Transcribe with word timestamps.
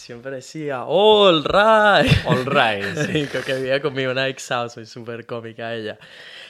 Siempre 0.00 0.30
decía, 0.30 0.84
all 0.84 1.44
right. 1.44 2.10
All 2.24 2.46
right. 2.46 2.96
Sí, 3.06 3.26
creo 3.26 3.44
que 3.44 3.54
vivía 3.54 3.82
conmigo 3.82 4.10
una 4.10 4.28
ex 4.28 4.50
soy 4.72 4.86
súper 4.86 5.26
cómica 5.26 5.74
ella. 5.74 5.98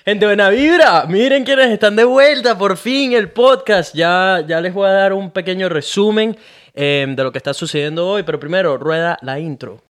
Gente, 0.04 0.25
buena 0.25 0.50
vibra. 0.50 1.04
Miren 1.07 1.42
quiénes 1.42 1.68
están 1.72 1.96
de 1.96 2.04
vuelta, 2.04 2.56
por 2.56 2.76
fin, 2.76 3.12
el 3.12 3.30
podcast. 3.30 3.92
Ya, 3.92 4.44
ya 4.46 4.60
les 4.60 4.72
voy 4.72 4.86
a 4.86 4.92
dar 4.92 5.12
un 5.12 5.32
pequeño 5.32 5.68
resumen 5.68 6.36
eh, 6.74 7.04
de 7.08 7.22
lo 7.24 7.32
que 7.32 7.38
está 7.38 7.52
sucediendo 7.52 8.08
hoy, 8.08 8.22
pero 8.22 8.38
primero, 8.38 8.78
rueda 8.78 9.18
la 9.21 9.40
intro. 9.40 9.82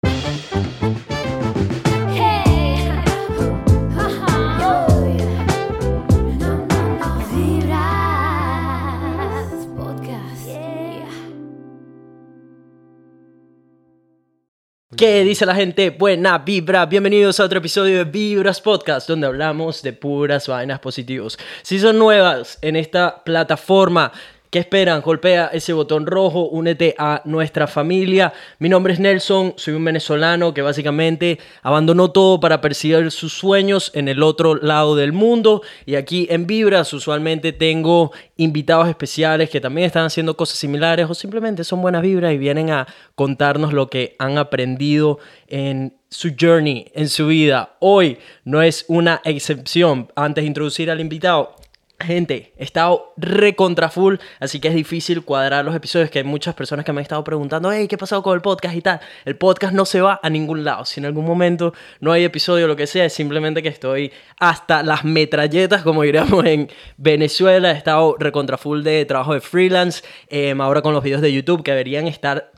¿Qué 15.01 15.25
dice 15.25 15.47
la 15.47 15.55
gente? 15.55 15.89
Buena 15.89 16.37
vibra. 16.37 16.85
Bienvenidos 16.85 17.41
a 17.41 17.45
otro 17.45 17.61
episodio 17.61 17.97
de 17.97 18.05
Vibras 18.05 18.61
Podcast, 18.61 19.09
donde 19.09 19.27
hablamos 19.27 19.81
de 19.81 19.95
puras 19.95 20.47
vainas 20.47 20.79
positivos. 20.79 21.39
Si 21.63 21.79
son 21.79 21.99
nuevas 21.99 22.59
en 22.61 22.77
esta 22.77 23.25
plataforma, 23.25 24.13
¿Qué 24.51 24.59
esperan? 24.59 25.01
Golpea 25.01 25.47
ese 25.53 25.73
botón 25.73 26.07
rojo, 26.07 26.49
únete 26.49 26.97
a 26.99 27.23
nuestra 27.25 27.69
familia. 27.69 28.33
Mi 28.59 28.69
nombre 28.69 28.93
es 28.93 28.99
Nelson, 28.99 29.55
soy 29.57 29.75
un 29.75 29.85
venezolano 29.85 30.53
que 30.53 30.61
básicamente 30.61 31.39
abandonó 31.63 32.11
todo 32.11 32.41
para 32.41 32.61
perseguir 32.61 33.13
sus 33.13 33.33
sueños 33.33 33.93
en 33.95 34.09
el 34.09 34.25
otro 34.25 34.57
lado 34.57 34.97
del 34.97 35.13
mundo. 35.13 35.63
Y 35.87 35.95
aquí 35.95 36.27
en 36.31 36.49
Vibras 36.49 36.93
usualmente 36.93 37.53
tengo 37.53 38.11
invitados 38.39 38.89
especiales 38.89 39.51
que 39.51 39.61
también 39.61 39.87
están 39.87 40.07
haciendo 40.07 40.37
cosas 40.37 40.59
similares 40.59 41.09
o 41.09 41.15
simplemente 41.15 41.63
son 41.63 41.81
buenas 41.81 42.03
vibras 42.03 42.33
y 42.33 42.39
vienen 42.39 42.71
a 42.71 42.89
contarnos 43.15 43.73
lo 43.73 43.89
que 43.89 44.17
han 44.19 44.37
aprendido 44.37 45.21
en 45.47 45.95
su 46.09 46.35
journey, 46.37 46.91
en 46.95 47.09
su 47.09 47.29
vida. 47.29 47.77
Hoy 47.79 48.19
no 48.45 48.63
es 48.63 48.85
una 48.89 49.21
excepción. 49.25 50.11
Antes 50.17 50.43
de 50.43 50.49
introducir 50.49 50.91
al 50.91 51.01
invitado, 51.01 51.55
Gente, 52.01 52.55
he 52.57 52.65
estado 52.65 53.13
recontra 53.19 53.91
full, 53.91 54.17
así 54.39 54.59
que 54.59 54.69
es 54.69 54.75
difícil 54.75 55.23
cuadrar 55.23 55.65
los 55.65 55.75
episodios, 55.75 56.11
que 56.11 56.21
hay 56.21 56.25
muchas 56.25 56.55
personas 56.55 56.85
que 56.85 56.93
me 56.93 57.01
han 57.01 57.03
estado 57.03 57.23
preguntando, 57.23 57.71
hey, 57.71 57.87
¿qué 57.89 57.97
ha 57.97 57.99
pasado 57.99 58.23
con 58.23 58.35
el 58.35 58.41
podcast 58.41 58.75
y 58.75 58.81
tal? 58.81 59.01
El 59.25 59.37
podcast 59.37 59.75
no 59.75 59.85
se 59.85 60.01
va 60.01 60.19
a 60.23 60.31
ningún 60.31 60.65
lado. 60.65 60.85
Si 60.87 61.01
en 61.01 61.07
algún 61.07 61.27
momento 61.27 61.75
no 62.01 62.13
hay 62.13 62.25
episodio 62.25 62.65
o 62.65 62.69
lo 62.69 62.77
que 62.77 62.87
sea, 62.87 63.05
es 63.05 63.13
simplemente 63.13 63.63
que 63.63 63.69
estoy 63.69 64.13
hasta 64.39 64.83
las 64.83 65.05
metralletas, 65.05 65.83
como 65.83 66.03
diríamos 66.03 66.45
en 66.47 66.69
Venezuela. 66.97 67.71
He 67.73 67.77
estado 67.77 68.17
recontra 68.19 68.57
full 68.57 68.83
de 68.83 69.05
trabajo 69.05 69.35
de 69.35 69.41
freelance, 69.41 70.03
em, 70.29 70.61
ahora 70.61 70.83
con 70.83 70.95
los 70.95 71.05
videos 71.05 71.21
de 71.21 71.33
YouTube 71.33 71.63
que 71.63 71.73
deberían 71.73 72.07
estar 72.07 72.51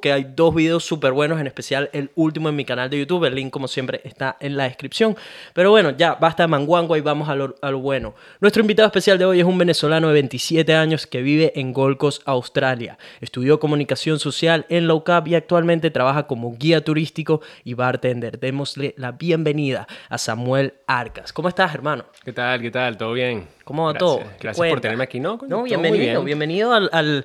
que 0.00 0.12
hay 0.12 0.32
dos 0.36 0.54
videos 0.54 0.84
súper 0.84 1.12
buenos, 1.12 1.40
en 1.40 1.46
especial 1.46 1.88
el 1.94 2.10
último 2.14 2.50
en 2.50 2.56
mi 2.56 2.66
canal 2.66 2.90
de 2.90 2.98
YouTube. 2.98 3.24
El 3.24 3.34
link, 3.34 3.50
como 3.50 3.68
siempre, 3.68 4.02
está 4.04 4.36
en 4.40 4.54
la 4.54 4.64
descripción. 4.64 5.16
Pero 5.54 5.70
bueno, 5.70 5.92
ya 5.96 6.14
basta 6.14 6.42
de 6.42 6.48
manguango 6.48 6.94
y 6.94 7.00
vamos 7.00 7.30
a 7.30 7.34
lo, 7.34 7.78
bueno. 7.78 8.14
Nuestro 8.40 8.60
invitado 8.60 8.86
especial 8.86 9.16
de 9.16 9.24
hoy 9.24 9.40
es 9.40 9.46
un 9.46 9.56
venezolano 9.56 10.08
de 10.08 10.12
27 10.12 10.74
años 10.74 11.06
que 11.06 11.22
vive 11.22 11.52
en 11.56 11.72
Gold 11.72 11.96
Coast, 11.96 12.22
Australia. 12.26 12.98
Estudió 13.22 13.58
comunicación 13.58 14.18
social 14.18 14.66
en 14.68 14.86
Low 14.88 15.04
Cap 15.04 15.26
y 15.26 15.34
actualmente 15.34 15.90
trabaja 15.90 16.26
como 16.26 16.54
guía 16.58 16.84
turístico 16.84 17.40
y 17.64 17.72
bartender. 17.72 18.38
Démosle 18.38 18.94
la 18.98 19.12
bienvenida 19.12 19.86
a 20.10 20.18
Samuel 20.18 20.74
Arcas. 20.86 21.32
¿Cómo 21.32 21.48
estás, 21.48 21.74
hermano? 21.74 22.04
¿Qué 22.22 22.34
tal? 22.34 22.60
¿Qué 22.60 22.70
tal? 22.70 22.98
¿Todo 22.98 23.14
bien? 23.14 23.55
¿Cómo 23.66 23.86
va 23.86 23.94
todo? 23.94 24.20
Gracias 24.38 24.68
por 24.68 24.80
tenerme 24.80 25.02
aquí, 25.02 25.18
¿no? 25.18 25.40
No, 25.48 25.64
bienvenido, 25.64 26.22
bienvenido 26.22 26.72
al, 26.72 26.88
al 26.92 27.24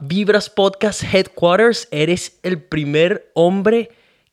Vibras 0.00 0.50
Podcast 0.50 1.02
Headquarters. 1.02 1.88
Eres 1.90 2.38
el 2.42 2.62
primer 2.62 3.30
hombre 3.32 3.88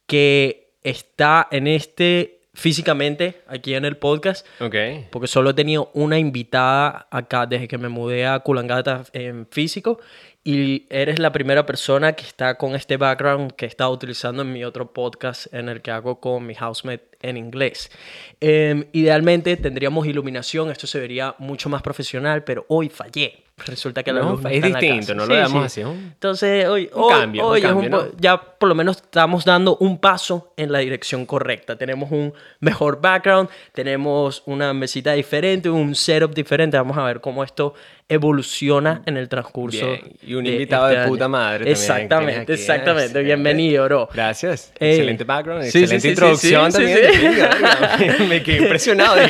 que 0.05 0.73
está 0.83 1.47
en 1.49 1.67
este 1.67 2.41
físicamente 2.53 3.41
aquí 3.47 3.73
en 3.73 3.85
el 3.85 3.95
podcast. 3.95 4.45
Ok. 4.59 4.75
Porque 5.11 5.27
solo 5.27 5.51
he 5.51 5.53
tenido 5.53 5.91
una 5.93 6.19
invitada 6.19 7.07
acá 7.09 7.45
desde 7.45 7.69
que 7.69 7.77
me 7.77 7.87
mudé 7.87 8.27
a 8.27 8.39
Kulangata 8.41 9.05
en 9.13 9.47
físico 9.49 10.01
y 10.43 10.87
eres 10.89 11.19
la 11.19 11.31
primera 11.31 11.65
persona 11.65 12.13
que 12.13 12.25
está 12.25 12.55
con 12.55 12.75
este 12.75 12.97
background 12.97 13.51
que 13.53 13.65
he 13.65 13.67
estado 13.67 13.91
utilizando 13.91 14.43
en 14.43 14.53
mi 14.53 14.63
otro 14.63 14.93
podcast 14.93 15.53
en 15.53 15.69
el 15.69 15.81
que 15.81 15.91
hago 15.91 16.19
con 16.19 16.45
mi 16.45 16.55
housemate 16.55 17.09
en 17.21 17.37
inglés. 17.37 17.91
Em, 18.39 18.85
idealmente 18.93 19.57
tendríamos 19.57 20.07
iluminación, 20.07 20.71
esto 20.71 20.87
se 20.87 20.99
vería 20.99 21.35
mucho 21.39 21.69
más 21.69 21.81
profesional, 21.81 22.43
pero 22.43 22.65
hoy 22.69 22.89
fallé. 22.89 23.43
Resulta 23.65 24.03
que 24.03 24.13
la 24.13 24.21
no, 24.21 24.31
luz 24.31 24.41
es 24.49 24.63
distinto, 24.63 25.13
no 25.13 25.25
lo 25.25 25.33
veamos 25.33 25.65
así. 25.65 25.81
Entonces, 25.81 26.65
hoy, 26.67 26.89
un 26.93 27.09
cambio, 27.09 27.45
hoy 27.45 27.61
cambio, 27.61 28.11
ya 28.17 28.39
por 28.39 28.69
lo 28.69 28.75
menos 28.75 28.97
estamos 28.97 29.43
dando 29.43 29.75
un 29.77 29.99
paso 29.99 30.53
en 30.55 30.71
la 30.71 30.79
dirección 30.79 31.25
correcta. 31.25 31.77
Tenemos 31.77 32.09
un 32.11 32.33
mejor 32.61 33.01
background, 33.01 33.49
tenemos 33.73 34.43
una 34.45 34.73
mesita 34.73 35.11
diferente, 35.11 35.69
un 35.69 35.93
setup 35.93 36.33
diferente. 36.33 36.77
Vamos 36.77 36.97
a 36.97 37.03
ver 37.03 37.19
cómo 37.19 37.43
esto 37.43 37.73
evoluciona 38.11 39.03
en 39.05 39.17
el 39.17 39.29
transcurso. 39.29 39.85
Y 40.25 40.33
un 40.33 40.45
invitado 40.47 40.87
de, 40.87 40.95
este 40.95 41.07
puta 41.07 41.27
madre. 41.27 41.69
Exactamente, 41.69 42.41
aquí, 42.41 42.51
exactamente. 42.53 43.21
Bienvenido, 43.21 43.85
bro. 43.85 44.09
Gracias. 44.11 44.73
Eh, 44.79 44.93
excelente 44.93 45.23
background, 45.23 45.61
sí, 45.65 45.67
excelente 45.67 45.99
sí, 46.01 46.09
introducción 46.09 46.71
sí, 46.71 46.77
también. 46.79 48.29
Me 48.29 48.41
quedé 48.41 48.57
impresionado. 48.63 49.15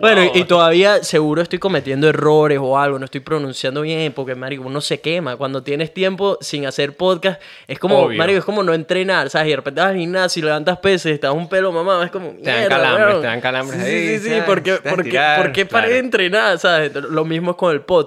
Bueno, 0.00 0.24
wow. 0.24 0.32
y 0.34 0.44
todavía 0.44 1.04
seguro 1.04 1.42
estoy 1.42 1.60
cometiendo 1.60 2.08
errores 2.08 2.58
o 2.60 2.76
algo, 2.76 2.98
no 2.98 3.04
estoy 3.04 3.20
pronunciando 3.20 3.82
bien, 3.82 4.12
porque, 4.12 4.34
marico, 4.34 4.64
uno 4.64 4.80
se 4.80 5.00
quema. 5.00 5.36
Cuando 5.36 5.62
tienes 5.62 5.94
tiempo 5.94 6.38
sin 6.40 6.66
hacer 6.66 6.96
podcast, 6.96 7.40
es 7.68 7.78
como, 7.78 8.00
Obvio. 8.00 8.18
marico, 8.18 8.40
es 8.40 8.44
como 8.44 8.64
no 8.64 8.74
entrenar, 8.74 9.30
¿sabes? 9.30 9.46
Y 9.46 9.50
de 9.50 9.56
repente 9.56 9.80
vas 9.80 9.90
al 9.90 9.96
gimnasio 9.96 10.44
levantas 10.44 10.78
pesos, 10.78 11.12
estás 11.12 11.32
un 11.32 11.48
pelo 11.48 11.70
mamado, 11.70 12.02
es 12.02 12.10
como, 12.10 12.30
Te 12.30 12.50
dan 12.50 12.68
calambres, 12.68 13.20
te 13.20 13.26
dan 13.28 13.40
calambres 13.40 13.80
Sí, 13.80 13.86
ahí, 13.86 14.18
sí, 14.18 14.28
sí, 14.28 14.34
porque, 14.44 14.78
porque, 14.88 15.20
porque 15.36 15.66
paré 15.66 15.90
de 15.90 15.98
entrenar, 16.00 16.58
¿sabes? 16.58 16.92
Lo 16.94 17.24
mismo 17.24 17.52
es 17.52 17.56
con 17.56 17.72
el 17.72 17.82
podcast. 17.82 18.01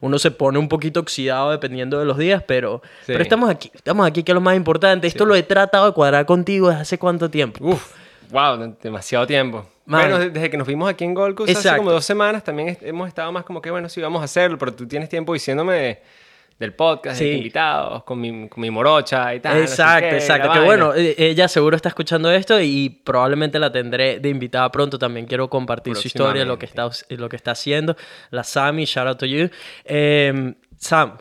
Uno 0.00 0.18
se 0.18 0.30
pone 0.30 0.58
un 0.58 0.68
poquito 0.68 1.00
oxidado 1.00 1.50
dependiendo 1.50 1.98
de 1.98 2.04
los 2.04 2.18
días, 2.18 2.42
pero, 2.46 2.82
Sí. 3.00 3.06
pero 3.12 3.22
estamos 3.22 3.50
aquí, 3.50 3.70
estamos 3.74 4.06
aquí, 4.06 4.22
que 4.22 4.32
es 4.32 4.34
lo 4.34 4.40
más 4.40 4.56
importante. 4.56 5.06
Esto 5.06 5.24
lo 5.24 5.34
he 5.34 5.42
tratado 5.42 5.86
de 5.86 5.92
cuadrar 5.92 6.26
contigo 6.26 6.68
desde 6.68 6.82
hace 6.82 6.98
cuánto 6.98 7.28
tiempo. 7.30 7.64
Uf, 7.64 7.92
wow, 8.30 8.74
demasiado 8.82 9.26
tiempo. 9.26 9.66
Man. 9.86 10.02
Bueno, 10.02 10.18
de- 10.18 10.30
desde 10.30 10.50
que 10.50 10.56
nos 10.58 10.66
vimos 10.66 10.90
aquí 10.90 11.04
en 11.04 11.14
Gold 11.14 11.34
Coast 11.34 11.56
hace 11.56 11.76
como 11.76 11.90
dos 11.90 12.04
semanas, 12.04 12.44
también 12.44 12.76
hemos 12.82 13.08
estado 13.08 13.32
más 13.32 13.44
como 13.44 13.62
que, 13.62 13.70
bueno, 13.70 13.88
sí, 13.88 14.00
vamos 14.02 14.20
a 14.20 14.24
hacerlo, 14.26 14.58
pero 14.58 14.74
tú 14.74 14.86
tienes 14.86 15.08
tiempo 15.08 15.32
diciéndome 15.32 15.74
de- 15.74 16.02
del 16.58 16.74
podcast, 16.74 17.18
de 17.20 17.24
Sí. 17.24 17.30
que 17.30 17.36
invitados, 17.38 18.02
con 18.02 18.20
mi, 18.20 18.48
con 18.48 18.60
mi 18.60 18.70
morocha 18.70 19.34
y 19.34 19.40
tal. 19.40 19.60
no 19.60 19.66
sé 19.66 19.72
Exacto, 19.74 20.08
qué, 20.10 20.16
exacto. 20.16 20.52
Que 20.52 20.60
bueno, 20.60 20.92
eh, 20.94 21.14
ella 21.16 21.46
seguro 21.48 21.76
está 21.76 21.88
escuchando 21.88 22.30
esto 22.30 22.60
y 22.60 22.88
probablemente 23.04 23.58
la 23.58 23.70
tendré 23.70 24.18
de 24.18 24.28
invitada 24.28 24.70
pronto. 24.72 24.98
También 24.98 25.26
quiero 25.26 25.48
compartir 25.48 25.94
su 25.96 26.08
historia, 26.08 26.44
lo 26.44 26.58
que 26.58 26.66
está, 26.66 26.90
lo 27.10 27.28
que 27.28 27.36
está 27.36 27.52
haciendo. 27.52 27.96
La 28.30 28.42
Sammy, 28.42 28.84
shout 28.86 29.06
out 29.06 29.18
to 29.18 29.26
you. 29.26 29.48
Eh, 29.84 30.54
Sam, 30.76 31.18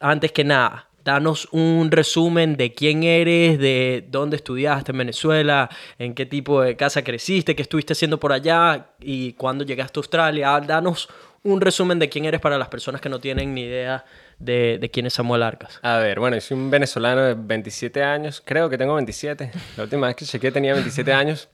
antes 0.00 0.30
que 0.32 0.44
nada, 0.44 0.88
danos 1.04 1.48
un 1.50 1.90
resumen 1.90 2.56
de 2.56 2.72
quién 2.74 3.02
eres, 3.02 3.58
de 3.58 4.06
dónde 4.08 4.36
estudiaste 4.36 4.92
en 4.92 4.98
Venezuela, 4.98 5.68
en 5.98 6.14
qué 6.14 6.26
tipo 6.26 6.62
de 6.62 6.76
casa 6.76 7.02
creciste, 7.02 7.56
qué 7.56 7.62
estuviste 7.62 7.94
haciendo 7.94 8.20
por 8.20 8.32
allá 8.32 8.86
y 9.00 9.32
cuándo 9.32 9.64
llegaste 9.64 9.98
a 9.98 10.00
Australia. 10.00 10.60
Danos 10.60 11.08
un 11.44 11.60
resumen 11.60 11.98
de 11.98 12.08
quién 12.08 12.24
eres 12.24 12.40
para 12.40 12.56
las 12.58 12.68
personas 12.68 13.00
que 13.00 13.08
no 13.08 13.18
tienen 13.18 13.52
ni 13.52 13.62
idea 13.62 14.04
de, 14.42 14.78
de 14.80 14.90
quién 14.90 15.06
es 15.06 15.14
Samuel 15.14 15.42
Arcas. 15.42 15.78
A 15.82 15.98
ver, 15.98 16.18
bueno, 16.18 16.40
soy 16.40 16.56
un 16.56 16.70
venezolano 16.70 17.22
de 17.22 17.34
27 17.34 18.02
años, 18.02 18.42
creo 18.44 18.68
que 18.68 18.76
tengo 18.76 18.94
27. 18.94 19.50
La 19.76 19.84
última 19.84 20.08
vez 20.08 20.16
que 20.16 20.24
chequeé 20.24 20.50
tenía 20.50 20.74
27 20.74 21.12
años. 21.12 21.48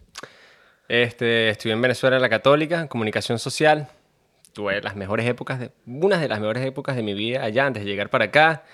Este, 0.88 1.50
estudié 1.50 1.74
en 1.74 1.82
Venezuela 1.82 2.16
en 2.16 2.22
la 2.22 2.30
Católica, 2.30 2.88
comunicación 2.88 3.38
social. 3.38 3.88
Tuve 4.54 4.80
las 4.80 4.96
mejores 4.96 5.26
épocas, 5.26 5.60
de, 5.60 5.70
unas 5.86 6.20
de 6.20 6.28
las 6.28 6.40
mejores 6.40 6.64
épocas 6.64 6.96
de 6.96 7.02
mi 7.02 7.12
vida 7.12 7.44
allá 7.44 7.66
antes 7.66 7.84
de 7.84 7.90
llegar 7.90 8.08
para 8.08 8.26
acá. 8.26 8.64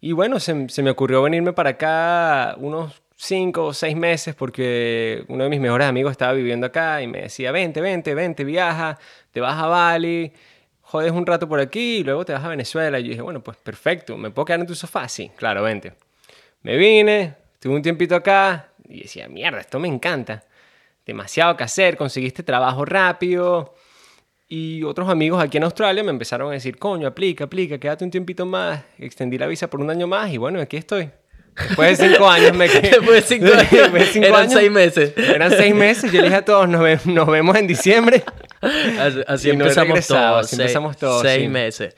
Y 0.00 0.12
bueno, 0.12 0.40
se, 0.40 0.68
se 0.68 0.82
me 0.82 0.90
ocurrió 0.90 1.22
venirme 1.22 1.52
para 1.52 1.70
acá 1.70 2.56
unos 2.58 3.00
5 3.16 3.64
o 3.66 3.72
6 3.72 3.96
meses 3.96 4.34
porque 4.34 5.24
uno 5.28 5.44
de 5.44 5.50
mis 5.50 5.60
mejores 5.60 5.86
amigos 5.86 6.10
estaba 6.10 6.32
viviendo 6.32 6.66
acá 6.66 7.00
y 7.00 7.06
me 7.06 7.22
decía, 7.22 7.52
vente, 7.52 7.80
vente, 7.80 8.14
vente, 8.14 8.44
viaja, 8.44 8.98
te 9.30 9.40
vas 9.40 9.56
a 9.56 9.66
Bali, 9.66 10.32
jodes 10.84 11.12
un 11.12 11.26
rato 11.26 11.48
por 11.48 11.60
aquí 11.60 11.96
y 11.98 12.04
luego 12.04 12.24
te 12.24 12.32
vas 12.32 12.44
a 12.44 12.48
Venezuela. 12.48 12.98
Y 12.98 13.04
yo 13.04 13.08
dije, 13.10 13.22
bueno, 13.22 13.42
pues 13.42 13.56
perfecto, 13.58 14.16
¿me 14.16 14.30
puedo 14.30 14.46
quedar 14.46 14.60
en 14.60 14.66
tu 14.66 14.74
sofá? 14.74 15.08
Sí, 15.08 15.30
claro, 15.36 15.62
vente. 15.62 15.92
Me 16.62 16.76
vine, 16.76 17.34
tuve 17.60 17.74
un 17.74 17.82
tiempito 17.82 18.14
acá 18.14 18.68
y 18.88 19.02
decía, 19.02 19.28
mierda, 19.28 19.60
esto 19.60 19.78
me 19.78 19.88
encanta. 19.88 20.44
Demasiado 21.04 21.56
que 21.56 21.64
hacer, 21.64 21.96
conseguiste 21.96 22.42
trabajo 22.42 22.84
rápido. 22.84 23.74
Y 24.48 24.82
otros 24.84 25.08
amigos 25.08 25.42
aquí 25.42 25.56
en 25.56 25.64
Australia 25.64 26.02
me 26.04 26.10
empezaron 26.10 26.48
a 26.50 26.52
decir, 26.52 26.78
coño, 26.78 27.06
aplica, 27.08 27.44
aplica, 27.44 27.78
quédate 27.78 28.04
un 28.04 28.10
tiempito 28.10 28.46
más. 28.46 28.82
Extendí 28.98 29.36
la 29.38 29.46
visa 29.46 29.68
por 29.68 29.80
un 29.80 29.90
año 29.90 30.06
más 30.06 30.30
y 30.32 30.38
bueno, 30.38 30.60
aquí 30.60 30.76
estoy. 30.76 31.10
Después 31.56 31.98
de 31.98 32.08
cinco 32.08 32.28
años 32.28 32.52
me 32.56 32.68
quedé. 32.68 32.90
Después 32.98 33.28
de 33.28 33.36
cinco 33.36 33.46
años, 33.58 33.70
Después 33.70 34.06
de 34.06 34.12
cinco 34.12 34.26
eran 34.26 34.40
años, 34.42 34.52
seis 34.52 34.70
meses. 34.70 35.12
Eran 35.16 35.50
seis 35.50 35.74
meses. 35.74 36.10
Yo 36.12 36.18
le 36.20 36.24
dije 36.28 36.36
a 36.36 36.44
todos, 36.44 36.68
nos, 36.68 36.82
ve- 36.82 36.98
nos 37.04 37.26
vemos 37.28 37.56
en 37.56 37.66
diciembre. 37.66 38.22
Así, 38.98 39.20
así 39.26 39.48
no 39.48 39.64
empezamos 39.64 39.88
regresado, 39.88 40.34
todos. 40.36 40.46
seis- 40.50 40.60
empezamos 40.60 40.96
todos, 40.96 41.22
Seis 41.22 41.42
sí. 41.42 41.48
meses. 41.48 41.96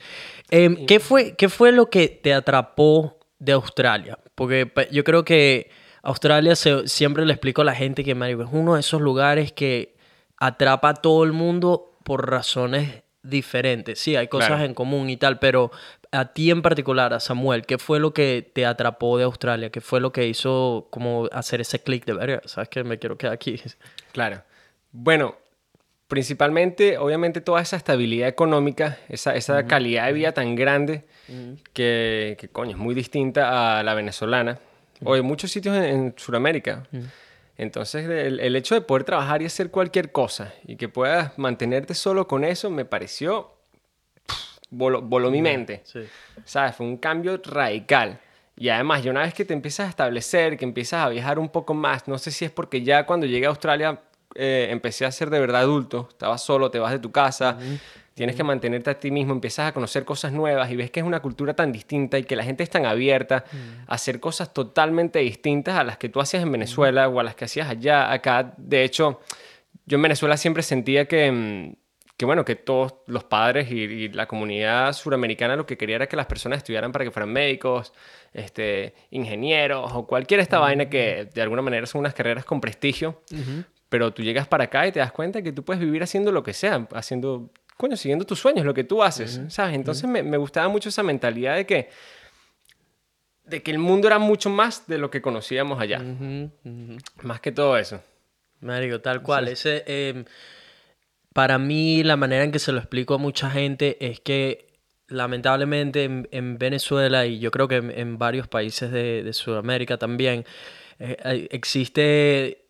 Em, 0.49 0.85
¿qué, 0.85 0.99
fue, 0.99 1.35
¿Qué 1.35 1.49
fue 1.49 1.71
lo 1.71 1.89
que 1.89 2.07
te 2.07 2.33
atrapó 2.33 3.17
de 3.39 3.51
Australia? 3.53 4.17
Porque 4.35 4.71
yo 4.91 5.03
creo 5.03 5.23
que 5.25 5.69
Australia 6.03 6.55
se- 6.55 6.87
siempre 6.87 7.25
le 7.25 7.33
explico 7.33 7.61
a 7.61 7.65
la 7.65 7.75
gente 7.75 8.03
que 8.03 8.15
marico, 8.15 8.43
es 8.43 8.49
uno 8.51 8.75
de 8.75 8.79
esos 8.79 9.01
lugares 9.01 9.51
que 9.51 9.95
atrapa 10.37 10.89
a 10.89 10.93
todo 10.93 11.23
el 11.23 11.33
mundo 11.33 11.97
por 12.03 12.29
razones 12.29 13.03
diferentes. 13.23 13.99
Sí, 13.99 14.15
hay 14.15 14.27
cosas 14.29 14.49
Claro. 14.49 14.63
en 14.65 14.73
común 14.73 15.09
y 15.09 15.17
tal, 15.17 15.37
pero 15.39 15.69
a 16.13 16.31
ti 16.31 16.49
en 16.49 16.61
particular, 16.61 17.13
a 17.13 17.19
Samuel, 17.19 17.65
¿qué 17.65 17.77
fue 17.77 17.99
lo 17.99 18.13
que 18.13 18.49
te 18.53 18.65
atrapó 18.65 19.17
de 19.17 19.25
Australia? 19.25 19.69
¿Qué 19.69 19.81
fue 19.81 19.99
lo 19.99 20.13
que 20.13 20.25
hizo 20.27 20.87
como 20.91 21.27
hacer 21.33 21.59
ese 21.59 21.79
clic 21.79 22.05
de 22.05 22.13
verga? 22.13 22.41
¿Sabes 22.45 22.69
que 22.69 22.85
me 22.85 22.97
quiero 22.99 23.17
quedar 23.17 23.33
aquí? 23.33 23.59
Claro. 24.13 24.41
Bueno, 24.93 25.35
principalmente, 26.07 26.97
obviamente, 26.97 27.41
toda 27.41 27.61
esa 27.61 27.75
estabilidad 27.75 28.29
económica, 28.29 28.97
esa, 29.09 29.35
esa 29.35 29.65
calidad 29.67 30.07
de 30.07 30.13
vida 30.13 30.31
tan 30.31 30.55
grande 30.55 31.05
que, 31.73 32.37
que, 32.39 32.47
coño, 32.49 32.71
es 32.71 32.77
muy 32.77 32.95
distinta 32.95 33.79
a 33.79 33.83
la 33.83 33.93
venezolana 33.93 34.59
o 35.03 35.15
en 35.15 35.25
muchos 35.25 35.51
sitios 35.51 35.75
en, 35.75 35.83
en 35.83 36.13
Sudamérica. 36.17 36.87
Entonces, 37.57 38.07
el, 38.07 38.39
el 38.39 38.55
hecho 38.55 38.75
de 38.75 38.81
poder 38.81 39.03
trabajar 39.03 39.41
y 39.41 39.45
hacer 39.45 39.69
cualquier 39.69 40.11
cosa 40.11 40.53
y 40.65 40.75
que 40.75 40.89
puedas 40.89 41.37
mantenerte 41.37 41.93
solo 41.93 42.27
con 42.27 42.43
eso 42.43 42.69
me 42.69 42.85
pareció. 42.85 43.51
pff, 44.27 44.59
voló, 44.69 45.01
voló 45.01 45.31
mi 45.31 45.41
mente. 45.41 45.81
Sí. 45.83 46.01
¿Sabes? 46.45 46.75
Fue 46.75 46.85
un 46.85 46.97
cambio 46.97 47.41
radical. 47.43 48.19
Y 48.55 48.69
además, 48.69 49.03
ya 49.03 49.11
una 49.11 49.21
vez 49.21 49.33
que 49.33 49.45
te 49.45 49.53
empiezas 49.53 49.87
a 49.87 49.89
establecer, 49.89 50.57
que 50.57 50.65
empiezas 50.65 51.05
a 51.05 51.09
viajar 51.09 51.37
un 51.37 51.49
poco 51.49 51.73
más, 51.73 52.07
no 52.07 52.17
sé 52.17 52.31
si 52.31 52.45
es 52.45 52.51
porque 52.51 52.81
ya 52.81 53.05
cuando 53.05 53.25
llegué 53.27 53.45
a 53.45 53.49
Australia 53.49 54.01
eh, 54.37 54.67
empecé 54.69 55.05
a 55.05 55.11
ser 55.11 55.29
de 55.29 55.39
verdad 55.39 55.61
adulto, 55.61 56.07
estabas 56.09 56.43
solo, 56.43 56.69
te 56.69 56.79
vas 56.79 56.91
de 56.91 56.99
tu 56.99 57.11
casa, 57.11 57.57
tienes 58.13 58.35
que 58.35 58.43
mantenerte 58.43 58.89
a 58.89 58.99
ti 58.99 59.11
mismo, 59.11 59.33
empiezas 59.33 59.69
a 59.69 59.73
conocer 59.73 60.05
cosas 60.05 60.31
nuevas 60.31 60.71
y 60.71 60.75
ves 60.75 60.91
que 60.91 60.99
es 60.99 61.05
una 61.05 61.21
cultura 61.21 61.55
tan 61.55 61.71
distinta 61.71 62.17
y 62.17 62.23
que 62.23 62.35
la 62.35 62.43
gente 62.43 62.63
es 62.63 62.69
tan 62.69 62.85
abierta 62.85 63.45
a 63.87 63.93
hacer 63.93 64.19
cosas 64.19 64.53
totalmente 64.53 65.19
distintas 65.19 65.75
a 65.75 65.83
las 65.83 65.97
que 65.97 66.09
tú 66.09 66.19
hacías 66.19 66.43
en 66.43 66.51
Venezuela 66.51 67.07
o 67.07 67.19
a 67.19 67.23
las 67.23 67.35
que 67.35 67.45
hacías 67.45 67.69
allá. 67.69 68.11
Acá, 68.11 68.53
de 68.57 68.83
hecho, 68.83 69.21
yo 69.85 69.95
en 69.95 70.01
Venezuela 70.01 70.37
siempre 70.37 70.63
sentía 70.63 71.05
que, 71.05 71.31
mm, 71.31 71.75
que 72.17 72.25
bueno, 72.25 72.43
que 72.43 72.55
todos 72.55 72.95
los 73.05 73.23
padres 73.23 73.71
y, 73.71 73.81
y 73.81 74.09
la 74.09 74.27
comunidad 74.27 74.93
suramericana 74.93 75.55
lo 75.55 75.65
que 75.65 75.77
quería 75.77 75.97
era 75.97 76.07
que 76.07 76.15
las 76.15 76.25
personas 76.25 76.57
estudiaran 76.57 76.91
para 76.91 77.05
que 77.05 77.11
fueran 77.11 77.31
médicos, 77.31 77.93
este, 78.33 78.93
ingenieros 79.11 79.91
o 79.93 80.05
cualquier 80.07 80.39
esta 80.39 80.59
vaina 80.59 80.89
que 80.89 81.27
de 81.33 81.41
alguna 81.41 81.61
manera 81.61 81.85
son 81.85 81.99
unas 81.99 82.13
carreras 82.13 82.45
con 82.45 82.61
prestigio. 82.61 83.21
Pero 83.89 84.13
tú 84.13 84.21
llegas 84.21 84.47
para 84.47 84.65
acá 84.65 84.87
y 84.87 84.91
te 84.91 84.99
das 84.99 85.11
cuenta 85.11 85.41
que 85.41 85.51
tú 85.51 85.63
puedes 85.63 85.81
vivir 85.81 86.03
haciendo 86.03 86.31
lo 86.31 86.43
que 86.43 86.53
sea, 86.53 86.87
haciendo, 86.93 87.51
coño, 87.77 87.95
siguiendo 87.95 88.25
tus 88.25 88.39
sueños, 88.39 88.65
lo 88.65 88.73
que 88.73 88.83
tú 88.83 89.01
haces, 89.01 89.41
¿sabes? 89.49 89.75
Entonces 89.75 90.09
me, 90.09 90.23
me 90.23 90.37
gustaba 90.37 90.67
mucho 90.67 90.89
esa 90.89 91.03
mentalidad 91.03 91.55
de 91.55 91.65
que, 91.65 91.89
de 93.45 93.63
que 93.63 93.71
el 93.71 93.79
mundo 93.79 94.07
era 94.07 94.19
mucho 94.19 94.49
más 94.49 94.87
de 94.87 94.97
lo 94.97 95.09
que 95.09 95.21
conocíamos 95.21 95.79
allá. 95.79 96.03
Más 97.21 97.39
que 97.39 97.51
todo 97.51 97.77
eso. 97.77 98.01
Marico, 98.59 98.99
tal 98.99 99.21
cual. 99.21 99.47
Ese, 99.47 99.83
em, 99.87 100.25
para 101.33 101.57
mí, 101.57 102.03
la 102.03 102.17
manera 102.17 102.43
en 102.43 102.51
que 102.51 102.59
se 102.59 102.71
lo 102.71 102.79
explico 102.79 103.13
a 103.13 103.17
mucha 103.17 103.49
gente 103.49 103.97
es 104.05 104.19
que, 104.19 104.79
lamentablemente, 105.07 106.03
en, 106.03 106.27
en 106.31 106.57
Venezuela 106.57 107.25
y 107.25 107.39
yo 107.39 107.51
creo 107.51 107.67
que 107.67 107.77
en, 107.77 107.91
en 107.91 108.17
varios 108.17 108.47
países 108.47 108.91
de, 108.91 109.23
de 109.23 109.33
Sudamérica 109.33 109.97
también, 109.97 110.45
eh, 110.99 111.47
existe 111.51 112.66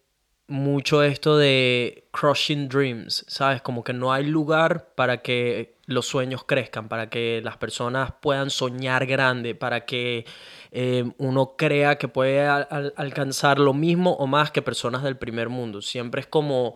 mucho 0.48 1.04
esto 1.04 1.38
de 1.38 2.08
crushing 2.12 2.70
dreams, 2.70 3.26
¿sabes? 3.28 3.62
Como 3.62 3.84
que 3.84 3.94
no 3.94 4.14
hay 4.14 4.26
lugar 4.26 4.90
para 4.96 5.22
que 5.22 5.76
los 5.86 6.06
sueños 6.08 6.44
crezcan, 6.46 6.88
para 6.90 7.10
que 7.10 7.42
las 7.44 7.58
personas 7.58 8.14
puedan 8.22 8.50
soñar 8.50 9.06
grande, 9.06 9.56
para 9.56 9.86
que 9.86 10.26
eh, 10.72 11.06
uno 11.18 11.56
crea 11.58 11.98
que 11.98 12.08
puede 12.08 12.46
al- 12.48 12.68
al- 12.72 12.94
alcanzar 12.98 13.60
lo 13.60 13.74
mismo 13.74 14.14
o 14.14 14.28
más 14.28 14.52
que 14.52 14.62
personas 14.62 15.04
del 15.04 15.18
primer 15.18 15.50
mundo. 15.50 15.82
Siempre 15.82 16.22
es 16.22 16.28
como 16.28 16.76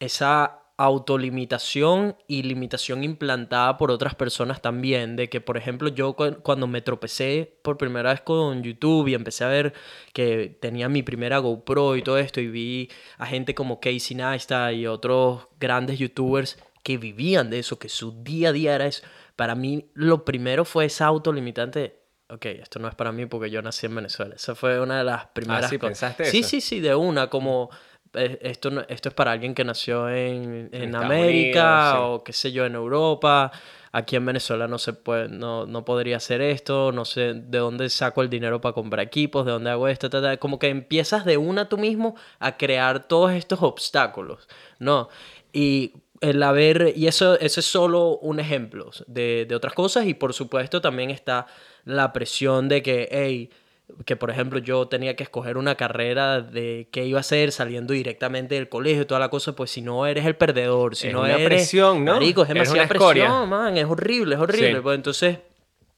esa 0.00 0.60
autolimitación 0.78 2.16
y 2.26 2.42
limitación 2.44 3.04
implantada 3.04 3.76
por 3.76 3.90
otras 3.90 4.14
personas 4.14 4.62
también, 4.62 5.16
de 5.16 5.28
que 5.28 5.40
por 5.40 5.56
ejemplo 5.56 5.88
yo 5.88 6.14
cu- 6.14 6.36
cuando 6.42 6.66
me 6.66 6.80
tropecé 6.80 7.58
por 7.62 7.76
primera 7.76 8.10
vez 8.12 8.20
con 8.20 8.62
YouTube 8.62 9.08
y 9.08 9.14
empecé 9.14 9.44
a 9.44 9.48
ver 9.48 9.74
que 10.12 10.56
tenía 10.60 10.88
mi 10.88 11.02
primera 11.02 11.38
GoPro 11.38 11.96
y 11.96 12.02
todo 12.02 12.18
esto 12.18 12.40
y 12.40 12.48
vi 12.48 12.90
a 13.18 13.26
gente 13.26 13.54
como 13.54 13.80
Casey 13.80 14.16
Neistat 14.16 14.72
y 14.74 14.86
otros 14.86 15.48
grandes 15.60 15.98
youtubers 15.98 16.58
que 16.82 16.96
vivían 16.96 17.50
de 17.50 17.58
eso, 17.58 17.78
que 17.78 17.88
su 17.88 18.22
día 18.22 18.50
a 18.50 18.52
día 18.52 18.74
era 18.74 18.86
eso, 18.86 19.02
para 19.36 19.54
mí 19.54 19.90
lo 19.94 20.24
primero 20.24 20.64
fue 20.64 20.86
esa 20.86 21.06
autolimitante 21.06 21.98
ok, 22.30 22.44
esto 22.46 22.78
no 22.78 22.88
es 22.88 22.94
para 22.94 23.10
mí 23.10 23.24
porque 23.26 23.50
yo 23.50 23.62
nací 23.62 23.86
en 23.86 23.94
Venezuela. 23.94 24.34
Esa 24.34 24.54
fue 24.54 24.78
una 24.80 24.98
de 24.98 25.04
las 25.04 25.26
primeras 25.28 25.64
Ah, 25.64 25.68
sí, 25.68 25.78
cosas. 25.78 25.98
¿pensaste 26.14 26.24
Sí, 26.26 26.38
eso? 26.40 26.48
sí, 26.50 26.60
sí, 26.60 26.80
de 26.80 26.94
una, 26.94 27.30
como 27.30 27.70
esto, 28.14 28.70
no- 28.70 28.84
esto 28.88 29.08
es 29.10 29.14
para 29.14 29.32
alguien 29.32 29.54
que 29.54 29.64
nació 29.64 30.08
en, 30.10 30.68
en 30.72 30.94
América 30.94 31.92
Unidos, 31.94 32.08
sí. 32.08 32.20
o 32.20 32.24
qué 32.24 32.32
sé 32.32 32.52
yo, 32.52 32.66
en 32.66 32.74
Europa. 32.74 33.52
Aquí 33.90 34.16
en 34.16 34.26
Venezuela 34.26 34.68
no 34.68 34.78
se 34.78 34.92
puede, 34.92 35.28
no, 35.28 35.64
no 35.66 35.84
podría 35.84 36.18
hacer 36.18 36.42
esto, 36.42 36.92
no 36.92 37.04
sé 37.06 37.32
de 37.34 37.58
dónde 37.58 37.88
saco 37.88 38.20
el 38.22 38.28
dinero 38.28 38.60
para 38.60 38.74
comprar 38.74 39.04
equipos, 39.06 39.46
de 39.46 39.52
dónde 39.52 39.70
hago 39.70 39.88
esto, 39.88 40.10
ta, 40.10 40.20
ta. 40.20 40.36
como 40.36 40.58
que 40.58 40.68
empiezas 40.68 41.24
de 41.24 41.38
una 41.38 41.68
tú 41.70 41.78
mismo 41.78 42.14
a 42.38 42.58
crear 42.58 43.08
todos 43.08 43.32
estos 43.32 43.62
obstáculos, 43.62 44.46
¿no? 44.78 45.08
Y 45.54 45.94
el 46.20 46.42
haber, 46.42 46.92
y 46.96 47.06
eso, 47.06 47.38
eso 47.40 47.60
es 47.60 47.66
solo 47.66 48.18
un 48.18 48.40
ejemplo 48.40 48.90
de, 49.06 49.46
de 49.48 49.54
otras 49.54 49.72
cosas 49.72 50.06
y 50.06 50.12
por 50.14 50.34
supuesto 50.34 50.80
también 50.82 51.10
está 51.10 51.46
la 51.84 52.12
presión 52.12 52.68
de 52.68 52.82
que, 52.82 53.08
hey, 53.10 53.50
que 54.04 54.16
por 54.16 54.30
ejemplo 54.30 54.58
yo 54.58 54.86
tenía 54.88 55.16
que 55.16 55.22
escoger 55.22 55.56
una 55.56 55.74
carrera 55.76 56.40
de 56.40 56.88
qué 56.92 57.06
iba 57.06 57.18
a 57.18 57.20
hacer 57.20 57.52
saliendo 57.52 57.92
directamente 57.94 58.54
del 58.54 58.68
colegio 58.68 59.02
y 59.02 59.06
toda 59.06 59.20
la 59.20 59.28
cosa, 59.30 59.54
pues 59.56 59.70
si 59.70 59.80
no 59.82 60.06
eres 60.06 60.26
el 60.26 60.36
perdedor, 60.36 60.94
si 60.94 61.08
Es 61.08 61.12
no 61.12 61.20
una 61.20 61.32
eres... 61.34 61.46
presión, 61.46 62.04
¿no? 62.04 62.14
Marico, 62.14 62.42
es 62.42 62.48
demasiada 62.48 62.84
escoria. 62.84 63.24
presión, 63.24 63.48
man, 63.48 63.76
es 63.76 63.86
horrible, 63.86 64.34
es 64.34 64.40
horrible. 64.40 64.74
Sí. 64.74 64.80
Pues 64.82 64.94
entonces 64.96 65.38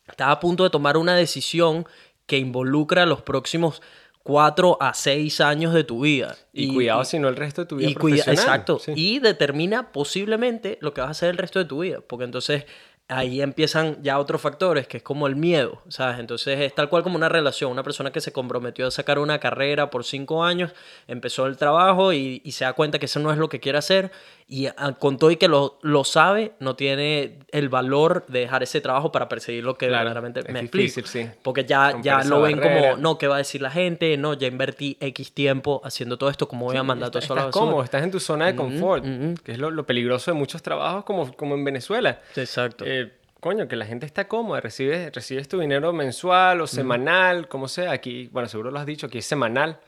estaba 0.09 0.33
a 0.33 0.41
punto 0.41 0.65
de 0.65 0.71
tomar 0.71 0.97
una 0.97 1.17
decisión 1.17 1.87
que 2.27 2.39
involucra 2.39 3.07
los 3.07 3.23
próximos 3.23 3.83
cuatro 4.23 4.77
a 4.81 4.95
seis 4.95 5.41
años 5.41 5.73
de 5.75 5.83
tu 5.83 6.03
vida. 6.03 6.37
Y, 6.53 6.73
cuidado 6.73 7.05
si 7.05 7.19
no 7.19 7.29
el 7.29 7.37
resto 7.37 7.63
de 7.63 7.67
tu 7.67 7.77
vida 7.77 7.89
y 7.91 7.95
cuida- 7.95 8.25
exacto. 8.31 8.79
Sí. 8.79 8.93
Y 8.95 9.19
determina 9.19 9.93
posiblemente 9.93 10.79
lo 10.81 10.93
que 10.95 11.01
vas 11.01 11.09
a 11.09 11.11
hacer 11.13 11.31
el 11.31 11.39
resto 11.39 11.59
de 11.59 11.65
tu 11.65 11.81
vida. 11.81 12.01
Porque 12.07 12.25
entonces 12.25 12.67
ahí 13.11 13.43
empiezan 13.43 14.03
ya 14.03 14.19
otros 14.19 14.41
factores, 14.41 14.87
que 14.87 14.99
es 14.99 15.03
como 15.03 15.27
el 15.27 15.37
miedo, 15.37 15.83
¿sabes? 15.89 16.19
Entonces 16.19 16.61
es 16.61 16.75
tal 16.75 16.89
cual 16.89 17.03
como 17.03 17.17
una 17.17 17.29
relación. 17.29 17.71
Una 17.71 17.83
persona 17.83 18.12
que 18.12 18.21
se 18.21 18.33
comprometió 18.33 18.87
a 18.87 18.91
sacar 18.91 19.19
una 19.19 19.41
carrera 19.41 19.91
por 19.91 20.05
cinco 20.05 20.44
años, 20.44 20.73
empezó 21.08 21.46
el 21.46 21.56
trabajo 21.56 22.13
y, 22.13 22.41
y 22.44 22.53
se 22.53 22.65
da 22.65 22.73
cuenta 22.73 22.99
que 22.99 23.06
eso 23.06 23.20
no 23.20 23.32
es 23.32 23.39
lo 23.39 23.49
que 23.49 23.61
quiere 23.61 23.79
hacer. 23.79 24.13
Y 24.53 24.67
ah, 24.67 24.97
con 24.99 25.17
todo 25.17 25.31
y 25.31 25.37
que 25.37 25.47
lo, 25.47 25.79
lo 25.83 26.03
sabe, 26.03 26.55
no 26.59 26.75
tiene 26.75 27.39
el 27.53 27.69
valor 27.69 28.25
de 28.27 28.41
dejar 28.41 28.65
ese 28.65 28.81
trabajo 28.81 29.13
para 29.13 29.29
perseguir 29.29 29.63
lo 29.63 29.79
que 29.79 29.87
Claro, 29.87 30.01
verdaderamente 30.07 30.41
es 30.41 30.49
me 30.49 30.63
difícil, 30.63 31.05
explico. 31.05 31.29
sí. 31.33 31.39
Porque 31.41 31.65
ya, 31.65 31.93
Romper 31.93 32.05
ya 32.05 32.25
lo 32.25 32.43
ven 32.43 32.57
barrera. 32.59 32.91
como, 32.91 32.97
no, 33.01 33.17
¿qué 33.17 33.29
va 33.29 33.37
a 33.37 33.39
decir 33.39 33.63
la 33.63 33.71
gente? 33.71 34.17
No, 34.17 34.35
ya 34.35 34.49
invertí 34.49 34.97
X 34.99 35.33
tiempo 35.35 35.81
haciendo 35.85 36.19
todo 36.19 36.31
esto, 36.31 36.49
¿cómo 36.49 36.65
voy 36.67 36.77
a 36.77 36.83
mandar 36.83 37.11
todo 37.11 37.21
Estás, 37.21 37.27
eso 37.27 37.33
a 37.35 37.37
la 37.37 37.45
basura? 37.47 37.65
cómodo, 37.65 37.85
estás 37.85 38.03
en 38.03 38.11
tu 38.11 38.19
zona 38.19 38.47
de 38.47 38.57
confort, 38.57 39.05
ujú. 39.07 39.35
que 39.45 39.53
es 39.53 39.59
lo, 39.59 39.71
lo 39.71 39.87
peligroso 39.87 40.33
de 40.33 40.37
muchos 40.37 40.61
trabajos 40.63 41.05
como, 41.05 41.33
como 41.35 41.55
en 41.55 41.65
Venezuela. 41.65 42.19
Exacto. 42.35 42.85
Eh, 42.85 43.13
coño, 43.39 43.69
que 43.69 43.77
la 43.77 43.87
gente 43.87 44.05
está 44.05 44.27
cómoda, 44.27 44.61
recibes, 44.61 45.13
recibes 45.15 45.47
tu 45.47 45.61
dinero 45.61 45.93
mensual 45.93 46.61
o 46.61 46.67
semanal, 46.67 47.47
como 47.47 47.69
sea. 47.69 47.93
Aquí, 47.93 48.29
bueno, 48.33 48.49
seguro 48.49 48.73
lo 48.73 48.81
has 48.81 48.87
dicho, 48.87 49.07
aquí 49.07 49.19
es 49.19 49.27
semanal, 49.27 49.79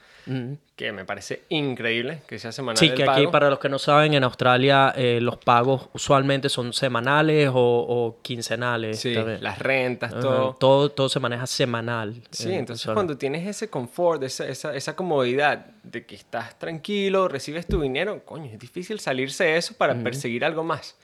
Que 0.76 0.92
me 0.92 1.04
parece 1.04 1.42
increíble 1.48 2.22
que 2.26 2.38
sea 2.38 2.52
semanal. 2.52 2.78
Sí, 2.78 2.86
el 2.86 2.94
que 2.94 3.04
aquí, 3.04 3.26
para 3.26 3.50
los 3.50 3.58
que 3.58 3.68
no 3.68 3.78
saben, 3.78 4.14
en 4.14 4.24
Australia 4.24 4.92
eh, 4.96 5.20
los 5.20 5.36
pagos 5.36 5.88
usualmente 5.92 6.48
son 6.48 6.72
semanales 6.72 7.50
o, 7.52 7.54
o 7.54 8.18
quincenales. 8.22 9.00
Sí, 9.00 9.14
las 9.14 9.58
rentas, 9.58 10.12
todo. 10.12 10.54
todo. 10.54 10.90
Todo 10.90 11.08
se 11.08 11.20
maneja 11.20 11.46
semanal. 11.46 12.14
Sí, 12.30 12.48
en 12.48 12.60
entonces 12.60 12.90
cuando 12.92 13.16
tienes 13.16 13.46
ese 13.46 13.68
confort, 13.68 14.22
esa, 14.22 14.46
esa, 14.46 14.74
esa 14.74 14.96
comodidad 14.96 15.66
de 15.82 16.06
que 16.06 16.14
estás 16.14 16.58
tranquilo, 16.58 17.28
recibes 17.28 17.66
tu 17.66 17.80
dinero, 17.80 18.22
coño, 18.24 18.46
es 18.46 18.58
difícil 18.58 19.00
salirse 19.00 19.44
de 19.44 19.56
eso 19.56 19.74
para 19.74 19.94
perseguir 19.94 20.44
algo 20.44 20.64
más. 20.64 20.96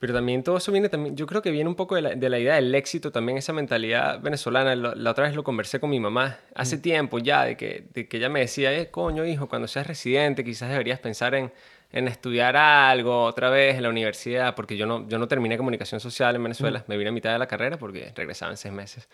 Pero 0.00 0.14
también 0.14 0.42
todo 0.42 0.56
eso 0.56 0.72
viene 0.72 0.88
también, 0.88 1.14
yo 1.14 1.26
creo 1.26 1.42
que 1.42 1.50
viene 1.50 1.68
un 1.68 1.76
poco 1.76 1.94
de 1.94 2.00
la, 2.02 2.14
de 2.14 2.28
la 2.30 2.38
idea 2.38 2.54
del 2.56 2.74
éxito, 2.74 3.12
también 3.12 3.36
esa 3.38 3.52
mentalidad 3.52 4.18
venezolana. 4.20 4.74
Lo- 4.74 4.94
la 4.94 5.10
otra 5.10 5.26
vez 5.26 5.36
lo 5.36 5.44
conversé 5.44 5.78
con 5.78 5.90
mi 5.90 6.00
mamá, 6.00 6.38
hace 6.54 6.78
tiempo 6.78 7.18
ya, 7.18 7.44
de 7.44 7.56
que, 7.56 7.86
de 7.92 8.08
que 8.08 8.16
ella 8.16 8.30
me 8.30 8.40
decía, 8.40 8.72
eh, 8.72 8.90
coño 8.90 9.26
hijo, 9.26 9.46
cuando 9.48 9.68
seas 9.68 9.86
residente 9.86 10.42
quizás 10.42 10.70
deberías 10.70 10.98
pensar 11.00 11.34
en, 11.34 11.52
en 11.92 12.08
estudiar 12.08 12.56
algo 12.56 13.24
otra 13.24 13.50
vez 13.50 13.76
en 13.76 13.82
la 13.82 13.90
universidad, 13.90 14.54
porque 14.54 14.76
yo 14.78 14.86
no, 14.86 15.06
yo 15.06 15.18
no 15.18 15.28
terminé 15.28 15.58
comunicación 15.58 16.00
social 16.00 16.34
en 16.34 16.42
Venezuela, 16.44 16.82
me 16.88 16.96
vine 16.96 17.10
a 17.10 17.12
mitad 17.12 17.32
de 17.32 17.38
la 17.38 17.46
carrera 17.46 17.76
porque 17.78 18.10
regresaba 18.16 18.52
en 18.52 18.56
seis 18.56 18.72
meses. 18.72 19.06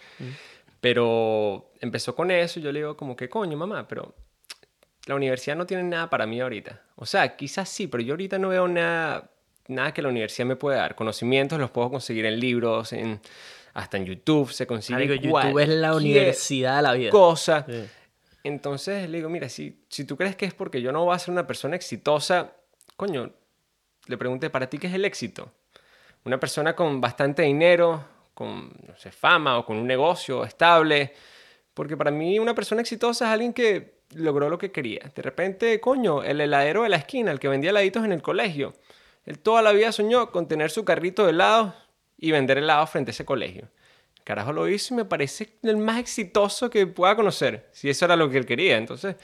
Pero 0.80 1.70
empezó 1.80 2.14
con 2.14 2.30
eso 2.30 2.60
yo 2.60 2.70
le 2.70 2.80
digo 2.80 2.96
como 2.96 3.16
que, 3.16 3.28
coño 3.28 3.56
mamá, 3.56 3.88
pero 3.88 4.14
la 5.06 5.14
universidad 5.14 5.56
no 5.56 5.66
tiene 5.66 5.82
nada 5.82 6.10
para 6.10 6.26
mí 6.26 6.40
ahorita. 6.40 6.82
O 6.96 7.06
sea, 7.06 7.36
quizás 7.36 7.68
sí, 7.68 7.86
pero 7.86 8.02
yo 8.02 8.12
ahorita 8.12 8.38
no 8.38 8.48
veo 8.50 8.68
nada, 8.68 9.30
nada 9.68 9.92
que 9.92 10.02
la 10.02 10.08
universidad 10.08 10.46
me 10.46 10.56
pueda 10.56 10.78
dar. 10.78 10.94
Conocimientos 10.94 11.58
los 11.58 11.70
puedo 11.70 11.90
conseguir 11.90 12.26
en 12.26 12.38
libros, 12.40 12.92
en 12.92 13.20
hasta 13.74 13.98
en 13.98 14.06
YouTube 14.06 14.50
se 14.52 14.66
consigue 14.66 15.06
Marico, 15.06 15.14
YouTube 15.14 15.58
es 15.58 15.68
la 15.68 15.94
universidad 15.94 16.76
de 16.76 16.82
la 16.82 16.92
vida. 16.94 17.10
cosa. 17.10 17.66
Sí. 17.68 17.84
Entonces 18.42 19.10
le 19.10 19.18
digo, 19.18 19.28
mira, 19.28 19.48
si, 19.48 19.84
si 19.90 20.04
tú 20.04 20.16
crees 20.16 20.34
que 20.34 20.46
es 20.46 20.54
porque 20.54 20.80
yo 20.80 20.92
no 20.92 21.04
voy 21.04 21.14
a 21.14 21.18
ser 21.18 21.32
una 21.32 21.46
persona 21.46 21.76
exitosa, 21.76 22.52
coño, 22.96 23.32
le 24.06 24.16
pregunté, 24.16 24.48
¿para 24.50 24.70
ti 24.70 24.78
qué 24.78 24.86
es 24.86 24.94
el 24.94 25.04
éxito? 25.04 25.52
Una 26.24 26.40
persona 26.40 26.74
con 26.74 27.00
bastante 27.00 27.42
dinero, 27.42 28.02
con, 28.32 28.72
no 28.86 28.96
sé, 28.96 29.10
fama 29.10 29.58
o 29.58 29.66
con 29.66 29.76
un 29.76 29.86
negocio 29.86 30.44
estable. 30.44 31.12
Porque 31.74 31.96
para 31.96 32.10
mí 32.10 32.38
una 32.38 32.54
persona 32.54 32.80
exitosa 32.80 33.26
es 33.26 33.30
alguien 33.32 33.52
que 33.52 33.96
logró 34.14 34.48
lo 34.48 34.56
que 34.58 34.72
quería. 34.72 35.10
De 35.14 35.22
repente, 35.22 35.80
coño, 35.80 36.22
el 36.22 36.40
heladero 36.40 36.84
de 36.84 36.88
la 36.88 36.96
esquina, 36.96 37.32
el 37.32 37.40
que 37.40 37.48
vendía 37.48 37.70
heladitos 37.70 38.04
en 38.04 38.12
el 38.12 38.22
colegio. 38.22 38.72
Él 39.26 39.38
toda 39.40 39.60
la 39.60 39.72
vida 39.72 39.92
soñó 39.92 40.30
con 40.30 40.48
tener 40.48 40.70
su 40.70 40.84
carrito 40.84 41.24
de 41.24 41.30
helados 41.30 41.74
y 42.16 42.30
vender 42.30 42.58
helados 42.58 42.90
frente 42.90 43.10
a 43.10 43.12
ese 43.12 43.24
colegio. 43.24 43.68
Carajo 44.24 44.52
lo 44.52 44.68
hizo 44.68 44.94
y 44.94 44.96
me 44.96 45.04
parece 45.04 45.58
el 45.62 45.76
más 45.76 45.98
exitoso 45.98 46.70
que 46.70 46.86
pueda 46.86 47.14
conocer, 47.14 47.68
si 47.72 47.90
eso 47.90 48.04
era 48.06 48.16
lo 48.16 48.30
que 48.30 48.38
él 48.38 48.46
quería. 48.46 48.76
Entonces, 48.76 49.16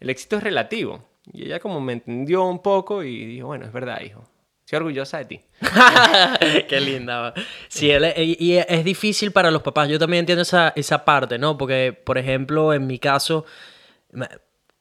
el 0.00 0.10
éxito 0.10 0.36
es 0.36 0.42
relativo. 0.42 1.08
Y 1.32 1.44
ella 1.44 1.58
como 1.58 1.80
me 1.80 1.94
entendió 1.94 2.44
un 2.44 2.62
poco 2.62 3.02
y 3.02 3.26
dijo, 3.26 3.48
bueno, 3.48 3.66
es 3.66 3.72
verdad, 3.72 4.00
hijo. 4.00 4.28
Estoy 4.60 4.78
orgullosa 4.78 5.18
de 5.18 5.24
ti. 5.26 5.40
Qué 6.68 6.80
linda. 6.80 7.34
Sí, 7.68 7.90
y 8.16 8.56
es 8.56 8.84
difícil 8.84 9.30
para 9.30 9.50
los 9.50 9.62
papás. 9.62 9.88
Yo 9.88 9.98
también 9.98 10.20
entiendo 10.20 10.42
esa, 10.42 10.72
esa 10.74 11.04
parte, 11.04 11.38
¿no? 11.38 11.56
Porque, 11.56 11.92
por 11.92 12.18
ejemplo, 12.18 12.72
en 12.72 12.86
mi 12.86 12.98
caso, 12.98 13.44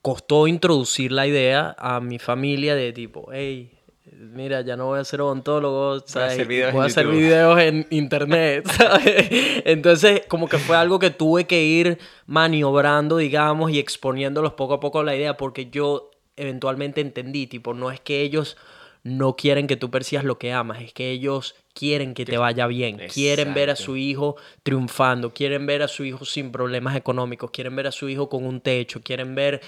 costó 0.01 0.47
introducir 0.47 1.11
la 1.11 1.27
idea 1.27 1.75
a 1.77 1.99
mi 1.99 2.19
familia 2.19 2.75
de 2.75 2.93
tipo, 2.93 3.29
hey, 3.31 3.74
mira, 4.19 4.61
ya 4.61 4.75
no 4.75 4.87
voy 4.87 4.99
a 4.99 5.03
ser 5.03 5.21
odontólogo, 5.21 5.99
¿sabes? 6.05 6.33
hacer 6.33 6.47
videos 6.47 6.73
voy 6.73 6.83
a 6.83 6.85
hacer 6.85 7.05
YouTube". 7.05 7.17
videos 7.17 7.59
en 7.59 7.87
internet, 7.89 8.67
¿sabes? 8.77 9.29
Entonces, 9.65 10.21
como 10.27 10.47
que 10.47 10.57
fue 10.57 10.75
algo 10.77 10.99
que 10.99 11.09
tuve 11.09 11.45
que 11.45 11.63
ir 11.63 11.97
maniobrando, 12.25 13.17
digamos, 13.17 13.71
y 13.71 13.79
exponiéndolos 13.79 14.53
poco 14.53 14.75
a 14.75 14.79
poco 14.79 14.99
a 14.99 15.03
la 15.03 15.15
idea, 15.15 15.37
porque 15.37 15.69
yo 15.69 16.11
eventualmente 16.35 17.01
entendí, 17.01 17.47
tipo, 17.47 17.73
no 17.73 17.91
es 17.91 17.99
que 17.99 18.21
ellos 18.21 18.57
no 19.03 19.35
quieren 19.35 19.67
que 19.67 19.75
tú 19.75 19.91
persigas 19.91 20.25
lo 20.25 20.39
que 20.39 20.51
amas, 20.51 20.81
es 20.81 20.91
que 20.91 21.11
ellos 21.11 21.55
quieren 21.75 22.15
que 22.15 22.25
te 22.25 22.39
vaya 22.39 22.65
bien, 22.65 22.99
quieren 23.13 23.53
ver 23.53 23.69
a 23.69 23.75
su 23.75 23.97
hijo 23.97 24.35
triunfando, 24.63 25.31
quieren 25.31 25.67
ver 25.67 25.83
a 25.83 25.87
su 25.87 26.05
hijo 26.05 26.25
sin 26.25 26.51
problemas 26.51 26.95
económicos, 26.95 27.51
quieren 27.51 27.75
ver 27.75 27.85
a 27.85 27.91
su 27.91 28.09
hijo 28.09 28.29
con 28.29 28.45
un 28.45 28.61
techo, 28.61 29.01
quieren 29.03 29.35
ver 29.35 29.61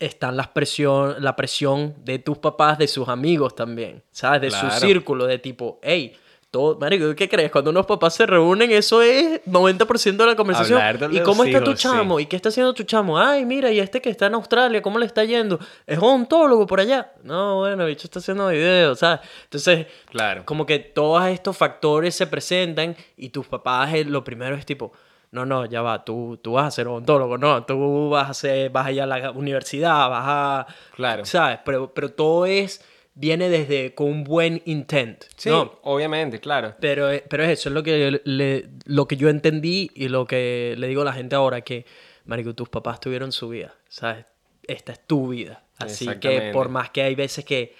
están 0.00 0.36
las 0.36 0.48
presión, 0.48 1.16
la 1.20 1.34
presión 1.36 1.94
de 2.04 2.18
tus 2.18 2.38
papás, 2.38 2.78
de 2.78 2.88
sus 2.88 3.08
amigos 3.08 3.54
también, 3.54 4.02
¿sabes? 4.10 4.40
De 4.40 4.48
Claro. 4.48 4.70
su 4.70 4.80
círculo, 4.80 5.26
de 5.26 5.38
tipo, 5.38 5.78
hey, 5.82 6.14
todo, 6.50 6.78
marico, 6.78 7.14
¿qué 7.14 7.28
crees? 7.28 7.50
Cuando 7.52 7.70
unos 7.70 7.84
papás 7.84 8.14
se 8.14 8.24
reúnen, 8.24 8.70
eso 8.70 9.02
es 9.02 9.42
90% 9.44 10.16
de 10.24 10.30
la 10.30 10.34
conversación. 10.34 10.80
De 10.98 11.18
¿Y 11.18 11.20
cómo 11.22 11.44
está 11.44 11.58
tu 11.62 11.72
hijos, 11.72 11.80
sí. 11.82 11.88
chamo? 11.88 12.18
¿Y 12.20 12.24
qué 12.24 12.36
está 12.36 12.48
haciendo 12.48 12.72
tu 12.72 12.84
chamo? 12.84 13.18
Ay, 13.18 13.44
mira, 13.44 13.70
y 13.70 13.78
este 13.80 14.00
que 14.00 14.08
está 14.08 14.26
en 14.28 14.34
Australia, 14.34 14.80
¿cómo 14.80 14.98
le 14.98 15.04
está 15.04 15.24
yendo? 15.24 15.58
Es 15.86 15.98
odontólogo 15.98 16.66
por 16.66 16.80
allá. 16.80 17.12
No, 17.22 17.56
bueno, 17.58 17.84
bicho 17.84 18.06
está 18.06 18.20
haciendo 18.20 18.48
videos, 18.48 18.98
¿sabes? 19.00 19.20
Entonces, 19.44 19.88
Claro. 20.10 20.42
como 20.46 20.64
que 20.64 20.78
todos 20.78 21.22
estos 21.26 21.54
factores 21.54 22.14
se 22.14 22.26
presentan 22.26 22.96
y 23.18 23.28
tus 23.28 23.46
papás 23.46 23.92
eh, 23.92 24.04
lo 24.06 24.24
primero 24.24 24.56
es 24.56 24.64
tipo, 24.64 24.90
no, 25.30 25.44
no, 25.46 25.66
ya 25.66 25.82
va, 25.82 26.04
tú, 26.04 26.38
tú 26.42 26.52
vas 26.52 26.66
a 26.66 26.70
ser 26.70 26.88
odontólogo, 26.88 27.36
no, 27.38 27.64
tú 27.64 28.08
vas 28.10 28.30
a 28.30 28.34
ser, 28.34 28.70
vas 28.70 28.86
a 28.86 28.92
ir 28.92 29.02
a 29.02 29.06
la 29.06 29.30
universidad, 29.30 30.08
vas 30.08 30.24
a... 30.26 30.66
Claro. 30.96 31.24
¿Sabes? 31.24 31.58
Pero, 31.64 31.92
pero 31.92 32.10
todo 32.12 32.46
es, 32.46 32.82
viene 33.14 33.48
desde, 33.48 33.94
con 33.94 34.08
un 34.08 34.24
buen 34.24 34.62
intent, 34.64 35.24
Sí, 35.36 35.50
¿no? 35.50 35.78
obviamente, 35.82 36.40
claro. 36.40 36.74
Pero, 36.80 37.10
eh, 37.10 37.24
pero 37.28 37.44
es 37.44 37.50
eso, 37.50 37.68
es 37.68 37.74
lo 37.74 37.82
que, 37.82 38.20
le- 38.24 38.68
lo 38.86 39.06
que 39.06 39.16
yo 39.16 39.28
entendí 39.28 39.90
y 39.94 40.08
lo 40.08 40.26
que 40.26 40.74
le 40.78 40.86
digo 40.88 41.02
a 41.02 41.06
la 41.06 41.12
gente 41.12 41.36
ahora, 41.36 41.60
que, 41.60 41.84
marico, 42.24 42.54
tus 42.54 42.68
papás 42.68 43.00
tuvieron 43.00 43.30
su 43.32 43.48
vida, 43.50 43.74
¿sabes? 43.88 44.24
Esta 44.62 44.92
es 44.92 45.06
tu 45.06 45.28
vida. 45.28 45.62
Así 45.78 46.06
que 46.20 46.50
por 46.52 46.68
más 46.70 46.90
que 46.90 47.02
hay 47.02 47.14
veces 47.14 47.44
que, 47.44 47.74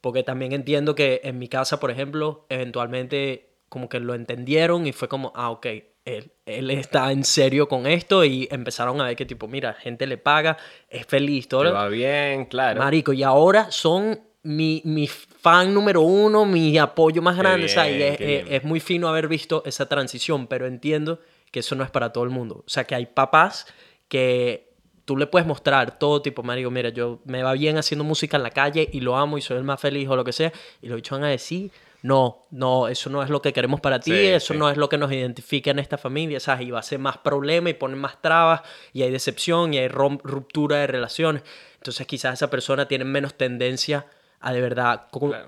porque 0.00 0.22
también 0.22 0.52
entiendo 0.52 0.94
que 0.94 1.20
en 1.24 1.38
mi 1.38 1.48
casa, 1.48 1.78
por 1.78 1.90
ejemplo, 1.90 2.46
eventualmente 2.48 3.50
como 3.68 3.88
que 3.88 4.00
lo 4.00 4.14
entendieron 4.14 4.86
y 4.86 4.92
fue 4.92 5.08
como, 5.08 5.32
ah, 5.36 5.50
ok, 5.50 5.66
él, 6.04 6.32
él 6.46 6.70
está 6.70 7.12
en 7.12 7.24
serio 7.24 7.68
con 7.68 7.86
esto 7.86 8.24
y 8.24 8.48
empezaron 8.50 9.00
a 9.00 9.04
ver 9.04 9.16
que 9.16 9.26
tipo, 9.26 9.46
mira, 9.48 9.74
gente 9.74 10.06
le 10.06 10.18
paga, 10.18 10.56
es 10.88 11.06
feliz, 11.06 11.48
todo. 11.48 11.64
Lo- 11.64 11.72
va 11.72 11.88
bien, 11.88 12.46
claro. 12.46 12.80
Marico, 12.80 13.12
y 13.12 13.22
ahora 13.22 13.70
son 13.70 14.20
mi, 14.42 14.82
mi 14.84 15.06
fan 15.06 15.72
número 15.72 16.00
uno, 16.00 16.44
mi 16.44 16.76
apoyo 16.78 17.22
más 17.22 17.36
grande. 17.36 17.66
o 17.66 17.68
sea, 17.68 17.88
y 17.88 18.02
es, 18.02 18.64
muy 18.64 18.80
fino 18.80 19.08
haber 19.08 19.28
visto 19.28 19.62
esa 19.64 19.88
transición, 19.88 20.46
pero 20.46 20.66
entiendo 20.66 21.20
que 21.50 21.60
eso 21.60 21.74
no 21.74 21.84
es 21.84 21.90
para 21.90 22.12
todo 22.12 22.24
el 22.24 22.30
mundo. 22.30 22.64
O 22.66 22.68
sea, 22.68 22.84
que 22.84 22.94
hay 22.94 23.06
papás 23.06 23.66
que 24.08 24.72
tú 25.04 25.16
le 25.16 25.26
puedes 25.26 25.46
mostrar 25.46 25.98
todo 25.98 26.22
tipo, 26.22 26.42
marico, 26.42 26.70
mira, 26.70 26.88
yo 26.88 27.20
me 27.24 27.42
va 27.42 27.52
bien 27.52 27.76
haciendo 27.78 28.04
música 28.04 28.36
en 28.36 28.42
la 28.42 28.50
calle 28.50 28.88
y 28.92 29.00
lo 29.00 29.16
amo 29.16 29.38
y 29.38 29.42
soy 29.42 29.58
el 29.58 29.64
más 29.64 29.80
feliz 29.80 30.08
o 30.08 30.16
lo 30.16 30.24
que 30.24 30.32
sea, 30.32 30.52
y 30.80 30.88
los 30.88 30.96
bichos 30.96 31.18
van 31.18 31.26
a 31.26 31.30
decir, 31.30 31.70
no, 32.02 32.42
no, 32.50 32.88
eso 32.88 33.08
no 33.10 33.22
es 33.22 33.30
lo 33.30 33.40
que 33.40 33.52
queremos 33.52 33.80
para 33.80 34.00
ti, 34.00 34.10
Sí, 34.10 34.26
eso 34.26 34.52
sí. 34.54 34.58
no 34.58 34.68
es 34.68 34.76
lo 34.76 34.88
que 34.88 34.98
nos 34.98 35.10
identifica 35.12 35.70
en 35.70 35.78
esta 35.78 35.96
familia, 35.98 36.40
¿sabes? 36.40 36.66
Y 36.66 36.70
va 36.70 36.80
a 36.80 36.82
ser 36.82 36.98
más 36.98 37.18
problema 37.18 37.70
y 37.70 37.74
ponen 37.74 37.98
más 37.98 38.20
trabas 38.20 38.62
y 38.92 39.02
hay 39.02 39.10
decepción 39.10 39.72
y 39.72 39.78
hay 39.78 39.88
ruptura 39.88 40.78
de 40.78 40.86
relaciones. 40.88 41.42
Entonces 41.76 42.06
quizás 42.06 42.34
esa 42.34 42.50
persona 42.50 42.86
tiene 42.86 43.04
menos 43.04 43.34
tendencia 43.34 44.06
a 44.40 44.52
de 44.52 44.60
verdad 44.60 45.06
Claro. 45.12 45.46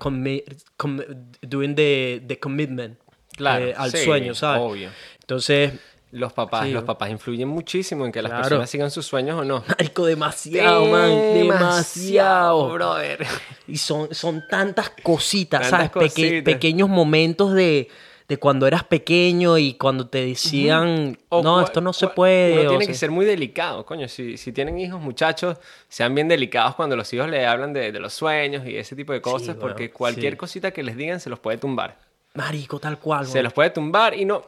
doing 1.41 1.75
the, 1.75 2.23
the 2.27 2.39
commitment 2.39 2.97
Claro, 3.35 3.65
eh, 3.65 3.73
al 3.75 3.91
sí, 3.91 3.97
sueño, 4.05 4.33
¿sabes? 4.33 4.61
obvio. 4.61 4.89
Entonces, 5.19 5.73
Los 6.15 6.31
papás, 6.31 6.65
Sí, 6.65 6.71
los 6.71 6.83
papás 6.85 7.09
influyen 7.09 7.49
muchísimo 7.49 8.05
en 8.05 8.11
que 8.11 8.21
las 8.21 8.29
Claro. 8.29 8.43
personas 8.43 8.69
sigan 8.69 8.89
sus 8.89 9.05
sueños 9.05 9.39
o 9.41 9.43
no. 9.43 9.63
marico, 9.67 10.05
demasiado, 10.05 10.85
man, 10.85 11.09
demasiado. 11.33 12.69
brother. 12.71 13.25
Y 13.67 13.77
son, 13.77 14.13
son 14.13 14.43
tantas 14.49 14.91
cositas, 15.03 15.69
Tantas 15.69 15.91
¿sabes? 15.93 16.13
Peque- 16.13 16.41
pequeños 16.43 16.87
momentos 16.89 17.53
de, 17.53 17.89
de 18.27 18.37
cuando 18.37 18.65
eras 18.67 18.83
pequeño 18.83 19.57
y 19.57 19.73
cuando 19.73 20.07
te 20.07 20.25
decían, 20.25 21.17
no, 21.31 21.61
esto 21.61 21.81
no 21.81 21.91
se 21.93 22.07
puede. 22.07 22.53
Uno 22.61 22.69
tiene 22.69 22.85
sea, 22.85 22.93
que 22.93 22.97
ser 22.97 23.11
muy 23.11 23.25
delicado, 23.25 23.85
coño. 23.85 24.07
Si, 24.07 24.37
si 24.37 24.51
tienen 24.51 24.79
hijos, 24.79 25.01
muchachos, 25.01 25.57
sean 25.89 26.15
bien 26.15 26.27
delicados 26.27 26.75
cuando 26.75 26.95
los 26.95 27.11
hijos 27.13 27.29
le 27.29 27.45
hablan 27.45 27.73
de, 27.73 27.91
de 27.91 27.99
los 27.99 28.13
sueños 28.13 28.65
y 28.65 28.77
ese 28.77 28.95
tipo 28.95 29.13
de 29.13 29.21
cosas, 29.21 29.57
porque 29.57 29.91
cualquier 29.91 30.33
sí. 30.33 30.37
cosita 30.37 30.71
que 30.71 30.81
les 30.83 30.95
digan 30.95 31.19
se 31.19 31.29
los 31.29 31.39
puede 31.39 31.57
tumbar. 31.57 31.97
Marico, 32.35 32.79
tal 32.79 32.99
cual. 32.99 33.25
Se 33.25 33.33
weón. 33.33 33.43
los 33.45 33.53
puede 33.53 33.69
tumbar 33.69 34.13
y 34.13 34.25
no, 34.25 34.43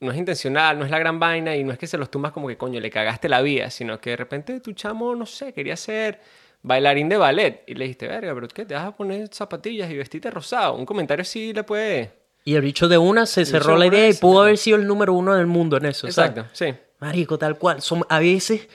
no 0.00 0.12
es 0.12 0.18
intencional, 0.18 0.78
no 0.78 0.84
es 0.84 0.90
la 0.90 0.98
gran 0.98 1.18
vaina 1.18 1.56
y 1.56 1.64
no 1.64 1.72
es 1.72 1.78
que 1.78 1.86
se 1.86 1.98
los 1.98 2.10
tumbas 2.10 2.32
como 2.32 2.48
que 2.48 2.56
coño, 2.56 2.80
le 2.80 2.90
cagaste 2.90 3.28
la 3.28 3.42
vida, 3.42 3.70
sino 3.70 4.00
que 4.00 4.10
de 4.10 4.16
repente 4.16 4.60
tu 4.60 4.72
chamo, 4.72 5.14
no 5.14 5.26
sé, 5.26 5.52
quería 5.52 5.76
ser 5.76 6.20
bailarín 6.62 7.08
de 7.08 7.16
ballet 7.16 7.64
y 7.66 7.74
le 7.74 7.84
dijiste, 7.84 8.06
verga, 8.06 8.34
pero 8.34 8.48
¿qué? 8.48 8.64
¿Te 8.64 8.74
vas 8.74 8.84
a 8.84 8.96
poner 8.96 9.28
zapatillas 9.32 9.90
y 9.90 9.96
vestirte 9.96 10.30
rosado? 10.30 10.74
Un 10.74 10.86
comentario 10.86 11.22
así 11.22 11.52
le 11.52 11.64
puede... 11.64 12.12
Y 12.44 12.54
el 12.54 12.62
bicho 12.62 12.88
de 12.88 12.96
una 12.96 13.26
se 13.26 13.44
cerró 13.44 13.76
la 13.76 13.86
idea 13.86 14.08
y 14.08 14.14
pudo 14.14 14.42
haber 14.42 14.56
sido 14.56 14.78
el 14.78 14.86
número 14.86 15.12
uno 15.12 15.34
del 15.34 15.46
mundo 15.46 15.76
en 15.76 15.84
eso. 15.84 16.10
¿sabes? 16.10 16.30
Exacto, 16.30 16.54
sí. 16.54 16.74
Marico, 16.98 17.38
tal 17.38 17.58
cual. 17.58 17.82
Son, 17.82 18.06
a 18.08 18.20
veces, 18.20 18.68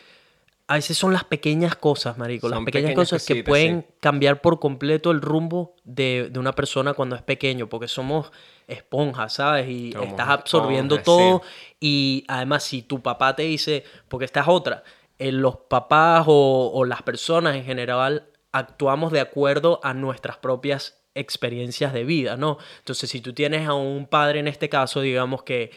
a 0.74 0.78
veces 0.78 0.98
son 0.98 1.14
las 1.14 1.24
pequeñas 1.24 1.76
cosas, 1.76 2.18
marico. 2.18 2.50
Las 2.50 2.58
pequeñas, 2.62 2.90
pequeñas 2.90 3.10
cosas 3.12 3.26
que 3.28 3.44
pueden 3.44 3.82
sí. 3.82 3.96
cambiar 4.00 4.42
por 4.42 4.60
completo 4.60 5.12
el 5.12 5.22
rumbo 5.22 5.76
de, 5.84 6.30
de 6.32 6.40
una 6.40 6.54
persona 6.54 6.96
cuando 6.96 7.16
es 7.16 7.22
pequeño, 7.22 7.70
porque 7.70 7.88
somos 7.88 8.32
esponjas, 8.68 9.34
¿sabes? 9.34 9.70
Y 9.70 9.92
Somos 9.92 10.08
estás 10.08 10.30
absorbiendo 10.30 10.98
todo. 10.98 11.44
sí. 11.44 11.78
Y 11.80 12.26
además, 12.28 12.64
si 12.64 12.82
tu 12.82 13.04
papá 13.04 13.36
te 13.36 13.44
dice, 13.44 13.84
porque 14.08 14.26
esta 14.26 14.42
es 14.42 14.48
otra, 14.48 14.84
eh, 15.20 15.32
los 15.32 15.58
papás 15.58 16.26
o, 16.26 16.72
o 16.74 16.86
las 16.86 17.04
personas 17.04 17.56
en 17.56 17.66
general 17.66 18.32
actuamos 18.52 19.12
de 19.12 19.20
acuerdo 19.20 19.80
a 19.84 19.94
nuestras 19.94 20.38
propias 20.38 21.04
experiencias 21.14 21.94
de 21.94 22.04
vida, 22.04 22.36
¿no? 22.36 22.58
Entonces, 22.80 23.12
si 23.12 23.22
tú 23.22 23.34
tienes 23.34 23.68
a 23.68 23.76
un 23.76 24.08
padre 24.08 24.40
en 24.40 24.48
este 24.48 24.70
caso, 24.70 25.02
digamos 25.02 25.44
que 25.44 25.70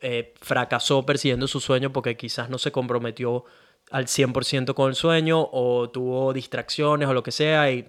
eh, 0.00 0.34
fracasó 0.40 1.06
persiguiendo 1.06 1.46
su 1.46 1.60
sueño 1.60 1.92
porque 1.92 2.16
quizás 2.16 2.50
no 2.50 2.58
se 2.58 2.72
comprometió 2.72 3.44
al 3.90 4.06
100% 4.06 4.74
con 4.74 4.88
el 4.90 4.94
sueño 4.94 5.48
o 5.52 5.88
tuvo 5.90 6.32
distracciones 6.32 7.08
o 7.08 7.14
lo 7.14 7.22
que 7.22 7.32
sea 7.32 7.70
y 7.70 7.88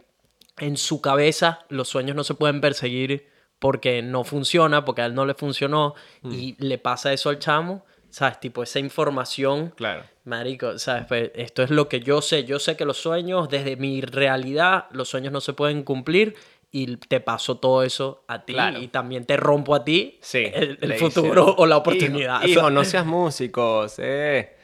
en 0.59 0.77
su 0.77 1.01
cabeza 1.01 1.65
los 1.69 1.87
sueños 1.89 2.15
no 2.15 2.23
se 2.23 2.33
pueden 2.35 2.61
perseguir 2.61 3.27
porque 3.59 4.01
no 4.01 4.23
funciona, 4.23 4.85
porque 4.85 5.01
a 5.01 5.05
él 5.05 5.15
no 5.15 5.25
le 5.25 5.33
funcionó 5.33 5.95
y 6.23 6.55
le 6.63 6.77
pasa 6.77 7.13
eso 7.13 7.29
al 7.29 7.39
chamo, 7.39 7.85
¿sabes? 8.09 8.39
Tipo 8.39 8.61
esa 8.63 8.79
información 8.79 9.73
Claro. 9.75 10.03
Marico, 10.25 10.77
¿sabes? 10.79 11.05
Pues 11.07 11.31
esto 11.35 11.63
es 11.63 11.69
lo 11.69 11.87
que 11.87 11.99
yo 12.01 12.21
sé. 12.21 12.43
Yo 12.45 12.59
sé 12.59 12.75
que 12.75 12.83
los 12.85 12.97
sueños, 12.97 13.47
desde 13.49 13.75
mi 13.75 14.01
realidad, 14.01 14.85
los 14.91 15.07
sueños 15.09 15.31
no 15.31 15.39
se 15.41 15.53
pueden 15.53 15.83
cumplir 15.83 16.35
y 16.71 16.97
te 16.97 17.19
paso 17.21 17.57
todo 17.57 17.83
eso 17.83 18.23
a 18.27 18.43
ti 18.43 18.53
Claro. 18.53 18.79
y 18.79 18.87
también 18.89 19.25
te 19.25 19.37
rompo 19.37 19.73
a 19.75 19.83
ti 19.85 20.17
Sí. 20.21 20.43
el, 20.53 20.77
el 20.81 20.93
futuro 20.95 21.55
o 21.57 21.65
la 21.65 21.77
oportunidad. 21.77 22.39
Hijo, 22.41 22.47
hijo, 22.49 22.59
¿sabes? 22.61 22.73
no 22.75 22.83
seas 22.83 23.05
músico, 23.05 23.87
sé, 23.87 24.54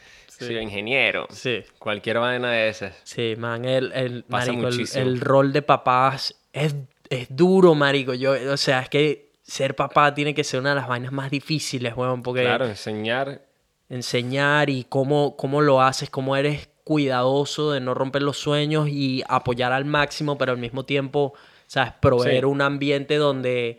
sé 0.46 0.62
ingeniero. 0.62 1.28
Sí. 1.32 1.64
Cualquier 1.80 2.20
vaina 2.20 2.52
de 2.52 2.70
esas. 2.70 2.94
Sí, 3.04 3.36
man, 3.38 3.66
el, 3.66 3.92
el, 3.94 4.24
Pasa 4.24 4.48
marico, 4.52 4.68
el, 4.68 4.74
muchísimo. 4.74 5.04
el 5.06 5.20
rol 5.22 5.54
de 5.54 5.62
papás 5.62 6.36
es, 6.54 6.76
es 7.10 7.28
duro, 7.36 7.76
marico. 7.76 8.14
Yo, 8.14 8.34
o 8.52 8.58
sea, 8.58 8.82
es 8.82 8.90
que 8.90 9.32
ser 9.42 9.76
papá 9.76 10.14
tiene 10.14 10.34
que 10.34 10.44
ser 10.44 10.60
una 10.60 10.70
de 10.70 10.76
las 10.78 10.88
vainas 10.88 11.12
más 11.12 11.30
difíciles, 11.32 11.96
weón, 11.96 12.22
porque 12.24 12.42
Claro, 12.44 12.66
enseñar. 12.66 13.42
enseñar 13.90 14.70
y 14.70 14.86
cómo, 14.88 15.36
cómo 15.36 15.62
lo 15.62 15.82
haces, 15.82 16.10
cómo 16.10 16.36
eres 16.36 16.70
cuidadoso 16.84 17.72
de 17.72 17.80
no 17.80 17.94
romper 17.94 18.22
los 18.24 18.38
sueños 18.38 18.88
y 18.90 19.24
apoyar 19.28 19.72
al 19.72 19.86
máximo, 19.86 20.38
pero 20.38 20.52
al 20.54 20.58
mismo 20.58 20.86
tiempo, 20.86 21.34
¿sabes? 21.68 21.94
Proveer 22.02 22.42
Sí. 22.42 22.46
un 22.46 22.62
ambiente 22.62 23.16
donde, 23.18 23.78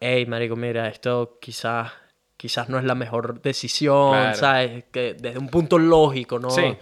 hey, 0.00 0.26
marico, 0.26 0.54
mira, 0.56 0.88
esto 0.88 1.38
quizás, 1.40 1.92
quizás 2.38 2.70
no 2.70 2.78
es 2.78 2.84
la 2.84 2.94
mejor 2.94 3.42
decisión, 3.42 4.12
Claro. 4.12 4.36
¿sabes? 4.36 4.84
Que 4.90 5.12
desde 5.12 5.38
un 5.38 5.48
punto 5.48 5.78
lógico, 5.78 6.38
¿no? 6.38 6.48
Sí. 6.48 6.74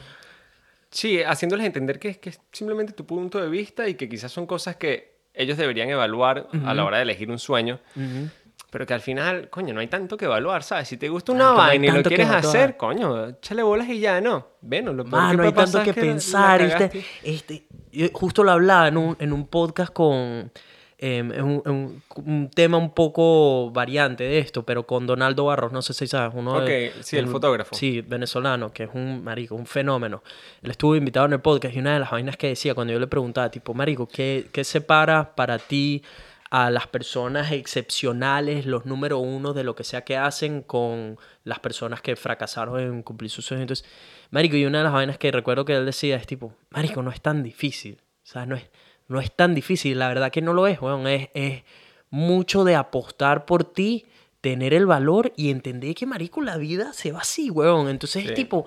Sí, 0.91 1.23
haciéndoles 1.23 1.67
entender 1.67 1.99
que 1.99 2.11
es, 2.11 2.19
que 2.19 2.29
es 2.31 2.41
simplemente 2.53 2.93
tu 2.93 3.05
punto 3.05 3.41
de 3.41 3.49
vista 3.49 3.89
y 3.89 3.95
que 3.95 4.09
quizás 4.09 4.31
son 4.31 4.47
cosas 4.47 4.77
que 4.77 5.17
ellos 5.35 5.59
deberían 5.59 5.89
evaluar 5.91 6.47
a 6.65 6.73
la 6.73 6.85
hora 6.85 6.99
de 6.99 7.03
elegir 7.03 7.31
un 7.31 7.39
sueño. 7.39 7.81
Ujú. 7.97 8.29
Pero 8.71 8.87
que 8.87 8.95
al 8.95 9.01
final, 9.01 9.49
coño, 9.51 9.73
no 9.75 9.81
hay 9.81 9.87
tanto 9.87 10.17
que 10.17 10.25
evaluar, 10.27 10.63
¿sabes? 10.63 10.89
Si 10.89 10.97
te 10.97 11.09
gusta 11.09 11.33
una 11.33 11.45
no 11.45 11.51
hay 11.63 11.79
vaina 11.79 11.87
y 11.87 11.91
lo 11.99 12.03
quieres 12.03 12.29
hacer, 12.29 12.77
coño, 12.77 13.29
échale 13.29 13.63
bolas 13.63 13.89
y 13.89 14.01
ya, 14.01 14.21
¿no? 14.21 14.49
Bueno, 14.61 14.93
lo 14.93 15.05
Mano, 15.05 15.43
que 15.43 15.47
hay 15.49 15.53
puede 15.53 15.67
tanto 15.73 15.83
que 15.85 15.95
que 15.95 16.01
pensar. 16.01 16.61
Este, 16.63 17.05
este, 17.23 17.67
yo 17.93 18.09
justo 18.13 18.45
lo 18.45 18.53
hablaba 18.53 18.89
en 18.89 18.97
un, 18.97 19.17
en 19.19 19.33
un 19.33 19.47
podcast 19.47 19.93
con 19.93 20.51
em, 20.99 21.31
en 21.33 21.43
un, 21.45 21.63
un- 21.67 22.03
un 22.25 22.51
tema 22.51 22.79
un 22.79 22.95
poco 22.95 23.71
variante 23.71 24.25
de 24.25 24.39
esto, 24.39 24.65
pero 24.65 24.87
con 24.87 25.07
Donaldo 25.07 25.45
Barros, 25.45 25.71
no 25.73 25.83
sé 25.83 25.93
si 25.93 26.07
sabes, 26.07 26.33
uno 26.35 26.61
de- 26.61 26.89
Ok, 26.89 27.03
sí, 27.03 27.17
el 27.19 27.27
fotógrafo. 27.29 27.75
Sí, 27.75 28.01
venezolano, 28.01 28.73
que 28.73 28.85
es 28.85 28.91
un 28.95 29.23
marico, 29.23 29.55
un 29.55 29.67
fenómeno. 29.67 30.23
Él 30.63 30.71
estuvo 30.71 30.97
invitado 30.97 31.27
en 31.27 31.35
el 31.35 31.41
podcast 31.41 31.75
y 31.77 31.81
una 31.81 31.93
de 31.95 32.01
las 32.01 32.11
vainas 32.11 32.37
que 32.39 32.49
decía 32.49 32.75
cuando 32.75 32.93
yo 32.95 32.99
le 32.99 33.07
preguntaba, 33.09 33.51
tipo, 33.51 33.75
marico, 33.75 34.09
¿qué, 34.09 34.47
qué 34.53 34.65
separa 34.65 35.35
para 35.35 35.59
ti 35.59 36.03
a 36.51 36.71
las 36.71 36.87
personas 36.87 37.51
excepcionales, 37.53 38.67
los 38.67 38.87
número 38.87 39.19
uno 39.19 39.53
de 39.53 39.65
lo 39.65 39.75
que 39.75 39.85
sea 39.85 40.03
que 40.05 40.17
hacen 40.17 40.63
con 40.63 41.19
las 41.45 41.59
personas 41.61 42.01
que 42.01 42.17
fracasaron 42.17 42.81
en 42.81 43.03
cumplir 43.03 43.31
sus 43.31 43.45
sueños? 43.47 43.63
Entonces, 43.63 43.87
marico, 44.31 44.57
y 44.57 44.65
una 44.65 44.79
de 44.79 44.85
las 44.85 44.93
vainas 44.93 45.19
que 45.19 45.31
recuerdo 45.31 45.65
que 45.65 45.75
él 45.77 45.85
decía 45.87 46.17
es 46.17 46.27
tipo, 46.27 46.55
marico, 46.71 47.03
no 47.03 47.11
es 47.11 47.21
tan 47.21 47.43
difícil, 47.43 47.99
o 48.01 48.27
sea, 48.27 48.47
no 48.47 48.57
es, 48.57 48.65
no 49.09 49.21
es 49.21 49.31
tan 49.35 49.55
difícil, 49.55 49.99
la 49.99 50.09
verdad 50.09 50.31
que 50.31 50.43
no 50.43 50.53
lo 50.53 50.67
es, 50.67 50.81
weón, 50.81 51.07
es, 51.07 51.29
es 51.35 51.63
mucho 52.11 52.65
de 52.65 52.75
apostar 52.77 53.45
por 53.47 53.65
ti, 53.65 54.07
tener 54.41 54.75
el 54.75 54.87
valor 54.87 55.33
y 55.37 55.51
entender 55.51 55.95
que, 55.95 56.07
marico, 56.07 56.41
la 56.41 56.57
vida 56.57 56.93
se 56.93 57.13
va 57.13 57.21
así, 57.21 57.51
weón. 57.51 57.89
Entonces 57.89 58.23
Sí. 58.23 58.29
es 58.29 58.35
tipo, 58.35 58.65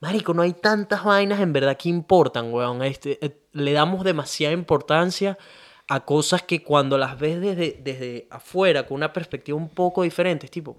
marico, 0.00 0.34
no 0.34 0.42
hay 0.42 0.52
tantas 0.54 1.04
vainas 1.04 1.40
en 1.40 1.52
verdad 1.52 1.76
que 1.76 1.88
importan, 1.88 2.52
weón. 2.52 2.82
Este, 2.82 3.24
eh, 3.24 3.36
le 3.52 3.72
damos 3.72 4.02
demasiada 4.04 4.52
importancia 4.54 5.38
a 5.88 6.04
cosas 6.04 6.42
que 6.42 6.62
cuando 6.62 6.98
las 6.98 7.18
ves 7.18 7.40
desde, 7.40 7.80
desde 7.82 8.26
afuera, 8.30 8.86
con 8.86 8.96
una 8.96 9.12
perspectiva 9.12 9.56
un 9.58 9.68
poco 9.68 10.02
diferente, 10.02 10.46
es 10.46 10.50
tipo, 10.52 10.76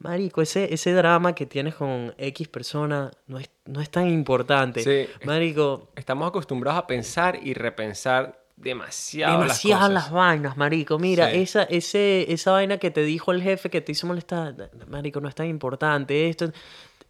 marico, 0.00 0.42
ese, 0.42 0.72
ese 0.74 0.92
drama 0.92 1.34
que 1.34 1.46
tienes 1.46 1.74
con 1.76 2.14
X 2.18 2.48
persona 2.48 3.10
no 3.26 3.38
es, 3.38 3.48
no 3.66 3.80
es 3.80 3.88
tan 3.90 4.08
importante. 4.08 4.82
Sí. 4.82 5.10
Marico, 5.24 5.90
Estamos 5.96 6.28
acostumbrados 6.28 6.82
a 6.82 6.86
pensar 6.86 7.38
y 7.42 7.54
repensar 7.54 8.40
demasiado 8.56 9.40
Demasiadas 9.40 9.90
las 9.90 10.10
vainas, 10.10 10.56
marico. 10.56 10.98
Mira, 10.98 11.30
Sí. 11.30 11.38
esa, 11.38 11.62
ese, 11.62 12.30
esa 12.32 12.52
vaina 12.52 12.76
que 12.76 12.90
te 12.90 13.02
dijo 13.04 13.32
el 13.32 13.42
jefe 13.42 13.70
que 13.70 13.80
te 13.80 13.92
hizo 13.92 14.06
molestar, 14.06 14.70
marico, 14.88 15.20
no 15.20 15.28
es 15.28 15.34
tan 15.34 15.46
importante. 15.46 16.28
Esto, 16.28 16.50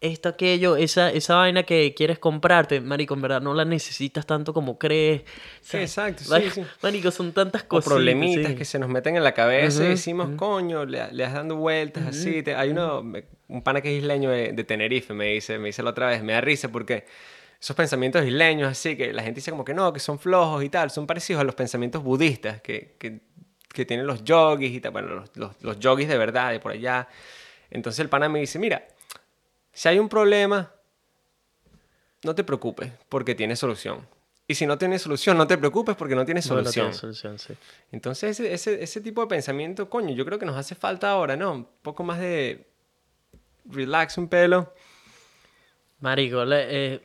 esto, 0.01 0.29
aquello, 0.29 0.75
esa, 0.75 1.11
esa 1.11 1.35
vaina 1.35 1.63
que 1.63 1.93
quieres 1.93 2.17
comprarte, 2.19 2.81
marico, 2.81 3.13
en 3.13 3.21
verdad 3.21 3.39
no 3.41 3.53
la 3.53 3.65
necesitas 3.65 4.25
tanto 4.25 4.51
como 4.53 4.77
crees. 4.79 5.21
Sí, 5.61 5.77
exacto, 5.77 6.23
sí, 6.23 6.29
Marico, 6.31 6.55
sí. 6.55 6.63
marico, 6.81 7.11
son 7.11 7.31
tantas 7.33 7.63
cosas. 7.63 7.85
problemitas 7.85 8.53
que 8.55 8.65
se 8.65 8.79
nos 8.79 8.89
meten 8.89 9.15
en 9.15 9.23
la 9.23 9.33
cabeza 9.33 9.85
y 9.85 9.89
decimos, 9.89 10.29
coño, 10.35 10.85
le, 10.85 11.11
le 11.13 11.23
das 11.23 11.33
dando 11.33 11.55
vueltas 11.55 12.07
así. 12.07 12.41
Te- 12.43 12.55
hay 12.55 12.71
uno, 12.71 13.03
un 13.47 13.61
pana 13.61 13.79
que 13.81 13.95
es 13.95 14.01
isleño 14.01 14.31
de, 14.31 14.53
de 14.53 14.63
Tenerife, 14.63 15.13
me 15.13 15.25
dice, 15.33 15.59
me 15.59 15.67
dice 15.67 15.83
la 15.83 15.91
otra 15.91 16.07
vez, 16.07 16.23
me 16.23 16.33
da 16.33 16.41
risa 16.41 16.69
porque 16.69 17.05
esos 17.61 17.75
pensamientos 17.75 18.25
isleños 18.25 18.71
así, 18.71 18.97
que 18.97 19.13
la 19.13 19.21
gente 19.21 19.35
dice 19.37 19.51
como 19.51 19.63
que 19.63 19.75
no, 19.75 19.93
que 19.93 19.99
son 19.99 20.17
flojos 20.17 20.63
y 20.63 20.69
tal, 20.69 20.89
son 20.89 21.05
parecidos 21.05 21.41
a 21.41 21.43
los 21.43 21.53
pensamientos 21.53 22.01
budistas 22.01 22.59
que, 22.61 22.95
que, 22.97 23.19
que 23.71 23.85
tienen 23.85 24.07
los 24.07 24.23
yogis 24.23 24.71
y 24.71 24.81
tal, 24.81 24.93
bueno, 24.93 25.09
los, 25.09 25.29
los, 25.37 25.61
los 25.61 25.79
yogis 25.79 26.07
de 26.07 26.17
verdad, 26.17 26.51
de 26.51 26.59
por 26.59 26.71
allá. 26.71 27.07
Entonces 27.69 27.99
el 27.99 28.09
pana 28.09 28.27
me 28.29 28.39
dice, 28.39 28.57
mira, 28.57 28.87
si 29.73 29.89
hay 29.89 29.99
un 29.99 30.09
problema, 30.09 30.71
no 32.23 32.35
te 32.35 32.43
preocupes 32.43 32.91
porque 33.09 33.35
tiene 33.35 33.55
solución. 33.55 34.07
Y 34.47 34.55
si 34.55 34.65
no 34.65 34.77
tiene 34.77 34.99
solución, 34.99 35.37
no 35.37 35.47
te 35.47 35.57
preocupes 35.57 35.95
porque 35.95 36.13
no 36.15 36.25
tiene 36.25 36.41
No, 36.41 36.55
no 36.55 36.63
solución. 36.63 36.85
tiene 36.87 36.93
solución, 36.99 37.39
sí. 37.39 37.53
Entonces, 37.91 38.39
ese, 38.39 38.53
ese, 38.53 38.83
ese 38.83 38.99
tipo 39.01 39.21
de 39.21 39.27
pensamiento, 39.27 39.89
coño, 39.89 40.13
yo 40.13 40.25
creo 40.25 40.37
que 40.39 40.45
nos 40.45 40.57
hace 40.57 40.75
falta 40.75 41.09
ahora, 41.11 41.35
¿no? 41.37 41.53
Un 41.53 41.67
poco 41.81 42.03
más 42.03 42.19
de 42.19 42.67
relax 43.65 44.17
un 44.17 44.27
pelo. 44.27 44.73
Marico, 46.01 46.43
le- 46.43 46.65
eh, 46.95 47.01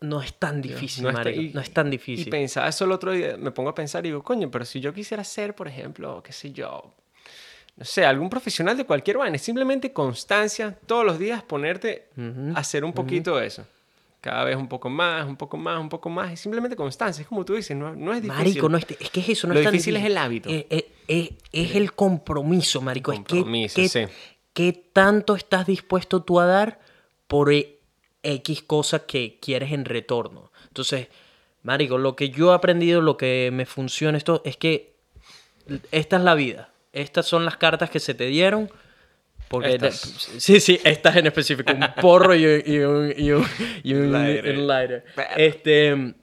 no- 0.00 0.22
es 0.22 0.34
tan 0.38 0.62
difícil, 0.62 1.04
No 1.04 1.12
marico. 1.12 1.40
y- 1.40 1.52
no 1.52 1.60
es 1.60 1.70
tan 1.72 1.88
Y 1.88 1.90
difícil. 1.90 2.30
pensaba 2.30 2.68
eso 2.68 2.84
el 2.84 2.92
otro 2.92 3.12
día, 3.12 3.36
me 3.36 3.50
pongo 3.50 3.70
a 3.70 3.74
pensar 3.74 4.04
y 4.06 4.08
digo, 4.10 4.22
coño, 4.22 4.50
pero 4.50 4.64
si 4.64 4.80
yo 4.80 4.94
quisiera 4.94 5.24
ser, 5.24 5.54
por 5.54 5.68
ejemplo, 5.68 6.22
qué 6.22 6.32
sé 6.32 6.52
yo, 6.52 6.94
no 7.76 7.84
sé, 7.84 8.04
algún 8.06 8.30
profesional 8.30 8.76
de 8.76 8.84
cualquier 8.84 9.18
vaina, 9.18 9.36
es 9.36 9.42
simplemente 9.42 9.92
constancia, 9.92 10.76
todos 10.86 11.04
los 11.04 11.18
días 11.18 11.42
ponerte 11.42 12.08
a 12.54 12.58
hacer 12.60 12.84
un 12.84 12.92
poquito 12.92 13.36
de 13.36 13.46
eso. 13.46 13.66
Cada 14.20 14.44
vez 14.44 14.56
un 14.56 14.68
poco 14.68 14.88
más, 14.88 15.26
un 15.26 15.36
poco 15.36 15.56
más, 15.58 15.78
un 15.78 15.88
poco 15.88 16.08
más, 16.08 16.32
y 16.32 16.36
simplemente 16.36 16.76
constancia, 16.76 17.20
es 17.22 17.28
como 17.28 17.44
tú 17.44 17.54
dices, 17.54 17.76
no, 17.76 17.94
no 17.94 18.12
es 18.14 18.22
difícil. 18.22 18.44
Marico, 18.44 18.68
no 18.70 18.78
es, 18.78 18.86
es 18.98 19.10
que 19.10 19.20
es 19.20 19.28
eso, 19.28 19.46
no 19.48 19.54
Lo 19.54 19.60
es 19.60 19.64
tan 19.64 19.72
difícil 19.72 19.96
es 19.96 20.04
el 20.04 20.16
hábito. 20.16 20.48
Eh, 20.48 20.66
eh, 20.70 20.88
eh, 21.08 21.34
es 21.52 21.74
el 21.74 21.92
compromiso, 21.92 22.80
marico. 22.80 23.12
Es 23.12 23.20
que- 23.74 23.88
sí. 23.88 24.06
¿Qué 24.54 24.72
tanto 24.92 25.34
estás 25.34 25.66
dispuesto 25.66 26.22
tú 26.22 26.38
a 26.40 26.46
dar 26.46 26.78
por 27.26 27.52
eh, 27.52 27.80
X 28.22 28.62
cosas 28.62 29.02
que 29.02 29.38
quieres 29.42 29.72
en 29.72 29.84
retorno? 29.84 30.52
Entonces, 30.68 31.08
marico, 31.64 31.98
lo 31.98 32.14
que 32.16 32.30
yo 32.30 32.52
he 32.52 32.54
aprendido, 32.54 33.02
lo 33.02 33.16
que 33.16 33.50
me 33.52 33.66
funciona 33.66 34.16
esto, 34.16 34.40
es 34.44 34.56
que 34.56 34.94
esta 35.90 36.16
es 36.16 36.22
la 36.22 36.34
vida. 36.34 36.70
Estas 36.94 37.26
son 37.26 37.44
las 37.44 37.56
cartas 37.56 37.90
que 37.90 38.00
se 38.00 38.14
te 38.14 38.26
dieron. 38.26 38.70
Porque 39.48 39.90
sí, 39.92 40.58
sí, 40.60 40.80
estas 40.84 41.16
en 41.16 41.26
específico. 41.26 41.72
Un 41.72 41.84
porro 42.00 42.34
y 42.34 42.44
un, 42.46 42.62
y 42.66 42.78
un, 42.78 43.14
y 43.16 43.30
un, 43.32 43.46
y 43.82 43.92
un- 43.94 44.12
Lighter. 44.12 44.58
un 44.58 44.66
lighter. 44.66 45.04
Este, 45.36 46.14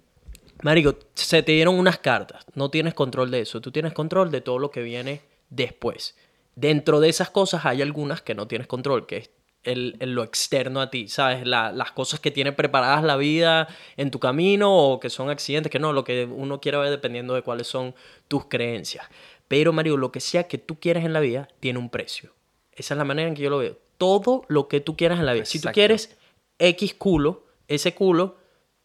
Marico, 0.63 0.97
se 1.13 1.43
te 1.43 1.51
dieron 1.53 1.77
unas 1.77 1.99
cartas. 1.99 2.45
No 2.55 2.69
tienes 2.69 2.93
control 2.93 3.31
de 3.31 3.41
eso. 3.41 3.62
Tú 3.62 3.71
tienes 3.71 3.93
control 3.93 4.31
de 4.31 4.41
todo 4.41 4.60
lo 4.60 4.71
que 4.71 4.81
viene 4.81 5.21
después. 5.49 6.15
Dentro 6.55 6.99
de 6.99 7.10
esas 7.10 7.29
cosas 7.29 7.65
hay 7.65 7.81
algunas 7.81 8.21
que 8.21 8.36
no 8.36 8.47
tienes 8.47 8.67
control, 8.67 9.05
que 9.05 9.17
es 9.17 9.29
el, 9.63 9.95
el- 9.99 10.13
lo 10.13 10.23
externo 10.23 10.81
a 10.81 10.89
ti, 10.89 11.07
¿sabes? 11.07 11.45
La- 11.47 11.71
las 11.71 11.91
cosas 11.91 12.19
que 12.19 12.31
tiene 12.31 12.51
preparadas 12.51 13.03
la 13.03 13.15
vida 13.17 13.67
en 13.97 14.12
tu 14.12 14.19
camino 14.19 14.75
o 14.75 14.99
que 14.99 15.10
son 15.10 15.29
accidentes, 15.29 15.71
que 15.71 15.79
no, 15.79 15.93
lo 15.93 16.03
que 16.03 16.25
uno 16.25 16.60
quiera 16.60 16.79
ver 16.79 16.89
dependiendo 16.89 17.34
de 17.36 17.43
cuáles 17.43 17.67
son 17.67 17.93
tus 18.27 18.45
creencias. 18.45 19.05
Pero, 19.51 19.73
Mario, 19.73 19.97
lo 19.97 20.13
que 20.13 20.21
sea 20.21 20.47
que 20.47 20.57
tú 20.57 20.79
quieres 20.79 21.03
en 21.03 21.11
la 21.11 21.19
vida 21.19 21.49
tiene 21.59 21.77
un 21.77 21.89
precio. 21.89 22.33
Esa 22.71 22.93
es 22.93 22.97
la 22.97 23.03
manera 23.03 23.27
en 23.27 23.35
que 23.35 23.41
yo 23.41 23.49
lo 23.49 23.57
veo. 23.57 23.77
Todo 23.97 24.45
lo 24.47 24.69
que 24.69 24.79
tú 24.79 24.95
quieras 24.95 25.19
en 25.19 25.25
la 25.25 25.33
vida. 25.33 25.43
Si 25.43 25.59
tú 25.59 25.67
quieres 25.73 26.17
X 26.57 26.93
culo, 26.93 27.43
ese 27.67 27.93
culo 27.93 28.37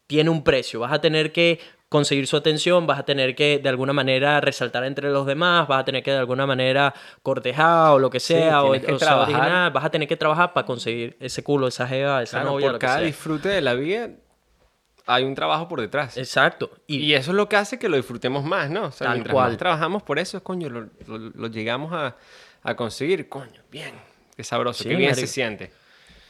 tiene 0.09 0.29
un 0.29 0.43
precio. 0.43 0.81
Vas 0.81 0.93
a 0.93 1.01
tener 1.01 1.31
que 1.31 1.61
conseguir 1.89 2.27
su 2.27 2.37
atención, 2.37 2.85
vas 2.85 2.99
a 2.99 3.05
tener 3.05 3.37
que 3.37 3.61
de 3.61 3.69
alguna 3.69 3.93
manera 3.93 4.41
resaltar 4.41 4.83
entre 4.83 5.09
los 5.11 5.25
demás, 5.25 5.69
vas 5.69 5.83
a 5.83 5.85
tener 5.85 6.03
que 6.03 6.11
de 6.11 6.19
alguna 6.19 6.47
manera 6.47 6.93
cortejar 7.23 7.93
o 7.93 8.01
lo 8.01 8.11
que 8.11 8.19
sea, 8.19 8.65
o, 8.65 8.73
que 8.73 8.93
o 8.93 9.23
original, 9.23 9.71
vas 9.71 9.85
a 9.85 9.91
tener 9.91 10.09
que 10.09 10.17
trabajar 10.17 10.53
para 10.53 10.67
conseguir 10.67 11.17
ese 11.21 11.45
culo, 11.45 11.69
esa 11.69 11.87
jeva, 11.87 12.25
esa 12.25 12.39
Claro, 12.39 12.51
novia, 12.55 12.67
por 12.67 12.73
lo 12.73 12.79
que 12.81 12.87
cada 12.87 12.99
sea. 12.99 13.07
disfrute 13.07 13.49
de 13.51 13.61
la 13.61 13.75
vida 13.75 14.11
hay 15.07 15.25
un 15.25 15.35
trabajo 15.35 15.69
por 15.69 15.81
detrás. 15.81 16.17
Exacto. 16.17 16.71
Y, 16.87 16.97
Y 16.99 17.15
eso 17.15 17.31
es 17.31 17.37
lo 17.37 17.49
que 17.49 17.57
hace 17.57 17.79
que 17.79 17.89
lo 17.89 17.97
disfrutemos 17.97 18.45
más, 18.45 18.71
¿no? 18.71 18.87
O 18.87 18.91
sea, 18.93 19.07
Tal 19.07 19.17
mientras 19.17 19.35
cual. 19.35 19.49
más 19.51 19.59
trabajamos 19.59 20.03
por 20.03 20.19
eso, 20.19 20.43
coño, 20.43 20.69
lo, 20.69 20.81
lo- 21.07 21.19
lo 21.19 21.47
llegamos 21.49 21.93
a, 21.93 22.17
a 22.63 22.75
conseguir. 22.77 23.29
Coño, 23.29 23.63
bien. 23.71 23.95
Qué 24.37 24.45
sabroso, 24.45 24.83
Sí, 24.83 24.89
qué 24.91 24.97
bien 24.97 25.11
marico. 25.11 25.27
se 25.27 25.33
siente. 25.33 25.71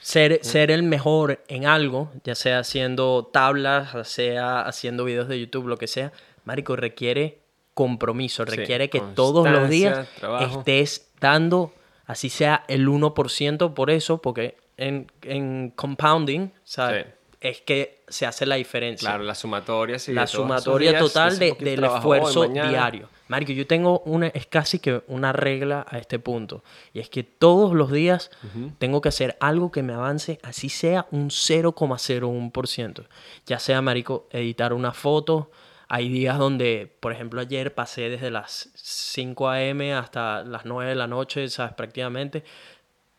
ser, 0.01 0.39
ser 0.45 0.71
el 0.71 0.83
mejor 0.85 1.43
en 1.49 1.67
algo, 1.67 2.13
ya 2.23 2.35
sea 2.37 2.61
haciendo 2.61 3.29
tablas, 3.33 3.93
ya 3.95 4.05
sea 4.05 4.61
haciendo 4.61 5.05
videos 5.05 5.27
de 5.29 5.41
YouTube, 5.41 5.67
lo 5.67 5.77
que 5.77 5.87
sea, 5.89 6.13
Marico, 6.45 6.77
requiere 6.77 7.41
compromiso, 7.75 8.45
Sí, 8.47 8.57
requiere 8.57 8.89
que 8.89 9.01
todos 9.01 9.49
los 9.51 9.69
días 9.69 10.09
trabajo. 10.21 10.61
estés 10.61 11.11
dando, 11.21 11.75
así 12.07 12.29
sea 12.31 12.65
el 12.69 12.87
1% 12.89 13.75
por 13.75 13.91
eso, 13.91 14.23
porque 14.23 14.57
en, 14.77 15.11
en 15.23 15.71
compounding, 15.71 16.53
¿sabes? 16.63 17.07
Sí. 17.07 17.13
Es 17.41 17.61
que 17.61 18.03
se 18.09 18.25
hace 18.27 18.47
la 18.47 18.55
diferencia 18.57 19.09
Claro, 19.11 19.25
la 19.25 19.35
sumatoria, 19.35 19.99
sí. 19.99 20.13
la 20.13 20.27
sumatoria 20.27 20.91
días, 20.91 21.03
total 21.03 21.39
de- 21.39 21.53
del 21.61 21.85
hoy, 21.85 21.97
esfuerzo 21.97 22.47
diario. 22.49 23.09
Marico, 23.29 23.53
yo 23.53 23.67
tengo 23.67 24.01
una, 24.01 24.29
es 24.29 24.47
casi 24.47 24.79
que 24.79 25.03
una 25.09 25.33
regla 25.33 25.85
a 25.89 25.99
este 25.99 26.19
punto. 26.21 26.63
Y 26.95 27.01
es 27.01 27.11
que 27.11 27.25
todos 27.25 27.75
los 27.75 27.91
días 27.93 28.31
tengo 28.79 29.01
que 29.01 29.09
hacer 29.09 29.37
algo 29.41 29.71
que 29.73 29.83
me 29.83 29.93
avance, 29.93 30.39
así 30.43 30.69
sea 30.69 31.07
un 31.11 31.31
0,01%. 31.31 33.07
Ya 33.47 33.59
sea, 33.59 33.83
Marico, 33.83 34.29
editar 34.31 34.73
una 34.73 34.93
foto, 34.93 35.51
hay 35.89 36.09
días 36.09 36.39
donde, 36.39 36.93
por 37.01 37.13
ejemplo, 37.13 37.41
ayer 37.41 37.75
pasé 37.75 38.09
desde 38.09 38.31
las 38.31 38.71
5 38.75 39.49
a.m. 39.51 39.95
hasta 39.95 40.43
las 40.43 40.65
9 40.65 40.91
de 40.91 40.97
la 40.97 41.07
noche, 41.07 41.49
¿sabes? 41.49 41.75
Prácticamente 41.75 42.45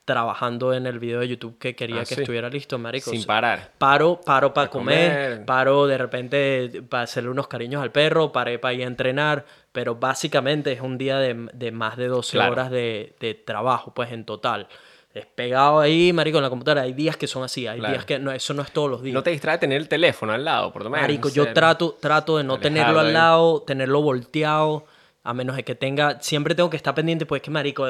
trabajando 0.08 0.74
en 0.74 0.88
el 0.88 1.00
video 1.00 1.20
de 1.20 1.28
YouTube 1.28 1.58
que 1.60 1.76
quería 1.76 1.98
Ah, 1.98 2.06
que 2.06 2.16
sí. 2.16 2.22
estuviera 2.22 2.50
listo, 2.50 2.80
marico. 2.80 3.12
Sin 3.12 3.26
parar. 3.26 3.74
Paro, 3.78 4.22
paro 4.26 4.54
para 4.54 4.68
Pa' 4.68 4.72
comer, 4.72 5.12
comer. 5.32 5.46
paro 5.46 5.86
de 5.86 5.98
repente 5.98 6.82
para 6.88 7.04
hacerle 7.04 7.30
unos 7.30 7.50
cariños 7.50 7.84
al 7.84 7.92
perro, 7.92 8.32
paré 8.32 8.58
para 8.58 8.74
ir 8.74 8.84
a 8.84 8.88
entrenar, 8.88 9.46
pero 9.74 9.96
básicamente 9.96 10.72
es 10.72 10.80
un 10.80 10.98
día 10.98 11.18
de, 11.20 11.50
de 11.54 11.72
más 11.74 11.98
de 11.98 12.08
12 12.08 12.38
Claro. 12.38 12.54
horas 12.54 12.72
de, 12.72 13.16
de 13.20 13.34
trabajo, 13.34 13.94
pues 13.94 14.12
en 14.14 14.24
total. 14.24 14.70
Es 15.14 15.26
pegado 15.26 15.80
ahí, 15.82 16.14
marico, 16.14 16.38
en 16.38 16.44
la 16.44 16.50
computadora. 16.50 16.84
Hay 16.84 16.94
días 16.94 17.18
que 17.18 17.28
son 17.28 17.44
así, 17.44 17.68
hay 17.68 17.80
Claro. 17.80 17.94
días 17.94 18.06
que 18.06 18.18
no, 18.18 18.32
eso 18.32 18.54
no 18.54 18.62
es 18.62 18.72
todos 18.72 18.90
los 18.90 19.02
días. 19.02 19.14
No 19.14 19.24
te 19.24 19.32
distrae 19.32 19.58
tener 19.58 19.78
el 19.82 19.90
teléfono 19.90 20.32
al 20.32 20.46
lado, 20.46 20.72
por 20.72 20.84
lo 20.86 20.90
menos. 20.90 21.02
Marico, 21.04 21.28
yo 21.30 21.52
trato, 21.54 21.98
trato 22.00 22.38
de 22.38 22.46
no 22.46 22.60
tenerlo 22.60 23.00
al 23.02 23.08
ahí. 23.08 23.14
lado, 23.14 23.62
tenerlo 23.64 24.02
volteado, 24.02 24.86
a 25.24 25.34
menos 25.34 25.58
de 25.58 25.64
que 25.66 25.76
tenga, 25.76 26.22
siempre 26.22 26.56
tengo 26.56 26.70
que 26.70 26.78
estar 26.78 26.96
pendiente, 26.96 27.26
pues 27.26 27.42
que 27.42 27.52
marico, 27.52 27.86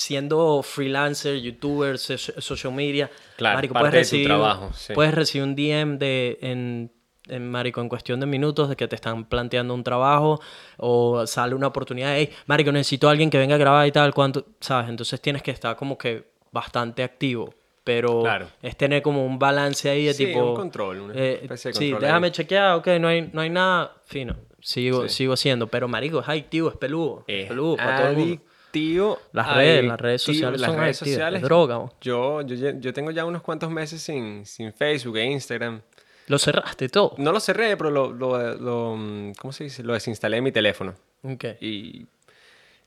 siendo 0.00 0.62
freelancer, 0.62 1.36
youtuber, 1.40 1.98
so- 1.98 2.16
social 2.16 2.72
media, 2.72 3.10
Claro, 3.36 3.56
marico, 3.58 3.74
parte 3.74 3.90
puedes 3.90 4.10
de 4.10 4.16
tu 4.16 4.16
recibir, 4.16 4.26
trabajo, 4.28 4.70
sí. 4.72 4.94
puedes 4.94 5.14
recibir 5.14 5.44
un 5.46 5.54
DM 5.54 5.98
de 5.98 6.38
en, 6.40 6.90
en 7.28 7.50
marico 7.50 7.82
en 7.82 7.88
cuestión 7.90 8.18
de 8.18 8.24
minutos 8.26 8.70
de 8.70 8.76
que 8.76 8.88
te 8.88 8.96
están 8.96 9.26
planteando 9.26 9.74
un 9.74 9.84
trabajo 9.84 10.40
o 10.78 11.26
sale 11.26 11.54
una 11.54 11.66
oportunidad, 11.66 12.14
hey, 12.16 12.30
marico, 12.46 12.72
necesito 12.72 13.08
a 13.08 13.10
alguien 13.10 13.28
que 13.28 13.36
venga 13.38 13.56
a 13.56 13.58
grabar 13.58 13.86
y 13.86 13.92
tal, 13.92 14.14
cuánto, 14.14 14.46
sabes, 14.58 14.88
entonces 14.88 15.20
tienes 15.20 15.42
que 15.42 15.50
estar 15.50 15.76
como 15.76 15.98
que 15.98 16.24
bastante 16.50 17.02
activo. 17.02 17.52
Pero 17.84 18.20
Claro. 18.22 18.46
es 18.62 18.76
tener 18.76 19.02
como 19.02 19.24
un 19.24 19.38
balance 19.38 19.88
ahí 19.90 20.04
de 20.06 20.14
Sí, 20.14 20.26
tipo. 20.26 20.50
un 20.50 20.54
control, 20.56 21.00
una 21.00 21.14
eh, 21.14 21.40
especie 21.42 21.70
de 21.72 21.78
sí, 21.78 21.84
control 21.90 22.02
déjame 22.02 22.26
ahí. 22.26 22.30
chequear, 22.32 22.74
ok, 22.76 22.86
no 23.00 23.08
hay, 23.08 23.30
no 23.32 23.40
hay 23.40 23.50
nada 23.50 23.96
fino. 24.06 24.36
Sigo, 24.60 25.08
Sí. 25.08 25.14
sigo 25.16 25.32
haciendo, 25.32 25.66
pero 25.66 25.88
marico, 25.88 26.20
es 26.20 26.28
adictivo, 26.28 26.68
es 26.70 26.76
peludo. 26.76 27.24
Es 27.26 27.48
peludo 27.48 27.76
para 27.76 27.96
todo 27.96 28.06
el 28.08 28.16
mundo. 28.16 28.42
Adictivo. 28.70 29.18
Las 29.32 29.54
redes, 29.54 29.84
las 29.84 29.92
adictivo, 29.92 29.96
redes 29.96 30.22
sociales 30.22 30.60
las 30.60 30.70
son 30.70 30.80
redes 30.80 31.02
adictivas, 31.02 31.08
es 31.08 31.14
sociales. 31.14 31.42
droga, 31.42 31.76
bo. 31.78 31.92
Yo, 32.00 32.42
yo, 32.42 32.70
yo 32.78 32.92
tengo 32.92 33.10
ya 33.10 33.24
unos 33.24 33.42
cuantos 33.42 33.70
meses 33.70 34.00
sin, 34.02 34.44
sin 34.46 34.72
Facebook 34.72 35.16
e 35.18 35.24
Instagram. 35.24 35.80
Lo 36.26 36.38
cerraste 36.38 36.88
todo. 36.88 37.14
No 37.18 37.32
lo 37.32 37.40
cerré, 37.40 37.76
pero 37.76 37.90
lo, 37.90 38.12
lo, 38.12 38.54
lo, 38.54 38.96
mm, 38.96 39.32
¿cómo 39.38 39.52
se 39.52 39.64
dice? 39.64 39.82
Lo 39.82 39.94
desinstalé 39.94 40.36
de 40.36 40.42
mi 40.42 40.52
teléfono. 40.52 40.94
Ok. 41.24 41.44
Y 41.60 42.06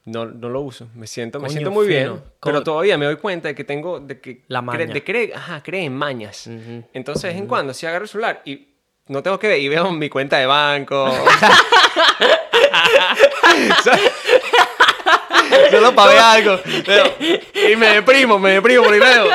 no, 0.05 0.25
no 0.25 0.47
lo 0.49 0.61
uso. 0.61 0.87
Me 0.95 1.07
siento, 1.07 1.39
me 1.41 1.49
siento 1.49 1.69
muy 1.71 1.87
bien. 1.87 2.03
fino. 2.03 2.15
Pero 2.41 2.49
¿Cómo? 2.55 2.63
todavía 2.63 2.97
me 2.97 3.05
doy 3.05 3.17
cuenta 3.17 3.49
de 3.49 3.55
que 3.55 3.63
tengo... 3.65 3.99
De 3.99 4.21
que 4.21 4.43
La 4.47 4.59
cre- 4.61 4.63
maña. 4.63 4.85
de 4.93 5.03
cree, 5.03 5.33
ajá, 5.35 5.61
cree 5.61 5.83
en 5.83 5.93
mañas. 5.95 6.47
Ujú. 6.47 6.85
Entonces, 6.93 7.23
de 7.23 7.29
vez 7.29 7.37
en 7.37 7.47
cuando, 7.47 7.73
si 7.73 7.85
agarro 7.85 8.05
el 8.05 8.09
celular 8.09 8.41
y 8.45 8.67
no 9.07 9.21
tengo 9.21 9.37
que 9.37 9.47
ver 9.49 9.59
y 9.59 9.67
veo 9.67 9.91
mi 9.91 10.07
cuenta 10.09 10.37
de 10.37 10.45
banco... 10.45 11.11
Solo 15.71 15.93
para 15.95 16.09
ver 16.11 16.19
algo. 16.19 16.59
Pero- 16.85 17.15
y 17.71 17.75
me 17.75 17.87
deprimo, 17.95 18.39
me 18.39 18.51
deprimo 18.51 18.83
primero. 18.85 19.25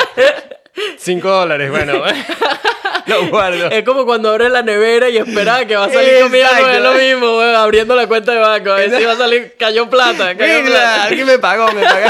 Cinco 0.99 1.29
dólares, 1.29 1.71
bueno. 1.71 1.95
Lo 3.07 3.27
guardo. 3.29 3.71
Es 3.71 3.85
como 3.85 4.05
cuando 4.05 4.29
abres 4.31 4.51
la 4.51 4.61
nevera 4.63 5.09
y 5.09 5.17
esperas 5.17 5.65
que 5.65 5.75
va 5.77 5.87
a 5.87 5.91
salir 5.91 6.21
comida, 6.21 6.75
es 6.77 6.81
lo 6.83 6.93
mismo, 6.93 7.39
weón, 7.39 7.57
abriendo 7.57 7.97
la 7.97 8.07
cuenta 8.07 8.33
de 8.33 8.39
banco. 8.39 8.71
A 8.73 8.77
ver 8.77 8.95
si 8.95 9.03
va 9.03 9.13
a 9.13 9.17
salir, 9.17 9.55
cayó 9.59 9.89
plata, 9.89 10.37
cayó 10.37 10.63
Mira, 10.63 10.67
plata. 10.67 11.05
alguien 11.05 11.27
me 11.27 11.39
pagó, 11.39 11.73
me 11.73 11.83
pagó. 11.83 12.09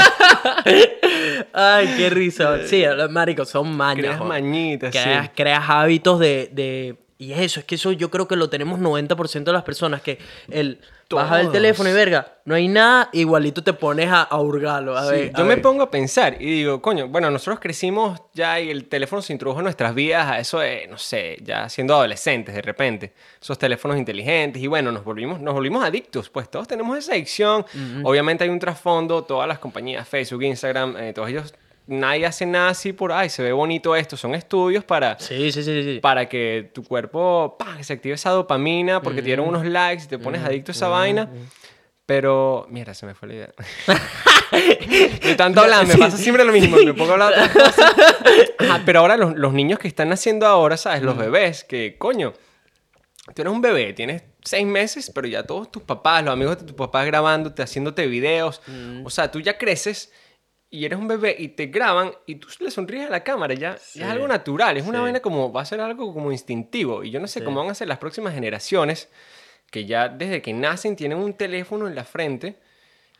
Ay, 1.53 1.93
qué 1.97 2.09
risa. 2.09 2.67
Sí, 2.67 2.83
los 2.85 3.09
maricos 3.11 3.49
son 3.49 3.75
mañas. 3.75 4.03
Creas 4.05 4.21
mañitas, 4.21 4.91
creas, 4.91 5.25
sí. 5.27 5.31
creas 5.35 5.63
hábitos 5.69 6.19
de, 6.19 6.49
de- 6.51 6.95
Y 7.21 7.33
eso, 7.33 7.59
es 7.59 7.65
que 7.65 7.75
eso 7.75 7.91
yo 7.91 8.09
creo 8.09 8.29
que 8.29 8.37
lo 8.37 8.49
tenemos 8.49 8.79
90% 8.79 9.43
de 9.43 9.51
las 9.53 9.63
personas, 9.63 10.01
que 10.01 10.17
el... 10.49 10.79
Baja 11.11 11.41
el 11.41 11.49
teléfono 11.51 11.89
y 11.89 11.93
verga, 11.93 12.35
no 12.45 12.53
hay 12.53 12.67
nada, 12.67 13.09
igualito 13.13 13.63
te 13.63 13.73
pones 13.73 14.09
a, 14.11 14.21
a 14.21 14.39
hurgarlo. 14.39 14.95
A 14.95 15.05
Sí, 15.05 15.11
ver, 15.11 15.31
yo 15.33 15.41
a 15.41 15.43
me 15.43 15.55
ver. 15.55 15.61
pongo 15.63 15.81
a 15.81 15.89
pensar 15.89 16.39
y 16.39 16.45
digo, 16.45 16.81
coño, 16.83 17.07
bueno, 17.07 17.31
nosotros 17.31 17.59
crecimos 17.59 18.21
ya 18.35 18.59
y 18.59 18.69
el 18.69 18.85
teléfono 18.85 19.19
se 19.23 19.33
introdujo 19.33 19.59
en 19.59 19.63
nuestras 19.63 19.95
vidas 19.95 20.27
a 20.29 20.37
eso 20.39 20.59
de, 20.59 20.85
no 20.87 20.99
sé, 20.99 21.37
ya 21.43 21.67
siendo 21.67 21.95
adolescentes 21.95 22.53
de 22.53 22.61
repente, 22.61 23.13
esos 23.41 23.57
teléfonos 23.57 23.97
inteligentes 23.97 24.61
y 24.61 24.67
bueno, 24.67 24.91
nos 24.91 25.03
volvimos, 25.03 25.41
nos 25.41 25.55
volvimos 25.55 25.83
adictos, 25.83 26.29
pues 26.29 26.47
todos 26.49 26.67
tenemos 26.67 26.95
esa 26.95 27.13
adicción, 27.13 27.65
obviamente 28.03 28.43
hay 28.43 28.51
un 28.51 28.59
trasfondo, 28.59 29.23
todas 29.23 29.47
las 29.47 29.57
compañías, 29.57 30.07
Facebook, 30.07 30.43
Instagram, 30.43 30.95
eh, 30.95 31.11
todos 31.13 31.27
ellos, 31.29 31.55
nadie 31.89 32.25
hace 32.25 32.45
nada 32.45 32.69
así 32.69 32.93
por, 32.93 33.11
ay, 33.11 33.29
se 33.29 33.43
ve 33.43 33.51
bonito 33.51 33.95
esto, 33.95 34.15
son 34.15 34.35
estudios 34.35 34.83
para... 34.83 35.19
Sí, 35.19 35.51
sí, 35.51 35.63
sí, 35.63 35.83
sí. 35.83 35.99
Para 35.99 36.29
que 36.29 36.69
tu 36.73 36.83
cuerpo 36.83 37.57
que 37.77 37.83
se 37.83 37.93
active 37.93 38.15
esa 38.15 38.29
dopamina 38.29 39.01
porque 39.01 39.21
te 39.21 39.27
dieron 39.27 39.47
unos 39.47 39.65
likes 39.65 40.05
y 40.05 40.07
te 40.07 40.19
pones 40.19 40.43
adicto 40.43 40.71
a 40.71 40.73
esa 40.73 40.87
vaina. 40.87 41.29
Pero, 42.05 42.65
mira, 42.69 42.93
se 42.93 43.05
me 43.05 43.13
fue 43.13 43.27
la 43.27 43.33
idea. 43.35 43.53
De 45.21 45.35
tanto 45.35 45.61
hablar, 45.61 45.85
me 45.85 45.95
pasa 45.95 46.17
siempre 46.17 46.43
lo 46.43 46.51
mismo. 46.51 46.77
Me 46.77 46.93
pongo 46.95 47.11
a 47.11 47.13
hablar 47.13 47.35
de 47.35 47.43
otras 47.43 47.73
cosas. 47.75 47.95
Ajá, 48.57 48.81
pero 48.83 49.01
ahora 49.01 49.15
los, 49.15 49.35
los 49.35 49.53
niños 49.53 49.77
que 49.77 49.87
están 49.87 50.09
naciendo 50.09 50.47
ahora, 50.47 50.75
¿sabes? 50.75 51.03
Los 51.03 51.15
bebés, 51.15 51.63
que 51.63 51.97
coño, 51.99 52.33
tú 53.35 53.41
eres 53.43 53.53
un 53.53 53.61
bebé, 53.61 53.93
tienes 53.93 54.23
seis 54.43 54.65
meses, 54.65 55.11
pero 55.13 55.27
ya 55.27 55.43
todos 55.43 55.71
tus 55.71 55.83
papás, 55.83 56.23
los 56.23 56.33
amigos 56.33 56.57
de 56.59 56.65
tus 56.65 56.75
papás 56.75 57.05
grabándote, 57.05 57.61
haciéndote 57.61 58.07
videos. 58.07 58.61
O 59.03 59.11
sea, 59.11 59.29
tú 59.29 59.39
ya 59.39 59.59
creces 59.59 60.11
y 60.71 60.85
eres 60.85 60.99
un 60.99 61.07
bebé 61.07 61.35
y 61.39 61.49
te 61.49 61.65
graban 61.67 62.11
y 62.25 62.35
tú 62.35 62.47
le 62.59 62.69
sonríes 62.71 63.07
a 63.07 63.09
la 63.09 63.23
cámara. 63.23 63.53
Ya, 63.53 63.75
ya 63.95 64.05
es 64.05 64.11
algo 64.11 64.27
natural, 64.27 64.77
es 64.77 64.85
una 64.85 65.01
vaina 65.01 65.19
como, 65.19 65.51
va 65.51 65.61
a 65.61 65.65
ser 65.65 65.81
algo 65.81 66.13
como 66.13 66.31
instintivo. 66.31 67.03
Y 67.03 67.09
yo 67.11 67.19
no 67.19 67.27
sé 67.27 67.43
cómo 67.43 67.59
van 67.61 67.71
a 67.71 67.73
ser 67.75 67.87
las 67.87 67.97
próximas 67.97 68.33
generaciones 68.33 69.09
que 69.71 69.85
ya 69.85 70.09
desde 70.09 70.41
que 70.41 70.53
nacen 70.53 70.95
tienen 70.95 71.17
un 71.19 71.33
teléfono 71.33 71.87
en 71.87 71.95
la 71.95 72.03
frente. 72.03 72.57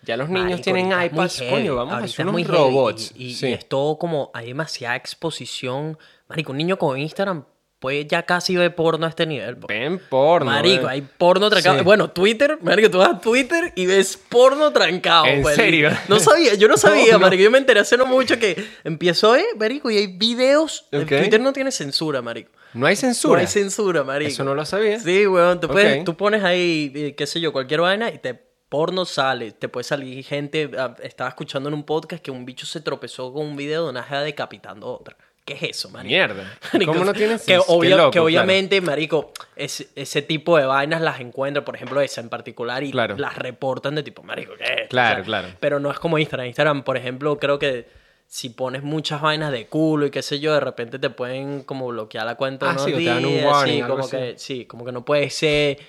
Ya 0.04 0.16
los 0.16 0.30
niños 0.30 0.52
Marico, 0.52 0.64
tienen 0.64 0.88
iPads, 0.88 1.42
coño, 1.50 1.76
vamos 1.76 1.94
a 1.94 1.98
ahorita 1.98 2.14
hacer 2.14 2.26
es 2.26 2.32
muy 2.32 2.44
unos 2.44 2.56
robots. 2.58 3.12
Y, 3.16 3.26
y- 3.26 3.34
Sí. 3.36 3.48
y 3.50 3.54
es 3.54 3.68
todo 3.68 3.98
como, 3.98 4.32
hay 4.34 4.48
demasiada 4.48 4.96
exposición. 4.96 5.98
Marico, 6.30 6.52
un 6.54 6.58
niño 6.58 6.78
con 6.78 6.98
Instagram 6.98 7.44
puede 7.80 8.06
ya 8.08 8.24
casi 8.24 8.56
ver 8.58 8.76
porno 8.76 9.06
a 9.06 9.10
este 9.10 9.26
nivel. 9.26 9.58
po. 9.58 9.68
Ven 9.68 10.00
porno. 10.10 10.52
Marico, 10.52 10.86
eh. 10.88 10.92
hay 10.92 11.02
porno 11.02 11.50
trancado. 11.50 11.78
Sí. 11.80 11.84
Bueno, 11.86 12.10
Twitter, 12.12 12.58
marico, 12.62 12.90
tú 12.92 12.98
vas 12.98 13.10
a 13.10 13.20
Twitter 13.22 13.72
y 13.76 13.86
ves 13.86 14.18
porno 14.18 14.72
trancado. 14.74 15.26
¿En 15.26 15.42
pues. 15.42 15.56
serio? 15.56 15.90
No 16.08 16.20
sabía, 16.20 16.56
yo 16.56 16.68
no 16.68 16.78
sabía, 16.78 17.14
no. 17.14 17.20
marico. 17.20 17.44
Yo 17.44 17.52
me 17.52 17.58
enteré 17.58 17.80
hace 17.80 17.96
no 17.98 18.06
mucho 18.06 18.38
que 18.38 18.62
empiezo, 18.84 19.36
eh, 19.36 19.46
marico, 19.58 19.90
y 19.90 19.98
hay 19.98 20.08
videos. 20.08 20.86
Ok. 20.92 21.08
Twitter 21.08 21.40
no 21.40 21.54
tiene 21.54 21.72
censura, 21.72 22.22
marico. 22.22 22.52
No 22.74 22.86
hay 22.86 22.96
censura. 22.96 23.36
No 23.36 23.42
hay 23.42 23.48
censura, 23.48 24.04
marico. 24.04 24.30
Eso 24.32 24.44
no 24.44 24.54
lo 24.56 24.66
sabía. 24.66 25.00
Sí, 25.00 25.26
weón. 25.26 25.60
Tú, 25.60 25.68
puedes- 25.70 26.00
Ok. 26.00 26.06
tú 26.06 26.16
pones 26.16 26.44
ahí, 26.44 26.92
eh, 26.96 27.16
qué 27.16 27.26
sé 27.26 27.40
yo, 27.40 27.52
cualquier 27.54 27.82
vaina 27.82 28.10
y 28.12 28.20
te 28.20 28.34
porno 28.70 29.06
sale. 29.06 29.52
Te 29.54 29.68
puede 29.70 29.84
salir 29.86 30.24
gente. 30.24 30.70
ah, 30.78 30.96
Estaba 31.02 31.30
escuchando 31.30 31.70
en 31.70 31.74
un 31.76 31.84
podcast 31.84 32.22
que 32.22 32.30
un 32.30 32.46
bicho 32.46 32.68
se 32.68 32.82
tropezó 32.82 33.34
con 33.34 33.48
un 33.48 33.56
video 33.56 33.86
de 33.86 33.90
una 33.90 34.04
jeva 34.04 34.22
decapitando 34.22 34.86
a 34.86 34.92
otra. 34.92 35.18
¿Qué 35.50 35.56
es 35.66 35.78
eso, 35.78 35.90
marico? 35.90 36.10
Mierda. 36.10 36.58
Marico, 36.74 36.92
¿Cómo 36.94 37.06
no 37.06 37.14
tienes 37.14 37.44
que, 37.44 37.58
obvia- 37.58 37.98
loco, 37.98 38.12
que 38.12 38.20
claro. 38.20 38.26
obviamente, 38.26 38.82
marico, 38.82 39.32
es- 39.56 39.90
ese 39.96 40.22
tipo 40.22 40.58
de 40.58 40.66
vainas 40.66 41.02
las 41.02 41.20
encuentro, 41.20 41.66
por 41.66 41.76
ejemplo, 41.76 42.00
esa 42.02 42.22
en 42.22 42.30
particular, 42.30 42.84
y 42.84 42.92
Claro. 42.92 43.18
las 43.18 43.36
reportan 43.38 43.96
de 43.96 44.04
tipo, 44.04 44.22
marico, 44.22 44.54
¿qué 44.58 44.84
es? 44.84 44.88
Claro, 44.90 45.24
claro. 45.24 45.48
Pero 45.60 45.80
no 45.80 45.90
es 45.92 45.98
como 46.00 46.18
Instagram. 46.20 46.46
Instagram, 46.48 46.84
por 46.84 46.98
ejemplo, 46.98 47.40
creo 47.40 47.58
que 47.58 47.88
si 48.28 48.50
pones 48.52 48.84
muchas 48.84 49.22
vainas 49.22 49.52
de 49.52 49.66
culo 49.66 50.06
y 50.06 50.12
qué 50.12 50.22
sé 50.22 50.40
yo, 50.40 50.54
de 50.54 50.60
repente 50.60 51.00
te 51.00 51.10
pueden 51.10 51.64
como 51.64 51.88
bloquear 51.88 52.28
la 52.28 52.36
cuenta 52.36 52.68
Ah, 52.68 52.74
unos 52.74 52.84
sí, 52.84 52.94
o 52.94 52.98
te 52.98 53.04
dan 53.06 53.26
un 53.26 53.32
días, 53.34 53.46
warning, 53.46 53.82
sí, 53.84 53.90
como 53.90 54.04
así. 54.04 54.12
que, 54.18 54.34
sí, 54.38 54.66
como 54.66 54.86
que 54.86 54.92
no 54.92 55.04
puede 55.04 55.30
ser 55.32 55.80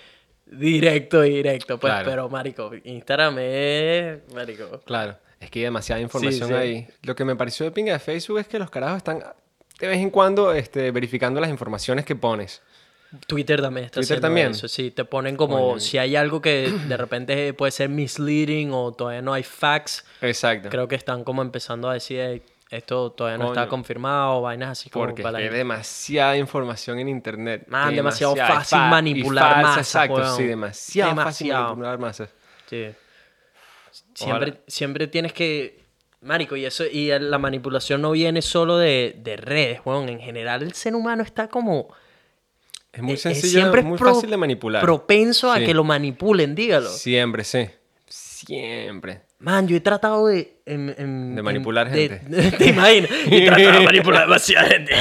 directo, 0.47 1.21
directo, 1.23 1.79
pues, 1.79 1.93
Claro. 1.93 2.09
pero, 2.11 2.29
marico, 2.29 2.71
Instagram 2.83 3.39
es, 3.41 4.19
marico, 4.35 4.81
Claro, 4.85 5.17
es 5.39 5.51
que 5.51 5.59
hay 5.61 5.65
demasiada 5.65 6.01
información 6.01 6.49
sí. 6.49 6.55
ahí. 6.55 6.89
Lo 7.03 7.15
que 7.15 7.25
me 7.25 7.37
pareció 7.37 7.65
de 7.67 7.73
pinga 7.73 7.93
de 7.93 7.99
Facebook 7.99 8.39
es 8.41 8.49
que 8.49 8.59
los 8.59 8.71
carajos 8.71 8.97
están 8.99 9.23
de 9.81 9.89
vez 9.89 9.99
en 9.99 10.11
cuando 10.11 10.53
este, 10.53 10.91
verificando 10.91 11.41
las 11.41 11.51
informaciones 11.51 12.05
que 12.05 12.15
pones. 12.17 12.63
Twitter 13.27 13.61
también 13.61 13.87
está 13.87 13.95
Twitter 14.01 14.19
haciendo 14.19 14.27
también. 14.29 14.51
eso, 14.53 14.69
sí, 14.69 14.93
te 14.93 15.05
ponen 15.05 15.37
como 15.37 15.81
si 15.81 15.99
hay 15.99 16.15
algo 16.15 16.41
que 16.41 16.71
de 16.87 16.97
repente 16.97 17.53
puede 17.55 17.73
ser 17.73 17.89
misleading 17.89 18.71
o 18.73 18.93
todavía 18.93 19.21
no 19.21 19.33
hay 19.33 19.43
facts, 19.43 20.05
Exacto. 20.21 20.69
creo 20.69 20.87
que 20.87 20.95
están 20.95 21.25
como 21.25 21.43
empezando 21.43 21.91
a 21.91 21.95
decir 21.95 22.21
"Ey, 22.21 22.43
esto 22.71 23.11
todavía 23.11 23.37
no 23.39 23.49
está 23.49 23.67
confirmado, 23.67 24.43
vainas 24.43 24.71
así 24.79 24.91
como 24.91 25.07
Porque 25.07 25.25
para 25.25 25.39
hay 25.39 25.49
demasiada 25.49 26.37
información 26.37 27.01
en 27.01 27.09
internet. 27.09 27.65
Man, 27.67 27.93
demasiado 27.97 28.35
Demasiada. 28.35 28.61
fácil 28.61 28.79
fa- 28.79 28.89
manipular 28.91 29.45
falsa, 29.55 29.63
masas, 29.69 29.87
Exacto, 29.89 30.15
weón. 30.15 30.37
sí, 30.37 30.45
demasiado, 30.45 31.11
fácil 31.17 31.17
Demasiado. 31.49 31.63
manipular 31.65 31.99
masas. 31.99 32.29
Sí. 32.69 32.91
Siempre, 34.15 34.61
siempre 34.69 35.07
tienes 35.09 35.33
que. 35.33 35.80
Marico, 36.23 36.55
y 36.57 36.67
eso, 36.67 36.85
y 36.85 37.09
la 37.19 37.39
manipulación 37.39 38.03
no 38.03 38.11
viene 38.11 38.43
solo 38.43 38.77
de, 38.77 39.17
de 39.23 39.37
redes, 39.39 39.81
weón. 39.85 40.09
En 40.11 40.21
general, 40.21 40.63
el 40.63 40.75
ser 40.75 40.95
humano 40.95 41.23
está 41.23 41.49
como. 41.49 41.89
Es 42.93 43.03
muy 43.03 43.15
eh, 43.15 43.17
sencillo, 43.19 43.61
siempre 43.61 43.83
muy 43.83 43.97
pro- 43.97 44.15
fácil 44.15 44.29
de 44.31 44.37
manipular. 44.37 44.83
Propenso 44.83 45.51
a 45.51 45.59
que 45.61 45.73
lo 45.73 45.85
manipulen, 45.85 46.55
dígalo. 46.55 46.91
Siempre, 46.91 47.45
sí. 47.45 47.69
Siempre. 48.09 49.23
Man, 49.39 49.67
yo 49.69 49.77
he 49.77 49.81
tratado 49.81 50.27
de. 50.27 50.57
en- 50.67 50.95
en- 50.99 51.35
De 51.37 51.43
manipular 51.43 51.87
en- 51.89 51.93
de- 51.95 52.09
gente. 52.19 52.51
¿Te 52.59 52.67
imaginas? 52.69 53.11
He 53.31 53.47
tratado 53.47 53.79
de 53.79 53.85
manipular 53.85 54.21
demasiada 54.27 54.69
gente. 54.69 54.95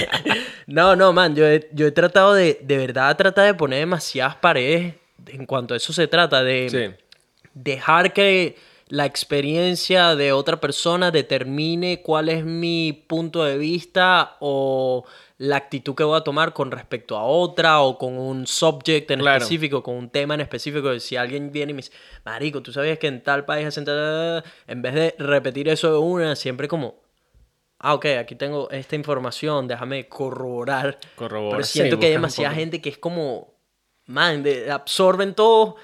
No, 0.67 0.95
no, 0.95 1.11
man, 1.13 1.35
yo 1.35 1.45
he, 1.45 1.67
yo 1.73 1.87
he 1.87 1.91
tratado 1.91 2.33
de. 2.33 2.59
De 2.63 2.77
verdad, 2.77 3.15
tratar 3.17 3.45
de 3.45 3.53
poner 3.55 3.79
demasiadas 3.79 4.35
paredes 4.35 4.93
en 5.27 5.45
cuanto 5.45 5.73
a 5.73 5.77
eso 5.77 5.91
se 5.91 6.07
trata, 6.07 6.43
de 6.43 6.69
Sí. 6.69 7.05
dejar 7.53 8.13
que 8.13 8.55
la 8.89 9.05
experiencia 9.05 10.15
de 10.15 10.31
otra 10.33 10.59
persona 10.59 11.11
determine 11.11 12.01
cuál 12.01 12.27
es 12.29 12.43
mi 12.43 12.91
punto 13.07 13.43
de 13.43 13.57
vista 13.57 14.35
o 14.39 15.05
la 15.37 15.57
actitud 15.57 15.93
que 15.95 16.03
voy 16.03 16.17
a 16.17 16.21
tomar 16.23 16.53
con 16.53 16.71
respecto 16.71 17.15
a 17.15 17.23
otra 17.23 17.81
o 17.81 17.97
con 17.97 18.17
un 18.17 18.45
subject 18.47 19.11
en 19.11 19.19
Claro. 19.19 19.37
específico, 19.37 19.83
con 19.83 19.95
un 19.95 20.09
tema 20.09 20.33
en 20.33 20.41
específico. 20.41 20.99
Si 20.99 21.15
alguien 21.15 21.51
viene 21.51 21.69
y 21.71 21.73
me 21.75 21.81
dice, 21.83 21.91
Marico, 22.25 22.61
tú 22.61 22.73
sabías 22.73 22.97
que 22.97 23.07
en 23.07 23.21
tal 23.23 23.45
país 23.45 23.67
hacen 23.67 23.85
tal-", 23.85 24.43
En 24.67 24.81
vez 24.81 24.93
de 24.95 25.15
repetir 25.19 25.69
eso 25.69 25.91
de 25.93 25.99
una, 25.99 26.35
siempre 26.35 26.67
como, 26.67 26.95
ah, 27.77 27.93
ok, 27.93 28.05
aquí 28.19 28.35
tengo 28.35 28.69
esta 28.71 28.95
información, 28.95 29.67
déjame 29.67 30.07
corroborar. 30.09 30.97
Corroborar, 31.15 31.51
Pero 31.57 31.63
sí, 31.63 31.73
siento 31.79 31.99
que 31.99 32.07
hay 32.07 32.11
demasiada 32.13 32.53
gente 32.55 32.81
que 32.81 32.89
es 32.89 32.97
como, 32.97 33.53
man, 34.07 34.41
de- 34.43 34.71
absorben 34.71 35.35
todo 35.35 35.75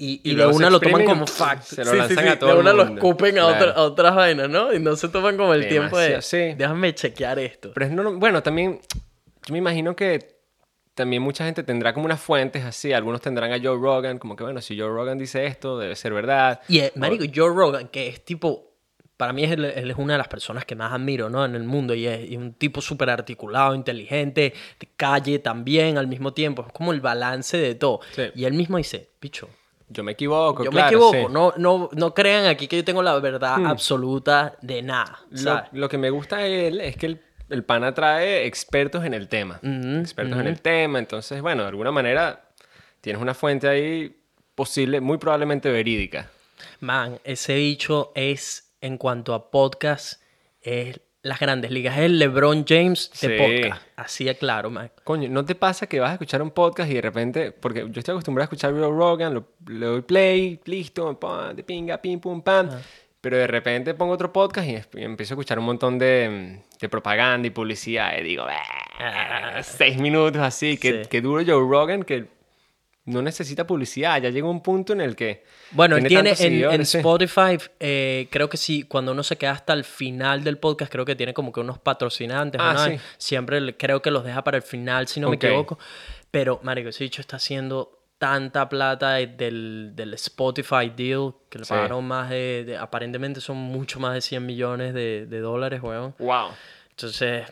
y, 0.00 0.20
y 0.24 0.32
Y 0.32 0.34
de 0.34 0.46
una 0.46 0.70
lo 0.70 0.80
toman 0.80 1.04
como 1.04 1.26
fact. 1.26 1.62
se 1.62 1.84
lo 1.84 1.92
lanzan 1.94 2.26
a 2.28 2.38
todo 2.38 2.48
De 2.50 2.54
el 2.56 2.60
una 2.62 2.72
lo 2.72 2.86
mundo. 2.86 3.00
escupen 3.00 3.38
a, 3.38 3.42
Claro. 3.46 3.54
otra- 3.70 3.72
a 3.72 3.82
otras 3.84 4.14
vainas, 4.16 4.48
¿no? 4.48 4.72
Y 4.72 4.78
no 4.78 4.96
se 4.96 5.08
toman 5.08 5.36
como 5.36 5.52
el 5.54 5.68
tiempo 5.68 5.98
de, 5.98 6.08
Demasiado, 6.10 6.50
sí. 6.50 6.56
déjame 6.56 6.94
chequear 6.94 7.38
esto. 7.38 7.72
Pero 7.74 7.86
es 7.86 7.92
no, 7.92 8.14
bueno, 8.18 8.42
también 8.42 8.80
yo 9.46 9.52
me 9.52 9.58
imagino 9.58 9.94
que 9.94 10.40
también 10.94 11.22
mucha 11.22 11.44
gente 11.44 11.62
tendrá 11.62 11.92
como 11.94 12.06
unas 12.06 12.20
fuentes 12.20 12.64
así. 12.64 12.92
Algunos 12.92 13.20
tendrán 13.20 13.52
a 13.52 13.58
Joe 13.62 13.76
Rogan, 13.78 14.18
como 14.18 14.36
que 14.36 14.44
bueno, 14.44 14.60
si 14.60 14.78
Joe 14.78 14.88
Rogan 14.88 15.18
dice 15.18 15.46
esto, 15.46 15.78
debe 15.78 15.94
ser 15.96 16.12
verdad. 16.12 16.60
Y, 16.68 16.78
eh, 16.80 16.92
marico, 16.96 17.24
Joe 17.34 17.48
Rogan, 17.54 17.88
que 17.88 18.08
es 18.08 18.24
tipo, 18.24 18.68
para 19.16 19.32
mí 19.34 19.44
el- 19.44 19.64
él 19.66 19.90
es 19.90 19.96
una 19.98 20.14
de 20.14 20.18
las 20.18 20.28
personas 20.28 20.64
que 20.64 20.74
más 20.74 20.92
admiro, 20.92 21.28
¿no? 21.30 21.44
En 21.44 21.54
el 21.54 21.64
mundo. 21.64 21.94
Y 21.94 22.06
es, 22.06 22.30
y 22.30 22.36
un 22.36 22.54
tipo 22.54 22.80
súper 22.80 23.10
articulado, 23.10 23.74
inteligente, 23.74 24.54
de 24.78 24.88
calle 24.96 25.38
también 25.40 25.98
al 25.98 26.06
mismo 26.06 26.32
tiempo. 26.32 26.64
Es 26.66 26.72
como 26.72 26.92
el 26.92 27.00
balance 27.02 27.56
de 27.58 27.74
todo. 27.74 28.00
Sí. 28.14 28.22
Y 28.34 28.44
él 28.46 28.54
mismo 28.54 28.78
dice, 28.78 29.10
bicho, 29.20 29.48
Yo 29.92 30.04
me 30.04 30.12
equivoco, 30.12 30.64
yo 30.64 30.70
claro, 30.70 30.84
me 30.84 30.96
equivoco. 30.96 31.28
sí. 31.28 31.32
No, 31.34 31.52
no, 31.56 31.90
no 31.92 32.14
crean 32.14 32.46
aquí 32.46 32.68
que 32.68 32.76
yo 32.76 32.84
tengo 32.84 33.02
la 33.02 33.18
verdad 33.18 33.66
absoluta 33.66 34.56
de 34.62 34.82
nada. 34.82 35.20
Lo, 35.72 35.88
que 35.88 35.98
me 35.98 36.10
gusta 36.10 36.38
de 36.38 36.68
él 36.68 36.80
es 36.80 36.96
que 36.96 37.06
el, 37.06 37.20
el 37.48 37.64
pana 37.64 37.92
trae 37.92 38.46
expertos 38.46 39.04
en 39.04 39.14
el 39.14 39.28
tema. 39.28 39.60
Expertos 39.62 40.38
en 40.38 40.46
el 40.46 40.60
tema. 40.60 41.00
Entonces, 41.00 41.42
bueno, 41.42 41.62
de 41.62 41.68
alguna 41.68 41.90
manera 41.90 42.50
tienes 43.00 43.20
una 43.20 43.34
fuente 43.34 43.68
ahí 43.68 44.16
posible, 44.54 45.00
muy 45.00 45.18
probablemente 45.18 45.70
verídica. 45.70 46.30
Man, 46.80 47.18
ese 47.24 47.56
bicho 47.56 48.12
es, 48.14 48.72
en 48.80 48.96
cuanto 48.96 49.34
a 49.34 49.50
podcast, 49.50 50.22
es 50.60 51.00
las 51.22 51.38
grandes 51.38 51.70
ligas. 51.70 51.98
Es 51.98 52.04
el 52.04 52.18
LeBron 52.18 52.64
James 52.66 53.10
de 53.20 53.28
Sí. 53.28 53.34
podcast. 53.62 53.82
Así 53.96 54.24
de 54.24 54.34
claro, 54.36 54.70
man. 54.70 54.90
Coño, 55.04 55.28
¿no 55.28 55.44
te 55.44 55.54
pasa 55.54 55.86
que 55.86 56.00
vas 56.00 56.10
a 56.10 56.12
escuchar 56.14 56.40
un 56.42 56.50
podcast 56.50 56.90
y 56.90 56.94
de 56.94 57.02
repente, 57.02 57.52
porque 57.52 57.80
yo 57.90 57.98
estoy 57.98 58.12
acostumbrado 58.12 58.44
a 58.44 58.46
escuchar 58.46 58.72
Joe 58.72 58.88
Rogan, 58.88 59.34
lo- 59.34 59.46
le 59.68 59.86
doy 59.86 60.00
play, 60.02 60.60
listo, 60.64 61.18
pam, 61.20 61.54
de 61.54 61.62
pinga, 61.62 61.98
pim, 61.98 62.20
pum, 62.20 62.40
pam, 62.40 62.70
pero 63.20 63.36
de 63.36 63.46
repente 63.46 63.92
pongo 63.92 64.14
otro 64.14 64.32
podcast 64.32 64.66
y, 64.66 64.74
es- 64.76 64.88
y 64.94 65.02
empiezo 65.02 65.34
a 65.34 65.36
escuchar 65.36 65.58
un 65.58 65.66
montón 65.66 65.98
de, 65.98 66.62
de 66.80 66.88
propaganda 66.88 67.46
y 67.46 67.50
publicidad 67.50 68.16
y 68.18 68.22
digo, 68.22 68.44
"Ah, 68.98 69.60
seis 69.62 69.98
minutos 69.98 70.40
así, 70.40 70.78
que, 70.78 71.04
Sí. 71.04 71.10
que 71.10 71.20
duro 71.20 71.42
Joe 71.44 71.60
Rogan 71.68 72.02
que 72.02 72.26
no 73.06 73.22
necesita 73.22 73.66
publicidad, 73.66 74.20
ya 74.22 74.28
llega 74.30 74.48
un 74.48 74.62
punto 74.62 74.92
en 74.92 75.00
el 75.00 75.16
que... 75.16 75.42
Bueno, 75.72 75.96
él 75.96 76.04
tiene 76.06 76.30
en, 76.30 76.34
en 76.34 76.36
seguidores, 76.36 76.88
sí. 76.88 76.98
Spotify, 76.98 77.58
eh, 77.80 78.28
creo 78.30 78.48
que 78.48 78.56
sí, 78.56 78.82
cuando 78.84 79.12
uno 79.12 79.22
se 79.22 79.36
queda 79.36 79.52
hasta 79.52 79.72
el 79.72 79.84
final 79.84 80.44
del 80.44 80.58
podcast, 80.58 80.92
creo 80.92 81.04
que 81.04 81.16
tiene 81.16 81.32
como 81.34 81.50
que 81.52 81.60
unos 81.60 81.78
patrocinantes. 81.78 82.60
Ah, 82.62 82.74
¿no? 82.74 82.84
sí. 82.86 83.00
Siempre 83.18 83.76
creo 83.76 84.00
que 84.02 84.10
los 84.10 84.22
deja 84.24 84.44
para 84.44 84.58
el 84.58 84.62
final, 84.62 85.08
si 85.08 85.18
no 85.18 85.28
me 85.30 85.36
equivoco. 85.36 85.78
Pero, 86.30 86.60
marico, 86.62 86.90
ese 86.90 87.02
bicho 87.04 87.20
está 87.20 87.36
haciendo 87.36 87.98
tanta 88.18 88.68
plata 88.68 89.14
de- 89.14 89.26
del, 89.28 89.92
del 89.94 90.12
Spotify 90.14 90.92
deal 90.94 91.32
que 91.48 91.58
le 91.58 91.64
Sí. 91.64 91.70
pagaron 91.70 92.04
más 92.06 92.28
de, 92.30 92.64
de- 92.66 92.76
Aparentemente 92.76 93.40
son 93.40 93.56
mucho 93.56 93.98
más 93.98 94.12
de 94.14 94.20
100 94.20 94.44
millones 94.44 94.92
de, 94.94 95.26
de 95.26 95.40
dólares, 95.40 95.80
weón. 95.82 96.14
Wow. 96.18 96.48
Entonces, 96.90 97.46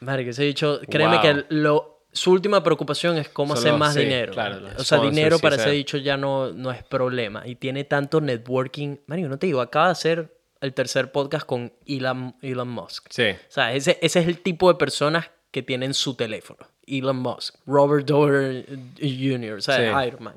marico, 0.00 0.30
ese 0.30 0.42
dicho, 0.44 0.78
créeme 0.90 1.14
Wow. 1.16 1.22
que 1.22 1.44
lo, 1.54 1.99
su 2.12 2.32
última 2.32 2.62
preocupación 2.62 3.16
es 3.18 3.28
cómo 3.28 3.54
Solo- 3.54 3.68
hacer 3.68 3.78
más 3.78 3.94
sí, 3.94 4.00
dinero. 4.00 4.32
claro, 4.32 4.60
o 4.76 4.82
sea, 4.84 4.98
dinero 4.98 5.36
sí, 5.36 5.42
para 5.42 5.56
ese 5.56 5.70
dicho 5.70 5.96
ya 5.96 6.16
no, 6.16 6.52
no 6.52 6.70
es 6.72 6.82
problema. 6.82 7.46
Y 7.46 7.54
tiene 7.56 7.84
tanto 7.84 8.20
networking. 8.20 8.96
Marico, 9.06 9.28
no 9.28 9.38
te 9.38 9.46
digo, 9.46 9.60
acaba 9.60 9.86
de 9.86 9.92
hacer 9.92 10.36
el 10.60 10.74
tercer 10.74 11.12
podcast 11.12 11.46
con 11.46 11.72
Elon, 11.86 12.34
Elon 12.42 12.68
Musk. 12.68 13.06
Sí. 13.10 13.30
O 13.30 13.36
sea, 13.50 13.72
ese, 13.72 13.98
ese 14.02 14.20
es 14.20 14.26
el 14.28 14.40
tipo 14.40 14.68
de 14.72 14.78
personas 14.78 15.30
que 15.50 15.62
tienen 15.62 15.94
su 15.94 16.14
teléfono. 16.14 16.58
Elon 16.86 17.16
Musk, 17.16 17.54
Robert 17.66 18.06
Dover 18.06 18.66
Jr., 19.00 19.58
o 19.58 19.60
sea, 19.60 19.76
Sí. 20.02 20.06
Iron 20.08 20.22
Man. 20.24 20.34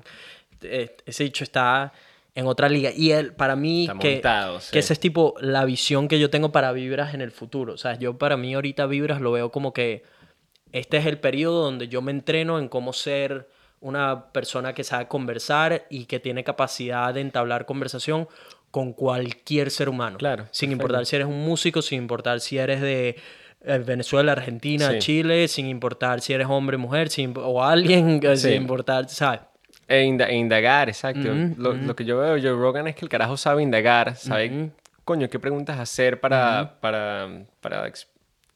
Eh, 0.62 0.96
Ese 1.06 1.24
dicho 1.26 1.44
está 1.44 1.92
en 2.36 2.48
otra 2.48 2.70
liga. 2.70 2.92
Y 2.96 3.12
él, 3.12 3.34
para 3.34 3.56
mí, 3.56 3.84
Está 3.86 4.00
que, 4.00 4.12
montado, 4.14 4.60
sí. 4.62 4.72
que 4.72 4.80
esa 4.80 4.94
es 4.94 5.00
tipo 5.00 5.36
la 5.42 5.66
visión 5.66 6.08
que 6.08 6.20
yo 6.20 6.30
tengo 6.30 6.52
para 6.52 6.72
Vibras 6.72 7.14
en 7.14 7.22
el 7.22 7.32
futuro. 7.32 7.74
O 7.74 7.78
sea, 7.78 7.98
yo 8.00 8.18
para 8.18 8.38
mí 8.38 8.54
ahorita 8.54 8.86
Vibras 8.86 9.20
lo 9.22 9.32
veo 9.32 9.52
como 9.52 9.74
que 9.74 10.04
este 10.74 10.98
es 10.98 11.06
el 11.06 11.18
periodo 11.20 11.64
donde 11.64 11.88
yo 11.88 12.02
me 12.02 12.12
entreno 12.12 12.60
en 12.60 12.68
cómo 12.68 12.92
ser 12.92 13.48
una 13.80 14.32
persona 14.32 14.74
que 14.74 14.84
sabe 14.84 15.08
conversar 15.08 15.86
y 15.90 16.06
que 16.06 16.20
tiene 16.20 16.44
capacidad 16.44 17.14
de 17.14 17.22
entablar 17.22 17.66
conversación 17.66 18.28
con 18.72 18.92
cualquier 18.94 19.72
ser 19.72 19.88
humano. 19.90 20.18
Claro, 20.18 20.44
Sin 20.52 20.70
perfecto. 20.70 20.72
importar 20.84 21.06
si 21.06 21.16
eres 21.16 21.28
un 21.28 21.44
músico, 21.46 21.82
sin 21.82 22.00
importar 22.00 22.40
si 22.40 22.58
eres 22.58 22.82
de 22.82 23.16
eh, 23.66 23.78
Venezuela, 23.86 24.32
Argentina, 24.34 24.90
Sí. 24.92 25.00
Chile, 25.00 25.48
sin 25.48 25.68
importar 25.68 26.22
si 26.22 26.34
eres 26.34 26.48
hombre, 26.50 26.78
mujer, 26.78 27.10
sin, 27.10 27.34
o 27.38 27.64
alguien, 27.64 28.20
eh, 28.24 28.36
Sí. 28.36 28.50
sin 28.50 28.62
importar, 28.64 29.08
¿sabes? 29.10 29.42
E, 29.88 30.02
inda- 30.04 30.28
e 30.30 30.36
indagar, 30.36 30.88
exacto. 30.90 31.30
Lo, 31.58 31.74
lo 31.74 31.96
que 31.96 32.04
yo 32.06 32.18
veo 32.18 32.32
Joe 32.42 32.60
Rogan 32.60 32.88
es 32.88 32.96
que 32.96 33.04
el 33.06 33.10
carajo 33.10 33.36
sabe 33.38 33.62
indagar, 33.64 34.16
sabe, 34.16 34.72
coño, 35.04 35.30
qué 35.30 35.40
preguntas 35.40 35.78
hacer 35.78 36.20
para, 36.22 36.78
para, 36.80 37.28
para 37.60 37.92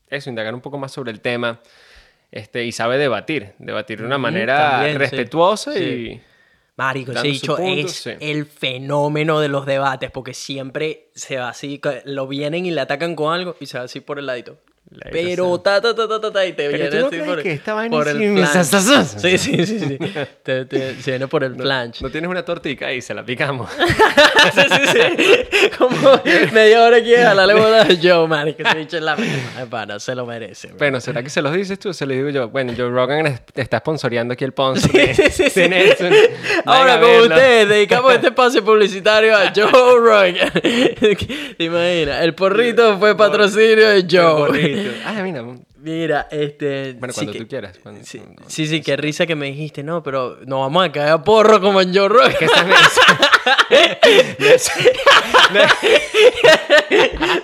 eso, 0.09 0.29
indagar 0.29 0.53
un 0.55 0.61
poco 0.61 0.77
más 0.77 0.91
sobre 0.93 1.11
el 1.11 1.19
tema. 1.19 1.59
Este, 2.37 2.65
y 2.65 2.71
sabe 2.71 2.99
debatir, 2.99 3.53
debatir 3.57 3.99
de 3.99 4.05
una 4.05 4.19
manera 4.19 4.71
también, 4.71 4.99
respetuosa 4.99 5.73
Sí. 5.73 5.79
y... 5.79 6.21
Marico, 6.75 7.11
ese 7.11 7.23
dicho 7.23 7.55
punto, 7.55 7.87
es 7.87 7.91
sí. 7.91 8.11
el 8.19 8.45
fenómeno 8.45 9.39
de 9.39 9.47
los 9.47 9.65
debates, 9.65 10.11
porque 10.11 10.35
siempre 10.35 11.07
se 11.15 11.37
va 11.37 11.49
así, 11.49 11.81
lo 12.05 12.27
vienen 12.27 12.67
y 12.67 12.71
le 12.71 12.81
atacan 12.81 13.15
con 13.15 13.33
algo 13.33 13.55
y 13.59 13.65
se 13.65 13.79
va 13.79 13.85
así 13.85 14.01
por 14.01 14.19
el 14.19 14.27
ladito. 14.27 14.59
Pero 15.11 15.59
ta, 15.59 15.81
ta, 15.81 15.93
ta, 15.93 16.07
ta, 16.07 16.21
ta, 16.21 16.31
ta, 16.31 16.45
y 16.45 16.53
te 16.53 16.67
viene 16.69 16.85
así 16.85 17.17
por, 17.19 17.43
que 17.43 17.51
esta 17.51 17.73
vaina 17.73 17.95
por 17.95 18.07
el 18.07 18.47
sasasas. 18.47 19.21
Sí, 19.21 19.37
sí, 19.37 19.65
sí, 19.65 19.79
sí. 19.79 19.97
Te, 20.43 20.65
te- 20.65 20.95
se 21.01 21.11
viene 21.11 21.27
por 21.27 21.43
el 21.43 21.55
planche. 21.55 22.03
No 22.03 22.09
tienes 22.09 22.29
una 22.29 22.43
tortica 22.45 22.93
y 22.93 23.01
se 23.01 23.13
la 23.13 23.23
picamos. 23.25 23.69
sí, 24.53 24.61
sí, 24.61 24.87
sí. 24.93 25.69
Como 25.77 26.21
media 26.53 26.83
hora 26.83 26.97
aquí 26.97 27.13
a 27.15 27.33
la 27.33 27.53
bola 27.53 27.83
de 27.83 27.97
Joe, 28.01 28.27
marico, 28.27 28.63
ese 28.63 28.77
dicho 28.77 28.97
es 28.97 29.03
la 29.03 29.17
misma. 29.17 29.65
Pana, 29.69 29.99
se 29.99 30.15
lo 30.15 30.25
merece. 30.25 30.69
bro. 30.69 30.77
bueno, 30.77 31.01
¿será 31.01 31.21
que 31.21 31.29
se 31.29 31.41
los 31.41 31.53
dices 31.53 31.77
tú 31.79 31.93
se 31.93 32.05
los 32.05 32.15
digo 32.15 32.29
yo? 32.29 32.47
Bueno, 32.49 32.73
Joe 32.75 32.89
Rogan 32.89 33.39
está 33.55 33.79
sponsoreando 33.79 34.33
aquí 34.35 34.45
el 34.45 34.51
sponsor 34.51 34.89
Sí, 34.89 35.31
sí, 35.31 35.49
sí, 35.49 35.67
Nelson. 35.67 36.13
Ahora 36.65 36.99
con 36.99 37.09
ustedes 37.09 37.67
dedicamos 37.67 38.13
este 38.13 38.27
espacio 38.27 38.63
publicitario 38.63 39.35
a 39.35 39.51
Joe 39.53 39.69
Rogan. 39.99 40.35
¿Te 41.57 41.63
imaginas? 41.63 42.23
El 42.23 42.33
porrito 42.35 42.97
fue 42.97 43.17
patrocinio 43.17 43.89
de 43.89 44.05
Joe. 44.09 44.76
Ah, 45.05 45.13
mira. 45.23 45.43
Mira, 45.79 46.27
este... 46.31 46.93
Bueno, 46.93 47.13
sí 47.13 47.19
cuando 47.19 47.33
que- 47.33 47.39
tú 47.39 47.47
quieras. 47.47 47.77
cuando- 47.81 48.03
Sí, 48.03 48.17
cuando- 48.19 48.43
sí, 48.49 48.67
sí, 48.67 48.81
qué 48.81 48.97
risa 48.97 49.25
que 49.25 49.35
me 49.35 49.45
dijiste, 49.47 49.83
no, 49.83 50.01
pero 50.03 50.37
nos 50.45 50.59
vamos 50.61 50.85
a 50.85 50.91
caer 50.91 51.09
a 51.09 51.23
porro 51.23 51.61
como 51.61 51.81
en 51.81 51.95
Joe 51.95 52.09
Rogan. 52.09 52.33
¿Qué 52.37 52.45
estás 52.45 52.65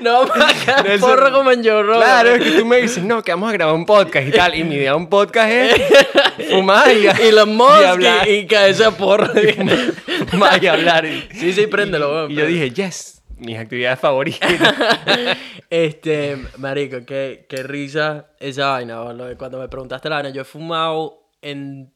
No 0.02 0.26
vamos 0.26 0.32
a 0.38 0.66
caer 0.66 0.98
a 0.98 1.00
porro 1.00 1.32
como 1.32 1.52
en 1.52 1.64
Joe 1.64 1.84
Rogan. 1.84 2.02
Claro, 2.02 2.30
es 2.36 2.44
que 2.44 2.52
tú 2.60 2.66
me 2.66 2.78
dices, 2.82 3.04
no, 3.04 3.22
que 3.24 3.32
vamos 3.32 3.50
a 3.50 3.54
grabar 3.54 3.76
un 3.76 3.86
podcast 3.86 4.28
y 4.28 4.32
tal. 4.32 4.56
Y 4.56 4.64
mi 4.64 4.76
idea 4.76 4.92
de 4.92 4.98
un 4.98 5.08
podcast 5.08 5.50
es 5.52 6.50
fumar 6.50 6.92
y, 6.92 7.08
Y 7.28 7.32
los 7.32 7.48
y 7.48 8.30
y, 8.30 8.34
y 8.40 8.46
caerse 8.48 8.86
a 8.86 8.92
porro. 8.92 9.32
Fumar 10.32 10.64
y 10.64 10.68
hablar. 10.68 11.06
Sí, 11.34 11.54
sí, 11.54 11.68
préndelo, 11.68 12.12
weón, 12.12 12.32
Y 12.32 12.36
yo 12.36 12.46
dije, 12.46 12.72
yes, 12.72 13.13
mis 13.46 13.58
actividades 13.58 14.00
favoritas. 14.00 14.50
Este, 15.70 16.38
marico, 16.58 17.04
qué, 17.06 17.48
qué 17.50 17.64
risa 17.64 18.28
esa 18.40 18.68
vaina. 18.70 19.02
Cuando 19.40 19.60
me 19.60 19.68
preguntaste 19.68 20.08
la 20.08 20.18
vaina, 20.18 20.30
yo 20.30 20.42
he 20.42 20.46
fumado 20.46 21.30
en 21.42 21.92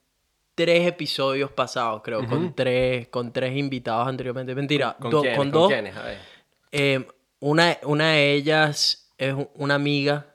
tres 0.56 0.88
episodios 0.88 1.52
pasados, 1.52 2.02
creo, 2.04 2.26
con 2.26 2.56
tres, 2.56 3.08
con 3.10 3.32
tres 3.32 3.56
invitados 3.56 4.08
anteriormente. 4.08 4.56
Mentira, 4.56 4.96
¿Con, 5.00 5.12
do- 5.12 5.22
quiénes? 5.22 5.38
con 5.38 5.52
¿Con 5.52 5.62
dos. 5.62 5.72
quiénes? 5.72 5.96
A 5.96 6.02
ver. 6.04 6.18
Eh, 6.72 7.08
una, 7.40 7.78
una 7.84 8.14
de 8.14 8.34
ellas 8.34 9.12
es 9.20 9.36
una 9.54 9.76
amiga 9.76 10.26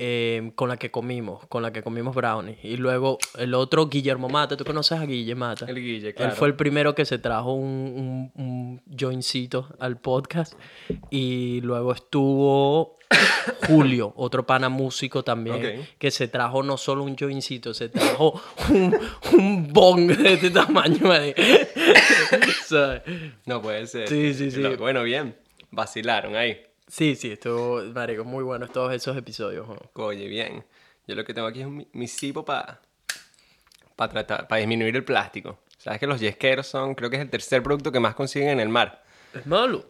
eh, 0.00 0.52
con 0.54 0.68
la 0.68 0.76
que 0.76 0.90
comimos, 0.92 1.44
con 1.48 1.60
la 1.62 1.72
que 1.72 1.82
comimos 1.82 2.14
brownie. 2.14 2.56
Y 2.62 2.76
luego 2.76 3.18
el 3.36 3.52
otro, 3.54 3.88
Guillermo 3.88 4.28
Mata, 4.28 4.56
¿tú 4.56 4.64
conoces 4.64 4.98
a 4.98 5.04
Guille 5.04 5.34
Mata? 5.34 5.66
El 5.66 5.74
Guille, 5.74 6.08
Él 6.08 6.14
claro. 6.14 6.36
fue 6.36 6.46
el 6.46 6.54
primero 6.54 6.94
que 6.94 7.04
se 7.04 7.18
trajo 7.18 7.52
un, 7.52 8.30
un, 8.36 8.42
un 8.44 8.82
joincito 8.96 9.68
al 9.80 9.98
podcast. 9.98 10.54
Y 11.10 11.60
luego 11.62 11.92
estuvo 11.92 12.96
Julio, 13.66 14.12
otro 14.16 14.46
pana 14.46 14.68
músico 14.68 15.24
también, 15.24 15.86
que 15.98 16.10
se 16.10 16.28
trajo 16.28 16.62
no 16.62 16.76
solo 16.76 17.02
un 17.02 17.16
joincito, 17.16 17.74
se 17.74 17.88
trajo 17.88 18.40
un, 18.70 18.96
un 19.32 19.72
bong 19.72 20.12
de 20.16 20.34
este 20.34 20.50
tamaño. 20.50 21.10
ahí. 21.10 21.34
¿Sabes? 22.66 23.02
No 23.46 23.60
puede 23.60 23.86
ser. 23.86 24.08
Sí, 24.08 24.32
sí, 24.34 24.50
sí. 24.50 24.62
Bueno, 24.78 25.02
bien. 25.02 25.34
Vacilaron 25.70 26.36
ahí. 26.36 26.67
Sí, 26.88 27.14
sí, 27.16 27.32
estuvo, 27.32 27.82
marico, 27.92 28.24
muy 28.24 28.42
buenos 28.42 28.72
todos 28.72 28.92
esos 28.94 29.16
episodios. 29.16 29.68
¿no? 29.68 29.76
Oye, 29.94 30.26
bien. 30.26 30.64
Yo 31.06 31.14
lo 31.14 31.24
que 31.24 31.34
tengo 31.34 31.46
aquí 31.46 31.60
es 31.60 31.66
un 31.66 31.76
mi- 31.76 31.88
mi 31.92 32.08
cipo 32.08 32.44
para 32.44 32.80
tratar, 33.96 34.48
para 34.48 34.58
disminuir 34.58 34.96
el 34.96 35.04
plástico. 35.04 35.58
Sabes 35.78 36.00
que 36.00 36.06
los 36.06 36.20
yesqueros 36.20 36.66
son, 36.66 36.94
creo 36.94 37.08
que 37.10 37.16
es 37.16 37.22
el 37.22 37.30
tercer 37.30 37.62
producto 37.62 37.92
que 37.92 38.00
más 38.00 38.14
consiguen 38.14 38.48
en 38.50 38.60
el 38.60 38.68
mar. 38.68 39.04
Es 39.34 39.46
malo. 39.46 39.84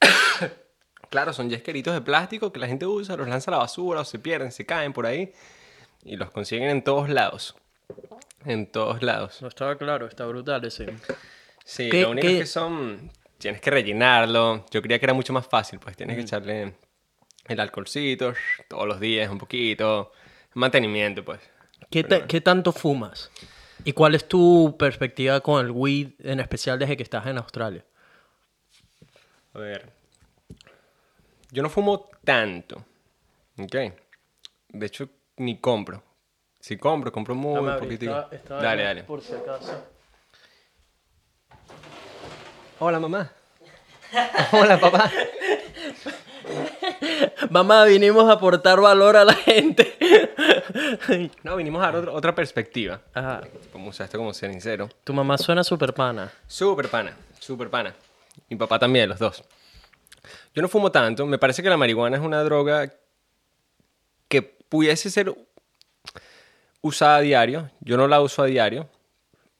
Claro, 1.10 1.32
son 1.32 1.48
yesqueritos 1.48 1.94
de 1.94 2.02
plástico 2.02 2.52
que 2.52 2.60
la 2.60 2.66
gente 2.66 2.84
usa, 2.84 3.16
los 3.16 3.26
lanza 3.28 3.50
a 3.50 3.52
la 3.52 3.58
basura 3.58 4.00
o 4.00 4.04
se 4.04 4.18
pierden, 4.18 4.52
se 4.52 4.66
caen 4.66 4.92
por 4.92 5.06
ahí. 5.06 5.32
Y 6.04 6.16
los 6.16 6.30
consiguen 6.30 6.68
en 6.68 6.84
todos 6.84 7.08
lados. 7.08 7.56
En 8.44 8.66
todos 8.70 9.02
lados. 9.02 9.40
No 9.40 9.48
estaba 9.48 9.76
claro, 9.78 10.06
está 10.06 10.26
brutal 10.26 10.62
ese. 10.66 10.94
Sí, 11.64 11.88
¿Qué- 11.88 12.02
lo 12.02 12.10
único 12.10 12.26
qué- 12.26 12.34
es 12.34 12.40
que 12.40 12.46
son. 12.46 13.10
Tienes 13.38 13.60
que 13.60 13.70
rellenarlo. 13.70 14.66
Yo 14.70 14.82
creía 14.82 14.98
que 14.98 15.06
era 15.06 15.14
mucho 15.14 15.32
más 15.32 15.46
fácil, 15.46 15.78
pues 15.78 15.96
tienes 15.96 16.16
que 16.16 16.22
echarle 16.22 16.74
el 17.46 17.60
alcoholcito 17.60 18.34
todos 18.68 18.86
los 18.86 18.98
días, 19.00 19.30
un 19.30 19.38
poquito. 19.38 20.12
Mantenimiento, 20.54 21.24
pues. 21.24 21.40
¿Qué, 21.90 22.02
ta- 22.04 22.26
qué 22.26 22.40
tanto 22.40 22.72
fumas? 22.72 23.30
¿Y 23.84 23.92
cuál 23.92 24.14
es 24.16 24.26
tu 24.26 24.76
perspectiva 24.78 25.40
con 25.40 25.64
el 25.64 25.70
weed, 25.70 26.08
en 26.18 26.40
especial 26.40 26.78
desde 26.78 26.96
que 26.96 27.02
estás 27.04 27.26
en 27.26 27.38
Australia? 27.38 27.84
A 29.54 29.58
ver. 29.60 29.92
Yo 31.52 31.62
no 31.62 31.70
fumo 31.70 32.08
tanto. 32.24 32.84
¿Ok? 33.58 33.74
De 34.70 34.86
hecho, 34.86 35.08
ni 35.36 35.58
compro. 35.58 36.02
Si 36.60 36.76
compro, 36.76 37.12
compro 37.12 37.34
muy 37.36 37.54
poquitico. 37.78 38.12
Dale, 38.48 38.82
dale. 38.82 39.04
Por 39.04 39.22
si 39.22 39.32
acaso. 39.34 39.84
Hola, 42.80 43.00
mamá. 43.00 43.30
Hola, 44.52 44.78
papá. 44.78 45.10
Mamá, 47.50 47.84
vinimos 47.84 48.28
a 48.28 48.34
aportar 48.34 48.80
valor 48.80 49.16
a 49.16 49.24
la 49.24 49.34
gente. 49.34 49.98
No, 51.42 51.56
vinimos 51.56 51.82
a 51.82 51.86
dar 51.86 51.96
otra, 51.96 52.12
otra 52.12 52.34
perspectiva. 52.34 53.00
Ajá. 53.12 53.42
Como 53.72 53.88
usaste 53.88 54.16
como 54.16 54.32
cenicero. 54.32 54.88
Tu 55.04 55.12
mamá 55.12 55.38
suena 55.38 55.64
super 55.64 55.92
pana. 55.92 56.32
Súper 56.46 56.88
pana, 56.88 57.16
súper 57.40 57.68
pana. 57.68 57.94
Mi 58.48 58.56
papá 58.56 58.78
también, 58.78 59.08
los 59.08 59.18
dos. 59.18 59.42
Yo 60.54 60.62
no 60.62 60.68
fumo 60.68 60.92
tanto. 60.92 61.26
Me 61.26 61.38
parece 61.38 61.62
que 61.62 61.68
la 61.68 61.76
marihuana 61.76 62.16
es 62.16 62.22
una 62.22 62.42
droga 62.44 62.92
que 64.28 64.42
pudiese 64.42 65.10
ser 65.10 65.34
usada 66.80 67.16
a 67.16 67.20
diario. 67.20 67.70
Yo 67.80 67.96
no 67.96 68.06
la 68.06 68.20
uso 68.20 68.42
a 68.42 68.46
diario 68.46 68.88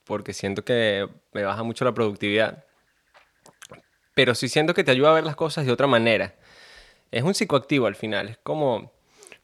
porque 0.05 0.33
siento 0.33 0.63
que 0.63 1.07
me 1.33 1.43
baja 1.43 1.63
mucho 1.63 1.83
la 1.85 1.93
productividad. 1.93 2.63
Pero 4.19 4.35
sí 4.35 4.49
siento 4.49 4.73
que 4.73 4.83
te 4.83 4.91
ayuda 4.91 5.11
a 5.11 5.13
ver 5.13 5.23
las 5.23 5.37
cosas 5.37 5.65
de 5.65 5.71
otra 5.71 5.87
manera. 5.87 6.35
Es 7.09 7.23
un 7.23 7.33
psicoactivo 7.33 7.87
al 7.87 7.95
final. 7.95 8.27
Es 8.27 8.37
como... 8.43 8.91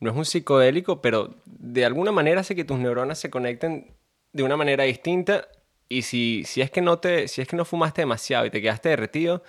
No 0.01 0.11
es 0.11 0.17
un 0.17 0.25
psicodélico, 0.25 1.01
pero 1.01 1.33
de 1.45 1.85
alguna 1.85 2.11
manera 2.11 2.41
hace 2.41 2.57
que 2.57 2.65
tus 2.65 2.77
neuronas 2.77 3.17
se 3.17 3.29
conecten 3.29 3.95
de 4.33 4.43
una 4.43 4.57
manera 4.57 4.83
distinta. 4.83 5.47
Y 5.87 6.01
si, 6.01 6.43
si, 6.43 6.59
es 6.59 6.71
que 6.71 6.81
no 6.81 6.99
te, 6.99 7.29
si 7.29 7.41
es 7.41 7.47
que 7.47 7.55
no 7.55 7.63
fumaste 7.63 8.01
demasiado 8.01 8.45
y 8.45 8.49
te 8.49 8.61
quedaste 8.61 8.89
derretido, 8.89 9.43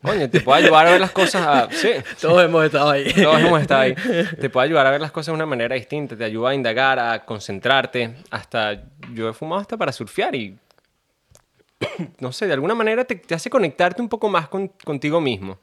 coño, 0.00 0.30
te 0.30 0.40
puede 0.40 0.64
ayudar 0.64 0.86
a 0.86 0.92
ver 0.92 1.00
las 1.02 1.10
cosas 1.10 1.46
a... 1.46 1.68
Sí, 1.70 1.90
Todos 2.18 2.42
hemos 2.42 2.64
estado 2.64 2.88
ahí. 2.88 3.12
todos 3.12 3.38
hemos 3.38 3.60
estado 3.60 3.82
ahí. 3.82 3.94
Te 4.40 4.48
puede 4.48 4.64
ayudar 4.64 4.86
a 4.86 4.92
ver 4.92 5.02
las 5.02 5.12
cosas 5.12 5.26
de 5.26 5.32
una 5.34 5.44
manera 5.44 5.74
distinta, 5.74 6.16
te 6.16 6.24
ayuda 6.24 6.48
a 6.48 6.54
indagar, 6.54 6.98
a 6.98 7.26
concentrarte. 7.26 8.14
Hasta 8.30 8.82
yo 9.12 9.28
he 9.28 9.34
fumado 9.34 9.60
hasta 9.60 9.76
para 9.76 9.92
surfear 9.92 10.34
y 10.34 10.56
no 12.20 12.32
sé, 12.32 12.46
de 12.46 12.52
alguna 12.54 12.74
manera 12.74 13.04
te, 13.04 13.16
te 13.16 13.34
hace 13.34 13.50
conectarte 13.50 14.02
un 14.02 14.08
poco 14.08 14.28
más 14.28 14.48
con, 14.48 14.68
contigo 14.84 15.20
mismo. 15.20 15.58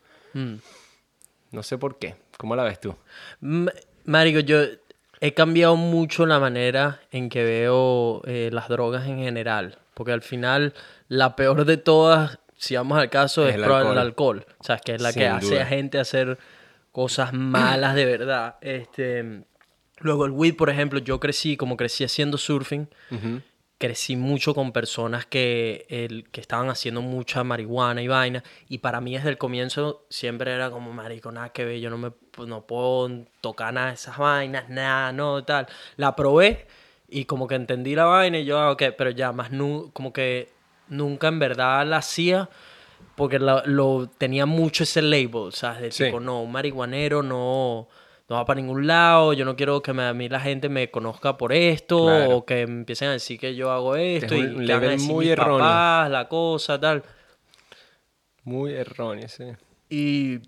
No 1.52 1.64
sé 1.64 1.78
por 1.78 1.98
qué. 1.98 2.16
¿Cómo 2.38 2.56
la 2.56 2.64
ves 2.64 2.80
tú? 2.80 2.96
M- 3.42 3.72
Marico, 4.06 4.40
yo 4.40 4.60
he 5.20 5.34
cambiado 5.34 5.76
mucho 5.76 6.26
la 6.26 6.40
manera 6.40 7.00
en 7.12 7.30
que 7.30 7.44
veo 7.44 8.22
eh, 8.26 8.50
las 8.52 8.68
drogas 8.70 9.08
en 9.08 9.18
general. 9.20 9.78
Porque 9.94 10.12
al 10.12 10.22
final, 10.22 10.74
la 11.08 11.36
peor 11.36 11.66
de 11.66 11.78
todas, 11.78 12.38
si 12.56 12.76
vamos 12.76 13.00
al 13.00 13.10
caso, 13.10 13.48
Es 13.48 13.56
el 13.56 13.62
probablemente 13.64 14.02
el 14.02 14.08
alcohol. 14.08 14.38
alcohol. 14.40 14.56
O 14.60 14.64
sea, 14.64 14.76
es 14.76 14.82
que 14.84 14.94
es 14.96 15.02
la 15.02 15.12
Sin 15.12 15.22
que 15.22 15.28
hace 15.28 15.60
a 15.62 15.66
gente 15.66 15.98
hacer 16.00 16.38
cosas 16.92 17.34
malas 17.34 17.96
de 17.96 18.06
verdad. 18.06 18.58
Este, 18.62 19.44
luego 20.00 20.26
el 20.26 20.32
weed, 20.32 20.56
por 20.56 20.70
ejemplo, 20.70 21.00
yo 21.00 21.20
crecí, 21.20 21.58
como 21.58 21.78
crecí 21.78 22.04
haciendo 22.04 22.38
surfing, 22.38 22.88
crecí 23.78 24.16
mucho 24.16 24.56
con 24.56 24.72
personas 24.72 25.26
que, 25.26 25.86
el, 25.90 26.28
que 26.32 26.42
estaban 26.42 26.70
haciendo 26.70 27.02
mucha 27.02 27.44
marihuana 27.44 28.02
y 28.02 28.08
vaina. 28.08 28.44
Y 28.70 28.80
para 28.80 29.02
mí 29.02 29.16
desde 29.16 29.30
el 29.30 29.38
comienzo 29.38 30.06
siempre 30.10 30.52
era 30.52 30.72
como, 30.72 30.92
marico, 30.94 31.32
nada 31.32 31.50
que 31.50 31.64
ver, 31.66 31.80
yo 31.80 31.90
no, 31.90 31.98
me, 31.98 32.12
no 32.48 32.66
puedo 32.66 33.26
tocar 33.42 33.74
nada 33.74 33.88
de 33.90 33.94
esas 33.94 34.18
vainas, 34.18 34.68
nada, 34.70 35.12
no, 35.12 35.44
tal. 35.44 35.68
La 35.96 36.16
probé 36.16 36.66
y 37.08 37.26
como 37.26 37.48
que 37.48 37.56
entendí 37.56 37.94
la 37.96 38.06
vaina 38.06 38.40
y 38.40 38.46
yo, 38.46 38.58
ah, 38.60 38.72
ok, 38.72 38.84
pero 38.98 39.12
ya 39.12 39.32
más 39.32 39.52
nu 39.52 39.92
como 39.94 40.12
que 40.12 40.50
nunca 40.90 41.28
en 41.28 41.38
verdad 41.40 41.86
la 41.86 41.98
hacía 41.98 42.50
porque 43.16 43.40
lo, 43.40 43.64
lo- 43.66 44.10
tenía 44.18 44.46
mucho 44.46 44.84
ese 44.84 45.02
label, 45.02 45.52
¿sabes? 45.54 45.82
De 45.82 45.92
Sí. 45.92 46.04
tipo, 46.06 46.20
no, 46.20 46.42
un 46.42 46.52
marihuanero 46.52 47.22
no, 47.24 47.88
no 48.30 48.36
va 48.36 48.46
para 48.46 48.60
ningún 48.60 48.88
lado, 48.88 49.32
yo 49.34 49.46
no 49.46 49.56
quiero 49.56 49.82
que 49.82 49.94
me- 49.94 50.04
a 50.04 50.14
mí 50.14 50.28
la 50.30 50.40
gente 50.42 50.68
me 50.70 50.92
conozca 50.92 51.38
por 51.38 51.54
esto, 51.54 52.06
Claro. 52.06 52.38
o 52.38 52.46
que 52.46 52.62
empiecen 52.62 53.08
a 53.10 53.12
decir 53.14 53.40
que 53.40 53.56
yo 53.56 53.72
hago 53.72 53.96
esto, 53.96 54.36
un 54.36 54.64
y 54.64 54.68
que 54.68 54.74
van 54.74 54.84
a 54.84 54.90
decir 54.90 55.10
muy 55.12 55.26
mis 55.26 55.32
erróneo. 55.34 55.60
papás, 55.60 56.10
la 56.12 56.28
cosa, 56.28 56.80
tal. 56.80 57.04
Muy 58.44 58.74
erróneo, 58.74 59.28
sí. 59.28 59.46
Y 59.90 60.40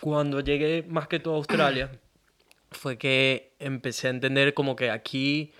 cuando 0.00 0.40
llegué 0.40 0.84
más 0.88 1.08
que 1.08 1.18
todo 1.20 1.34
a 1.34 1.36
Australia, 1.38 1.90
fue 2.70 2.96
que 2.98 3.54
empecé 3.58 4.06
a 4.08 4.10
entender 4.10 4.54
como 4.54 4.76
que 4.76 4.90
aquí, 4.90 5.52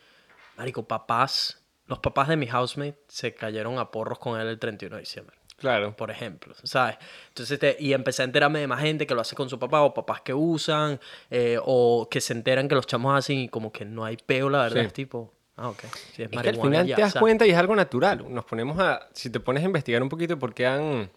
marico, 0.57 0.85
papás, 0.87 1.63
los 1.87 1.99
papás 1.99 2.29
de 2.29 2.37
mi 2.37 2.47
housemate 2.47 2.99
se 3.09 3.35
cayeron 3.35 3.79
a 3.79 3.91
porros 3.91 4.19
con 4.19 4.41
él 4.41 4.47
el 4.47 4.59
31 4.59 4.97
de 4.97 5.01
diciembre 5.03 5.37
Claro. 5.61 5.95
por 5.95 6.11
ejemplo, 6.11 6.55
¿sabes? 6.65 6.97
Entonces, 7.29 7.53
este, 7.63 7.77
y 7.79 7.93
empecé 7.93 8.23
a 8.23 8.25
enterarme 8.25 8.59
de 8.59 8.67
más 8.67 8.81
gente 8.81 9.07
que 9.07 9.15
lo 9.15 9.21
hace 9.21 9.37
con 9.37 9.49
su 9.49 9.59
papá, 9.59 9.83
o 9.83 9.95
papás 9.95 10.23
que 10.23 10.35
usan, 10.35 10.99
eh, 11.31 11.59
o 11.63 12.09
que 12.11 12.21
se 12.21 12.33
enteran 12.33 12.67
que 12.67 12.75
los 12.75 12.87
chamos 12.87 13.17
hacen 13.17 13.39
y 13.39 13.49
como 13.49 13.71
que 13.71 13.85
no 13.85 14.05
hay 14.05 14.17
peo, 14.17 14.51
la 14.51 14.63
verdad, 14.63 14.81
Sí. 14.81 14.87
es 14.87 14.93
tipo, 14.93 15.33
ah, 15.57 15.69
ok. 15.69 15.81
Si 16.15 16.23
es, 16.23 16.31
Es 16.33 16.41
que 16.43 16.49
al 16.49 16.61
final 16.61 16.87
ya, 16.87 16.97
te 16.97 17.03
das 17.03 17.13
¿sabes? 17.13 17.21
cuenta 17.21 17.47
y 17.47 17.51
es 17.51 17.57
algo 17.57 17.77
natural. 17.77 18.25
Nos 18.29 18.45
ponemos 18.47 18.79
a. 18.81 19.09
Si 19.13 19.31
te 19.31 19.39
pones 19.41 19.63
a 19.63 19.67
investigar 19.67 20.03
un 20.03 20.09
poquito 20.09 20.39
por 20.39 20.53
qué 20.55 20.67
han 20.67 21.11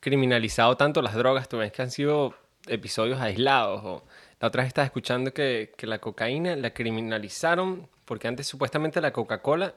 criminalizado 0.00 0.76
tanto 0.76 1.02
las 1.02 1.14
drogas, 1.14 1.48
tú 1.48 1.58
ves 1.58 1.72
que 1.72 1.82
han 1.82 1.90
sido 1.90 2.34
episodios 2.66 3.20
aislados. 3.20 3.80
O 3.84 4.04
la 4.40 4.48
otra 4.48 4.62
vez 4.62 4.68
estaba 4.68 4.84
escuchando 4.84 5.32
que, 5.32 5.72
que 5.76 5.86
la 5.86 5.98
cocaína 5.98 6.56
la 6.56 6.72
criminalizaron 6.72 7.88
porque 8.04 8.28
antes 8.28 8.46
supuestamente 8.46 9.00
la 9.00 9.12
Coca-Cola 9.12 9.74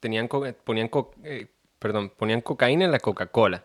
tenían 0.00 0.28
co- 0.28 0.52
ponían 0.64 0.88
co- 0.88 1.12
eh, 1.24 1.46
perdón, 1.80 2.10
ponían 2.16 2.40
cocaína 2.42 2.84
en 2.84 2.92
la 2.92 3.00
Coca-Cola. 3.00 3.64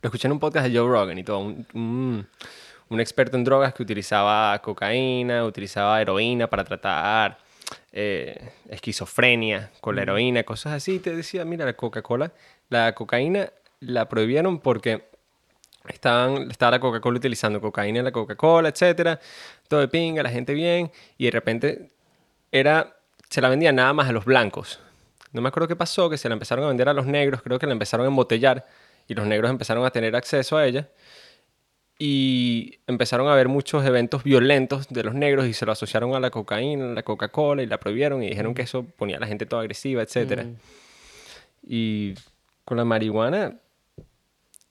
Lo 0.00 0.06
escuché 0.08 0.28
en 0.28 0.32
un 0.32 0.40
podcast 0.40 0.66
de 0.68 0.78
Joe 0.78 0.88
Rogan 0.88 1.18
y 1.18 1.24
todo. 1.24 1.40
Un, 1.40 1.66
un- 1.74 2.26
un 2.88 3.00
experto 3.00 3.36
en 3.36 3.42
drogas 3.42 3.74
que 3.74 3.82
utilizaba 3.82 4.56
cocaína, 4.62 5.44
utilizaba 5.44 6.00
heroína 6.00 6.48
para 6.48 6.62
tratar 6.62 7.36
eh, 7.90 8.52
esquizofrenia 8.68 9.72
con 9.80 9.96
la 9.96 10.02
heroína, 10.02 10.44
cosas 10.44 10.74
así. 10.74 10.94
Y 10.94 10.98
te 11.00 11.14
decía, 11.16 11.44
mira, 11.44 11.64
la 11.64 11.72
Coca-Cola, 11.72 12.30
la 12.68 12.94
cocaína 12.94 13.50
la 13.80 14.08
prohibieron 14.08 14.60
porque 14.60 15.08
estaban, 15.88 16.48
estaba 16.48 16.70
la 16.72 16.80
Coca-Cola 16.80 17.16
utilizando 17.16 17.60
cocaína 17.60 17.98
en 17.98 18.04
la 18.04 18.12
Coca-Cola, 18.12 18.68
etcétera. 18.68 19.18
Todo 19.66 19.80
de 19.80 19.88
pinga, 19.88 20.22
la 20.22 20.30
gente 20.30 20.54
bien. 20.54 20.92
Y 21.18 21.24
de 21.24 21.30
repente 21.32 21.90
era, 22.52 22.96
se 23.28 23.40
la 23.40 23.48
vendían 23.48 23.74
nada 23.74 23.92
más 23.94 24.08
a 24.08 24.12
los 24.12 24.24
blancos. 24.24 24.78
No 25.36 25.42
me 25.42 25.48
acuerdo 25.48 25.68
qué 25.68 25.76
pasó, 25.76 26.08
que 26.08 26.16
se 26.16 26.30
la 26.30 26.32
empezaron 26.32 26.64
a 26.64 26.68
vender 26.68 26.88
a 26.88 26.94
los 26.94 27.04
negros, 27.04 27.42
creo 27.42 27.58
que 27.58 27.66
la 27.66 27.72
empezaron 27.72 28.06
a 28.06 28.08
embotellar 28.08 28.64
y 29.06 29.12
los 29.12 29.26
negros 29.26 29.50
empezaron 29.50 29.84
a 29.84 29.90
tener 29.90 30.16
acceso 30.16 30.56
a 30.56 30.66
ella. 30.66 30.88
Y 31.98 32.78
empezaron 32.86 33.28
a 33.28 33.34
haber 33.34 33.48
muchos 33.48 33.84
eventos 33.84 34.24
violentos 34.24 34.88
de 34.88 35.02
los 35.02 35.14
negros 35.14 35.46
y 35.46 35.52
se 35.52 35.66
lo 35.66 35.72
asociaron 35.72 36.14
a 36.14 36.20
la 36.20 36.30
cocaína, 36.30 36.86
a 36.86 36.94
la 36.94 37.02
Coca-Cola 37.02 37.62
y 37.62 37.66
la 37.66 37.78
prohibieron 37.78 38.22
y 38.22 38.30
dijeron 38.30 38.54
que 38.54 38.62
eso 38.62 38.82
ponía 38.84 39.18
a 39.18 39.20
la 39.20 39.26
gente 39.26 39.44
toda 39.44 39.60
agresiva, 39.60 40.00
etcétera. 40.00 40.44
Mm. 40.44 40.56
Y 41.68 42.14
con 42.64 42.78
la 42.78 42.86
marihuana, 42.86 43.58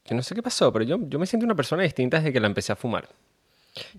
yo 0.06 0.16
no 0.16 0.24
sé 0.24 0.34
qué 0.34 0.42
pasó, 0.42 0.74
pero 0.74 0.84
yo, 0.84 0.98
yo 1.08 1.20
me 1.20 1.28
siento 1.28 1.46
una 1.46 1.56
persona 1.56 1.84
distinta 1.84 2.18
desde 2.18 2.34
que 2.34 2.40
la 2.40 2.48
empecé 2.48 2.72
a 2.72 2.76
fumar. 2.76 3.08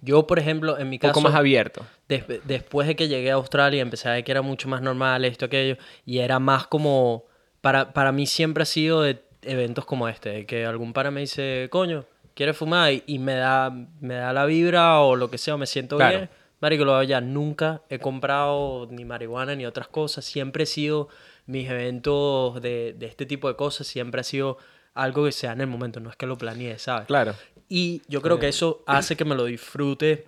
Yo, 0.02 0.26
por 0.26 0.38
ejemplo, 0.38 0.78
en 0.78 0.88
mi 0.88 0.96
Un 0.96 1.00
caso... 1.00 1.14
poco 1.14 1.22
más 1.28 1.34
abierto. 1.34 1.84
des- 2.08 2.24
después 2.44 2.86
de 2.88 2.96
que 2.96 3.08
llegué 3.08 3.30
a 3.30 3.34
Australia 3.34 3.82
empecé 3.82 4.08
a 4.08 4.12
ver 4.12 4.24
que 4.24 4.32
era 4.32 4.42
mucho 4.42 4.68
más 4.68 4.80
normal 4.82 5.24
esto, 5.24 5.44
aquello, 5.46 5.76
y 6.04 6.18
era 6.18 6.38
más 6.38 6.66
como, 6.66 7.24
para, 7.60 7.92
para 7.92 8.12
mí 8.12 8.26
siempre 8.26 8.62
ha 8.62 8.66
sido 8.66 9.02
de 9.02 9.22
eventos 9.42 9.84
como 9.84 10.08
este, 10.08 10.30
de 10.30 10.46
que 10.46 10.64
algún 10.66 10.92
pana 10.92 11.10
me 11.10 11.20
dice, 11.20 11.68
coño, 11.70 12.04
¿quieres 12.34 12.56
fumar? 12.56 12.92
Y, 12.92 13.02
y 13.06 13.18
me, 13.18 13.34
da, 13.34 13.70
me 14.00 14.14
da 14.14 14.32
la 14.32 14.44
vibra 14.46 15.00
o 15.00 15.14
lo 15.16 15.30
que 15.30 15.38
sea, 15.38 15.54
o 15.54 15.58
me 15.58 15.66
siento 15.66 15.96
Claro. 15.96 16.16
bien. 16.18 16.30
Marico, 16.58 16.84
lo 16.86 17.02
ya. 17.02 17.20
Nunca 17.20 17.82
he 17.90 17.98
comprado 17.98 18.88
ni 18.90 19.04
marihuana 19.04 19.54
ni 19.54 19.66
otras 19.66 19.88
cosas. 19.88 20.24
Siempre 20.24 20.62
he 20.64 20.66
sido, 20.66 21.08
mis 21.44 21.68
eventos 21.68 22.60
de, 22.62 22.94
de 22.98 23.06
este 23.06 23.26
tipo 23.26 23.46
de 23.48 23.56
cosas, 23.56 23.86
siempre 23.86 24.22
ha 24.22 24.24
sido 24.24 24.56
algo 24.94 25.26
que 25.26 25.32
sea 25.32 25.52
en 25.52 25.60
el 25.60 25.66
momento, 25.66 26.00
no 26.00 26.08
es 26.08 26.16
que 26.16 26.24
lo 26.26 26.38
planeé, 26.38 26.78
¿sabes? 26.78 27.06
Claro. 27.08 27.34
Y 27.68 28.02
yo 28.08 28.22
creo 28.22 28.38
que 28.38 28.48
eso 28.48 28.82
hace 28.86 29.16
que 29.16 29.24
me 29.24 29.34
lo 29.34 29.44
disfrute. 29.44 30.26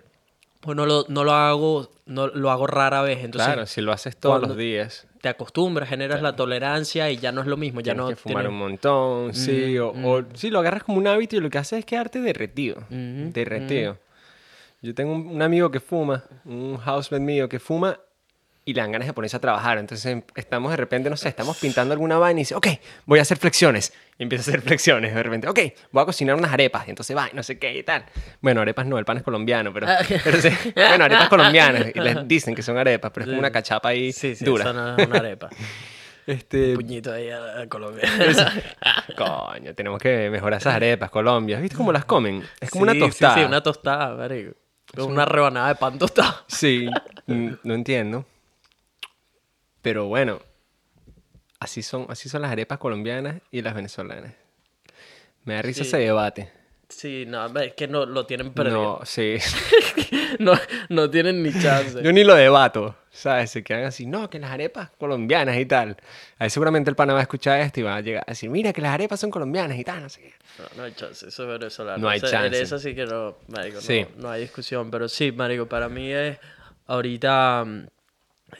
Pues 0.61 0.75
no 0.75 0.85
lo, 0.85 1.05
no 1.07 1.23
lo 1.23 1.31
hago, 1.31 1.89
no 2.05 2.27
lo 2.27 2.51
hago 2.51 2.67
rara 2.67 3.01
vez. 3.01 3.19
Entonces 3.23 3.47
claro, 3.47 3.65
si 3.65 3.79
lo 3.81 3.93
haces 3.93 4.17
todos 4.17 4.41
los 4.41 4.57
días, 4.57 5.07
te 5.21 5.29
acostumbras, 5.29 5.87
generas 5.87 6.21
la 6.21 6.35
tolerancia 6.35 7.09
y 7.11 7.17
ya 7.17 7.31
no 7.31 7.39
es 7.41 7.47
lo 7.47 7.55
mismo. 7.55 7.79
Ya 7.79 7.93
tienes 7.93 8.01
no 8.01 8.07
que 8.09 8.15
fumar 8.17 8.43
tienes- 8.43 8.49
un 8.51 8.57
montón, 8.59 9.33
sí, 9.33 9.77
o, 9.77 9.89
o- 9.89 10.23
sí, 10.33 10.49
lo 10.49 10.59
agarras 10.59 10.83
como 10.83 10.97
un 10.97 11.07
hábito 11.07 11.37
y 11.37 11.39
lo 11.39 11.49
que 11.49 11.57
haces 11.57 11.79
es 11.79 11.85
quedarte 11.85 12.19
derretido, 12.19 12.79
Ujú, 12.89 13.31
derretido. 13.33 13.97
Yo 14.81 14.93
tengo 14.93 15.13
un, 15.13 15.27
un 15.27 15.41
amigo 15.41 15.71
que 15.71 15.79
fuma, 15.79 16.23
un 16.45 16.77
housemate 16.77 17.23
mío 17.23 17.47
que 17.47 17.59
fuma 17.59 17.99
y 18.65 18.73
le 18.73 18.81
dan 18.81 18.91
ganas 18.91 19.07
de 19.07 19.13
ponerse 19.13 19.37
a 19.37 19.39
trabajar. 19.39 19.77
Entonces 19.77 20.05
em, 20.05 20.21
estamos 20.35 20.69
de 20.71 20.77
repente, 20.77 21.09
no 21.09 21.17
sé, 21.17 21.29
estamos 21.29 21.57
pintando 21.57 21.93
alguna 21.93 22.17
vaina 22.17 22.39
y 22.39 22.43
dice, 22.43 22.55
ok, 22.55 22.67
voy 23.05 23.19
a 23.19 23.23
hacer 23.23 23.37
flexiones. 23.37 23.93
Y 24.17 24.23
empieza 24.23 24.41
a 24.41 24.47
hacer 24.49 24.61
flexiones. 24.61 25.13
De 25.15 25.23
repente, 25.23 25.47
ok, 25.47 25.59
voy 25.91 26.03
a 26.03 26.05
cocinar 26.05 26.35
unas 26.35 26.51
arepas. 26.53 26.85
Y 26.87 26.91
entonces 26.91 27.15
va, 27.17 27.29
no 27.33 27.41
sé 27.41 27.57
qué 27.57 27.77
y 27.77 27.83
tal. 27.83 28.05
Bueno, 28.41 28.61
arepas 28.61 28.85
no, 28.85 28.97
el 28.99 29.05
pan 29.05 29.17
es 29.17 29.23
colombiano, 29.23 29.73
pero, 29.73 29.87
Ah. 29.89 29.97
pero 30.23 30.39
sí, 30.41 30.49
bueno, 30.75 31.05
arepas 31.05 31.29
colombianas. 31.29 31.87
Y 31.95 31.99
les 31.99 32.27
dicen 32.27 32.53
que 32.53 32.61
son 32.61 32.77
arepas, 32.77 33.11
pero 33.13 33.23
es 33.25 33.29
como 33.29 33.39
una 33.39 33.51
cachapa 33.51 33.89
ahí 33.89 34.11
Sí, 34.11 34.35
sí, 34.35 34.45
dura. 34.45 34.65
es 34.97 35.07
una 35.07 35.17
arepa. 35.17 35.49
Este, 36.27 36.75
Puñito 36.75 37.11
ahí 37.11 37.27
a, 37.31 37.67
Colombia. 37.67 38.03
Coño, 39.17 39.73
tenemos 39.73 39.99
que 39.99 40.29
mejorar 40.29 40.59
esas 40.59 40.75
arepas, 40.75 41.09
Colombia. 41.09 41.59
¿Viste 41.59 41.75
cómo 41.75 41.91
las 41.91 42.05
comen? 42.05 42.43
Es 42.59 42.69
como 42.69 42.85
Sí, 42.85 42.91
una 42.91 42.93
sí, 42.93 42.99
tostada. 42.99 43.33
Sí, 43.35 43.41
una 43.41 43.63
tostada, 43.63 44.15
marico. 44.15 44.51
Con 44.95 45.11
una 45.11 45.25
rebanada 45.25 45.69
de 45.69 45.75
pan 45.75 45.97
tostado. 45.97 46.35
Sí, 46.47 46.87
no 47.25 47.73
entiendo. 47.73 48.25
Pero 49.89 50.05
bueno, 50.05 50.39
así 51.59 51.81
son, 51.81 52.05
así 52.09 52.29
son 52.29 52.43
las 52.43 52.51
arepas 52.51 52.77
colombianas 52.77 53.41
y 53.49 53.63
las 53.63 53.73
venezolanas. 53.73 54.33
Me 55.45 55.55
da 55.55 55.63
risa 55.63 55.81
Sí. 55.83 55.87
ese 55.87 55.97
debate. 55.97 56.51
Sí, 56.89 57.25
no, 57.27 57.47
es 57.59 57.73
que 57.73 57.87
no 57.87 58.05
lo 58.05 58.27
tienen 58.27 58.53
perdido. 58.53 58.99
No, 58.99 59.05
sí. 59.05 59.37
No, 60.39 60.53
no 60.89 61.09
tienen 61.09 61.41
ni 61.41 61.51
chance. 61.51 62.03
Yo 62.03 62.13
ni 62.13 62.23
lo 62.23 62.35
debato, 62.35 62.95
¿sabes? 63.09 63.49
Se 63.49 63.63
quedan 63.63 63.85
así, 63.85 64.05
no, 64.05 64.29
que 64.29 64.37
las 64.37 64.51
arepas 64.51 64.91
colombianas 64.91 65.57
y 65.57 65.65
tal. 65.65 65.97
Ahí 66.37 66.51
seguramente 66.51 66.91
el 66.91 66.95
pana 66.95 67.13
va 67.13 67.19
a 67.19 67.23
escuchar 67.23 67.59
esto 67.61 67.79
y 67.79 67.83
va 67.83 67.95
a 67.95 68.01
llegar 68.01 68.23
a 68.27 68.31
decir, 68.31 68.47
mira 68.51 68.71
que 68.71 68.79
las 68.81 68.93
arepas 68.93 69.19
son 69.19 69.31
colombianas 69.31 69.75
y 69.79 69.83
tal, 69.83 70.03
no 70.03 70.07
sé 70.09 70.21
qué. 70.21 70.33
No, 70.59 70.65
no 70.77 70.83
hay 70.83 70.93
chance, 70.93 71.27
eso 71.27 71.43
es 71.43 71.49
venezolano. 71.59 71.97
No 71.97 72.09
hay 72.09 72.19
O 72.21 72.27
sea, 72.27 72.45
en 72.45 72.51
chance. 72.51 72.61
eso 72.61 72.77
sí 72.77 72.93
que 72.93 73.05
no, 73.07 73.37
marico, 73.47 73.81
Sí. 73.81 74.05
no, 74.17 74.23
no 74.23 74.29
hay 74.29 74.41
discusión. 74.41 74.91
Pero 74.91 75.09
sí, 75.09 75.31
marico, 75.31 75.65
para 75.65 75.89
mí 75.89 76.11
es 76.11 76.37
ahorita 76.85 77.65
mm, 77.65 77.87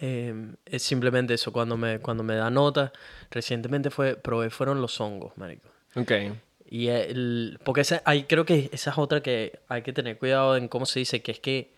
eh, 0.01 0.33
es 0.65 0.83
simplemente 0.83 1.33
eso. 1.33 1.51
Cuando 1.51 1.77
me, 1.77 1.99
cuando 1.99 2.23
me 2.23 2.35
da 2.35 2.49
nota, 2.49 2.91
recientemente 3.31 3.89
fue, 3.89 4.15
probé, 4.15 4.49
fueron 4.49 4.81
los 4.81 4.99
hongos, 5.01 5.37
marico. 5.37 5.67
Ok. 5.95 6.11
Y 6.71 6.87
el, 6.87 7.59
porque 7.63 7.81
esa, 7.81 8.01
hay, 8.05 8.23
creo 8.23 8.45
que 8.45 8.69
esa 8.71 8.91
es 8.91 8.97
otra 8.97 9.21
que 9.21 9.59
hay 9.67 9.81
que 9.81 9.91
tener 9.93 10.17
cuidado 10.19 10.55
en 10.55 10.67
cómo 10.67 10.85
se 10.85 10.99
dice, 10.99 11.21
que 11.21 11.31
es 11.31 11.39
que 11.39 11.71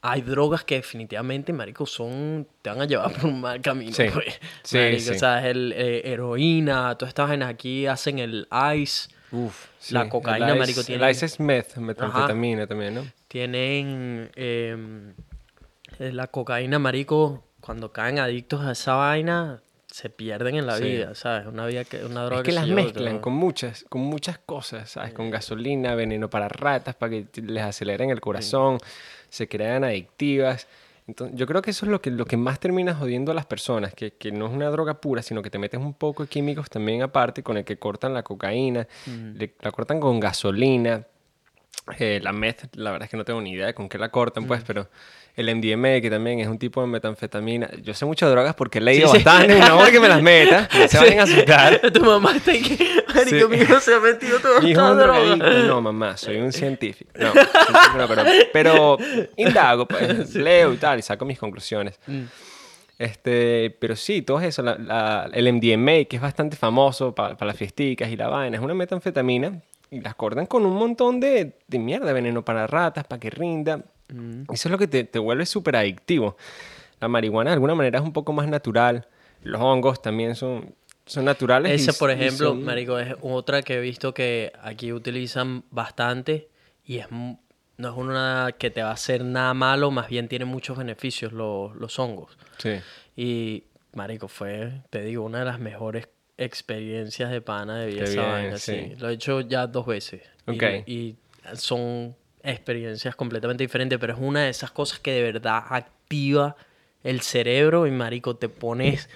hay 0.00 0.22
drogas 0.22 0.64
que 0.64 0.76
definitivamente, 0.76 1.52
marico, 1.52 1.86
son, 1.86 2.48
te 2.62 2.70
van 2.70 2.80
a 2.80 2.86
llevar 2.86 3.12
por 3.12 3.26
un 3.26 3.40
mal 3.40 3.60
camino, 3.60 3.92
Sí. 3.92 4.04
pues. 4.12 4.40
Sí, 4.64 4.78
Marico, 4.78 5.00
sí. 5.02 5.10
O 5.10 5.18
sea, 5.18 5.48
el 5.48 5.72
eh, 5.76 6.02
heroína, 6.10 6.96
todas 6.96 7.10
estas 7.10 7.28
vainas 7.28 7.50
aquí 7.50 7.86
hacen 7.86 8.18
el 8.18 8.48
ice, 8.76 9.10
Uf, 9.30 9.66
La 9.90 10.08
cocaína, 10.08 10.46
el 10.48 10.52
ice- 10.54 10.58
marico, 10.58 10.84
tiene- 10.84 11.04
El 11.04 11.10
ice 11.10 11.26
es 11.26 11.38
meth, 11.40 11.76
metanfetamina 11.76 12.66
también, 12.66 12.94
¿no? 12.96 13.06
tienen 13.28 14.30
eh, 14.34 14.76
la 15.98 16.26
cocaína, 16.28 16.78
marico, 16.78 17.42
cuando 17.60 17.92
caen 17.92 18.18
adictos 18.18 18.62
a 18.62 18.72
esa 18.72 18.94
vaina, 18.94 19.62
se 19.86 20.08
pierden 20.10 20.56
en 20.56 20.66
la 20.66 20.76
Sí. 20.78 20.84
vida, 20.84 21.14
¿sabes? 21.14 21.46
Una, 21.46 21.66
vida 21.66 21.84
que, 21.84 22.04
una 22.04 22.24
droga 22.24 22.40
Es 22.40 22.44
que 22.46 22.52
las 22.52 22.66
mezclan 22.66 23.18
con 23.20 23.34
muchas, 23.34 23.84
con 23.88 24.00
muchas 24.00 24.38
cosas, 24.38 24.90
¿sabes? 24.90 25.12
Con 25.12 25.30
gasolina, 25.30 25.94
veneno 25.94 26.30
para 26.30 26.48
ratas, 26.48 26.94
para 26.94 27.10
que 27.10 27.26
les 27.42 27.62
aceleren 27.62 28.10
el 28.10 28.20
corazón, 28.20 28.78
se 29.28 29.48
crean 29.48 29.84
adictivas. 29.84 30.66
Entonces, 31.06 31.36
yo 31.36 31.46
creo 31.46 31.60
que 31.62 31.72
eso 31.72 31.84
es 31.84 31.90
lo 31.92 32.00
que, 32.00 32.10
lo 32.10 32.24
que 32.24 32.36
más 32.36 32.58
termina 32.58 32.94
jodiendo 32.94 33.32
a 33.32 33.34
las 33.34 33.44
personas, 33.44 33.92
que, 33.92 34.12
que 34.12 34.32
no 34.32 34.46
es 34.46 34.52
una 34.52 34.70
droga 34.70 34.94
pura, 35.00 35.20
sino 35.20 35.42
que 35.42 35.50
te 35.50 35.58
metes 35.58 35.80
un 35.80 35.94
poco 35.94 36.22
de 36.22 36.28
químicos 36.28 36.70
también 36.70 37.02
aparte, 37.02 37.42
con 37.42 37.56
el 37.58 37.64
que 37.64 37.76
cortan 37.76 38.14
la 38.14 38.22
cocaína, 38.22 38.86
le- 39.34 39.54
la 39.60 39.70
cortan 39.72 40.00
con 40.00 40.18
gasolina. 40.20 41.04
Eh, 41.98 42.20
la 42.22 42.32
meth, 42.32 42.76
la 42.76 42.92
verdad 42.92 43.06
es 43.06 43.10
que 43.10 43.16
no 43.16 43.24
tengo 43.24 43.40
ni 43.40 43.50
idea 43.52 43.66
de 43.66 43.74
con 43.74 43.88
qué 43.88 43.98
la 43.98 44.08
cortan, 44.10 44.46
pues, 44.46 44.62
pero 44.64 44.88
el 45.34 45.54
MDMA, 45.56 46.00
que 46.02 46.10
también 46.10 46.40
es 46.40 46.46
un 46.48 46.58
tipo 46.58 46.80
de 46.82 46.86
metanfetamina. 46.88 47.70
Yo 47.82 47.94
sé 47.94 48.04
mucho 48.04 48.26
de 48.26 48.32
drogas 48.32 48.54
porque 48.54 48.78
he 48.78 48.80
leído 48.82 49.08
Sí, 49.08 49.18
sí. 49.18 49.24
bastante, 49.24 49.58
no 49.58 49.78
porque 49.78 49.98
me 49.98 50.08
las 50.08 50.20
meta, 50.22 50.68
no 50.78 50.88
se 50.88 50.98
vayan 50.98 51.20
a 51.20 51.22
asustar. 51.22 51.80
Tu 51.92 52.00
mamá 52.04 52.36
está 52.36 52.52
aquí, 52.52 52.76
marico, 53.14 53.48
mi 53.48 53.56
hijo 53.56 53.80
se 53.80 53.94
ha 53.94 54.00
metido 54.00 54.38
todo 54.40 54.60
Mi 54.60 54.70
hijo 54.70 54.80
esta 54.80 54.86
es 54.86 54.92
un 54.92 54.98
droga. 54.98 55.18
drogadicto. 55.36 55.66
No, 55.68 55.80
mamá, 55.80 56.16
soy 56.18 56.36
un 56.36 56.52
científico. 56.52 57.10
No, 57.18 57.32
no, 57.98 58.08
pero, 58.08 58.24
pero 58.52 58.98
indago, 59.36 59.86
pues, 59.88 60.34
leo 60.34 60.74
y 60.74 60.76
tal, 60.76 60.98
y 60.98 61.02
saco 61.02 61.24
mis 61.24 61.38
conclusiones. 61.38 61.98
Mm. 62.06 62.22
Este, 62.98 63.74
pero 63.80 63.96
sí, 63.96 64.22
todo 64.22 64.40
eso, 64.40 64.62
la- 64.62 64.76
la- 64.78 65.30
el 65.32 65.52
MDMA, 65.52 66.04
que 66.04 66.16
es 66.16 66.22
bastante 66.22 66.56
famoso 66.56 67.14
para 67.14 67.36
las 67.40 67.56
fiesticas 67.56 68.10
y 68.10 68.16
la 68.16 68.28
vaina, 68.28 68.56
es 68.58 68.62
una 68.62 68.74
metanfetamina 68.74 69.60
y 69.90 70.00
las 70.00 70.14
cortan 70.14 70.46
con 70.46 70.64
un 70.64 70.74
montón 70.76 71.18
de, 71.20 71.56
de 71.66 71.78
mierda, 71.78 72.12
veneno 72.12 72.44
para 72.44 72.66
ratas, 72.66 73.04
para 73.04 73.18
que 73.18 73.30
rinda. 73.30 73.80
Eso 74.08 74.68
es 74.68 74.70
lo 74.70 74.78
que 74.78 74.86
te, 74.88 75.04
te 75.04 75.18
vuelve 75.18 75.46
súper 75.46 75.76
adictivo. 75.76 76.36
La 77.00 77.08
marihuana 77.08 77.50
de 77.50 77.54
alguna 77.54 77.74
manera 77.74 77.98
es 77.98 78.04
un 78.04 78.12
poco 78.12 78.32
más 78.32 78.46
natural. 78.48 79.06
Los 79.42 79.60
hongos 79.60 80.00
también 80.02 80.34
son, 80.36 80.74
son 81.06 81.24
naturales. 81.24 81.72
y- 81.80 81.82
Esa, 81.88 81.98
por 81.98 82.10
ejemplo, 82.10 82.48
son- 82.50 82.64
marico, 82.64 82.98
es 82.98 83.14
otra 83.22 83.62
que 83.62 83.74
he 83.76 83.80
visto 83.80 84.12
que 84.14 84.52
aquí 84.62 84.92
utilizan 84.92 85.64
bastante 85.70 86.48
y 86.84 86.98
es 86.98 87.06
no 87.10 87.88
es 87.88 87.96
una 87.96 88.54
que 88.58 88.70
te 88.70 88.82
va 88.82 88.90
a 88.90 88.92
hacer 88.92 89.24
nada 89.24 89.54
malo, 89.54 89.90
más 89.90 90.08
bien 90.08 90.28
tiene 90.28 90.44
muchos 90.44 90.76
beneficios 90.78 91.32
los, 91.32 91.74
los 91.74 91.98
hongos. 91.98 92.36
Sí. 92.58 92.74
Y, 93.16 93.64
marico, 93.94 94.28
fue, 94.28 94.82
te 94.90 95.02
digo, 95.02 95.24
una 95.24 95.40
de 95.40 95.44
las 95.46 95.58
mejores 95.58 96.08
experiencias 96.38 97.30
de 97.30 97.40
pana 97.40 97.78
de 97.78 97.86
vida 97.86 98.04
esa 98.04 98.22
vaina, 98.26 98.58
sí. 98.58 98.72
sí. 98.90 98.96
Lo 99.00 99.08
he 99.08 99.14
hecho 99.14 99.40
ya 99.40 99.66
dos 99.66 99.86
veces. 99.86 100.22
Y- 100.46 100.50
Ok. 100.52 100.62
Y, 100.86 101.16
son 101.54 102.14
experiencias 102.42 103.14
completamente 103.16 103.64
diferentes, 103.64 103.98
pero 103.98 104.14
es 104.14 104.18
una 104.20 104.44
de 104.44 104.50
esas 104.50 104.70
cosas 104.70 104.98
que 104.98 105.12
de 105.12 105.22
verdad 105.22 105.62
activa 105.68 106.56
el 107.04 107.20
cerebro 107.20 107.86
y, 107.86 107.90
marico, 107.90 108.36
te 108.36 108.48
pones 108.48 109.08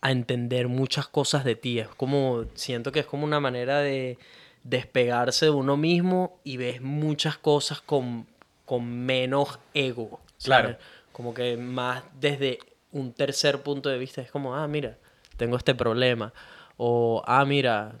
a 0.00 0.10
entender 0.10 0.68
muchas 0.68 1.08
cosas 1.08 1.44
de 1.44 1.56
ti. 1.56 1.78
Es 1.78 1.88
como, 1.88 2.44
siento 2.54 2.92
que 2.92 3.00
es 3.00 3.06
como 3.06 3.24
una 3.24 3.40
manera 3.40 3.80
de 3.80 4.18
despegarse 4.62 5.46
de 5.46 5.50
uno 5.50 5.76
mismo 5.76 6.40
y 6.44 6.56
ves 6.56 6.80
muchas 6.80 7.38
cosas 7.38 7.80
con, 7.80 8.26
con 8.64 8.88
menos 8.88 9.58
ego. 9.74 10.20
¿sabes? 10.36 10.76
Claro. 10.76 10.78
Como 11.12 11.34
que 11.34 11.56
más 11.56 12.04
desde 12.20 12.58
un 12.92 13.12
tercer 13.12 13.62
punto 13.62 13.88
de 13.88 13.98
vista 13.98 14.20
es 14.20 14.30
como, 14.30 14.54
ah, 14.54 14.66
mira, 14.68 14.98
tengo 15.36 15.56
este 15.56 15.74
problema. 15.74 16.32
O, 16.76 17.22
ah, 17.26 17.44
mira, 17.44 17.94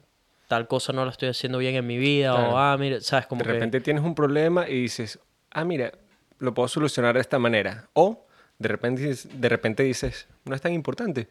tal 0.48 0.68
cosa 0.68 0.92
no 0.92 1.04
la 1.04 1.10
estoy 1.10 1.28
haciendo 1.28 1.58
bien 1.58 1.74
en 1.74 1.86
mi 1.86 1.98
vida. 1.98 2.32
Claro. 2.34 2.52
O, 2.54 2.58
ah, 2.58 2.76
mira, 2.78 3.00
¿sabes? 3.00 3.26
Como 3.26 3.40
de 3.40 3.46
que... 3.46 3.52
repente 3.52 3.80
tienes 3.80 4.02
un 4.04 4.14
problema 4.14 4.68
y 4.68 4.82
dices, 4.82 5.18
ah, 5.50 5.64
mira, 5.64 5.92
lo 6.38 6.54
puedo 6.54 6.68
solucionar 6.68 7.14
de 7.14 7.20
esta 7.20 7.38
manera. 7.38 7.88
O 7.94 8.26
de 8.58 8.68
repente, 8.68 9.02
dices- 9.02 9.28
de 9.40 9.48
repente 9.48 9.82
dices, 9.82 10.28
no 10.44 10.54
es 10.54 10.60
tan 10.62 10.72
importante. 10.72 11.28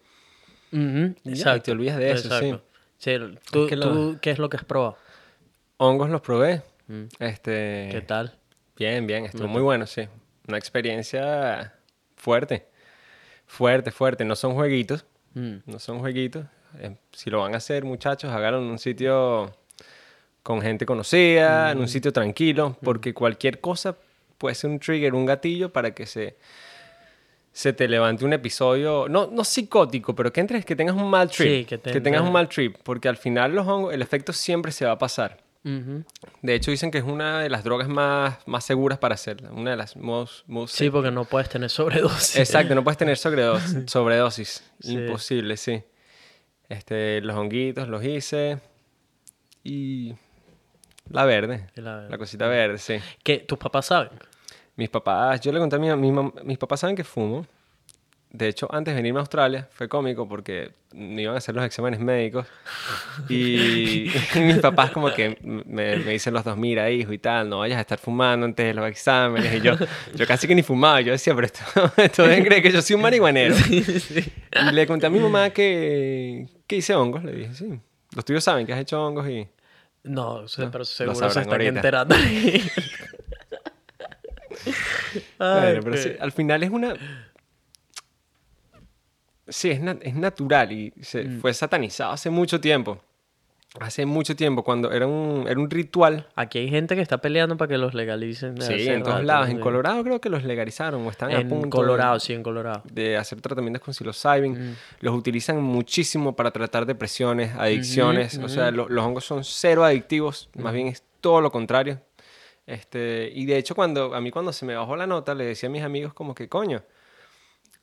Y 0.71 0.77
ya, 0.77 1.13
exacto. 1.31 1.63
te 1.63 1.71
olvidas 1.71 1.97
de 1.97 2.11
eso, 2.11 2.39
sí. 2.39 2.55
Sí, 2.97 3.17
¿tú, 3.51 3.67
que 3.67 3.75
lo- 3.75 3.85
tú 3.91 4.17
qué 4.21 4.31
es 4.31 4.39
lo 4.39 4.49
que 4.49 4.57
has 4.57 4.63
probado? 4.65 4.97
Hongos 5.77 6.09
los 6.09 6.21
probé. 6.21 6.61
Mm. 6.87 7.03
Este, 7.19 7.89
¿Qué 7.91 8.03
tal? 8.05 8.37
Bien, 8.77 9.05
bien, 9.07 9.25
estuvo 9.25 9.47
muy 9.47 9.61
bueno, 9.61 9.85
sí. 9.87 10.07
Una 10.47 10.57
experiencia 10.57 11.73
fuerte. 12.15 12.67
Fuerte, 13.47 13.91
fuerte. 13.91 14.25
No 14.25 14.35
son 14.35 14.53
jueguitos. 14.53 15.05
Mm. 15.33 15.57
No 15.65 15.79
son 15.79 15.99
jueguitos. 15.99 16.45
Eh, 16.79 16.95
si 17.11 17.29
lo 17.29 17.39
van 17.41 17.53
a 17.53 17.57
hacer, 17.57 17.83
muchachos, 17.85 18.31
háganlo 18.31 18.59
en 18.59 18.65
un 18.65 18.79
sitio 18.79 19.51
con 20.43 20.61
gente 20.61 20.85
conocida, 20.85 21.71
en 21.71 21.79
un 21.79 21.87
sitio 21.87 22.13
tranquilo, 22.13 22.77
porque 22.83 23.13
cualquier 23.13 23.59
cosa 23.59 23.95
puede 24.37 24.53
ser 24.55 24.69
un 24.69 24.79
trigger, 24.79 25.13
un 25.15 25.25
gatillo 25.25 25.71
para 25.73 25.91
que 25.95 26.05
se, 26.05 26.35
se 27.51 27.73
te 27.73 27.87
levante 27.87 28.25
un 28.25 28.33
episodio, 28.33 29.07
no, 29.09 29.27
no 29.27 29.43
psicótico, 29.43 30.13
pero 30.13 30.31
que 30.31 30.41
entres, 30.41 30.65
que 30.65 30.75
tengas 30.75 30.95
un 30.95 31.09
mal 31.09 31.29
trip. 31.31 31.47
Sí, 31.47 31.65
que 31.65 31.77
te 31.77 31.99
tengas 32.01 32.21
entres- 32.21 32.27
un 32.27 32.33
mal 32.33 32.49
trip, 32.49 32.75
porque 32.83 33.07
al 33.09 33.17
final 33.17 33.55
los 33.55 33.65
hongos, 33.67 33.93
el 33.93 34.01
efecto 34.01 34.33
siempre 34.33 34.71
se 34.71 34.85
va 34.85 34.91
a 34.91 34.97
pasar. 34.99 35.43
Ujú. 35.63 36.03
De 36.43 36.53
hecho, 36.53 36.69
dicen 36.69 36.91
que 36.91 36.99
es 36.99 37.03
una 37.03 37.39
de 37.39 37.49
las 37.49 37.63
drogas 37.63 37.87
más, 37.87 38.37
más 38.45 38.63
seguras 38.65 38.99
para 38.99 39.15
hacerla. 39.15 39.49
Una 39.51 39.71
de 39.71 39.77
las 39.77 39.95
most, 39.97 40.45
most 40.47 40.75
Sí, 40.75 40.91
porque 40.91 41.09
no 41.09 41.25
puedes 41.25 41.49
tener 41.49 41.71
sobredosis. 41.71 42.35
Exacto, 42.37 42.75
no 42.75 42.83
puedes 42.83 42.99
tener 42.99 43.17
sobredosis. 43.17 43.89
sobredosis. 43.89 44.63
Sí. 44.79 44.91
Imposible, 44.93 45.57
sí. 45.57 45.81
Este, 46.69 47.21
los 47.21 47.35
honguitos 47.35 47.87
los 47.87 48.03
hice. 48.03 48.59
Y 49.63 50.15
la 51.09 51.25
verde. 51.25 51.67
La 51.75 52.17
cosita 52.17 52.47
verde, 52.47 52.77
sí. 52.77 52.97
Que 53.23 53.39
tus 53.39 53.57
papás 53.57 53.87
saben. 53.87 54.11
Mis 54.75 54.89
papás, 54.89 55.39
yo 55.41 55.51
le 55.51 55.59
conté 55.59 55.77
a 55.77 55.79
mi, 55.79 55.93
mi 55.95 56.31
mis 56.43 56.57
papás 56.57 56.81
saben 56.81 56.95
que 56.95 57.03
fumo. 57.03 57.45
De 58.31 58.49
hecho, 58.49 58.67
antes 58.69 58.93
de 58.93 58.97
venirme 58.97 59.19
a 59.19 59.21
Australia, 59.21 59.67
fue 59.71 59.87
cómico 59.87 60.27
porque 60.27 60.71
me 60.93 61.21
iban 61.21 61.35
a 61.35 61.37
hacer 61.37 61.55
los 61.55 61.63
exámenes 61.63 62.01
médicos. 62.01 62.45
Y, 63.29 64.11
mis 64.35 64.57
papás 64.57 64.91
como 64.91 65.09
que 65.13 65.37
me, 65.41 65.97
me 65.97 66.11
dicen 66.11 66.33
los 66.33 66.43
dos, 66.43 66.57
mira, 66.57 66.89
hijo 66.91 67.13
y 67.13 67.17
tal, 67.17 67.47
no 67.49 67.59
vayas 67.59 67.77
a 67.77 67.81
estar 67.81 67.97
fumando 67.97 68.45
antes 68.45 68.65
de 68.65 68.73
los 68.73 68.87
exámenes. 68.89 69.53
Y 69.53 69.61
yo, 69.61 69.75
yo 70.15 70.27
casi 70.27 70.47
que 70.47 70.55
ni 70.55 70.63
fumaba. 70.63 70.99
Yo 70.99 71.13
decía, 71.13 71.33
pero 71.33 71.47
esto, 71.47 71.61
esto 71.97 72.23
deben 72.23 72.43
creer 72.43 72.61
que 72.61 72.71
yo 72.71 72.81
soy 72.81 72.95
un 72.97 73.01
marihuanero. 73.03 73.55
Y 73.69 74.71
le 74.73 74.85
conté 74.87 75.05
a 75.05 75.09
mi 75.09 75.19
mamá 75.19 75.51
que, 75.51 76.47
que 76.67 76.75
hice 76.77 76.93
hongos. 76.93 77.23
Le 77.23 77.31
dije, 77.31 77.53
sí. 77.53 77.79
Los 78.15 78.25
tuyos 78.25 78.43
saben 78.43 78.65
que 78.65 78.73
has 78.73 78.79
hecho 78.79 79.01
hongos 79.01 79.29
y... 79.29 79.47
No, 80.03 80.41
No, 80.41 80.71
pero 80.71 80.85
seguro 80.85 81.15
se 81.15 81.27
están 81.39 81.49
ahorita. 81.49 81.69
enterando. 81.69 82.15
Ay, 82.15 82.69
Bueno, 85.37 85.79
pero 85.83 85.97
sí, 85.97 86.11
al 86.19 86.31
final 86.31 86.63
es 86.63 86.69
una... 86.69 86.95
Sí, 89.47 89.69
es, 89.71 89.81
na- 89.81 89.97
es 90.01 90.15
natural 90.15 90.71
y 90.71 90.93
se 91.01 91.23
Mm. 91.23 91.39
fue 91.41 91.53
satanizado 91.53 92.11
hace 92.13 92.29
mucho 92.29 92.59
tiempo. 92.59 92.99
Hace 93.79 94.05
mucho 94.05 94.37
tiempo, 94.37 94.63
cuando 94.63 94.89
era 94.93 95.05
un, 95.05 95.45
era 95.49 95.59
un 95.59 95.69
ritual. 95.69 96.29
Aquí 96.35 96.59
hay 96.59 96.69
gente 96.69 96.95
que 96.95 97.01
está 97.01 97.17
peleando 97.17 97.57
para 97.57 97.67
que 97.67 97.77
los 97.77 97.93
legalicen. 97.93 98.59
Sí, 98.61 98.87
en 98.87 99.03
todos 99.03 99.21
lados. 99.25 99.49
En. 99.49 99.59
Colorado 99.59 100.01
creo 100.01 100.21
que 100.21 100.29
los 100.29 100.45
legalizaron 100.45 101.05
o 101.05 101.09
están 101.09 101.31
a 101.31 101.41
En 101.41 101.49
punto 101.49 101.65
de- 101.65 101.69
Colorado, 101.71 102.17
sí, 102.21 102.31
en 102.31 102.41
Colorado. 102.41 102.83
de 102.89 103.17
hacer 103.17 103.41
tratamientos 103.41 103.83
con 103.83 103.93
psilocybin. 103.93 104.53
Mm. 104.71 104.75
Los 105.01 105.13
utilizan 105.13 105.61
muchísimo 105.61 106.37
para 106.37 106.51
tratar 106.51 106.85
depresiones, 106.85 107.53
adicciones. 107.55 108.37
O 108.37 108.47
sea, 108.47 108.71
lo- 108.71 108.87
los 108.87 109.03
hongos 109.05 109.25
son 109.25 109.43
cero 109.43 109.83
adictivos, 109.83 110.49
más 110.57 110.73
bien 110.73 110.87
es 110.87 111.03
todo 111.19 111.41
lo 111.41 111.51
contrario. 111.51 111.99
Este, 112.65 113.29
y 113.33 113.45
de 113.45 113.57
hecho, 113.57 113.75
cuando, 113.75 114.15
a 114.15 114.21
mí 114.21 114.31
cuando 114.31 114.53
se 114.53 114.65
me 114.65 114.73
bajó 114.75 114.95
la 114.95 115.05
nota, 115.05 115.35
le 115.35 115.43
decía 115.43 115.67
a 115.67 115.71
mis 115.71 115.83
amigos 115.83 116.13
como 116.13 116.33
que, 116.33 116.47
coño, 116.47 116.81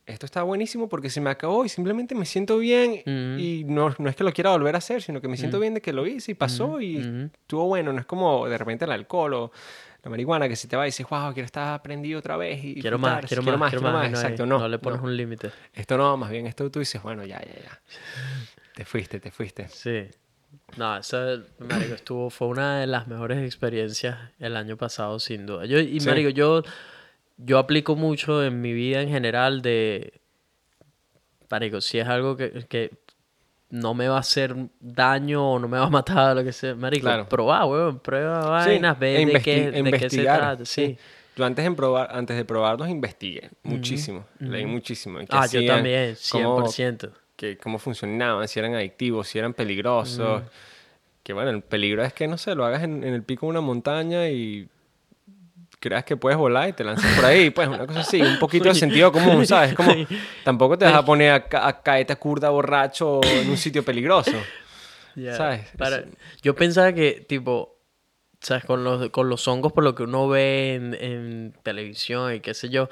esto 0.05 0.25
está 0.25 0.43
buenísimo 0.43 0.89
porque 0.89 1.09
se 1.09 1.21
me 1.21 1.29
acabó 1.29 1.63
y 1.65 1.69
simplemente 1.69 2.13
me 2.15 2.25
siento 2.25 2.57
bien. 2.57 2.91
Ujú. 3.05 3.39
Y 3.41 3.63
no, 3.65 3.95
no 3.97 4.09
es 4.09 4.15
que 4.15 4.23
lo 4.23 4.31
quiera 4.33 4.51
volver 4.51 4.75
a 4.75 4.79
hacer, 4.79 5.01
sino 5.01 5.21
que 5.21 5.27
me 5.27 5.37
siento 5.37 5.59
bien 5.59 5.73
de 5.73 5.81
que 5.81 5.93
lo 5.93 6.05
hice 6.05 6.31
y 6.31 6.35
pasó 6.35 6.81
y 6.81 6.97
ujú. 6.99 7.29
estuvo 7.41 7.67
bueno. 7.67 7.93
No 7.93 7.99
es 7.99 8.05
como 8.05 8.47
de 8.47 8.57
repente 8.57 8.85
el 8.85 8.91
alcohol 8.91 9.33
o 9.33 9.51
la 10.03 10.09
marihuana 10.09 10.49
que 10.49 10.57
si 10.57 10.67
te 10.67 10.75
va 10.75 10.83
y 10.85 10.87
dices, 10.89 11.07
wow, 11.09 11.31
quiero 11.33 11.45
estar 11.45 11.81
prendido 11.81 12.19
otra 12.19 12.35
vez 12.35 12.61
y 12.63 12.81
Quiero 12.81 12.99
más, 12.99 13.21
disfrutar, 13.21 13.43
quiero 13.43 13.57
más, 13.57 13.69
quiero 13.69 13.83
más. 13.83 13.91
y 13.91 14.11
no 14.11 14.17
hay- 14.17 14.23
Exacto, 14.23 14.45
no. 14.45 14.59
No 14.59 14.67
le 14.67 14.77
pones 14.79 14.99
no. 14.99 15.07
un 15.07 15.15
límite. 15.15 15.51
Esto 15.73 15.97
no, 15.97 16.17
más 16.17 16.29
bien 16.29 16.47
esto 16.47 16.69
tú 16.69 16.79
dices, 16.79 17.01
bueno, 17.01 17.23
ya, 17.25 17.39
ya, 17.39 17.61
ya. 17.63 17.81
Te 18.75 18.83
fuiste, 18.85 19.19
te 19.21 19.31
fuiste. 19.31 19.69
Sí. 19.69 20.05
No, 20.77 20.97
eso, 20.97 21.17
marico, 21.59 21.93
estuvo, 21.95 22.29
fue 22.29 22.47
una 22.47 22.79
de 22.81 22.87
las 22.87 23.07
mejores 23.07 23.43
experiencias 23.43 24.17
el 24.39 24.55
año 24.57 24.75
pasado, 24.77 25.19
sin 25.19 25.45
duda. 25.45 25.65
Yo, 25.65 25.79
y, 25.79 25.99
Sí. 25.99 26.07
marico, 26.07 26.29
yo, 26.29 26.61
yo 27.37 27.57
aplico 27.57 27.95
mucho 27.95 28.43
en 28.43 28.61
mi 28.61 28.73
vida 28.73 29.01
en 29.01 29.09
general 29.09 29.61
de, 29.61 30.21
marico, 31.49 31.81
si 31.81 31.99
es 31.99 32.07
algo 32.07 32.35
que, 32.37 32.65
que 32.67 32.91
no 33.69 33.93
me 33.93 34.07
va 34.07 34.17
a 34.17 34.19
hacer 34.19 34.55
daño 34.79 35.53
o 35.53 35.59
no 35.59 35.67
me 35.67 35.77
va 35.77 35.85
a 35.85 35.89
matar 35.89 36.35
lo 36.35 36.43
que 36.43 36.51
sea, 36.53 36.75
marico, 36.75 37.03
Claro. 37.05 37.27
probá, 37.27 37.65
weón, 37.65 37.99
prueba 37.99 38.41
Sí, 38.63 38.69
vainas, 38.71 38.99
ve 38.99 39.15
e 39.21 39.25
de, 39.25 39.33
investi- 39.33 39.43
qué, 39.43 39.79
e 39.79 39.83
de 39.83 39.93
qué 39.93 40.09
se 40.09 40.23
trata, 40.23 40.65
sí. 40.65 40.97
Yo 41.35 41.45
antes, 41.45 41.65
en 41.65 41.75
probar, 41.75 42.09
antes 42.15 42.37
de 42.37 42.45
probarlos 42.45 42.87
investigué 42.89 43.49
muchísimo, 43.63 44.27
leí 44.39 44.65
muchísimo. 44.67 45.17
qué 45.19 45.25
Ah, 45.29 45.47
yo 45.47 45.65
también, 45.65 46.15
cómo- 46.31 46.67
100%. 46.67 47.11
que, 47.35 47.57
cómo 47.57 47.79
funcionaban, 47.79 48.47
si 48.47 48.59
eran 48.59 48.75
adictivos, 48.75 49.27
si 49.27 49.39
eran 49.39 49.53
peligrosos. 49.55 50.43
Que 51.23 51.33
bueno, 51.33 51.49
el 51.49 51.61
peligro 51.63 52.03
es 52.03 52.13
que, 52.13 52.27
no 52.27 52.37
sé, 52.37 52.53
lo 52.53 52.65
hagas 52.65 52.83
en, 52.83 53.03
en 53.03 53.13
el 53.13 53.23
pico 53.23 53.45
de 53.47 53.51
una 53.51 53.61
montaña 53.61 54.27
y 54.29 54.69
creas 55.83 56.05
que 56.05 56.15
puedes 56.15 56.37
volar 56.37 56.69
y 56.69 56.73
te 56.73 56.83
lanzas 56.85 57.13
por 57.15 57.25
ahí, 57.25 57.49
pues 57.49 57.67
una 57.67 57.85
cosa 57.85 57.99
así, 57.99 58.21
un 58.21 58.39
poquito 58.39 58.69
de 58.69 58.75
sentido 58.75 59.11
común, 59.11 59.45
¿sabes? 59.45 59.73
Como 59.73 59.91
tampoco 60.45 60.77
te 60.77 60.85
vas 60.85 60.93
a 60.93 61.03
poner 61.03 61.31
a, 61.33 61.45
ca- 61.47 61.67
a 61.67 61.81
caerte 61.81 62.13
a 62.13 62.15
curda 62.15 62.49
borracho 62.49 63.19
en 63.23 63.49
un 63.49 63.57
sitio 63.57 63.83
peligroso. 63.83 64.31
Ya, 65.15 65.35
¿Sabes? 65.35 65.67
para- 65.77 66.05
Yo 66.41 66.55
pensaba 66.55 66.93
que, 66.93 67.25
tipo, 67.27 67.77
¿sabes? 68.39 68.63
Con 68.63 68.83
los, 68.85 69.09
con 69.09 69.27
los 69.29 69.45
hongos, 69.47 69.73
por 69.73 69.83
lo 69.83 69.93
que 69.93 70.03
uno 70.03 70.27
ve 70.29 70.75
en, 70.75 70.93
en 70.93 71.53
televisión 71.63 72.33
y 72.33 72.39
qué 72.39 72.53
sé 72.53 72.69
yo, 72.69 72.89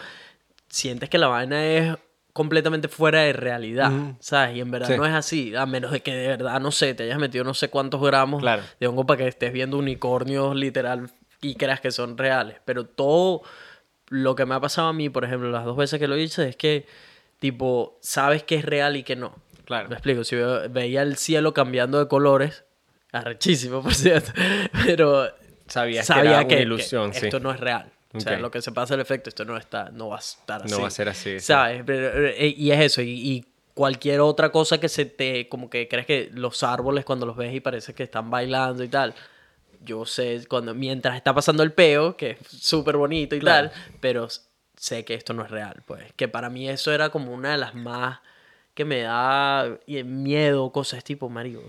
sientes 0.68 1.10
que 1.10 1.18
la 1.18 1.28
vaina 1.28 1.66
es 1.66 1.96
completamente 2.34 2.88
fuera 2.88 3.22
de 3.22 3.34
realidad, 3.34 3.92
Ujú. 3.92 4.16
¿sabes? 4.20 4.56
Y 4.56 4.62
en 4.62 4.72
verdad 4.72 4.88
Sí. 4.90 4.94
no 4.98 5.06
es 5.06 5.14
así, 5.14 5.56
a 5.56 5.66
menos 5.66 5.92
de 5.92 6.02
que 6.02 6.14
de 6.14 6.28
verdad, 6.28 6.60
no 6.62 6.72
sé, 6.72 6.94
te 6.94 7.04
hayas 7.04 7.20
metido 7.20 7.44
no 7.44 7.54
sé 7.54 7.70
cuántos 7.70 8.02
gramos 8.02 8.42
Claro. 8.42 8.64
de 8.80 8.88
hongo 8.88 9.06
para 9.06 9.18
que 9.18 9.28
estés 9.28 9.52
viendo 9.52 9.78
unicornios 9.78 10.56
literal 10.56 11.10
y 11.42 11.56
creas 11.56 11.82
que 11.82 11.92
son 11.92 12.18
reales. 12.18 12.58
Pero 12.66 12.86
todo 12.86 13.42
lo 14.08 14.36
que 14.36 14.46
me 14.46 14.56
ha 14.56 14.60
pasado 14.60 14.88
a 14.90 14.94
mí, 14.94 15.10
por 15.10 15.26
ejemplo, 15.26 15.50
las 15.50 15.66
dos 15.66 15.76
veces 15.76 16.00
que 16.00 16.08
lo 16.08 16.18
hice, 16.18 16.50
es 16.50 16.56
que, 16.56 16.86
tipo, 17.40 17.98
sabes 18.02 18.44
que 18.44 18.56
es 18.56 18.66
real 18.66 18.96
y 18.96 19.04
que 19.04 19.16
no. 19.16 19.36
Claro. 19.66 19.90
Me 19.90 19.96
explico, 19.96 20.24
si 20.24 20.36
veía 20.70 21.02
el 21.02 21.18
cielo 21.18 21.54
cambiando 21.54 22.00
de 22.00 22.08
colores, 22.08 22.66
arrechísimo, 23.12 23.82
por 23.82 23.94
cierto, 23.94 24.32
pero 24.86 25.28
Sabías 25.68 26.06
sabía 26.06 26.24
que 26.24 26.30
era 26.30 26.48
que, 26.48 26.56
una 26.56 26.64
ilusión, 26.64 27.12
que 27.12 27.20
sí. 27.20 27.26
esto 27.28 27.40
no 27.40 27.52
es 27.52 27.60
real. 27.60 27.92
O 28.14 28.20
sea, 28.20 28.38
lo 28.40 28.52
que 28.52 28.62
se 28.62 28.74
pasa 28.74 28.96
el 28.96 29.00
efecto, 29.00 29.30
esto 29.30 29.46
no 29.46 29.56
está, 29.56 29.90
no 29.90 30.10
va 30.10 30.18
a 30.18 30.20
estar 30.20 30.62
así. 30.62 30.72
No 30.72 30.82
va 30.82 30.88
a 30.88 30.92
ser 30.92 31.08
así, 31.08 31.40
sí. 31.40 31.46
¿Sabes? 31.46 31.84
Pero, 31.86 32.28
eh, 32.28 32.54
y 32.58 32.72
es 32.72 32.82
eso, 32.82 33.02
y, 33.02 33.12
y 33.12 33.46
cualquier 33.74 34.20
otra 34.20 34.52
cosa 34.52 34.80
que 34.80 34.90
se 34.90 35.06
te, 35.06 35.48
como 35.48 35.70
que 35.70 35.88
crees 35.88 36.06
que 36.06 36.30
los 36.34 36.62
árboles 36.64 37.06
cuando 37.06 37.26
los 37.26 37.38
ves 37.38 37.54
y 37.54 37.62
parece 37.62 37.94
que 37.94 38.04
están 38.04 38.30
bailando 38.30 38.84
y 38.84 38.90
tal. 38.90 39.16
Yo 39.84 40.06
sé, 40.06 40.42
cuando, 40.48 40.74
mientras 40.76 41.16
está 41.16 41.34
pasando 41.34 41.64
el 41.64 41.72
peo, 41.74 42.16
que 42.16 42.32
es 42.32 42.38
súper 42.48 42.98
bonito 42.98 43.36
y 43.36 43.40
Claro. 43.40 43.70
tal, 43.72 43.82
pero 44.00 44.28
sé 44.76 45.04
que 45.06 45.14
esto 45.16 45.34
no 45.34 45.44
es 45.44 45.50
real, 45.52 45.82
pues. 45.86 46.12
Que 46.16 46.28
para 46.28 46.50
mí 46.50 46.70
eso 46.70 46.92
era 46.94 47.10
como 47.10 47.34
una 47.34 47.52
de 47.52 47.58
las 47.58 47.74
más 47.76 48.20
que 48.74 48.86
me 48.86 49.02
da 49.02 49.78
eh, 49.88 50.04
miedo, 50.04 50.72
cosas 50.72 51.04
tipo, 51.04 51.30
Mario. 51.30 51.62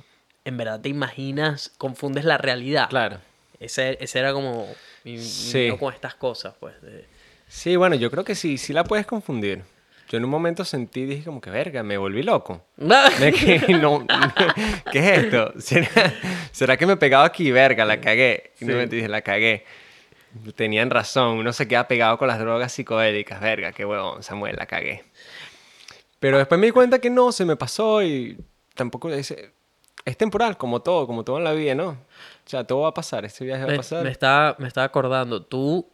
En 0.45 0.57
verdad 0.57 0.81
te 0.81 0.89
imaginas, 0.89 1.73
confundes 1.79 2.25
la 2.25 2.37
realidad. 2.39 2.89
Claro. 2.89 3.19
Ese, 3.61 3.97
ese 4.01 4.19
era 4.19 4.33
como 4.33 4.69
mi, 5.05 5.17
miedo 5.17 5.79
con 5.79 5.95
estas 5.95 6.15
cosas, 6.15 6.55
pues. 6.61 6.81
de- 6.83 7.07
Sí, 7.49 7.77
bueno, 7.77 7.95
yo 7.97 8.11
creo 8.11 8.25
que 8.25 8.35
sí, 8.35 8.59
sí 8.59 8.73
la 8.73 8.85
puedes 8.85 9.07
confundir. 9.07 9.63
Yo 10.13 10.19
en 10.19 10.25
un 10.25 10.31
momento 10.31 10.63
sentí, 10.67 11.07
dije 11.07 11.25
como 11.25 11.41
que, 11.41 11.49
verga, 11.49 11.83
me 11.83 11.97
volví 11.97 12.23
loco. 12.23 12.63
Me 12.77 13.33
quedé, 13.33 13.73
no, 13.81 14.07
¿Qué 14.93 14.99
es 14.99 15.19
esto? 15.25 15.55
¿Será, 15.59 15.89
será 16.53 16.77
que 16.77 16.85
me 16.87 16.99
pegaba 16.99 17.25
aquí? 17.25 17.51
Verga, 17.51 17.87
la 17.87 17.99
cagué. 17.99 18.53
Y 18.61 18.67
no 18.67 18.73
Sí. 18.73 18.77
me 18.77 18.87
dije, 18.89 19.09
la 19.09 19.23
cagué. 19.23 19.65
Tenían 20.55 20.91
razón, 20.91 21.39
uno 21.39 21.53
se 21.55 21.67
queda 21.67 21.89
pegado 21.89 22.19
con 22.19 22.29
las 22.29 22.39
drogas 22.39 22.73
psicodélicas. 22.73 23.41
Verga, 23.41 23.73
qué 23.73 23.87
huevón, 23.87 24.23
Samuel, 24.23 24.57
la 24.57 24.67
cagué. 24.67 25.03
Pero 26.21 26.37
después 26.37 26.61
me 26.61 26.67
di 26.67 26.73
cuenta 26.73 26.99
que 26.99 27.09
no, 27.09 27.33
se 27.33 27.47
me 27.47 27.57
pasó 27.57 28.03
y 28.03 28.37
tampoco 28.75 29.11
dice, 29.11 29.51
es 30.05 30.17
temporal, 30.19 30.59
como 30.59 30.81
todo, 30.83 31.07
como 31.07 31.25
todo 31.25 31.39
en 31.39 31.45
la 31.45 31.53
vida, 31.53 31.75
¿no? 31.75 31.89
O 31.89 31.97
sea, 32.45 32.65
todo 32.65 32.81
va 32.83 32.89
a 32.89 32.95
pasar, 32.95 33.25
este 33.25 33.45
viaje 33.47 33.63
va 33.63 33.69
a 33.69 33.73
Me, 33.73 33.77
pasar. 33.79 34.05
me 34.05 34.11
estaba, 34.11 34.57
me 34.59 34.69
estaba 34.69 34.85
acordando, 34.85 35.43
tú 35.43 35.89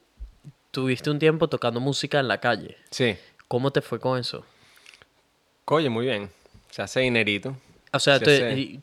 tuviste 0.71 1.09
un 1.11 1.19
tiempo 1.21 1.49
tocando 1.49 1.79
música 1.81 2.19
en 2.21 2.29
la 2.29 2.39
calle. 2.41 2.77
Sí. 2.91 3.17
¿Cómo 3.49 3.71
te 3.71 3.81
fue 3.81 3.99
con 3.99 4.19
eso? 4.19 4.45
Oye, 5.67 5.89
muy 5.89 6.05
bien. 6.07 6.31
Se 6.71 6.83
hace 6.83 7.01
dinerito. 7.01 7.57
O 7.93 7.99
sea, 7.99 8.19
Se 8.19 8.25
te- 8.27 8.37
hace- 8.47 8.59
y- 8.59 8.81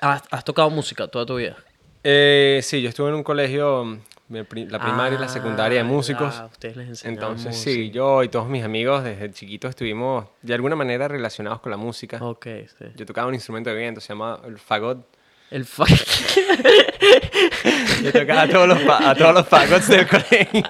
has, 0.00 0.22
has 0.30 0.44
tocado 0.44 0.68
música 0.70 1.06
toda 1.08 1.24
tu 1.26 1.36
vida. 1.36 1.56
Eh, 2.02 2.60
sí, 2.62 2.80
yo 2.82 2.88
estuve 2.88 3.10
en 3.10 3.14
un 3.14 3.22
colegio, 3.22 3.98
la 4.30 4.44
pri- 4.44 4.66
la 4.66 4.80
primaria 4.80 5.16
y 5.16 5.20
la 5.20 5.28
secundaria 5.28 5.82
de 5.82 5.88
Ah, 5.88 5.92
músicos. 5.92 6.34
ah, 6.36 6.48
ustedes 6.50 6.76
les 6.76 6.88
enseñaban 6.88 7.30
Entonces, 7.32 7.46
música. 7.56 7.70
sí, 7.70 7.90
yo 7.90 8.22
y 8.24 8.28
todos 8.28 8.48
mis 8.48 8.64
amigos 8.64 9.04
desde 9.04 9.30
chiquitos 9.32 9.70
estuvimos 9.70 10.26
de 10.42 10.54
alguna 10.54 10.74
manera 10.76 11.06
relacionados 11.08 11.60
con 11.60 11.70
la 11.70 11.76
música. 11.76 12.18
Ok, 12.24 12.46
sí. 12.78 12.86
Yo 12.96 13.06
tocaba 13.06 13.28
un 13.28 13.34
instrumento 13.34 13.70
de 13.70 13.76
viento, 13.76 14.00
se 14.00 14.08
llama 14.08 14.40
el 14.44 14.58
fagot. 14.58 15.06
El 15.50 15.64
fa- 15.66 15.84
Yo 18.02 18.12
tocaba 18.12 18.42
a 18.42 18.48
todos 18.48 18.68
los, 18.68 18.78
a 18.88 19.14
todos 19.14 19.34
los 19.34 19.46
fagots 19.48 19.88
del 19.88 20.06
colegio. 20.08 20.62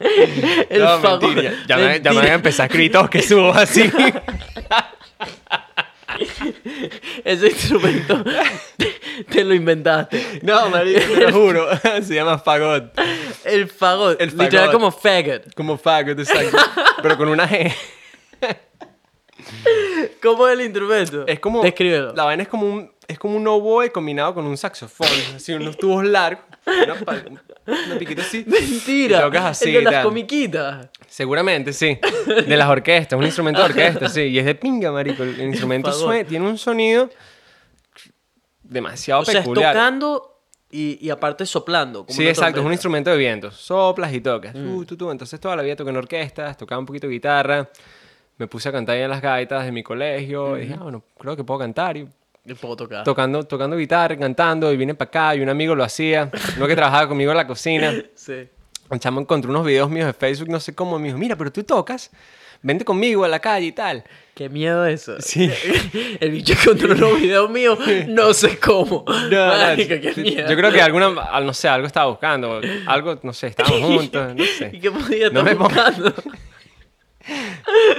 el 0.70 0.80
no, 0.80 1.00
fagot. 1.00 1.22
mentira. 1.22 1.52
Ya, 1.66 1.76
me, 1.76 1.82
ya 1.82 1.88
me 1.88 1.90
Mentira. 1.92 2.12
van 2.14 2.26
a 2.26 2.34
empezar 2.34 2.64
a 2.64 2.66
escribir 2.66 2.92
todos 2.92 3.10
que 3.10 3.22
subo 3.22 3.52
así. 3.52 3.90
Ese 7.24 7.48
instrumento 7.48 8.24
te, 8.76 9.00
te 9.28 9.44
lo 9.44 9.54
inventaste. 9.54 10.40
No, 10.42 10.68
marico, 10.70 11.00
te 11.00 11.20
lo 11.20 11.32
juro. 11.32 11.68
Se 12.02 12.14
llama 12.14 12.38
fagot. 12.38 12.92
El 13.44 13.68
fagot. 13.68 14.20
El 14.20 14.30
Literal 14.30 14.66
fagot. 14.66 14.72
como 14.72 14.90
faggot. 14.90 15.54
Como 15.54 15.76
fagot, 15.78 16.18
exacto. 16.18 16.56
Pero 17.02 17.16
con 17.16 17.28
una 17.28 17.48
G. 17.48 17.72
¿Cómo 20.22 20.48
es 20.48 20.54
el 20.54 20.62
instrumento? 20.64 21.26
Es 21.26 21.40
como. 21.40 21.62
Descríbelo. 21.62 22.14
La 22.14 22.24
vaina 22.24 22.42
es 22.42 22.48
como 22.48 22.66
un, 22.66 22.90
es 23.06 23.18
como 23.18 23.36
un 23.36 23.46
oboe 23.46 23.90
combinado 23.90 24.34
con 24.34 24.46
un 24.46 24.56
saxofón. 24.56 25.08
Así, 25.36 25.52
unos 25.52 25.76
tubos 25.76 26.04
largos. 26.04 26.44
Una, 26.84 26.94
pa- 26.96 27.16
una 27.66 27.98
piquita 27.98 28.22
así. 28.22 28.44
Mentira. 28.46 29.18
Y 29.18 29.20
tocas 29.22 29.44
así, 29.44 29.68
el 29.68 29.74
de 29.74 29.82
las 29.82 29.92
tal. 29.94 30.04
comiquitas. 30.04 30.88
Seguramente, 31.06 31.72
sí. 31.72 31.98
De 32.46 32.56
las 32.56 32.68
orquestas, 32.68 33.18
un 33.18 33.24
instrumento 33.24 33.60
de 33.60 33.66
orquesta, 33.70 34.08
sí. 34.08 34.22
Y 34.22 34.38
es 34.38 34.44
de 34.44 34.54
pinga, 34.54 34.92
marico. 34.92 35.22
El 35.22 35.40
instrumento 35.40 35.90
favor. 35.92 36.14
sue- 36.14 36.24
tiene 36.24 36.46
un 36.46 36.58
sonido 36.58 37.10
demasiado 38.62 39.22
O 39.22 39.24
sea, 39.24 39.34
es 39.34 39.40
peculiar. 39.40 39.72
tocando 39.74 40.34
y, 40.70 40.98
y 41.04 41.10
aparte 41.10 41.46
soplando. 41.46 42.04
como 42.04 42.14
Sí, 42.16 42.22
una 42.22 42.30
exacto, 42.30 42.46
es 42.46 42.48
un 42.50 42.54
trompeta. 42.62 42.74
instrumento 42.74 43.10
de 43.10 43.16
viento. 43.16 43.50
Soplas 43.50 44.12
y 44.12 44.20
tocas. 44.20 44.52
Tú, 44.52 44.84
tú, 44.84 44.96
tú. 44.96 45.10
Entonces 45.10 45.40
toda 45.40 45.56
la 45.56 45.62
vida 45.62 45.76
toqué 45.76 45.90
en 45.90 45.96
orquestas, 45.96 46.56
tocaba 46.56 46.78
un 46.78 46.86
poquito 46.86 47.06
de 47.06 47.14
guitarra. 47.14 47.68
Me 48.36 48.46
puse 48.46 48.68
a 48.68 48.72
cantar 48.72 48.96
en 48.96 49.08
las 49.10 49.20
gaitas 49.20 49.64
de 49.64 49.72
mi 49.72 49.82
colegio. 49.82 50.56
Y 50.56 50.60
dije, 50.62 50.74
ah, 50.78 50.82
bueno, 50.82 51.02
creo 51.18 51.34
que 51.36 51.42
puedo 51.44 51.58
cantar. 51.58 51.96
Y 51.96 52.06
puedo 52.60 52.76
tocar. 52.76 53.04
tocando, 53.04 53.42
tocando 53.44 53.76
guitarra, 53.76 54.16
cantando. 54.16 54.72
Y 54.72 54.76
vine 54.76 54.94
para 54.94 55.08
acá 55.08 55.34
y 55.36 55.40
un 55.40 55.48
amigo 55.48 55.74
lo 55.74 55.84
hacía. 55.84 56.30
Uno 56.56 56.66
que 56.66 56.74
trabajaba 56.76 57.08
conmigo 57.08 57.30
en 57.30 57.36
la 57.36 57.46
cocina. 57.46 57.94
Sí. 58.14 58.48
El 58.90 59.00
chamo 59.00 59.20
encontró 59.20 59.50
unos 59.50 59.66
videos 59.66 59.90
míos 59.90 60.06
de 60.06 60.14
Facebook, 60.14 60.48
no 60.48 60.58
sé 60.60 60.74
cómo. 60.74 60.98
Me 60.98 61.08
dijo, 61.08 61.18
mira, 61.18 61.36
pero 61.36 61.52
tú 61.52 61.62
tocas. 61.62 62.10
Vente 62.62 62.84
conmigo 62.86 63.22
a 63.24 63.28
la 63.28 63.38
calle 63.38 63.66
y 63.66 63.72
tal. 63.72 64.02
Qué 64.34 64.48
miedo 64.48 64.86
eso. 64.86 65.20
Sí. 65.20 65.50
El 66.20 66.30
bicho 66.30 66.54
encontró 66.54 66.94
unos 66.94 67.20
videos 67.20 67.50
míos, 67.50 67.78
no 68.08 68.32
sé 68.32 68.58
cómo. 68.58 69.04
No, 69.06 69.28
no, 69.28 69.46
Marico, 69.58 69.94
qué 70.00 70.14
yo- 70.16 70.22
miedo. 70.22 70.48
Yo 70.50 70.56
creo 70.56 70.72
que 70.72 70.80
alguna, 70.80 71.08
al- 71.22 71.44
no 71.46 71.52
sé, 71.52 71.68
algo 71.68 71.86
estaba 71.86 72.06
buscando. 72.10 72.60
Algo, 72.86 73.20
no 73.22 73.32
sé, 73.34 73.48
estábamos 73.48 73.80
juntos, 73.82 74.34
no 74.34 74.42
¿Y 74.42 74.46
sé. 74.46 74.70
qué 74.72 74.90
podía 74.90 75.28
No 75.30 75.40
estar 75.40 75.44
me 75.44 75.54
pongo- 75.54 75.68
buscando? 75.68 76.14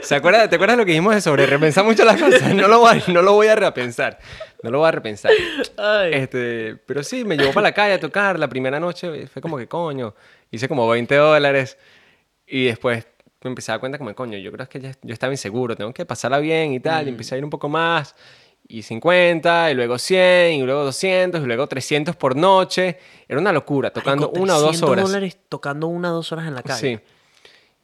¿Se 0.01 0.15
acuerda, 0.15 0.49
¿Te 0.49 0.55
acuerdas 0.55 0.77
lo 0.77 0.85
que 0.85 0.91
dijimos 0.91 1.13
de 1.15 1.21
sobre 1.21 1.45
repensar 1.45 1.83
mucho 1.85 2.03
las 2.05 2.19
cosas? 2.21 2.53
No 2.55 2.67
lo, 2.67 2.79
voy, 2.79 2.97
a- 3.07 3.11
no 3.11 3.21
lo 3.21 3.33
voy 3.33 3.47
a 3.47 3.55
repensar. 3.55 4.19
No 4.63 4.71
lo 4.71 4.79
voy 4.79 4.87
a 4.87 4.91
repensar. 4.91 5.31
Ay. 5.77 6.11
Este, 6.13 6.75
pero 6.85 7.03
sí, 7.03 7.23
me 7.23 7.37
llevó 7.37 7.53
para 7.53 7.67
la 7.69 7.73
calle 7.73 7.93
a 7.93 7.99
tocar. 7.99 8.37
La 8.39 8.47
primera 8.49 8.79
noche 8.79 9.27
fue 9.27 9.41
como 9.41 9.57
que 9.57 9.67
coño. 9.67 10.15
Hice 10.51 10.67
como 10.67 10.87
20 10.87 11.15
dólares. 11.15 11.77
Y 12.47 12.65
después 12.65 13.05
me 13.41 13.49
empecé 13.51 13.71
a 13.71 13.73
dar 13.73 13.79
cuenta 13.79 13.97
como 13.97 14.13
coño, 14.15 14.37
yo 14.37 14.51
creo 14.51 14.67
que 14.67 14.79
ya- 14.81 14.95
yo 15.01 15.13
estaba 15.13 15.31
inseguro. 15.31 15.75
Tengo 15.75 15.93
que 15.93 16.05
pasarla 16.05 16.39
bien 16.39 16.73
y 16.73 16.79
tal. 16.79 17.05
Y 17.05 17.09
empecé 17.09 17.35
a 17.35 17.37
ir 17.37 17.43
un 17.43 17.49
poco 17.49 17.69
más. 17.69 18.15
Y 18.67 18.83
50, 18.83 19.71
y 19.71 19.73
luego 19.75 19.97
100, 19.97 20.53
y 20.59 20.61
luego 20.63 20.83
200, 20.83 21.41
y 21.41 21.45
luego 21.45 21.65
300 21.67 22.15
por 22.15 22.35
noche. 22.35 22.97
Era 23.27 23.39
una 23.39 23.51
locura, 23.51 23.91
tocando 23.91 24.29
una 24.31 24.57
o 24.57 24.59
dos 24.61 24.69
300 24.71 24.89
horas. 24.91 25.05
dólares 25.05 25.37
tocando 25.49 25.87
una 25.87 26.11
o 26.11 26.15
dos 26.15 26.31
horas 26.31 26.47
en 26.47 26.53
la 26.55 26.61
calle. 26.63 26.79
Sí. 26.97 26.99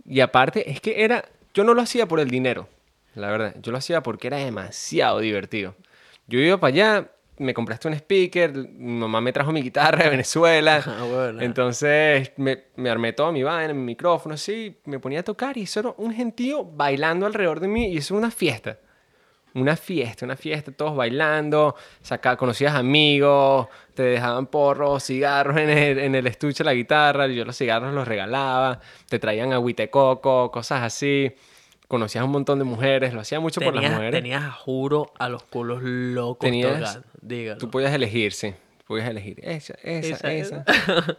Y 0.08 0.20
aparte, 0.20 0.70
es 0.70 0.82
que 0.82 1.04
era. 1.04 1.26
Yo 1.56 1.64
no 1.64 1.74
lo 1.74 1.82
hacía 1.82 2.06
por 2.06 2.20
el 2.20 2.30
dinero, 2.30 2.68
la 3.16 3.32
verdad. 3.32 3.56
Yo 3.62 3.72
lo 3.72 3.78
hacía 3.78 4.03
porque 4.03 4.28
era 4.28 4.38
demasiado 4.38 5.20
divertido. 5.20 5.74
Yo 6.28 6.38
iba 6.38 6.60
para 6.60 6.74
allá, 6.74 7.12
me 7.38 7.53
compraste 7.53 7.88
un 7.88 7.93
speaker, 7.93 8.53
mi 8.53 8.99
mamá 8.99 9.22
me 9.22 9.32
trajo 9.32 9.53
mi 9.53 9.62
guitarra 9.62 10.03
de 10.03 10.10
Venezuela. 10.10 10.84
Ah, 10.86 11.06
bueno. 11.10 11.41
Entonces 11.41 12.34
me, 12.36 12.66
me 12.76 12.89
armé 12.89 13.14
toda 13.14 13.32
mi 13.32 13.41
vaina, 13.41 13.74
mi 13.74 13.84
micrófono, 13.84 14.36
así, 14.36 14.82
me 14.84 14.99
ponía 14.99 15.22
a 15.22 15.24
tocar 15.24 15.58
y 15.58 15.62
eso 15.62 15.80
era 15.80 15.93
un 15.95 16.14
gentío 16.14 16.66
bailando 16.66 17.26
alrededor 17.26 17.62
de 17.62 17.70
mí 17.70 17.88
y 17.93 17.97
eso 17.97 18.16
era 18.16 18.20
una 18.26 18.32
fiesta. 18.32 18.78
Una 19.56 19.76
fiesta, 19.78 20.26
una 20.26 20.36
fiesta, 20.36 20.72
todos 20.72 20.95
bailando, 20.95 21.76
saca, 22.01 22.36
conocías 22.36 22.76
amigos, 22.76 23.68
te 23.93 24.03
dejaban 24.03 24.47
porros, 24.47 25.03
cigarros 25.06 25.56
en 25.58 25.70
el, 25.70 25.97
en 25.99 26.14
el 26.14 26.28
estuche 26.28 26.60
de 26.60 26.66
la 26.66 26.74
guitarra, 26.74 27.28
yo 27.28 27.45
los 27.45 27.58
cigarros 27.58 27.93
los 27.93 28.06
regalaba, 28.08 28.82
te 29.08 29.18
traían 29.18 29.53
agüita 29.53 29.84
de 29.84 29.89
coco, 29.89 30.51
cosas 30.51 30.84
así, 30.84 31.32
conocías 31.88 32.26
un 32.26 32.32
montón 32.32 32.60
de 32.60 32.66
mujeres, 32.66 33.14
lo 33.14 33.22
hacía 33.22 33.39
mucho 33.39 33.62
por 33.62 33.74
las 33.74 33.89
mujeres. 33.89 34.12
tenías, 34.22 34.53
juro, 34.56 35.14
a 35.20 35.30
los 35.30 35.43
culos 35.43 35.82
locos 35.82 36.39
Tenías- 36.49 37.01
tocando. 37.22 37.58
Tú 37.58 37.72
podías 37.72 37.93
elegir, 37.93 38.34
sí, 38.34 38.53
podías 38.86 39.08
elegir 39.10 39.39
esa, 39.41 39.76
esa, 39.84 40.28
Esa, 40.30 40.34
esa. 40.34 40.66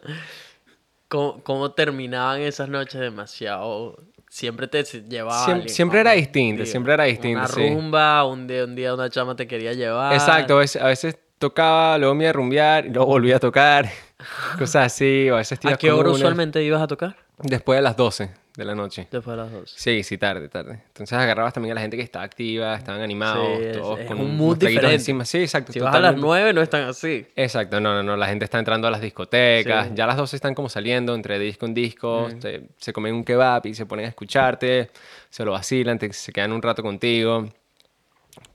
¿Cómo, 1.09 1.43
cómo 1.43 1.71
terminaban 1.73 2.41
esas 2.41 2.69
noches 2.69 3.01
demasiado? 3.01 3.97
Siempre 4.37 4.69
te 4.69 4.83
llevaba. 4.83 5.47
Siem- 5.47 5.55
alguien, 5.55 5.75
siempre 5.75 6.01
era 6.01 6.13
distinto, 6.13 6.67
siempre 6.67 6.93
era 6.93 7.05
distinto, 7.05 7.39
Una 7.39 7.49
sí. 7.49 7.71
rumba, 7.71 8.27
un 8.27 8.47
día, 8.47 8.65
un 8.65 8.77
día 8.77 8.93
una 8.93 9.09
chama 9.09 9.35
te 9.35 9.47
quería 9.47 9.73
llevar. 9.73 10.13
Exacto, 10.13 10.57
a 10.57 10.59
veces, 10.59 10.83
a 10.83 10.89
veces 10.89 11.17
tocaba, 11.39 11.97
luego 11.97 12.15
me 12.15 12.25
iba 12.25 12.31
a 12.31 12.33
rumbear 12.35 12.85
y 12.85 12.91
luego 12.91 13.07
volvía 13.07 13.37
a 13.37 13.39
tocar, 13.41 13.89
cosas 14.59 14.93
así, 14.93 15.31
o 15.31 15.37
a 15.37 15.39
veces 15.39 15.59
¿A 15.65 15.79
qué 15.79 15.91
hora 15.91 16.11
usualmente 16.11 16.63
ibas 16.63 16.83
a 16.83 16.87
tocar? 16.87 17.17
Después 17.39 17.79
de 17.79 17.83
las 17.83 17.97
12 17.97 18.31
de 18.57 18.65
la 18.65 18.75
noche. 18.75 19.07
Después 19.11 19.37
de 19.37 19.43
las 19.43 19.53
dos. 19.53 19.73
Sí, 19.77 20.03
sí, 20.03 20.17
tarde, 20.19 20.49
tarde. 20.49 20.81
Entonces 20.89 21.13
agarrabas 21.19 21.53
también 21.53 21.73
a 21.73 21.75
la 21.77 21.81
gente 21.83 21.97
que 21.97 22.03
estaba 22.03 22.25
activa, 22.25 22.75
estaban 22.75 23.01
animados, 23.03 23.47
Sí, 23.59 23.79
todos 23.79 24.01
es 24.01 24.07
con 24.07 24.19
un 24.21 24.37
mood 24.37 24.57
diferente. 24.59 24.95
encima. 24.95 25.25
Sí, 25.25 25.39
exacto. 25.39 25.73
Si 25.73 25.79
vas 25.79 25.89
a 25.95 26.01
las 26.01 26.15
totalmente. 26.15 26.27
nueve 26.27 26.53
no 26.55 26.63
están 26.63 26.83
así. 26.89 27.27
Exacto, 27.37 27.81
no, 27.81 27.93
no, 27.95 28.03
no, 28.03 28.17
la 28.17 28.27
gente 28.29 28.45
está 28.47 28.59
entrando 28.59 28.89
a 28.89 28.91
las 28.91 29.01
discotecas, 29.01 29.89
Sí. 29.89 29.93
ya 29.95 30.05
a 30.05 30.07
las 30.07 30.17
12 30.17 30.37
están 30.37 30.55
como 30.55 30.69
saliendo 30.69 31.15
entre 31.15 31.39
disco 31.39 31.67
en 31.67 31.75
disco, 31.75 32.29
Mm. 32.35 32.41
se, 32.41 32.63
se 32.79 32.93
comen 32.93 33.15
un 33.15 33.25
kebab 33.25 33.67
y 33.67 33.75
se 33.75 33.85
ponen 33.87 34.07
a 34.07 34.09
escucharte, 34.09 34.91
se 35.31 35.45
lo 35.45 35.53
vacilan, 35.53 35.99
te- 35.99 36.13
se 36.13 36.33
quedan 36.33 36.53
un 36.53 36.63
rato 36.63 36.83
contigo. 36.83 37.49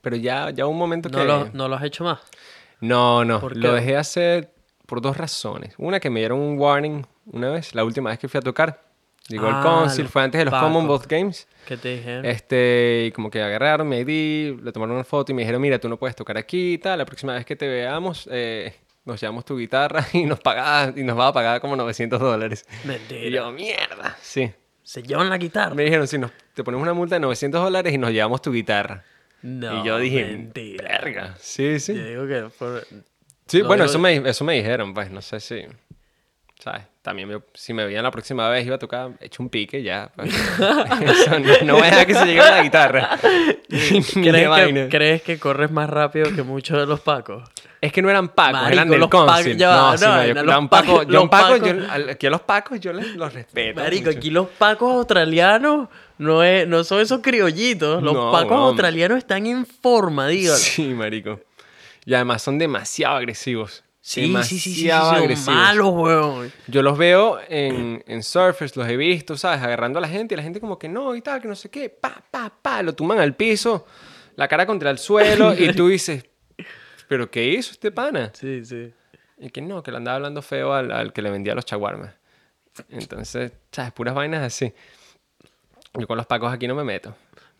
Pero 0.00 0.16
ya, 0.16 0.50
ya 0.50 0.66
un 0.66 0.78
momento 0.78 1.08
No 1.08 1.18
que... 1.18 1.24
lo, 1.24 1.48
no 1.52 1.68
lo 1.68 1.76
has 1.76 1.84
hecho 1.84 2.04
más. 2.04 2.18
No, 2.80 3.24
no, 3.24 3.40
¿Por 3.40 3.56
lo 3.56 3.72
dejé 3.74 3.96
hacer 3.96 4.50
por 4.86 5.00
dos 5.00 5.16
razones. 5.16 5.74
Una 5.78 6.00
que 6.00 6.10
me 6.10 6.20
dieron 6.20 6.40
un 6.40 6.58
warning 6.58 7.06
una 7.26 7.50
vez, 7.50 7.74
la 7.74 7.84
última 7.84 8.10
vez 8.10 8.18
que 8.18 8.28
fui 8.28 8.38
a 8.38 8.42
tocar. 8.42 8.82
Llegó 9.28 9.48
el 9.48 9.54
Ah, 9.54 9.60
Council, 9.62 10.02
los 10.04 10.12
fue 10.12 10.22
antes 10.22 10.38
de 10.40 10.44
los. 10.46 10.54
Commonwealth 10.54 11.06
Games. 11.06 11.46
¿Qué 11.66 11.76
te 11.76 11.96
dijeron? 11.96 12.24
Este, 12.26 13.04
y 13.06 13.12
como 13.12 13.30
que 13.30 13.40
agarraron 13.40 13.88
mi 13.88 13.98
ID, 13.98 14.60
le 14.62 14.72
tomaron 14.72 14.96
una 14.96 15.04
foto 15.04 15.30
y 15.32 15.34
me 15.34 15.42
dijeron, 15.42 15.60
mira, 15.62 15.78
tú 15.78 15.88
no 15.88 15.96
puedes 15.96 16.16
tocar 16.16 16.36
aquí 16.36 16.74
y 16.74 16.78
tal, 16.78 16.98
la 16.98 17.04
próxima 17.06 17.34
vez 17.34 17.44
que 17.46 17.54
te 17.56 17.68
veamos, 17.68 18.28
eh, 18.32 18.74
nos 19.04 19.20
llevamos 19.20 19.44
tu 19.44 19.56
guitarra 19.56 20.04
y 20.12 20.24
nos 20.24 20.40
pagaba, 20.40 20.92
y 20.96 21.04
nos 21.04 21.18
va 21.18 21.28
a 21.28 21.32
pagar 21.32 21.60
como 21.60 21.76
900 21.76 22.18
dólares. 22.20 22.66
Mentira. 22.84 23.20
Y 23.26 23.30
yo, 23.30 23.50
mierda, 23.52 24.16
sí. 24.20 24.50
Se 24.82 25.02
llevan 25.02 25.30
la 25.30 25.38
guitarra. 25.38 25.74
Me 25.74 25.84
dijeron, 25.84 26.08
sí, 26.08 26.18
nos, 26.18 26.32
te 26.54 26.64
ponemos 26.64 26.82
una 26.82 26.92
multa 26.92 27.14
de 27.14 27.20
900 27.20 27.62
dólares 27.62 27.94
y 27.94 27.98
nos 27.98 28.10
llevamos 28.10 28.42
tu 28.42 28.50
guitarra. 28.52 29.04
No, 29.42 29.80
y 29.82 29.86
yo 29.86 29.98
dije, 29.98 30.24
mentira. 30.24 30.88
verga, 30.88 31.34
sí, 31.38 31.78
sí. 31.80 31.94
Yo 31.94 32.04
digo 32.04 32.26
que 32.26 32.48
por- 32.58 32.84
Sí, 33.46 33.62
bueno, 33.62 33.84
digo- 33.84 33.90
eso 33.90 33.98
me, 33.98 34.16
eso 34.28 34.44
me 34.44 34.54
dijeron, 34.54 34.92
pues, 34.94 35.10
no 35.10 35.20
sé 35.22 35.38
si... 35.40 35.64
¿Sabes? 36.58 36.82
También 37.02 37.28
me- 37.28 37.40
si 37.52 37.74
me 37.74 37.84
veían 37.84 38.04
la 38.04 38.12
próxima 38.12 38.48
vez 38.48 38.64
iba 38.64 38.76
a 38.76 38.78
tocar, 38.78 39.10
hecho 39.20 39.42
un 39.42 39.48
pique 39.48 39.82
ya. 39.82 40.12
pues. 40.14 40.32
Eso 41.02 41.38
no, 41.40 41.52
no 41.64 41.74
voy 41.74 41.82
a 41.82 41.86
dejar 41.86 42.06
que 42.06 42.14
se 42.14 42.26
llegue 42.26 42.40
a 42.40 42.50
la 42.52 42.62
guitarra. 42.62 43.18
¿Crees, 43.68 44.12
que, 44.12 44.88
¿Crees 44.88 45.22
que 45.22 45.38
corres 45.38 45.70
más 45.72 45.90
rápido 45.90 46.32
que 46.32 46.42
muchos 46.44 46.78
de 46.78 46.86
los 46.86 47.00
pacos? 47.00 47.42
Es 47.80 47.92
que 47.92 48.00
no 48.00 48.08
eran 48.08 48.28
pacos, 48.28 48.52
Marico, 48.52 48.72
eran 48.72 48.88
del 48.90 49.08
Council. 49.08 49.56
ya 49.56 49.74
no, 49.74 49.90
no, 49.90 49.98
sí, 49.98 50.04
no, 50.04 50.26
yo, 50.26 50.44
los 50.44 50.56
un 50.56 50.68
paco, 50.68 51.02
yo 51.02 51.22
un 51.22 51.28
paco, 51.28 51.54
aquí 52.08 52.26
a 52.28 52.30
los 52.30 52.40
pacos 52.42 52.78
yo 52.78 52.92
les, 52.92 53.16
los 53.16 53.34
respeto. 53.34 53.80
Marico, 53.80 54.06
mucho. 54.06 54.18
aquí 54.18 54.30
los 54.30 54.48
pacos 54.50 54.92
australianos 54.94 55.88
no, 56.18 56.44
es, 56.44 56.68
no 56.68 56.84
son 56.84 57.00
esos 57.00 57.20
criollitos. 57.20 58.00
Los 58.00 58.14
pacos 58.32 58.52
no. 58.52 58.66
australianos 58.68 59.18
están 59.18 59.46
en 59.46 59.66
forma, 59.66 60.28
dígalo. 60.28 60.56
Sí, 60.56 60.84
marico. 60.94 61.40
Y 62.04 62.14
además 62.14 62.42
son 62.42 62.58
demasiado 62.58 63.16
agresivos. 63.16 63.82
Sí, 64.04 64.34
sí, 64.42 64.58
sí, 64.58 64.74
sí, 64.74 64.90
agresivos. 64.90 65.54
malos, 65.54 65.90
weón. 65.94 66.52
Yo 66.66 66.82
los 66.82 66.98
veo 66.98 67.38
en, 67.48 68.02
en 68.08 68.22
surfers, 68.24 68.76
los 68.76 68.88
he 68.88 68.96
visto, 68.96 69.36
¿sabes? 69.36 69.62
Agarrando 69.62 70.00
a 70.00 70.02
la 70.02 70.08
gente 70.08 70.34
y 70.34 70.36
la 70.36 70.42
gente 70.42 70.58
como 70.58 70.76
que 70.76 70.88
no 70.88 71.14
y 71.14 71.22
tal, 71.22 71.40
que 71.40 71.46
no 71.46 71.54
sé 71.54 71.70
qué, 71.70 71.88
pa, 71.88 72.20
pa, 72.28 72.52
pa, 72.60 72.82
lo 72.82 72.94
tuman 72.96 73.20
al 73.20 73.36
piso, 73.36 73.86
la 74.34 74.48
cara 74.48 74.66
contra 74.66 74.90
el 74.90 74.98
suelo 74.98 75.54
y 75.54 75.72
tú 75.72 75.86
dices, 75.86 76.24
¿pero 77.06 77.30
qué 77.30 77.46
hizo 77.46 77.70
este 77.70 77.92
pana? 77.92 78.32
Sí, 78.38 78.64
sí. 78.64 78.92
Y 79.38 79.50
que 79.50 79.62
no, 79.62 79.84
que 79.84 79.92
le 79.92 79.98
andaba 79.98 80.16
hablando 80.16 80.42
feo 80.42 80.72
al, 80.72 80.90
al 80.90 81.12
que 81.12 81.22
le 81.22 81.30
vendía 81.30 81.54
los 81.54 81.64
chaguarmas. 81.64 82.12
Entonces, 82.88 83.52
¿sabes? 83.70 83.92
Puras 83.92 84.14
vainas 84.14 84.42
así. 84.42 84.72
Yo 85.94 86.08
con 86.08 86.16
los 86.16 86.26
pacos 86.26 86.52
aquí 86.52 86.66
no 86.66 86.74
me 86.74 86.84
meto. 86.84 87.14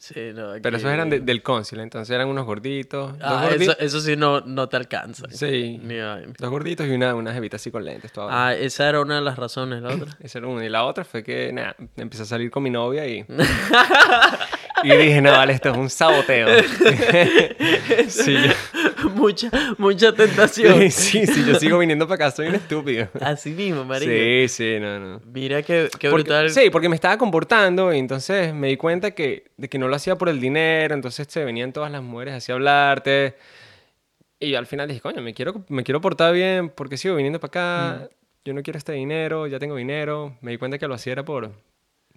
Sí, 0.05 0.33
no, 0.35 0.55
Pero 0.61 0.79
esos 0.79 0.91
eran 0.91 1.09
de- 1.11 1.21
del 1.21 1.45
cónsul, 1.45 1.79
entonces 1.79 2.13
eran 2.13 2.27
unos 2.27 2.45
gorditos. 2.45 3.15
Ah, 3.21 3.49
eso, 3.57 3.79
eso 3.79 4.01
sí 4.01 4.17
no, 4.17 4.41
no 4.41 4.69
te 4.69 4.77
alcanza. 4.77 5.29
Sí. 5.31 5.79
Ni. 5.81 5.95
Dos 6.41 6.51
gorditos 6.51 6.89
y 6.89 6.91
una, 6.91 7.15
una 7.15 7.33
jevita 7.33 7.55
así 7.55 7.71
con 7.71 7.85
lentes. 7.85 8.11
Toda 8.11 8.49
Ah, 8.49 8.53
esa 8.53 8.89
era 8.89 9.01
una 9.01 9.15
de 9.15 9.21
las 9.21 9.37
razones, 9.39 9.81
la 9.81 9.91
otra. 9.91 10.09
Esa 10.21 10.39
era 10.41 10.49
una. 10.49 10.65
Y 10.67 10.69
la 10.71 10.83
otra 10.87 11.05
fue 11.05 11.23
que, 11.23 11.53
nada, 11.53 11.77
empecé 11.97 12.25
a 12.25 12.27
salir 12.27 12.51
con 12.51 12.65
mi 12.65 12.71
novia 12.71 13.07
y... 13.07 13.25
y 14.83 14.89
dije, 14.97 15.23
no, 15.23 15.31
vale, 15.31 15.53
esto 15.53 15.71
es 15.71 15.77
un 15.77 15.89
saboteo. 15.89 16.49
sí, 18.09 18.35
yo- 18.35 18.82
mucha, 19.15 19.51
mucha 19.79 20.13
tentación. 20.15 20.91
sí, 20.91 20.91
sí, 21.27 21.27
sí, 21.27 21.45
yo 21.47 21.55
sigo 21.57 21.79
viniendo 21.79 22.07
para 22.07 22.27
acá, 22.27 22.37
soy 22.37 22.49
un 22.49 22.55
estúpido. 22.57 23.09
Así 23.21 23.51
mismo, 23.51 23.85
marico. 23.85 24.11
Sí, 24.13 24.49
sí, 24.49 24.77
no, 24.81 24.99
no. 24.99 25.21
Mira 25.33 25.63
qué, 25.63 25.89
qué 25.99 26.11
Porque- 26.11 26.25
brutal. 26.31 26.51
sí, 26.51 26.71
porque 26.71 26.89
me 26.89 26.95
estaba 26.95 27.17
comportando 27.19 27.93
y 27.93 27.99
entonces 27.99 28.53
me 28.55 28.69
di 28.69 28.77
cuenta 28.77 29.13
que, 29.13 29.51
de 29.57 29.69
que 29.69 29.79
no 29.79 29.89
lo 29.89 29.97
hacía 29.97 30.17
por 30.17 30.29
el 30.29 30.41
dinero, 30.41 30.95
entonces 30.95 31.27
se 31.31 31.45
venían 31.45 31.73
todas 31.73 31.91
las 31.91 32.03
mujeres 32.03 32.35
así 32.35 32.53
a 32.53 32.55
hablarte. 32.57 33.37
Y 34.41 34.51
yo 34.51 34.59
al 34.59 34.67
final 34.67 34.89
dije, 34.89 35.01
coño, 35.01 35.23
me 35.23 35.35
quiero, 35.35 35.65
me 35.69 35.85
quiero 35.85 36.01
portar 36.01 36.35
bien 36.35 36.69
porque 36.71 36.97
sigo 36.97 37.15
viniendo 37.15 37.39
para 37.39 37.49
acá, 37.49 38.09
yo 38.45 38.53
no 38.55 38.63
quiero 38.63 38.77
este 38.77 38.93
dinero, 38.93 39.47
ya 39.47 39.59
tengo 39.61 39.77
dinero. 39.77 40.37
Me 40.41 40.51
di 40.51 40.59
cuenta 40.59 40.79
que 40.79 40.89
lo 40.89 40.95
hacía 40.95 41.13
era 41.13 41.25
por, 41.25 41.53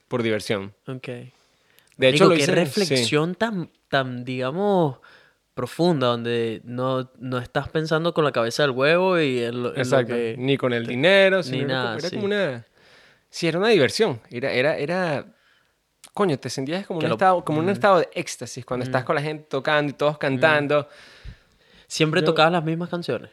por 0.07 0.23
diversión. 0.23 0.73
Ok. 0.87 1.07
De 1.97 2.09
hecho, 2.09 2.25
lo 2.25 2.31
qué 2.31 2.37
hice, 2.37 2.47
sí. 2.47 2.51
reflexión 2.51 3.35
tan, 3.35 3.69
tan, 3.89 4.25
digamos, 4.25 4.97
profunda, 5.55 6.07
donde 6.07 6.61
no, 6.65 7.09
no 7.17 7.37
estás 7.39 7.69
pensando 7.69 8.13
con 8.13 8.23
la 8.25 8.31
cabeza 8.31 8.61
del 8.63 8.71
huevo 8.71 9.19
y 9.19 9.39
en 9.41 9.63
lo, 9.63 9.69
en 9.69 9.75
lo 9.75 9.81
Exacto. 9.81 10.13
que... 10.13 10.35
Ni 10.37 10.57
con 10.57 10.73
el 10.73 10.85
dinero, 10.85 11.37
ni 11.37 11.43
sino 11.43 11.67
nada, 11.69 11.97
era 11.97 12.09
sí. 12.09 12.15
como 12.15 12.25
una... 12.27 12.65
Sí, 13.29 13.47
era 13.47 13.57
una 13.57 13.69
diversión. 13.69 14.19
Era, 14.29 14.51
era, 14.51 14.77
era... 14.77 15.25
Coño, 16.13 16.37
te 16.37 16.49
sentías 16.49 16.85
como, 16.85 16.99
Que 16.99 17.05
un 17.05 17.09
lo- 17.09 17.15
estado, 17.15 17.43
como 17.43 17.59
un 17.59 17.69
estado 17.69 17.99
de 17.99 18.09
éxtasis 18.13 18.65
cuando 18.65 18.85
estás 18.85 19.03
con 19.05 19.15
la 19.15 19.21
gente 19.21 19.45
tocando 19.49 19.89
y 19.89 19.93
todos 19.93 20.17
cantando. 20.17 20.87
Siempre 21.87 22.21
Yo- 22.21 22.25
tocabas 22.25 22.51
las 22.51 22.63
mismas 22.63 22.89
canciones. 22.89 23.31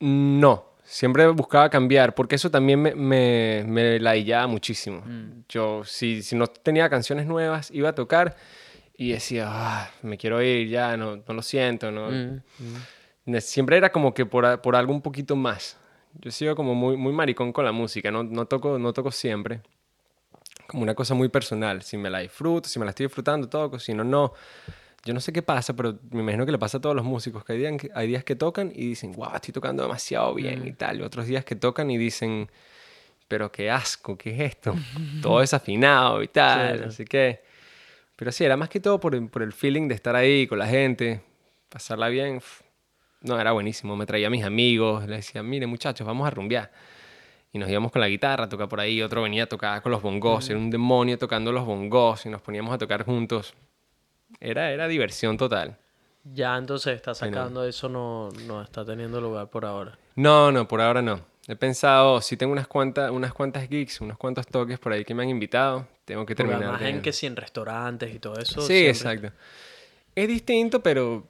No, 0.00 0.74
siempre 0.84 1.26
buscaba 1.28 1.70
cambiar, 1.70 2.14
porque 2.14 2.34
eso 2.34 2.50
también 2.50 2.82
me, 2.82 2.94
me, 2.94 3.64
me 3.66 4.46
muchísimo. 4.48 5.00
Mm. 5.06 5.44
Yo, 5.48 5.84
si, 5.84 6.22
si 6.22 6.36
no 6.36 6.46
tenía 6.48 6.88
canciones 6.90 7.26
nuevas, 7.26 7.70
iba 7.70 7.88
a 7.90 7.94
tocar 7.94 8.36
y 8.96 9.12
decía, 9.12 9.46
"Ah, 9.48 9.90
me 10.02 10.16
quiero 10.16 10.42
ir 10.42 10.68
ya, 10.68 10.96
no, 10.96 11.16
no 11.16 11.34
lo 11.34 11.42
siento, 11.42 11.90
no. 11.90 12.10
Mm, 12.10 12.40
mm. 13.26 13.40
Siempre 13.40 13.76
era 13.76 13.90
como 13.90 14.14
que 14.14 14.24
por, 14.24 14.60
por 14.62 14.76
algo 14.76 14.92
un 14.92 15.02
poquito 15.02 15.36
más. 15.36 15.76
Yo 16.20 16.30
sigo 16.30 16.54
como 16.56 16.74
muy, 16.74 16.96
muy 16.96 17.12
maricón 17.12 17.52
con 17.52 17.64
la 17.64 17.72
música, 17.72 18.10
no, 18.10 18.22
no, 18.22 18.46
toco, 18.46 18.78
no 18.78 18.92
toco 18.92 19.10
siempre. 19.10 19.60
Como 20.66 20.82
una 20.82 20.94
cosa 20.94 21.14
muy 21.14 21.28
personal. 21.28 21.82
Si 21.82 21.96
me 21.96 22.08
la 22.08 22.20
disfruto, 22.20 22.68
si 22.68 22.78
me 22.78 22.84
la 22.84 22.90
estoy 22.90 23.06
disfrutando, 23.06 23.48
toco. 23.48 23.78
Si 23.78 23.92
no, 23.92 24.02
no. 24.02 24.32
Yo 25.04 25.14
no 25.14 25.20
sé 25.20 25.32
qué 25.32 25.42
pasa, 25.42 25.76
pero 25.76 25.98
me 26.10 26.22
imagino 26.22 26.44
que 26.46 26.52
le 26.52 26.58
pasa 26.58 26.78
a 26.78 26.80
todos 26.80 26.96
los 26.96 27.04
músicos. 27.04 27.44
Que 27.44 27.52
hay 27.52 27.58
días 27.58 27.76
que, 27.80 27.90
hay 27.94 28.08
días 28.08 28.24
que 28.24 28.34
tocan 28.34 28.72
y 28.74 28.88
dicen, 28.88 29.12
wow, 29.12 29.30
estoy 29.34 29.52
tocando 29.52 29.82
demasiado 29.82 30.34
bien 30.34 30.66
y 30.66 30.72
tal. 30.72 30.98
Y 30.98 31.02
otros 31.02 31.26
días 31.26 31.44
que 31.44 31.54
tocan 31.54 31.90
y 31.90 31.98
dicen, 31.98 32.50
pero 33.28 33.52
qué 33.52 33.70
asco, 33.70 34.16
¿qué 34.16 34.30
es 34.30 34.40
esto? 34.40 34.74
Todo 35.22 35.40
desafinado 35.40 36.22
y 36.22 36.28
tal. 36.28 36.76
Claro. 36.76 36.88
Así 36.88 37.04
que. 37.04 37.45
Pero 38.16 38.32
sí, 38.32 38.44
era 38.44 38.56
más 38.56 38.68
que 38.68 38.80
todo 38.80 38.98
por, 38.98 39.14
el- 39.14 39.28
por 39.28 39.42
el 39.42 39.52
feeling 39.52 39.88
de 39.88 39.94
estar 39.94 40.16
ahí 40.16 40.46
con 40.46 40.58
la 40.58 40.66
gente, 40.66 41.20
pasarla 41.68 42.08
bien. 42.08 42.40
No, 43.20 43.38
era 43.40 43.52
buenísimo. 43.52 43.96
Me 43.96 44.06
traía 44.06 44.28
a 44.28 44.30
mis 44.30 44.44
amigos, 44.44 45.06
les 45.06 45.18
decía, 45.26 45.42
mire 45.42 45.66
muchachos, 45.66 46.06
vamos 46.06 46.26
a 46.26 46.30
rumbear. 46.30 46.70
Y 47.52 47.58
nos 47.58 47.68
íbamos 47.70 47.90
con 47.92 48.00
la 48.00 48.08
guitarra 48.08 48.44
a 48.44 48.48
tocar 48.48 48.68
por 48.68 48.80
ahí, 48.80 49.00
otro 49.02 49.22
venía 49.22 49.44
a 49.44 49.46
tocar 49.46 49.80
con 49.82 49.90
los 49.92 50.02
bongos, 50.02 50.48
era 50.50 50.58
un 50.58 50.70
demonio 50.70 51.16
tocando 51.18 51.52
los 51.52 51.64
bongos 51.64 52.26
y 52.26 52.28
nos 52.28 52.42
poníamos 52.42 52.72
a 52.74 52.78
tocar 52.78 53.04
juntos. 53.04 53.54
Era, 54.40 54.70
era 54.72 54.88
diversión 54.88 55.36
total. 55.36 55.76
Ya 56.24 56.56
entonces 56.56 56.94
está 56.96 57.14
sacando 57.14 57.64
eso, 57.64 57.88
no, 57.88 58.28
no 58.46 58.60
está 58.60 58.84
teniendo 58.84 59.20
lugar 59.20 59.48
por 59.48 59.64
ahora. 59.64 59.96
No, 60.16 60.50
no, 60.52 60.66
por 60.68 60.80
ahora 60.80 61.00
no. 61.00 61.20
He 61.48 61.54
pensado, 61.54 62.20
si 62.20 62.36
tengo 62.36 62.52
unas 62.52 62.66
cuantas, 62.66 63.10
unas 63.10 63.32
cuantas 63.32 63.68
gigs, 63.68 64.00
unos 64.00 64.18
cuantos 64.18 64.46
toques 64.46 64.78
por 64.80 64.92
ahí 64.92 65.04
que 65.04 65.14
me 65.14 65.22
han 65.22 65.28
invitado, 65.30 65.86
tengo 66.04 66.26
que 66.26 66.34
terminar. 66.34 66.62
además 66.64 66.80
de- 66.80 66.88
en 66.90 67.02
que 67.02 67.12
sí, 67.12 67.26
en 67.26 67.36
restaurantes 67.36 68.12
y 68.14 68.18
todo 68.18 68.34
eso. 68.40 68.60
Sí, 68.62 68.66
siempre- 68.74 68.90
exacto. 68.90 69.32
Es 70.16 70.26
distinto, 70.26 70.82
pero, 70.82 71.24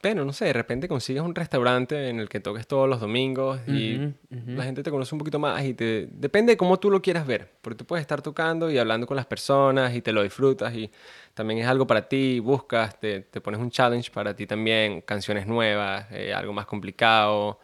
pero 0.00 0.24
no 0.24 0.32
sé, 0.32 0.46
de 0.46 0.52
repente 0.54 0.88
consigues 0.88 1.22
un 1.22 1.34
restaurante 1.34 2.08
en 2.08 2.18
el 2.18 2.28
que 2.30 2.40
toques 2.40 2.66
todos 2.66 2.88
los 2.88 2.98
domingos 3.00 3.60
y 3.68 3.96
Ujú, 3.96 4.14
ujú. 4.30 4.56
la 4.56 4.64
gente 4.64 4.82
te 4.82 4.90
conoce 4.90 5.14
un 5.14 5.18
poquito 5.18 5.38
más 5.38 5.62
y 5.64 5.74
te 5.74 6.08
depende 6.10 6.52
de 6.52 6.56
cómo 6.56 6.78
tú 6.80 6.90
lo 6.90 7.02
quieras 7.02 7.26
ver, 7.26 7.50
porque 7.60 7.76
tú 7.78 7.84
puedes 7.84 8.00
estar 8.00 8.22
tocando 8.22 8.70
y 8.70 8.78
hablando 8.78 9.06
con 9.06 9.16
las 9.16 9.26
personas 9.26 9.94
y 9.94 10.00
te 10.00 10.12
lo 10.12 10.22
disfrutas 10.22 10.72
y 10.74 10.90
también 11.34 11.60
es 11.60 11.66
algo 11.66 11.86
para 11.86 12.08
ti, 12.08 12.38
buscas, 12.40 12.98
te, 12.98 13.20
te 13.20 13.40
pones 13.42 13.60
un 13.60 13.70
challenge 13.70 14.10
para 14.10 14.34
ti 14.34 14.46
también, 14.46 15.02
canciones 15.02 15.46
nuevas, 15.46 16.06
eh, 16.10 16.32
algo 16.32 16.52
más 16.54 16.64
complicado, 16.64 17.58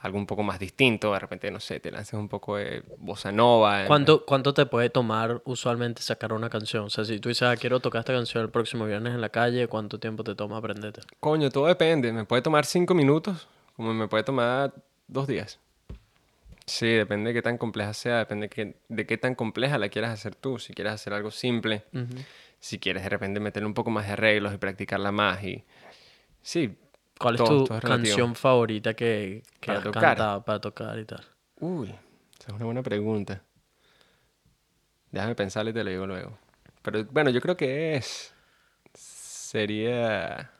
algo 0.00 0.16
un 0.16 0.26
poco 0.26 0.42
más 0.42 0.58
distinto, 0.58 1.12
de 1.12 1.18
repente, 1.18 1.50
no 1.50 1.60
sé, 1.60 1.78
te 1.78 1.90
lanzas 1.90 2.14
un 2.18 2.28
poco 2.28 2.56
de 2.56 2.82
bossa 2.98 3.30
nova. 3.30 3.84
¿Cuánto, 3.86 4.24
¿Cuánto 4.24 4.54
te 4.54 4.64
puede 4.64 4.88
tomar 4.88 5.42
usualmente 5.44 6.00
sacar 6.00 6.32
una 6.32 6.48
canción? 6.48 6.84
O 6.84 6.90
sea, 6.90 7.04
si 7.04 7.20
tú 7.20 7.28
dices, 7.28 7.42
ah, 7.42 7.56
quiero 7.56 7.80
tocar 7.80 8.00
esta 8.00 8.14
canción 8.14 8.42
el 8.42 8.50
próximo 8.50 8.86
viernes 8.86 9.14
en 9.14 9.20
la 9.20 9.28
calle, 9.28 9.68
¿cuánto 9.68 10.00
tiempo 10.00 10.24
te 10.24 10.34
toma 10.34 10.56
aprenderte? 10.56 11.02
Coño, 11.20 11.50
todo 11.50 11.66
depende. 11.66 12.12
Me 12.12 12.24
puede 12.24 12.40
tomar 12.40 12.64
cinco 12.64 12.94
minutos, 12.94 13.46
como 13.76 13.92
me 13.92 14.08
puede 14.08 14.24
tomar 14.24 14.72
dos 15.06 15.26
días. 15.26 15.58
Sí, 16.64 16.86
depende 16.86 17.30
de 17.30 17.34
qué 17.34 17.42
tan 17.42 17.58
compleja 17.58 17.92
sea, 17.92 18.18
depende 18.18 18.48
de 18.48 18.50
qué, 18.50 18.76
de 18.88 19.06
qué 19.06 19.18
tan 19.18 19.34
compleja 19.34 19.76
la 19.76 19.90
quieras 19.90 20.12
hacer 20.12 20.34
tú. 20.34 20.58
Si 20.58 20.72
quieres 20.72 20.94
hacer 20.94 21.12
algo 21.12 21.30
simple, 21.30 21.84
si 22.58 22.78
quieres 22.78 23.02
de 23.02 23.10
repente 23.10 23.38
meterle 23.38 23.66
un 23.66 23.74
poco 23.74 23.90
más 23.90 24.06
de 24.06 24.14
arreglos 24.14 24.54
y 24.54 24.56
practicarla 24.56 25.12
más. 25.12 25.44
Y... 25.44 25.62
Sí. 26.40 26.74
¿Cuál 27.20 27.34
es 27.34 27.40
tu 27.44 27.64
es 27.74 27.80
canción 27.82 28.34
favorita 28.34 28.94
que, 28.94 29.42
que 29.60 29.66
Para 29.66 29.78
has 29.78 29.84
tocar. 29.84 30.02
cantado 30.02 30.42
para 30.44 30.60
tocar 30.60 30.98
y 30.98 31.04
tal? 31.04 31.20
Uy, 31.60 31.88
esa 32.38 32.48
es 32.48 32.52
una 32.54 32.64
buena 32.64 32.82
pregunta. 32.82 33.42
Déjame 35.10 35.34
pensarle 35.34 35.70
y 35.72 35.74
te 35.74 35.84
lo 35.84 35.90
digo 35.90 36.06
luego. 36.06 36.38
Pero 36.82 37.04
bueno, 37.10 37.28
yo 37.30 37.40
creo 37.40 37.56
que 37.56 37.96
es. 37.96 38.32
Sería. 38.94 40.50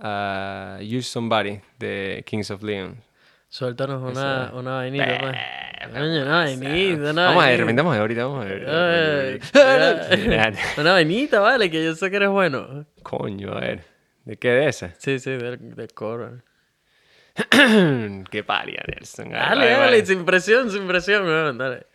ah, 0.00 0.78
Use 0.80 1.02
Somebody 1.02 1.60
de 1.78 2.24
Kings 2.26 2.50
of 2.50 2.62
Leon. 2.62 2.96
Suéltanos 3.48 4.02
una, 4.02 4.46
Esa- 4.46 4.54
una 4.54 4.74
vainita, 4.76 5.18
pues. 5.20 5.36
Coño, 5.92 6.22
una 6.22 6.36
vainita, 6.38 7.10
una 7.10 7.26
Vamos 7.26 7.44
a 7.44 7.46
ver, 7.48 7.74
vamos 7.74 7.90
a 7.90 7.92
ver 7.92 8.00
ahorita, 8.00 8.24
vamos 8.24 8.44
a 8.44 8.48
ver. 8.48 9.40
Una 10.78 10.92
vainita, 10.92 11.40
vale, 11.40 11.70
que 11.70 11.84
yo 11.84 11.94
sé 11.94 12.08
que 12.10 12.16
eres 12.16 12.30
bueno. 12.30 12.86
Coño, 13.02 13.52
a 13.52 13.60
ver. 13.60 13.91
¿De 14.24 14.36
qué 14.36 14.48
de 14.50 14.68
esa? 14.68 14.94
Sí, 14.98 15.18
sí, 15.18 15.30
del, 15.30 15.74
del 15.74 15.92
coro. 15.92 16.42
qué 18.30 18.44
paria, 18.44 18.82
Nelson. 18.86 19.30
Dale, 19.30 19.70
dale, 19.70 20.06
sin 20.06 20.24
presión, 20.24 20.70
sin 20.70 20.86
presión, 20.86 21.24
weón, 21.24 21.58
dale. 21.58 21.86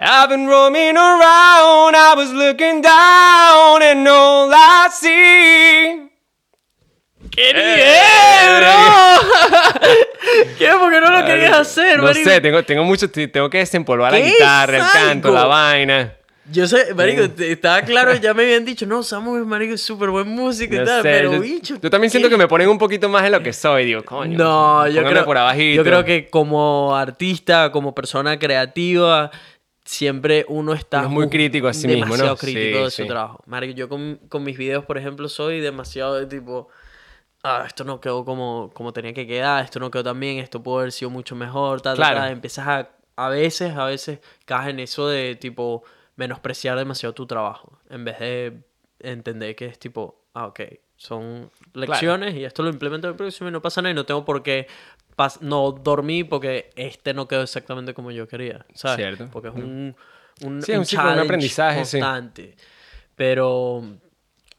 I've 0.00 0.28
been 0.28 0.46
roaming 0.48 0.96
around, 0.96 1.96
I 1.96 2.14
was 2.16 2.30
looking 2.32 2.80
down, 2.82 3.82
and 3.82 4.06
all 4.08 4.50
I 4.52 4.88
see. 4.92 6.08
¡Qué 7.30 7.52
bro! 8.60 9.20
¿Qué? 10.58 10.70
Porque 10.78 11.00
no 11.00 11.10
lo 11.10 11.24
querías 11.26 11.52
hacer, 11.52 11.96
No 11.98 12.04
marico? 12.04 12.30
sé, 12.30 12.40
tengo, 12.40 12.62
tengo 12.64 12.84
mucho, 12.84 13.10
tengo 13.10 13.50
que 13.50 13.58
desempolvar 13.58 14.12
la 14.12 14.18
¡Qué 14.18 14.24
guitarra, 14.30 14.76
el 14.78 14.84
canto, 14.92 15.32
la 15.32 15.44
vaina. 15.44 16.14
Yo 16.50 16.66
sé, 16.66 16.94
marico, 16.94 17.28
te- 17.30 17.52
estaba 17.52 17.82
claro, 17.82 18.14
ya 18.20 18.32
me 18.34 18.44
habían 18.44 18.64
dicho, 18.64 18.86
no, 18.86 19.02
Samu 19.02 19.36
es, 19.36 19.44
marico, 19.46 19.74
es 19.74 19.82
súper 19.82 20.10
buen 20.10 20.28
músico 20.28 20.74
y 20.74 20.78
No 20.78 20.84
tal, 20.84 21.02
sé, 21.02 21.08
pero 21.10 21.32
yo, 21.34 21.40
bicho... 21.40 21.78
yo 21.80 21.90
también 21.90 22.10
siento 22.10 22.28
que 22.28 22.36
me 22.36 22.48
ponen 22.48 22.68
un 22.68 22.78
poquito 22.78 23.08
más 23.08 23.24
en 23.24 23.32
lo 23.32 23.42
que 23.42 23.52
soy, 23.52 23.84
digo, 23.84 24.02
coño. 24.04 24.38
No, 24.38 24.86
yo 24.88 25.04
creo, 25.04 25.24
por 25.24 25.36
abajito. 25.36 25.76
yo 25.76 25.84
creo 25.84 26.04
que 26.04 26.28
como 26.30 26.96
artista, 26.96 27.70
como 27.70 27.94
persona 27.94 28.38
creativa, 28.38 29.30
siempre 29.84 30.44
uno 30.48 30.72
está 30.72 30.98
Uno 31.00 31.08
es 31.08 31.12
muy 31.12 31.24
mu- 31.26 31.30
crítico 31.30 31.68
a 31.68 31.74
sí 31.74 31.86
mismo, 31.86 32.04
¿no? 32.04 32.12
demasiado 32.12 32.36
crítico 32.36 32.78
Sí, 32.78 32.84
de 32.84 32.90
su 32.90 33.06
trabajo. 33.06 33.42
Marico, 33.46 33.74
yo 33.76 33.88
con, 33.88 34.16
con 34.28 34.42
mis 34.44 34.56
videos, 34.56 34.84
por 34.84 34.96
ejemplo, 34.96 35.28
soy 35.28 35.60
demasiado 35.60 36.14
de 36.14 36.26
tipo, 36.26 36.68
ah, 37.42 37.64
esto 37.66 37.84
no 37.84 38.00
quedó 38.00 38.24
como, 38.24 38.70
como 38.74 38.92
tenía 38.92 39.12
que 39.12 39.26
quedar, 39.26 39.64
esto 39.64 39.80
no 39.80 39.90
quedó 39.90 40.04
tan 40.04 40.18
bien, 40.20 40.38
esto 40.38 40.62
pudo 40.62 40.78
haber 40.78 40.92
sido 40.92 41.10
mucho 41.10 41.36
mejor, 41.36 41.80
tal, 41.82 41.96
Claro. 41.96 42.16
tal. 42.20 42.32
Empiezas 42.32 42.66
a, 42.66 42.88
a 43.16 43.28
veces, 43.28 43.76
a 43.76 43.84
veces 43.84 44.20
caes 44.46 44.68
en 44.70 44.80
eso 44.80 45.08
de 45.08 45.34
tipo 45.36 45.84
menospreciar 46.18 46.76
demasiado 46.76 47.14
tu 47.14 47.26
trabajo, 47.26 47.78
en 47.88 48.04
vez 48.04 48.18
de 48.18 48.60
entender 48.98 49.54
que 49.54 49.66
es 49.66 49.78
tipo, 49.78 50.26
ah, 50.34 50.46
ok, 50.48 50.60
son 50.96 51.50
lecciones 51.74 52.34
y 52.34 52.44
esto 52.44 52.64
lo 52.64 52.70
implemento 52.70 53.06
en 53.06 53.12
el 53.12 53.16
próximo 53.16 53.48
y 53.48 53.52
no 53.52 53.62
pasa 53.62 53.80
nada 53.80 53.92
y 53.92 53.94
no 53.94 54.04
tengo 54.04 54.24
por 54.24 54.42
qué 54.42 54.66
no 55.40 55.72
dormí 55.72 56.24
porque 56.24 56.70
este 56.74 57.14
no 57.14 57.28
quedó 57.28 57.42
exactamente 57.42 57.94
como 57.94 58.10
yo 58.10 58.26
quería, 58.26 58.66
¿sabes? 58.74 58.96
Cierto. 58.96 59.28
Porque 59.32 59.48
es 59.48 59.54
un, 59.54 59.96
un, 60.42 60.62
Sí, 60.62 60.72
un 60.72 60.78
un 60.78 60.84
ciclo, 60.84 61.04
un 61.04 61.08
challenge 61.08 61.24
aprendizaje, 61.24 61.84
sí. 61.84 62.00
constante. 62.00 62.56
Pero 63.14 63.84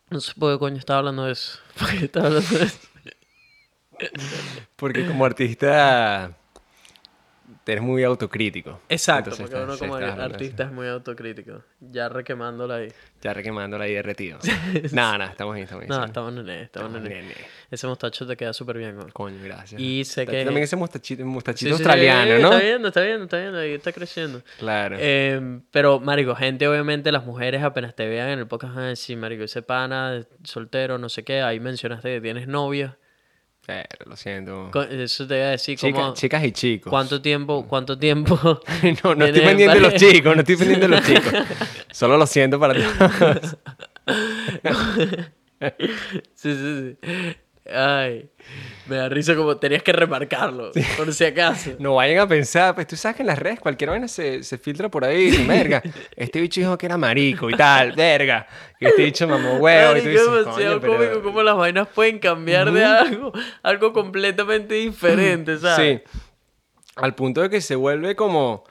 no 0.09 0.19
sé 0.21 0.33
por 0.37 0.53
qué 0.53 0.59
coño 0.59 0.77
estaba 0.77 0.99
hablando 0.99 1.25
de 1.25 1.33
eso. 1.33 1.59
¿Por 1.79 1.89
qué 1.89 2.05
estaba 2.05 2.27
hablando 2.27 2.49
de 2.57 2.65
eso? 2.65 2.79
Porque 4.77 5.05
como 5.05 5.25
artista 5.25 6.37
eres 7.71 7.83
muy 7.83 8.03
autocrítico. 8.03 8.81
Exacto, 8.89 9.31
Entonces, 9.31 9.49
porque 9.49 9.63
uno 9.63 9.77
como 9.77 9.95
artista 9.95 10.63
es 10.63 10.71
muy 10.71 10.87
autocrítico. 10.87 11.63
Ya 11.79 12.09
requemándola 12.09 12.75
ahí. 12.75 12.87
Ya 13.21 13.33
requemándola 13.33 13.85
ahí 13.85 13.93
derretido. 13.93 14.39
Nada, 14.91 15.17
nada, 15.17 15.31
estamos 15.31 15.55
bien, 15.55 15.63
estamos 15.65 15.85
bien. 15.85 15.99
No, 15.99 16.05
estamos 16.05 16.33
en 16.33 16.39
él, 16.39 16.49
estamos 16.61 16.95
en 16.95 17.03
bien, 17.03 17.25
bien. 17.25 17.37
Ese 17.71 17.87
mostacho 17.87 18.25
te 18.27 18.37
queda 18.37 18.53
súper 18.53 18.77
bien, 18.77 18.95
güey. 18.95 19.11
Coño, 19.11 19.43
gracias. 19.43 19.79
Y 19.81 20.05
sé 20.05 20.25
que- 20.25 20.45
También 20.45 20.63
ese 20.63 20.75
mostachito, 20.75 21.25
mostachito 21.25 21.73
australiano, 21.73 22.39
¿no? 22.39 22.53
Está 22.53 22.63
viendo, 22.63 22.87
está 22.89 23.01
viendo, 23.01 23.23
está 23.25 23.39
viendo, 23.39 23.59
ahí 23.59 23.71
está 23.73 23.91
creciendo. 23.91 24.41
Claro. 24.59 24.95
Eh, 24.99 25.59
pero, 25.71 25.99
marico, 25.99 26.35
gente, 26.35 26.67
obviamente, 26.67 27.11
las 27.11 27.25
mujeres 27.25 27.63
apenas 27.63 27.95
te 27.95 28.07
vean 28.07 28.29
en 28.29 28.39
el 28.39 28.47
podcast 28.47 28.75
van 28.75 28.83
a 28.85 28.87
decir, 28.89 29.17
marico, 29.17 29.43
ese 29.43 29.61
pana, 29.61 30.25
soltero, 30.43 30.97
no 30.97 31.09
sé 31.09 31.23
qué, 31.23 31.41
ahí 31.41 31.59
mencionaste 31.59 32.15
que 32.15 32.21
tienes 32.21 32.47
novia. 32.47 32.97
Lo 34.05 34.15
siento. 34.15 34.71
Eso 34.89 35.27
te 35.27 35.37
iba 35.37 35.45
a 35.47 35.49
decir, 35.51 35.77
Chica- 35.77 35.93
como, 35.99 36.13
chicas 36.13 36.43
y 36.43 36.51
chicos. 36.51 36.89
¿cuánto 36.89 37.21
tiempo, 37.21 37.65
cuánto 37.67 37.97
tiempo? 37.97 38.35
no, 39.03 39.15
no 39.15 39.25
estoy 39.25 39.41
pendiente 39.41 39.75
de 39.75 39.81
los 39.81 39.93
chicos, 39.95 40.35
no 40.35 40.41
estoy 40.41 40.55
pendiente 40.57 40.87
de 40.87 40.95
los 40.95 41.05
chicos. 41.05 41.33
Solo 41.91 42.17
lo 42.17 42.25
siento 42.27 42.59
para 42.59 42.73
todos. 42.99 43.57
sí, 46.35 46.53
sí, 46.55 46.97
sí. 47.01 47.07
Ay, 47.73 48.29
me 48.87 48.95
da 48.95 49.09
risa 49.09 49.35
como 49.35 49.57
tenías 49.57 49.83
que 49.83 49.91
remarcarlo, 49.91 50.71
por 50.97 51.13
si 51.13 51.25
acaso. 51.25 51.71
No 51.79 51.95
vayan 51.95 52.19
a 52.19 52.27
pensar, 52.27 52.73
pues 52.75 52.87
tú 52.87 52.95
sabes 52.95 53.17
que 53.17 53.23
en 53.23 53.27
las 53.27 53.37
redes 53.37 53.59
cualquier 53.59 53.91
vaina 53.91 54.07
se, 54.07 54.43
se 54.43 54.57
filtra 54.57 54.89
por 54.89 55.05
ahí, 55.05 55.25
dice, 55.31 55.45
verga, 55.45 55.81
este 56.15 56.41
bicho 56.41 56.59
dijo 56.61 56.77
que 56.77 56.85
era 56.87 56.97
marico 56.97 57.49
y 57.49 57.53
tal, 57.53 57.91
verga, 57.93 58.47
que 58.79 58.87
este 58.87 59.03
bicho 59.03 59.27
mamó 59.27 59.57
huevo 59.57 59.97
y 59.97 60.01
tú 60.01 60.09
dices, 60.09 60.25
demasiado 60.25 60.79
"Coño, 60.79 60.81
pero-" 60.81 60.97
cómico 60.97 61.23
cómo 61.23 61.43
las 61.43 61.55
vainas 61.55 61.87
pueden 61.89 62.19
cambiar 62.19 62.71
de 62.71 62.83
algo, 62.83 63.31
algo 63.61 63.93
completamente 63.93 64.75
diferente, 64.75 65.57
¿sabes? 65.57 66.01
Sí, 66.03 66.19
al 66.95 67.15
punto 67.15 67.41
de 67.41 67.49
que 67.49 67.61
se 67.61 67.75
vuelve 67.75 68.15
como, 68.15 68.63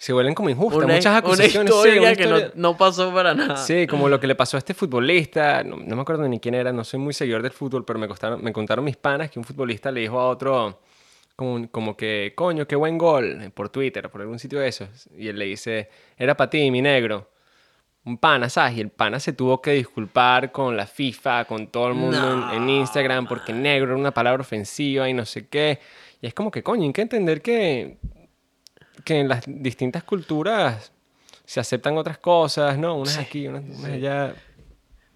se 0.00 0.12
vuelven 0.12 0.34
como 0.34 0.48
injustas, 0.48 0.84
Una, 0.84 0.94
muchas 0.94 1.06
una 1.10 1.16
acusaciones. 1.18 1.72
sí, 1.74 1.78
historia 1.80 2.00
una 2.02 2.14
que 2.14 2.22
historia- 2.22 2.52
No, 2.54 2.70
no 2.70 2.76
pasó 2.78 3.12
para 3.12 3.34
nada. 3.34 3.56
Sí, 3.56 3.86
como 3.88 4.08
lo 4.08 4.20
que 4.20 4.28
le 4.28 4.34
pasó 4.36 4.56
a 4.56 4.58
este 4.58 4.72
futbolista, 4.72 5.64
no, 5.64 5.76
no 5.76 5.96
me 5.96 6.02
acuerdo 6.02 6.26
ni 6.28 6.38
quién 6.38 6.54
era, 6.54 6.72
no 6.72 6.84
soy 6.84 7.00
muy 7.00 7.12
seguidor 7.12 7.42
del 7.42 7.50
fútbol, 7.52 7.84
pero 7.84 7.98
me, 7.98 8.06
costaron, 8.06 8.42
me 8.42 8.52
contaron 8.52 8.84
mis 8.84 8.96
panas 8.96 9.30
que 9.30 9.38
un 9.40 9.44
futbolista 9.44 9.90
le 9.90 10.00
dijo 10.02 10.18
a 10.20 10.28
otro 10.28 10.80
como, 11.34 11.68
como 11.70 11.96
que, 11.96 12.32
coño, 12.36 12.66
qué 12.66 12.76
buen 12.76 12.96
gol, 12.96 13.50
por 13.54 13.68
Twitter, 13.70 14.08
por 14.08 14.20
algún 14.20 14.38
sitio 14.38 14.60
de 14.60 14.68
esos. 14.68 14.88
Y 15.16 15.28
él 15.28 15.38
le 15.38 15.46
dice, 15.46 15.88
era 16.16 16.36
para 16.36 16.48
ti, 16.50 16.70
mi 16.70 16.80
negro. 16.80 17.30
Un 18.04 18.18
pana, 18.18 18.48
¿sabes? 18.48 18.76
Y 18.78 18.80
el 18.80 18.90
pana 18.90 19.20
se 19.20 19.32
tuvo 19.32 19.60
que 19.60 19.72
disculpar 19.72 20.50
con 20.52 20.76
la 20.76 20.86
FIFA, 20.86 21.44
con 21.44 21.66
todo 21.66 21.88
el 21.88 21.94
mundo 21.94 22.48
en, 22.52 22.62
en 22.62 22.70
Instagram, 22.70 23.26
porque 23.26 23.52
negro 23.52 23.88
era 23.90 23.96
una 23.96 24.12
palabra 24.12 24.40
ofensiva 24.42 25.08
y 25.08 25.12
no 25.12 25.26
sé 25.26 25.46
qué. 25.48 25.78
Y 26.22 26.26
es 26.28 26.34
como 26.34 26.50
que, 26.50 26.62
coño, 26.62 26.84
hay 26.84 26.92
que 26.92 27.02
entender 27.02 27.42
que, 27.42 27.98
que 29.08 29.18
en 29.20 29.28
las 29.28 29.42
distintas 29.46 30.04
culturas 30.04 30.92
se 31.44 31.60
aceptan 31.60 31.96
otras 31.96 32.18
cosas, 32.18 32.76
¿no? 32.78 32.94
Unas 32.96 33.16
aquí, 33.18 33.48
unas, 33.48 33.64
unas 33.64 33.84
allá. 33.92 34.34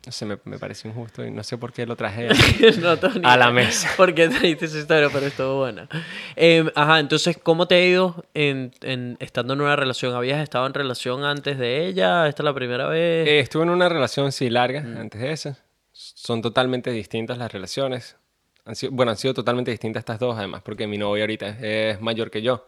No 0.05 0.11
sé, 0.11 0.27
me, 0.27 0.37
me 0.45 0.59
parece 0.59 0.89
injusto 0.89 1.25
y 1.25 1.31
no 1.31 1.45
sé 1.45 1.57
por 1.59 1.73
qué 1.73 1.87
lo 1.87 1.95
traje 1.95 2.27
No 2.81 2.97
ni 2.97 3.21
a 3.23 3.37
la 3.37 3.53
mesa. 3.53 3.89
¿Por 3.97 4.13
qué 4.15 4.29
trajiste 4.29 4.65
esa 4.65 4.79
historia? 4.79 5.09
Pero 5.13 5.27
estuvo 5.27 5.59
buena. 5.59 5.89
Em, 6.35 6.69
ajá, 6.75 6.99
entonces, 6.99 7.39
¿cómo 7.41 7.69
te 7.69 7.77
ha 7.77 7.85
ido 7.87 8.25
en, 8.35 8.73
en- 8.81 9.17
estando 9.21 9.53
en 9.53 9.61
una 9.61 9.77
relación? 9.77 10.13
¿Habías 10.17 10.41
estado 10.43 10.67
en 10.67 10.75
relación 10.75 11.23
antes 11.25 11.57
de 11.59 11.87
ella? 11.87 12.27
¿Esta 12.27 12.43
es 12.43 12.45
la 12.45 12.53
primera 12.55 12.89
vez? 12.89 13.29
Eh, 13.29 13.39
estuve 13.39 13.63
en 13.63 13.71
una 13.71 13.89
relación, 13.89 14.33
sí, 14.33 14.51
larga, 14.51 14.81
Mm. 14.81 14.97
antes 14.97 15.21
de 15.21 15.31
esa. 15.33 15.59
Son 15.93 16.43
totalmente 16.43 16.91
distintas 16.91 17.39
las 17.39 17.53
relaciones. 17.53 18.17
Han 18.65 18.75
sido, 18.75 18.91
bueno, 18.93 19.11
han 19.13 19.19
sido 19.19 19.35
totalmente 19.35 19.71
distintas 19.71 20.01
estas 20.01 20.19
dos, 20.19 20.37
además, 20.37 20.63
porque 20.65 20.87
mi 20.89 20.99
novia 20.99 21.23
ahorita 21.25 21.59
es 21.61 22.01
mayor 22.01 22.31
que 22.31 22.43
yo. 22.43 22.67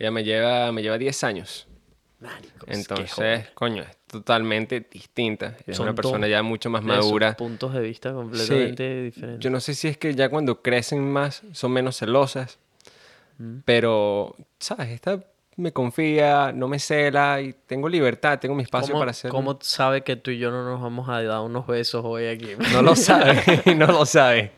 Ella 0.00 0.10
me 0.10 0.24
lleva, 0.24 0.72
me 0.72 0.82
lleva 0.82 0.98
10 0.98 1.22
años. 1.24 1.68
Marico, 2.18 2.66
es 2.66 2.88
que 2.88 2.94
Entonces, 2.94 3.48
coño, 3.54 3.82
es 3.82 3.96
totalmente 4.08 4.84
distinta. 4.90 5.56
Es 5.66 5.78
una 5.78 5.94
persona 5.94 6.26
ya 6.26 6.42
mucho 6.42 6.68
más 6.70 6.82
madura. 6.82 7.36
puntos 7.36 7.72
de 7.72 7.80
vista 7.80 8.12
completamente 8.12 9.04
diferentes. 9.04 9.38
Yo 9.44 9.50
no 9.50 9.60
sé 9.60 9.74
si 9.74 9.86
es 9.86 9.96
que 9.96 10.14
ya 10.14 10.28
cuando 10.28 10.60
crecen 10.60 11.08
más 11.12 11.42
son 11.52 11.70
menos 11.72 11.96
celosas, 11.96 12.58
Mm. 13.40 13.60
pero, 13.64 14.36
¿sabes? 14.58 14.88
Esta 14.90 15.18
me 15.56 15.72
confía, 15.72 16.52
no 16.52 16.68
me 16.68 16.78
cela 16.78 17.40
y 17.40 17.54
tengo 17.66 17.88
libertad, 17.88 18.38
tengo 18.38 18.54
mi 18.54 18.62
espacio 18.62 18.92
¿Cómo, 18.92 19.00
para 19.00 19.10
hacer. 19.12 19.30
¿Cómo 19.30 19.58
sabe 19.62 20.02
que 20.02 20.16
tú 20.16 20.30
y 20.30 20.38
yo 20.38 20.50
no 20.50 20.62
nos 20.64 20.80
vamos 20.80 21.08
a 21.08 21.22
dar 21.22 21.40
unos 21.40 21.66
besos 21.66 22.02
hoy 22.04 22.26
aquí? 22.26 22.50
No 22.72 22.82
lo 22.82 22.94
sabe, 22.94 23.42
no 23.76 23.86
lo 23.86 24.04
sabe. 24.04 24.52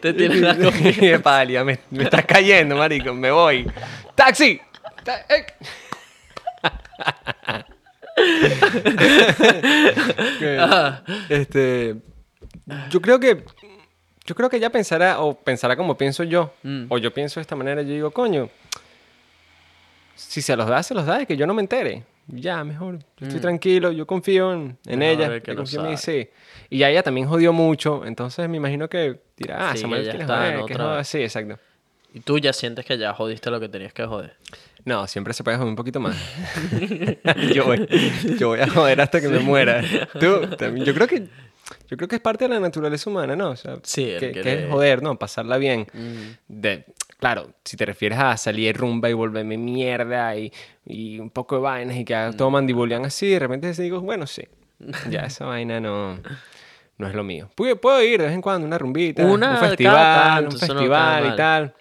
Te 0.00 0.14
tienes 0.14 0.40
la 0.40 0.54
me, 1.64 1.78
me 1.90 2.04
estás 2.04 2.24
cayendo, 2.24 2.76
marico, 2.76 3.12
me 3.12 3.30
voy. 3.30 3.66
¡Taxi! 4.18 4.60
Ta- 5.04 5.24
eh. 5.30 5.46
Este, 11.28 11.96
yo 12.90 13.00
creo 13.00 13.20
que 13.20 13.44
yo 14.26 14.34
creo 14.34 14.50
que 14.50 14.56
ella 14.56 14.70
pensará 14.70 15.20
o 15.20 15.34
pensará 15.38 15.76
como 15.76 15.96
pienso 15.96 16.22
yo 16.24 16.52
Mm. 16.62 16.86
o 16.88 16.98
yo 16.98 17.12
pienso 17.14 17.40
de 17.40 17.42
esta 17.42 17.56
manera 17.56 17.82
yo 17.82 17.92
digo 17.94 18.10
coño 18.10 18.50
si 20.14 20.42
se 20.42 20.56
los 20.56 20.66
da 20.68 20.82
se 20.82 20.94
los 20.94 21.06
da 21.06 21.22
y 21.22 21.26
que 21.26 21.36
yo 21.36 21.46
no 21.46 21.54
me 21.54 21.62
entere 21.62 22.04
ya 22.26 22.62
mejor 22.64 22.98
yo 23.18 23.26
estoy 23.26 23.40
tranquilo 23.40 23.92
yo 23.92 24.06
confío 24.06 24.52
en, 24.52 24.78
ella 25.02 25.26
el 25.26 25.42
que 25.42 25.52
yo 25.52 25.54
lo 25.54 25.58
confío 25.60 25.80
en 25.84 25.90
mí, 25.92 25.96
sabe. 25.96 26.24
sí 26.24 26.30
y 26.70 26.78
ya 26.78 26.90
ella 26.90 27.02
también 27.02 27.26
jodió 27.28 27.52
mucho 27.52 28.04
entonces 28.04 28.48
me 28.48 28.56
imagino 28.58 28.88
que 28.88 29.20
dirá 29.36 29.70
ah 29.70 29.76
Sí, 29.76 29.82
ya 29.82 29.88
quiere 29.88 30.18
está 30.18 30.48
en 30.48 30.52
joder, 30.60 30.66
que 30.66 30.74
otra- 30.74 30.84
joda". 30.84 31.04
sí 31.04 31.22
exacto 31.22 31.58
Y 32.18 32.20
tú 32.20 32.38
ya 32.38 32.52
sientes 32.52 32.84
que 32.84 32.98
ya 32.98 33.14
jodiste 33.14 33.48
lo 33.48 33.60
que 33.60 33.68
tenías 33.68 33.92
que 33.92 34.04
joder. 34.04 34.34
no, 34.84 35.06
siempre 35.06 35.32
se 35.32 35.44
puede 35.44 35.56
joder 35.56 35.68
un 35.70 35.76
poquito 35.76 36.00
más. 36.00 36.16
yo, 37.54 37.64
voy, 37.64 37.86
yo 38.38 38.48
voy 38.48 38.60
a 38.60 38.68
joder 38.68 39.00
hasta 39.00 39.20
que 39.20 39.28
me 39.28 39.38
muera. 39.38 39.82
Tú, 40.18 40.40
también, 40.56 40.84
yo 40.84 40.94
creo 40.94 41.06
que 41.06 41.28
yo 41.88 41.96
creo 41.96 42.08
que 42.08 42.16
es 42.16 42.22
parte 42.22 42.48
de 42.48 42.54
la 42.54 42.60
naturaleza 42.60 43.08
humana, 43.10 43.36
¿no? 43.36 43.50
O 43.50 43.56
sea, 43.56 43.76
Sí, 43.82 44.06
que, 44.18 44.32
que 44.32 44.40
que 44.40 44.52
es 44.64 44.70
joder, 44.70 45.02
¿no? 45.02 45.16
Pasarla 45.18 45.58
bien. 45.58 45.86
Mm. 45.92 46.18
De, 46.48 46.84
claro, 47.20 47.50
si 47.64 47.76
te 47.76 47.84
refieres 47.84 48.18
a 48.18 48.36
salir 48.36 48.72
de 48.74 48.78
rumba 48.78 49.08
y 49.10 49.12
volverme 49.12 49.56
mierda 49.58 50.34
y, 50.34 50.50
y 50.86 51.18
un 51.20 51.30
poco 51.30 51.56
de 51.56 51.62
vainas 51.62 51.96
y 51.98 52.04
que 52.04 52.14
haga 52.16 52.30
Mm. 52.32 52.36
todo 52.36 52.50
mandibulean 52.50 53.04
así, 53.04 53.28
de 53.28 53.38
repente 53.38 53.72
digo, 53.74 54.00
bueno, 54.00 54.26
sí. 54.26 54.42
Ya 55.10 55.20
esa 55.26 55.44
vaina 55.46 55.78
no, 55.78 56.18
no 56.96 57.06
es 57.06 57.14
lo 57.14 57.22
mío. 57.22 57.50
Puedo, 57.54 57.76
puedo 57.80 58.02
ir 58.02 58.18
de 58.18 58.26
vez 58.26 58.34
en 58.34 58.40
cuando, 58.42 58.66
una 58.66 58.78
rumbita, 58.78 59.24
Una 59.26 59.52
un 59.52 59.58
festival, 59.58 60.48
un 60.48 60.54
eso 60.56 60.66
no 60.72 60.80
festival 60.80 61.32
y 61.32 61.36
tal. 61.36 61.74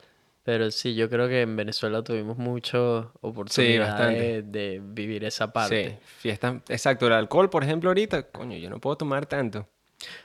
Pero 0.47 0.71
sí, 0.71 0.95
yo 0.95 1.09
creo 1.09 1.27
que 1.27 1.41
en 1.41 1.57
Venezuela 1.57 2.01
tuvimos 2.01 2.37
mucha 2.37 2.79
oportunidad 3.19 3.89
bastante. 3.89 4.21
de, 4.21 4.41
de 4.43 4.81
vivir 4.81 5.25
esa 5.25 5.51
parte. 5.51 5.89
Sí, 5.89 5.95
fiesta. 6.19 6.61
Exacto, 6.69 7.05
el 7.07 7.11
alcohol, 7.11 7.49
por 7.49 7.65
ejemplo, 7.65 7.89
ahorita, 7.89 8.23
coño, 8.29 8.55
yo 8.55 8.69
no 8.69 8.79
puedo 8.79 8.95
tomar 8.95 9.25
tanto. 9.25 9.67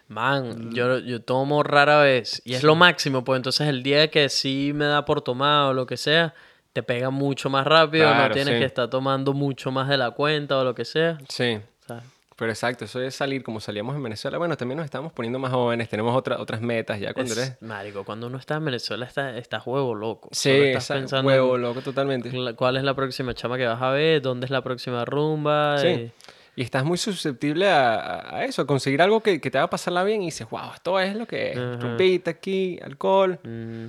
Man, 0.07 0.71
yo, 0.73 1.01
yo 1.01 1.23
tomo 1.23 1.65
rara 1.65 1.99
vez 1.99 2.41
y 2.45 2.55
es 2.55 2.63
lo 2.63 2.77
máximo, 2.77 3.25
pues 3.25 3.39
entonces 3.39 3.67
el 3.67 3.83
día 3.83 4.13
que 4.13 4.29
sí 4.29 4.71
me 4.73 4.85
da 4.85 5.05
por 5.05 5.23
tomar 5.23 5.71
o 5.71 5.75
lo 5.75 5.87
que 5.87 5.97
sea, 5.97 6.35
te 6.73 6.85
pega 6.85 7.11
mucho 7.11 7.51
más 7.51 7.67
rápido, 7.67 8.15
no 8.15 8.31
tienes 8.31 8.55
sí. 8.55 8.61
que 8.61 8.65
estar 8.65 8.89
tomando 8.89 9.33
mucho 9.33 9.73
más 9.73 9.89
de 9.89 9.97
la 9.97 10.13
cuenta 10.13 10.57
o 10.57 10.63
lo 10.63 10.73
que 10.77 10.85
sea. 10.85 11.19
Sí, 11.29 11.59
O 11.83 11.87
sea, 11.89 12.01
pero 12.37 12.51
exacto, 12.51 12.85
eso 12.85 13.01
es 13.01 13.15
salir 13.15 13.43
como 13.43 13.61
salíamos 13.61 13.95
en 13.97 14.03
Venezuela. 14.03 14.39
Bueno, 14.39 14.57
también 14.57 14.77
nos 14.79 14.85
estamos 14.85 15.13
poniendo 15.13 15.39
más 15.39 15.53
jóvenes, 15.53 15.89
tenemos 15.89 16.17
otra- 16.17 16.41
otras 16.41 16.61
metas 16.61 16.99
ya 17.01 17.13
cuando 17.15 17.33
es- 17.33 17.39
eres... 17.39 17.63
Marico, 17.63 18.05
cuando 18.05 18.27
uno 18.27 18.39
está 18.39 18.55
en 18.57 18.65
Venezuela 18.65 19.05
está, 19.07 19.37
estás 19.37 19.67
huevo 19.67 19.95
loco. 19.95 20.29
Sí, 20.33 20.51
estás 20.51 20.85
exacto, 20.85 21.01
pensando 21.01 21.29
huevo, 21.29 21.59
loco, 21.59 21.81
totalmente. 21.83 22.31
cuál 22.57 22.77
es 22.77 22.83
la 22.85 22.95
próxima 22.95 23.35
chama 23.35 23.57
que 23.59 23.67
vas 23.67 23.81
a 23.83 23.91
ver, 23.91 24.23
dónde 24.23 24.47
es 24.47 24.51
la 24.51 24.63
próxima 24.63 25.05
rumba. 25.05 25.79
Sí. 25.79 25.87
eh, 25.89 26.13
Y 26.57 26.63
estás 26.63 26.85
muy 26.85 26.99
susceptible 26.99 27.69
a, 27.69 28.37
a- 28.37 28.45
eso, 28.45 28.63
a 28.63 28.67
conseguir 28.67 29.01
algo 29.03 29.23
que, 29.23 29.41
que 29.41 29.51
te 29.51 29.59
va 29.59 29.65
a 29.65 29.71
pasarla 29.71 30.05
bien 30.05 30.23
y 30.23 30.27
dices, 30.27 30.49
wow, 30.51 30.73
esto 30.75 30.99
es 31.01 31.15
lo 31.17 31.27
que 31.27 31.53
es. 31.53 31.57
Ajá. 31.59 31.77
Rumbita 31.81 32.31
aquí, 32.33 32.79
alcohol, 32.85 33.39
mm, 33.43 33.87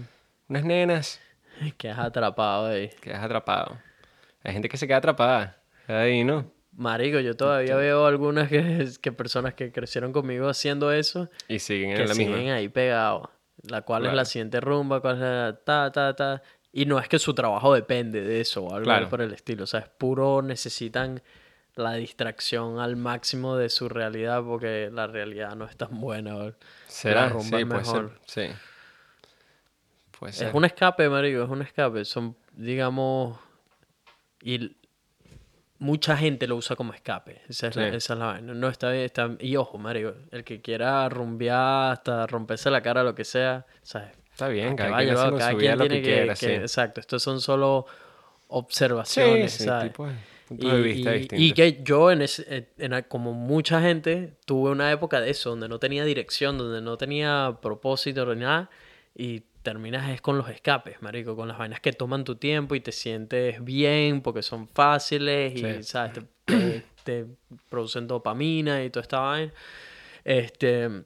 unas 0.49 0.63
nenas, 0.63 1.19
quedas 1.77 1.99
atrapado 1.99 2.67
ahí. 2.67 2.89
quedas 3.01 3.21
atrapado. 3.23 3.77
Hay 4.43 4.53
gente 4.53 4.69
que 4.69 4.77
se 4.77 4.87
queda 4.87 4.97
atrapada 4.97 5.57
ahí, 5.87 6.23
¿no? 6.23 6.51
Marico, 6.75 7.19
yo 7.19 7.35
todavía 7.35 7.75
veo 7.75 8.05
algunas 8.07 8.49
que, 8.49 8.87
que 9.01 9.11
personas 9.11 9.53
que 9.53 9.71
crecieron 9.71 10.11
conmigo 10.11 10.47
haciendo 10.49 10.91
eso, 10.91 11.29
Y 11.47 11.59
siguen 11.59 11.95
que 11.95 12.01
en 12.03 12.07
la 12.09 12.13
siguen 12.15 12.35
misma. 12.35 12.53
ahí 12.55 12.69
pegados. 12.69 13.29
La 13.63 13.83
cual 13.83 14.05
es 14.07 14.13
la 14.13 14.25
siguiente 14.25 14.59
rumba, 14.59 14.99
cuál 14.99 15.15
es 15.15 15.21
la 15.21 15.59
ta, 15.63 15.91
ta, 15.91 16.15
ta. 16.15 16.41
Y 16.71 16.85
no 16.85 16.99
es 16.99 17.07
que 17.07 17.19
su 17.19 17.33
trabajo 17.35 17.73
depende 17.73 18.21
de 18.21 18.41
eso 18.41 18.63
o 18.63 18.73
algo 18.73 18.85
Claro. 18.85 19.07
por 19.09 19.21
el 19.21 19.31
estilo. 19.31 19.63
O 19.63 19.67
sea, 19.67 19.81
es 19.81 19.87
puro, 19.89 20.41
necesitan 20.41 21.21
la 21.75 21.93
distracción 21.93 22.79
al 22.79 22.95
máximo 22.95 23.55
de 23.55 23.69
su 23.69 23.87
realidad 23.89 24.43
porque 24.43 24.89
la 24.91 25.07
realidad 25.07 25.55
no 25.55 25.65
es 25.65 25.77
tan 25.77 26.01
buena. 26.01 26.53
¿Será? 26.87 27.21
La 27.21 27.29
rumba 27.29 27.57
sí, 27.57 27.63
es 27.63 27.65
puede 27.67 27.85
ser. 27.85 27.93
mejor. 28.03 28.19
Sí. 28.25 28.41
Puede 30.19 30.33
ser. 30.33 30.47
Es 30.49 30.53
un 30.53 30.65
escape, 30.65 31.09
marico, 31.09 31.43
es 31.43 31.49
un 31.49 31.61
escape. 31.61 32.05
Son, 32.05 32.35
digamos, 32.53 33.37
y 34.41 34.75
mucha 35.83 36.15
gente 36.15 36.47
lo 36.47 36.55
usa 36.55 36.75
como 36.75 36.93
escape. 36.93 37.41
Esa 37.49 37.67
es, 37.67 37.75
la, 37.75 37.87
esa 37.97 38.13
es 38.13 38.19
la 38.19 38.25
vaina. 38.27 38.53
No 38.53 38.69
está 38.69 38.89
bien, 38.89 39.03
está 39.03 39.29
Y 39.39 39.55
ojo, 39.57 39.77
marico, 39.77 40.13
el 40.31 40.43
que 40.43 40.61
quiera 40.61 41.09
rumbear 41.09 41.91
hasta 41.91 42.25
romperse 42.25 42.69
la 42.71 42.81
cara, 42.81 43.03
lo 43.03 43.13
que 43.13 43.25
sea, 43.25 43.65
¿sabes? 43.81 44.09
Está 44.31 44.47
bien, 44.47 44.75
cada 44.75 44.89
vaya, 44.89 45.13
quien 45.13 45.37
cada 45.37 45.57
quien 45.59 45.77
tiene 45.77 45.95
que- 46.01 46.01
quiera, 46.01 46.33
que- 46.33 46.35
sí. 46.35 46.51
Exacto, 46.53 47.01
estos 47.01 47.21
son 47.21 47.41
solo 47.41 47.85
observaciones, 48.47 49.51
sí, 49.53 49.65
¿sabes? 49.65 49.91
tipo 49.91 50.07
de 50.07 50.13
de 50.49 50.81
vista 50.81 51.15
y, 51.15 51.27
y 51.31 51.53
que 51.53 51.81
yo, 51.83 52.11
en 52.11 52.21
ese, 52.21 52.67
en- 52.77 53.01
como 53.07 53.33
mucha 53.33 53.81
gente, 53.81 54.33
tuve 54.45 54.69
una 54.71 54.91
época 54.91 55.19
de 55.19 55.31
eso, 55.31 55.49
donde 55.51 55.67
no 55.67 55.79
tenía 55.79 56.05
dirección, 56.05 56.57
donde 56.57 56.79
no 56.81 56.95
tenía 56.97 57.57
propósito 57.61 58.25
ni 58.35 58.41
nada, 58.41 58.69
y 59.15 59.43
terminas 59.63 60.09
es 60.11 60.21
con 60.21 60.37
los 60.37 60.49
escapes, 60.49 61.01
marico, 61.01 61.35
con 61.35 61.47
las 61.47 61.57
vainas 61.57 61.79
que 61.79 61.93
toman 61.93 62.23
tu 62.23 62.35
tiempo 62.35 62.75
y 62.75 62.81
te 62.81 62.91
sientes 62.91 63.63
bien 63.63 64.21
porque 64.21 64.43
son 64.43 64.67
fáciles 64.67 65.53
y, 65.55 65.57
Sí. 65.59 65.83
¿sabes? 65.83 66.13
Te, 66.13 66.21
te- 66.45 66.83
te 67.03 67.25
producen 67.69 68.07
dopamina 68.07 68.83
y 68.83 68.89
toda 68.89 69.01
esta 69.01 69.19
vaina. 69.19 69.51
Este, 70.23 71.03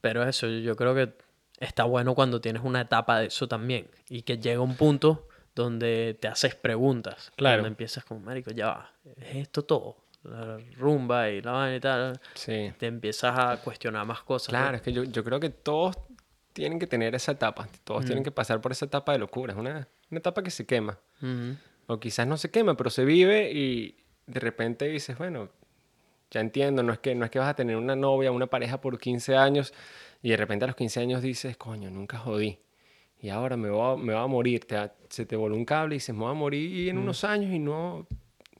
pero 0.00 0.22
eso, 0.26 0.46
yo 0.48 0.76
creo 0.76 0.94
que 0.94 1.12
está 1.60 1.84
bueno 1.84 2.14
cuando 2.14 2.40
tienes 2.40 2.62
una 2.62 2.82
etapa 2.82 3.20
de 3.20 3.26
eso 3.26 3.48
también 3.48 3.88
y 4.08 4.22
que 4.22 4.38
llega 4.38 4.60
un 4.60 4.76
punto 4.76 5.26
donde 5.54 6.16
te 6.20 6.28
haces 6.28 6.54
preguntas. 6.54 7.32
Claro. 7.36 7.58
Donde 7.58 7.68
empiezas 7.68 8.04
como, 8.04 8.20
marico, 8.20 8.50
ya 8.50 8.66
va, 8.68 8.92
¿es 9.16 9.36
esto 9.36 9.62
todo? 9.64 9.96
La 10.24 10.58
rumba 10.76 11.30
y 11.30 11.40
la 11.42 11.52
vaina 11.52 11.76
y 11.76 11.80
tal. 11.80 12.20
Sí. 12.34 12.72
Te 12.78 12.86
empiezas 12.86 13.36
a 13.38 13.56
cuestionar 13.62 14.04
más 14.06 14.22
cosas. 14.22 14.52
¿no? 14.52 14.58
Claro, 14.58 14.76
es 14.76 14.82
que 14.82 14.92
yo, 14.92 15.04
yo 15.04 15.24
creo 15.24 15.40
que 15.40 15.50
todos 15.50 15.96
tienen 16.58 16.80
que 16.80 16.88
tener 16.88 17.14
esa 17.14 17.32
etapa. 17.32 17.68
Todos 17.84 18.04
tienen 18.04 18.24
que 18.24 18.32
pasar 18.32 18.60
por 18.60 18.72
esa 18.72 18.86
etapa 18.86 19.12
de 19.12 19.18
locura. 19.18 19.52
Es 19.52 19.58
una, 19.58 19.86
una 20.10 20.18
etapa 20.18 20.42
que 20.42 20.50
se 20.50 20.66
quema. 20.66 20.98
Ujú. 21.22 21.56
O 21.86 22.00
quizás 22.00 22.26
no 22.26 22.36
se 22.36 22.50
quema, 22.50 22.76
pero 22.76 22.90
se 22.90 23.04
vive 23.04 23.52
y 23.52 23.96
de 24.26 24.40
repente 24.40 24.86
dices, 24.88 25.16
bueno, 25.16 25.50
ya 26.32 26.40
entiendo, 26.40 26.82
no 26.82 26.92
es 26.92 26.98
que, 26.98 27.14
no 27.14 27.24
es 27.24 27.30
que 27.30 27.38
vas 27.38 27.48
a 27.48 27.54
tener 27.54 27.76
una 27.76 27.94
novia, 27.94 28.32
una 28.32 28.48
pareja 28.48 28.80
por 28.80 28.98
15 28.98 29.36
años 29.36 29.72
y 30.20 30.30
de 30.30 30.36
repente 30.36 30.64
a 30.64 30.68
los 30.68 30.74
15 30.76 31.00
años 31.00 31.22
dices, 31.22 31.56
coño, 31.56 31.90
nunca 31.90 32.18
jodí. 32.18 32.58
Y 33.20 33.28
ahora 33.28 33.56
me 33.56 33.70
voy 33.70 33.92
a, 33.92 33.96
me 33.96 34.12
voy 34.14 34.22
a 34.22 34.26
morir. 34.26 34.64
Te, 34.64 34.90
se 35.10 35.26
te 35.26 35.36
voló 35.36 35.54
un 35.54 35.64
cable 35.64 35.94
y 35.94 35.98
dices, 35.98 36.12
me 36.12 36.22
voy 36.22 36.32
a 36.32 36.34
morir 36.34 36.88
en 36.88 36.98
unos 36.98 37.22
años 37.22 37.52
y 37.52 37.60
no, 37.60 38.08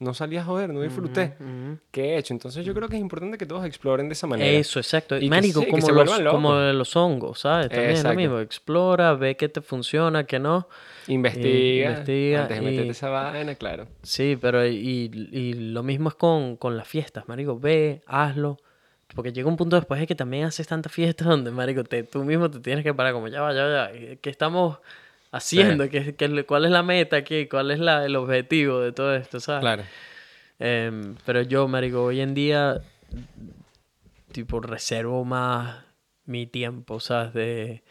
no 0.00 0.14
salí 0.14 0.36
a 0.36 0.44
joder, 0.44 0.70
no 0.70 0.80
disfruté. 0.82 1.34
ujú. 1.40 1.78
¿Qué 1.90 2.14
he 2.14 2.18
hecho? 2.18 2.32
Entonces 2.34 2.64
yo 2.64 2.74
creo 2.74 2.88
que 2.88 2.96
es 2.96 3.00
importante 3.00 3.38
que 3.38 3.46
todos 3.46 3.64
exploren 3.64 4.08
de 4.08 4.12
esa 4.12 4.26
manera. 4.26 4.50
Eso, 4.58 4.78
exacto. 4.78 5.16
Y 5.16 5.20
que 5.20 5.28
Marico, 5.30 5.60
sí, 5.60 5.66
que 5.66 5.72
como, 5.80 5.90
los, 5.92 6.20
como 6.30 6.54
los 6.54 6.96
hongos, 6.96 7.40
¿sabes? 7.40 7.68
También 7.68 7.90
es 7.90 7.96
lo 8.04 8.10
Exacto. 8.10 8.16
mismo. 8.16 8.38
Explora, 8.40 9.14
ve 9.14 9.36
qué 9.36 9.48
te 9.48 9.60
funciona, 9.60 10.24
qué 10.24 10.38
no. 10.38 10.68
Investiga, 11.08 11.90
investiga 11.90 12.42
antes 12.42 12.56
de 12.58 12.62
meterte 12.62 12.92
esa 12.92 13.08
vaina, 13.08 13.54
claro. 13.54 13.86
Sí, 14.02 14.38
pero 14.40 14.66
y, 14.66 15.10
y 15.32 15.54
lo 15.54 15.82
mismo 15.82 16.10
es 16.10 16.14
con, 16.14 16.56
con 16.56 16.76
las 16.76 16.86
fiestas, 16.86 17.28
marico. 17.28 17.58
Ve, 17.58 18.02
hazlo. 18.06 18.58
Porque 19.14 19.32
llega 19.32 19.48
un 19.48 19.56
punto 19.56 19.76
después 19.76 19.98
de 20.00 20.06
que 20.06 20.14
también 20.14 20.44
haces 20.44 20.66
tantas 20.68 20.92
fiestas 20.92 21.26
donde, 21.28 21.50
marico, 21.50 21.82
te, 21.82 22.02
tú 22.02 22.24
mismo 22.24 22.50
te 22.50 22.60
tienes 22.60 22.84
que 22.84 22.92
parar 22.94 23.12
como, 23.12 23.28
ya 23.28 23.40
va, 23.40 23.54
ya 23.54 23.64
va, 23.64 23.92
ya. 23.92 24.16
¿Qué 24.16 24.30
estamos 24.30 24.78
haciendo? 25.32 25.88
¿Qué, 25.88 26.14
qué- 26.14 26.44
cuál 26.46 26.64
es 26.64 26.70
la 26.70 26.82
meta 26.82 27.16
aquí? 27.16 27.46
¿Cuál 27.46 27.70
es 27.70 27.78
la, 27.78 28.04
el 28.04 28.16
objetivo 28.16 28.80
de 28.80 28.92
todo 28.92 29.14
esto, 29.14 29.40
sabes? 29.40 29.60
Claro. 29.62 29.84
Em, 30.58 31.14
pero 31.24 31.42
yo, 31.42 31.68
marico, 31.68 32.02
hoy 32.04 32.20
en 32.20 32.34
día, 32.34 32.80
tipo, 34.32 34.60
reservo 34.60 35.24
más 35.24 35.84
mi 36.24 36.46
tiempo, 36.46 37.00
¿sabes? 37.00 37.32
De... 37.34 37.82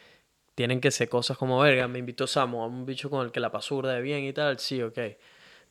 Tienen 0.54 0.80
que 0.80 0.90
ser 0.90 1.08
cosas 1.08 1.38
como, 1.38 1.60
verga, 1.60 1.86
me 1.86 2.00
invitó 2.00 2.26
Samu 2.26 2.62
a 2.62 2.66
un 2.66 2.84
bicho 2.84 3.08
con 3.10 3.24
el 3.24 3.30
que 3.30 3.38
la 3.40 3.52
paso 3.52 3.76
burda 3.76 3.94
de 3.94 4.02
bien 4.02 4.24
y 4.24 4.32
tal, 4.32 4.58
sí, 4.58 4.82
ok. 4.82 4.98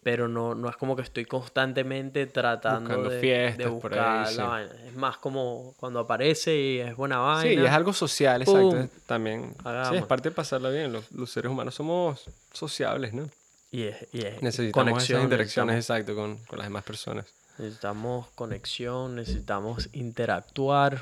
Pero 0.08 0.30
no, 0.30 0.56
no 0.56 0.70
es 0.70 0.78
como 0.78 0.96
que 0.96 1.02
estoy 1.02 1.26
constantemente 1.26 2.28
tratando 2.28 2.88
Buscando 2.92 3.10
de, 3.10 3.20
fiestas 3.20 3.58
de 3.58 3.78
por 3.78 3.94
ahí, 3.94 4.00
buscar 4.00 4.28
sí. 4.30 4.38
la 4.38 4.46
vaina. 4.46 4.72
Es 4.86 4.96
más 4.96 5.18
como 5.18 5.74
cuando 5.78 6.00
aparece 6.00 6.56
y 6.56 6.80
es 6.80 6.96
buena 6.96 7.18
vaina. 7.18 7.42
Sí, 7.42 7.60
y 7.62 7.66
es 7.66 7.72
algo 7.74 7.92
social, 7.92 8.46
Pum. 8.46 8.72
exacto. 8.74 8.98
También. 9.06 9.54
Sí, 9.90 9.96
es 9.98 10.06
parte 10.06 10.30
de 10.30 10.36
pasarla 10.36 10.70
bien. 10.70 10.94
Los, 10.94 11.12
los 11.12 11.30
seres 11.30 11.52
humanos 11.52 11.76
somos 11.76 12.24
sociables, 12.54 13.14
¿no? 13.14 13.30
Y 13.70 13.84
es, 13.84 13.98
y 14.14 14.24
es 14.26 14.42
Necesitamos 14.42 14.92
conexión, 14.92 15.18
esas 15.18 15.24
interacciones, 15.26 15.76
exacto, 15.76 16.16
con, 16.16 16.38
con 16.46 16.58
las 16.58 16.68
demás 16.68 16.86
personas. 16.86 17.26
Necesitamos 17.58 18.28
conexión, 18.34 19.14
necesitamos 19.14 19.90
interactuar. 19.92 21.02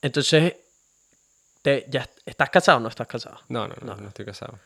Entonces, 0.00 0.54
te, 1.60 1.84
ya 1.90 2.08
¿estás 2.24 2.48
casado 2.48 2.78
o 2.78 2.80
no 2.80 2.88
estás 2.88 3.06
casado? 3.06 3.38
No, 3.50 3.68
no, 3.68 3.74
no, 3.82 3.94
No. 3.96 4.00
no, 4.00 4.08
estoy 4.08 4.24
casado. 4.24 4.58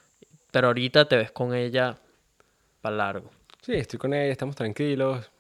Pero 0.53 0.69
ahorita 0.69 1.09
te 1.09 1.17
ves 1.17 1.33
con 1.33 1.57
ella 1.57 1.99
para 2.81 2.97
largo. 2.97 3.31
Sí, 3.63 3.75
estoy 3.75 3.99
con 3.99 4.15
ella, 4.15 4.33
estamos 4.33 4.57
tranquilos. 4.57 5.31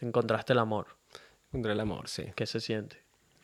Encontraste 0.00 0.52
el 0.52 0.58
amor. 0.58 0.86
Encontré 1.48 1.72
el 1.72 1.80
amor, 1.80 2.08
sí. 2.08 2.24
¿Qué 2.34 2.46
se 2.46 2.60
siente? 2.60 2.96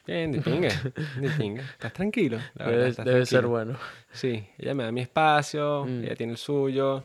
Bien, 0.06 0.32
de 0.32 0.40
pinga. 0.40 0.68
de 1.20 1.30
pinga. 1.36 1.62
Estás 1.62 1.92
tranquilo. 1.92 2.38
La 2.54 2.64
verdad, 2.66 2.78
Debe, 2.78 2.88
estás 2.88 3.04
debe 3.06 3.26
ser 3.26 3.46
bueno. 3.46 3.78
Sí, 4.12 4.48
ella 4.58 4.74
me 4.74 4.84
da 4.84 4.90
mi 4.92 5.02
espacio, 5.02 5.84
Mm. 5.84 6.04
ella 6.04 6.16
tiene 6.16 6.32
el 6.32 6.38
suyo. 6.38 7.04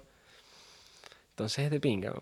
Entonces 1.31 1.65
es 1.65 1.71
de 1.71 1.79
pinga. 1.79 2.13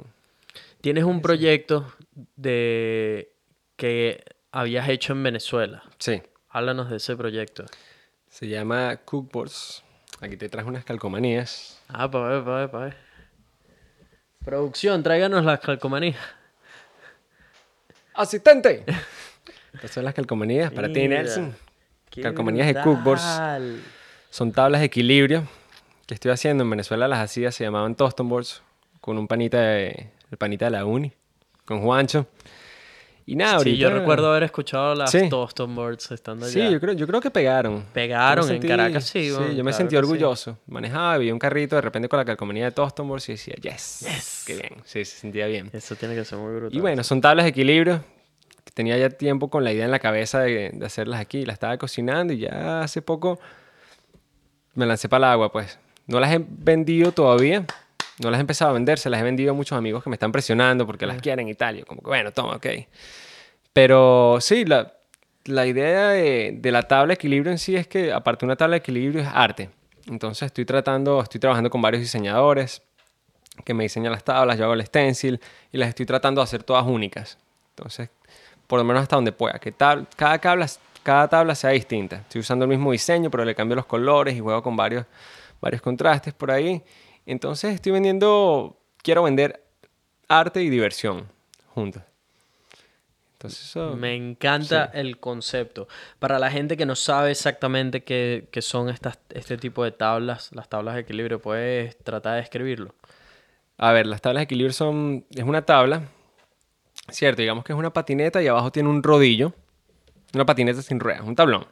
Tienes 0.81 1.03
un 1.03 1.21
proyecto 1.21 1.93
de 2.35 3.31
que 3.75 4.23
habías 4.51 4.89
hecho 4.89 5.13
en 5.13 5.23
Venezuela. 5.23 5.83
Sí, 5.99 6.21
Háblanos 6.49 6.89
de 6.89 6.97
ese 6.97 7.15
proyecto. 7.15 7.65
se 8.27 8.47
llama 8.47 8.97
Cookboards. 9.05 9.83
Aquí 10.19 10.35
te 10.37 10.49
traje 10.49 10.67
unas 10.67 10.83
calcomanías. 10.83 11.81
Ah, 11.87 12.09
para 12.11 12.27
ver, 12.29 12.43
para 12.43 12.57
ver, 12.57 12.71
para 12.71 12.85
ver. 12.85 12.97
Producción, 14.43 15.03
tráiganos 15.03 15.45
las 15.45 15.59
calcomanías. 15.59 16.17
¡Asistente! 18.13 18.83
Estas 19.73 19.91
son 19.91 20.03
las 20.03 20.13
calcomanías 20.13 20.71
para 20.71 20.91
ti, 20.91 21.07
Nelson. 21.07 21.55
Calcomanías 22.21 22.67
de 22.67 22.81
cookboards. 22.81 23.23
Son 24.29 24.51
tablas 24.51 24.81
de 24.81 24.87
equilibrio 24.87 25.47
que 26.07 26.13
estoy 26.15 26.31
haciendo. 26.31 26.63
En 26.63 26.69
Venezuela 26.69 27.07
las 27.07 27.19
hacía, 27.19 27.51
se 27.51 27.63
llamaban 27.63 27.95
Toston 27.95 28.27
Boards, 28.27 28.61
con 28.99 29.17
un 29.17 29.27
panita 29.27 29.61
de, 29.61 30.09
el 30.29 30.37
panita 30.37 30.65
de 30.65 30.71
la 30.71 30.85
uni, 30.85 31.13
con 31.65 31.81
Juancho. 31.81 32.27
Y 33.25 33.35
nada, 33.35 33.59
Sí, 33.59 33.77
yo 33.77 33.89
recuerdo 33.89 34.29
haber 34.31 34.43
escuchado 34.43 34.95
las 34.95 35.11
Sí. 35.11 35.29
Toston 35.29 35.73
Boards 35.75 36.11
estando 36.11 36.45
allá. 36.45 36.53
Sí, 36.67 36.71
yo 36.71 36.79
creo, 36.79 36.93
yo 36.93 37.05
creo 37.07 37.21
que 37.21 37.29
pegaron. 37.31 37.85
Pegaron 37.93 38.49
en 38.49 38.61
Caracas, 38.61 39.05
sí, 39.05 39.27
yo 39.55 39.63
me 39.63 39.73
sentí 39.73 39.91
sí. 39.91 39.97
orgulloso. 39.97 40.57
Manejaba, 40.67 41.17
vi 41.17 41.31
un 41.31 41.39
carrito 41.39 41.75
de 41.75 41.81
repente 41.81 42.09
con 42.09 42.17
la 42.17 42.25
calcomanía 42.25 42.65
de 42.65 42.71
Toston 42.71 43.07
Boards 43.07 43.29
y 43.29 43.33
decía, 43.33 43.55
yes, 43.61 43.99
Yes. 44.07 44.43
qué 44.47 44.53
bien. 44.55 44.73
Sí, 44.85 45.05
se 45.05 45.17
sentía 45.19 45.45
bien. 45.47 45.69
Eso 45.71 45.95
tiene 45.95 46.15
que 46.15 46.25
ser 46.25 46.37
muy 46.39 46.53
brutal. 46.55 46.75
Y 46.77 46.81
bueno, 46.81 47.03
son 47.03 47.21
tablas 47.21 47.45
de 47.45 47.49
equilibrio. 47.49 48.03
Tenía 48.73 48.97
ya 48.97 49.09
tiempo 49.09 49.49
con 49.49 49.63
la 49.63 49.73
idea 49.73 49.85
en 49.85 49.91
la 49.91 49.99
cabeza 49.99 50.39
de, 50.39 50.71
de 50.73 50.85
hacerlas 50.85 51.19
aquí. 51.19 51.45
Las 51.45 51.55
estaba 51.55 51.77
cocinando 51.77 52.33
y 52.33 52.39
ya 52.39 52.81
hace 52.81 53.01
poco 53.01 53.39
me 54.75 54.85
lancé 54.85 55.09
para 55.09 55.27
el 55.27 55.31
agua, 55.33 55.51
pues. 55.51 55.77
No 56.07 56.19
las 56.19 56.33
he 56.33 56.39
vendido 56.47 57.11
todavía. 57.11 57.65
No 58.21 58.29
las 58.31 58.39
he 58.39 58.41
empezado 58.41 58.71
a 58.71 58.73
vender. 58.73 58.99
Se 58.99 59.09
las 59.09 59.19
he 59.21 59.23
vendido 59.23 59.51
a 59.51 59.53
muchos 59.53 59.77
amigos 59.77 60.03
que 60.03 60.09
me 60.09 60.15
están 60.15 60.31
presionando 60.31 60.85
porque 60.85 61.05
las 61.05 61.21
quieren 61.21 61.47
y 61.47 61.55
tal. 61.55 61.77
Yo 61.77 61.85
como 61.85 62.01
que, 62.01 62.07
bueno, 62.07 62.31
toma, 62.31 62.55
ok. 62.55 62.67
Pero 63.73 64.37
sí, 64.41 64.65
la, 64.65 64.93
la 65.45 65.65
idea 65.65 66.09
de, 66.09 66.57
de 66.57 66.71
la 66.71 66.83
tabla 66.83 67.07
de 67.07 67.13
equilibrio 67.15 67.51
en 67.51 67.57
sí 67.57 67.75
es 67.75 67.87
que, 67.87 68.11
aparte 68.11 68.45
de 68.45 68.47
una 68.47 68.55
tabla 68.55 68.73
de 68.75 68.79
equilibrio, 68.79 69.21
es 69.21 69.27
arte. 69.31 69.69
Entonces 70.07 70.47
estoy 70.47 70.65
tratando, 70.65 71.21
estoy 71.21 71.39
trabajando 71.39 71.69
con 71.69 71.81
varios 71.81 72.01
diseñadores 72.01 72.81
que 73.65 73.73
me 73.73 73.83
diseñan 73.83 74.11
las 74.11 74.23
tablas, 74.23 74.57
yo 74.57 74.63
hago 74.63 74.73
el 74.73 74.85
stencil 74.85 75.39
y 75.71 75.77
las 75.77 75.89
estoy 75.89 76.05
tratando 76.05 76.41
de 76.41 76.43
hacer 76.43 76.63
todas 76.63 76.85
únicas. 76.85 77.37
Entonces, 77.75 78.09
por 78.65 78.79
lo 78.79 78.85
menos 78.85 79.03
hasta 79.03 79.15
donde 79.17 79.31
pueda, 79.31 79.59
que 79.59 79.73
tab- 79.73 80.07
cada, 80.15 80.37
tabla, 80.39 80.67
cada 81.03 81.27
tabla 81.27 81.53
sea 81.53 81.71
distinta. 81.71 82.17
Estoy 82.17 82.41
usando 82.41 82.65
el 82.65 82.69
mismo 82.69 82.91
diseño, 82.91 83.29
pero 83.29 83.45
le 83.45 83.53
cambio 83.53 83.75
los 83.75 83.85
colores 83.85 84.35
y 84.35 84.39
juego 84.39 84.63
con 84.63 84.75
varios, 84.75 85.05
varios 85.59 85.81
contrastes 85.81 86.33
por 86.33 86.49
ahí. 86.49 86.81
Entonces 87.31 87.75
estoy 87.75 87.93
vendiendo, 87.93 88.77
quiero 89.01 89.23
vender 89.23 89.63
arte 90.27 90.61
y 90.63 90.69
diversión 90.69 91.29
juntos. 91.73 92.03
Entonces 93.35 93.69
eso... 93.69 93.95
Me 93.95 94.15
encanta 94.15 94.91
el 94.93 95.17
concepto. 95.17 95.87
Para 96.19 96.39
la 96.39 96.51
gente 96.51 96.75
que 96.75 96.85
no 96.85 96.93
sabe 96.93 97.31
exactamente 97.31 98.03
qué, 98.03 98.49
qué 98.51 98.61
son 98.61 98.89
estas, 98.89 99.17
este 99.29 99.55
tipo 99.55 99.85
de 99.85 99.91
tablas, 99.91 100.51
las 100.51 100.67
tablas 100.67 100.95
de 100.95 101.01
equilibrio, 101.01 101.41
puedes 101.41 101.97
tratar 101.99 102.35
de 102.35 102.41
escribirlo. 102.41 102.93
A 103.77 103.93
ver, 103.93 104.07
las 104.07 104.19
tablas 104.19 104.41
de 104.41 104.43
equilibrio 104.43 104.73
son. 104.73 105.25
Es 105.33 105.45
una 105.45 105.61
tabla, 105.61 106.09
cierto, 107.11 107.43
digamos 107.43 107.63
que 107.63 107.71
es 107.71 107.79
una 107.79 107.93
patineta 107.93 108.43
y 108.43 108.47
abajo 108.47 108.73
tiene 108.73 108.89
un 108.89 109.01
rodillo. 109.01 109.53
Una 110.33 110.45
patineta 110.45 110.81
sin 110.81 110.99
ruedas, 110.99 111.21
un 111.21 111.37
tablón. 111.37 111.65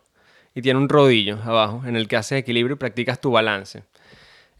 Y 0.55 0.61
tiene 0.61 0.79
un 0.79 0.87
rodillo 0.87 1.37
abajo 1.43 1.83
en 1.85 1.97
el 1.97 2.07
que 2.07 2.15
haces 2.15 2.39
equilibrio 2.39 2.75
y 2.75 2.79
practicas 2.79 3.19
tu 3.19 3.31
balance. 3.31 3.83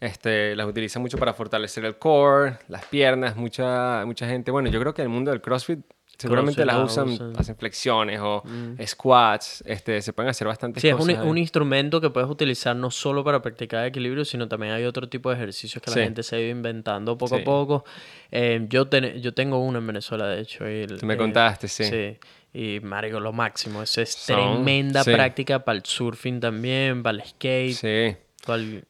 Este, 0.00 0.56
las 0.56 0.66
utiliza 0.66 0.98
mucho 0.98 1.18
para 1.18 1.34
fortalecer 1.34 1.84
el 1.84 1.96
core, 1.98 2.56
las 2.68 2.84
piernas. 2.86 3.36
Mucha, 3.36 4.02
mucha 4.06 4.26
gente, 4.26 4.50
bueno, 4.50 4.70
yo 4.70 4.80
creo 4.80 4.94
que 4.94 5.02
en 5.02 5.08
el 5.08 5.12
mundo 5.14 5.30
del 5.30 5.40
CrossFit 5.42 5.80
seguramente 6.16 6.64
las 6.66 6.76
la 6.76 6.84
usan, 6.84 7.08
usan. 7.08 7.32
hacen 7.36 7.56
flexiones 7.56 8.20
o 8.22 8.42
squats. 8.86 9.62
Este, 9.66 10.00
se 10.02 10.12
pueden 10.12 10.28
hacer 10.30 10.46
bastantes 10.46 10.80
Sí, 10.82 10.88
es 10.88 10.94
cosas. 10.94 11.24
un, 11.24 11.38
instrumento 11.38 12.00
que 12.00 12.10
puedes 12.10 12.28
utilizar 12.28 12.76
no 12.76 12.90
solo 12.90 13.24
para 13.24 13.40
practicar 13.42 13.86
equilibrio, 13.86 14.24
sino 14.24 14.48
también 14.48 14.72
hay 14.72 14.84
otro 14.84 15.08
tipo 15.08 15.30
de 15.30 15.36
ejercicios 15.36 15.82
que 15.82 15.90
Sí. 15.90 15.98
la 15.98 16.04
gente 16.04 16.22
se 16.22 16.36
ha 16.36 16.40
ido 16.40 16.50
inventando 16.50 17.16
poco 17.16 17.36
Sí. 17.36 17.42
a 17.42 17.44
poco. 17.44 17.84
Eh, 18.30 18.66
yo, 18.68 18.86
ten- 18.88 19.20
yo 19.20 19.32
tengo 19.34 19.58
uno 19.58 19.78
en 19.78 19.86
Venezuela, 19.86 20.26
de 20.26 20.40
hecho. 20.42 20.68
y 20.68 20.82
el- 20.82 20.98
Tú 21.00 21.06
me 21.06 21.14
eh, 21.14 21.18
contaste, 21.18 21.68
sí. 21.68 21.84
Sí. 21.84 22.18
Y, 22.52 22.80
marico, 22.80 23.20
lo 23.20 23.32
máximo. 23.32 23.82
Eso 23.82 24.00
es 24.02 24.12
Son- 24.12 24.36
tremenda 24.56 25.04
práctica 25.04 25.64
para 25.64 25.78
el 25.78 25.84
surfing 25.84 26.40
también, 26.40 27.02
para 27.02 27.16
el 27.18 27.24
skate. 27.24 27.72
Sí, 27.74 28.16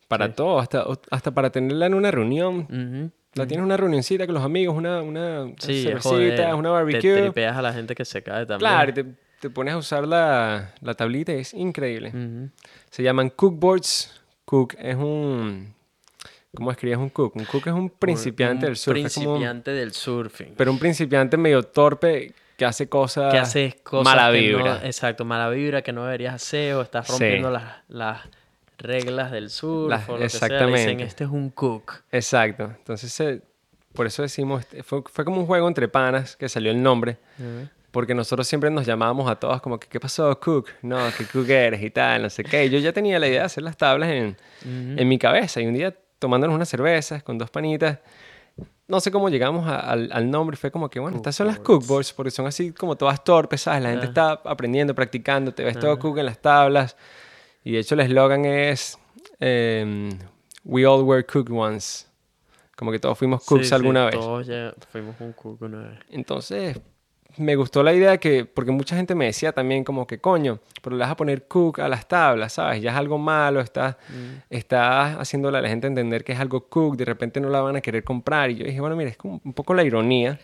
para 0.08 0.26
sí. 0.26 0.32
todo, 0.36 0.58
hasta, 0.58 0.84
hasta 1.10 1.30
para 1.32 1.50
tenerla 1.50 1.86
en 1.86 1.94
una 1.94 2.10
reunión. 2.10 2.60
Ujú. 2.70 3.10
La 3.34 3.46
tienes 3.46 3.64
una 3.64 3.76
reunioncita 3.76 4.26
con 4.26 4.34
los 4.34 4.44
amigos, 4.44 4.76
una, 4.76 5.02
una 5.02 5.46
Sí, 5.58 5.84
cervecita, 5.84 6.54
una 6.56 6.68
Te 6.68 6.72
barbecue. 6.72 7.22
tripeas 7.22 7.56
a 7.56 7.62
la 7.62 7.72
gente 7.72 7.94
que 7.94 8.04
se 8.04 8.22
cae 8.22 8.44
también. 8.46 8.58
claro, 8.70 8.90
y 8.90 8.92
te, 8.94 9.04
te 9.40 9.50
pones 9.50 9.74
a 9.74 9.76
usar 9.76 10.06
la, 10.06 10.74
la 10.80 10.94
tablita 10.94 11.32
y 11.32 11.36
es 11.40 11.54
increíble. 11.54 12.08
Ujú. 12.08 12.50
Se 12.90 13.02
llaman 13.02 13.30
cookboards. 13.30 14.16
Cook 14.44 14.74
es 14.80 14.96
un... 14.96 15.72
¿Cómo 16.56 16.72
escribes 16.72 16.98
un 16.98 17.08
cook? 17.10 17.36
Un 17.36 17.44
cook 17.44 17.68
es 17.68 17.72
un 17.72 17.88
principiante 17.88 18.66
Un 18.66 18.70
del 18.70 18.76
surf. 18.76 18.96
es 18.96 19.14
como- 19.14 19.26
Principiante 19.34 19.70
del 19.70 19.92
surfing. 19.92 20.54
pero 20.56 20.72
un 20.72 20.78
principiante 20.80 21.36
medio 21.36 21.62
torpe 21.62 22.32
que 22.56 22.64
hace 22.64 22.88
cosas... 22.88 23.32
que 23.32 23.38
haces 23.38 23.76
cosas 23.76 24.12
Mala 24.12 24.28
vibra. 24.30 24.64
no, 24.80 24.84
exacto, 24.84 25.24
mala 25.24 25.48
vibra 25.50 25.82
que 25.82 25.92
no 25.92 26.02
deberías 26.04 26.34
hacer 26.34 26.74
o 26.74 26.82
estás 26.82 27.06
Sí. 27.06 27.12
rompiendo 27.12 27.50
las, 27.52 27.62
las 27.86 28.22
reglas 28.80 29.30
del 29.30 29.50
surf 29.50 29.88
Las- 29.90 30.08
o 30.08 30.12
lo 30.12 30.18
que 30.22 30.28
sea. 30.28 30.46
Exactamente. 30.46 30.78
Dicen, 30.80 31.00
este 31.00 31.24
es 31.24 31.30
un 31.30 31.50
cook. 31.50 31.92
Exacto. 32.10 32.64
Entonces, 32.76 33.20
eh, 33.20 33.40
por 33.92 34.06
eso 34.06 34.22
decimos... 34.22 34.66
Fue, 34.84 35.02
fue 35.06 35.24
como 35.24 35.40
un 35.40 35.46
juego 35.46 35.68
entre 35.68 35.86
panas 35.88 36.36
que 36.36 36.48
salió 36.48 36.70
el 36.72 36.82
nombre. 36.82 37.18
porque 37.90 38.14
nosotros 38.14 38.46
siempre 38.46 38.70
nos 38.70 38.86
llamábamos 38.86 39.28
a 39.28 39.34
todos 39.34 39.60
como 39.60 39.78
que, 39.80 39.88
¿qué 39.88 39.98
pasó, 39.98 40.38
Cook? 40.38 40.68
No, 40.82 40.96
que 41.18 41.24
Cook 41.26 41.48
eres 41.50 41.82
y 41.82 41.90
tal, 41.90 42.22
no 42.22 42.30
sé 42.30 42.44
qué. 42.44 42.70
Yo 42.70 42.78
ya 42.78 42.92
tenía 42.92 43.18
la 43.18 43.26
idea 43.26 43.40
de 43.40 43.46
hacer 43.46 43.64
las 43.64 43.76
tablas 43.76 44.10
en, 44.10 44.36
en 44.64 45.08
mi 45.08 45.18
cabeza. 45.18 45.60
Y 45.60 45.66
un 45.66 45.74
día, 45.74 45.92
tomándonos 46.20 46.54
unas 46.54 46.68
cervezas 46.68 47.22
con 47.24 47.36
dos 47.36 47.50
panitas, 47.50 47.98
no 48.86 49.00
sé 49.00 49.10
cómo 49.10 49.28
llegamos 49.28 49.66
a- 49.68 49.80
al, 49.80 50.08
al 50.12 50.30
nombre. 50.30 50.56
Fue 50.56 50.70
como 50.70 50.88
que, 50.88 51.00
bueno, 51.00 51.16
estas 51.16 51.34
son 51.34 51.48
las 51.48 51.58
cookboards, 51.58 52.12
porque 52.12 52.30
son 52.30 52.46
así 52.46 52.70
como 52.72 52.94
todas 52.96 53.24
torpes, 53.24 53.62
¿sabes? 53.62 53.82
La 53.82 53.90
gente 53.90 54.06
está 54.06 54.40
aprendiendo, 54.44 54.94
practicando, 54.94 55.52
te 55.52 55.64
ves 55.64 55.74
todo 55.80 55.98
cook 55.98 56.18
en 56.18 56.26
las 56.26 56.38
tablas. 56.40 56.96
Y 57.64 57.72
de 57.72 57.78
hecho 57.80 57.94
el 57.94 58.00
eslogan 58.00 58.44
es, 58.44 58.98
em, 59.38 60.10
We 60.64 60.86
all 60.86 61.02
were 61.02 61.24
cooked 61.24 61.52
once. 61.52 62.06
Como 62.76 62.90
que 62.92 62.98
todos 62.98 63.18
fuimos 63.18 63.44
cooks 63.44 63.62
Sí, 63.62 63.68
sí, 63.68 63.74
alguna 63.74 64.06
vez. 64.06 64.14
Todos 64.14 64.46
ya 64.46 64.74
fuimos 64.90 65.16
un 65.20 65.32
cook 65.32 65.60
una 65.62 65.88
vez. 65.88 65.98
Entonces, 66.10 66.80
me 67.36 67.56
gustó 67.56 67.82
la 67.82 67.92
idea 67.92 68.18
que, 68.18 68.44
porque 68.44 68.70
mucha 68.70 68.96
gente 68.96 69.14
me 69.14 69.26
decía 69.26 69.52
también 69.52 69.84
como 69.84 70.06
que, 70.06 70.18
coño, 70.18 70.60
pero 70.82 70.96
le 70.96 71.00
vas 71.00 71.10
a 71.10 71.16
poner 71.16 71.46
cook 71.46 71.80
a 71.80 71.88
las 71.88 72.08
tablas, 72.08 72.54
¿sabes? 72.54 72.82
Ya 72.82 72.90
es 72.92 72.96
algo 72.96 73.18
malo, 73.18 73.60
estás, 73.60 73.96
estás 74.48 75.16
haciéndole 75.18 75.58
a 75.58 75.60
la 75.62 75.68
gente 75.68 75.86
entender 75.86 76.24
que 76.24 76.32
es 76.32 76.40
algo 76.40 76.68
cook, 76.68 76.96
de 76.96 77.04
repente 77.04 77.40
no 77.40 77.48
la 77.48 77.60
van 77.60 77.76
a 77.76 77.80
querer 77.80 78.04
comprar. 78.04 78.50
Y 78.50 78.56
yo 78.56 78.64
dije, 78.64 78.80
bueno, 78.80 78.96
mira, 78.96 79.10
es 79.10 79.16
como 79.16 79.40
un 79.44 79.52
poco 79.52 79.74
la 79.74 79.84
ironía 79.84 80.38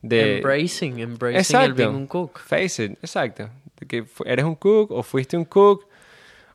de... 0.00 0.36
Embracing, 0.36 0.98
embracing 0.98 1.36
el 1.36 1.40
Exacto. 1.40 1.74
being 1.74 1.94
un 1.94 2.06
cook. 2.06 2.38
Face 2.38 2.84
it, 2.84 2.92
exacto. 2.92 3.48
De 3.78 3.86
que 3.86 4.04
eres 4.24 4.44
un 4.44 4.54
cook 4.54 4.90
o 4.90 5.02
fuiste 5.02 5.36
un 5.36 5.44
cook 5.44 5.86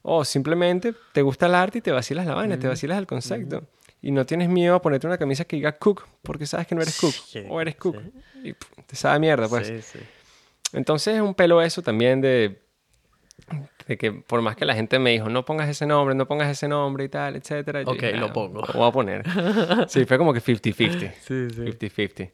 o 0.08 0.24
simplemente 0.24 0.93
te 1.14 1.22
gusta 1.24 1.47
el 1.47 1.56
arte 1.56 1.80
y 1.80 1.82
te 1.82 1.91
vacilas 1.91 2.26
la 2.28 2.36
vaina, 2.36 2.60
te 2.60 2.68
vacilas 2.68 2.97
el 2.99 3.08
concepto. 3.08 3.64
Y 4.01 4.12
no 4.12 4.24
tienes 4.26 4.49
miedo 4.49 4.76
a 4.76 4.82
ponerte 4.82 5.08
una 5.08 5.18
camisa 5.18 5.45
que 5.45 5.56
diga 5.56 5.72
cook 5.74 6.06
porque 6.22 6.45
sabes 6.45 6.68
que 6.68 6.76
no 6.76 6.82
eres 6.84 6.95
cook 6.99 7.12
Sí, 7.14 7.43
o 7.49 7.60
eres 7.60 7.76
cook. 7.76 7.97
sí. 8.01 8.12
Y 8.49 8.53
pff, 8.53 8.70
te 8.86 8.95
sabe 8.95 9.16
a 9.16 9.20
mierda, 9.20 9.49
pues. 9.49 9.66
Sí, 9.68 9.82
sí. 9.82 9.99
Entonces 10.74 11.16
es 11.16 11.22
un 11.22 11.34
pelo 11.34 11.60
eso 11.62 11.82
también 11.82 12.22
de, 12.22 12.62
de 13.88 13.97
que 13.97 14.12
por 14.12 14.41
más 14.43 14.56
que 14.56 14.66
la 14.66 14.76
gente 14.76 14.99
me 14.99 15.10
dijo, 15.10 15.28
no 15.30 15.43
pongas 15.43 15.70
ese 15.70 15.88
nombre, 15.88 16.14
no 16.14 16.28
pongas 16.28 16.49
ese 16.51 16.68
nombre 16.68 17.06
y 17.06 17.10
tal, 17.10 17.36
etcétera. 17.36 17.82
yo 17.82 17.89
Ok, 17.89 17.95
dije, 18.01 18.14
lo 18.18 18.28
"Ah, 18.28 18.34
pongo". 18.34 18.62
Lo 18.62 18.74
voy 18.74 18.88
a 18.88 18.91
poner. 18.91 19.24
sí, 19.89 20.06
fue 20.06 20.20
como 20.20 20.34
que 20.34 20.39
50-50. 20.41 21.14
Sí, 21.22 21.49
sí. 21.49 21.62
50-50. 21.62 22.32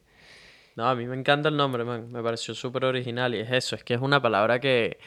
No, 0.76 0.88
a 0.88 0.94
mí 0.94 1.06
me 1.06 1.16
encanta 1.16 1.48
el 1.48 1.56
nombre, 1.56 1.84
man. 1.84 2.12
Me 2.12 2.22
pareció 2.22 2.54
súper 2.54 2.84
original 2.84 3.34
y 3.34 3.40
es 3.40 3.50
eso, 3.50 3.76
es 3.76 3.84
que 3.84 3.94
es 3.94 4.00
una 4.00 4.20
palabra 4.20 4.60
que 4.60 4.98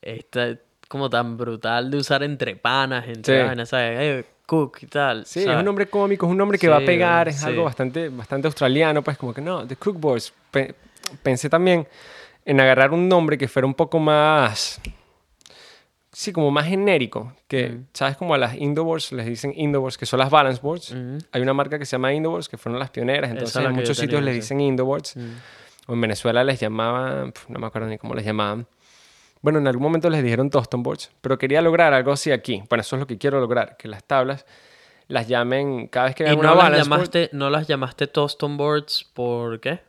está 0.00 0.58
como 0.90 1.08
tan 1.08 1.36
brutal 1.36 1.88
de 1.88 1.98
usar 1.98 2.24
entre 2.24 2.56
panas, 2.56 3.06
entre 3.06 3.48
Sí. 3.56 3.66
¿sabes? 3.66 4.24
Cook 4.44 4.78
y 4.82 4.86
tal. 4.86 5.24
Sí, 5.24 5.38
es 5.40 5.46
un 5.46 5.64
nombre 5.64 5.86
cómico, 5.86 6.26
es 6.26 6.32
un 6.32 6.36
nombre 6.36 6.58
que 6.58 6.66
va 6.68 6.78
a 6.78 6.84
pegar, 6.84 7.28
es 7.28 7.36
sí. 7.36 7.46
algo 7.46 7.62
bastante, 7.62 8.08
bastante 8.08 8.48
australiano, 8.48 9.00
pues 9.00 9.16
como 9.16 9.32
que 9.32 9.40
no, 9.40 9.64
The 9.64 9.76
Cookboards. 9.76 10.32
Pe- 10.50 10.74
pensé 11.22 11.48
también 11.48 11.86
en 12.44 12.60
agarrar 12.60 12.90
un 12.90 13.08
nombre 13.08 13.38
que 13.38 13.46
fuera 13.46 13.66
un 13.66 13.74
poco 13.74 14.00
más, 14.00 14.80
sí, 16.10 16.32
como 16.32 16.50
más 16.50 16.66
genérico, 16.66 17.32
que, 17.46 17.78
¿sabes? 17.92 18.16
Como 18.16 18.34
a 18.34 18.38
las 18.38 18.56
Indoboards 18.56 19.12
les 19.12 19.26
dicen 19.26 19.52
Indoboards, 19.54 19.96
que 19.96 20.06
son 20.06 20.18
las 20.18 20.30
Balance 20.30 20.60
Boards. 20.60 20.92
Hay 21.30 21.40
una 21.40 21.54
marca 21.54 21.78
que 21.78 21.86
se 21.86 21.92
llama 21.92 22.12
Indoboards, 22.12 22.48
que 22.48 22.56
fueron 22.58 22.80
las 22.80 22.90
pioneras, 22.90 23.30
entonces 23.30 23.54
es 23.54 23.64
en 23.64 23.72
muchos 23.76 23.96
sitios 23.96 24.20
les 24.22 24.34
dicen 24.34 24.60
Indoboards. 24.60 25.14
O 25.86 25.92
en 25.94 26.00
Venezuela 26.00 26.42
les 26.42 26.58
llamaban, 26.58 27.32
no 27.48 27.58
me 27.60 27.66
acuerdo 27.68 27.86
ni 27.88 27.98
cómo 27.98 28.14
les 28.14 28.24
llamaban. 28.24 28.66
Bueno, 29.42 29.58
en 29.58 29.66
algún 29.66 29.82
momento 29.82 30.10
les 30.10 30.22
dijeron 30.22 30.50
Toston 30.50 30.82
Boards, 30.82 31.10
pero 31.20 31.38
quería 31.38 31.62
lograr 31.62 31.92
algo 31.94 32.12
así 32.12 32.30
aquí. 32.30 32.62
Bueno, 32.68 32.82
eso 32.82 32.96
es 32.96 33.00
lo 33.00 33.06
que 33.06 33.16
quiero 33.18 33.40
lograr, 33.40 33.76
que 33.76 33.88
las 33.88 34.04
tablas 34.04 34.44
las 35.08 35.26
llamen 35.28 35.88
cada 35.88 36.06
vez 36.06 36.14
que 36.14 36.22
Y 36.22 36.26
vean 36.26 36.38
una 36.38 36.48
no 36.50 36.54
las, 36.54 36.64
balance 36.64 36.88
board, 36.88 36.98
llamaste, 37.00 37.30
no 37.32 37.50
las 37.50 37.66
llamaste 37.66 38.06
Toston 38.06 38.56
Boards, 38.56 39.04
¿por 39.14 39.58
qué? 39.60 39.80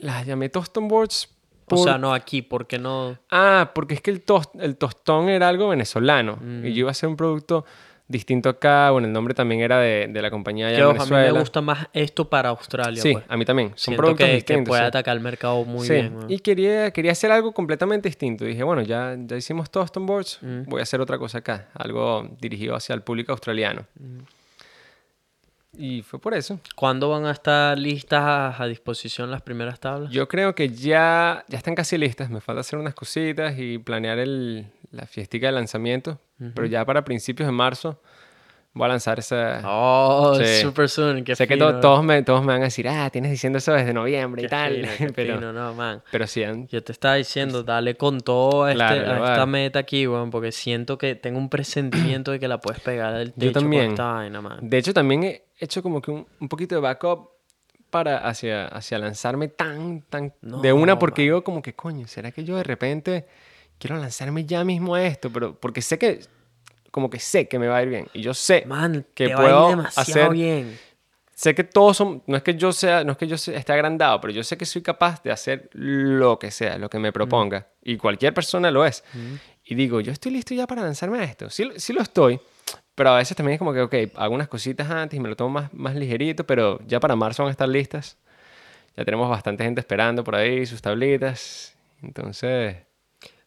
las 0.00 0.26
llamé 0.26 0.48
Toston 0.48 0.88
Boards. 0.88 1.28
O 1.64 1.76
por- 1.76 1.78
sea, 1.84 1.98
no 1.98 2.14
aquí, 2.14 2.40
¿por 2.42 2.66
qué 2.66 2.78
no? 2.78 3.18
Ah, 3.30 3.72
porque 3.74 3.94
es 3.94 4.00
que 4.00 4.10
el, 4.10 4.24
tos- 4.24 4.50
el 4.58 4.76
tostón 4.76 5.28
era 5.28 5.48
algo 5.48 5.68
venezolano 5.68 6.38
Mm. 6.40 6.64
y 6.66 6.72
yo 6.72 6.80
iba 6.80 6.88
a 6.88 6.92
hacer 6.92 7.08
un 7.08 7.16
producto 7.16 7.64
distinto 8.08 8.48
acá. 8.48 8.90
Bueno, 8.90 9.06
el 9.06 9.12
nombre 9.12 9.34
también 9.34 9.60
era 9.60 9.78
de, 9.78 10.08
de 10.08 10.22
la 10.22 10.30
compañía 10.30 10.68
allá 10.68 10.78
en 10.78 10.84
ojo, 10.84 10.90
a 10.90 10.92
mí 10.94 11.10
Venezuela. 11.10 11.32
me 11.34 11.38
gusta 11.40 11.60
más 11.60 11.86
esto 11.92 12.28
para 12.28 12.48
Australia, 12.48 13.02
Sí, 13.02 13.12
pues. 13.12 13.24
a 13.28 13.36
mí 13.36 13.44
también. 13.44 13.68
Son 13.70 13.78
Siento 13.78 14.02
productos 14.02 14.26
que, 14.44 14.62
puede 14.62 14.80
sí. 14.82 14.86
atacar 14.88 15.16
el 15.16 15.22
mercado 15.22 15.64
muy 15.64 15.86
Sí, 15.86 15.92
bien. 15.92 16.18
y 16.28 16.38
quería, 16.40 16.90
quería 16.90 17.12
hacer 17.12 17.30
algo 17.30 17.52
completamente 17.52 18.08
distinto. 18.08 18.44
Dije, 18.44 18.62
bueno, 18.62 18.82
ya, 18.82 19.14
ya 19.18 19.36
hicimos 19.36 19.70
Toston 19.70 20.06
Boards, 20.06 20.38
Mm. 20.42 20.62
voy 20.66 20.80
a 20.80 20.82
hacer 20.84 21.00
otra 21.00 21.18
cosa 21.18 21.38
acá, 21.38 21.68
algo 21.74 22.28
dirigido 22.40 22.74
hacia 22.74 22.94
el 22.94 23.02
público 23.02 23.32
australiano. 23.32 23.84
Mm. 24.00 24.18
Y 25.80 26.02
fue 26.02 26.18
por 26.18 26.34
eso. 26.34 26.58
¿Cuándo 26.74 27.08
van 27.10 27.26
a 27.26 27.30
estar 27.30 27.78
listas 27.78 28.20
a, 28.22 28.62
a 28.62 28.66
disposición 28.66 29.30
las 29.30 29.42
primeras 29.42 29.78
tablas? 29.78 30.10
Yo 30.10 30.26
creo 30.26 30.54
que 30.54 30.70
ya, 30.70 31.44
ya 31.46 31.58
están 31.58 31.74
casi 31.76 31.96
listas. 31.98 32.30
Me 32.30 32.40
falta 32.40 32.60
hacer 32.62 32.78
unas 32.78 32.94
cositas 32.94 33.54
y 33.58 33.78
planear 33.78 34.18
el, 34.18 34.66
la 34.90 35.06
fiestica 35.06 35.46
de 35.46 35.52
lanzamiento. 35.52 36.18
Pero 36.54 36.66
ya 36.66 36.84
para 36.84 37.04
principios 37.04 37.46
de 37.46 37.52
marzo 37.52 38.00
voy 38.74 38.84
a 38.84 38.88
lanzar 38.88 39.18
esa... 39.18 39.60
Oh, 39.64 40.36
Sí. 40.40 40.60
super 40.62 40.88
soon. 40.88 41.24
Qué 41.24 41.34
sé 41.34 41.48
que 41.48 41.54
fino, 41.54 41.72
to- 41.72 41.80
todos, 41.80 42.04
me, 42.04 42.22
todos 42.22 42.42
me 42.42 42.52
van 42.52 42.60
a 42.60 42.66
decir, 42.66 42.86
ah, 42.88 43.10
tienes 43.10 43.30
diciendo 43.32 43.58
eso 43.58 43.72
desde 43.72 43.92
noviembre 43.92 44.42
y 44.44 44.46
tal. 44.46 44.86
fino, 44.86 45.12
pero, 45.16 45.34
fino, 45.36 45.52
no, 45.52 45.74
man. 45.74 46.00
pero 46.12 46.28
sí, 46.28 46.44
han- 46.44 46.68
Yo 46.68 46.82
te 46.84 46.92
estaba 46.92 47.16
diciendo, 47.16 47.64
dale 47.64 47.96
con 47.96 48.20
todo 48.20 48.64
a, 48.64 48.70
este- 48.72 48.76
Claro, 48.84 49.24
a 49.24 49.30
esta 49.32 49.46
meta 49.46 49.80
aquí, 49.80 50.06
weón, 50.06 50.30
porque 50.30 50.52
siento 50.52 50.96
que 50.96 51.16
tengo 51.16 51.38
un 51.38 51.48
presentimiento 51.48 52.30
de 52.30 52.38
que 52.38 52.46
la 52.46 52.60
puedes 52.60 52.80
pegar 52.80 53.14
del 53.14 53.32
techo 53.32 53.46
Yo 53.46 53.52
también. 53.52 53.84
con 53.86 53.92
esta 53.94 54.12
vaina, 54.12 54.40
man. 54.40 54.58
De 54.62 54.78
hecho, 54.78 54.94
también 54.94 55.24
he 55.24 55.42
hecho 55.58 55.82
como 55.82 56.00
que 56.00 56.12
un, 56.12 56.26
un 56.38 56.48
poquito 56.48 56.76
de 56.76 56.80
backup 56.80 57.30
para 57.90 58.18
hacia, 58.28 58.66
hacia 58.68 58.98
lanzarme 59.00 59.48
tan, 59.48 60.02
tan 60.02 60.34
de 60.42 60.72
una, 60.72 60.98
porque 61.00 61.22
man. 61.22 61.26
digo 61.26 61.42
como 61.42 61.62
que, 61.62 61.74
coño, 61.74 62.06
¿será 62.06 62.30
que 62.30 62.44
yo 62.44 62.56
de 62.56 62.62
repente 62.62 63.26
quiero 63.78 63.96
lanzarme 63.96 64.44
ya 64.44 64.64
mismo 64.64 64.94
a 64.94 65.02
esto? 65.04 65.30
Pero 65.30 65.54
porque 65.58 65.80
sé 65.82 65.98
que, 65.98 66.20
como 66.90 67.08
que 67.10 67.18
sé 67.18 67.48
que 67.48 67.58
me 67.58 67.68
va 67.68 67.78
a 67.78 67.82
ir 67.82 67.88
bien. 67.88 68.08
Y 68.12 68.22
yo 68.22 68.34
sé 68.34 68.64
Man, 68.66 69.04
que 69.14 69.30
puedo 69.30 69.76
va 69.76 69.82
a 69.82 69.82
ir 69.82 69.86
hacer- 69.96 70.30
bien. 70.30 70.78
sé 71.34 71.54
que 71.54 71.64
todos 71.64 71.96
son, 71.96 72.22
no 72.26 72.36
es 72.36 72.42
que 72.42 72.54
yo 72.56 72.72
sea, 72.72 73.04
no 73.04 73.12
es 73.12 73.18
que 73.18 73.26
yo 73.26 73.38
sea- 73.38 73.56
esté 73.58 73.72
agrandado, 73.72 74.20
pero 74.20 74.32
yo 74.32 74.42
sé 74.42 74.56
que 74.56 74.66
soy 74.66 74.82
capaz 74.82 75.22
de 75.22 75.30
hacer 75.30 75.68
lo 75.72 76.38
que 76.38 76.50
sea, 76.50 76.78
lo 76.78 76.90
que 76.90 76.98
me 76.98 77.12
proponga. 77.12 77.68
Y 77.82 77.96
cualquier 77.96 78.34
persona 78.34 78.70
lo 78.70 78.84
es. 78.84 79.04
Y 79.64 79.74
digo, 79.74 80.00
yo 80.00 80.12
estoy 80.12 80.32
listo 80.32 80.54
ya 80.54 80.66
para 80.66 80.82
lanzarme 80.82 81.18
a 81.20 81.24
esto. 81.24 81.50
Sí, 81.50 81.70
sí 81.76 81.92
lo 81.92 82.00
estoy, 82.02 82.40
pero 82.94 83.10
a 83.10 83.16
veces 83.18 83.36
también 83.36 83.54
es 83.54 83.58
como 83.58 83.72
que, 83.72 83.82
ok, 83.82 83.94
hago 84.16 84.34
unas 84.34 84.48
cositas 84.48 84.90
antes 84.90 85.16
y 85.16 85.20
me 85.20 85.28
lo 85.28 85.36
tomo 85.36 85.50
más, 85.50 85.72
más 85.74 85.94
ligerito, 85.94 86.44
pero 86.46 86.80
ya 86.86 86.98
para 87.00 87.14
marzo 87.14 87.42
van 87.44 87.48
a 87.48 87.52
estar 87.52 87.68
listas. 87.68 88.16
Ya 88.96 89.04
tenemos 89.04 89.28
bastante 89.30 89.62
gente 89.62 89.80
esperando 89.80 90.24
por 90.24 90.34
ahí, 90.34 90.66
sus 90.66 90.82
tablitas. 90.82 91.76
Entonces, 92.02 92.76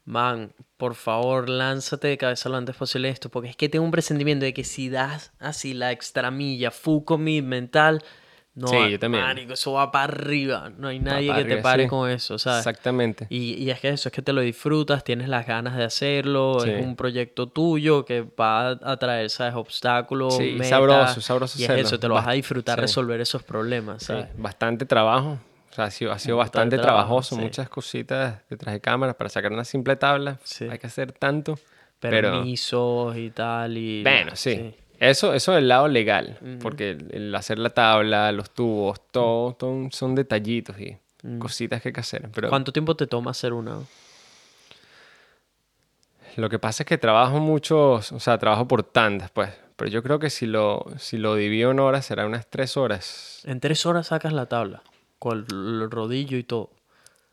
Man, 0.03 0.53
por 0.77 0.95
favor, 0.95 1.47
lánzate 1.47 2.07
de 2.07 2.17
cabeza 2.17 2.49
lo 2.49 2.57
antes 2.57 2.75
posible 2.75 3.09
esto, 3.09 3.29
porque 3.29 3.49
es 3.49 3.55
que 3.55 3.69
tengo 3.69 3.85
un 3.85 3.91
presentimiento 3.91 4.45
de 4.45 4.53
que 4.53 4.63
si 4.63 4.89
das 4.89 5.31
así 5.39 5.73
la 5.73 5.91
extra 5.91 6.31
milla, 6.31 6.71
full 6.71 7.03
commitment, 7.03 7.71
tal, 7.71 8.03
no, 8.53 8.67
Sí, 8.67 8.75
yo 8.91 8.99
también. 8.99 9.23
marico, 9.23 9.53
eso 9.53 9.71
va 9.73 9.91
para 9.93 10.05
arriba. 10.11 10.69
No 10.77 10.89
hay 10.89 10.99
nadie 10.99 11.33
que 11.33 11.45
te 11.45 11.57
pare 11.57 11.83
sí. 11.83 11.89
con 11.89 12.09
eso, 12.09 12.37
¿sabes? 12.37 12.59
exactamente. 12.59 13.27
Y, 13.29 13.53
y 13.53 13.69
es 13.69 13.79
que 13.79 13.87
eso, 13.89 14.09
es 14.09 14.13
que 14.13 14.21
te 14.21 14.33
lo 14.33 14.41
disfrutas, 14.41 15.05
tienes 15.05 15.29
las 15.29 15.47
ganas 15.47 15.77
de 15.77 15.85
hacerlo, 15.85 16.59
Sí. 16.61 16.71
es 16.71 16.83
un 16.85 16.97
proyecto 16.97 17.47
tuyo 17.47 18.03
que 18.03 18.21
va 18.23 18.71
a 18.71 18.97
traer, 18.97 19.29
¿sabes? 19.29 19.53
Obstáculos, 19.55 20.35
Sí, 20.35 20.51
metas, 20.53 20.67
sabroso, 20.69 21.21
sabroso 21.21 21.61
Y 21.61 21.63
es 21.63 21.69
eso, 21.69 21.97
te 21.99 22.09
lo 22.09 22.15
vas 22.15 22.27
a 22.27 22.31
disfrutar 22.31 22.77
resolver 22.79 23.21
esos 23.21 23.41
problemas, 23.43 24.03
¿sabes? 24.03 24.27
bastante 24.35 24.85
trabajo. 24.85 25.37
O 25.71 25.73
sea, 25.73 25.85
ha 25.85 25.91
sido, 25.91 26.11
ha 26.11 26.19
sido 26.19 26.37
Bastante 26.37 26.75
bastante 26.75 26.77
trabajo, 26.77 27.07
trabajoso, 27.07 27.35
sí. 27.35 27.41
muchas 27.41 27.69
cositas 27.69 28.41
detrás 28.49 28.73
de 28.73 28.81
cámara 28.81 29.13
para 29.13 29.29
sacar 29.29 29.51
una 29.51 29.63
simple 29.63 29.95
tabla. 29.95 30.37
Sí. 30.43 30.65
Hay 30.69 30.77
que 30.77 30.87
hacer 30.87 31.13
tanto. 31.13 31.57
Pero, 31.99 32.31
Permisos 32.31 33.15
y 33.15 33.29
tal. 33.29 33.77
Y, 33.77 34.03
bueno, 34.03 34.35
sí. 34.35 34.73
Eso, 34.99 35.33
eso 35.33 35.53
del 35.53 35.67
lado 35.67 35.87
legal, 35.87 36.37
porque 36.61 36.91
el, 36.91 37.07
el 37.11 37.35
hacer 37.35 37.57
la 37.57 37.71
tabla, 37.71 38.31
los 38.31 38.51
tubos, 38.51 39.01
todo, 39.09 39.53
todo 39.53 39.89
son 39.91 40.13
detallitos 40.13 40.79
y 40.79 40.95
cositas 41.39 41.81
que 41.81 41.89
hay 41.89 41.93
que 41.93 41.99
hacer. 42.01 42.29
Pero 42.33 42.49
¿Cuánto 42.49 42.71
tiempo 42.71 42.95
te 42.95 43.07
toma 43.07 43.31
hacer 43.31 43.53
una? 43.53 43.79
lo 46.37 46.49
que 46.49 46.59
pasa 46.59 46.83
es 46.83 46.87
que 46.87 46.97
trabajo 46.97 47.39
mucho, 47.39 47.93
o 47.93 48.01
sea, 48.01 48.37
trabajo 48.37 48.67
por 48.67 48.83
tandas, 48.83 49.31
pues. 49.31 49.49
Pero 49.75 49.89
yo 49.89 50.03
creo 50.03 50.19
que 50.19 50.29
si 50.29 50.45
lo, 50.45 50.85
si 50.97 51.17
lo 51.17 51.35
divido 51.35 51.71
en 51.71 51.79
horas, 51.79 52.05
será 52.05 52.25
unas 52.25 52.47
tres 52.47 52.77
horas. 52.77 53.41
En 53.45 53.59
tres 53.59 53.85
horas 53.85 54.07
sacas 54.07 54.31
la 54.31 54.45
tabla, 54.45 54.83
con 55.21 55.45
el 55.51 55.91
rodillo 55.91 56.35
y 56.35 56.43
todo. 56.43 56.71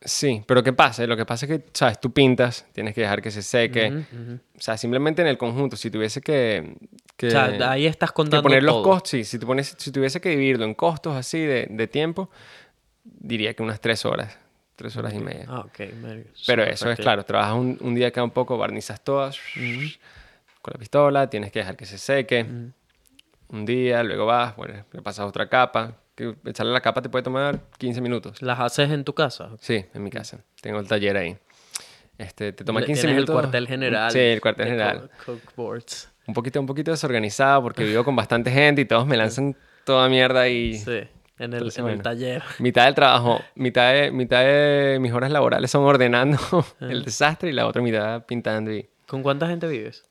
Sí, 0.02 0.44
pero 0.46 0.62
¿qué 0.62 0.74
pasa? 0.74 1.06
Lo 1.06 1.16
que 1.16 1.24
pasa 1.24 1.46
es 1.46 1.52
que, 1.52 1.66
¿sabes? 1.72 1.98
Tú 1.98 2.12
pintas, 2.12 2.66
tienes 2.72 2.94
que 2.94 3.00
dejar 3.00 3.22
que 3.22 3.30
se 3.30 3.40
seque. 3.40 3.88
Ujú. 4.12 4.38
O 4.56 4.60
sea, 4.60 4.76
simplemente 4.76 5.22
en 5.22 5.28
el 5.28 5.38
conjunto, 5.38 5.74
si 5.74 5.90
tuviese 5.90 6.20
que... 6.20 6.76
que 7.16 7.28
O 7.28 7.30
sea, 7.30 7.70
ahí 7.70 7.86
estás 7.86 8.12
contando 8.12 8.42
poner 8.42 8.62
los 8.62 8.82
costos, 8.82 9.08
sí, 9.08 9.24
si, 9.24 9.38
pones, 9.38 9.74
si 9.78 9.90
tuviese 9.90 10.20
que 10.20 10.28
dividirlo 10.28 10.66
en 10.66 10.74
costos 10.74 11.16
así 11.16 11.40
de, 11.40 11.66
de 11.70 11.86
tiempo, 11.86 12.28
diría 13.04 13.54
que 13.54 13.62
unas 13.62 13.80
tres 13.80 14.04
horas, 14.04 14.38
tres 14.76 14.94
horas 14.98 15.14
y 15.14 15.20
media. 15.20 15.46
Ah, 15.48 15.60
ok. 15.60 15.80
Pero 16.46 16.64
eso 16.64 16.90
es 16.90 17.00
claro, 17.00 17.24
trabajas 17.24 17.54
un, 17.54 17.78
un 17.80 17.94
día 17.94 18.08
acá 18.08 18.22
un 18.22 18.32
poco, 18.32 18.58
barnizas 18.58 19.02
todas 19.02 19.40
con 19.54 20.72
la 20.74 20.78
pistola, 20.78 21.30
tienes 21.30 21.50
que 21.50 21.60
dejar 21.60 21.74
que 21.74 21.86
se 21.86 21.96
seque 21.96 22.44
un 23.48 23.64
día, 23.64 24.02
luego 24.02 24.26
vas, 24.26 24.54
bueno, 24.56 24.84
le 24.92 25.00
pasas 25.00 25.26
otra 25.26 25.48
capa, 25.48 25.96
que 26.18 26.34
echarle 26.50 26.72
la 26.72 26.80
capa 26.80 27.00
te 27.00 27.08
puede 27.08 27.22
tomar 27.22 27.60
15 27.78 28.00
minutos. 28.00 28.42
¿Las 28.42 28.58
haces 28.60 28.90
en 28.90 29.04
tu 29.04 29.14
casa? 29.14 29.50
Sí, 29.60 29.84
en 29.94 30.02
mi 30.02 30.10
casa. 30.10 30.40
Tengo 30.60 30.80
el 30.80 30.88
taller 30.88 31.16
ahí. 31.16 31.36
Este, 32.18 32.52
te 32.52 32.64
toma 32.64 32.80
Le- 32.80 32.86
15 32.86 33.02
tienes 33.02 33.14
minutos. 33.16 33.34
el 33.36 33.40
cuartel 33.42 33.66
general. 33.68 34.10
Sí, 34.10 34.18
el 34.18 34.40
cuartel 34.40 34.66
general. 34.66 35.10
co- 35.24 35.38
cookboards. 35.38 36.10
Un 36.26 36.34
poquito, 36.34 36.60
un 36.60 36.66
poquito 36.66 36.90
desorganizado 36.90 37.62
porque 37.62 37.84
vivo 37.84 38.02
con 38.04 38.16
bastante 38.16 38.50
gente 38.50 38.80
y 38.82 38.84
todos 38.84 39.06
me 39.06 39.16
lanzan 39.16 39.56
toda 39.84 40.08
mierda 40.08 40.48
y 40.48 40.74
Sí, 40.74 40.90
en 40.90 40.98
el, 41.38 41.54
Entonces, 41.54 41.78
en 41.78 41.84
el 41.84 41.90
bueno. 41.92 42.02
taller. 42.02 42.42
mitad 42.58 42.84
del 42.86 42.94
trabajo, 42.96 43.40
mitad 43.54 43.92
de, 43.92 44.10
mitad 44.10 44.40
de 44.40 44.98
mis 45.00 45.12
horas 45.12 45.30
laborales 45.30 45.70
son 45.70 45.84
ordenando 45.84 46.36
el 46.80 47.04
desastre 47.04 47.50
y 47.50 47.52
la 47.52 47.66
otra 47.66 47.80
mitad 47.80 48.26
pintando 48.26 48.72
y 48.72 48.88
¿Con 49.06 49.22
cuánta 49.22 49.46
gente 49.46 49.68
vives? 49.68 50.02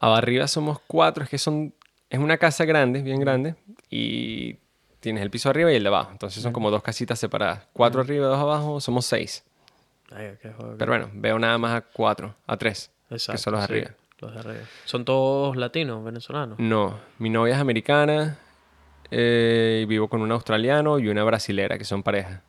arriba 0.00 0.48
somos 0.48 0.78
cuatro, 0.86 1.24
es 1.24 1.30
que 1.30 1.38
son, 1.38 1.74
es 2.10 2.18
una 2.18 2.38
casa 2.38 2.64
grande, 2.64 3.02
bien 3.02 3.20
grande 3.20 3.54
y 3.90 4.56
tienes 5.00 5.22
el 5.22 5.30
piso 5.30 5.48
arriba 5.50 5.72
y 5.72 5.76
el 5.76 5.82
de 5.82 5.88
abajo, 5.88 6.10
entonces 6.12 6.42
son 6.42 6.52
como 6.52 6.70
dos 6.70 6.82
casitas 6.82 7.18
separadas, 7.18 7.66
cuatro 7.72 8.00
arriba, 8.00 8.26
dos 8.26 8.38
abajo, 8.38 8.80
somos 8.80 9.06
seis, 9.06 9.44
Ay, 10.12 10.32
qué 10.40 10.50
joder. 10.52 10.76
pero 10.78 10.92
bueno, 10.92 11.10
veo 11.14 11.38
nada 11.38 11.58
más 11.58 11.74
a 11.76 11.80
cuatro, 11.82 12.34
a 12.46 12.56
tres, 12.56 12.90
que 13.08 13.14
Exacto, 13.16 13.42
son 13.42 13.52
los 13.54 13.64
sí, 13.64 13.72
arriba. 13.72 13.90
los 14.20 14.32
de 14.34 14.38
arriba. 14.40 14.64
¿Son 14.84 15.04
todos 15.04 15.56
latinos, 15.56 16.04
venezolanos? 16.04 16.58
No, 16.58 16.98
mi 17.18 17.28
novia 17.30 17.54
es 17.54 17.60
americana 17.60 18.38
eh, 19.10 19.80
y 19.82 19.86
vivo 19.86 20.08
con 20.08 20.20
un 20.22 20.32
australiano 20.32 20.98
y 20.98 21.08
una 21.08 21.22
brasilera 21.24 21.78
que 21.78 21.84
son 21.84 22.02
pareja. 22.02 22.42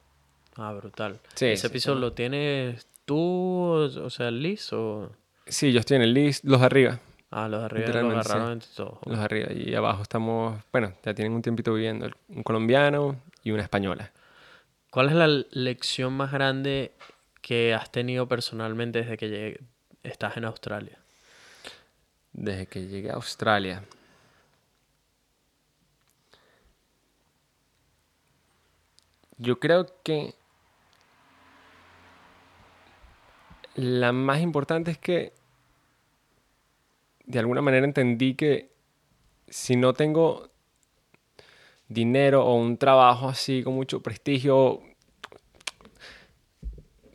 Ah, 0.56 0.74
brutal. 0.74 1.20
Sí, 1.36 1.46
¿Ese 1.48 1.68
sí, 1.68 1.74
piso 1.74 1.94
lo 1.96 2.14
tienes 2.14 2.88
tú, 3.06 3.16
o 3.20 4.10
sea, 4.10 4.32
Liz, 4.32 4.74
o...? 4.74 5.12
Sí, 5.46 5.72
yo 5.72 5.80
estoy 5.80 5.98
en 5.98 6.02
el 6.04 6.14
list, 6.14 6.44
los 6.44 6.60
de 6.60 6.66
arriba. 6.66 7.00
Ah, 7.30 7.48
los 7.50 7.60
de 7.60 7.66
arriba 7.66 8.02
los 8.02 8.14
agarraron 8.28 8.52
entre 8.54 8.70
todos. 8.76 9.00
Los 9.06 9.18
de 9.18 9.24
arriba. 9.26 9.52
Y 9.52 9.76
abajo 9.76 10.02
estamos, 10.02 10.62
bueno, 10.72 10.94
ya 11.04 11.14
tienen 11.14 11.34
un 11.34 11.42
tiempito 11.42 11.74
viviendo. 11.74 12.10
Un 12.30 12.44
colombiano 12.44 13.18
y 13.44 13.52
una 13.52 13.64
española. 13.64 14.12
¿Cuál 14.92 15.10
es 15.10 15.16
la 15.16 15.28
lección 15.28 16.14
más 16.14 16.32
grande 16.32 16.94
que 17.42 17.74
has 17.74 17.92
tenido 17.92 18.28
personalmente 18.28 19.00
desde 19.00 19.18
que 19.18 19.30
llegué- 19.30 19.60
estás 20.04 20.38
en 20.38 20.46
Australia? 20.46 20.98
Desde 22.32 22.68
que 22.68 22.88
llegué 22.88 23.12
a 23.12 23.16
Australia. 23.16 23.84
Yo 29.38 29.60
creo 29.60 29.86
que 30.04 30.34
la 33.76 34.12
más 34.12 34.42
importante 34.42 34.92
es 34.92 34.98
que 34.98 35.34
de 37.28 37.40
alguna 37.40 37.62
manera 37.62 37.86
entendí 37.86 38.34
que 38.36 38.72
si 39.48 39.76
no 39.76 39.94
tengo 39.94 40.50
dinero 41.88 42.46
o 42.46 42.56
un 42.56 42.78
trabajo 42.78 43.30
así 43.30 43.64
con 43.64 43.76
mucho 43.76 44.02
prestigio, 44.02 44.82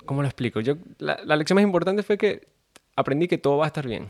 ¿cómo 0.04 0.22
lo 0.22 0.28
explico? 0.28 0.60
Yo, 0.60 0.76
la, 0.98 1.18
la 1.24 1.36
lección 1.36 1.56
más 1.56 1.64
importante 1.64 2.02
fue 2.02 2.18
que 2.18 2.46
aprendí 2.94 3.26
que 3.26 3.38
todo 3.38 3.56
va 3.56 3.64
a 3.64 3.68
estar 3.68 3.86
bien. 3.86 4.08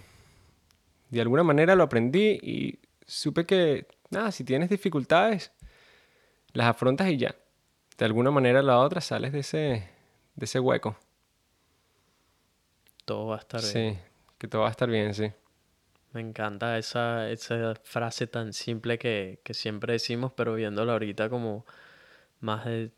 De 1.11 1.21
alguna 1.21 1.45
manera 1.45 1.75
lo 1.75 1.85
aprendí 1.85 2.39
y 2.43 2.79
supe 3.07 3.47
que, 3.47 3.87
nada, 4.11 4.33
si 4.33 4.45
tienes 4.45 4.71
dificultades, 4.71 5.53
las 6.53 6.67
afrontas 6.67 7.09
y 7.09 7.17
ya. 7.17 7.37
De 7.97 8.05
alguna 8.05 8.31
manera 8.31 8.61
o 8.61 8.63
la 8.63 8.79
otra 8.79 9.01
sales 9.01 9.33
de 9.33 9.41
ese, 9.41 9.89
de 10.35 10.45
ese 10.45 10.59
hueco. 10.59 10.97
Todo 13.05 13.27
va 13.27 13.37
a 13.37 13.41
estar 13.41 13.61
bien. 13.61 13.95
Sí, 13.95 14.01
que 14.39 14.49
todo 14.49 14.63
va 14.63 14.69
a 14.69 14.71
estar 14.71 14.89
bien, 14.89 15.15
sí. 15.15 15.31
Me 16.13 16.21
encanta 16.21 16.77
esa, 16.79 17.31
esa 17.31 17.75
frase 17.83 18.27
tan 18.27 18.53
simple 18.53 18.99
que, 18.99 19.41
que 19.43 19.55
siempre 19.55 19.95
decimos, 19.95 20.33
pero 20.37 20.55
viéndola 20.55 20.93
ahorita 20.93 21.29
como 21.31 21.65
más 22.41 22.65
de, 22.67 22.91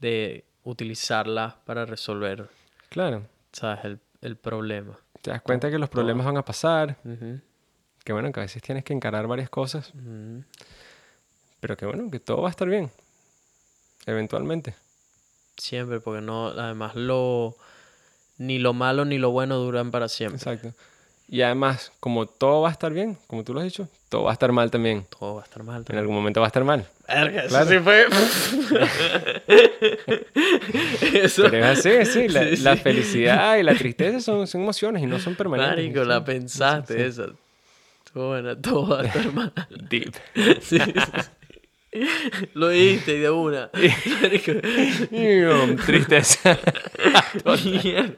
de 0.00 0.44
utilizarla 0.64 1.58
para 1.66 1.84
resolver, 1.84 2.48
Claro. 2.88 3.26
¿sabes? 3.52 3.84
El, 3.84 4.00
el 4.22 4.36
problema. 4.36 4.98
Te 5.20 5.30
das 5.30 5.42
cuenta 5.42 5.70
que 5.70 5.78
los 5.78 5.88
problemas 5.90 6.24
van 6.26 6.36
a 6.36 6.44
pasar, 6.44 6.96
que 8.04 8.12
bueno, 8.12 8.32
que 8.32 8.40
a 8.40 8.42
veces 8.44 8.62
tienes 8.62 8.84
que 8.84 8.92
encarar 8.92 9.26
varias 9.26 9.50
cosas, 9.50 9.92
pero 11.60 11.76
que 11.76 11.86
bueno, 11.86 12.10
que 12.10 12.20
todo 12.20 12.42
va 12.42 12.48
a 12.48 12.50
estar 12.50 12.68
bien. 12.68 12.90
Eventualmente. 14.06 14.74
Siempre, 15.56 16.00
porque 16.00 16.20
no, 16.22 16.48
además 16.48 16.94
lo 16.96 17.56
ni 18.38 18.58
lo 18.58 18.72
malo 18.72 19.04
ni 19.04 19.18
lo 19.18 19.30
bueno 19.30 19.56
duran 19.58 19.90
para 19.90 20.08
siempre. 20.08 20.38
Exacto. 20.38 20.72
Y 21.32 21.40
además, 21.40 21.92
como 21.98 22.26
todo 22.26 22.60
va 22.60 22.68
a 22.68 22.72
estar 22.72 22.92
bien, 22.92 23.16
como 23.26 23.42
tú 23.42 23.54
lo 23.54 23.60
has 23.60 23.64
dicho, 23.64 23.88
todo 24.10 24.24
va 24.24 24.30
a 24.30 24.32
estar 24.34 24.52
mal 24.52 24.70
también. 24.70 25.06
Todo 25.18 25.36
va 25.36 25.40
a 25.40 25.44
estar 25.44 25.62
mal. 25.62 25.82
En 25.88 25.96
algún 25.96 26.14
momento 26.14 26.40
va 26.42 26.46
a 26.46 26.48
estar 26.48 26.62
mal. 26.62 26.86
Verga, 27.08 27.40
eso 27.44 27.48
Claro. 27.48 27.70
sí 27.70 27.78
fue. 27.78 28.06
Eso- 31.22 31.44
Pero 31.50 31.66
es 31.66 31.78
así, 31.86 32.04
sí. 32.12 32.28
La, 32.28 32.44
Sí, 32.54 32.56
la 32.62 32.76
sí. 32.76 32.82
felicidad 32.82 33.56
y 33.56 33.62
la 33.62 33.74
tristeza 33.74 34.20
son, 34.20 34.46
son 34.46 34.60
emociones 34.62 35.02
y 35.02 35.06
no 35.06 35.18
son 35.18 35.34
permanentes. 35.34 35.76
Marico, 35.76 36.02
Sí. 36.02 36.08
la 36.08 36.24
pensaste 36.24 37.06
esa. 37.06 37.26
Buena, 38.14 38.54
todo 38.60 38.88
va 38.90 39.00
a 39.00 39.04
estar 39.06 39.32
mal. 39.32 39.52
Deep. 39.88 40.14
Sí. 40.60 40.78
Lo 42.54 42.68
dijiste 42.70 43.18
de 43.18 43.30
una. 43.30 43.70
Tristeza. 45.86 46.58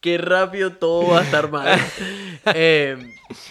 Qué 0.00 0.18
rápido 0.18 0.72
todo 0.72 1.08
va 1.08 1.20
a 1.20 1.22
estar 1.22 1.50
mal. 1.50 1.78
Eh, 2.54 2.96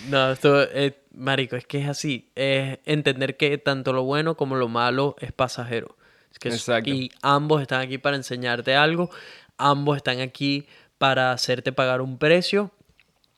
no, 0.07 0.31
esto, 0.31 0.63
eh, 0.63 0.97
marico, 1.13 1.55
es 1.55 1.65
que 1.67 1.79
es 1.81 1.87
así. 1.87 2.31
Es 2.35 2.79
entender 2.85 3.37
que 3.37 3.57
tanto 3.59 3.93
lo 3.93 4.03
bueno 4.03 4.35
como 4.35 4.55
lo 4.55 4.67
malo 4.67 5.15
es 5.19 5.31
pasajero. 5.31 5.95
Es 6.31 6.39
que 6.39 6.49
es- 6.49 6.55
Exacto. 6.55 6.89
y 6.89 7.11
ambos 7.21 7.61
están 7.61 7.81
aquí 7.81 7.97
para 7.99 8.15
enseñarte 8.15 8.75
algo. 8.75 9.11
Ambos 9.57 9.97
están 9.97 10.21
aquí 10.21 10.67
para 10.97 11.31
hacerte 11.31 11.71
pagar 11.71 12.01
un 12.01 12.17
precio. 12.17 12.71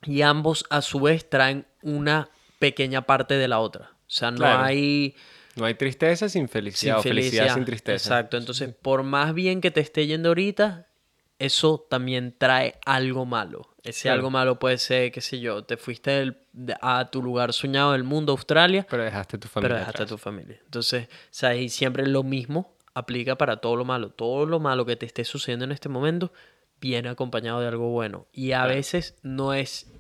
Y 0.04 0.22
ambos 0.22 0.66
a 0.70 0.82
su 0.82 1.00
vez 1.02 1.30
traen 1.30 1.66
una 1.82 2.30
pequeña 2.60 3.02
parte 3.04 3.36
de 3.36 3.48
la 3.48 3.60
otra. 3.60 3.92
O 3.92 4.14
sea, 4.14 4.32
no 4.32 4.38
Claro. 4.38 4.64
hay... 4.64 5.16
No 5.56 5.66
hay 5.66 5.74
tristeza 5.76 6.30
sin 6.30 6.48
felicidad 6.48 7.00
o 7.00 7.04
felicidad 7.04 7.54
sin 7.54 7.66
tristeza. 7.66 8.10
Exacto. 8.16 8.38
Entonces, 8.38 8.74
por 8.82 9.04
más 9.04 9.34
bien 9.34 9.60
que 9.62 9.70
te 9.72 9.82
esté 9.82 10.08
yendo 10.08 10.30
ahorita, 10.30 10.88
eso 11.40 11.86
también 11.90 12.36
trae 12.38 12.76
algo 12.86 13.26
malo. 13.26 13.68
Ese 13.84 14.04
Claro. 14.04 14.16
algo 14.20 14.30
malo 14.30 14.60
puede 14.60 14.78
ser, 14.78 15.12
qué 15.12 15.22
sé 15.22 15.40
yo, 15.40 15.64
te 15.64 15.76
fuiste 15.76 16.12
del- 16.12 16.38
a 16.82 17.10
tu 17.12 17.22
lugar 17.24 17.52
soñado 17.52 17.94
del 17.94 18.04
mundo, 18.04 18.32
Australia, 18.32 18.86
Pero 18.90 19.04
dejaste 19.04 19.38
tu 19.40 19.48
familia. 19.48 19.70
pero 19.70 19.80
dejaste 19.80 20.04
a 20.04 20.06
tu 20.06 20.18
familia. 20.18 20.60
Entonces, 20.64 21.08
sea, 21.32 21.56
y 21.56 21.68
siempre 21.70 22.06
lo 22.08 22.24
mismo 22.24 22.78
aplica 22.94 23.38
para 23.38 23.58
todo 23.58 23.76
lo 23.76 23.84
malo. 23.86 24.12
Todo 24.12 24.46
lo 24.46 24.60
malo 24.60 24.86
que 24.86 24.96
te 24.96 25.06
esté 25.06 25.26
sucediendo 25.26 25.66
en 25.66 25.72
este 25.72 25.90
momento 25.90 26.32
viene 26.80 27.10
acompañado 27.10 27.60
de 27.60 27.68
algo 27.68 27.90
bueno. 27.90 28.28
Y 28.32 28.52
a 28.52 28.60
Claro. 28.60 28.76
veces 28.76 29.16
no 29.24 29.54
es 29.54 29.92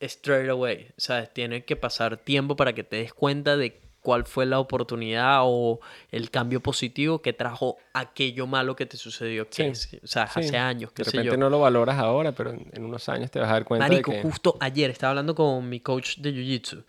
straight 0.00 0.50
away. 0.50 0.88
Sea, 0.96 1.26
tiene 1.26 1.64
que 1.64 1.76
pasar 1.76 2.18
tiempo 2.18 2.54
para 2.56 2.74
que 2.74 2.84
te 2.84 2.96
des 2.96 3.14
cuenta 3.14 3.56
de 3.56 3.80
cuál 4.06 4.24
fue 4.24 4.46
la 4.46 4.60
oportunidad 4.60 5.40
o 5.42 5.80
el 6.12 6.30
cambio 6.30 6.60
positivo 6.60 7.20
que 7.20 7.32
trajo 7.32 7.76
aquello 7.92 8.46
malo 8.46 8.76
que 8.76 8.86
te 8.86 8.96
sucedió. 8.96 9.50
Que 9.50 9.74
Sí, 9.74 9.98
o 10.00 10.06
sea, 10.06 10.28
Sí. 10.28 10.38
hace 10.38 10.56
años, 10.56 10.92
qué 10.92 11.02
De 11.02 11.10
repente 11.10 11.32
yo. 11.32 11.36
no 11.36 11.50
lo 11.50 11.58
valoras 11.58 11.98
ahora, 11.98 12.30
pero 12.30 12.50
en, 12.50 12.84
unos 12.84 13.08
años 13.08 13.32
te 13.32 13.40
vas 13.40 13.48
a 13.48 13.54
dar 13.54 13.64
cuenta 13.64 13.88
Marico, 13.88 14.12
de 14.12 14.18
que... 14.18 14.22
justo 14.22 14.56
ayer 14.60 14.90
estaba 14.90 15.10
hablando 15.10 15.34
con 15.34 15.68
mi 15.68 15.80
coach 15.80 16.18
de 16.18 16.32
Jiu-Jitsu 16.32 16.84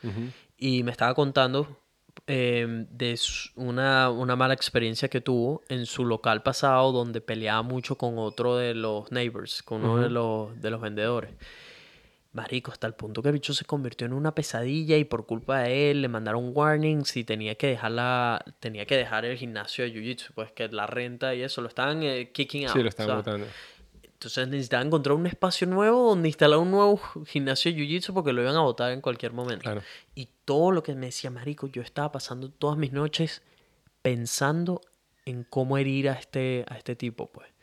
y 0.60 0.84
me 0.84 0.92
estaba 0.92 1.16
contando 1.16 1.80
eh, 2.28 2.86
de 2.88 3.20
una, 3.56 4.12
una 4.12 4.36
mala 4.36 4.54
experiencia 4.54 5.08
que 5.08 5.20
tuvo 5.20 5.64
en 5.70 5.88
su 5.88 6.06
local 6.06 6.44
pasado 6.44 6.92
donde 6.92 7.20
peleaba 7.20 7.64
mucho 7.64 7.98
con 7.98 8.20
otro 8.20 8.58
de 8.58 8.76
los 8.76 9.12
neighbors, 9.12 9.64
con 9.64 9.84
uno 9.84 10.04
de, 10.04 10.12
los, 10.12 10.62
de 10.62 10.70
los 10.70 10.80
vendedores. 10.82 11.32
Marico, 12.38 12.72
hasta 12.72 12.86
el 12.86 12.94
punto 12.94 13.24
que 13.24 13.30
el 13.30 13.34
bicho 13.34 13.52
se 13.52 13.66
convirtió 13.66 14.06
en 14.06 14.14
una 14.14 14.34
pesadilla 14.36 14.96
y 14.96 15.06
por 15.06 15.26
culpa 15.26 15.62
de 15.62 15.90
él 15.90 16.04
le 16.04 16.08
mandaron 16.08 16.52
warnings 16.54 17.18
y 17.18 17.24
tenía 17.24 17.56
que 17.56 17.66
dejar 17.66 17.92
la, 17.92 18.46
tenía 18.60 18.86
que 18.86 18.96
dejar 18.96 19.26
el 19.26 19.36
gimnasio 19.38 19.84
de 19.84 19.92
Jiu-Jitsu, 19.92 20.34
pues 20.36 20.52
que 20.52 20.68
la 20.70 20.86
renta 20.86 21.34
y 21.34 21.42
eso 21.42 21.62
lo 21.62 21.68
estaban 21.68 22.04
eh, 22.04 22.32
kicking 22.32 22.68
out. 22.68 22.74
Sí, 22.74 22.84
lo 22.84 22.90
están 22.90 23.06
o 23.06 23.08
sea, 23.08 23.16
botando. 23.16 23.48
entonces 24.04 24.48
necesitaban 24.48 24.88
encontrar 24.88 25.16
un 25.16 25.26
espacio 25.26 25.66
nuevo 25.66 26.10
donde 26.10 26.30
instalar 26.30 26.60
un 26.60 26.70
nuevo 26.70 27.02
gimnasio 27.26 27.74
de 27.74 27.80
Jiu-Jitsu 27.80 28.14
porque 28.14 28.32
lo 28.34 28.44
iban 28.44 28.56
a 28.56 28.62
botar 28.62 28.92
en 28.92 29.02
cualquier 29.02 29.34
momento. 29.34 29.64
Claro. 29.64 29.82
Y 30.14 30.30
todo 30.46 30.72
lo 30.72 30.84
que 30.84 30.94
me 30.94 31.08
decía 31.08 31.32
Marico, 31.32 31.66
yo 31.66 31.82
estaba 31.82 32.12
pasando 32.12 32.52
todas 32.52 32.78
mis 32.78 32.94
noches 32.94 33.42
pensando 34.04 34.82
en 35.26 35.44
cómo 35.44 35.80
herir 35.80 36.10
a 36.10 36.14
este, 36.14 36.66
a 36.70 36.78
este 36.78 36.96
tipo, 36.96 37.32
pues. 37.32 37.57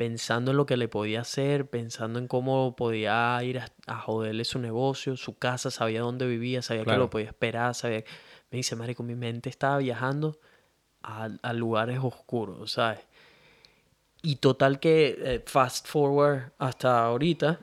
Pensando 0.00 0.52
en 0.52 0.56
lo 0.56 0.64
que 0.64 0.78
le 0.78 0.88
podía 0.88 1.20
hacer, 1.20 1.68
pensando 1.68 2.18
en 2.18 2.26
cómo 2.26 2.74
podía 2.74 3.38
ir 3.44 3.58
a, 3.58 3.68
a 3.86 3.98
joderle 4.00 4.46
su 4.46 4.58
negocio, 4.58 5.14
su 5.18 5.36
casa, 5.36 5.70
sabía 5.70 6.00
dónde 6.00 6.26
vivía, 6.26 6.62
sabía 6.62 6.86
que 6.86 6.96
lo 6.96 7.10
podía 7.10 7.26
esperar, 7.26 7.74
sabía... 7.74 8.02
Me 8.50 8.56
dice, 8.56 8.76
Marico, 8.76 9.02
mi 9.02 9.14
mente 9.14 9.50
estaba 9.50 9.76
viajando 9.76 10.38
a, 11.02 11.28
a 11.42 11.52
lugares 11.52 11.98
oscuros, 12.02 12.72
¿sabes? 12.72 13.00
Y 14.22 14.36
total 14.36 14.80
que 14.80 15.18
eh, 15.18 15.44
fast 15.44 15.86
forward 15.86 16.52
hasta 16.56 17.04
ahorita, 17.04 17.60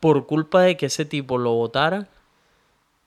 por 0.00 0.26
culpa 0.26 0.62
de 0.62 0.78
que 0.78 0.86
ese 0.86 1.04
tipo 1.04 1.36
lo 1.36 1.52
votara, 1.52 2.08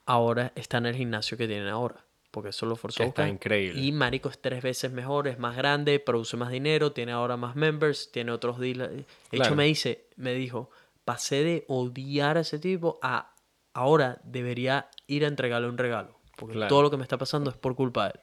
ahora 0.06 0.52
está 0.54 0.78
en 0.78 0.86
el 0.86 0.94
gimnasio 0.94 1.36
que 1.36 1.48
tienen 1.48 1.66
ahora. 1.66 2.03
Porque 2.34 2.50
eso 2.50 2.66
lo 2.66 2.74
forzó 2.74 3.04
está 3.04 3.28
increíble. 3.28 3.80
Y 3.80 3.92
Marico 3.92 4.28
es 4.28 4.38
tres 4.40 4.60
veces 4.60 4.90
mejor, 4.90 5.28
es 5.28 5.38
más 5.38 5.56
grande, 5.56 6.00
produce 6.00 6.36
más 6.36 6.50
dinero, 6.50 6.90
tiene 6.90 7.12
ahora 7.12 7.36
más 7.36 7.54
members, 7.54 8.10
tiene 8.10 8.32
otros 8.32 8.58
dealers. 8.58 8.90
De 8.92 8.98
hecho, 8.98 9.06
Claro. 9.30 9.54
me 9.54 9.64
dice, 9.66 10.06
me 10.16 10.34
dijo, 10.34 10.68
pasé 11.04 11.44
de 11.44 11.64
odiar 11.68 12.36
a 12.36 12.40
ese 12.40 12.58
tipo 12.58 12.98
a 13.02 13.30
ahora 13.72 14.20
debería 14.24 14.88
ir 15.06 15.24
a 15.24 15.28
entregarle 15.28 15.68
un 15.68 15.78
regalo. 15.78 16.18
Porque 16.36 16.54
Claro. 16.54 16.68
todo 16.68 16.82
lo 16.82 16.90
que 16.90 16.96
me 16.96 17.04
está 17.04 17.16
pasando 17.18 17.50
es 17.50 17.56
por 17.56 17.76
culpa 17.76 18.06
de 18.06 18.10
él. 18.16 18.20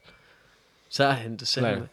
¿Sabes? 0.88 1.24
Entonces, 1.24 1.62
Claro. 1.62 1.80
me- 1.80 1.88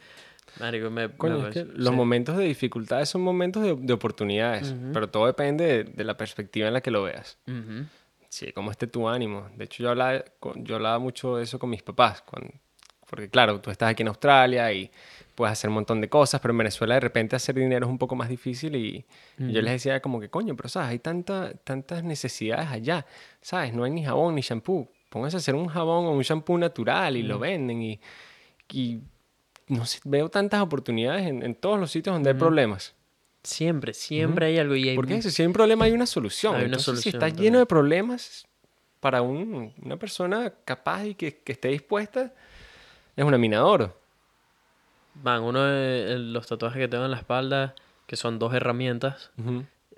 Marico, 0.60 0.90
me... 0.90 1.10
Coño, 1.16 1.40
me 1.40 1.48
es 1.50 1.54
que 1.54 1.64
los 1.66 1.92
sí. 1.92 1.96
momentos 1.96 2.36
de 2.36 2.44
dificultades 2.44 3.08
son 3.08 3.22
momentos 3.22 3.64
de, 3.64 3.76
de 3.76 3.94
oportunidades, 3.94 4.76
pero 4.92 5.10
todo 5.10 5.26
depende 5.28 5.64
de, 5.66 5.84
de 5.86 6.04
la 6.04 6.18
perspectiva 6.18 6.68
en 6.68 6.74
la 6.74 6.82
que 6.82 6.92
lo 6.92 7.04
veas. 7.04 7.38
Ujú. 7.48 7.86
Sí, 8.30 8.52
cómo 8.54 8.72
esté 8.72 8.88
tu 8.88 9.08
ánimo. 9.10 9.50
De 9.58 9.66
hecho, 9.66 9.84
yo 9.84 9.90
hablaba, 9.90 10.24
yo 10.58 10.76
hablaba 10.76 11.00
mucho 11.00 11.36
de 11.38 11.44
eso 11.44 11.58
con 11.60 11.70
mis 11.70 11.84
papás, 11.84 12.22
cuando- 12.22 12.52
porque 13.10 13.28
claro, 13.28 13.60
tú 13.60 13.72
estás 13.72 13.90
aquí 13.90 14.04
en 14.04 14.10
Australia 14.10 14.72
y 14.72 14.92
puedes 15.34 15.54
hacer 15.54 15.70
un 15.70 15.74
montón 15.74 16.00
de 16.00 16.10
cosas, 16.10 16.40
pero 16.40 16.52
en 16.52 16.60
Venezuela 16.60 16.94
de 16.94 17.00
repente 17.00 17.36
hacer 17.36 17.56
dinero 17.56 17.88
es 17.88 17.90
un 17.90 17.98
poco 17.98 18.16
más 18.16 18.30
difícil 18.30 18.76
y, 18.76 19.04
y 19.40 19.52
yo 19.54 19.62
les 19.64 19.72
decía 19.74 20.00
como 20.00 20.20
que, 20.20 20.30
coño, 20.30 20.56
pero 20.56 20.70
sabes, 20.70 20.90
hay 20.92 21.00
tanta, 21.00 21.54
tantas 21.64 22.04
necesidades 22.04 22.68
allá, 22.70 23.08
¿sabes? 23.42 23.74
No 23.74 23.84
hay 23.84 23.90
ni 23.92 24.04
jabón 24.06 24.36
ni 24.36 24.42
shampoo. 24.42 24.88
Pónganse 25.10 25.38
a 25.38 25.40
hacer 25.40 25.56
un 25.56 25.68
jabón 25.68 26.06
o 26.06 26.12
un 26.12 26.22
shampoo 26.22 26.60
natural 26.60 27.18
y 27.18 27.24
lo 27.24 27.40
venden 27.40 27.82
y, 27.82 28.00
y 28.72 29.00
no 29.70 29.86
sé, 29.88 30.00
veo 30.04 30.30
tantas 30.30 30.62
oportunidades 30.62 31.26
en, 31.26 31.42
en 31.42 31.56
todos 31.56 31.80
los 31.80 31.90
sitios 31.90 32.14
donde 32.16 32.30
hay 32.30 32.36
problemas. 32.40 32.94
Siempre, 33.44 33.94
siempre 33.94 34.48
hay 34.48 34.58
algo 34.60 34.76
y 34.76 34.90
hay 34.90 34.96
Porque 34.96 35.16
eso, 35.16 35.30
si 35.30 35.42
hay 35.42 35.48
un 35.48 35.54
problema 35.54 35.86
hay 35.86 35.94
una 35.94 36.06
solución. 36.06 36.54
Hay 36.56 36.60
una 36.62 36.66
Entonces, 36.66 36.86
solución 36.86 37.04
si 37.04 37.10
está 37.18 37.28
también. 37.28 37.44
lleno 37.46 37.60
de 37.60 37.66
problemas, 37.66 38.46
para 39.00 39.22
un- 39.22 39.74
una 39.82 39.98
persona 39.98 40.54
capaz 40.66 41.06
y 41.06 41.16
que, 41.16 41.38
que 41.40 41.54
esté 41.54 41.70
dispuesta, 41.70 42.34
es 43.16 43.24
una 43.24 43.38
mina 43.38 43.58
de 43.58 43.64
oro. 43.64 43.98
Man, 45.24 45.42
uno 45.44 45.64
de 45.64 46.18
los 46.20 46.48
tatuajes 46.48 46.80
que 46.80 46.88
tengo 46.88 47.06
en 47.06 47.12
la 47.12 47.18
espalda, 47.18 47.76
que 48.08 48.16
son 48.16 48.40
dos 48.40 48.54
herramientas, 48.54 49.32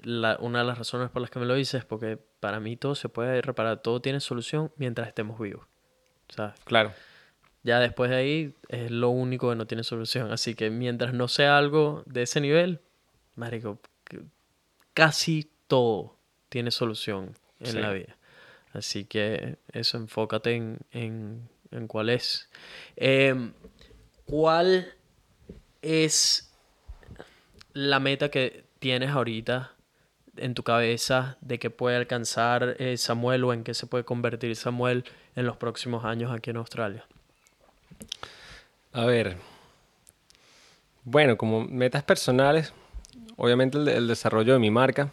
la- 0.01 0.37
una 0.39 0.59
de 0.59 0.65
las 0.65 0.77
razones 0.77 1.09
por 1.09 1.21
las 1.21 1.29
que 1.31 1.39
me 1.39 1.45
lo 1.45 1.57
hice 1.57 1.77
es 1.77 1.85
porque 1.85 2.17
para 2.39 2.59
mí 2.59 2.75
todo 2.77 2.95
se 2.95 3.09
puede 3.09 3.41
reparar, 3.41 3.81
todo 3.81 4.01
tiene 4.01 4.19
solución 4.19 4.71
mientras 4.77 5.07
estemos 5.07 5.39
vivos. 5.39 5.65
¿Sabes? 6.29 6.53
Claro. 6.63 6.91
Ya 7.63 7.79
después 7.79 8.09
de 8.09 8.15
ahí 8.17 8.55
es 8.69 8.89
lo 8.89 9.09
único 9.09 9.49
que 9.49 9.55
no 9.55 9.67
tiene 9.67 9.83
solución. 9.83 10.31
Así 10.31 10.55
que 10.55 10.69
mientras 10.71 11.13
no 11.13 11.27
sea 11.27 11.57
algo 11.57 12.01
de 12.07 12.23
ese 12.23 12.41
nivel, 12.41 12.79
marico, 13.35 13.79
casi 14.93 15.49
todo 15.67 16.15
tiene 16.49 16.71
solución 16.71 17.33
en 17.59 17.71
Sí. 17.73 17.77
la 17.79 17.91
vida. 17.91 18.15
Así 18.73 19.05
que 19.05 19.57
eso, 19.73 19.97
enfócate 19.97 20.55
en, 20.55 20.79
en, 20.91 21.49
en 21.71 21.87
cuál 21.87 22.09
es. 22.09 22.49
Em, 22.95 23.53
¿Cuál 24.25 24.93
es 25.81 26.53
la 27.73 27.99
meta 27.99 28.29
que 28.29 28.63
tienes 28.79 29.09
ahorita 29.09 29.73
en 30.37 30.53
tu 30.53 30.63
cabeza 30.63 31.37
de 31.41 31.59
que 31.59 31.69
puede 31.69 31.97
alcanzar 31.97 32.77
eh, 32.79 32.95
Samuel 32.97 33.43
o 33.43 33.51
en 33.53 33.63
qué 33.65 33.73
se 33.73 33.87
puede 33.87 34.05
convertir 34.05 34.55
Samuel 34.55 35.03
en 35.35 35.45
los 35.45 35.57
próximos 35.57 36.05
años 36.05 36.31
aquí 36.31 36.49
en 36.51 36.57
Australia? 36.57 37.05
A 38.93 39.05
ver. 39.05 39.37
Bueno, 41.03 41.35
como 41.37 41.65
metas 41.65 42.03
personales, 42.03 42.73
obviamente 43.37 43.77
el, 43.77 43.85
de- 43.85 43.97
el 43.97 44.07
desarrollo 44.07 44.53
de 44.53 44.59
mi 44.59 44.71
marca. 44.71 45.09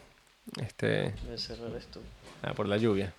Este, 0.60 1.14
Voy 1.26 1.34
a 1.34 1.38
cerrar 1.38 1.74
esto. 1.76 2.00
ah, 2.42 2.54
por 2.54 2.66
la 2.68 2.76
lluvia. 2.78 3.12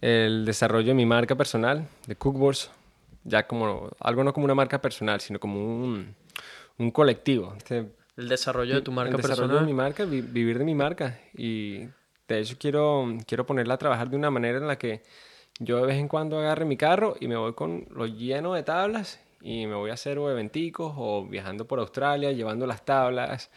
El 0.00 0.44
desarrollo 0.44 0.88
de 0.88 0.94
mi 0.94 1.06
marca 1.06 1.34
personal, 1.34 1.88
de 2.06 2.14
Cookboards, 2.14 2.70
ya 3.24 3.46
como 3.46 3.90
algo 4.00 4.22
no 4.24 4.32
como 4.32 4.44
una 4.44 4.54
marca 4.54 4.80
personal, 4.80 5.20
sino 5.20 5.40
como 5.40 5.58
un, 5.58 6.14
un 6.78 6.90
colectivo. 6.92 7.54
Este, 7.56 7.90
El 8.16 8.28
desarrollo 8.28 8.76
de 8.76 8.82
tu 8.82 8.92
marca 8.92 9.10
el 9.10 9.16
desarrollo 9.16 9.48
personal. 9.48 9.66
de 9.66 9.72
mi 9.72 9.74
marca, 9.76 10.04
vi- 10.04 10.20
vivir 10.20 10.58
de 10.58 10.64
mi 10.64 10.74
marca. 10.74 11.18
Y 11.36 11.78
de 12.28 12.38
hecho 12.40 12.56
quiero, 12.58 13.06
quiero 13.26 13.44
ponerla 13.44 13.74
a 13.74 13.78
trabajar 13.78 14.08
de 14.08 14.16
una 14.16 14.30
manera 14.30 14.58
en 14.58 14.68
la 14.68 14.78
que 14.78 15.02
yo 15.58 15.78
de 15.80 15.86
vez 15.86 15.96
en 15.96 16.06
cuando 16.06 16.38
agarre 16.38 16.64
mi 16.64 16.76
carro 16.76 17.16
y 17.20 17.26
me 17.26 17.36
voy 17.36 17.54
con 17.54 17.86
lo 17.90 18.06
lleno 18.06 18.54
de 18.54 18.62
tablas 18.62 19.18
y 19.40 19.66
me 19.66 19.74
voy 19.74 19.90
a 19.90 19.94
hacer 19.94 20.18
o 20.18 20.30
eventicos 20.30 20.92
o 20.96 21.24
viajando 21.26 21.66
por 21.66 21.78
Australia, 21.78 22.32
llevando 22.32 22.66
las 22.66 22.84
tablas. 22.84 23.50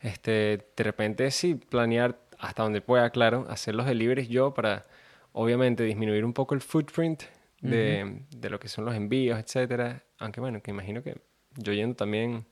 Este, 0.00 0.66
de 0.76 0.84
repente 0.84 1.30
sí, 1.30 1.54
planear 1.54 2.18
hasta 2.38 2.62
donde 2.62 2.80
pueda, 2.80 3.08
claro, 3.10 3.46
hacer 3.48 3.74
los 3.74 3.86
deliveries 3.86 4.28
yo 4.28 4.52
para, 4.52 4.84
obviamente, 5.32 5.82
disminuir 5.82 6.24
un 6.24 6.32
poco 6.32 6.54
el 6.54 6.60
footprint 6.60 7.22
de, 7.60 8.20
de 8.36 8.50
lo 8.50 8.60
que 8.60 8.68
son 8.68 8.84
los 8.84 8.94
envíos, 8.94 9.38
etcétera. 9.38 10.02
Aunque 10.18 10.40
bueno, 10.40 10.60
que 10.62 10.70
imagino 10.70 11.02
que 11.02 11.16
yo 11.56 11.72
yendo 11.72 11.96
también, 11.96 12.44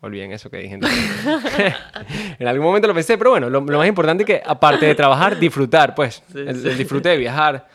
olviden 0.00 0.32
eso 0.32 0.50
que 0.50 0.56
dije. 0.58 0.74
entonces. 0.74 0.98
en 2.38 2.48
algún 2.48 2.66
momento 2.66 2.88
lo 2.88 2.94
pensé, 2.94 3.16
pero 3.16 3.30
bueno, 3.30 3.48
lo, 3.48 3.60
lo 3.60 3.78
más 3.78 3.86
importante 3.86 4.24
es 4.24 4.26
que 4.26 4.42
aparte 4.44 4.86
de 4.86 4.94
trabajar, 4.96 5.38
disfrutar, 5.38 5.94
pues, 5.94 6.22
Sí, 6.32 6.38
el, 6.40 6.56
sí. 6.60 6.68
el 6.68 6.78
disfrute 6.78 7.10
de 7.10 7.16
viajar, 7.18 7.68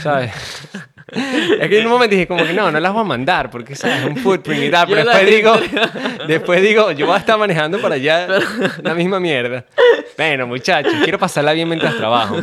¿sabes? 0.00 0.32
es 1.12 1.68
que 1.68 1.78
en 1.78 1.86
un 1.86 1.92
momento 1.92 2.14
dije 2.14 2.26
como 2.28 2.44
que 2.44 2.52
no, 2.52 2.70
no 2.70 2.78
las 2.80 2.92
voy 2.92 3.00
a 3.00 3.04
mandar 3.04 3.50
porque, 3.50 3.74
¿sabes? 3.74 4.04
Un 4.04 4.16
footprint 4.16 4.64
y 4.64 4.70
tal, 4.70 4.86
pero 4.88 5.04
después 5.04 5.26
digo, 5.26 5.58
después 6.28 6.62
digo, 6.62 6.92
yo 6.92 7.06
voy 7.06 7.14
a 7.14 7.18
estar 7.18 7.38
manejando 7.38 7.80
para 7.80 7.94
allá 7.94 8.28
la 8.82 8.94
misma 8.94 9.18
mierda. 9.18 9.64
Bueno, 10.16 10.46
muchachos, 10.46 10.92
quiero 11.02 11.18
pasarla 11.18 11.52
bien 11.52 11.68
mientras 11.68 11.96
trabajo. 11.96 12.36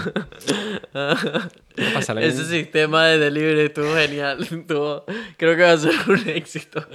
Quiero 1.76 1.94
pasarla 1.94 2.22
bien. 2.22 2.32
Ese 2.34 2.46
sistema 2.46 3.06
de 3.08 3.20
delivery 3.20 3.62
estuvo 3.66 3.94
genial. 3.96 4.40
estuvo- 4.52 5.06
creo 5.38 5.56
que 5.56 5.62
va 5.64 5.72
a 5.74 5.78
ser 5.78 5.92
un 6.08 6.30
éxito. 6.30 6.88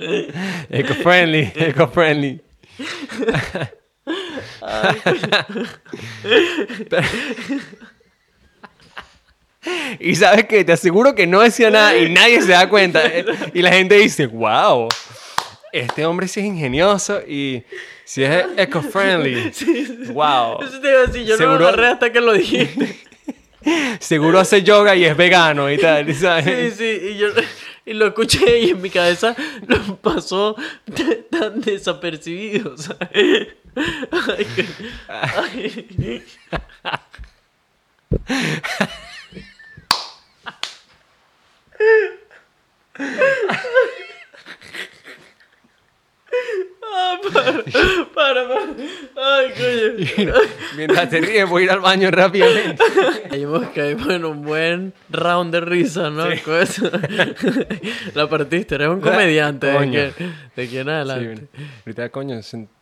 Eco-friendly, 0.71 1.53
eco-friendly. 1.55 2.41
y 10.01 10.15
sabes 10.17 10.47
que 10.47 10.65
te 10.65 10.73
aseguro 10.73 11.15
que 11.15 11.27
no 11.27 11.41
decía 11.41 11.71
nada 11.71 11.97
y 11.97 12.11
nadie 12.11 12.41
se 12.43 12.53
da 12.53 12.69
cuenta. 12.69 13.03
Y 13.55 13.63
la 13.63 13.73
gente 13.73 13.97
dice, 13.97 14.27
wow, 14.27 14.89
este 15.73 16.05
hombre 16.07 16.29
sí 16.29 16.41
es 16.41 16.47
ingenioso 16.47 17.21
y 17.27 17.63
si 18.05 18.25
es 18.25 18.45
eco-friendly. 18.57 19.53
Wow. 20.13 20.63
Eso 20.63 20.81
te 20.81 20.89
iba 20.91 20.99
a 21.01 21.07
decir, 21.07 21.23
yo 21.25 21.33
no 21.35 21.39
Seguro- 21.39 21.59
lo 21.59 21.69
agarré 21.69 21.87
hasta 21.89 22.11
que 22.13 22.21
lo 22.21 22.33
dijiste. 22.33 22.99
Seguro 24.01 24.41
hace 24.41 24.63
yoga 24.63 24.97
y 24.97 25.05
es 25.05 25.17
vegano 25.17 25.71
y 25.71 25.77
tal. 25.79 26.07
Sí, 26.15 26.71
sí, 26.77 27.01
y 27.13 27.19
yo 27.19 27.29
y 27.85 27.93
lo 27.95 28.07
escuché 28.09 28.59
y 28.61 28.71
en 28.71 28.81
mi 28.81 28.89
cabeza 28.91 29.35
lo 29.67 29.97
pasó 29.97 30.57
tan 31.31 31.61
desapercibido, 31.61 32.77
¿sabes? 32.79 33.49
Ay, 34.11 34.47
que- 34.57 34.67
ay. 35.09 36.23
Ah, 46.93 47.19
para, 47.33 47.53
para, 48.15 48.49
para. 48.49 48.61
Ay, 49.17 49.49
coño. 50.17 50.33
Mientras 50.77 51.11
te 51.11 51.21
ríes, 51.21 51.49
voy 51.49 51.63
a 51.63 51.65
ir 51.67 51.71
al 51.73 51.81
baño 51.81 52.11
rápidamente. 52.11 52.83
Caímos, 53.31 53.69
caímos 53.75 54.09
en 54.11 54.25
un 54.25 54.43
buen 54.43 54.93
round 55.11 55.53
de 55.53 55.61
risa, 55.61 56.11
¿no? 56.11 56.25
Con 56.45 56.55
eso. 56.57 56.91
La 58.15 58.29
partiste, 58.29 58.75
eres 58.77 58.89
un 58.89 59.01
comediante 59.01 59.67
de 59.69 60.13
de 60.57 60.63
aquí 60.63 60.79
en 60.79 60.85
Sí, 60.87 60.91
adelante. 60.91 61.49
ahorita, 61.85 62.09
coño, 62.11 62.41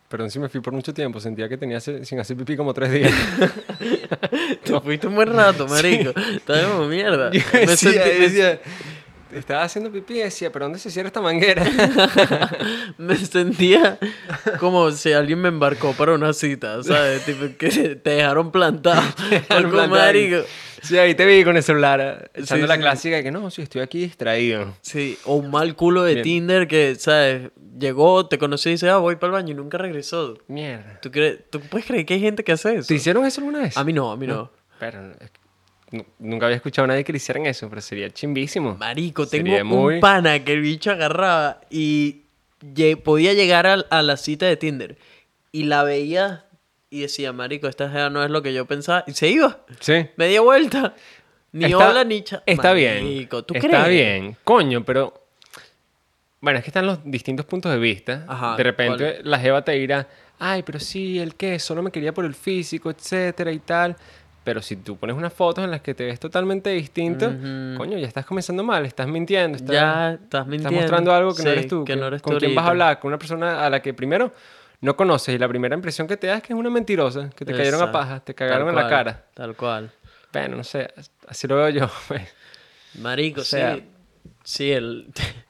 perdón 0.09 0.31
si 0.31 0.39
me 0.39 0.49
fui 0.49 0.61
por 0.61 0.73
mucho 0.73 0.93
tiempo. 0.95 1.21
Sentía 1.21 1.49
que 1.49 1.57
tenía 1.59 1.81
sin 1.81 2.19
hacer 2.21 2.37
pipí 2.37 2.57
como 2.57 2.73
tres 2.75 2.91
días. 2.93 3.13
Te 4.65 4.81
fuiste 4.81 5.07
un 5.07 5.15
buen 5.15 5.33
rato, 5.33 5.67
marico. 5.69 6.13
Estás 6.19 6.65
como 6.67 6.87
mierda. 6.87 7.31
Yo 7.31 7.41
Me 7.53 7.61
decía, 7.67 7.91
me- 8.05 8.15
decía, 8.19 8.61
estaba 9.33 9.63
haciendo 9.63 9.91
pipí 9.93 10.15
y 10.15 10.19
decía, 10.19 10.51
¿pero 10.53 10.65
dónde 10.67 10.79
se 10.79 10.91
cierra 10.91 11.09
esta 11.09 11.21
manguera? 11.21 11.65
me 12.99 13.17
sentía 13.17 13.99
como 14.59 14.91
si 14.91 15.13
alguien 15.13 15.41
me 15.41 15.49
embarcó 15.49 15.93
para 15.93 16.15
una 16.15 16.33
cita, 16.33 16.83
¿sabes? 16.83 17.25
Tipo, 17.25 17.47
que 17.59 17.97
te 17.97 18.11
dejaron 18.11 18.51
plantado. 18.51 19.03
Algo 19.49 19.73
Como 19.77 19.89
marico. 19.89 20.39
Sí, 20.83 20.97
ahí 20.97 21.15
te 21.17 21.27
vi 21.27 21.43
con 21.43 21.57
el 21.57 21.63
celular, 21.63 22.01
eh, 22.01 22.41
echando 22.41 22.65
Sí, 22.65 22.69
la 22.69 22.75
sí. 22.77 22.81
clásica 22.81 23.17
de 23.17 23.23
que 23.25 23.31
no, 23.33 23.51
sí, 23.51 23.63
estoy 23.63 23.81
aquí 23.83 23.99
distraído. 24.01 24.77
Sí, 24.81 25.19
o 25.25 25.35
un 25.35 25.51
mal 25.51 25.75
culo 25.75 26.05
de 26.05 26.15
Bien. 26.15 26.23
Tinder 26.25 26.69
que, 26.69 26.95
¿sabes? 26.95 27.51
Llegó, 27.79 28.27
te 28.29 28.39
conocí 28.39 28.69
y 28.69 28.73
dice, 28.73 28.89
ah, 28.89 28.99
voy 28.99 29.17
para 29.17 29.27
el 29.29 29.33
baño 29.33 29.53
y 29.53 29.55
nunca 29.57 29.77
regresó. 29.79 30.39
Mierda. 30.47 31.01
¿Tú, 31.01 31.11
crees, 31.11 31.39
¿Tú 31.51 31.61
puedes 31.61 31.85
creer 31.87 32.07
que 32.07 32.15
hay 32.15 32.21
gente 32.21 32.45
que 32.45 32.53
hace 32.53 32.77
eso? 32.77 32.87
¿Te 32.89 32.95
hicieron 32.95 33.25
eso 33.27 33.41
alguna 33.41 33.61
vez? 33.61 33.77
A 33.77 33.83
mí 33.85 33.93
no, 33.93 34.11
a 34.13 34.17
mí 34.17 34.27
no. 34.29 34.53
Pero 34.79 35.01
es 35.21 35.31
que 35.31 35.39
nu- 35.43 35.48
nunca 36.19 36.47
había 36.47 36.57
escuchado 36.57 36.85
a 36.85 36.89
nadie 36.89 37.05
que 37.05 37.13
le 37.13 37.17
hicieran 37.17 37.47
eso, 37.47 37.69
pero 37.69 37.81
sería 37.81 38.11
chimbísimo. 38.11 38.77
Marico, 38.77 39.27
tengo 39.27 39.47
Sería 39.47 39.65
muy- 39.65 39.95
un 39.97 40.01
pana 40.01 40.45
que 40.45 40.53
el 40.53 40.61
bicho 40.61 40.91
agarraba 40.91 41.61
y 41.71 42.23
podía 43.05 43.33
llegar 43.35 43.67
al- 43.67 43.87
a, 43.91 44.03
la 44.03 44.17
cita 44.17 44.47
de 44.47 44.57
Tinder 44.57 44.99
y 45.53 45.65
la 45.65 45.83
veía 45.85 46.45
y 46.91 47.01
decía, 47.01 47.33
marico, 47.33 47.69
esta 47.69 47.89
jeva 47.91 48.11
no 48.11 48.23
es 48.25 48.31
lo 48.31 48.43
que 48.43 48.53
yo 48.55 48.65
pensaba. 48.67 49.05
Y 49.07 49.13
se 49.13 49.29
iba. 49.29 49.61
Sí. 49.81 50.07
Media 50.17 50.41
vuelta. 50.41 50.95
Ni 51.53 51.65
Está- 51.67 51.91
hola 51.91 52.05
ni 52.05 52.23
cha- 52.23 52.43
Está 52.47 52.73
bien. 52.73 53.27
¿tú 53.29 53.37
está 53.55 53.61
crees? 53.61 53.89
bien. 53.89 54.37
Coño, 54.45 54.85
pero. 54.85 55.25
Bueno, 56.41 56.59
es 56.59 56.65
que 56.65 56.71
están 56.71 56.87
los 56.87 56.99
distintos 57.05 57.47
puntos 57.47 57.73
de 57.73 57.79
vista. 57.79 58.25
Ajá, 58.29 58.57
de 58.57 58.63
repente 58.63 59.21
la 59.25 59.39
Jeva 59.39 59.63
te 59.65 59.73
dirá, 59.73 60.07
ay, 60.39 60.63
pero 60.63 60.79
sí, 60.79 61.19
el 61.19 61.35
qué, 61.35 61.59
solo 61.59 61.83
me 61.83 61.91
quería 61.91 62.13
por 62.15 62.25
el 62.25 62.35
físico, 62.35 62.91
etcétera 62.91 63.51
y 63.51 63.59
tal. 63.59 63.97
Pero 64.49 64.63
si 64.63 64.77
tú 64.77 64.97
pones 64.97 65.15
unas 65.15 65.31
fotos 65.31 65.63
en 65.63 65.71
las 65.71 65.83
que 65.83 65.93
te 65.93 66.07
ves 66.07 66.19
totalmente 66.19 66.71
distinto, 66.71 67.27
coño, 67.77 67.99
ya 67.99 68.07
estás 68.07 68.25
comenzando 68.25 68.65
mal, 68.65 68.87
estás 68.87 69.07
mintiendo. 69.07 69.57
Estás, 69.59 69.71
Ya 69.75 70.13
estás 70.15 70.47
mintiendo. 70.47 70.69
estás 70.71 70.73
mostrando 70.73 71.13
algo 71.13 71.35
que 71.35 71.43
no 71.43 71.51
eres 71.51 71.69
tú. 71.69 71.85
Que 71.85 71.97
no 71.97 72.07
eres 72.07 72.23
¿Con 72.23 72.33
tú 72.33 72.39
quién 72.39 72.55
vas 72.55 72.65
a 72.65 72.69
hablar? 72.71 72.99
Con 72.99 73.09
una 73.11 73.19
persona 73.19 73.63
a 73.63 73.69
la 73.69 73.83
que 73.83 73.93
primero 73.93 74.33
no 74.81 74.97
conoces 74.97 75.35
y 75.35 75.39
la 75.39 75.47
primera 75.49 75.75
impresión 75.77 76.09
que 76.09 76.17
te 76.17 76.29
da 76.29 76.37
es 76.37 76.43
que 76.43 76.55
es 76.55 76.59
una 76.59 76.71
mentirosa, 76.71 77.29
que 77.37 77.45
te 77.45 77.53
cayeron 77.53 77.83
a 77.83 77.93
paja, 77.93 78.21
te 78.21 78.35
cagaron 78.35 78.71
en 78.71 78.75
la 78.77 78.89
cara. 78.89 79.27
Tal 79.35 79.55
cual. 79.55 79.91
Bueno, 80.33 80.57
no 80.57 80.65
sé, 80.65 80.89
así 81.27 81.47
lo 81.47 81.57
veo 81.57 81.69
yo. 81.69 81.91
pues. 82.09 82.23
Marico, 82.95 83.43
O 83.43 83.45
sea- 83.45 83.75
sí. 83.75 83.85
Sí, 84.45 84.73
el... 84.73 85.09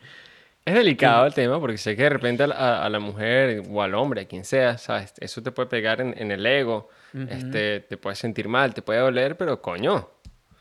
Es 0.69 0.75
delicado 0.75 1.27
el 1.27 1.35
tema 1.35 1.59
porque 1.61 1.79
sé 1.79 1.97
que 1.97 2.03
de 2.03 2.09
repente 2.11 2.43
a 2.43 2.47
la, 2.49 2.85
a- 2.85 2.89
la 2.89 2.99
mujer 3.01 3.63
o 3.71 3.83
al 3.83 3.95
hombre, 3.95 4.23
a 4.23 4.25
quien 4.27 4.45
sea, 4.45 4.77
¿sabes? 4.79 5.15
Eso 5.19 5.43
te 5.43 5.51
puede 5.51 5.69
pegar 5.69 6.01
en, 6.01 6.15
en 6.19 6.31
el 6.31 6.45
ego, 6.45 6.89
este, 7.31 7.81
te 7.81 7.97
puede 7.97 8.17
sentir 8.17 8.49
mal, 8.49 8.75
te 8.75 8.83
puede 8.83 9.01
doler, 9.01 9.37
pero 9.37 9.61
coño. 9.63 10.11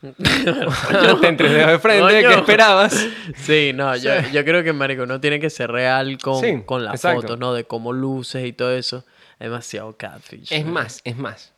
te 0.00 1.26
entre 1.28 1.48
de 1.50 1.78
frente. 1.78 2.20
¿qué 2.22 2.34
esperabas? 2.34 3.06
Sí, 3.36 3.72
no, 3.74 3.96
yo, 4.04 4.12
yo 4.32 4.44
creo 4.44 4.62
que, 4.62 4.72
marico, 4.72 5.06
no 5.06 5.20
tiene 5.20 5.40
que 5.40 5.50
ser 5.50 5.70
real 5.70 6.18
con, 6.18 6.40
Sí, 6.40 6.62
con 6.64 6.84
las 6.84 6.94
exacto. 6.94 7.22
fotos, 7.22 7.38
¿no? 7.38 7.52
De 7.52 7.64
cómo 7.64 7.92
luces 7.92 8.46
y 8.46 8.52
todo 8.52 8.72
eso. 8.72 9.04
Demasiado 9.38 9.96
catfish. 9.96 10.52
Es 10.52 10.64
más, 10.66 11.00
es 11.04 11.16
más. 11.16 11.52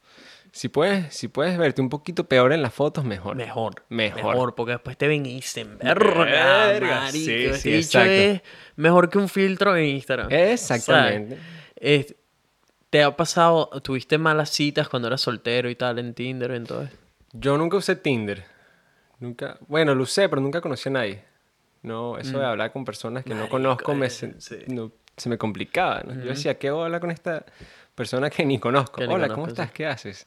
Si 0.52 0.68
puedes, 0.68 1.14
si 1.14 1.28
puedes 1.28 1.56
verte 1.58 1.80
un 1.80 1.88
poquito 1.88 2.24
peor 2.24 2.52
en 2.52 2.60
las 2.62 2.74
fotos, 2.74 3.04
mejor. 3.04 3.36
Mejor. 3.36 3.84
Mejor. 3.88 4.54
porque 4.54 4.72
después 4.72 4.96
te 4.96 5.06
ven 5.08 5.24
y 5.26 5.34
dicen, 5.36 5.78
verga, 5.78 7.00
marico. 7.02 7.12
sí, 7.12 7.44
este 7.46 7.58
sí, 7.58 7.74
exacto. 7.74 8.10
es 8.10 8.42
mejor 8.76 9.08
que 9.10 9.18
un 9.18 9.28
filtro 9.28 9.76
en 9.76 9.84
Instagram. 9.86 10.28
Exactamente. 10.30 11.38
¿Te 12.90 13.04
ha 13.04 13.16
pasado, 13.16 13.68
tuviste 13.82 14.18
malas 14.18 14.50
citas 14.50 14.88
cuando 14.88 15.06
eras 15.06 15.20
soltero 15.20 15.70
y 15.70 15.76
tal 15.76 16.00
en 16.00 16.12
Tinder 16.12 16.50
y 16.50 16.56
en 16.56 16.64
todo 16.66 16.82
eso? 16.82 16.96
Yo 17.32 17.56
nunca 17.56 17.76
usé 17.76 17.94
Tinder. 17.94 18.44
Nunca, 19.20 19.58
bueno, 19.68 19.94
lo 19.94 20.02
usé, 20.02 20.28
pero 20.28 20.42
nunca 20.42 20.60
conocí 20.60 20.88
a 20.88 20.92
nadie. 20.92 21.24
No, 21.82 22.18
eso 22.18 22.38
de 22.40 22.44
hablar 22.44 22.72
con 22.72 22.84
personas 22.84 23.22
que 23.24 23.34
no 23.34 23.46
Mm. 23.46 23.48
Conozco 23.48 23.94
me, 23.94 24.06
eh, 24.06 24.10
se, 24.10 24.40
sí. 24.40 24.56
no- 24.66 24.90
se 25.16 25.28
me 25.28 25.38
complicaba. 25.38 26.02
¿no? 26.02 26.14
Yo 26.14 26.30
decía, 26.30 26.58
¿qué 26.58 26.70
voy 26.70 26.82
a 26.82 26.84
hablar 26.86 27.00
con 27.00 27.10
esta 27.12 27.44
persona 28.00 28.30
que 28.30 28.44
ni 28.46 28.58
conozco? 28.58 28.96
Que 28.96 29.04
Hola, 29.04 29.12
conozco, 29.28 29.34
¿cómo 29.34 29.46
sí. 29.46 29.50
estás? 29.52 29.72
¿Qué 29.72 29.86
haces? 29.86 30.26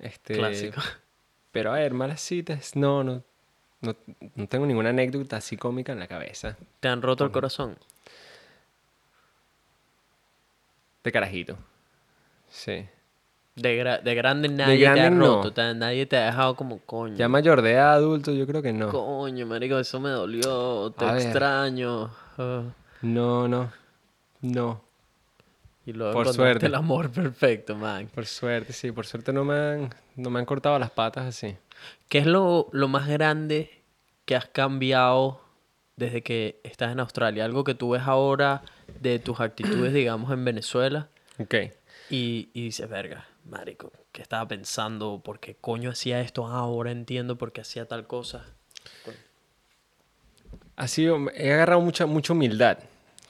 Este, 0.00 0.34
Clásico. 0.34 0.80
Pero 1.52 1.70
a 1.72 1.76
ver, 1.76 1.94
malas 1.94 2.20
citas, 2.20 2.74
no, 2.74 3.04
no, 3.04 3.22
no, 3.80 3.94
no 4.34 4.46
tengo 4.48 4.66
ninguna 4.66 4.90
anécdota 4.90 5.36
así 5.36 5.56
cómica 5.56 5.92
en 5.92 6.00
la 6.00 6.08
cabeza. 6.08 6.56
¿Te 6.80 6.88
han 6.88 7.00
roto 7.02 7.24
el 7.24 7.30
corazón? 7.30 7.78
De 11.04 11.12
carajito. 11.12 11.56
Sí. 12.50 12.86
De, 13.56 13.80
gra- 13.80 14.02
de 14.02 14.14
grande 14.16 14.48
nadie 14.48 14.78
te 14.78 14.82
grande 14.82 15.00
ha 15.02 15.10
no. 15.10 15.36
roto, 15.36 15.52
te- 15.52 15.74
nadie 15.74 16.06
te 16.06 16.16
ha 16.16 16.26
dejado 16.26 16.56
como 16.56 16.80
coño. 16.80 17.14
Ya 17.16 17.28
mayor 17.28 17.62
de 17.62 17.72
edad, 17.72 17.92
adulto, 17.94 18.32
yo 18.32 18.46
creo 18.46 18.62
que 18.62 18.72
no. 18.72 18.90
Coño, 18.90 19.46
marico, 19.46 19.78
eso 19.78 20.00
me 20.00 20.10
dolió, 20.10 20.90
te 20.98 21.04
A 21.04 21.16
extraño. 21.16 22.10
ah. 22.38 22.62
No, 23.02 23.46
no, 23.46 23.70
no. 24.40 24.83
Y 25.86 25.92
luego 25.92 26.12
Por 26.14 26.32
suerte. 26.32 26.66
el 26.66 26.74
amor 26.74 27.10
perfecto, 27.10 27.76
man. 27.76 28.06
Por 28.08 28.24
suerte, 28.26 28.72
sí, 28.72 28.90
por 28.90 29.06
suerte 29.06 29.32
no 29.32 29.44
me 29.44 29.54
han, 29.54 29.94
no 30.16 30.30
me 30.30 30.38
han 30.38 30.46
cortado 30.46 30.78
las 30.78 30.90
patas 30.90 31.26
así. 31.26 31.56
¿Qué 32.08 32.18
es 32.18 32.26
lo, 32.26 32.68
lo 32.72 32.88
más 32.88 33.06
grande 33.08 33.82
que 34.24 34.34
has 34.36 34.46
cambiado 34.46 35.42
desde 35.96 36.22
que 36.22 36.60
estás 36.64 36.90
en 36.92 37.00
Australia? 37.00 37.44
Algo 37.44 37.64
que 37.64 37.74
tú 37.74 37.90
ves 37.90 38.02
ahora 38.06 38.62
de 39.00 39.18
tus 39.18 39.40
actitudes, 39.40 39.92
digamos, 39.94 40.32
en 40.32 40.44
Venezuela 40.44 41.08
Ok. 41.38 41.54
y, 42.08 42.48
y 42.54 42.62
dices, 42.64 42.88
verga, 42.88 43.26
marico, 43.44 43.92
¿qué 44.12 44.22
estaba 44.22 44.48
pensando? 44.48 45.20
¿Por 45.22 45.38
qué 45.38 45.54
coño 45.60 45.90
hacía 45.90 46.20
esto? 46.22 46.46
Ah, 46.46 46.60
ahora 46.60 46.92
entiendo 46.92 47.36
por 47.36 47.52
qué 47.52 47.60
hacía 47.60 47.86
tal 47.86 48.06
cosa. 48.06 48.46
Ha 50.76 50.88
sido, 50.88 51.18
he 51.34 51.52
agarrado 51.52 51.80
mucha, 51.80 52.06
mucha 52.06 52.32
humildad 52.32 52.78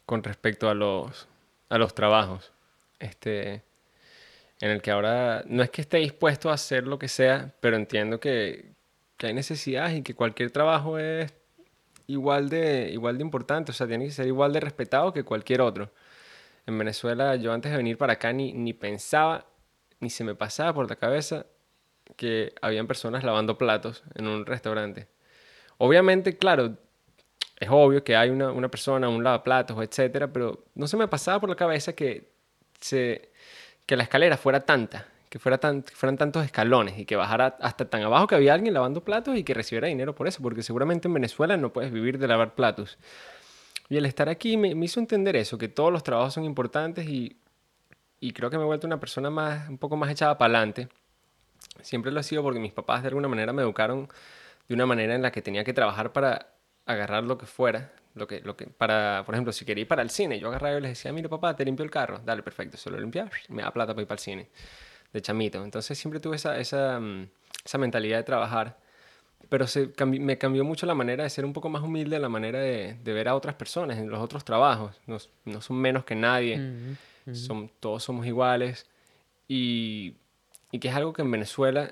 con 0.07 0.23
respecto 0.23 0.69
a 0.71 0.75
los, 0.75 1.27
a 1.69 1.79
los 1.79 1.95
trabajos. 1.95 2.53
Este, 2.99 3.63
en 4.61 4.71
el 4.71 4.83
que 4.83 4.91
ahora 4.91 5.45
no 5.47 5.63
es 5.63 5.71
que 5.71 5.83
esté 5.83 5.99
dispuesto 5.99 6.51
a 6.51 6.55
hacer 6.55 6.87
lo 6.87 6.99
que 6.99 7.09
sea, 7.09 7.55
pero 7.61 7.77
entiendo 7.77 8.21
que, 8.21 8.73
hay 9.19 9.33
necesidades 9.33 9.97
y 9.97 10.03
que 10.03 10.15
cualquier 10.15 10.51
trabajo 10.51 10.99
es 10.99 11.33
igual 12.07 12.51
de, 12.51 12.91
igual 12.93 13.17
de 13.17 13.25
importante, 13.25 13.71
o 13.71 13.75
sea, 13.75 13.87
tiene 13.87 14.05
que 14.05 14.11
ser 14.11 14.27
igual 14.27 14.53
de 14.53 14.61
respetado 14.61 15.15
que 15.15 15.25
cualquier 15.25 15.63
otro. 15.63 15.91
En 16.67 16.77
Venezuela, 16.77 17.35
yo 17.37 17.53
antes 17.53 17.73
de 17.73 17.79
venir 17.79 17.97
para 17.97 18.15
acá 18.15 18.35
ni, 18.35 18.53
ni 18.53 18.75
pensaba, 18.75 19.47
ni 20.01 20.11
se 20.11 20.25
me 20.25 20.35
pasaba 20.35 20.75
por 20.75 20.91
la 20.91 20.97
cabeza 20.97 21.47
que 22.17 22.53
habían 22.61 22.87
personas 22.87 23.25
lavando 23.25 23.57
platos 23.57 24.05
en 24.15 24.27
un 24.29 24.45
restaurante. 24.45 25.09
Obviamente, 25.79 26.37
claro, 26.37 26.77
es 27.59 27.69
obvio 27.71 28.03
que 28.03 28.17
hay 28.17 28.31
una, 28.31 28.51
una 28.51 28.69
persona, 28.69 29.09
un 29.09 29.23
lavaplatos, 29.23 29.81
etcétera, 29.83 30.33
pero 30.33 30.65
no 30.75 30.87
se 30.87 30.97
me 30.97 31.09
pasaba 31.09 31.41
por 31.41 31.49
la 31.49 31.57
cabeza 31.57 31.93
que, 31.93 32.31
se, 32.81 33.31
que 33.87 33.97
la 33.97 34.03
escalera 34.05 34.37
fuera 34.37 34.61
tanta, 34.65 35.07
que, 35.29 35.39
fuera 35.39 35.59
tan, 35.59 35.83
que 35.83 35.95
fueran 35.95 36.17
tantos 36.17 36.45
escalones 36.45 36.99
y 36.99 37.05
que 37.05 37.17
bajara 37.17 37.57
hasta 37.61 37.85
tan 37.89 38.03
abajo 38.03 38.27
que 38.27 38.35
había 38.35 38.55
alguien 38.55 38.75
lavando 38.75 39.05
platos 39.05 39.37
y 39.37 39.45
que 39.45 39.55
recibiera 39.55 39.89
dinero 39.89 40.15
por 40.15 40.27
eso, 40.27 40.43
porque 40.43 40.63
seguramente 40.63 41.09
en 41.09 41.15
Venezuela 41.15 41.57
no 41.57 41.73
puedes 41.73 41.93
vivir 41.93 42.19
de 42.19 42.29
lavar 42.29 42.55
platos. 42.55 42.99
Y 43.89 43.97
el 43.97 44.07
estar 44.07 44.29
aquí 44.29 44.57
me, 44.57 44.75
me 44.75 44.87
hizo 44.87 44.99
entender 44.99 45.37
eso, 45.37 45.59
que 45.59 45.69
todos 45.69 45.93
los 45.93 46.03
trabajos 46.03 46.35
son 46.35 46.45
importantes 46.45 47.07
y, 47.07 47.37
y 48.19 48.33
creo 48.33 48.51
que 48.51 48.57
me 48.57 48.65
he 48.65 48.67
vuelto 48.67 48.87
una 48.87 48.99
persona 48.99 49.31
más, 49.31 49.69
un 49.69 49.79
poco 49.79 49.97
más 49.97 50.11
echada 50.11 50.39
para 50.39 50.59
adelante. 50.59 50.89
Siempre 51.83 52.11
lo 52.11 52.21
he 52.21 52.23
sido 52.23 52.43
porque 52.43 52.59
mis 52.59 52.73
papás 52.73 53.03
de 53.03 53.09
alguna 53.09 53.29
manera 53.29 53.53
me 53.53 53.63
educaron 53.63 54.09
de 54.69 54.75
una 54.75 54.87
manera 54.87 55.15
en 55.15 55.23
la 55.23 55.31
que 55.31 55.43
tenía 55.43 55.65
que 55.65 55.75
trabajar 55.75 56.13
para 56.13 56.54
agarrar 56.87 57.25
lo 57.25 57.39
que 57.39 57.47
fuera. 57.47 57.93
Lo 58.15 58.29
que, 58.29 58.41
lo 58.43 58.57
que, 58.57 58.67
para, 58.69 59.25
por 59.27 59.35
ejemplo, 59.35 59.53
si 59.53 59.65
quería 59.65 59.83
ir 59.83 59.89
para 59.89 60.01
el 60.03 60.09
cine, 60.11 60.39
yo 60.39 60.47
agarraba 60.49 60.79
y 60.79 60.81
les 60.81 60.91
decía, 60.93 61.13
mira 61.13 61.29
papá, 61.29 61.57
te 61.57 61.65
limpio 61.65 61.85
el 61.85 61.91
carro. 61.91 62.21
Dale, 62.25 62.45
perfecto, 62.45 62.77
se 62.77 62.89
lo 62.89 63.01
limpia, 63.01 63.29
me 63.49 63.63
da 63.63 63.73
plata 63.73 63.93
para 63.93 64.03
ir 64.03 64.07
para 64.07 64.17
el 64.17 64.21
cine. 64.21 64.49
De 65.13 65.21
chamito. 65.21 65.65
Entonces 65.65 65.99
siempre 65.99 66.21
tuve 66.21 66.37
esa, 66.37 66.57
esa, 66.59 67.01
mm, 67.01 67.27
esa 67.65 67.79
mentalidad 67.79 68.19
de 68.19 68.23
trabajar. 68.23 68.79
Pero 69.49 69.67
se 69.67 69.93
cambi- 69.95 70.21
me 70.21 70.39
cambió 70.39 70.65
mucho 70.65 70.87
la 70.87 70.95
manera 70.95 71.25
de 71.25 71.31
ser 71.31 71.45
un 71.45 71.53
poco 71.53 71.69
más 71.69 71.83
humilde, 71.83 72.19
la 72.21 72.29
manera 72.29 72.61
de, 72.61 72.95
de 73.03 73.13
ver 73.13 73.27
a 73.29 73.35
otras 73.35 73.57
personas 73.57 73.99
en 73.99 74.09
los 74.09 74.21
otros 74.21 74.45
trabajos. 74.45 75.01
No, 75.07 75.19
no 75.45 75.61
son 75.61 75.77
menos 75.77 76.05
que 76.05 76.15
nadie, 76.15 76.57
son, 77.35 77.71
todos 77.81 78.03
somos 78.05 78.27
iguales. 78.27 78.87
Y, 79.49 80.15
y 80.71 80.79
que 80.79 80.89
es 80.89 80.95
algo 80.95 81.13
que 81.13 81.23
en 81.23 81.31
Venezuela 81.31 81.91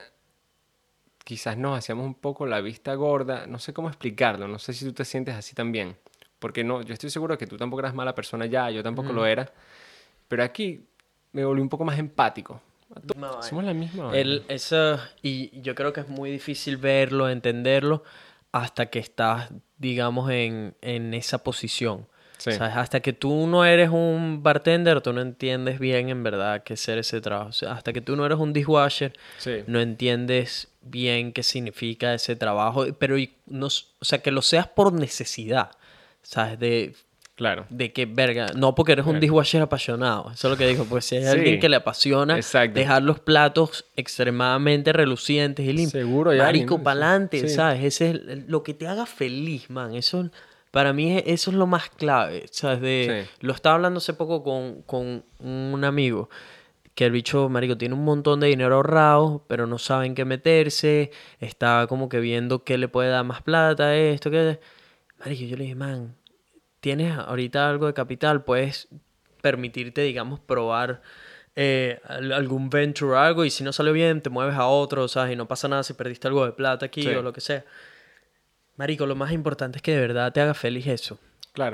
quizás 1.25 1.57
nos 1.57 1.79
hacíamos 1.79 2.07
un 2.07 2.15
poco 2.15 2.47
la 2.47 2.61
vista 2.61 2.95
gorda. 2.95 3.47
No 3.47 3.59
sé 3.59 3.73
cómo 3.73 3.89
explicarlo, 3.89 4.49
no 4.49 4.59
sé 4.59 4.73
si 4.73 4.85
tú 4.85 4.93
te 4.93 5.05
sientes 5.05 5.35
así 5.35 5.55
también. 5.55 5.97
Porque 6.39 6.65
no, 6.65 6.83
yo 6.83 6.93
estoy 6.93 7.11
seguro 7.11 7.39
que 7.39 7.47
tú 7.47 7.57
tampoco 7.57 7.81
eras 7.81 7.95
mala 7.95 8.15
persona 8.15 8.47
ya, 8.47 8.69
yo 8.71 8.83
tampoco 8.83 9.13
lo 9.13 9.25
era. 9.27 9.53
Pero 10.29 10.43
aquí 10.43 10.85
me 11.33 11.45
volví 11.45 11.61
un 11.61 11.69
poco 11.69 11.85
más 11.85 11.99
empático. 11.99 12.61
Vaina. 12.89 13.41
Somos 13.43 13.65
la 13.65 13.73
misma. 13.73 14.11
El, 14.17 14.45
eso, 14.49 14.99
y 15.23 15.61
yo 15.63 15.75
creo 15.75 15.93
que 15.93 16.01
es 16.01 16.09
muy 16.09 16.31
difícil 16.31 16.77
verlo, 16.77 17.29
entenderlo, 17.31 18.03
hasta 18.51 18.87
que 18.87 18.99
estás, 18.99 19.51
digamos, 19.79 20.31
en, 20.31 20.75
en 20.83 21.15
esa 21.15 21.39
posición. 21.45 22.07
Sí. 22.39 22.51
¿Sabes? 22.53 22.77
Hasta 22.77 22.99
que 23.01 23.13
tú 23.13 23.47
no 23.47 23.65
eres 23.65 23.91
un 23.91 24.43
bartender, 24.43 25.01
tú 25.01 25.13
no 25.13 25.21
entiendes 25.21 25.79
bien 25.79 26.09
en 26.09 26.25
verdad 26.25 26.65
qué 26.65 26.77
ser 26.77 26.99
ese 26.99 27.21
trabajo. 27.21 27.51
O 27.51 27.53
sea, 27.53 27.73
hasta 27.73 27.93
que 27.93 28.01
tú 28.01 28.17
no 28.17 28.27
eres 28.27 28.39
un 28.39 28.53
dishwasher, 28.53 29.13
Sí. 29.39 29.63
no 29.69 29.81
entiendes 29.81 30.72
bien 30.83 31.33
qué 31.33 31.43
significa 31.43 32.15
ese 32.15 32.37
trabajo. 32.37 32.85
Pero, 32.99 33.17
no, 33.47 33.67
o 33.67 34.05
sea, 34.05 34.19
que 34.21 34.31
lo 34.31 34.43
seas 34.43 34.67
por 34.67 34.93
necesidad. 34.93 35.71
¿Sabes? 36.23 36.59
De, 36.59 36.95
Claro. 37.35 37.67
de 37.71 37.93
que, 37.93 38.07
verga, 38.07 38.47
no 38.55 38.75
porque 38.75 38.93
eres 38.93 39.07
un 39.07 39.19
dishwasher 39.19 39.63
apasionado. 39.63 40.31
Eso 40.33 40.47
es 40.47 40.51
lo 40.53 40.57
que 40.57 40.67
digo, 40.69 40.85
porque 40.85 41.03
si 41.03 41.17
hay 41.17 41.23
Sí. 41.23 41.29
alguien 41.31 41.59
que 41.61 41.69
le 41.69 41.77
apasiona 41.77 42.37
Exacto. 42.37 42.79
dejar 42.79 43.03
los 43.03 43.19
platos 43.19 43.87
extremadamente 43.97 44.93
relucientes 44.93 45.65
y 45.67 45.73
limpios. 45.73 45.93
Seguro 46.05 46.33
Marico, 46.37 46.79
¿no? 46.79 46.85
pa'lante, 46.85 47.41
Sí. 47.41 47.49
¿sabes? 47.49 47.83
Ese 47.83 48.11
es 48.11 48.15
el- 48.17 48.45
lo 48.49 48.63
que 48.63 48.75
te 48.75 48.87
haga 48.87 49.07
feliz, 49.07 49.69
man. 49.71 49.95
Eso, 49.95 50.31
para 50.71 50.93
mí, 50.93 51.17
es- 51.19 51.25
eso 51.27 51.51
es 51.51 51.57
lo 51.57 51.67
más 51.67 51.89
clave, 51.91 52.45
¿sabes? 52.53 52.81
De, 52.81 53.25
Sí. 53.27 53.31
Lo 53.47 53.53
estaba 53.55 53.75
hablando 53.77 53.99
hace 53.99 54.13
poco 54.15 54.45
con, 54.45 54.83
con 54.83 55.25
un 55.41 55.85
amigo. 55.85 56.29
Que 56.95 57.07
el 57.07 57.13
bicho, 57.13 57.49
marico, 57.49 57.79
tiene 57.79 57.95
un 57.95 58.05
montón 58.05 58.41
de 58.41 58.49
dinero 58.49 58.75
ahorrado, 58.77 59.45
pero 59.49 59.67
no 59.67 59.79
sabe 59.79 60.07
en 60.07 60.15
qué 60.15 60.25
meterse. 60.27 61.11
Está 61.41 61.87
como 61.89 62.09
que 62.09 62.21
viendo 62.21 62.65
qué 62.65 62.77
le 62.77 62.89
puede 62.89 63.09
dar 63.09 63.25
más 63.25 63.43
plata, 63.43 63.97
esto, 63.97 64.31
que... 64.31 64.61
Marico, 65.19 65.45
yo 65.45 65.57
le 65.57 65.63
dije, 65.65 65.75
man, 65.75 66.17
tienes 66.81 67.17
ahorita 67.17 67.69
algo 67.71 67.87
de 67.87 67.95
capital, 67.95 68.45
puedes 68.45 68.89
permitirte, 69.41 70.03
digamos, 70.03 70.39
probar 70.41 71.01
eh, 71.57 72.01
al- 72.05 72.33
algún 72.33 72.69
venture 72.71 73.13
o 73.13 73.19
algo 73.19 73.45
y 73.45 73.51
si 73.51 73.63
no 73.65 73.73
salió 73.73 73.93
bien 73.93 74.21
te 74.21 74.31
mueves 74.31 74.55
a 74.57 74.67
otro, 74.67 75.07
¿sabes? 75.09 75.33
Y 75.33 75.37
no 75.37 75.47
pasa 75.49 75.69
nada 75.69 75.83
si 75.83 75.95
perdiste 75.95 76.29
algo 76.29 76.45
de 76.45 76.53
plata 76.53 76.87
aquí 76.87 77.03
Sí. 77.03 77.09
o 77.09 77.23
lo 77.23 77.33
que 77.33 77.41
sea. 77.41 77.65
Marico, 78.77 79.07
lo 79.07 79.15
más 79.15 79.33
importante 79.33 79.79
es 79.79 79.83
que 79.83 79.93
de 79.93 80.01
verdad 80.01 80.33
te 80.33 80.41
haga 80.41 80.55
feliz 80.55 80.87
eso. 80.87 81.19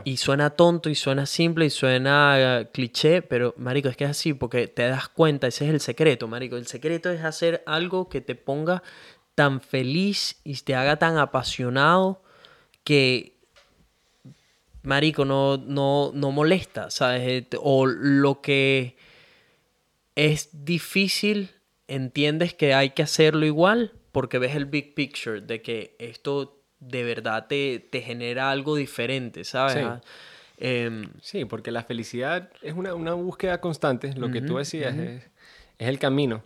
Y 0.05 0.16
suena 0.16 0.50
tonto 0.50 0.90
y 0.90 0.94
suena 0.96 1.24
simple 1.24 1.66
y 1.66 1.70
suena 1.70 2.60
eh, 2.60 2.68
cliché, 2.72 3.22
pero 3.22 3.55
marico, 3.56 3.88
es 3.88 3.96
que 3.96 4.05
es 4.05 4.10
así 4.10 4.32
porque 4.34 4.66
te 4.66 4.88
das 4.88 5.09
cuenta, 5.09 5.46
ese 5.46 5.66
es 5.66 5.70
el 5.70 5.80
secreto, 5.80 6.26
marico. 6.26 6.56
El 6.56 6.66
secreto 6.66 7.10
es 7.10 7.22
hacer 7.22 7.62
algo 7.64 8.09
que 8.09 8.20
te 8.20 8.34
ponga 8.34 8.82
tan 9.36 9.60
feliz 9.60 10.40
y 10.42 10.55
te 10.56 10.74
haga 10.74 10.96
tan 10.98 11.16
apasionado 11.16 12.22
que 12.82 13.36
marico 14.82 15.24
no 15.24 15.59
no 15.59 16.10
no 16.12 16.32
molesta, 16.32 16.90
¿sabes? 16.90 17.22
Eh, 17.22 17.48
O 17.60 17.86
lo 17.86 18.40
que 18.40 18.96
es 20.16 20.64
difícil, 20.64 21.50
entiendes 21.86 22.52
que 22.52 22.74
hay 22.74 22.90
que 22.90 23.05
hacerlo 23.05 23.46
igual 23.46 23.92
porque 24.10 24.38
ves 24.38 24.56
el 24.56 24.66
big 24.66 24.94
picture 24.94 25.40
de 25.40 25.62
que 25.62 25.94
esto 26.00 26.57
de 26.80 27.05
verdad 27.05 27.46
te, 27.46 27.78
te 27.90 28.00
genera 28.00 28.50
algo 28.50 28.76
diferente, 28.76 29.44
¿sabes? 29.44 29.74
Sí. 29.74 29.80
Ah, 29.82 30.00
em, 30.59 31.10
Sí, 31.20 31.44
porque 31.44 31.70
la 31.70 31.82
felicidad 31.82 32.50
es 32.62 32.74
una, 32.74 32.94
una 32.94 33.14
búsqueda 33.14 33.60
constante, 33.60 34.14
lo 34.14 34.30
que 34.30 34.40
tú 34.40 34.59
decías, 34.59 34.96
es, 34.96 35.24
es 35.78 35.88
el 35.88 35.98
camino. 35.98 36.44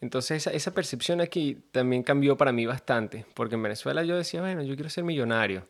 Entonces 0.00 0.38
esa, 0.38 0.50
esa 0.52 0.72
percepción 0.72 1.20
aquí 1.20 1.58
también 1.72 2.02
cambió 2.02 2.36
para 2.36 2.52
mí 2.52 2.64
bastante, 2.64 3.26
porque 3.34 3.56
en 3.56 3.62
Venezuela 3.62 4.02
yo 4.02 4.16
decía, 4.16 4.40
bueno, 4.40 4.62
yo 4.62 4.74
quiero 4.74 4.88
ser 4.88 5.04
millonario. 5.04 5.68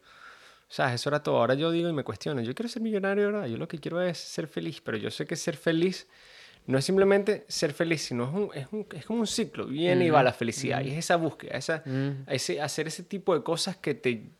O 0.68 0.72
sea, 0.72 0.94
eso 0.94 1.09
era 1.09 1.20
todo. 1.20 1.39
Ahora 1.39 1.55
yo 1.55 1.72
digo 1.72 1.89
y 1.89 1.93
me 1.93 2.05
cuestiono, 2.05 2.40
yo 2.43 2.55
quiero 2.55 2.68
ser 2.68 2.81
millonario, 2.81 3.27
¿verdad? 3.27 3.47
Yo 3.48 3.56
lo 3.56 3.66
que 3.66 3.78
quiero 3.78 4.01
es 4.01 4.18
ser 4.18 4.47
feliz, 4.47 4.81
pero 4.81 4.97
yo 4.97 5.10
sé 5.10 5.27
que 5.27 5.35
ser 5.35 5.56
feliz 5.56 6.06
no 6.66 6.78
es 6.78 6.85
simplemente 6.85 7.45
ser 7.49 7.73
feliz, 7.73 8.03
sino 8.03 8.24
es, 8.24 8.31
un, 8.35 8.51
es, 8.55 8.66
un- 8.73 8.87
es 8.95 9.05
como 9.07 9.20
un 9.20 9.27
ciclo, 9.27 9.66
viene 9.66 10.05
y 10.07 10.11
va 10.11 10.23
la 10.23 10.32
felicidad, 10.32 10.82
y 10.82 10.91
es 10.91 10.99
esa 10.99 11.16
búsqueda, 11.16 11.57
esa, 11.57 11.82
ese, 12.28 12.61
hacer 12.61 12.87
ese 12.87 13.03
tipo 13.03 13.35
de 13.35 13.43
cosas 13.43 13.77
que 13.77 13.95
te 13.95 14.31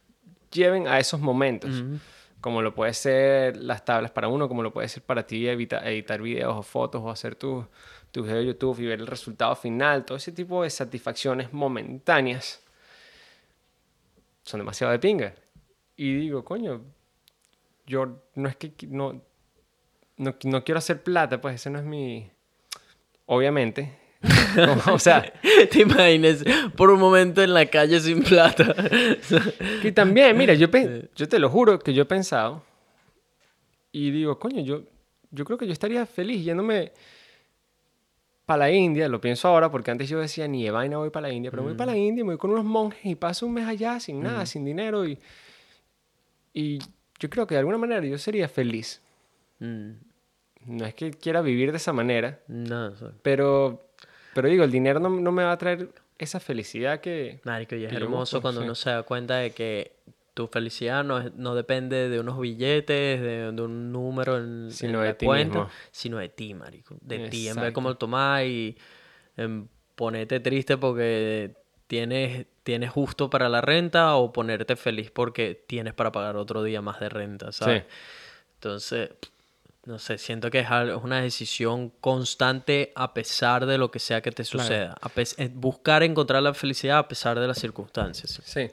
lleven 0.53 0.87
a 0.89 0.99
esos 0.99 1.21
momentos 1.21 1.71
como 2.41 2.63
lo 2.63 2.75
puede 2.75 2.95
ser 2.95 3.57
las 3.59 3.85
tablas 3.85 4.11
para 4.13 4.29
uno, 4.29 4.49
como 4.49 4.63
lo 4.63 4.73
puede 4.73 4.89
ser 4.89 5.03
para 5.03 5.27
ti 5.27 5.47
evita- 5.47 5.85
editar 5.87 6.23
videos 6.23 6.57
o 6.57 6.63
fotos 6.63 7.03
o 7.05 7.11
hacer 7.11 7.35
tus 7.35 7.67
tu 8.13 8.23
video 8.25 8.39
de 8.39 8.47
YouTube 8.47 8.81
y 8.81 8.87
ver 8.87 8.99
el 9.01 9.07
resultado 9.07 9.55
final, 9.55 10.05
todo 10.05 10.17
ese 10.17 10.33
tipo 10.33 10.63
de 10.65 10.71
satisfacciones 10.71 11.53
momentáneas 11.53 12.61
son 14.43 14.61
demasiado 14.61 14.93
de 14.93 14.99
pinga. 14.99 15.35
Y 15.97 16.15
digo, 16.15 16.45
coño, 16.45 16.83
yo 17.87 18.23
no 18.35 18.49
es 18.49 18.57
que 18.57 18.73
no, 18.89 19.21
no, 20.21 20.37
no 20.45 20.65
quiero 20.65 20.79
hacer 20.79 21.03
plata, 21.03 21.41
pues 21.41 21.57
ese 21.57 21.71
no 21.71 21.79
es 21.79 21.85
mi... 21.85 22.31
Obviamente. 23.27 23.99
O 24.93 24.99
sea, 24.99 25.33
te 25.71 25.81
imaginas 25.81 26.45
por 26.77 26.91
un 26.91 27.01
momento 27.01 27.43
en 27.43 27.55
la 27.55 27.67
calle 27.67 27.99
sin 28.01 28.23
plata. 28.23 28.75
Que 29.83 29.93
también, 29.93 30.37
mira, 30.37 30.53
yo, 30.55 30.69
yo 31.17 31.29
te 31.29 31.39
lo 31.39 31.49
juro 31.49 31.79
que 31.79 31.95
yo 31.95 32.03
he 32.03 32.07
pensado 32.07 32.63
y 33.93 34.11
digo, 34.11 34.39
coño, 34.39 34.61
yo, 34.63 34.83
yo 35.31 35.45
creo 35.45 35.57
que 35.57 35.67
yo 35.67 35.73
estaría 35.73 36.05
feliz 36.05 36.45
yéndome 36.45 36.93
para 38.45 38.67
la 38.67 38.71
India, 38.71 39.09
lo 39.09 39.21
pienso 39.21 39.49
ahora 39.49 39.71
porque 39.71 39.91
antes 39.91 40.09
yo 40.09 40.21
decía, 40.21 40.47
ni 40.49 40.65
de 40.65 40.71
vaina 40.71 40.99
voy 40.99 41.11
para 41.11 41.29
la 41.29 41.33
India, 41.33 41.51
pero 41.51 41.63
voy 41.63 41.75
para 41.75 41.93
la 41.93 41.99
India, 41.99 42.25
me 42.25 42.33
voy 42.33 42.39
con 42.39 42.51
unos 42.51 42.65
monjes 42.65 43.07
y 43.07 43.15
paso 43.15 43.47
un 43.47 43.55
mes 43.55 43.67
allá 43.67 43.99
sin 44.01 44.23
nada, 44.23 44.45
sin 44.45 44.65
dinero 44.65 45.07
y, 45.07 45.19
y 46.53 46.79
yo 47.19 47.31
creo 47.31 47.47
que 47.47 47.55
de 47.55 47.61
alguna 47.61 47.79
manera 47.79 48.05
yo 48.05 48.19
sería 48.19 48.49
feliz. 48.49 49.01
Mm, 49.61 49.93
No 50.67 50.85
es 50.85 50.95
que 50.95 51.11
quiera 51.11 51.41
vivir 51.41 51.71
de 51.71 51.79
esa 51.79 51.93
manera, 51.93 52.41
no, 52.49 52.93
pero, 53.23 53.91
pero 54.35 54.49
digo, 54.49 54.65
el 54.65 54.71
dinero 54.71 55.01
no, 55.01 55.09
no 55.09 55.33
me 55.33 55.43
va 55.45 55.53
a 55.53 55.59
traer 55.59 55.89
esa 56.19 56.39
felicidad 56.39 57.01
que... 57.01 57.41
Marico, 57.45 57.75
y 57.77 57.85
es 57.85 57.91
yo 57.91 57.97
hermoso 57.97 58.37
busco, 58.37 58.43
cuando 58.43 58.61
sí. 58.61 58.65
uno 58.67 58.75
se 58.75 58.91
da 58.91 59.03
cuenta 59.05 59.37
de 59.37 59.53
que 59.53 59.93
tu 60.35 60.47
felicidad 60.49 61.03
no, 61.03 61.19
es- 61.19 61.35
no 61.35 61.55
depende 61.55 62.09
de 62.11 62.21
unos 62.21 62.39
billetes, 62.39 63.21
de, 63.21 63.53
de 63.53 63.63
un 63.63 63.91
número 63.91 64.37
en, 64.37 64.71
Sino 64.71 64.99
en 64.99 65.05
de 65.05 65.09
la 65.11 65.15
ti 65.19 65.27
cuenta, 65.27 65.59
mismo. 65.61 65.71
sino 65.91 66.19
de 66.19 66.29
ti, 66.29 66.55
marico. 66.55 66.97
De 67.01 67.29
ti, 67.31 67.49
en 67.49 67.55
vez 67.55 67.63
de 67.63 67.67
Exacto. 67.69 67.73
cómo 67.75 67.89
lo 67.89 67.97
tomás 67.97 68.45
y 68.45 68.77
en 69.37 69.69
ponerte 69.97 70.41
triste 70.41 70.77
porque 70.77 71.55
tienes, 71.87 72.47
tienes 72.63 72.91
justo 72.91 73.31
para 73.31 73.49
la 73.49 73.61
renta 73.63 74.15
o 74.17 74.33
ponerte 74.33 74.77
feliz 74.77 75.11
porque 75.11 75.55
tienes 75.67 75.95
para 75.95 76.13
pagar 76.13 76.37
otro 76.37 76.63
día 76.63 76.81
más 76.83 77.01
de 77.01 77.09
renta, 77.09 77.51
¿sabes? 77.51 77.83
Sí. 77.83 77.89
Entonces, 78.55 79.11
no 79.91 79.99
sé, 79.99 80.19
siento 80.19 80.51
que 80.51 80.61
es 80.61 80.69
una 81.03 81.21
decisión 81.21 81.91
constante 82.01 82.93
a 82.95 83.13
pesar 83.13 83.67
de 83.67 83.77
lo 83.77 83.91
que 83.91 83.99
sea 83.99 84.23
que 84.23 84.31
te 84.31 84.45
suceda. 84.45 84.97
Eh, 85.37 85.51
buscar 85.53 86.03
encontrar 86.03 86.43
la 86.43 86.55
felicidad 86.55 86.99
a 86.99 87.09
pesar 87.09 87.39
de 87.39 87.47
las 87.47 87.59
circunstancias. 87.59 88.41
Sí, 88.45 88.69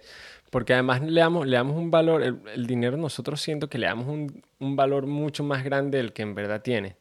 porque 0.52 0.73
además 0.73 1.02
le 1.02 1.19
damos, 1.19 1.48
le 1.48 1.57
damos 1.57 1.76
un 1.76 1.91
valor, 1.91 2.23
el, 2.23 2.39
el 2.53 2.68
dinero 2.68 2.98
nosotros 2.98 3.41
siento 3.41 3.68
que 3.68 3.77
le 3.77 3.88
damos 3.88 4.07
un, 4.07 4.44
un 4.60 4.76
valor 4.76 5.06
mucho 5.06 5.44
más 5.44 5.64
grande 5.64 5.98
del 5.98 6.14
que 6.14 6.22
en 6.22 6.35
verdad 6.35 6.61
tiene. 6.61 6.95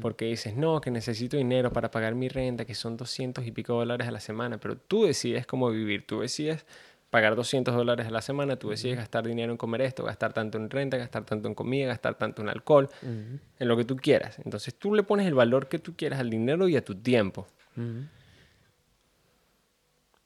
Porque 0.00 0.26
dices, 0.26 0.54
no, 0.54 0.80
que 0.80 0.92
necesito 0.92 1.36
dinero 1.36 1.72
para 1.72 1.90
pagar 1.90 2.14
mi 2.14 2.28
renta, 2.28 2.64
que 2.64 2.74
son 2.74 2.96
200 2.96 3.44
y 3.44 3.50
pico 3.50 3.74
dólares 3.74 4.06
a 4.06 4.12
la 4.12 4.20
semana, 4.20 4.58
pero 4.58 4.76
tú 4.76 5.06
decides 5.06 5.44
cómo 5.44 5.70
vivir, 5.70 6.06
tú 6.06 6.20
decides 6.20 6.64
pagar 7.12 7.36
200 7.36 7.74
dólares 7.74 8.06
a 8.06 8.10
la 8.10 8.22
semana, 8.22 8.56
tú 8.56 8.70
decides 8.70 8.96
gastar 8.96 9.26
dinero 9.26 9.52
en 9.52 9.58
comer 9.58 9.82
esto, 9.82 10.02
gastar 10.02 10.32
tanto 10.32 10.56
en 10.56 10.70
renta, 10.70 10.96
gastar 10.96 11.24
tanto 11.26 11.46
en 11.46 11.54
comida, 11.54 11.86
gastar 11.88 12.14
tanto 12.14 12.40
en 12.40 12.48
alcohol, 12.48 12.88
en 13.02 13.68
lo 13.68 13.76
que 13.76 13.84
tú 13.84 13.96
quieras. 13.96 14.38
Entonces 14.44 14.74
tú 14.74 14.94
le 14.94 15.02
pones 15.02 15.26
el 15.26 15.34
valor 15.34 15.68
que 15.68 15.78
tú 15.78 15.94
quieras 15.94 16.20
al 16.20 16.30
dinero 16.30 16.68
y 16.68 16.76
a 16.76 16.82
tu 16.82 16.94
tiempo. 16.94 17.46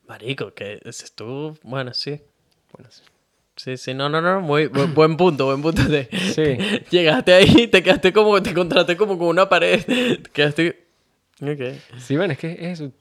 Marico, 0.09 0.55
que 0.55 0.81
es 0.85 1.13
tú, 1.15 1.59
bueno, 1.65 1.93
sí. 1.93 2.21
Bueno, 2.73 2.89
sí. 2.91 3.03
Sí, 3.57 3.77
sí, 3.79 3.95
no, 3.95 4.09
no, 4.09 4.21
no, 4.21 4.41
muy 4.41 4.67
bu- 4.67 4.93
buen 4.95 5.17
punto, 5.17 5.47
buen 5.47 5.63
punto. 5.63 5.83
De, 5.83 6.09
Sí. 6.35 6.57
Llegaste 6.91 7.33
ahí, 7.35 7.67
te 7.67 7.83
quedaste 7.83 8.13
como, 8.13 8.41
te 8.43 8.55
contraté 8.55 8.97
como 8.97 9.19
con 9.19 9.29
una 9.29 9.49
pared, 9.49 9.83
te 9.85 10.31
quedaste... 10.33 10.87
Ok. 11.43 11.81
Sí, 11.99 12.17
bueno, 12.17 12.33
es 12.35 12.39
que 12.39 12.53
es 12.53 12.81
eso. 12.81 12.93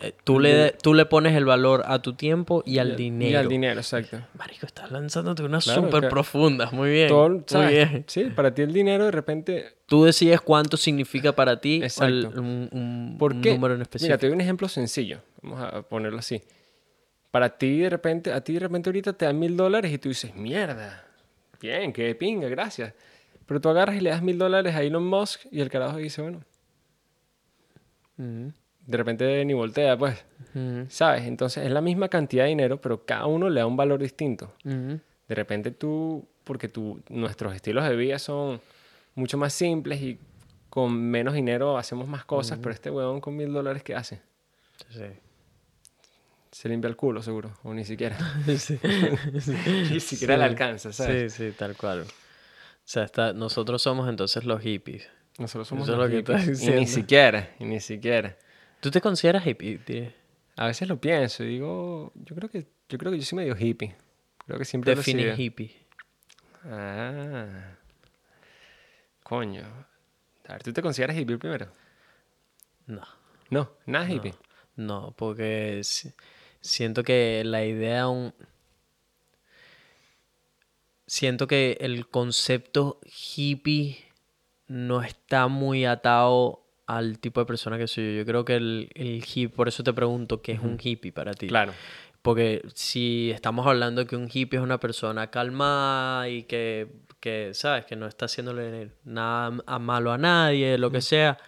Eh, 0.00 0.14
Tú 0.24 0.38
le, 0.38 0.72
tú 0.82 0.94
le 0.94 1.06
pones 1.06 1.34
el 1.34 1.44
valor 1.44 1.82
a 1.86 2.00
tu 2.00 2.12
tiempo 2.14 2.62
y 2.64 2.78
al 2.78 2.92
Y 2.92 2.96
dinero. 2.96 3.30
Y 3.32 3.34
al 3.36 3.48
dinero, 3.48 3.80
exacto. 3.80 4.20
Marico, 4.34 4.66
estás 4.66 4.92
lanzándote 4.92 5.42
unas 5.42 5.64
Claro, 5.64 5.82
súper 5.86 6.08
profundas. 6.08 6.72
Muy 6.72 6.90
bien. 6.90 7.08
Todo, 7.08 7.28
muy 7.30 7.66
bien. 7.72 8.04
Sí, 8.06 8.24
para 8.24 8.54
ti 8.54 8.62
el 8.62 8.72
dinero 8.72 9.06
de 9.06 9.10
repente... 9.10 9.74
Tú 9.86 10.04
decides 10.04 10.40
cuánto 10.40 10.76
significa 10.76 11.32
para 11.34 11.60
ti 11.60 11.82
el- 12.00 12.26
un, 12.36 12.68
un- 12.72 13.16
¿Por 13.18 13.32
un 13.32 13.40
qué? 13.42 13.50
número 13.54 13.74
en 13.74 13.78
Mira, 13.78 13.82
específico. 13.82 14.18
te 14.18 14.26
doy 14.26 14.34
un 14.34 14.40
ejemplo 14.40 14.68
sencillo. 14.68 15.20
Vamos 15.42 15.60
a 15.62 15.82
ponerlo 15.82 16.18
así. 16.20 16.40
Para 17.30 17.56
ti 17.58 17.78
de 17.80 17.90
repente, 17.90 18.32
a 18.32 18.40
ti 18.42 18.52
de 18.54 18.60
repente 18.60 18.88
ahorita 18.90 19.12
te 19.14 19.24
dan 19.24 19.38
mil 19.38 19.56
dólares 19.56 19.92
y 19.92 19.98
tú 19.98 20.08
dices, 20.10 20.34
mierda, 20.34 21.04
bien, 21.60 21.92
qué 21.92 22.14
pinga, 22.14 22.48
gracias. 22.48 22.94
Pero 23.46 23.60
tú 23.60 23.68
agarras 23.68 23.96
y 23.96 24.00
le 24.00 24.10
das 24.10 24.22
mil 24.22 24.38
dólares 24.38 24.74
a 24.74 24.82
Elon 24.82 25.04
Musk 25.06 25.40
y 25.50 25.60
el 25.60 25.70
carajo 25.70 25.96
dice, 25.96 26.22
bueno, 26.22 26.42
Ujú, 28.18 28.52
de 28.88 28.96
repente 28.96 29.44
ni 29.44 29.52
voltea, 29.52 29.98
pues, 29.98 30.24
¿sabes? 30.88 31.24
Entonces 31.26 31.66
es 31.66 31.70
la 31.70 31.82
misma 31.82 32.08
cantidad 32.08 32.44
de 32.44 32.48
dinero, 32.48 32.80
pero 32.80 33.04
cada 33.04 33.26
uno 33.26 33.50
le 33.50 33.60
da 33.60 33.66
un 33.66 33.76
valor 33.76 34.00
distinto. 34.00 34.54
De 34.64 35.34
repente 35.34 35.70
tú, 35.72 36.26
porque 36.42 36.68
tú, 36.68 37.02
nuestros 37.10 37.54
estilos 37.54 37.86
de 37.86 37.94
vida 37.96 38.18
son 38.18 38.62
mucho 39.14 39.36
más 39.36 39.52
simples 39.52 40.00
y 40.00 40.18
con 40.70 40.98
menos 40.98 41.34
dinero 41.34 41.76
hacemos 41.76 42.08
más 42.08 42.24
cosas, 42.24 42.58
pero 42.62 42.72
este 42.72 42.90
huevón 42.90 43.20
con 43.20 43.36
mil 43.36 43.52
dólares, 43.52 43.82
¿qué 43.82 43.94
hace? 43.94 44.22
Sí. 44.88 45.04
Se 46.50 46.68
limpia 46.70 46.88
el 46.88 46.96
culo, 46.96 47.22
seguro, 47.22 47.58
o 47.64 47.74
ni 47.74 47.84
siquiera. 47.84 48.16
Sí. 48.56 48.78
ni 49.92 50.00
siquiera 50.00 50.38
le 50.38 50.44
alcanza, 50.44 50.94
¿sabes? 50.94 51.34
Sí, 51.34 51.50
sí, 51.50 51.56
tal 51.56 51.76
cual. 51.76 52.00
O 52.02 52.06
sea, 52.84 53.04
está, 53.04 53.34
nosotros 53.34 53.82
somos 53.82 54.08
entonces 54.08 54.44
los 54.44 54.62
hippies. 54.62 55.10
Nosotros 55.36 55.68
somos 55.68 55.86
Eso 55.86 55.92
es 55.92 55.98
los 55.98 56.06
lo 56.06 56.10
que 56.10 56.18
hippies, 56.22 56.46
Y 56.46 56.50
diciendo. 56.52 56.80
ni 56.80 56.86
siquiera, 56.86 57.50
y 57.58 57.64
ni 57.66 57.80
siquiera. 57.80 58.36
¿Tú 58.80 58.90
te 58.90 59.00
consideras 59.00 59.46
hippie? 59.46 59.78
tío? 59.78 60.12
A 60.56 60.66
veces 60.66 60.88
lo 60.88 61.00
pienso 61.00 61.44
y 61.44 61.48
digo, 61.48 62.12
yo 62.14 62.34
creo 62.34 62.48
que 62.50 62.66
yo 62.88 62.98
creo 62.98 63.12
que 63.12 63.18
yo 63.18 63.24
soy 63.24 63.36
medio 63.36 63.56
hippie. 63.58 63.94
Creo 64.46 64.58
que 64.58 64.64
siempre 64.64 64.94
Define 64.94 65.34
hippie. 65.36 65.76
Ah. 66.64 67.76
Coño. 69.22 69.64
A 70.48 70.52
ver, 70.54 70.62
¿tú 70.62 70.72
te 70.72 70.80
consideras 70.82 71.16
hippie 71.16 71.36
primero? 71.38 71.68
No. 72.86 73.02
No, 73.50 73.70
nada 73.86 74.08
hippie. 74.10 74.34
No, 74.76 75.12
porque 75.16 75.80
si- 75.84 76.12
siento 76.60 77.02
que 77.02 77.42
la 77.44 77.64
idea 77.64 78.08
un... 78.08 78.32
Siento 81.06 81.46
que 81.46 81.78
el 81.80 82.08
concepto 82.08 83.00
hippie 83.36 83.98
no 84.66 85.02
está 85.02 85.48
muy 85.48 85.84
atado 85.86 86.64
al 86.88 87.18
tipo 87.20 87.38
de 87.40 87.46
persona 87.46 87.78
que 87.78 87.86
soy 87.86 88.04
yo. 88.14 88.18
Yo 88.22 88.26
creo 88.26 88.44
que 88.44 88.56
el, 88.56 88.90
el 88.94 89.22
hippie, 89.24 89.48
por 89.48 89.68
eso 89.68 89.84
te 89.84 89.92
pregunto, 89.92 90.42
¿qué 90.42 90.52
es 90.52 90.60
un 90.60 90.78
hippie 90.82 91.12
para 91.12 91.32
ti? 91.34 91.46
Claro. 91.46 91.72
Porque 92.22 92.62
si 92.74 93.30
estamos 93.32 93.66
hablando 93.66 94.04
que 94.06 94.16
un 94.16 94.28
hippie 94.32 94.58
es 94.58 94.62
una 94.64 94.80
persona 94.80 95.30
calmada 95.30 96.28
y 96.28 96.42
que, 96.44 96.88
que, 97.20 97.50
¿sabes? 97.54 97.84
Que 97.84 97.94
no 97.94 98.06
está 98.06 98.24
haciéndole 98.24 98.90
nada 99.04 99.56
a- 99.66 99.78
malo 99.78 100.10
a 100.12 100.18
nadie, 100.18 100.76
lo 100.78 100.90
que 100.90 101.00
sea. 101.00 101.38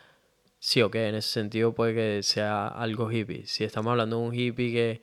Sí, 0.59 0.83
ok, 0.83 0.95
en 0.97 1.15
ese 1.15 1.31
sentido 1.31 1.75
puede 1.75 1.95
que 1.95 2.23
sea 2.23 2.69
algo 2.69 3.11
hippie. 3.11 3.47
Si 3.47 3.65
estamos 3.65 3.91
hablando 3.91 4.21
de 4.21 4.23
un 4.29 4.35
hippie 4.35 4.71
que, 4.73 5.01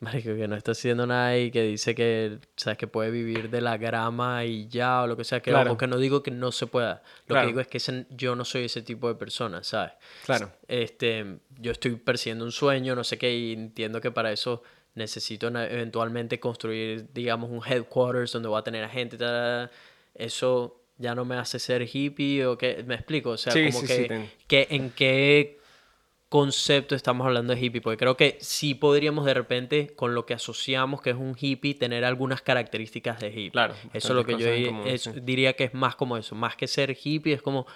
marico, 0.00 0.34
que 0.36 0.46
no 0.48 0.56
está 0.56 0.72
haciendo 0.72 1.06
nada 1.06 1.36
y 1.38 1.50
que 1.50 1.62
dice 1.62 1.94
que, 1.94 2.38
sabes, 2.56 2.76
que 2.78 2.86
puede 2.86 3.10
vivir 3.10 3.48
de 3.50 3.60
la 3.60 3.76
grama 3.78 4.44
y 4.44 4.68
ya, 4.68 5.02
o 5.02 5.06
lo 5.06 5.16
que 5.16 5.24
sea, 5.24 5.40
que, 5.40 5.50
Claro. 5.50 5.76
que 5.78 5.86
no 5.86 5.98
digo 5.98 6.22
que 6.22 6.30
no 6.30 6.52
se 6.52 6.66
pueda. 6.66 7.02
Lo 7.26 7.34
Claro. 7.34 7.42
que 7.42 7.46
digo 7.48 7.60
es 7.60 7.66
que 7.68 7.78
ese- 7.78 8.06
yo 8.10 8.36
no 8.36 8.44
soy 8.44 8.64
ese 8.66 8.82
tipo 8.82 9.08
de 9.08 9.14
persona, 9.14 9.62
¿sabes? 9.64 9.92
Claro. 10.24 10.52
Este, 10.68 11.38
yo 11.58 11.72
estoy 11.72 11.96
persiguiendo 11.96 12.44
un 12.44 12.52
sueño, 12.52 12.94
no 12.94 13.04
sé 13.04 13.16
qué, 13.18 13.34
y 13.34 13.52
entiendo 13.54 14.00
que 14.00 14.10
para 14.10 14.32
eso 14.32 14.62
necesito 14.94 15.48
eventualmente 15.48 16.40
construir, 16.40 17.06
digamos, 17.12 17.50
un 17.50 17.60
headquarters 17.66 18.32
donde 18.32 18.48
voy 18.48 18.58
a 18.58 18.62
tener 18.62 18.84
a 18.84 18.88
gente, 18.88 19.16
ta, 19.18 19.26
ta, 19.26 19.68
ta. 19.68 19.70
eso 20.14 20.80
ya 20.98 21.14
no 21.14 21.26
me 21.26 21.36
hace 21.36 21.58
ser 21.58 21.82
hippie 21.92 22.46
o 22.46 22.56
qué, 22.56 22.82
me 22.86 22.94
explico, 22.94 23.30
o 23.30 23.36
sea, 23.36 23.52
Sí, 23.52 23.66
como 23.66 23.80
sí, 23.80 23.86
que, 23.86 23.96
sí, 24.08 24.30
que 24.48 24.66
en 24.70 24.90
qué 24.90 25.58
concepto 26.28 26.94
estamos 26.94 27.26
hablando 27.26 27.54
de 27.54 27.60
hippie, 27.60 27.80
porque 27.80 27.96
creo 27.98 28.16
que 28.16 28.36
sí 28.40 28.74
podríamos 28.74 29.24
de 29.24 29.34
repente, 29.34 29.94
con 29.94 30.14
lo 30.14 30.26
que 30.26 30.34
asociamos 30.34 31.00
que 31.00 31.10
es 31.10 31.16
un 31.16 31.36
hippie, 31.38 31.74
tener 31.74 32.04
algunas 32.04 32.42
características 32.42 33.20
de 33.20 33.28
hippie. 33.28 33.50
Claro, 33.52 33.74
Eso 33.92 34.08
es 34.08 34.14
lo 34.14 34.24
que 34.24 34.32
yo 34.36 34.66
común, 34.66 34.86
es- 34.88 35.02
sí. 35.02 35.10
diría 35.22 35.52
que 35.54 35.64
es 35.64 35.74
más 35.74 35.94
como 35.94 36.16
eso, 36.16 36.34
más 36.34 36.56
que 36.56 36.66
ser 36.66 36.96
hippie, 37.00 37.34
es 37.34 37.42
como 37.42 37.66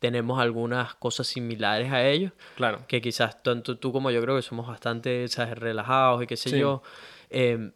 tenemos 0.00 0.38
algunas 0.40 0.94
cosas 0.96 1.26
similares 1.28 1.90
a 1.92 2.06
ellos, 2.06 2.32
Claro. 2.56 2.84
que 2.88 3.00
quizás 3.00 3.42
tanto 3.42 3.78
tú 3.78 3.92
como 3.92 4.10
yo 4.10 4.20
creo 4.20 4.36
que 4.36 4.42
somos 4.42 4.66
bastante 4.66 5.28
¿sabes? 5.28 5.56
relajados 5.56 6.22
y 6.22 6.26
qué 6.26 6.36
sé 6.36 6.50
Sí. 6.50 6.58
yo. 6.58 6.82
Eh, 7.30 7.70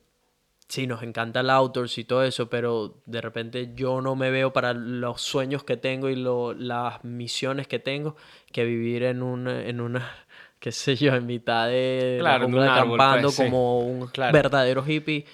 sí, 0.69 0.87
nos 0.87 1.03
encanta 1.03 1.41
el 1.41 1.51
outdoors 1.51 1.97
y 1.99 2.05
todo 2.05 2.23
eso, 2.25 2.49
pero 2.51 3.01
de 3.07 3.21
repente 3.21 3.73
yo 3.75 4.01
no 4.01 4.15
me 4.17 4.31
veo 4.31 4.53
para 4.53 4.75
los 4.75 5.21
sueños 5.23 5.65
que 5.65 5.77
tengo 5.77 6.09
y 6.11 6.17
lo- 6.17 6.53
las 6.55 7.03
misiones 7.05 7.67
que 7.67 7.79
tengo 7.79 8.17
que 8.53 8.65
vivir 8.65 9.03
en 9.05 9.23
una, 9.23 9.65
en 9.67 9.81
una 9.81 10.09
qué 10.61 10.71
sé 10.73 10.97
yo, 10.97 11.15
en 11.15 11.25
mitad 11.27 11.69
de 11.69 12.19
la 12.21 12.31
Claro, 12.31 12.39
de 12.47 12.53
jungla 12.53 12.75
acampando 12.75 13.29
pues, 13.29 13.35
sí. 13.37 13.45
como 13.45 13.79
un 13.81 14.07
Claro. 14.09 14.33
verdadero 14.33 14.85
hippie, 14.87 15.25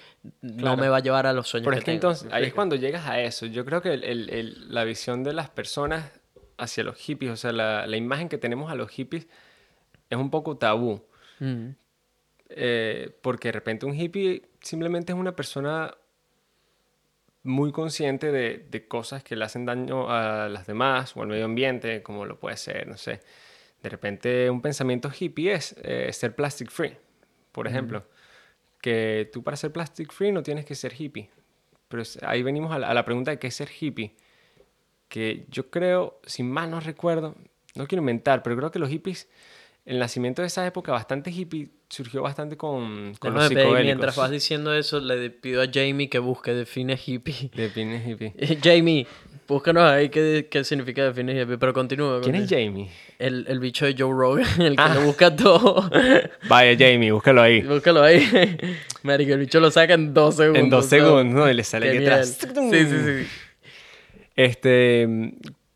no 0.41 0.77
me 0.77 0.87
va 0.87 0.97
a 0.97 0.99
llevar 1.01 1.27
a 1.27 1.33
los 1.33 1.47
sueños 1.47 1.65
Pero 1.65 1.73
que 1.75 1.79
es 1.79 1.83
que 1.85 1.91
tengo. 1.91 1.95
entonces, 1.97 2.27
¿me 2.29 2.35
ahí 2.35 2.43
es 2.45 2.53
cuando 2.53 2.75
llegas 2.75 3.05
a 3.07 3.19
eso. 3.19 3.45
Yo 3.45 3.65
creo 3.65 3.81
que 3.81 3.93
el- 3.93 4.03
el- 4.03 4.29
el- 4.29 4.73
la 4.73 4.83
visión 4.85 5.23
de 5.23 5.33
las 5.33 5.49
personas 5.49 6.11
hacia 6.57 6.83
los 6.85 6.95
hippies, 6.97 7.31
o 7.31 7.35
sea, 7.35 7.51
la, 7.51 7.85
la 7.87 7.97
imagen 7.97 8.29
que 8.29 8.37
tenemos 8.37 8.71
a 8.71 8.75
los 8.75 8.89
hippies 8.91 9.27
es 10.09 10.17
un 10.17 10.29
poco 10.29 10.55
tabú. 10.57 11.03
Mm, 11.39 11.69
Eh, 12.49 13.17
porque 13.21 13.47
de 13.47 13.53
repente 13.53 13.85
un 13.85 13.95
hippie 13.95 14.43
simplemente 14.61 15.13
es 15.13 15.17
una 15.17 15.35
persona 15.35 15.95
muy 17.43 17.71
consciente 17.71 18.31
de, 18.31 18.65
de 18.69 18.87
cosas 18.87 19.23
que 19.23 19.35
le 19.35 19.45
hacen 19.45 19.65
daño 19.65 20.09
a 20.09 20.49
las 20.49 20.65
demás 20.65 21.15
o 21.15 21.21
al 21.21 21.27
medio 21.27 21.45
ambiente, 21.45 22.01
como 22.01 22.25
lo 22.25 22.39
puede 22.39 22.57
ser, 22.57 22.87
no 22.87 22.97
sé. 22.97 23.21
De 23.81 23.89
repente 23.89 24.49
un 24.49 24.61
pensamiento 24.61 25.11
hippie 25.17 25.53
es 25.53 25.75
eh, 25.83 26.11
ser 26.11 26.35
plastic 26.35 26.71
free, 26.71 26.97
por 27.51 27.67
ejemplo. 27.67 28.07
Que 28.81 29.29
tú 29.31 29.43
para 29.43 29.57
ser 29.57 29.71
plastic 29.71 30.11
free 30.11 30.31
no 30.31 30.43
tienes 30.43 30.65
que 30.65 30.75
ser 30.75 30.93
hippie. 30.99 31.29
Pero 31.87 32.03
ahí 32.23 32.41
venimos 32.41 32.71
a 32.71 32.79
la, 32.79 32.89
a 32.89 32.93
la 32.93 33.05
pregunta 33.05 33.31
de 33.31 33.39
qué 33.39 33.47
es 33.47 33.55
ser 33.55 33.69
hippie. 33.79 34.15
Que 35.07 35.45
yo 35.49 35.69
creo, 35.69 36.19
si 36.25 36.41
mal 36.41 36.71
no 36.71 36.79
recuerdo, 36.79 37.35
no 37.75 37.87
quiero 37.87 38.01
inventar, 38.01 38.41
pero 38.41 38.55
creo 38.55 38.71
que 38.71 38.79
los 38.79 38.89
hippies, 38.89 39.29
el 39.85 39.99
nacimiento 39.99 40.41
de 40.41 40.47
esa 40.47 40.65
época 40.65 40.91
bastante 40.91 41.29
hippie 41.31 41.69
surgió 41.89 42.23
bastante 42.23 42.57
con, 42.57 43.13
con 43.19 43.33
los 43.35 43.47
psicodélicos. 43.47 43.83
mientras 43.83 44.15
vas 44.15 44.31
diciendo 44.31 44.73
eso, 44.73 44.99
le 44.99 45.29
pido 45.29 45.61
a 45.61 45.67
Jamie 45.71 46.09
que 46.09 46.17
busque 46.19 46.53
define 46.53 46.97
hippie. 47.03 47.51
Define 47.55 48.01
hippie. 48.03 48.33
Jamie, 48.63 49.05
búscanos 49.47 49.83
ahí 49.83 50.09
qué, 50.09 50.47
qué 50.49 50.63
significa 50.63 51.03
definir 51.03 51.37
hippie, 51.39 51.59
pero 51.59 51.71
continúa. 51.73 52.19
¿Quién 52.21 52.35
es. 52.35 52.49
Jamie? 52.49 52.89
El, 53.19 53.45
el 53.47 53.59
bicho 53.59 53.85
de 53.85 53.93
Joe 53.97 54.11
Rogan, 54.11 54.47
el 54.61 54.75
que 54.75 54.81
Ah. 54.81 54.95
lo 54.95 55.01
busca 55.01 55.35
todo. 55.35 55.87
Vaya 56.49 56.75
Jamie, 56.77 57.11
búscalo 57.11 57.43
ahí. 57.43 57.61
Búscalo 57.61 58.01
ahí. 58.01 58.27
Marico, 59.03 59.33
el 59.33 59.39
bicho 59.39 59.59
lo 59.59 59.69
saca 59.69 59.93
en 59.93 60.15
dos 60.15 60.35
segundos. 60.37 60.63
En 60.63 60.69
dos 60.71 60.85
segundos, 60.87 61.25
¿no? 61.27 61.49
Y 61.49 61.53
le 61.53 61.63
sale 61.63 61.95
atrás. 61.99 62.39
Sí, 62.41 62.85
sí, 62.85 62.97
sí. 63.05 63.27
Este, 64.35 65.07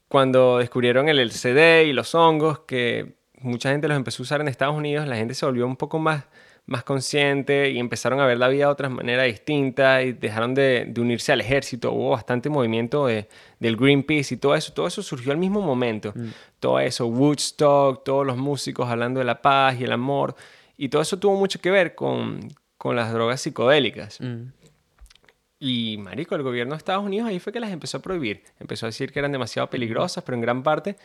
cuando 0.08 0.58
descubrieron 0.58 1.08
el 1.10 1.20
LCD 1.20 1.86
y 1.88 1.94
los 1.94 2.14
hongos, 2.16 2.62
que 2.62 3.19
mucha 3.42 3.72
gente 3.72 3.88
los 3.88 3.98
empezó 3.98 4.22
a 4.22 4.26
usar 4.26 4.42
en 4.42 4.48
Estados 4.48 4.76
Unidos, 4.76 5.08
la 5.08 5.16
gente 5.16 5.34
se 5.34 5.46
volvió 5.46 5.66
un 5.66 5.76
poco 5.76 6.00
más, 6.00 6.26
más 6.66 6.84
consciente 6.84 7.70
y 7.72 7.80
empezaron 7.80 8.20
a 8.20 8.26
ver 8.26 8.38
la 8.38 8.48
vida 8.48 8.66
de 8.66 8.72
otras 8.72 8.92
maneras 8.92 9.26
distintas 9.26 10.04
y 10.06 10.12
dejaron 10.14 10.54
de, 10.54 10.86
de 10.88 11.02
unirse 11.02 11.32
al 11.32 11.42
ejército. 11.42 11.92
Hubo 11.92 12.12
bastante 12.12 12.50
movimiento 12.50 13.08
de- 13.08 13.28
del 13.60 13.76
Greenpeace 13.76 14.36
y 14.36 14.38
todo 14.38 14.56
eso. 14.56 14.72
Todo 14.74 14.88
eso 14.88 15.02
surgió 15.02 15.32
al 15.32 15.38
mismo 15.38 15.62
momento. 15.62 16.14
Todo 16.60 16.80
eso, 16.80 17.08
Woodstock, 17.08 18.04
todos 18.04 18.26
los 18.26 18.38
músicos 18.38 18.88
hablando 18.90 19.20
de 19.20 19.26
la 19.26 19.42
paz 19.42 19.80
y 19.80 19.84
el 19.84 19.92
amor. 19.92 20.36
Y 20.78 20.90
todo 20.90 21.02
eso 21.02 21.18
tuvo 21.18 21.36
mucho 21.38 21.60
que 21.60 21.72
ver 21.72 21.96
con, 21.96 22.40
con 22.78 22.96
las 22.96 23.12
drogas 23.12 23.42
psicodélicas. 23.42 24.22
Mm. 24.22 24.52
Y, 25.62 25.98
marico, 25.98 26.36
el 26.36 26.44
gobierno 26.44 26.74
de 26.74 26.78
Estados 26.78 27.04
Unidos 27.04 27.28
ahí 27.28 27.40
fue 27.40 27.52
que 27.52 27.60
las 27.60 27.72
empezó 27.72 27.98
a 27.98 28.02
prohibir. 28.02 28.44
Empezó 28.60 28.86
a 28.86 28.90
decir 28.90 29.12
que 29.12 29.20
eran 29.20 29.32
demasiado 29.34 29.70
peligrosas, 29.70 30.24
pero 30.24 30.36
en 30.36 30.42
gran 30.42 30.64
parte 30.64 30.96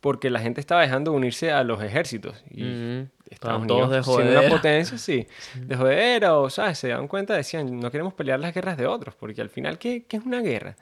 porque 0.00 0.30
la 0.30 0.40
gente 0.40 0.60
estaba 0.60 0.82
dejando 0.82 1.10
de 1.10 1.16
unirse 1.16 1.50
a 1.50 1.64
los 1.64 1.82
ejércitos. 1.82 2.42
Y 2.50 2.62
Ujú. 2.62 3.08
Estados 3.28 3.62
Estaban 3.62 3.66
todos 3.66 3.90
de 3.90 3.96
Unidos, 3.96 4.16
siendo 4.16 4.40
una 4.40 4.48
potencia, 4.48 4.98
sí, 4.98 5.26
de 5.56 5.76
jodera 5.76 6.36
o, 6.36 6.48
¿sabes? 6.48 6.78
Se 6.78 6.88
dan 6.88 7.08
cuenta, 7.08 7.34
decían, 7.34 7.80
no 7.80 7.90
queremos 7.90 8.14
pelear 8.14 8.38
las 8.38 8.54
guerras 8.54 8.76
de 8.76 8.86
otros, 8.86 9.14
porque 9.16 9.40
al 9.40 9.50
final, 9.50 9.78
¿qué, 9.78 10.04
qué 10.06 10.18
es 10.18 10.24
una 10.24 10.40
guerra? 10.40 10.76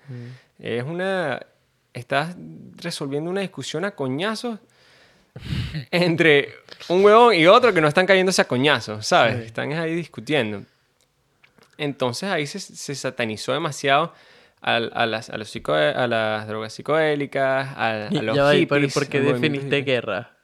Es 0.58 0.84
una... 0.84 1.40
Estás 1.94 2.36
resolviendo 2.76 3.30
una 3.30 3.40
discusión 3.40 3.84
a 3.84 3.92
coñazos 3.92 4.58
entre 5.90 6.48
un 6.88 7.04
huevón 7.04 7.34
y 7.34 7.46
otro 7.46 7.72
que 7.72 7.80
no 7.80 7.88
están 7.88 8.04
cayéndose 8.04 8.42
a 8.42 8.48
coñazos, 8.48 9.06
¿sabes? 9.06 9.36
Sí. 9.36 9.42
Están 9.44 9.72
ahí 9.72 9.94
discutiendo. 9.94 10.64
Entonces 11.78 12.28
ahí 12.30 12.46
se, 12.46 12.58
se 12.58 12.94
satanizó 12.94 13.52
demasiado 13.52 14.12
a, 14.72 15.06
las, 15.06 15.30
a, 15.30 15.36
los 15.36 15.48
psico- 15.54 15.74
a 15.74 16.06
las 16.06 16.48
drogas 16.48 16.72
psicodélicas, 16.72 17.68
a, 17.76 18.08
a 18.08 18.22
los 18.22 18.34
Ya 18.36 18.42
va, 18.44 18.54
¿y 18.56 18.66
por, 18.66 18.78
hippies. 18.80 19.08
qué 19.08 19.20
definiste 19.20 19.82
guerra? 19.82 20.36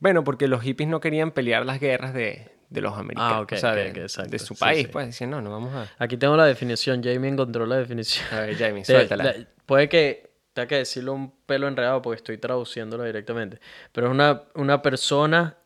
Bueno, 0.00 0.24
porque 0.24 0.48
los 0.48 0.62
hippies 0.62 0.88
no 0.88 1.00
querían 1.00 1.30
pelear 1.32 1.64
las 1.66 1.80
guerras 1.80 2.14
de, 2.14 2.50
de 2.70 2.80
los 2.80 2.96
americanos, 2.96 3.32
Ah, 3.32 3.40
ok, 3.40 3.52
o 3.52 3.56
sea, 3.56 3.72
ok, 3.72 4.28
de, 4.30 4.38
su 4.38 4.54
país. 4.56 4.82
sí. 4.82 4.88
Pues 4.92 5.06
decían, 5.06 5.30
no, 5.30 5.40
no 5.40 5.50
vamos 5.50 5.74
a... 5.74 5.88
Aquí 6.02 6.16
tengo 6.16 6.36
la 6.36 6.46
definición. 6.46 7.02
Jamie 7.02 7.30
encontró 7.30 7.66
la 7.66 7.76
definición. 7.76 8.26
A 8.32 8.40
ver, 8.42 8.56
Jamie, 8.56 8.84
suéltala. 8.84 9.24
la- 9.24 9.34
puede 9.66 9.88
que 9.88 10.30
tenga 10.52 10.66
que 10.68 10.76
decirlo 10.76 11.12
un 11.14 11.32
pelo 11.46 11.68
enredado 11.68 12.02
porque 12.02 12.16
estoy 12.16 12.38
traduciéndolo 12.38 13.04
directamente. 13.04 13.60
Pero 13.92 14.08
es 14.08 14.12
una, 14.12 14.42
una 14.54 14.82
persona 14.82 15.56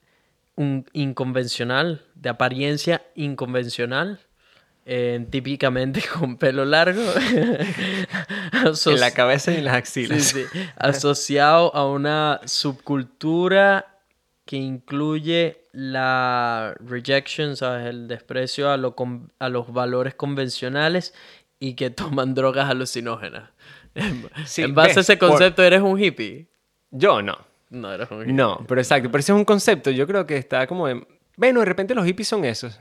un, 0.57 0.85
inconvencional, 0.93 2.03
de 2.15 2.29
apariencia 2.29 3.03
inconvencional, 3.15 4.21
eh, 4.85 5.25
típicamente 5.31 6.03
con 6.19 6.37
pelo 6.37 6.65
largo, 6.65 7.03
En 8.87 9.01
la 9.01 9.11
cabeza 9.13 9.53
y 9.53 9.57
en 9.57 9.65
las 9.65 9.75
axilas. 9.75 10.23
Sí, 10.25 10.43
sí. 10.53 10.59
Asociado 10.77 11.75
a 11.75 11.87
una 11.89 12.41
subcultura 12.45 13.99
que 14.45 14.57
incluye 14.57 15.65
la 15.73 16.75
rejection, 16.81 17.57
¿sabes? 17.57 17.87
El 17.87 18.09
desprecio 18.09 18.71
a, 18.71 18.77
lo 18.77 18.95
con- 18.95 19.33
a 19.39 19.49
los 19.49 19.73
valores 19.73 20.15
convencionales 20.15 21.15
y 21.59 21.75
que 21.75 21.91
toman 21.91 22.35
drogas 22.35 22.69
alucinógenas. 22.69 23.51
En, 23.95 24.29
Sí, 24.47 24.63
en 24.63 24.75
base 24.75 24.89
ves, 24.89 24.97
a 24.97 25.01
ese 25.01 25.17
por- 25.17 25.31
concepto, 25.31 25.63
¿eres 25.63 25.81
un 25.81 25.99
hippie? 26.01 26.47
Yo 26.91 27.23
no. 27.23 27.39
No, 27.71 27.93
eres 27.93 28.11
un 28.11 28.23
hippie. 28.23 28.33
No, 28.33 28.65
pero 28.69 28.81
exacto. 28.81 29.11
Pero 29.11 29.21
ese 29.21 29.33
es 29.33 29.37
un 29.39 29.45
concepto. 29.45 29.91
Yo 29.91 30.07
creo 30.07 30.27
que 30.27 30.37
está 30.37 30.67
como 30.67 30.87
de... 30.89 31.07
Bueno, 31.37 31.61
de 31.61 31.67
repente 31.67 31.95
los 31.95 32.05
hippies 32.05 32.29
son 32.29 32.45
esos. 32.45 32.79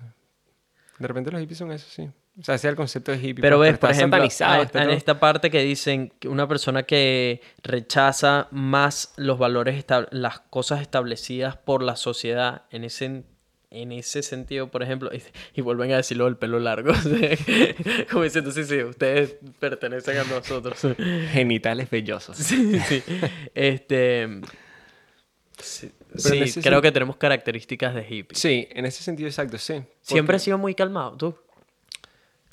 De 1.02 1.08
repente 1.08 1.32
los 1.32 1.42
hippies 1.42 1.58
son 1.58 1.72
esos, 1.72 1.92
sí. 1.92 2.08
O 2.40 2.44
sea, 2.44 2.56
es 2.56 2.64
el 2.64 2.76
concepto 2.76 3.12
de 3.12 3.18
hippie. 3.18 3.42
Pero 3.42 3.58
pues, 3.58 3.72
ves, 3.72 3.80
por 3.80 3.92
ejemplo, 3.92 4.20
en, 4.20 4.90
esta 4.92 5.20
parte 5.20 5.50
que 5.50 5.64
dicen 5.64 6.14
que 6.20 6.28
una 6.28 6.48
persona 6.48 6.84
que 6.84 7.42
rechaza 7.64 8.48
más 8.52 9.14
los 9.18 9.40
valores, 9.40 9.84
las 10.12 10.40
cosas 10.40 10.82
establecidas 10.82 11.58
por 11.58 11.82
la 11.82 11.96
sociedad, 11.96 12.64
en 12.70 12.84
ese, 12.84 13.24
en 13.72 13.92
ese 13.92 14.22
sentido, 14.22 14.70
por 14.70 14.84
ejemplo, 14.84 15.10
y, 15.12 15.24
y 15.56 15.62
vuelven 15.62 15.92
a 15.92 15.98
decirlo 15.98 16.26
del 16.26 16.38
pelo 16.38 16.60
largo, 16.60 16.94
como 18.12 18.24
diciendo, 18.24 18.52
sí, 18.52 18.64
sí, 18.64 18.84
ustedes 18.84 19.38
pertenecen 19.60 20.20
a 20.20 20.24
nosotros. 20.24 20.80
Genitales 21.32 21.90
vellosos. 21.90 22.38
sí, 22.38 22.80
sí. 22.80 23.04
Este, 23.56 24.40
sí, 25.58 25.92
sí, 26.16 26.62
creo 26.62 26.80
sen- 26.80 26.82
que 26.82 26.92
tenemos 26.92 27.16
características 27.18 27.94
de 27.96 28.02
hippie. 28.08 28.38
Sí, 28.38 28.68
en 28.72 28.86
ese 28.86 29.04
sentido 29.04 29.28
exacto, 29.28 29.58
sí. 29.58 29.82
Siempre 30.02 30.36
has 30.36 30.44
sido 30.44 30.58
muy 30.58 30.76
calmado, 30.76 31.16
tú. 31.18 31.36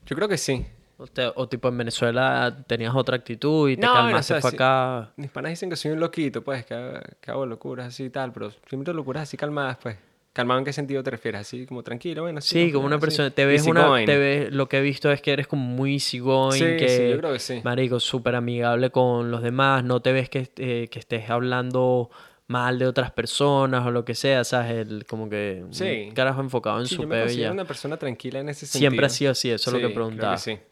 Yo 0.07 0.17
creo 0.17 0.29
que 0.29 0.39
sí. 0.39 0.65
O, 0.97 1.07
te- 1.07 1.31
o 1.35 1.49
tipo 1.49 1.69
en 1.69 1.79
Venezuela 1.79 2.65
tenías 2.67 2.93
otra 2.95 3.17
actitud 3.17 3.69
y 3.71 3.77
te 3.77 3.83
No, 3.83 3.93
o 3.93 3.95
calmaste 3.95 4.41
sea, 4.41 4.51
sí. 4.51 4.57
acá. 4.57 5.13
Mis 5.17 5.31
panas 5.31 5.51
dicen 5.51 5.71
que 5.71 5.77
soy 5.77 5.93
un 5.93 6.01
loquito, 6.01 6.43
pues, 6.43 6.65
que, 6.67 6.75
hago- 6.75 7.01
que 7.21 7.31
hago 7.31 7.47
locuras 7.47 7.87
así 7.89 8.05
y 8.05 8.11
tal, 8.11 8.33
pero 8.33 8.51
siempre 8.69 8.93
locuras 8.95 9.23
así 9.25 9.37
calmadas, 9.37 9.79
pues. 9.83 9.97
¿Calmado 10.33 10.59
en 10.61 10.65
qué 10.65 10.73
sentido 10.73 11.03
te 11.03 11.11
refieres? 11.11 11.41
Así 11.41 11.67
como 11.67 11.83
tranquilo, 11.83 12.23
bueno, 12.23 12.41
sí. 12.41 12.67
Sí, 12.67 12.73
como 12.73 12.87
una 12.87 12.97
así. 12.97 13.01
persona, 13.01 13.31
te 13.31 13.45
ves 13.45 13.63
una, 13.67 13.81
Easygoing. 13.83 14.07
te 14.07 14.19
ves, 14.19 14.53
lo 14.53 14.69
que 14.69 14.79
he 14.79 14.81
visto 14.81 15.11
es 15.11 15.21
que 15.21 15.33
eres 15.33 15.47
como 15.49 15.63
muy 15.65 15.95
easygoing, 15.95 16.53
Sí, 16.53 16.77
que, 16.77 16.89
sí, 16.89 17.09
yo 17.11 17.17
creo 17.19 17.33
que 17.33 17.39
sí. 17.41 17.61
marico, 17.65 17.99
súper 17.99 18.35
amigable 18.37 18.91
con 18.91 19.31
los 19.33 19.43
demás, 19.43 19.83
no 19.85 20.01
te 20.01 20.13
ves 20.13 20.29
que, 20.29 20.49
eh, 20.57 20.89
que 20.91 20.99
estés 20.99 21.29
hablando 21.31 22.11
mal 22.49 22.79
de 22.79 22.87
otras 22.87 23.13
personas 23.13 23.87
o 23.87 23.91
lo 23.91 24.05
que 24.05 24.15
sea, 24.15 24.43
¿sabes? 24.43 24.73
El, 24.89 25.05
como 25.07 25.29
que 25.29 25.65
Sí. 25.71 26.11
carajo 26.15 26.41
enfocado 26.41 26.81
en 26.81 26.87
Sí, 26.87 26.97
su 26.97 27.03
yo 27.03 27.09
me 27.09 27.17
ya. 27.37 27.53
una 27.53 27.65
persona 27.67 27.97
tranquila 27.99 28.41
en 28.41 28.49
ese 28.49 28.67
sentido. 28.67 28.91
Siempre 28.91 29.07
ha 29.07 29.11
sido 29.11 29.31
así, 29.33 29.51
eso 29.51 29.71
es 29.71 29.75
lo 29.75 29.81
que 29.81 29.89
Sí, 29.89 29.95
preguntaba. 29.95 30.37
Creo 30.43 30.57
que 30.57 30.65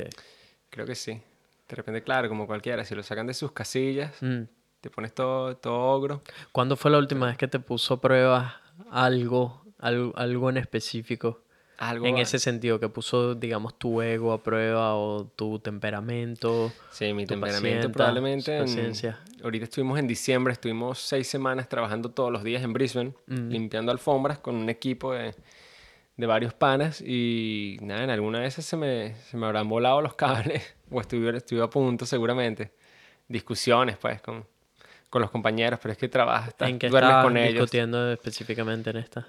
sí, 0.00 0.04
Ok. 0.04 0.14
creo 0.70 0.86
que 0.86 0.94
sí. 0.94 1.20
De 1.68 1.74
repente, 1.76 2.02
claro, 2.02 2.28
como 2.28 2.46
cualquiera, 2.46 2.84
si 2.84 2.94
lo 2.94 3.02
sacan 3.02 3.26
de 3.26 3.34
sus 3.34 3.50
casillas, 3.50 4.14
Mm. 4.22 4.42
te 4.80 4.88
pones 4.88 5.12
todo, 5.14 5.56
todo 5.56 5.74
ogro. 5.80 6.22
¿Cuándo 6.52 6.76
fue 6.76 6.92
la 6.92 6.98
última 6.98 7.26
vez 7.26 7.36
que 7.36 7.48
te 7.48 7.58
puso 7.58 7.94
a 7.94 8.00
prueba 8.00 8.60
algo, 8.92 9.64
algo, 9.80 10.12
algo 10.16 10.48
en 10.50 10.58
específico? 10.58 11.42
Algo 11.78 12.06
En 12.06 12.16
ese 12.18 12.38
sentido, 12.38 12.80
que 12.80 12.88
puso, 12.88 13.34
digamos, 13.34 13.78
tu 13.78 14.00
ego 14.00 14.32
a 14.32 14.42
prueba 14.42 14.94
o 14.94 15.26
tu 15.36 15.58
temperamento. 15.58 16.72
Sí, 16.90 17.12
mi 17.12 17.24
tu 17.26 17.34
temperamento 17.34 17.92
pacienta, 17.92 17.92
probablemente. 17.92 18.58
en- 18.58 19.16
ahorita 19.44 19.64
estuvimos 19.64 19.98
en 19.98 20.06
diciembre, 20.06 20.52
estuvimos 20.54 20.98
seis 21.00 21.28
semanas 21.28 21.68
trabajando 21.68 22.10
todos 22.10 22.32
los 22.32 22.42
días 22.42 22.62
en 22.64 22.72
Brisbane, 22.72 23.12
Mm. 23.26 23.48
limpiando 23.50 23.92
alfombras 23.92 24.38
con 24.38 24.54
un 24.56 24.70
equipo 24.70 25.12
de, 25.12 25.34
de 26.16 26.26
varios 26.26 26.54
panas 26.54 27.02
y 27.02 27.76
nada, 27.82 28.04
en 28.04 28.10
alguna 28.10 28.40
de 28.40 28.46
esas 28.46 28.64
se 28.64 28.78
me, 28.78 29.14
se 29.16 29.36
me 29.36 29.44
habrán 29.44 29.68
volado 29.68 30.00
los 30.00 30.14
cables 30.62 30.74
o 30.90 31.00
estuve, 31.00 31.36
estuve 31.36 31.62
a 31.62 31.68
punto 31.68 32.06
seguramente. 32.06 32.72
Discusiones 33.28 33.98
pues 33.98 34.22
con, 34.22 34.46
con 35.10 35.20
los 35.20 35.30
compañeros, 35.30 35.78
pero 35.82 35.92
es 35.92 35.98
que 35.98 36.08
trabajas, 36.08 36.48
estás- 36.48 36.70
¿En 36.70 36.78
qué 36.78 36.88
duermes 36.88 37.16
con 37.22 37.36
ellos. 37.36 37.52
Discutiendo 37.64 38.10
específicamente 38.12 38.88
en 38.90 38.96
esta? 38.96 39.26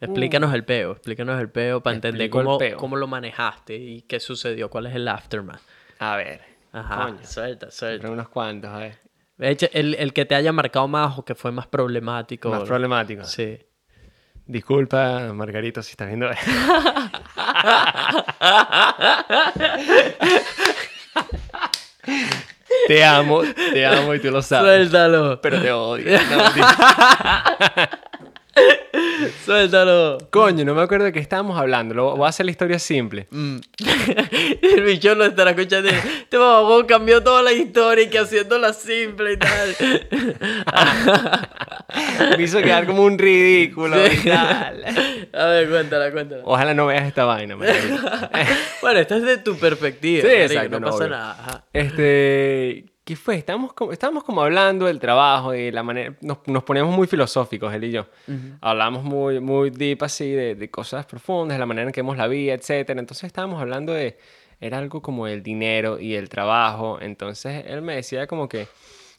Explícanos 0.00 0.54
el 0.54 0.64
peo, 0.64 0.92
explícanos 0.92 1.40
el 1.40 1.50
peo 1.50 1.82
para 1.82 1.96
entender 1.96 2.30
cómo, 2.30 2.58
peo. 2.58 2.76
cómo 2.76 2.96
lo 2.96 3.06
manejaste 3.08 3.74
y 3.76 4.02
qué 4.02 4.20
sucedió, 4.20 4.70
cuál 4.70 4.86
es 4.86 4.94
el 4.94 5.08
aftermath. 5.08 5.60
A 5.98 6.16
ver, 6.16 6.40
Ajá, 6.72 7.06
coño, 7.06 7.18
suelta, 7.24 7.70
suelta. 7.70 8.02
pero 8.02 8.12
unos 8.12 8.28
cuantos, 8.28 8.70
a 8.70 8.78
ver. 8.78 8.98
De 9.38 9.50
hecho, 9.50 9.66
el, 9.72 9.94
el 9.94 10.12
que 10.12 10.24
te 10.24 10.34
haya 10.34 10.52
marcado 10.52 10.86
más 10.88 11.18
o 11.18 11.24
que 11.24 11.34
fue 11.34 11.50
más 11.50 11.66
problemático. 11.66 12.50
Más 12.50 12.64
problemático. 12.64 13.24
Sí. 13.24 13.58
Disculpa, 14.46 15.32
Margarito, 15.34 15.82
si 15.82 15.90
estás 15.90 16.08
viendo 16.08 16.30
esto. 16.30 16.50
te 22.86 23.04
amo, 23.04 23.42
te 23.72 23.86
amo 23.86 24.14
y 24.14 24.20
tú 24.20 24.30
lo 24.30 24.42
sabes. 24.42 24.88
Suéltalo. 24.88 25.40
Pero 25.40 25.60
te 25.60 25.72
odio. 25.72 26.18
No. 26.30 26.48
Suéltalo. 29.44 30.18
Coño, 30.30 30.64
no 30.64 30.74
me 30.74 30.82
acuerdo 30.82 31.06
de 31.06 31.12
qué 31.12 31.20
estábamos 31.20 31.58
hablando. 31.58 31.94
Lo- 31.94 32.16
voy 32.16 32.26
a 32.26 32.28
hacer 32.28 32.46
la 32.46 32.52
historia 32.52 32.78
simple. 32.78 33.26
Mm. 33.30 33.56
el 34.62 34.82
bicho 34.82 35.14
lo 35.14 35.24
estará 35.24 35.50
escuchando. 35.50 35.88
Este 35.90 36.38
mamón 36.38 36.86
cambió 36.86 37.22
toda 37.22 37.42
la 37.42 37.52
historia 37.52 38.04
y 38.04 38.10
que 38.10 38.18
haciéndola 38.18 38.72
simple 38.72 39.34
y 39.34 39.36
tal. 39.36 39.76
Me 42.36 42.42
hizo 42.44 42.58
quedar 42.60 42.86
como 42.86 43.02
un 43.02 43.18
ridículo 43.18 43.96
y 44.06 44.16
tal. 44.28 44.84
A 45.32 45.46
ver, 45.46 45.68
cuéntala, 45.68 46.10
cuéntala. 46.12 46.42
Ojalá 46.44 46.74
no 46.74 46.86
veas 46.86 47.06
esta 47.06 47.24
vaina. 47.24 47.56
Bueno, 47.56 48.98
esta 49.00 49.16
es 49.16 49.22
de 49.22 49.38
tu 49.38 49.56
perspectiva. 49.58 50.22
Sí, 50.22 50.28
exacto, 50.34 50.78
No 50.78 50.80
no, 50.80 50.86
pasa 50.86 50.98
obvio. 50.98 51.08
nada. 51.10 51.30
ajá. 51.32 51.64
Este, 51.72 52.84
¿qué 53.08 53.16
fue? 53.16 53.36
Estábamos 53.36 53.72
como, 53.72 53.90
estábamos 53.90 54.22
como 54.22 54.42
hablando 54.42 54.84
del 54.84 55.00
trabajo 55.00 55.54
y 55.54 55.70
la 55.70 55.82
manera, 55.82 56.14
nos, 56.20 56.46
nos 56.46 56.62
poníamos 56.62 56.94
muy 56.94 57.06
filosóficos, 57.06 57.72
él 57.72 57.84
y 57.84 57.90
yo. 57.90 58.06
Hablamos 58.60 59.02
muy, 59.02 59.40
muy 59.40 59.70
deep 59.70 60.04
así 60.04 60.30
de, 60.30 60.54
de 60.54 60.70
cosas 60.70 61.06
profundas, 61.06 61.54
de 61.54 61.58
la 61.58 61.64
manera 61.64 61.86
en 61.88 61.92
que 61.94 62.02
vemos 62.02 62.18
la 62.18 62.26
vida, 62.26 62.52
etcétera. 62.52 63.00
Entonces 63.00 63.24
estábamos 63.24 63.62
hablando 63.62 63.94
de, 63.94 64.18
era 64.60 64.76
algo 64.76 65.00
como 65.00 65.26
el 65.26 65.42
dinero 65.42 65.98
y 65.98 66.16
el 66.16 66.28
trabajo. 66.28 66.98
Entonces 67.00 67.64
él 67.66 67.80
me 67.80 67.94
decía 67.94 68.26
como 68.26 68.46
que, 68.46 68.68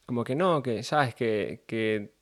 como 0.05 0.23
que 0.23 0.35
no, 0.35 0.61
que 0.61 0.83
sabes 0.83 1.15
que, 1.15 1.63
que 1.65 2.13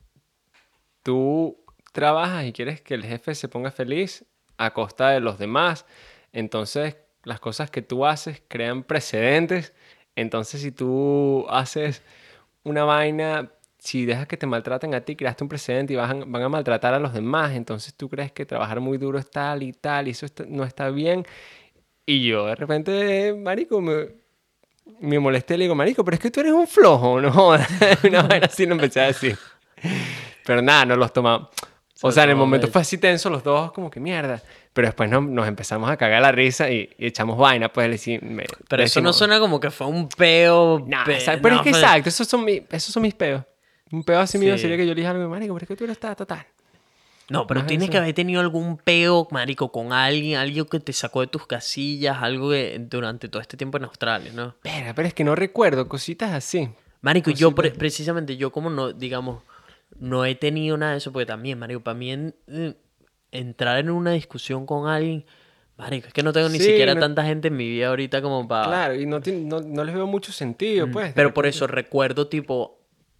tú 1.03 1.65
trabajas 1.91 2.45
y 2.45 2.53
quieres 2.53 2.80
que 2.80 2.94
el 2.94 3.03
jefe 3.03 3.35
se 3.35 3.49
ponga 3.49 3.72
feliz 3.72 4.26
a 4.56 4.72
costa 4.72 5.10
de 5.10 5.19
los 5.19 5.38
demás. 5.38 5.85
Entonces, 6.31 6.95
las 7.23 7.41
cosas 7.41 7.69
que 7.69 7.81
tú 7.81 8.06
haces 8.06 8.41
crean 8.48 8.84
precedentes. 8.84 9.73
Entonces, 10.18 10.61
si 10.61 10.72
tú 10.72 11.45
haces 11.48 12.02
una 12.64 12.84
vaina, 12.84 13.52
si 13.77 14.06
dejas 14.06 14.27
que 14.27 14.35
te 14.35 14.48
maltraten 14.48 14.95
a 14.95 15.02
ti, 15.02 15.15
creaste 15.15 15.44
un 15.44 15.48
precedente 15.48 15.94
y 15.94 15.95
van, 15.95 16.30
van 16.31 16.41
a 16.41 16.49
maltratar 16.49 16.95
a 16.95 16.99
los 16.99 17.14
demás. 17.14 17.53
Entonces, 17.53 17.94
tú 17.94 18.10
crees 18.10 18.31
que 18.31 18.45
trabajar 18.45 18.80
muy 18.80 18.98
duro 18.98 19.19
es 19.19 19.30
tal 19.30 19.61
y 19.61 19.73
tal 19.73 20.07
y 20.07 20.11
eso 20.11 20.26
no 20.48 20.64
está 20.64 20.89
bien. 20.89 21.23
Y 22.06 22.27
yo 22.27 22.48
de 22.48 22.56
repente, 22.56 23.34
marico, 23.35 23.80
me, 23.80 25.19
molesté 25.19 25.53
y 25.53 25.57
le 25.57 25.64
digo, 25.65 25.76
marico, 25.76 26.03
pero 26.03 26.15
es 26.15 26.22
que 26.22 26.31
tú 26.31 26.39
eres 26.39 26.53
un 26.53 26.68
flojo, 26.68 27.22
¿no? 27.22 27.31
jodas?". 27.31 27.69
Una 28.03 28.23
vaina 28.23 28.48
así 28.48 28.64
empecé 28.64 29.02
a 29.02 29.07
decir. 29.07 29.38
Pero 30.44 30.64
nada, 30.64 30.85
no 30.85 30.95
los 30.95 31.14
tomamos. 31.14 31.49
O 32.01 32.11
Se 32.11 32.15
sea, 32.15 32.23
en 32.25 32.29
el 32.31 32.35
momento 32.35 32.67
fue 32.67 32.81
así 32.81 32.97
tenso 32.97 33.29
los 33.29 33.43
dos, 33.43 33.71
como 33.71 33.89
que 33.89 33.99
mierda. 33.99 34.41
Pero 34.73 34.87
después 34.87 35.09
nos, 35.09 35.23
nos 35.23 35.47
empezamos 35.47 35.89
a 35.89 35.97
cagar 35.97 36.21
la 36.21 36.31
risa 36.31 36.69
y, 36.69 36.89
y 36.97 37.07
echamos 37.07 37.37
vaina, 37.37 37.73
pues 37.73 38.05
le 38.07 38.19
me- 38.21 38.45
Pero 38.69 38.83
eso 38.83 39.01
no 39.01 39.11
suena 39.13 39.39
como 39.39 39.59
que 39.59 39.71
fue 39.71 39.87
un 39.87 40.07
peo. 40.09 40.83
Nah, 40.85 41.03
pe- 41.05 41.17
o 41.17 41.19
sea, 41.19 41.41
pero 41.41 41.55
no, 41.55 41.61
es 41.61 41.63
que 41.63 41.71
fue- 41.71 41.79
exacto, 41.79 42.09
esos 42.09 42.27
son, 42.27 42.45
mi- 42.45 42.61
esos 42.69 42.93
son 42.93 43.01
mis 43.01 43.15
peos. 43.15 43.43
Un 43.91 44.03
peo 44.03 44.19
así 44.19 44.37
mío 44.37 44.53
Sí. 44.55 44.61
sería 44.61 44.77
que 44.77 44.85
yo 44.85 44.93
le 44.93 45.01
dije 45.01 45.07
algo, 45.07 45.27
marico, 45.29 45.53
pero 45.55 45.63
es 45.63 45.67
que 45.67 45.75
tú 45.75 45.83
eres 45.85 45.99
ta, 45.99 46.13
ta, 46.13 46.25
ta. 46.25 46.45
No, 47.29 47.45
pero 47.47 47.65
tienes 47.65 47.85
eso. 47.85 47.91
que 47.91 47.97
haber 47.97 48.13
tenido 48.13 48.39
algún 48.39 48.77
peo, 48.77 49.27
marico, 49.31 49.71
con 49.71 49.91
alguien, 49.91 50.37
algo 50.39 50.65
que 50.65 50.79
te 50.79 50.93
sacó 50.93 51.21
de 51.21 51.27
tus 51.27 51.45
casillas, 51.45 52.17
algo 52.21 52.51
que 52.51 52.77
durante 52.79 53.27
todo 53.27 53.41
este 53.41 53.57
tiempo 53.57 53.77
en 53.77 53.83
Australia, 53.85 54.31
¿no? 54.33 54.49
Espera, 54.63 54.93
pero 54.93 55.07
es 55.09 55.13
que 55.13 55.23
no 55.25 55.35
recuerdo 55.35 55.89
cositas 55.89 56.31
así. 56.31 56.69
Marico, 57.01 57.31
yo 57.31 57.51
Cositas. 57.51 57.71
pre- 57.71 57.79
precisamente, 57.79 58.37
yo 58.37 58.51
como 58.51 58.69
no, 58.69 58.93
digamos, 58.93 59.43
no 59.99 60.25
he 60.25 60.35
tenido 60.35 60.77
nada 60.77 60.93
de 60.93 60.97
eso, 60.99 61.11
porque 61.11 61.25
también, 61.25 61.59
marico, 61.59 61.81
para 61.81 61.97
mí 61.97 62.11
en- 62.11 62.35
entrar 63.31 63.77
en 63.79 63.89
una 63.89 64.11
discusión 64.11 64.65
con 64.65 64.87
alguien, 64.87 65.25
marico, 65.77 66.07
es 66.07 66.13
que 66.13 66.23
no 66.23 66.33
tengo 66.33 66.49
ni 66.49 66.59
Sí, 66.59 66.65
siquiera 66.65 66.93
no- 66.93 66.99
tanta 66.99 67.23
gente 67.23 67.49
en 67.49 67.57
mi 67.57 67.67
vida 67.67 67.87
ahorita 67.89 68.21
como 68.21 68.47
para... 68.47 68.67
Claro, 68.67 68.95
y 68.95 69.05
no, 69.05 69.19
no, 69.19 69.59
no 69.61 69.83
les 69.83 69.93
veo 69.95 70.07
mucho 70.07 70.31
sentido, 70.31 70.89
pues. 70.89 71.13
Pero 71.13 71.33
por 71.33 71.45
eso 71.45 71.67
recuerdo 71.67 72.27
tipo 72.27 72.79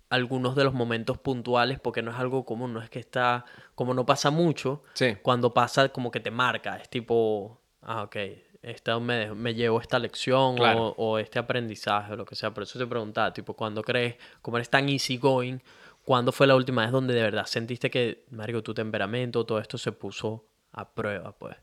algunos 0.10 0.56
de 0.56 0.64
los 0.64 0.74
momentos 0.74 1.18
puntuales 1.18 1.80
porque 1.82 2.02
no 2.02 2.12
es 2.12 2.18
algo 2.18 2.46
común, 2.46 2.74
no 2.74 2.82
es 2.82 2.90
que 2.90 3.00
está, 3.00 3.44
como 3.76 3.94
no 3.94 4.06
pasa 4.06 4.32
mucho, 4.32 4.84
Sí. 4.94 5.18
cuando 5.22 5.54
pasa 5.54 5.90
como 5.90 6.12
que 6.12 6.22
te 6.22 6.32
marca, 6.32 6.78
es 6.78 6.90
tipo, 6.90 7.60
ah, 7.82 8.04
ok, 8.04 8.16
esta 8.62 8.98
me, 9.00 9.34
me 9.36 9.54
llevo 9.54 9.82
esta 9.82 10.00
lección 10.00 10.56
Claro. 10.56 10.88
o, 10.88 10.96
o 11.16 11.20
este 11.20 11.40
aprendizaje 11.40 12.14
o 12.14 12.16
lo 12.16 12.24
que 12.26 12.36
sea, 12.36 12.54
por 12.54 12.64
eso 12.64 12.80
te 12.80 12.88
preguntaba, 12.88 13.34
tipo, 13.34 13.54
cuando 13.54 13.82
crees, 13.84 14.16
como 14.42 14.58
eres 14.58 14.70
tan 14.70 14.88
easygoing, 14.88 15.62
¿cuándo 16.08 16.32
fue 16.32 16.48
la 16.48 16.56
última 16.56 16.84
vez 16.84 16.92
donde 16.94 17.14
de 17.14 17.22
verdad 17.22 17.46
sentiste 17.46 17.90
que, 17.92 18.24
Mario, 18.32 18.64
tu 18.64 18.74
temperamento, 18.74 19.46
todo 19.46 19.60
esto 19.60 19.78
se 19.78 19.92
puso 19.92 20.46
a 20.72 20.90
prueba, 20.90 21.34
pues? 21.38 21.58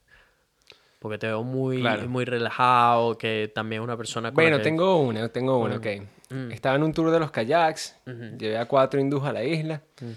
Porque 0.98 1.16
te 1.16 1.26
veo 1.28 1.42
muy, 1.42 1.80
Claro. 1.80 2.06
muy 2.10 2.26
relajado, 2.26 3.16
que 3.16 3.50
también 3.54 3.80
una 3.80 3.96
persona 3.96 4.28
con 4.28 4.34
Bueno, 4.34 4.58
que- 4.58 4.64
tengo 4.64 5.00
una, 5.00 5.30
tengo 5.30 5.56
una, 5.58 5.76
ok. 5.76 5.86
Mm. 6.28 6.50
Estaba 6.50 6.76
en 6.76 6.82
un 6.82 6.92
tour 6.92 7.10
de 7.10 7.20
los 7.20 7.30
kayaks, 7.30 7.96
llevé 8.38 8.58
a 8.58 8.66
cuatro 8.66 9.00
hindús 9.00 9.24
a 9.24 9.32
la 9.32 9.42
isla. 9.44 9.80
Mm. 10.02 10.10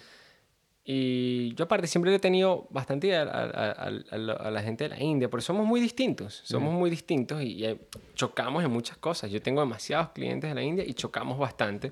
Y 0.90 1.54
yo 1.56 1.66
aparte 1.66 1.86
siempre 1.88 2.14
he 2.16 2.20
tenido 2.20 2.68
bastante 2.70 3.14
a, 3.16 3.24
a- 3.24 3.26
a- 3.26 3.92
a 4.12 4.18
la- 4.18 4.34
a 4.34 4.52
la 4.52 4.62
gente 4.62 4.86
de 4.86 4.90
la 4.92 5.02
India, 5.02 5.30
porque 5.30 5.44
somos 5.44 5.66
muy 5.66 5.82
distintos, 5.82 6.42
somos 6.46 6.74
Mm. 6.74 6.78
muy 6.78 6.90
distintos 6.90 7.42
y, 7.42 7.66
y 7.66 7.80
chocamos 8.16 8.64
en 8.64 8.72
muchas 8.72 8.98
cosas. 8.98 9.30
Yo 9.30 9.42
tengo 9.42 9.60
demasiados 9.62 10.10
clientes 10.10 10.50
de 10.50 10.56
la 10.56 10.62
India 10.64 10.86
y 10.88 10.94
chocamos 10.94 11.38
bastante. 11.38 11.92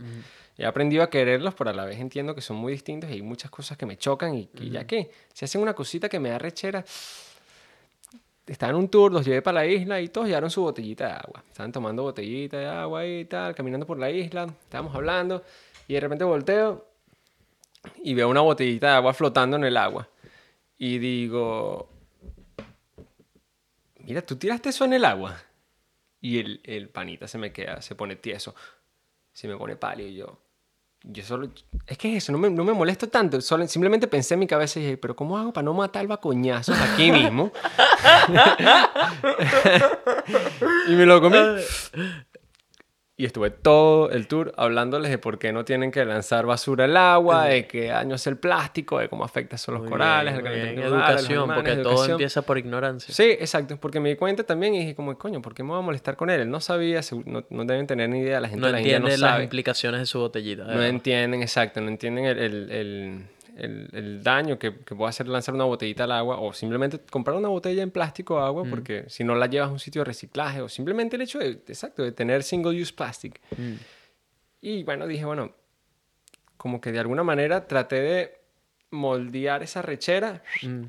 He 0.58 0.66
aprendido 0.66 1.04
a 1.04 1.10
quererlos, 1.10 1.54
pero 1.54 1.70
a 1.70 1.74
la 1.74 1.84
vez 1.86 2.00
entiendo 2.00 2.34
que 2.34 2.42
son 2.42 2.58
muy 2.58 2.72
distintos 2.72 3.10
y 3.10 3.14
hay 3.14 3.22
muchas 3.22 3.52
cosas 3.52 3.78
que 3.78 3.86
me 3.86 3.98
chocan 3.98 4.36
y, 4.36 4.50
y 4.54 4.70
ya 4.70 4.88
que 4.88 5.12
si 5.34 5.44
hacen 5.44 5.62
una 5.62 5.74
cosita 5.74 6.08
que 6.08 6.20
me 6.20 6.30
da 6.30 6.38
rechera, 6.38 6.86
estaba 8.48 8.70
en 8.70 8.78
un 8.78 8.90
tour, 8.90 9.12
los 9.12 9.26
llevé 9.26 9.42
para 9.42 9.62
la 9.62 9.66
isla 9.66 10.00
y 10.00 10.08
todos 10.10 10.28
llevaron 10.28 10.50
su 10.50 10.62
botellita 10.62 11.08
de 11.08 11.12
agua. 11.14 11.44
Estaban 11.48 11.72
tomando 11.72 12.04
botellita 12.04 12.58
de 12.58 12.68
agua 12.68 13.06
y 13.06 13.26
tal, 13.26 13.54
caminando 13.54 13.86
por 13.86 14.00
la 14.00 14.10
isla, 14.10 14.46
estábamos 14.46 14.96
hablando 14.96 15.44
y 15.88 15.94
de 15.94 16.00
repente 16.00 16.24
volteo 16.24 16.86
y 18.04 18.14
veo 18.14 18.30
una 18.30 18.42
botellita 18.42 18.92
de 18.92 18.94
agua 18.94 19.14
flotando 19.14 19.58
en 19.58 19.66
el 19.66 19.76
agua. 19.76 20.08
Y 20.78 21.00
digo, 21.00 21.90
mira, 24.00 24.22
tú 24.22 24.38
tiraste 24.38 24.70
eso 24.70 24.86
en 24.86 24.94
el 24.94 25.06
agua. 25.06 25.38
Y 26.22 26.40
el, 26.40 26.62
el 26.64 26.90
panita 26.90 27.28
se 27.28 27.38
me 27.38 27.52
queda, 27.52 27.82
se 27.82 27.94
pone 27.94 28.16
tieso, 28.16 28.56
se 29.34 29.48
me 29.48 29.58
pone 29.58 29.76
pálido 29.76 30.10
y 30.10 30.16
yo... 30.16 30.45
Yo 31.08 31.24
solo... 31.24 31.50
Es 31.86 31.98
que 31.98 32.10
es 32.10 32.24
eso, 32.24 32.32
no 32.32 32.38
me, 32.38 32.50
no 32.50 32.64
me 32.64 32.74
molesto 32.74 33.08
tanto. 33.08 33.40
Solo, 33.42 33.68
simplemente 33.68 34.08
pensé 34.08 34.34
en 34.34 34.40
mi 34.40 34.48
cabeza 34.48 34.80
y 34.80 34.84
dije, 34.84 34.98
pero 34.98 35.16
¿cómo 35.16 35.38
hago 35.38 35.54
para 35.54 35.66
no 35.66 35.74
matar 35.74 36.08
bacoñazos 36.08 36.80
aquí 36.80 37.12
mismo? 37.12 37.52
y 40.88 40.94
me 40.94 41.06
lo 41.06 41.22
comí. 41.22 41.38
Y 43.18 43.26
estuve 43.26 43.50
todo 43.50 44.10
el 44.12 44.28
tour 44.28 44.54
hablándoles 44.58 45.10
de 45.10 45.18
por 45.18 45.40
qué 45.40 45.54
no 45.54 45.64
tienen 45.64 45.90
que 45.90 46.04
lanzar 46.04 46.46
basura 46.46 46.84
al 46.84 46.98
agua, 46.98 47.46
de 47.46 47.66
qué 47.66 47.86
daño 47.86 48.16
es 48.16 48.28
el 48.28 48.36
plástico, 48.38 49.00
de 49.00 49.08
cómo 49.08 49.24
afecta 49.24 49.56
eso 49.56 49.72
a 49.72 49.76
los 49.76 49.84
Muy 49.84 49.90
corales, 49.92 50.34
bien, 50.34 50.46
el 50.46 50.52
calentamiento 50.52 50.90
global, 50.90 51.10
Educación, 51.12 51.38
animales, 51.38 51.56
porque 51.64 51.76
todo 51.82 51.92
educación. 51.94 52.12
empieza 52.12 52.42
por 52.42 52.58
ignorancia. 52.58 53.14
Sí, 53.16 53.24
exacto, 53.24 53.78
porque 53.80 54.02
me 54.02 54.10
di 54.10 54.16
cuenta 54.18 54.44
también 54.44 54.76
y 54.76 54.80
dije 54.80 54.96
como, 54.96 55.18
coño, 55.18 55.42
¿por 55.42 55.54
qué 55.54 55.64
me 55.64 55.70
voy 55.70 55.80
a 55.80 55.82
molestar 55.82 56.18
con 56.18 56.30
él? 56.30 56.42
Él 56.42 56.50
no 56.50 56.60
sabía, 56.60 57.00
no, 57.24 57.46
no 57.50 57.64
deben 57.64 57.88
tener 57.88 58.10
ni 58.10 58.20
idea, 58.20 58.42
la 58.42 58.50
gente 58.50 58.60
no 58.60 58.68
de 58.68 58.74
la 58.74 58.80
India 58.82 58.98
entiende 58.98 59.18
no 59.18 59.22
las 59.22 59.32
sabe. 59.32 59.44
implicaciones 59.46 60.02
de 60.02 60.06
su 60.08 60.20
botellita. 60.20 60.64
No 60.64 60.70
verdad. 60.72 60.88
entienden, 60.88 61.42
exacto, 61.42 61.80
no 61.80 61.88
entienden 61.88 62.26
el, 62.26 62.38
el- 62.38 62.72
el- 62.72 63.24
el- 63.56 63.90
el 63.94 64.24
daño 64.24 64.60
que, 64.60 64.80
que 64.80 64.96
puede 64.96 65.10
hacer 65.10 65.28
lanzar 65.28 65.56
una 65.56 65.64
botellita 65.64 66.04
al 66.04 66.12
agua 66.12 66.40
o 66.40 66.52
simplemente 66.54 67.00
comprar 67.10 67.38
una 67.38 67.48
botella 67.48 67.82
en 67.84 67.92
plástico 67.92 68.38
de 68.40 68.46
agua 68.46 68.64
Mm. 68.66 68.70
porque 68.70 69.06
si 69.08 69.24
no 69.24 69.36
la 69.36 69.48
llevas 69.48 69.70
a 69.70 69.72
un 69.72 69.80
sitio 69.80 70.02
de 70.02 70.06
reciclaje 70.06 70.62
o 70.62 70.68
simplemente 70.70 71.16
el 71.16 71.22
hecho 71.22 71.40
de, 71.40 71.52
exacto, 71.52 72.04
de 72.04 72.12
tener 72.12 72.44
single 72.44 72.80
use 72.82 72.94
plastic. 72.94 73.40
Mm. 73.58 73.74
Y 74.62 74.84
bueno, 74.84 75.08
dije, 75.08 75.26
bueno, 75.26 75.54
como 76.58 76.82
que 76.82 76.92
de 76.92 77.00
alguna 77.00 77.24
manera 77.24 77.68
traté 77.68 78.02
de 78.02 78.38
moldear 78.92 79.64
esa 79.64 79.82
rechera, 79.82 80.42
Mm. 80.64 80.84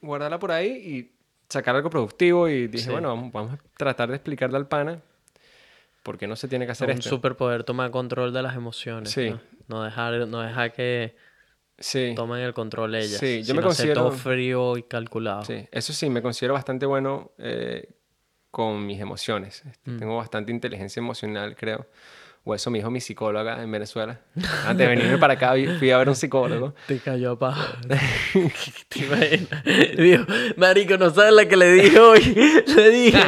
guardarla 0.00 0.38
por 0.38 0.52
ahí 0.52 0.68
y 0.70 1.12
sacar 1.48 1.76
algo 1.76 1.90
productivo 1.90 2.48
y 2.48 2.66
dije, 2.68 2.84
Sí. 2.86 2.90
bueno, 2.90 3.08
vamos, 3.08 3.32
vamos 3.32 3.52
a 3.54 3.58
tratar 3.76 4.08
de 4.08 4.16
explicarle 4.16 4.56
al 4.56 4.66
pana 4.68 5.00
por 6.02 6.18
qué 6.18 6.26
no 6.26 6.34
se 6.36 6.48
tiene 6.48 6.64
que 6.66 6.72
hacer 6.72 6.88
un 6.90 6.96
esto. 6.98 7.08
superpoder 7.10 7.64
tomar 7.64 7.90
control 7.90 8.32
de 8.32 8.42
las 8.42 8.56
emociones. 8.56 9.10
Sí. 9.10 9.30
¿no? 9.30 9.40
No 9.68 9.82
dejar, 9.84 10.26
no 10.26 10.40
dejar 10.40 10.72
que 10.72 11.14
Sí. 11.78 12.12
tomen 12.14 12.40
el 12.40 12.54
control 12.54 12.94
ellas. 12.94 13.18
Sí, 13.18 13.38
yo 13.38 13.44
sino 13.46 13.56
me 13.56 13.60
todo 13.62 13.68
considero- 13.70 14.12
frío 14.12 14.76
y 14.76 14.82
calculado. 14.84 15.44
Sí, 15.44 15.66
eso 15.72 15.92
sí, 15.92 16.08
me 16.10 16.22
considero 16.22 16.54
bastante 16.54 16.86
bueno 16.86 17.32
eh, 17.38 17.88
con 18.50 18.84
mis 18.86 19.00
emociones. 19.00 19.62
Este, 19.66 19.90
Mm. 19.90 19.98
Tengo 19.98 20.16
bastante 20.16 20.52
inteligencia 20.52 21.00
emocional, 21.00 21.56
creo. 21.56 21.86
O 22.44 22.56
eso 22.56 22.72
me 22.72 22.78
dijo 22.78 22.90
mi 22.90 23.00
psicóloga 23.00 23.62
en 23.62 23.70
Venezuela. 23.70 24.18
Antes 24.66 24.78
de 24.78 24.86
venirme 24.88 25.16
para 25.18 25.34
acá, 25.34 25.54
fui 25.78 25.90
a 25.92 25.98
ver 25.98 26.08
un 26.08 26.16
psicólogo. 26.16 26.74
Te 26.88 26.98
cayó 26.98 27.30
a 27.32 27.38
paja. 27.38 27.78
¿Te 28.88 28.98
imaginas? 28.98 29.64
Digo, 29.96 30.24
marico, 30.56 30.98
no 30.98 31.10
sabes 31.10 31.32
la 31.34 31.46
que 31.46 31.56
le 31.56 31.72
dije 31.72 32.00
hoy. 32.00 32.20
Le 32.76 32.90
dije, 32.90 33.20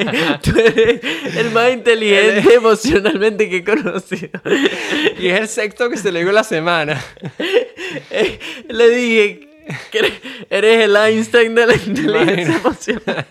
tú 0.43 0.59
eres 0.59 1.01
el 1.37 1.51
más 1.53 1.73
inteligente 1.73 2.55
emocionalmente 2.55 3.49
que 3.49 3.59
he 3.59 3.65
conocido. 3.65 4.31
Y 5.21 5.29
es 5.29 5.41
el 5.41 5.49
sexto 5.49 5.89
que 5.89 5.97
se 5.97 6.11
le 6.11 6.19
digo 6.21 6.33
la 6.33 6.45
semana. 6.45 7.01
Eh, 8.11 8.41
Le 8.69 8.89
dije 8.91 9.49
eres- 10.51 10.83
el 10.83 10.97
Einstein 10.97 11.55
de 11.55 11.67
la 11.69 11.75
inteligencia 11.77 12.57
emocional. 12.57 13.27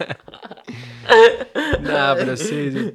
Nada, 1.81 2.15
pero 2.15 2.37
sí. 2.37 2.71
sí. 2.71 2.93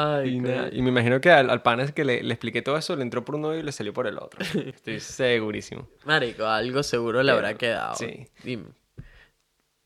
Ay, 0.00 0.28
Y, 0.30 0.78
y 0.78 0.82
me 0.82 0.90
imagino 0.90 1.20
que 1.20 1.30
al, 1.30 1.50
al 1.50 1.62
pana 1.62 1.82
es 1.82 1.92
que 1.92 2.04
le, 2.04 2.22
le 2.22 2.32
expliqué 2.34 2.62
todo 2.62 2.76
eso, 2.76 2.94
le 2.94 3.02
entró 3.02 3.24
por 3.24 3.34
un 3.34 3.44
oído 3.46 3.60
y 3.60 3.62
le 3.64 3.72
salió 3.72 3.92
por 3.92 4.06
el 4.06 4.18
otro. 4.18 4.38
Estoy 4.74 5.00
segurísimo. 5.00 5.88
Marico, 6.04 6.46
algo 6.46 6.82
seguro 6.82 7.22
le 7.22 7.32
Pero, 7.32 7.36
habrá 7.46 7.54
quedado. 7.58 7.94
sí. 7.96 8.26
Dime. 8.44 8.64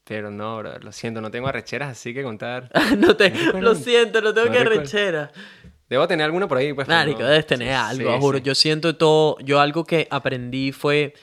Pero 0.05 0.31
no, 0.31 0.59
bro, 0.59 0.79
lo 0.81 0.93
siento, 0.93 1.21
no 1.21 1.31
tengo 1.31 1.47
arrecheras 1.49 1.91
así 1.91 2.13
que 2.13 2.23
contar. 2.23 2.71
no 2.99 3.17
te, 3.17 3.31
lo 3.61 3.75
siento, 3.75 4.21
no 4.21 4.35
tengo 4.35 4.49
No 4.49 4.53
que 4.53 4.65
rechera. 4.65 5.31
Debo 5.89 6.09
tener 6.09 6.25
alguna 6.25 6.49
por 6.49 6.59
ahí, 6.59 6.73
pues. 6.73 6.89
Marico, 6.89 7.21
no. 7.21 7.29
debes 7.29 7.47
tener 7.47 7.69
Sí, 7.69 7.75
algo, 7.75 8.13
sí, 8.15 8.21
juro. 8.21 8.39
sí. 8.39 8.45
Yo 8.45 8.55
siento 8.55 8.97
todo. 8.97 9.37
Yo 9.41 9.61
algo 9.61 9.85
que 9.85 10.09
aprendí 10.11 10.73
fue. 10.73 11.15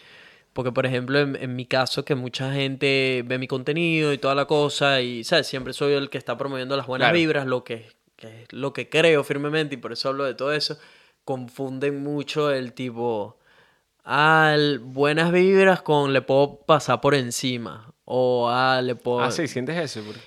Porque, 0.53 0.71
por 0.71 0.85
ejemplo, 0.85 1.19
en, 1.19 1.35
en 1.35 1.55
mi 1.55 1.65
caso, 1.65 2.03
que 2.05 2.15
mucha 2.15 2.51
gente 2.53 3.23
ve 3.25 3.37
mi 3.37 3.47
contenido 3.47 4.13
y 4.13 4.17
toda 4.17 4.33
la 4.35 4.45
cosa, 4.45 5.01
y, 5.01 5.23
¿sabes? 5.23 5.47
Siempre 5.47 5.73
soy 5.73 5.93
el 5.93 6.09
que 6.09 6.17
está 6.17 6.37
promoviendo 6.37 6.75
las 6.75 6.87
buenas 6.87 7.07
Claro. 7.07 7.17
vibras, 7.17 7.45
lo 7.47 7.63
que, 7.63 7.87
que 8.19 8.43
es 8.43 8.53
lo 8.53 8.73
que 8.73 8.89
creo 8.89 9.23
firmemente, 9.23 9.75
y 9.75 9.77
por 9.77 9.93
eso 9.93 10.09
hablo 10.09 10.25
de 10.25 10.33
todo 10.33 10.51
eso. 10.51 10.77
Confunden 11.23 12.03
mucho 12.03 12.51
el 12.51 12.73
tipo. 12.73 13.37
Ah, 14.03 14.51
el 14.55 14.79
buenas 14.79 15.31
vibras 15.31 15.81
con 15.81 16.11
le 16.11 16.21
puedo 16.21 16.57
pasar 16.65 16.99
por 16.99 17.15
encima. 17.15 17.93
O 18.05 18.49
ah, 18.49 18.81
le 18.81 18.95
puedo. 18.95 19.21
Ah, 19.21 19.31
sí, 19.31 19.47
sientes 19.47 19.77
eso. 19.77 20.01
Porque- 20.05 20.21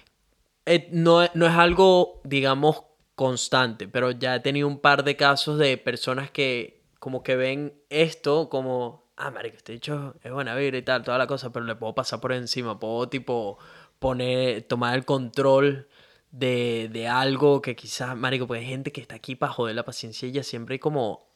Eh, 0.64 0.88
no, 0.92 1.26
no 1.34 1.46
es 1.46 1.52
algo, 1.54 2.20
digamos, 2.24 2.84
constante, 3.14 3.88
pero 3.88 4.12
ya 4.12 4.36
he 4.36 4.40
tenido 4.40 4.68
un 4.68 4.78
par 4.78 5.02
de 5.04 5.16
casos 5.16 5.58
de 5.58 5.76
personas 5.76 6.30
que 6.30 6.80
como 7.00 7.22
que 7.24 7.34
ven 7.36 7.74
esto 7.90 8.48
como, 8.48 9.10
ah, 9.16 9.30
marico, 9.32 9.56
este 9.56 9.72
dicho 9.72 10.14
es 10.22 10.30
buena 10.32 10.54
vibra 10.54 10.78
y 10.78 10.82
tal, 10.82 11.02
toda 11.02 11.18
la 11.18 11.26
cosa, 11.26 11.52
pero 11.52 11.64
le 11.66 11.74
puedo 11.74 11.94
pasar 11.96 12.20
por 12.20 12.32
encima, 12.32 12.78
puedo 12.78 13.08
tipo 13.08 13.58
poner, 13.98 14.62
tomar 14.62 14.94
el 14.96 15.04
control 15.04 15.88
de, 16.32 16.90
de 16.92 17.08
algo 17.08 17.62
que 17.62 17.76
quizás, 17.76 18.16
marico, 18.16 18.46
porque 18.48 18.62
hay 18.62 18.68
gente 18.68 18.92
que 18.92 19.00
está 19.02 19.16
aquí 19.16 19.36
para 19.36 19.52
joder 19.52 19.76
la 19.76 19.84
paciencia 19.84 20.28
y 20.28 20.32
ya 20.32 20.42
siempre 20.44 20.74
hay 20.76 20.80
como... 20.80 21.28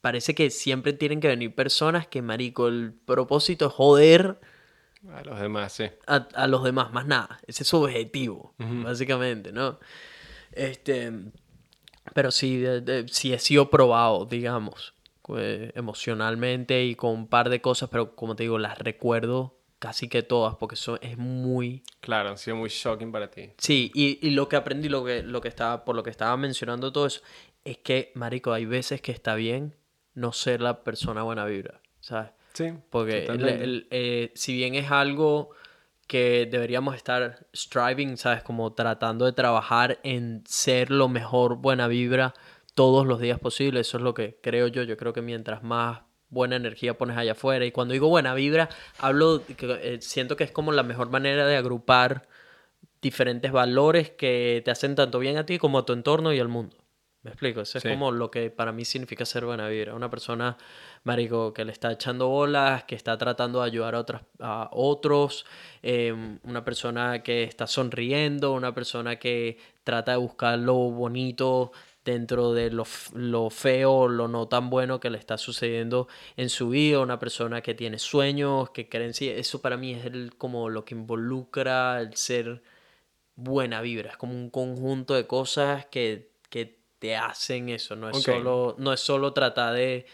Parece 0.00 0.34
que 0.34 0.50
siempre 0.50 0.92
tienen 0.92 1.20
que 1.20 1.28
venir 1.28 1.54
personas 1.54 2.06
que, 2.06 2.22
marico, 2.22 2.68
el 2.68 2.92
propósito 2.92 3.66
es 3.66 3.72
joder 3.72 4.38
A 5.08 5.22
los 5.24 5.40
demás, 5.40 5.72
sí. 5.72 5.84
a, 6.06 6.16
a 6.34 6.46
los 6.46 6.62
demás, 6.64 6.92
más 6.92 7.06
nada. 7.06 7.40
Ese 7.46 7.62
es 7.64 7.68
su 7.68 7.78
objetivo, 7.82 8.54
básicamente, 8.58 9.52
¿no? 9.52 9.78
Este, 10.52 11.12
pero 12.14 12.30
sí, 12.30 12.58
de- 12.58 12.80
de- 12.80 13.08
sí 13.08 13.32
he 13.32 13.38
sido 13.38 13.70
probado, 13.70 14.26
digamos, 14.26 14.94
eh, 15.36 15.72
emocionalmente 15.74 16.84
y 16.84 16.94
con 16.94 17.12
un 17.12 17.26
par 17.28 17.48
de 17.48 17.60
cosas, 17.60 17.88
pero 17.90 18.14
como 18.16 18.36
te 18.36 18.44
digo, 18.44 18.58
las 18.58 18.78
recuerdo 18.78 19.56
casi 19.82 20.06
que 20.08 20.22
todas, 20.22 20.54
porque 20.54 20.76
eso 20.76 20.96
es 21.02 21.18
muy... 21.18 21.82
Claro, 22.00 22.28
han 22.28 22.38
sido 22.38 22.56
muy 22.56 22.68
shocking 22.68 23.10
para 23.10 23.28
ti. 23.28 23.50
Sí, 23.58 23.90
y, 23.94 24.24
y 24.24 24.30
lo 24.30 24.48
que 24.48 24.54
aprendí, 24.54 24.88
lo 24.88 25.04
que, 25.04 25.24
lo 25.24 25.40
que 25.40 25.48
estaba, 25.48 25.84
por 25.84 25.96
lo 25.96 26.04
que 26.04 26.10
estaba 26.10 26.36
mencionando 26.36 26.92
todo 26.92 27.06
eso, 27.06 27.20
es 27.64 27.78
que, 27.78 28.12
marico, 28.14 28.52
hay 28.52 28.64
veces 28.64 29.00
que 29.02 29.10
está 29.10 29.34
bien 29.34 29.74
no 30.14 30.32
ser 30.32 30.60
la 30.60 30.84
persona 30.84 31.24
buena 31.24 31.44
vibra, 31.46 31.80
¿sabes? 31.98 32.30
Sí. 32.52 32.72
Porque 32.90 33.18
el- 33.18 33.26
totalmente. 33.26 33.64
el- 33.64 33.88
eh, 33.90 34.30
si 34.36 34.54
bien 34.54 34.76
es 34.76 34.88
algo 34.92 35.50
que 36.06 36.46
deberíamos 36.48 36.94
estar 36.94 37.46
striving, 37.52 38.16
¿sabes? 38.18 38.44
Como 38.44 38.74
tratando 38.74 39.24
de 39.24 39.32
trabajar 39.32 39.98
en 40.04 40.44
ser 40.46 40.92
lo 40.92 41.08
mejor 41.08 41.56
buena 41.56 41.88
vibra 41.88 42.34
todos 42.74 43.04
los 43.04 43.18
días 43.20 43.40
posibles. 43.40 43.88
Eso 43.88 43.96
es 43.96 44.04
lo 44.04 44.14
que 44.14 44.38
creo 44.42 44.68
yo. 44.68 44.82
Yo 44.84 44.96
creo 44.96 45.12
que 45.12 45.22
mientras 45.22 45.62
más 45.64 46.02
buena 46.32 46.56
energía 46.56 46.98
pones 46.98 47.16
allá 47.16 47.32
afuera. 47.32 47.64
Y 47.64 47.70
cuando 47.70 47.92
digo 47.92 48.08
buena 48.08 48.34
vibra, 48.34 48.68
hablo, 48.98 49.42
eh, 49.48 49.98
siento 50.00 50.34
que 50.34 50.44
es 50.44 50.50
como 50.50 50.72
la 50.72 50.82
mejor 50.82 51.10
manera 51.10 51.46
de 51.46 51.56
agrupar 51.56 52.26
diferentes 53.00 53.52
valores 53.52 54.10
que 54.10 54.62
te 54.64 54.70
hacen 54.70 54.94
tanto 54.94 55.18
bien 55.18 55.36
a 55.36 55.46
ti 55.46 55.58
como 55.58 55.78
a 55.78 55.84
tu 55.84 55.92
entorno 55.92 56.32
y 56.32 56.40
al 56.40 56.48
mundo. 56.48 56.76
¿Me 57.22 57.30
explico? 57.30 57.60
Eso 57.60 57.78
es 57.78 57.84
como 57.84 58.10
lo 58.10 58.32
que 58.32 58.50
para 58.50 58.72
mí 58.72 58.84
significa 58.84 59.24
ser 59.24 59.44
buena 59.44 59.68
vibra. 59.68 59.94
Una 59.94 60.10
persona, 60.10 60.56
marico, 61.04 61.52
que 61.52 61.64
le 61.64 61.70
está 61.70 61.92
echando 61.92 62.26
bolas, 62.26 62.82
que 62.82 62.96
está 62.96 63.16
tratando 63.16 63.60
de 63.60 63.66
ayudar 63.66 63.94
a, 63.94 64.00
otras, 64.00 64.22
a 64.40 64.68
otros, 64.72 65.46
eh, 65.84 66.12
una 66.42 66.64
persona 66.64 67.22
que 67.22 67.44
está 67.44 67.68
sonriendo, 67.68 68.52
una 68.54 68.74
persona 68.74 69.20
que 69.20 69.56
trata 69.84 70.12
de 70.12 70.18
buscar 70.18 70.58
lo 70.58 70.74
bonito 70.74 71.70
dentro 72.04 72.52
de 72.52 72.70
lo, 72.70 72.84
lo 73.14 73.50
feo, 73.50 74.08
lo 74.08 74.28
no 74.28 74.48
tan 74.48 74.70
bueno 74.70 75.00
que 75.00 75.10
le 75.10 75.18
está 75.18 75.38
sucediendo 75.38 76.08
en 76.36 76.48
su 76.48 76.70
vida, 76.70 77.00
una 77.00 77.18
persona 77.18 77.60
que 77.60 77.74
tiene 77.74 77.98
sueños, 77.98 78.70
que 78.70 78.88
cree 78.88 79.06
en 79.06 79.14
sí. 79.14 79.28
Eso 79.28 79.60
para 79.60 79.76
mí 79.76 79.92
es 79.94 80.04
el, 80.06 80.34
como 80.36 80.68
lo 80.68 80.84
que 80.84 80.94
involucra 80.94 82.00
el 82.00 82.14
ser 82.16 82.62
buena 83.36 83.80
vibra. 83.80 84.10
Es 84.10 84.16
como 84.16 84.34
un 84.34 84.50
conjunto 84.50 85.14
de 85.14 85.26
cosas 85.26 85.86
que, 85.86 86.30
que 86.50 86.78
te 86.98 87.16
hacen 87.16 87.68
eso. 87.68 87.96
No 87.96 88.10
es, 88.10 88.22
solo, 88.22 88.74
no 88.78 88.92
es 88.92 89.00
solo 89.00 89.32
tratar 89.32 89.74
de, 89.74 90.06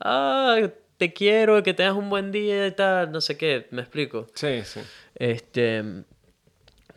ah, 0.00 0.58
te 0.96 1.12
quiero, 1.12 1.62
que 1.62 1.74
tengas 1.74 1.94
un 1.94 2.10
buen 2.10 2.32
día 2.32 2.66
y 2.66 2.72
tal, 2.72 3.12
no 3.12 3.20
sé 3.20 3.36
qué, 3.36 3.68
me 3.70 3.82
explico. 3.82 4.26
Sí, 4.34 4.62
sí. 4.64 4.80
Este, 5.14 5.84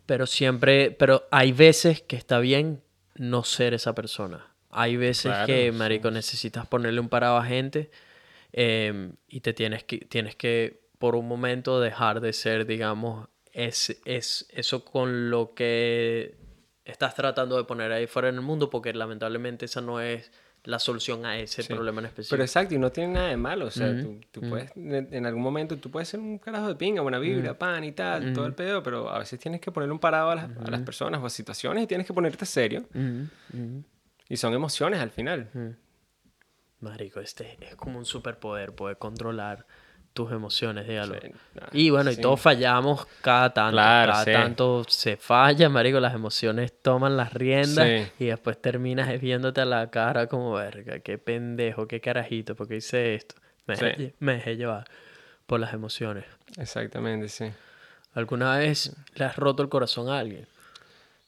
pero 0.06 0.26
siempre, 0.26 0.92
pero 0.92 1.28
hay 1.30 1.52
veces 1.52 2.02
que 2.02 2.16
está 2.16 2.40
bien 2.40 2.82
no 3.20 3.44
ser 3.44 3.74
esa 3.74 3.94
persona. 3.94 4.56
Hay 4.72 4.98
veces 4.98 5.32
Claro, 5.32 5.46
que, 5.46 5.72
sí. 5.72 5.78
marico, 5.78 6.10
necesitas 6.10 6.66
ponerle 6.68 7.00
un 7.00 7.10
parado 7.10 7.38
a 7.38 7.46
gente 7.46 7.92
em, 8.54 9.14
y 9.28 9.42
te 9.42 9.54
tienes 9.54 9.84
que, 9.84 9.98
tienes 9.98 10.36
que, 10.36 10.82
por 10.98 11.16
un 11.16 11.28
momento, 11.28 11.80
dejar 11.82 12.22
de 12.22 12.34
ser, 12.34 12.66
digamos, 12.66 13.28
es, 13.52 14.00
es 14.06 14.48
eso 14.50 14.86
con 14.86 15.30
lo 15.30 15.54
que 15.54 16.38
estás 16.86 17.14
tratando 17.14 17.58
de 17.58 17.66
poner 17.66 17.92
ahí 17.92 18.08
fuera 18.08 18.30
en 18.30 18.36
el 18.36 18.42
mundo, 18.42 18.70
porque 18.70 18.94
lamentablemente 18.94 19.66
esa 19.66 19.82
no 19.82 20.00
es 20.00 20.32
la 20.66 20.78
solución 20.80 21.26
a 21.26 21.38
ese 21.38 21.64
Sí. 21.64 21.74
problema 21.74 22.00
en 22.02 22.08
específico. 22.08 22.34
Pero 22.34 22.44
exacto, 22.44 22.76
y 22.76 22.78
no 22.78 22.92
tiene 22.92 23.14
nada 23.14 23.28
de 23.30 23.38
malo. 23.38 23.66
O 23.68 23.72
sea, 23.72 24.00
tú, 24.02 24.20
tú 24.32 24.42
puedes, 24.42 24.72
en 24.76 25.26
algún 25.26 25.42
momento, 25.42 25.78
tú 25.78 25.90
puedes 25.90 26.10
ser 26.10 26.20
un 26.20 26.38
carajo 26.38 26.68
de 26.68 26.76
pinga, 26.76 27.02
buena 27.02 27.18
vibra, 27.20 27.58
pan 27.58 27.84
y 27.84 27.92
tal, 27.94 28.34
todo 28.34 28.46
el 28.46 28.54
pedo, 28.54 28.84
pero 28.84 29.10
a 29.10 29.20
veces 29.20 29.40
tienes 29.40 29.62
que 29.62 29.72
ponerle 29.72 29.94
un 29.94 30.00
parado 30.00 30.30
a 30.32 30.36
las, 30.36 30.46
a 30.58 30.70
las 30.70 30.82
personas 30.82 31.22
o 31.22 31.26
a 31.26 31.30
situaciones 31.30 31.84
y 31.84 31.88
tienes 31.88 32.06
que 32.06 32.14
ponerte 32.14 32.46
serio. 32.46 32.86
Y 34.28 34.38
son 34.38 34.54
emociones 34.54 35.00
al 35.00 35.12
final. 35.12 35.76
Marico, 36.82 37.20
este 37.20 37.58
es 37.62 37.76
como 37.76 37.98
un 37.98 38.06
superpoder, 38.06 38.74
poder 38.74 38.98
controlar 38.98 39.66
tus 40.20 40.34
emociones, 40.34 40.86
dígalo. 40.86 41.16
Sí, 41.22 41.32
nah, 41.54 41.68
y 41.72 41.90
bueno, 41.92 42.12
y 42.12 42.18
todos 42.18 42.42
fallamos 42.42 43.08
cada 43.22 43.54
tanto. 43.54 43.72
Claro, 43.72 44.12
cada 44.12 44.26
sí. 44.26 44.32
tanto 44.34 44.84
se 44.86 45.16
falla, 45.16 45.70
marico, 45.70 46.02
las 46.02 46.14
emociones 46.14 46.74
toman 46.82 47.16
las 47.16 47.34
riendas 47.34 48.12
y 48.20 48.26
después 48.26 48.62
terminas 48.62 49.08
viéndote 49.22 49.62
a 49.62 49.66
la 49.66 49.90
cara 49.90 50.28
como, 50.28 50.52
verga, 50.52 51.00
qué 51.00 51.18
pendejo, 51.18 51.88
qué 51.88 52.02
carajito, 52.02 52.54
porque 52.54 52.76
hice 52.76 53.16
esto. 53.16 53.36
Me, 53.66 53.78
dejé, 53.78 54.14
me 54.20 54.34
dejé 54.34 54.58
llevar 54.58 54.90
por 55.46 55.62
las 55.62 55.74
emociones. 55.74 56.26
Exactamente, 56.58 57.30
sí. 57.30 57.50
¿Alguna 58.14 58.58
vez 58.58 58.94
le 59.14 59.24
has 59.24 59.38
roto 59.38 59.64
el 59.64 59.70
corazón 59.70 60.10
a 60.10 60.20
alguien? 60.20 60.48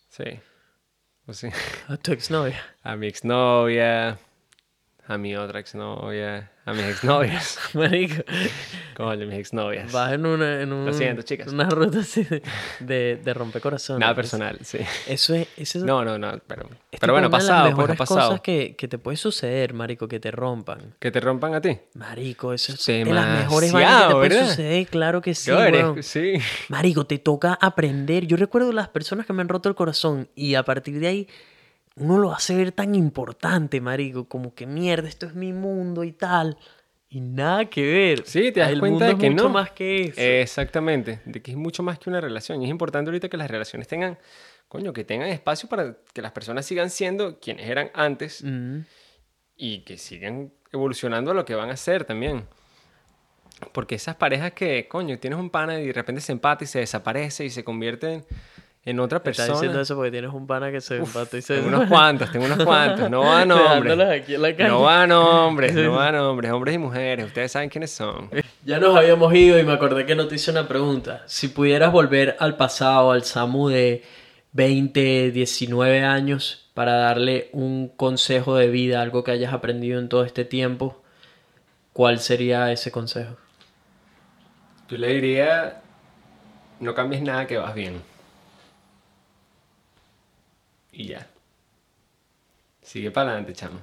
Sí. 0.10 0.38
Pues 1.26 1.38
sí. 1.38 1.48
A 1.88 1.96
tu 1.96 2.12
exnovia. 2.12 2.62
A 2.84 2.98
mi 2.98 3.08
exnovia, 3.08 4.20
a 5.14 5.18
mi 5.18 5.36
otra 5.36 5.60
exnovia, 5.60 6.52
a 6.66 6.74
mis 6.74 6.84
exnovias. 6.86 7.60
Marico, 7.74 8.24
Coño, 8.96 9.26
mis 9.26 9.38
exnovias. 9.40 9.92
vas 9.92 10.14
en 10.14 10.26
una, 10.26 10.62
en 10.62 10.72
un- 10.72 10.94
siento, 10.94 11.22
chicas. 11.24 11.52
una 11.52 11.70
ruta 11.70 12.00
así 12.00 12.24
de, 12.24 12.42
de, 12.80 13.20
de 13.24 13.34
rompecorazones. 13.34 14.00
Nada 14.00 14.16
personal, 14.16 14.58
sí. 14.62 14.78
Eso 15.08 15.34
es, 15.34 15.48
eso 15.58 15.80
es 15.80 15.84
No, 15.84 16.06
no, 16.06 16.18
no, 16.18 16.40
pero, 16.48 16.70
es 16.92 17.00
pero 17.00 17.14
bueno, 17.14 17.28
una 17.28 17.38
de 17.38 17.44
las 17.44 17.50
pasado, 17.52 17.76
pues 17.76 17.98
pasado. 17.98 18.20
cosas 18.30 18.42
que, 18.42 18.76
que 18.78 18.88
te 18.88 18.98
puede 18.98 19.18
suceder, 19.18 19.74
marico, 19.74 20.08
que 20.08 20.20
te 20.20 20.32
rompan. 20.32 20.96
Que 21.00 21.12
te 21.12 21.20
rompan 21.20 21.56
a 21.56 21.62
ti. 21.62 21.78
Marico, 21.96 22.54
eso 22.54 22.74
es 22.74 22.86
de 22.86 23.06
las 23.06 23.40
mejores 23.40 23.72
vainas 23.72 23.92
que 23.92 23.98
te 23.98 24.14
Demasiado, 24.14 24.20
puede 24.20 24.46
suceder, 24.50 24.88
claro 24.88 25.22
que 25.22 25.36
sí, 25.36 25.52
eres- 25.52 26.06
sí. 26.06 26.34
Marico, 26.70 27.06
te 27.06 27.18
toca 27.18 27.58
aprender. 27.60 28.28
Yo 28.28 28.38
recuerdo 28.38 28.72
las 28.72 28.88
personas 28.90 29.26
que 29.26 29.34
me 29.34 29.42
han 29.42 29.50
roto 29.50 29.68
el 29.68 29.76
corazón 29.76 30.30
y 30.36 30.56
a 30.56 30.64
partir 30.64 31.00
de 31.00 31.08
ahí 31.08 31.28
uno 31.96 32.18
lo 32.18 32.32
hace 32.34 32.56
ver 32.56 32.72
tan 32.72 32.96
importante, 32.96 33.82
marico, 33.82 34.28
como 34.28 34.54
que 34.56 34.66
mierda, 34.66 35.08
esto 35.08 35.26
es 35.26 35.36
mi 35.36 35.54
mundo 35.54 36.04
y 36.04 36.12
tal. 36.14 36.58
Y 37.10 37.20
nada 37.20 37.66
que 37.66 37.82
ver. 37.86 38.24
Sí, 38.26 38.52
te 38.54 38.62
das 38.62 38.70
El 38.72 38.80
cuenta 38.80 38.94
mundo 38.94 39.06
de 39.06 39.12
es 39.12 39.18
que 39.20 39.30
mucho 39.32 39.44
no. 39.44 39.50
más 39.50 39.72
que 39.72 40.04
eso. 40.06 40.22
Exactamente, 40.22 41.20
de 41.26 41.42
que 41.42 41.52
es 41.52 41.58
mucho 41.58 41.84
más 41.84 42.00
que 42.00 42.10
una 42.10 42.22
relación. 42.22 42.62
Y 42.62 42.66
es 42.66 42.72
importante 42.72 43.10
ahorita 43.10 43.28
que 43.28 43.36
las 43.36 43.52
relaciones 43.52 43.88
tengan, 43.90 44.18
coño, 44.70 44.94
que 44.94 45.04
tengan 45.04 45.28
espacio 45.28 45.68
para 45.68 45.98
que 46.14 46.22
las 46.22 46.32
personas 46.32 46.66
sigan 46.66 46.90
siendo 46.90 47.40
quienes 47.40 47.70
eran 47.70 47.92
antes 47.94 48.42
Mm. 48.44 48.80
y 49.58 49.80
que 49.82 49.98
sigan 49.98 50.54
evolucionando 50.72 51.32
a 51.32 51.34
lo 51.34 51.44
que 51.44 51.54
van 51.56 51.70
a 51.70 51.76
ser 51.76 52.06
también. 52.06 52.46
Porque 53.74 53.96
esas 53.96 54.16
parejas 54.16 54.54
que, 54.54 54.88
coño, 54.88 55.20
tienes 55.20 55.38
un 55.38 55.50
pana 55.50 55.80
y 55.82 55.88
de 55.88 55.94
repente 55.94 56.22
se 56.22 56.32
empata 56.32 56.64
y 56.64 56.68
se 56.68 56.80
desaparece 56.80 57.44
y 57.46 57.50
se 57.50 57.64
convierte 57.66 58.14
en, 58.14 58.26
en 58.84 59.00
otra 59.00 59.18
Estás 59.20 59.38
persona. 59.38 59.54
diciendo 59.54 59.82
eso 59.82 59.96
porque 59.96 60.12
tienes 60.12 60.32
un 60.32 60.48
pana 60.48 60.72
que 60.72 60.82
se 60.82 60.98
empató 60.98 61.38
y 61.38 61.42
se 61.42 61.56
Tengo 61.56 61.68
unos 61.68 61.88
cuantos, 61.88 62.32
tengo 62.32 62.46
unos 62.46 62.64
cuantos. 62.64 63.10
No 63.12 63.22
va 63.22 63.42
a 63.42 63.46
nombres. 63.46 63.70
Dejándolos 63.84 64.10
aquí 64.10 64.36
en 64.36 64.42
la. 64.42 64.52
No 64.68 64.82
va 64.82 65.04
a 65.04 65.08
nombres, 65.08 65.74
no 65.76 65.92
va 65.96 66.08
a 66.08 66.12
nombres. 66.12 66.52
Hombres 66.52 66.76
y 66.76 66.78
mujeres, 66.80 67.26
ustedes 67.28 67.52
saben 67.52 67.70
quiénes 67.70 67.92
son. 67.92 68.30
Ya 68.64 68.78
nos 68.78 68.96
habíamos 68.96 69.34
ido 69.34 69.58
y 69.58 69.64
me 69.64 69.74
acordé 69.74 70.06
que 70.06 70.14
no 70.14 70.28
te 70.28 70.36
hice 70.36 70.52
una 70.52 70.68
pregunta. 70.68 71.24
Si 71.26 71.48
pudieras 71.48 71.92
volver 71.92 72.36
al 72.40 72.58
pasado, 72.58 73.12
al 73.12 73.24
Samu 73.24 73.70
de 73.70 74.04
20, 74.54 75.32
19 75.32 76.04
años, 76.04 76.70
para 76.76 76.94
darle 76.94 77.50
un 77.54 77.88
consejo 77.88 78.56
de 78.56 78.68
vida, 78.68 79.02
algo 79.02 79.24
que 79.24 79.32
hayas 79.32 79.52
aprendido 79.52 80.00
en 80.00 80.10
todo 80.10 80.24
este 80.26 80.46
tiempo, 80.46 81.02
¿cuál 81.92 82.20
sería 82.20 82.72
ese 82.72 82.92
consejo? 82.92 83.36
Yo 84.90 84.98
le 84.98 85.08
diría, 85.08 85.82
no 86.80 86.94
cambies 86.94 87.24
nada 87.24 87.48
que 87.48 87.58
vas 87.58 87.74
bien. 87.74 88.11
Y 91.02 91.08
ya. 91.08 91.28
Sigue 92.84 93.10
para 93.10 93.32
adelante, 93.32 93.54
chamo. 93.54 93.80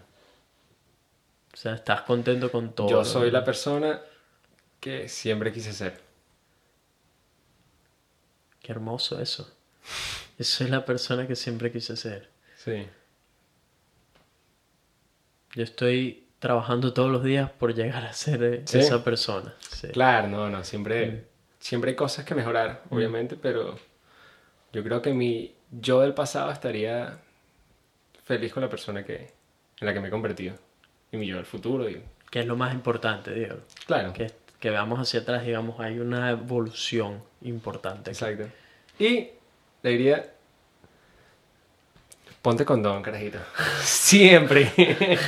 O 1.53 1.57
sea, 1.57 1.74
estás 1.74 2.03
contento 2.03 2.51
con 2.53 2.73
todo. 2.73 2.89
Yo 2.89 3.05
soy 3.05 3.31
la 3.32 3.45
persona 3.45 4.01
que 4.78 5.09
siempre 5.09 5.53
quise 5.53 5.73
ser. 5.73 6.01
Qué 8.61 8.70
hermoso 8.70 9.20
eso. 9.20 9.53
Eso 10.39 10.62
es 10.62 10.70
la 10.70 10.85
persona 10.85 11.27
que 11.27 11.35
siempre 11.35 11.73
quise 11.73 11.97
ser. 11.97 12.28
Sí. 12.57 12.86
Yo 15.55 15.65
estoy 15.65 16.28
trabajando 16.39 16.93
todos 16.93 17.11
los 17.11 17.24
días 17.24 17.51
por 17.51 17.74
llegar 17.74 18.05
a 18.05 18.12
ser 18.12 18.43
eh, 18.45 18.62
Sí. 18.65 18.78
esa 18.78 19.03
persona. 19.03 19.57
Sí. 19.70 19.89
Claro, 19.89 20.28
no, 20.28 20.49
no, 20.49 20.62
siempre, 20.62 21.24
siempre 21.59 21.90
hay 21.90 21.97
cosas 21.97 22.24
que 22.24 22.36
mejorar, 22.36 22.85
obviamente, 22.90 23.35
pero 23.36 23.77
yo 24.73 24.85
creo 24.85 25.03
que 25.03 25.12
mi 25.12 25.55
yo 25.70 26.01
del 26.01 26.15
pasado 26.15 26.51
estaría 26.51 27.19
feliz 28.24 28.53
con 28.53 28.62
la 28.62 28.69
persona 28.69 29.05
que, 29.05 29.31
en 29.81 29.86
la 29.86 29.93
que 29.95 30.01
me 30.01 30.09
he 30.09 30.11
convertido. 30.11 30.55
Y 31.12 31.16
mi 31.16 31.27
yo 31.27 31.36
del 31.36 31.47
futuro, 31.47 31.89
y, 31.89 32.03
Que 32.31 32.40
es 32.40 32.47
lo 32.47 32.57
más 32.57 32.74
importante, 32.74 33.32
Diego. 33.32 33.57
claro. 33.86 34.12
que, 34.12 34.31
que 34.61 34.70
veamos 34.70 34.99
hacia 35.01 35.20
atrás, 35.20 35.45
digamos, 35.45 35.81
hay 35.81 35.99
una 35.99 36.31
evolución 36.31 37.23
importante. 37.43 38.11
aquí. 38.11 38.19
Exacto. 38.24 38.49
Y 38.99 39.31
le 39.82 39.90
diría, 39.90 40.27
ponte 42.43 42.65
condón, 42.65 43.03
carajito. 43.03 43.39
Siempre. 43.82 44.70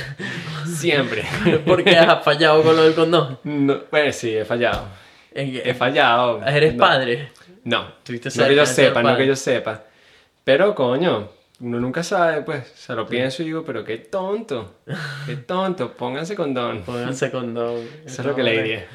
Siempre. 0.65 1.23
Porque 1.65 1.95
has 1.97 2.23
fallado 2.23 2.61
con 2.63 2.75
lo 2.75 2.83
del 2.83 2.93
condón. 2.93 3.39
No, 3.43 3.81
bueno, 3.89 4.11
sí, 4.11 4.35
he 4.35 4.45
fallado. 4.45 4.87
He 5.33 5.73
fallado. 5.73 6.45
¿Eres 6.45 6.73
No. 6.75 6.79
padre? 6.79 7.31
No, 7.63 7.93
Tuviste 8.03 8.29
no 8.35 8.47
que 8.47 8.55
yo 8.55 8.65
sepa, 8.65 9.01
no 9.03 9.15
que 9.15 9.27
yo 9.27 9.35
sepa. 9.35 9.83
Pero, 10.43 10.73
coño, 10.75 11.29
uno 11.59 11.79
nunca 11.79 12.01
sabe, 12.03 12.41
pues. 12.41 12.67
Se 12.75 12.93
lo 12.95 13.05
pienso 13.07 13.43
y 13.43 13.45
digo, 13.45 13.63
pero 13.63 13.83
qué 13.83 13.97
tonto. 13.97 14.75
Qué 15.25 15.35
tonto. 15.37 15.93
Pónganse 15.93 16.35
condón. 16.35 16.81
Pónganse 16.81 17.29
condón. 17.31 17.87
Eso 18.05 18.21
es 18.21 18.25
lo 18.27 18.35
que 18.35 18.43
le 18.43 18.61
diría. 18.61 18.87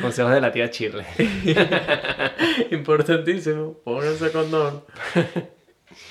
Consejos 0.00 0.32
de 0.32 0.40
la 0.40 0.52
tía 0.52 0.70
Chirle. 0.70 1.06
Importantísimo. 2.70 3.74
Pónganse 3.84 4.30
condón. 4.32 4.82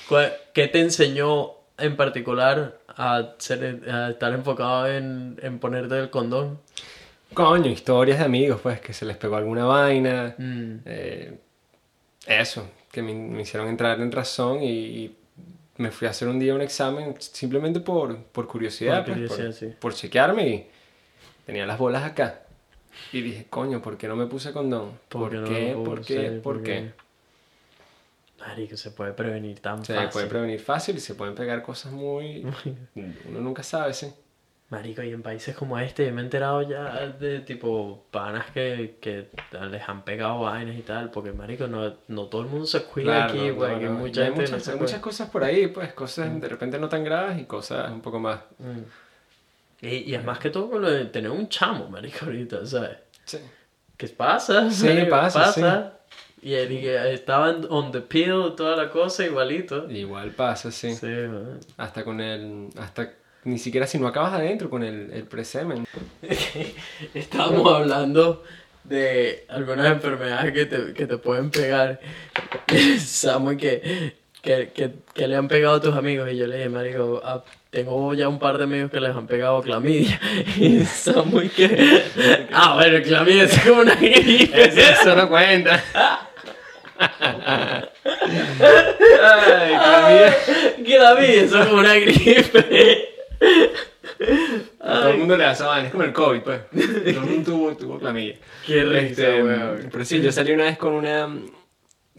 ¿Cuál- 0.08 0.32
¿Qué 0.52 0.68
te 0.68 0.80
enseñó 0.80 1.50
en 1.78 1.96
particular 1.96 2.78
a, 2.88 3.34
ser, 3.38 3.88
a 3.90 4.10
estar 4.10 4.32
enfocado 4.32 4.88
en, 4.88 5.38
en 5.42 5.58
ponerte 5.58 5.98
el 5.98 6.10
condón? 6.10 6.58
Coño, 7.34 7.70
historias 7.70 8.18
de 8.18 8.24
amigos, 8.24 8.60
pues, 8.62 8.80
que 8.80 8.92
se 8.92 9.04
les 9.04 9.16
pegó 9.16 9.36
alguna 9.36 9.64
vaina. 9.66 10.34
Mm. 10.38 10.76
Eh, 10.84 11.38
eso, 12.26 12.68
que 12.96 13.02
me, 13.02 13.12
me 13.12 13.42
hicieron 13.42 13.68
entrar 13.68 14.00
en 14.00 14.10
razón 14.10 14.62
y, 14.62 14.68
y 14.70 15.16
me 15.76 15.90
fui 15.90 16.06
a 16.06 16.12
hacer 16.12 16.28
un 16.28 16.38
día 16.38 16.54
un 16.54 16.62
examen 16.62 17.14
simplemente 17.20 17.78
por, 17.80 18.16
por 18.16 18.46
curiosidad, 18.46 19.04
Por 19.04 19.16
pues, 19.16 19.28
curiosidad, 19.30 19.44
por, 19.48 19.54
sí. 19.54 19.76
por 19.78 19.94
chequearme 19.94 20.48
y 20.48 20.66
tenía 21.44 21.66
las 21.66 21.78
bolas 21.78 22.04
acá. 22.04 22.40
Y 23.12 23.20
dije, 23.20 23.48
coño, 23.50 23.82
¿por 23.82 23.98
qué 23.98 24.08
no 24.08 24.16
me 24.16 24.24
puse 24.24 24.50
condón? 24.50 24.98
¿Por, 25.10 25.30
qué 25.30 25.36
no 25.36 25.46
qué? 25.46 25.72
¿Por 25.84 26.00
qué? 26.00 26.30
¿Por 26.42 26.62
qué? 26.62 26.92
Marico, 28.40 28.78
se 28.78 28.90
puede 28.92 29.12
prevenir 29.12 29.60
tan 29.60 29.84
Se 29.84 29.92
fácil. 29.94 30.10
puede 30.10 30.26
prevenir 30.26 30.60
fácil 30.60 30.96
y 30.96 31.00
se 31.00 31.14
pueden 31.14 31.34
pegar 31.34 31.62
cosas 31.62 31.92
muy... 31.92 32.46
Uno 33.28 33.40
nunca 33.40 33.62
sabe, 33.62 33.92
sí. 33.92 34.10
Marico, 34.68 35.00
y 35.00 35.12
en 35.12 35.22
países 35.22 35.54
como 35.54 35.78
este, 35.78 36.06
yo 36.06 36.12
me 36.12 36.22
he 36.22 36.24
enterado 36.24 36.60
ya 36.62 37.06
de 37.06 37.38
tipo 37.40 38.04
panas 38.10 38.46
que, 38.50 38.96
que 39.00 39.28
les 39.70 39.88
han 39.88 40.04
pegado 40.04 40.40
vainas 40.40 40.76
y 40.76 40.82
tal, 40.82 41.12
porque 41.12 41.30
marico, 41.30 41.68
no, 41.68 41.94
no 42.08 42.24
todo 42.24 42.42
el 42.42 42.48
mundo 42.48 42.66
se 42.66 42.82
cuida 42.82 43.28
Claro, 43.28 43.32
aquí, 43.32 43.50
güey, 43.50 43.80
no, 43.84 43.92
mucha 43.92 44.22
Y 44.22 44.24
hay 44.24 44.30
gente 44.32 44.50
muchas, 44.50 44.68
hay 44.68 44.76
muchas 44.76 45.00
cosas 45.00 45.30
por 45.30 45.44
ahí, 45.44 45.68
pues, 45.68 45.92
cosas 45.92 46.40
de 46.40 46.48
repente 46.48 46.80
no 46.80 46.88
tan 46.88 47.04
graves 47.04 47.40
y 47.40 47.44
cosas 47.44 47.90
un 47.92 48.00
poco 48.00 48.18
más... 48.18 48.40
Mm. 48.58 49.86
Y, 49.86 49.88
y 50.10 50.14
es 50.16 50.24
más 50.24 50.40
que 50.40 50.50
todo 50.50 50.68
con 50.68 50.82
lo 50.82 50.90
de 50.90 51.04
tener 51.04 51.30
un 51.30 51.48
chamo, 51.48 51.88
marico, 51.88 52.24
ahorita, 52.24 52.66
¿sabes? 52.66 52.98
Sí. 53.24 53.38
¿Qué 53.96 54.08
pasa? 54.08 54.68
Sí, 54.72 54.88
marico? 54.88 55.10
pasa, 55.10 55.92
Y 56.42 56.54
él 56.54 56.72
y 56.72 56.80
que 56.80 57.14
estaban 57.14 57.64
on 57.70 57.92
the 57.92 58.00
pill, 58.00 58.54
toda 58.56 58.76
la 58.76 58.90
cosa, 58.90 59.24
igualito. 59.24 59.88
Igual 59.88 60.30
pasa, 60.30 60.72
sí. 60.72 60.92
Sí, 60.92 61.06
man. 61.06 61.60
Hasta 61.76 62.02
con 62.02 62.20
el. 62.20 62.68
Hasta 62.78 63.12
ni 63.46 63.58
siquiera 63.58 63.86
si 63.86 63.98
no 63.98 64.08
acabas 64.08 64.34
adentro 64.34 64.68
con 64.68 64.82
el, 64.82 65.10
el 65.12 65.22
presemen. 65.24 65.86
Estábamos 67.14 67.72
hablando 67.72 68.42
de 68.82 69.44
algunas 69.48 69.86
enfermedades 69.86 70.52
que 70.52 70.66
te, 70.66 70.92
que 70.92 71.06
te 71.06 71.16
pueden 71.18 71.50
pegar. 71.50 72.00
Samuel, 72.98 73.56
que, 73.56 74.14
que, 74.42 74.70
que, 74.74 74.90
que 75.14 75.28
le 75.28 75.36
han 75.36 75.46
pegado 75.46 75.76
a 75.76 75.80
tus 75.80 75.94
amigos. 75.94 76.28
Y 76.32 76.36
yo 76.36 76.48
le 76.48 76.56
dije, 76.56 76.68
marico, 76.68 77.22
ah, 77.24 77.44
tengo 77.70 78.14
ya 78.14 78.28
un 78.28 78.40
par 78.40 78.58
de 78.58 78.64
amigos 78.64 78.90
que 78.90 79.00
les 79.00 79.14
han 79.14 79.28
pegado 79.28 79.62
clamidia. 79.62 80.20
Y 80.56 80.84
Samuel 80.84 81.50
que... 81.50 82.02
Ah, 82.52 82.74
bueno, 82.74 83.00
clamidia 83.04 83.44
es 83.44 83.60
como 83.60 83.82
una 83.82 83.94
gripe. 83.94 84.64
Eso 84.64 85.14
no 85.14 85.28
cuenta. 85.28 85.84
Ay, 89.22 89.76
clamidia. 89.78 90.36
Clamidia 90.84 91.42
es 91.42 91.52
como 91.52 91.78
una 91.78 91.94
gripe. 91.94 93.15
A 94.80 95.00
todo 95.00 95.10
el 95.10 95.18
mundo 95.18 95.36
le 95.36 95.44
da 95.44 95.52
esa 95.52 95.66
vaina, 95.66 95.86
es 95.88 95.92
como 95.92 96.04
el 96.04 96.12
COVID, 96.12 96.40
pues. 96.40 96.60
Todo 96.70 96.80
el 97.04 97.20
mundo 97.20 97.42
tuvo, 97.52 97.76
tuvo 97.76 97.98
clamidia. 97.98 98.36
Qué 98.66 98.82
risa, 98.84 98.98
Este, 99.06 99.42
weón. 99.42 99.88
Pero 99.92 100.04
sí, 100.04 100.20
yo 100.22 100.32
salí 100.32 100.52
una 100.52 100.64
vez 100.64 100.78
con 100.78 100.94
una. 100.94 101.28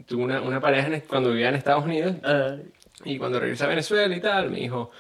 Tuve 0.06 0.24
una, 0.24 0.42
una 0.42 0.60
pareja 0.62 0.88
en- 0.88 1.02
cuando 1.02 1.32
vivía 1.32 1.50
en 1.50 1.56
Estados 1.56 1.84
Unidos 1.84 2.16
Ah, 2.24 2.56
y 3.04 3.18
cuando 3.18 3.40
regresé 3.40 3.64
a 3.64 3.68
Venezuela 3.68 4.16
y 4.16 4.22
tal, 4.22 4.52
me 4.52 4.58
dijo. 4.60 4.92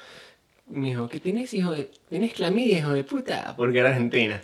Me 0.69 0.88
dijo, 0.89 1.07
¿qué 1.07 1.19
tienes, 1.19 1.53
hijo 1.53 1.72
de.? 1.72 1.89
¿Tienes 2.10 2.34
clamidia, 2.34 2.80
hijo 2.80 2.91
de 2.94 3.03
puta? 3.03 3.53
Porque 3.56 3.80
era 3.80 3.89
argentina. 3.89 4.41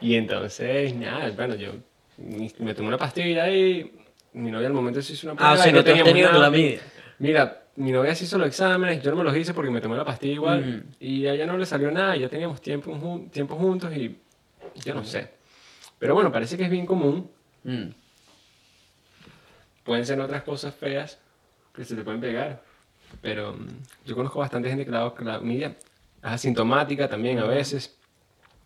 Y 0.00 0.14
entonces, 0.14 0.94
nada, 0.94 1.30
bueno, 1.32 1.54
yo 1.56 1.72
me 2.58 2.74
tomé 2.74 2.88
una 2.88 2.96
pastilla 2.98 3.50
y 3.50 3.92
mi 4.34 4.50
novia 4.50 4.68
al 4.68 4.72
momento 4.72 5.02
se 5.02 5.12
hizo 5.12 5.26
una 5.26 5.36
prueba. 5.36 5.52
Ah, 5.52 5.54
o 5.54 5.62
sea, 5.62 5.72
no 5.72 5.84
te 5.84 5.90
has 5.90 5.96
teníamos 5.96 6.08
tenido 6.12 6.28
nada. 6.28 6.40
clamidia. 6.40 6.80
Mira, 7.18 7.61
mi 7.76 7.90
novia 7.92 8.14
se 8.14 8.24
hizo 8.24 8.36
los 8.38 8.46
exámenes, 8.48 9.02
yo 9.02 9.10
no 9.10 9.16
me 9.18 9.24
los 9.24 9.36
hice 9.36 9.54
porque 9.54 9.70
me 9.70 9.80
tomé 9.80 9.96
la 9.96 10.04
pastilla 10.04 10.34
igual 10.34 10.64
Mm. 10.64 10.94
y 11.00 11.26
a 11.26 11.34
ella 11.34 11.46
no 11.46 11.56
le 11.56 11.64
salió 11.66 11.90
nada, 11.90 12.16
ya 12.16 12.28
teníamos 12.28 12.60
tiempo, 12.60 12.92
jun- 12.94 13.30
tiempo 13.30 13.56
juntos 13.56 13.94
y 13.96 14.18
yo 14.84 14.94
no 14.94 15.04
sé. 15.04 15.30
Pero 15.98 16.14
bueno, 16.14 16.30
parece 16.32 16.56
que 16.56 16.64
es 16.64 16.70
bien 16.70 16.84
común. 16.86 17.30
Mm. 17.64 17.88
Pueden 19.84 20.06
ser 20.06 20.20
otras 20.20 20.42
cosas 20.42 20.74
feas 20.74 21.18
que 21.74 21.84
se 21.84 21.96
te 21.96 22.02
pueden 22.02 22.20
pegar. 22.20 22.62
Pero 23.20 23.52
mm, 23.54 23.66
yo 24.06 24.14
conozco 24.16 24.38
bastante 24.38 24.68
gente 24.68 24.84
que 24.84 24.90
la 24.90 25.00
da 25.00 25.14
clamidia. 25.14 25.68
Es 25.68 25.76
asintomática 26.30 27.08
también 27.08 27.38
a 27.38 27.44
veces. 27.44 27.98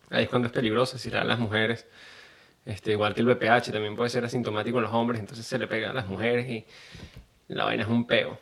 Ahí 0.09 0.23
es 0.23 0.29
cuando 0.29 0.47
es 0.47 0.53
peligroso, 0.53 0.97
si 0.97 1.09
le 1.09 1.15
da 1.15 1.21
a 1.23 1.25
las 1.25 1.39
mujeres. 1.39 1.85
Este, 2.65 2.91
igual 2.91 3.13
que 3.13 3.21
el 3.21 3.27
VPH, 3.27 3.71
también 3.71 3.95
puede 3.95 4.09
ser 4.09 4.25
asintomático 4.25 4.77
en 4.77 4.83
los 4.83 4.93
hombres, 4.93 5.19
entonces 5.21 5.45
se 5.45 5.57
le 5.57 5.67
pega 5.67 5.89
a 5.89 5.93
las 5.93 6.07
mujeres 6.07 6.49
y 6.49 6.65
la 7.47 7.63
vaina 7.65 7.83
es 7.83 7.89
un 7.89 8.05
peo. 8.05 8.37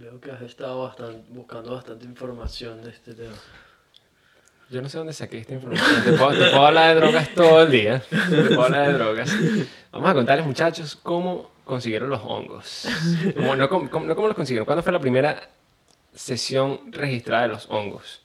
Veo 0.00 0.18
que 0.20 0.30
has 0.30 0.40
estado 0.42 0.82
bastante, 0.84 1.22
buscando 1.28 1.74
bastante 1.74 2.06
información 2.06 2.82
de 2.82 2.90
este 2.90 3.12
tema. 3.14 3.34
Yo 4.70 4.80
no 4.80 4.88
sé 4.88 4.96
dónde 4.98 5.12
saqué 5.12 5.38
esta 5.38 5.52
información. 5.54 6.04
Te 6.04 6.12
puedo, 6.12 6.30
te 6.30 6.50
puedo 6.50 6.66
hablar 6.66 6.94
de 6.94 7.00
drogas 7.00 7.34
todo 7.34 7.62
el 7.62 7.70
día. 7.70 8.00
Te 8.08 8.42
puedo 8.44 8.62
hablar 8.64 8.86
de 8.88 8.92
drogas. 8.94 9.30
Vamos 9.92 10.10
a 10.10 10.14
contarles, 10.14 10.46
muchachos, 10.46 10.96
cómo 10.96 11.50
consiguieron 11.64 12.08
los 12.08 12.20
hongos. 12.24 12.86
Como- 13.36 13.56
no, 13.56 13.68
cómo, 13.68 13.90
cómo- 13.90 14.06
no 14.06 14.14
cómo 14.14 14.28
los 14.28 14.36
consiguieron. 14.36 14.64
¿Cuándo 14.64 14.82
fue 14.82 14.92
la 14.92 15.00
primera 15.00 15.50
sesión 16.14 16.92
registrada 16.92 17.42
de 17.42 17.48
los 17.48 17.66
hongos? 17.68 18.22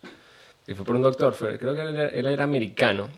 Y 0.67 0.75
fue 0.75 0.85
por 0.85 0.95
un 0.95 1.01
doctor. 1.01 1.33
Fue, 1.33 1.57
creo 1.59 1.75
que 1.75 1.81
él, 1.81 1.95
era- 1.95 2.09
él 2.09 2.25
era 2.27 2.43
americano. 2.43 3.09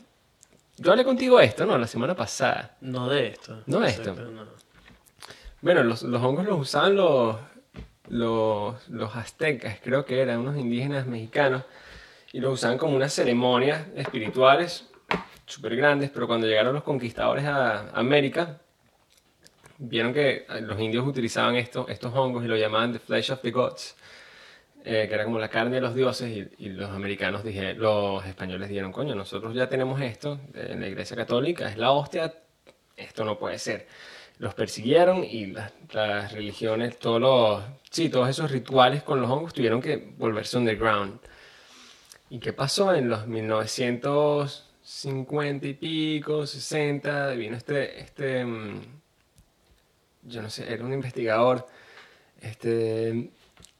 Yo 0.78 0.90
hablé 0.90 1.04
contigo 1.04 1.38
de 1.38 1.44
esto, 1.44 1.64
¿no? 1.66 1.76
La 1.78 1.86
semana 1.86 2.14
pasada. 2.16 2.76
No 2.80 3.08
de 3.08 3.28
esto. 3.28 3.62
No 3.66 3.80
de 3.80 3.88
esto. 3.90 4.14
no. 4.14 4.44
Bueno, 5.60 5.82
los, 5.82 6.02
los 6.02 6.22
hongos 6.22 6.44
los 6.46 6.60
usaban 6.60 6.94
los, 6.96 7.36
los, 8.08 8.88
los 8.88 9.16
aztecas, 9.16 9.78
creo 9.82 10.04
que 10.04 10.20
eran 10.20 10.40
unos 10.40 10.56
indígenas 10.56 11.06
mexicanos, 11.06 11.64
y 12.32 12.40
los 12.40 12.54
usaban 12.54 12.78
como 12.78 12.94
unas 12.94 13.12
ceremonias 13.12 13.86
espirituales 13.96 14.88
súper 15.46 15.76
grandes, 15.76 16.10
pero 16.10 16.26
cuando 16.26 16.46
llegaron 16.46 16.74
los 16.74 16.82
conquistadores 16.82 17.44
a 17.46 17.90
América, 17.98 18.60
vieron 19.78 20.12
que 20.12 20.46
los 20.62 20.78
indios 20.80 21.06
utilizaban 21.06 21.56
esto, 21.56 21.86
estos 21.88 22.12
hongos 22.14 22.44
y 22.44 22.48
lo 22.48 22.56
llamaban 22.56 22.92
the 22.92 22.98
flesh 22.98 23.30
of 23.30 23.40
the 23.40 23.50
gods, 23.50 23.96
eh, 24.84 25.06
que 25.08 25.14
era 25.14 25.24
como 25.24 25.38
la 25.38 25.48
carne 25.48 25.76
de 25.76 25.80
los 25.80 25.94
dioses, 25.94 26.28
y, 26.28 26.64
y 26.64 26.68
los 26.70 26.90
americanos 26.90 27.44
dije, 27.44 27.74
los 27.74 28.24
españoles 28.26 28.68
dijeron, 28.68 28.92
coño, 28.92 29.14
nosotros 29.14 29.54
ya 29.54 29.68
tenemos 29.68 30.00
esto 30.00 30.38
en 30.54 30.80
la 30.80 30.88
iglesia 30.88 31.16
católica, 31.16 31.68
es 31.68 31.78
la 31.78 31.92
hostia, 31.92 32.34
esto 32.96 33.24
no 33.24 33.38
puede 33.38 33.58
ser. 33.58 33.86
Los 34.38 34.54
persiguieron 34.54 35.24
y 35.24 35.46
las, 35.46 35.72
las 35.92 36.32
religiones, 36.32 36.98
todos 36.98 37.20
los, 37.20 37.62
sí, 37.90 38.08
todos 38.08 38.28
esos 38.28 38.50
rituales 38.50 39.02
con 39.02 39.20
los 39.20 39.28
hongos 39.30 39.52
tuvieron 39.52 39.80
que 39.82 40.12
volverse 40.16 40.56
underground. 40.58 41.18
¿Y 42.30 42.38
qué 42.38 42.52
pasó 42.52 42.94
en 42.94 43.08
los 43.08 43.26
1950 43.26 45.66
y 45.66 45.74
pico, 45.74 46.46
60? 46.46 47.30
Vino 47.30 47.56
este, 47.56 48.00
este, 48.00 48.44
mm, 48.44 48.80
yo 50.22 50.42
no 50.42 50.50
sé, 50.50 50.72
era 50.72 50.84
un 50.84 50.92
investigador, 50.92 51.66
este, 52.40 53.30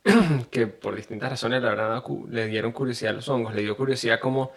que 0.51 0.67
por 0.67 0.97
distintas 0.97 1.31
razones 1.31 1.63
dado 1.63 2.03
cu- 2.03 2.27
le 2.31 2.47
dieron 2.47 2.73
curiosidad 2.73 3.13
a 3.13 3.17
los 3.17 3.29
hongos, 3.29 3.55
le 3.55 3.63
dio 3.63 3.77
curiosidad 3.77 4.19
como 4.19 4.51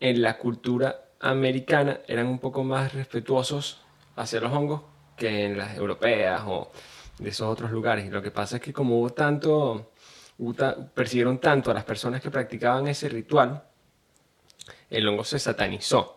en 0.00 0.20
la 0.20 0.36
cultura 0.36 1.00
americana 1.20 2.00
eran 2.08 2.26
un 2.26 2.40
poco 2.40 2.62
más 2.64 2.92
respetuosos 2.94 3.80
hacia 4.16 4.40
los 4.40 4.52
hongos 4.52 4.82
que 5.20 5.44
en 5.44 5.58
las 5.58 5.76
europeas 5.76 6.42
o 6.46 6.72
de 7.18 7.28
esos 7.28 7.46
otros 7.46 7.70
lugares. 7.70 8.06
Y 8.06 8.10
lo 8.10 8.22
que 8.22 8.30
pasa 8.30 8.56
es 8.56 8.62
que 8.62 8.72
como 8.72 8.98
hubo 8.98 9.10
tanto, 9.10 9.92
hubo 10.38 10.54
ta- 10.54 10.74
persiguieron 10.94 11.38
tanto 11.38 11.70
a 11.70 11.74
las 11.74 11.84
personas 11.84 12.22
que 12.22 12.30
practicaban 12.30 12.88
ese 12.88 13.08
ritual, 13.10 13.62
el 14.88 15.06
hongo 15.06 15.22
se 15.22 15.38
satanizó. 15.38 16.16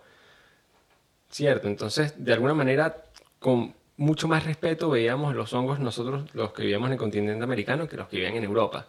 ¿Cierto? 1.30 1.68
Entonces, 1.68 2.14
de 2.24 2.32
alguna 2.34 2.54
manera, 2.54 2.96
con 3.40 3.74
mucho 3.98 4.28
más 4.28 4.46
respeto 4.46 4.90
veíamos 4.90 5.36
los 5.36 5.52
hongos 5.54 5.80
nosotros, 5.80 6.34
los 6.34 6.54
que 6.54 6.62
vivíamos 6.62 6.88
en 6.88 6.94
el 6.94 7.00
continente 7.00 7.44
americano, 7.44 7.88
que 7.88 7.98
los 7.98 8.08
que 8.08 8.16
vivían 8.18 8.36
en 8.36 8.44
Europa. 8.46 8.88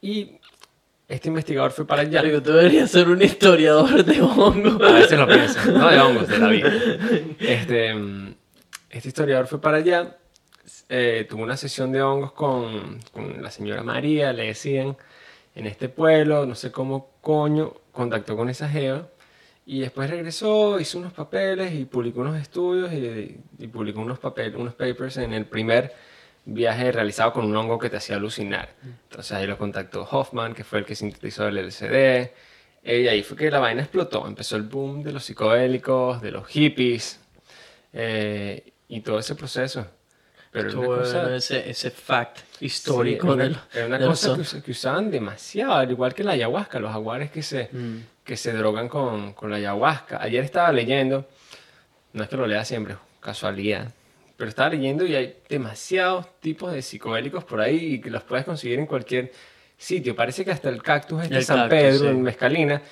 Y 0.00 0.38
este 1.08 1.28
investigador 1.28 1.72
fue 1.72 1.86
para 1.86 2.02
allá. 2.02 2.20
Marico, 2.22 2.42
tú 2.42 2.52
deberías 2.52 2.90
ser 2.90 3.08
un 3.08 3.20
historiador 3.22 4.04
de 4.04 4.20
hongo. 4.22 4.84
A 4.84 4.92
veces 4.92 5.18
lo 5.18 5.26
pienso, 5.26 5.72
no 5.72 5.90
de 5.90 6.00
hongos, 6.00 6.28
de 6.28 6.38
la 6.38 6.48
vida. 6.48 6.70
Este, 7.40 7.94
este 8.94 9.08
historiador 9.08 9.46
fue 9.46 9.60
para 9.60 9.78
allá, 9.78 10.16
eh, 10.88 11.26
tuvo 11.28 11.42
una 11.42 11.56
sesión 11.56 11.90
de 11.92 12.00
hongos 12.00 12.32
con, 12.32 13.00
con 13.12 13.42
la 13.42 13.50
señora 13.50 13.82
María, 13.82 14.32
le 14.32 14.46
decían, 14.46 14.96
en 15.54 15.66
este 15.66 15.88
pueblo, 15.88 16.46
no 16.46 16.54
sé 16.54 16.70
cómo 16.70 17.10
coño, 17.20 17.74
contactó 17.92 18.36
con 18.36 18.48
esa 18.48 18.68
jeva, 18.68 19.08
y 19.66 19.80
después 19.80 20.10
regresó, 20.10 20.78
hizo 20.78 20.98
unos 20.98 21.12
papeles 21.12 21.72
y 21.74 21.86
publicó 21.86 22.20
unos 22.20 22.40
estudios 22.40 22.92
y, 22.92 23.40
y 23.58 23.66
publicó 23.68 24.00
unos 24.00 24.18
papeles, 24.18 24.54
unos 24.54 24.74
papers 24.74 25.16
en 25.16 25.32
el 25.32 25.46
primer 25.46 25.92
viaje 26.44 26.92
realizado 26.92 27.32
con 27.32 27.46
un 27.46 27.56
hongo 27.56 27.78
que 27.78 27.90
te 27.90 27.96
hacía 27.96 28.16
alucinar. 28.16 28.68
Entonces 28.82 29.32
ahí 29.32 29.46
lo 29.46 29.58
contactó 29.58 30.06
Hoffman, 30.10 30.54
que 30.54 30.64
fue 30.64 30.80
el 30.80 30.84
que 30.84 30.94
sintetizó 30.94 31.48
el 31.48 31.56
LSD. 31.66 32.30
Y 32.84 33.08
ahí 33.08 33.22
fue 33.22 33.36
que 33.36 33.50
la 33.50 33.58
vaina 33.58 33.80
explotó. 33.82 34.26
Empezó 34.26 34.56
el 34.56 34.64
boom 34.64 35.02
de 35.02 35.12
los 35.12 35.24
psicodélicos, 35.24 36.20
de 36.20 36.30
los 36.30 36.46
hippies 36.46 37.20
eh, 37.94 38.73
y 38.88 39.00
todo 39.00 39.18
ese 39.18 39.34
proceso. 39.34 39.86
Pero 40.50 40.68
era 40.70 40.78
una 40.78 40.86
cosa- 40.86 41.34
ese, 41.36 41.68
ese 41.68 41.90
fact 41.90 42.38
Sí, 42.58 42.66
histórico 42.66 43.26
era 43.26 43.34
una, 43.34 43.44
de 43.44 43.50
lo- 43.50 43.60
era 43.72 43.86
una 43.86 43.98
cosa 44.06 44.36
que, 44.36 44.62
que 44.62 44.70
usaban 44.70 45.10
demasiado, 45.10 45.72
al 45.74 45.90
igual 45.90 46.14
que 46.14 46.22
la 46.22 46.32
ayahuasca, 46.32 46.78
los 46.78 46.92
jaguares 46.92 47.30
que 47.32 47.42
se, 47.42 47.68
Mm. 47.72 47.96
que 48.22 48.36
se 48.36 48.52
drogan 48.52 48.88
con, 48.88 49.32
con 49.32 49.50
la 49.50 49.56
ayahuasca. 49.56 50.22
Ayer 50.22 50.44
estaba 50.44 50.70
leyendo, 50.70 51.26
no 52.12 52.22
es 52.22 52.28
que 52.28 52.36
lo 52.36 52.46
lea 52.46 52.64
siempre, 52.64 52.96
casualidad, 53.20 53.90
pero 54.36 54.48
estaba 54.48 54.68
leyendo 54.70 55.04
y 55.04 55.14
hay 55.16 55.36
demasiados 55.48 56.26
tipos 56.40 56.72
de 56.72 56.82
psicodélicos 56.82 57.42
por 57.44 57.60
ahí 57.60 57.94
y 57.94 58.00
que 58.00 58.10
los 58.10 58.22
puedes 58.22 58.44
conseguir 58.44 58.78
en 58.78 58.86
cualquier 58.86 59.32
sitio. 59.76 60.14
Parece 60.14 60.44
que 60.44 60.52
hasta 60.52 60.68
el 60.68 60.82
cactus 60.82 61.22
este 61.24 61.34
de 61.36 61.42
San 61.42 61.56
cactus, 61.68 61.78
Pedro, 61.78 61.98
sí. 61.98 62.06
en 62.06 62.22
Mezcalina, 62.22 62.82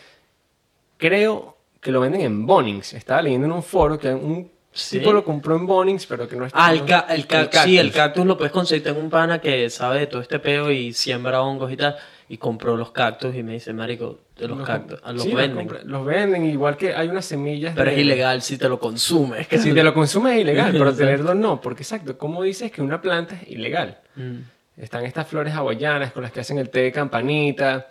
creo 0.96 1.56
que 1.80 1.90
lo 1.90 2.00
venden 2.00 2.20
en 2.22 2.46
Bonings. 2.46 2.92
Estaba 2.94 3.22
leyendo 3.22 3.46
en 3.46 3.52
un 3.52 3.62
foro 3.62 3.98
que 3.98 4.08
un 4.12 4.51
Sí. 4.74 4.98
tipo 4.98 5.12
lo 5.12 5.22
compró 5.22 5.56
en 5.56 5.66
Bonings, 5.66 6.06
pero 6.06 6.26
que 6.26 6.34
no 6.36 6.46
está... 6.46 6.64
Ah, 6.66 6.72
el, 6.72 6.84
ca- 6.86 7.06
el, 7.10 7.26
ca- 7.26 7.50
sí, 7.64 7.76
el 7.76 7.88
cactus. 7.88 7.96
cactus 8.02 8.26
lo 8.26 8.36
puedes 8.38 8.52
conseguir. 8.52 8.82
Tengo 8.82 9.00
un 9.00 9.10
pana 9.10 9.38
que 9.38 9.68
sabe 9.68 10.00
de 10.00 10.06
todo 10.06 10.22
este 10.22 10.38
peo 10.38 10.70
y 10.70 10.92
siembra 10.94 11.42
hongos 11.42 11.70
y 11.70 11.76
tal. 11.76 11.96
Y 12.28 12.38
compró 12.38 12.76
los 12.78 12.90
cactus 12.92 13.34
y 13.36 13.42
me 13.42 13.52
dice, 13.52 13.74
marico, 13.74 14.20
de 14.38 14.48
los 14.48 14.56
Los 14.56 14.66
cactus. 14.66 14.98
ah, 15.04 15.12
Los 15.12 15.24
sí, 15.24 15.34
venden. 15.34 15.68
los 15.84 16.06
venden, 16.06 16.46
igual 16.46 16.78
que 16.78 16.94
hay 16.94 17.08
unas 17.08 17.26
semillas. 17.26 17.74
Pero 17.76 17.90
de- 17.90 17.96
es 17.96 18.02
ilegal 18.02 18.40
si 18.40 18.56
te 18.56 18.66
lo 18.70 18.78
consumes. 18.78 19.46
que- 19.46 19.58
Si 19.58 19.72
te 19.74 19.82
lo 19.84 19.92
consumes 19.92 20.36
es 20.36 20.40
ilegal, 20.40 20.72
pero 20.72 20.94
tenerlo 20.96 21.34
no. 21.34 21.60
Porque 21.60 21.82
exacto, 21.82 22.16
¿cómo 22.16 22.42
dices 22.42 22.72
que 22.72 22.80
una 22.80 23.02
planta 23.02 23.34
es 23.42 23.48
ilegal? 23.50 23.98
Mm. 24.16 24.38
Están 24.78 25.04
estas 25.04 25.26
flores 25.28 25.52
hawaianas 25.52 26.12
con 26.12 26.22
las 26.22 26.32
que 26.32 26.40
hacen 26.40 26.56
el 26.56 26.70
té 26.70 26.80
de 26.84 26.92
campanita. 26.92 27.88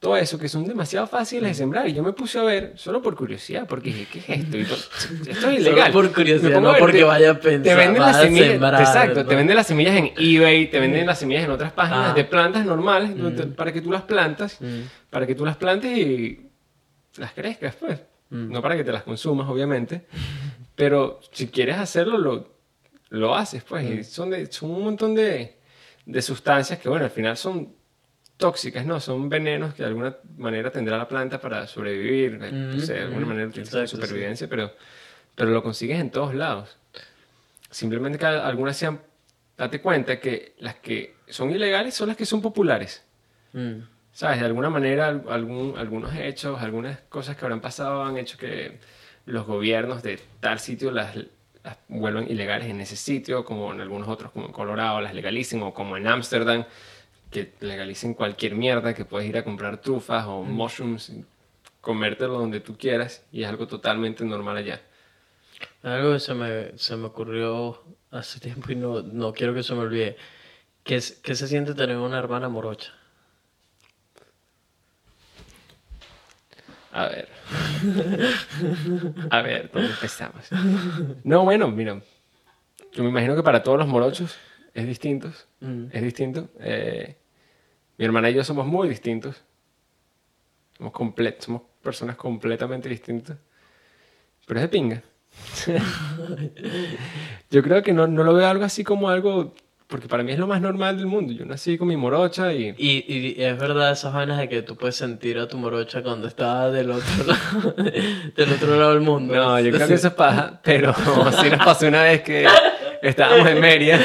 Todo 0.00 0.16
eso 0.16 0.38
que 0.38 0.48
son 0.48 0.64
demasiado 0.64 1.08
fáciles 1.08 1.48
de 1.50 1.54
sembrar. 1.54 1.88
Y 1.88 1.92
yo 1.94 2.04
me 2.04 2.12
puse 2.12 2.38
a 2.38 2.44
ver, 2.44 2.72
solo 2.76 3.02
por 3.02 3.16
curiosidad, 3.16 3.66
porque 3.66 3.90
dije, 3.92 4.06
¿qué 4.12 4.18
es 4.20 4.40
esto? 4.40 4.56
Y 4.56 4.64
todo- 4.64 4.76
esto 5.28 5.50
es 5.50 5.58
ilegal. 5.60 5.90
por 5.92 6.12
curiosidad, 6.12 6.60
no 6.60 6.70
ver, 6.70 6.78
porque 6.80 6.98
te- 6.98 7.04
vaya 7.04 7.30
a 7.32 7.34
pensar, 7.34 7.62
Te 7.62 7.74
venden 7.74 8.02
las 8.02 8.20
semillas. 8.20 8.46
sembrar, 8.48 8.80
exacto, 8.80 9.22
¿no? 9.24 9.28
te 9.28 9.34
venden 9.34 9.56
las 9.56 9.66
semillas 9.66 9.96
en 9.96 10.12
eBay, 10.16 10.70
te 10.70 10.78
venden 10.78 11.04
las 11.04 11.18
semillas 11.18 11.44
en 11.44 11.50
otras 11.50 11.72
páginas 11.72 12.10
Ah. 12.12 12.14
de 12.14 12.24
plantas 12.24 12.64
normales 12.64 13.16
donde- 13.18 13.46
para 13.46 13.72
que 13.72 13.80
tú 13.80 13.90
las 13.90 14.02
plantas. 14.02 14.60
Mm. 14.60 14.82
Para 15.10 15.26
que 15.26 15.34
tú 15.34 15.44
las 15.44 15.56
plantes 15.56 15.98
y 15.98 16.48
las 17.16 17.32
crezcas, 17.32 17.74
pues. 17.74 17.98
Mm. 18.30 18.52
No 18.52 18.62
para 18.62 18.76
que 18.76 18.84
te 18.84 18.92
las 18.92 19.02
consumas, 19.02 19.48
obviamente. 19.48 20.06
Pero 20.76 21.18
si 21.32 21.48
quieres 21.48 21.76
hacerlo, 21.76 22.18
lo, 22.18 22.54
lo 23.08 23.34
haces, 23.34 23.64
pues. 23.64 23.84
Mm. 23.84 23.98
Y 23.98 24.04
son, 24.04 24.30
de- 24.30 24.46
son 24.52 24.70
un 24.70 24.84
montón 24.84 25.14
de, 25.16 25.58
de 26.06 26.22
sustancias 26.22 26.78
que, 26.78 26.88
bueno, 26.88 27.04
al 27.06 27.10
final 27.10 27.36
son 27.36 27.76
tóxicas, 28.38 28.86
¿no? 28.86 28.98
Son 29.00 29.28
venenos 29.28 29.74
que 29.74 29.82
de 29.82 29.88
alguna 29.88 30.16
manera 30.38 30.70
tendrá 30.70 30.96
la 30.96 31.06
planta 31.06 31.38
para 31.40 31.66
sobrevivir. 31.66 32.38
no 32.38 32.80
sé, 32.80 32.94
de 32.94 33.00
alguna 33.02 33.26
mm, 33.26 33.28
manera 33.28 33.48
utiliza 33.48 33.80
exacto, 33.82 33.96
sí. 33.96 33.96
supervivencia, 34.02 34.48
pero, 34.48 34.72
pero 35.34 35.50
lo 35.50 35.62
consigues 35.62 36.00
en 36.00 36.10
todos 36.10 36.34
lados. 36.34 36.78
Simplemente 37.70 38.18
que 38.18 38.24
algunas 38.26 38.76
sean... 38.76 39.00
Date 39.56 39.80
cuenta 39.80 40.20
que 40.20 40.54
las 40.60 40.76
que 40.76 41.16
son 41.28 41.50
ilegales 41.50 41.92
son 41.92 42.06
las 42.08 42.16
que 42.16 42.24
son 42.24 42.40
populares. 42.40 43.04
Mm. 43.52 43.80
¿Sabes? 44.12 44.38
De 44.40 44.46
alguna 44.46 44.70
manera, 44.70 45.08
al- 45.08 45.24
algún, 45.28 45.74
algunos 45.76 46.14
hechos, 46.14 46.60
algunas 46.62 47.00
cosas 47.08 47.36
que 47.36 47.44
habrán 47.44 47.60
pasado 47.60 48.04
han 48.04 48.16
hecho 48.18 48.38
que 48.38 48.78
los 49.26 49.46
gobiernos 49.46 50.02
de 50.04 50.20
tal 50.40 50.60
sitio 50.60 50.92
las, 50.92 51.16
las 51.16 51.76
vuelvan 51.88 52.30
ilegales 52.30 52.68
en 52.68 52.80
ese 52.80 52.94
sitio, 52.94 53.44
como 53.44 53.72
en 53.72 53.80
algunos 53.80 54.08
otros, 54.08 54.30
como 54.30 54.46
en 54.46 54.52
Colorado, 54.52 55.00
las 55.00 55.12
legalicen, 55.12 55.60
o 55.62 55.74
como 55.74 55.96
en 55.96 56.06
Ámsterdam, 56.06 56.64
que 57.30 57.52
legalicen 57.60 58.14
cualquier 58.14 58.54
mierda, 58.54 58.94
que 58.94 59.04
puedes 59.04 59.28
ir 59.28 59.36
a 59.36 59.44
comprar 59.44 59.80
trufas 59.80 60.24
o 60.26 60.42
mushrooms, 60.42 61.12
comértelo 61.80 62.38
donde 62.38 62.60
tú 62.60 62.76
quieras 62.76 63.26
y 63.32 63.42
es 63.42 63.48
algo 63.48 63.66
totalmente 63.66 64.24
normal 64.24 64.56
allá. 64.56 64.80
Algo 65.82 66.12
que 66.12 66.20
se 66.20 66.34
me, 66.34 66.78
se 66.78 66.96
me 66.96 67.06
ocurrió 67.06 67.82
hace 68.10 68.40
tiempo 68.46 68.72
y 68.72 68.76
no, 68.76 69.02
no 69.02 69.32
quiero 69.32 69.54
que 69.54 69.62
se 69.62 69.74
me 69.74 69.80
olvide. 69.80 70.16
¿Qué, 70.82 71.02
qué 71.22 71.34
se 71.34 71.48
siente 71.48 71.74
tener 71.74 71.96
una 71.96 72.18
hermana 72.18 72.48
morocha? 72.48 72.92
A 76.92 77.06
ver. 77.06 77.28
A 79.30 79.42
ver, 79.42 79.70
¿dónde 79.72 79.90
empezamos? 79.90 80.48
No, 81.22 81.44
bueno, 81.44 81.68
mira. 81.68 82.00
Yo 82.92 83.02
me 83.02 83.10
imagino 83.10 83.36
que 83.36 83.42
para 83.42 83.62
todos 83.62 83.78
los 83.78 83.86
morochos 83.86 84.36
es 84.78 84.86
distinto. 84.86 85.30
Mm. 85.60 85.84
Es 85.92 86.02
distinto. 86.02 86.48
Eh, 86.60 87.16
mi 87.96 88.04
hermana 88.04 88.30
y 88.30 88.34
yo 88.34 88.44
somos 88.44 88.66
muy 88.66 88.88
distintos. 88.88 89.42
Somos, 90.76 90.92
comple- 90.92 91.36
somos 91.38 91.62
personas 91.82 92.16
completamente 92.16 92.88
distintas. 92.88 93.36
Pero 94.46 94.60
es 94.60 94.62
de 94.62 94.68
pinga. 94.68 95.02
yo 97.50 97.62
creo 97.62 97.82
que 97.82 97.92
no, 97.92 98.06
no 98.06 98.22
lo 98.24 98.34
veo 98.34 98.46
algo 98.46 98.64
así 98.64 98.84
como 98.84 99.08
algo... 99.08 99.54
Porque 99.88 100.06
para 100.06 100.22
mí 100.22 100.32
es 100.32 100.38
lo 100.38 100.46
más 100.46 100.60
normal 100.60 100.98
del 100.98 101.06
mundo. 101.06 101.32
Yo 101.32 101.46
nací 101.46 101.78
con 101.78 101.88
mi 101.88 101.96
morocha 101.96 102.52
y... 102.52 102.74
Y, 102.76 103.04
y 103.08 103.42
es 103.42 103.58
verdad 103.58 103.90
esas 103.90 104.12
vainas 104.12 104.36
de 104.36 104.46
que 104.46 104.60
tú 104.60 104.76
puedes 104.76 104.96
sentir 104.96 105.38
a 105.38 105.48
tu 105.48 105.56
morocha 105.56 106.02
cuando 106.02 106.28
está 106.28 106.70
del 106.70 106.90
otro 106.90 107.24
lado, 107.26 107.72
del 108.36 108.52
otro 108.52 108.76
lado 108.76 108.90
del 108.92 109.00
mundo. 109.00 109.34
No, 109.34 109.58
yo 109.60 109.72
creo 109.72 109.88
que 109.88 109.94
eso 109.94 110.08
es 110.08 110.14
paja, 110.14 110.60
pero 110.62 110.92
sí 111.40 111.48
nos 111.48 111.64
pasó 111.64 111.88
una 111.88 112.02
vez 112.02 112.20
que 112.20 112.46
estábamos 113.02 113.48
en 113.48 113.60
Mérida 113.60 113.98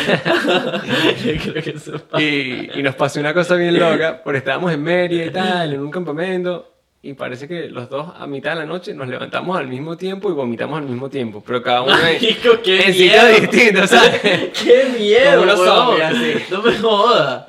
Yo 1.23 1.31
creo 1.51 1.63
que 1.63 1.69
eso 1.71 1.95
es 1.95 2.01
pa- 2.01 2.21
y, 2.21 2.69
y 2.75 2.83
nos 2.83 2.95
pasó 2.95 3.19
una 3.19 3.33
cosa 3.33 3.55
bien 3.55 3.79
loca, 3.79 4.21
porque 4.23 4.39
estábamos 4.39 4.71
en 4.71 4.81
Mérida 4.83 5.25
y 5.25 5.29
tal, 5.31 5.73
en 5.73 5.79
un 5.81 5.91
campamento, 5.91 6.69
y 7.01 7.13
parece 7.15 7.47
que 7.49 7.67
los 7.69 7.89
dos 7.89 8.13
a 8.17 8.25
mitad 8.27 8.51
de 8.51 8.57
la 8.61 8.65
noche 8.65 8.93
nos 8.93 9.09
levantamos 9.09 9.57
al 9.57 9.67
mismo 9.67 9.97
tiempo 9.97 10.29
y 10.29 10.33
vomitamos 10.33 10.79
al 10.79 10.85
mismo 10.85 11.09
tiempo, 11.09 11.43
pero 11.45 11.61
cada 11.61 11.81
uno 11.81 11.93
en, 12.07 12.17
qué 12.17 12.29
en 12.31 12.91
miedo. 12.97 13.27
sitios 13.27 13.41
distintos, 13.41 13.89
¿sabes? 13.89 14.21
¡Qué 14.63 14.85
miedo! 14.97 15.41
Como 15.41 15.51
huevón! 15.51 15.67
zombies, 15.67 16.03
así. 16.05 16.43
No 16.49 16.61
me 16.61 16.77
jodas. 16.77 17.45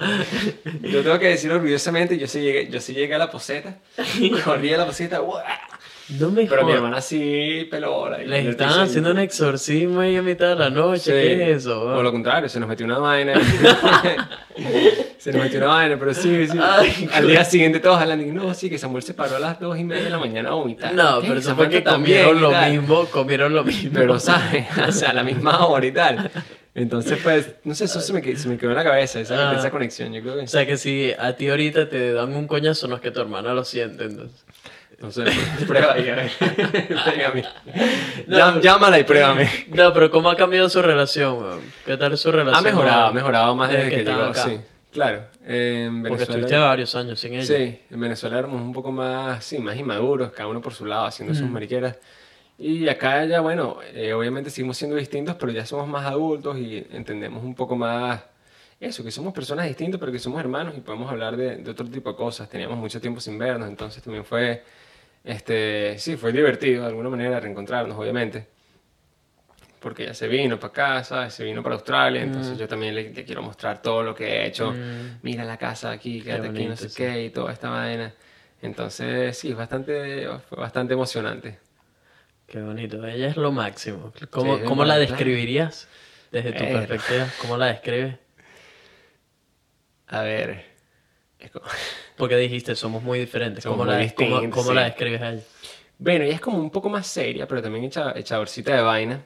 Yo 0.83 1.03
tengo 1.03 1.19
que 1.21 1.29
decir 1.29 1.53
orgullosamente, 1.53 2.19
yo 2.19 2.27
sí 2.27 2.41
llegué, 2.41 2.69
yo 2.69 2.81
sí 2.81 2.95
llegué 2.95 3.15
a 3.15 3.19
la 3.19 3.31
poseta, 3.31 3.77
corrí 4.45 4.75
a 4.75 4.79
la 4.79 4.87
poseta, 4.87 5.19
¡guau! 5.21 5.41
No 6.19 6.31
me 6.31 6.45
pero 6.45 6.67
mi 6.67 6.73
hermana 6.73 7.01
sí 7.01 7.67
pelora. 7.71 8.23
y 8.23 8.27
Les 8.27 8.45
yo 8.45 8.51
estaban 8.51 8.73
estoy 8.73 8.89
haciendo 8.89 9.11
un 9.13 9.19
exorcismo 9.21 10.01
ahí 10.01 10.17
a 10.17 10.23
mitad 10.23 10.49
de 10.51 10.57
la 10.57 10.69
noche. 10.71 11.01
Sí. 11.03 11.11
¿Qué 11.11 11.51
es 11.53 11.59
eso? 11.59 11.81
O 11.83 12.03
lo 12.03 12.13
contrario, 12.13 12.49
se 12.49 12.61
nos 12.61 12.69
metió 12.69 12.85
una 12.85 12.99
vaina. 12.99 13.33
se 15.19 15.33
nos 15.33 15.43
metió 15.43 15.59
una 15.59 15.69
vaina, 15.69 15.97
pero 15.99 16.15
sí, 16.15 16.47
sí. 16.47 16.59
Ay, 16.61 17.09
Al 17.13 17.27
día 17.27 17.45
siguiente 17.45 17.81
todos 17.81 17.99
hablando, 18.01 18.25
y 18.25 18.31
no, 18.31 18.53
sí, 18.55 18.69
que 18.69 18.79
Samuel 18.79 19.03
se 19.03 19.15
paró 19.15 19.37
a 19.37 19.39
las 19.39 19.59
dos 19.61 19.79
y 19.79 19.85
media 19.85 20.05
de 20.05 20.11
la 20.11 20.19
mañana 20.19 20.51
a 20.51 20.53
vomitar. 20.53 20.93
No, 20.95 21.21
¿Qué? 21.21 21.29
pero 21.29 21.41
eso 21.41 21.55
fue 21.55 21.65
Samantha 21.67 21.79
que 21.79 21.81
también 21.83 22.25
comieron 22.27 22.37
y 22.39 22.41
lo 22.43 22.51
tal. 22.51 22.73
mismo, 22.73 23.05
comieron 23.07 23.55
lo 23.55 23.65
mismo. 23.65 23.91
Pero, 23.95 24.19
¿sabes? 24.19 24.67
O 24.89 24.93
sea, 24.93 25.11
a 25.11 25.15
la 25.15 25.23
misma 25.25 25.67
hora 25.67 25.87
y 25.87 25.93
tal. 25.93 26.31
Entonces, 26.75 27.19
pues, 27.23 27.55
no 27.65 27.75
sé, 27.75 27.85
eso 27.85 28.01
se 28.01 28.13
me, 28.13 28.37
se 28.37 28.49
me 28.49 28.59
quedó 28.59 28.71
en 28.71 28.77
la 28.77 28.85
cabeza, 28.85 29.21
esa, 29.21 29.51
Ah. 29.53 29.57
esa 29.57 29.71
conexión, 29.71 30.13
yo 30.13 30.21
creo 30.23 30.35
que... 30.37 30.43
O 30.43 30.47
sea 30.49 30.67
que 30.67 30.77
si 30.77 31.13
a 31.17 31.35
ti 31.37 31.49
ahorita 31.49 31.89
te 31.89 32.13
dan 32.13 32.35
un 32.35 32.49
coñazo, 32.49 32.89
no 32.89 32.97
es 32.97 33.01
que 33.01 33.13
tu 33.13 33.21
hermana 33.21 33.55
lo 33.55 33.65
siente, 33.65 34.05
entonces. 34.05 34.45
Entonces, 35.07 35.35
prueba. 35.67 35.95
Pégame. 35.95 37.45
No, 38.27 38.39
Llam- 38.39 38.61
Llámala 38.61 38.99
y 38.99 39.05
pruébame. 39.05 39.49
No, 39.69 39.93
pero 39.93 40.11
¿cómo 40.11 40.31
ha 40.31 40.37
cambiado 40.37 40.69
su 40.69 40.81
relación, 40.81 41.39
weón? 41.39 41.61
¿Qué 41.85 41.97
tal 41.97 42.17
su 42.17 42.33
relación? 42.33 42.59
Ha 42.67 42.71
mejorado, 42.71 43.07
ha 43.07 43.13
mejorado 43.13 43.55
más 43.55 43.71
desde, 43.71 43.91
que, 43.91 43.97
estaban 44.01 44.21
llegó, 44.21 44.31
acá? 44.31 44.45
sí. 44.45 44.61
Claro, 44.93 45.25
en 45.45 46.03
Porque 46.03 46.11
Venezuela... 46.19 46.23
estuviste 46.23 46.57
varios 46.57 46.95
años 46.95 47.19
sin 47.19 47.35
ella. 47.35 47.45
Sí, 47.45 47.81
en 47.91 48.01
Venezuela 48.01 48.39
éramos 48.39 48.63
un 48.63 48.73
poco 48.73 48.93
más, 48.93 49.45
sí, 49.45 49.59
más 49.59 49.77
inmaduros, 49.77 50.31
cada 50.31 50.49
uno 50.49 50.61
por 50.61 50.73
su 50.73 50.87
lado, 50.87 51.07
haciendo 51.07 51.35
sus 51.35 51.51
mariqueras. 51.51 51.97
Y 52.57 52.89
acá 52.89 53.25
ya, 53.25 53.41
bueno, 53.41 53.79
eh, 53.93 54.13
obviamente 54.13 54.51
seguimos 54.51 54.77
siendo 54.77 54.95
distintos, 54.97 55.35
pero 55.35 55.51
ya 55.51 55.67
somos 55.67 55.89
más 55.89 56.07
adultos 56.07 56.57
y 56.59 56.87
entendemos 56.93 57.43
un 57.43 57.57
poco 57.57 57.75
más 57.75 58.21
eso, 58.79 59.03
que 59.03 59.11
somos 59.11 59.33
personas 59.35 59.67
distintas, 59.67 59.99
pero 59.99 60.13
que 60.13 60.21
somos 60.21 60.39
hermanos 60.39 60.75
y 60.77 60.81
podemos 60.81 61.11
hablar 61.11 61.37
de, 61.37 61.57
de 61.57 61.71
otro 61.73 61.87
tipo 61.87 62.11
de 62.11 62.17
cosas. 62.17 62.49
Teníamos 62.49 62.79
mucho 62.79 63.01
tiempo 63.01 63.21
sin 63.21 63.37
vernos, 63.37 63.69
entonces 63.69 64.01
también 64.01 64.25
fue, 64.25 64.63
este, 65.25 65.99
sí, 65.99 66.17
fue 66.17 66.33
divertido 66.33 66.83
de 66.83 66.89
alguna 66.89 67.09
manera 67.09 67.41
reencontrarnos, 67.41 67.99
obviamente. 67.99 68.47
Porque 69.81 70.05
ella 70.05 70.15
se 70.15 70.29
vino 70.29 70.59
para 70.59 71.05
¿sabes? 71.05 71.35
Se 71.35 71.45
vino 71.45 71.63
para 71.63 71.75
Australia, 71.75 72.23
entonces 72.23 72.57
yo 72.59 72.67
también 72.69 72.95
le, 72.95 73.11
le 73.13 73.25
quiero 73.25 73.43
mostrar 73.43 73.83
todo 73.83 74.03
lo 74.03 74.15
que 74.15 74.27
he 74.27 74.47
hecho. 74.47 74.75
Mira 75.23 75.45
la 75.45 75.59
casa 75.59 75.91
aquí, 75.91 76.23
quédate 76.23 76.49
aquí, 76.49 76.63
no 76.63 76.71
bonito, 76.71 76.77
sé 76.77 76.89
sí. 76.89 76.97
qué, 77.03 77.25
y 77.25 77.31
toda 77.31 77.53
esta 77.53 77.69
vaina. 77.69 78.15
Entonces, 78.63 79.37
sí, 79.37 79.53
bastante, 79.53 80.27
fue 80.49 80.59
bastante 80.59 80.95
emocionante. 80.95 81.59
Qué 82.47 82.63
bonito. 82.63 83.07
Ella 83.07 83.29
es 83.29 83.37
lo 83.37 83.53
máximo. 83.53 84.13
¿Cómo, 84.31 84.57
Sí, 84.59 84.65
cómo 84.65 84.85
la 84.85 84.97
describirías? 84.97 85.89
Desde 86.31 86.53
tu 86.53 86.65
Verga. 86.65 86.79
perspectiva, 86.79 87.29
¿cómo 87.41 87.57
la 87.57 87.67
describes? 87.67 88.17
A 90.07 90.23
ver, 90.23 90.65
es 91.39 91.51
como- 91.51 91.67
Porque 92.17 92.37
dijiste, 92.37 92.75
somos 92.77 93.03
muy 93.03 93.19
diferentes. 93.19 93.65
Somos 93.65 93.79
¿Cómo, 93.79 93.91
muy 93.91 94.05
la, 94.05 94.13
cómo- 94.15 94.27
distintos, 94.29 94.55
cómo 94.59 94.71
sí. 94.71 94.75
la 94.77 94.85
describes 94.85 95.21
a 95.23 95.31
ella? 95.33 95.43
Bueno, 95.99 96.25
ella 96.25 96.35
es 96.35 96.41
como 96.41 96.59
un 96.59 96.71
poco 96.71 96.89
más 96.89 97.07
seria, 97.07 97.47
pero 97.49 97.63
también 97.63 97.85
echa, 97.85 98.13
echadorcita 98.17 98.75
de 98.75 98.83
vaina. 98.83 99.23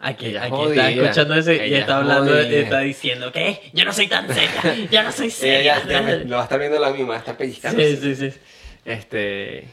Aquí, 0.00 0.26
Ella 0.26 0.42
aquí 0.44 0.50
jodida. 0.52 0.88
está 0.90 1.02
escuchando 1.02 1.34
ese 1.34 1.56
y 1.56 1.60
Ella 1.60 1.78
está 1.80 1.96
hablando, 1.96 2.30
jodida. 2.30 2.58
está 2.60 2.80
diciendo, 2.80 3.32
¿qué? 3.32 3.60
Yo 3.74 3.84
no 3.84 3.92
soy 3.92 4.06
tan 4.06 4.28
seria, 4.32 4.86
yo 4.90 5.02
no 5.02 5.10
soy 5.10 5.32
Ella 5.42 5.80
seria. 5.80 6.02
me- 6.02 6.24
lo 6.24 6.36
va 6.36 6.42
a 6.42 6.44
estar 6.44 6.58
viendo 6.60 6.78
la 6.78 6.90
misma, 6.92 7.16
está 7.16 7.36
pellizcando. 7.36 7.82
Sí, 7.82 7.96
sí, 7.96 8.14
sí. 8.14 8.32
Este. 8.84 9.66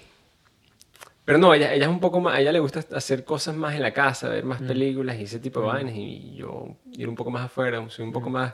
Pero 1.25 1.37
no, 1.37 1.53
ella, 1.53 1.73
ella 1.73 1.85
es 1.85 1.89
un 1.91 1.99
poco 1.99 2.19
más. 2.21 2.35
A 2.37 2.41
ella 2.41 2.51
le 2.51 2.59
gusta 2.59 2.83
hacer 2.95 3.23
cosas 3.23 3.55
más 3.55 3.75
en 3.75 3.81
la 3.83 3.93
casa, 3.93 4.29
ver 4.29 4.43
más 4.45 4.61
películas 4.61 5.17
y 5.19 5.23
ese 5.23 5.39
tipo 5.39 5.59
de 5.61 5.67
vainas. 5.67 5.93
Y 5.95 6.35
yo 6.35 6.75
ir 6.93 7.07
un 7.07 7.15
poco 7.15 7.29
más 7.29 7.45
afuera, 7.45 7.83
soy 7.89 8.05
un 8.05 8.11
poco 8.11 8.29
más. 8.31 8.53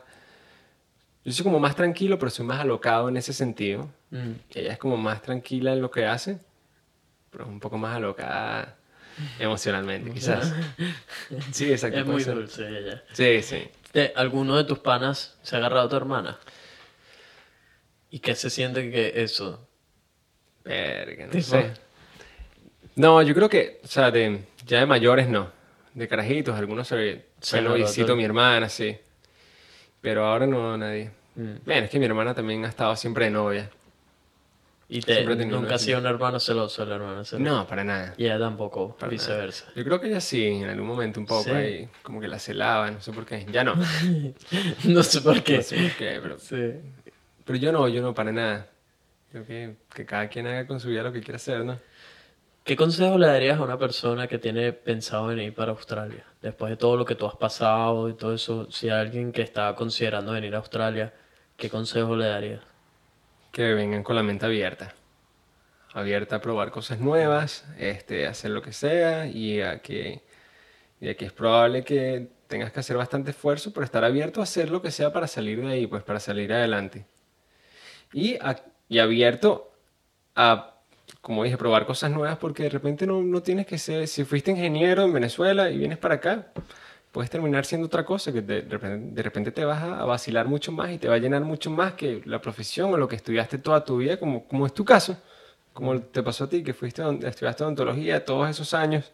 Yo 1.23 1.31
soy 1.31 1.43
como 1.43 1.59
más 1.59 1.75
tranquilo, 1.75 2.17
pero 2.17 2.29
soy 2.31 2.45
más 2.45 2.59
alocado 2.59 3.09
en 3.09 3.17
ese 3.17 3.31
sentido. 3.33 3.89
Mm. 4.09 4.31
Ella 4.55 4.73
es 4.73 4.77
como 4.79 4.97
más 4.97 5.21
tranquila 5.21 5.71
en 5.73 5.81
lo 5.81 5.91
que 5.91 6.05
hace, 6.05 6.39
pero 7.29 7.43
es 7.43 7.49
un 7.49 7.59
poco 7.59 7.77
más 7.77 7.95
alocada 7.95 8.75
emocionalmente, 9.39 10.11
quizás. 10.11 10.53
Sí, 11.51 11.71
exacto. 11.71 11.99
Es 11.99 12.05
muy 12.05 12.23
ser. 12.23 12.35
dulce 12.35 12.67
ella. 12.67 13.03
Sí, 13.13 13.41
sí. 13.43 13.69
¿De 13.93 14.13
¿Alguno 14.15 14.57
de 14.57 14.63
tus 14.63 14.79
panas 14.79 15.37
se 15.43 15.55
ha 15.55 15.59
agarrado 15.59 15.85
a 15.85 15.89
tu 15.89 15.95
hermana? 15.95 16.39
¿Y 18.09 18.19
qué 18.19 18.35
se 18.35 18.49
siente 18.49 18.89
que 18.91 19.13
eso? 19.23 19.67
Verga, 20.63 21.25
no 21.27 21.31
Tipo- 21.31 21.41
sé. 21.43 21.71
No, 22.95 23.21
yo 23.21 23.33
creo 23.33 23.47
que, 23.49 23.79
o 23.83 23.87
sea, 23.87 24.11
de, 24.11 24.43
ya 24.65 24.79
de 24.79 24.85
mayores 24.85 25.27
no. 25.27 25.49
De 25.93 26.07
carajitos, 26.07 26.55
algunos 26.57 26.87
se 26.87 27.25
fue 27.41 27.61
lo 27.61 27.69
novicito 27.69 28.01
notó. 28.07 28.15
mi 28.15 28.23
hermana, 28.23 28.67
sí. 28.69 28.97
Pero 30.01 30.25
ahora 30.25 30.47
no, 30.47 30.77
nadie. 30.77 31.11
Mm. 31.35 31.51
Bueno, 31.65 31.85
es 31.85 31.89
que 31.89 31.99
mi 31.99 32.05
hermana 32.05 32.33
también 32.33 32.65
ha 32.65 32.69
estado 32.69 32.95
siempre 32.95 33.25
de 33.25 33.31
novia. 33.31 33.69
¿Y 34.89 34.99
te, 34.99 35.13
Siempre 35.13 35.35
he 35.35 35.37
tenido 35.37 35.57
nunca 35.61 35.75
ha 35.75 35.77
sido 35.77 35.99
un 35.99 36.05
hermano 36.05 36.37
celoso 36.37 36.83
el 36.83 36.91
hermano 36.91 37.23
celoso? 37.23 37.39
No, 37.39 37.65
para 37.65 37.85
nada. 37.85 38.13
Y 38.17 38.25
ella 38.25 38.37
tampoco, 38.37 38.89
para 38.97 39.09
nada. 39.09 39.11
viceversa. 39.11 39.65
Yo 39.73 39.85
creo 39.85 40.01
que 40.01 40.07
ella 40.07 40.19
sí, 40.19 40.45
en 40.47 40.69
algún 40.69 40.85
momento 40.87 41.17
un 41.21 41.25
poco 41.25 41.43
Sí. 41.45 41.49
ahí, 41.51 41.89
como 42.03 42.19
que 42.19 42.27
la 42.27 42.39
celaba, 42.39 42.91
no 42.91 42.99
sé 42.99 43.13
por 43.13 43.25
qué. 43.25 43.45
Ya 43.49 43.63
no. 43.63 43.75
No 43.75 43.83
no 44.83 45.03
sé 45.03 45.21
por 45.21 45.41
qué. 45.43 45.61
sé 45.63 45.77
por 45.77 45.91
qué, 45.93 46.19
pero, 46.21 46.37
Sí. 46.39 46.73
pero 47.45 47.57
yo 47.57 47.71
no, 47.71 47.87
yo 47.87 48.01
no, 48.01 48.13
para 48.13 48.33
nada. 48.33 48.67
Creo 49.31 49.45
que, 49.45 49.75
que 49.95 50.05
cada 50.05 50.27
quien 50.27 50.45
haga 50.47 50.67
con 50.67 50.81
su 50.81 50.89
vida 50.89 51.03
lo 51.03 51.13
que 51.13 51.21
quiera 51.21 51.37
hacer, 51.37 51.63
¿no? 51.63 51.79
¿Qué 52.63 52.75
consejo 52.75 53.17
le 53.19 53.27
darías 53.27 53.59
a 53.59 53.63
una 53.63 53.77
persona 53.77 54.27
que 54.27 54.37
tiene 54.39 54.73
pensado 54.73 55.27
venir 55.27 55.53
para 55.53 55.71
Australia? 55.71 56.25
Después 56.41 56.69
de 56.71 56.77
todo 56.77 56.95
lo 56.97 57.05
que 57.05 57.15
tú 57.15 57.25
has 57.27 57.35
pasado 57.35 58.09
y 58.09 58.13
todo 58.15 58.33
eso, 58.33 58.69
si 58.71 58.89
hay 58.89 58.99
alguien 59.01 59.31
que 59.31 59.41
está 59.43 59.75
considerando 59.75 60.31
venir 60.33 60.53
a 60.55 60.59
Australia, 60.59 61.13
¿qué 61.57 61.69
consejo 61.69 62.15
le 62.15 62.25
darías? 62.27 62.61
que 63.51 63.73
vengan 63.73 64.03
con 64.03 64.15
la 64.15 64.23
mente 64.23 64.45
abierta. 64.45 64.93
Abierta 65.93 66.37
a 66.37 66.41
probar 66.41 66.71
cosas 66.71 66.99
nuevas, 66.99 67.65
este, 67.77 68.27
hacer 68.27 68.51
lo 68.51 68.61
que 68.61 68.73
sea 68.73 69.27
y 69.27 69.61
a 69.61 69.81
que, 69.81 70.23
y 71.01 71.09
a 71.09 71.15
que 71.17 71.25
es 71.25 71.33
probable 71.33 71.83
que 71.85 72.29
tengas 72.47 72.71
que 72.73 72.81
hacer 72.81 72.97
bastante 72.97 73.31
esfuerzo, 73.31 73.73
pero 73.73 73.85
estar 73.85 74.03
abierto 74.05 74.41
a 74.41 74.43
hacer 74.43 74.71
lo 74.71 74.81
que 74.81 74.91
sea 74.91 75.13
para 75.13 75.27
salir 75.27 75.61
de 75.61 75.69
ahí, 75.73 75.87
pues 75.87 76.03
para 76.03 76.19
salir 76.19 76.53
adelante. 76.53 77.07
Y, 78.13 78.35
a- 78.35 78.63
y 78.89 78.99
abierto 78.99 79.71
a, 80.35 80.80
como 81.21 81.43
dije, 81.43 81.57
probar 81.57 81.85
cosas 81.85 82.11
nuevas 82.11 82.37
porque 82.37 82.63
de 82.63 82.69
repente 82.69 83.05
no, 83.05 83.21
no 83.21 83.41
tienes 83.41 83.67
que 83.67 83.77
ser, 83.77 84.07
si 84.07 84.23
fuiste 84.23 84.51
ingeniero 84.51 85.03
en 85.03 85.13
Venezuela 85.13 85.69
y 85.69 85.77
vienes 85.77 85.99
para 85.99 86.15
acá, 86.15 86.47
puedes 87.11 87.29
terminar 87.29 87.65
siendo 87.65 87.87
otra 87.87 88.03
cosa, 88.05 88.31
que 88.31 88.41
de, 88.41 88.63
de 88.63 88.69
repente, 88.69 89.15
de 89.15 89.23
repente 89.23 89.51
te 89.51 89.63
vas 89.63 89.83
a, 89.83 90.05
vacilar 90.05 90.47
mucho 90.47 90.71
más 90.71 90.91
y 90.91 90.97
te 90.97 91.07
va 91.07 91.15
a 91.15 91.19
llenar 91.19 91.41
mucho 91.41 91.69
más 91.69 91.93
que 91.93 92.21
la 92.25 92.41
profesión 92.41 92.93
o 92.93 92.97
lo 92.97 93.07
que 93.07 93.15
estudiaste 93.15 93.59
toda 93.59 93.85
tu 93.85 93.97
vida, 93.97 94.17
como, 94.17 94.45
como 94.45 94.65
es 94.65 94.73
tu 94.73 94.83
caso, 94.83 95.17
como 95.73 95.99
te 96.01 96.23
pasó 96.23 96.45
a 96.45 96.49
ti, 96.49 96.63
que 96.63 96.73
fuiste 96.73 97.03
estudiaste 97.23 97.63
odontología 97.63 98.25
todos 98.25 98.49
esos 98.49 98.73
años. 98.73 99.11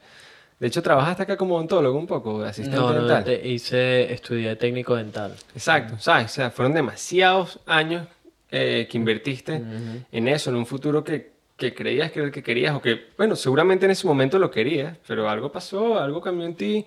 De 0.59 0.67
hecho, 0.67 0.81
trabajaste 0.81 1.23
acá 1.23 1.38
como 1.38 1.55
odontólogo 1.55 1.99
un 1.99 2.07
poco, 2.07 2.41
de 2.41 2.49
asistente 2.49 2.77
No, 2.77 2.91
no, 2.91 3.05
dental. 3.05 3.23
te- 3.25 3.47
hice, 3.47 4.11
estudié 4.11 4.55
técnico 4.55 4.95
dental. 4.95 5.35
Exacto, 5.53 5.99
¿sabes? 5.99 6.25
O 6.25 6.29
sea, 6.29 6.49
fueron 6.49 6.73
demasiados 6.73 7.59
años 7.67 8.07
eh, 8.49 8.88
que 8.89 8.97
invertiste 8.97 9.63
en 10.11 10.27
eso, 10.27 10.49
en 10.49 10.55
un 10.55 10.65
futuro 10.65 11.03
que, 11.03 11.36
que 11.57 11.73
creías 11.73 12.11
que 12.11 12.19
era 12.19 12.27
el 12.27 12.31
que 12.31 12.43
querías 12.43 12.75
o 12.75 12.81
que, 12.81 13.07
bueno, 13.17 13.35
seguramente 13.35 13.85
en 13.85 13.91
ese 13.91 14.05
momento 14.05 14.38
lo 14.38 14.51
querías, 14.51 14.95
pero 15.07 15.27
algo 15.27 15.51
pasó, 15.51 15.99
algo 15.99 16.21
cambió 16.21 16.45
en 16.45 16.55
ti 16.55 16.85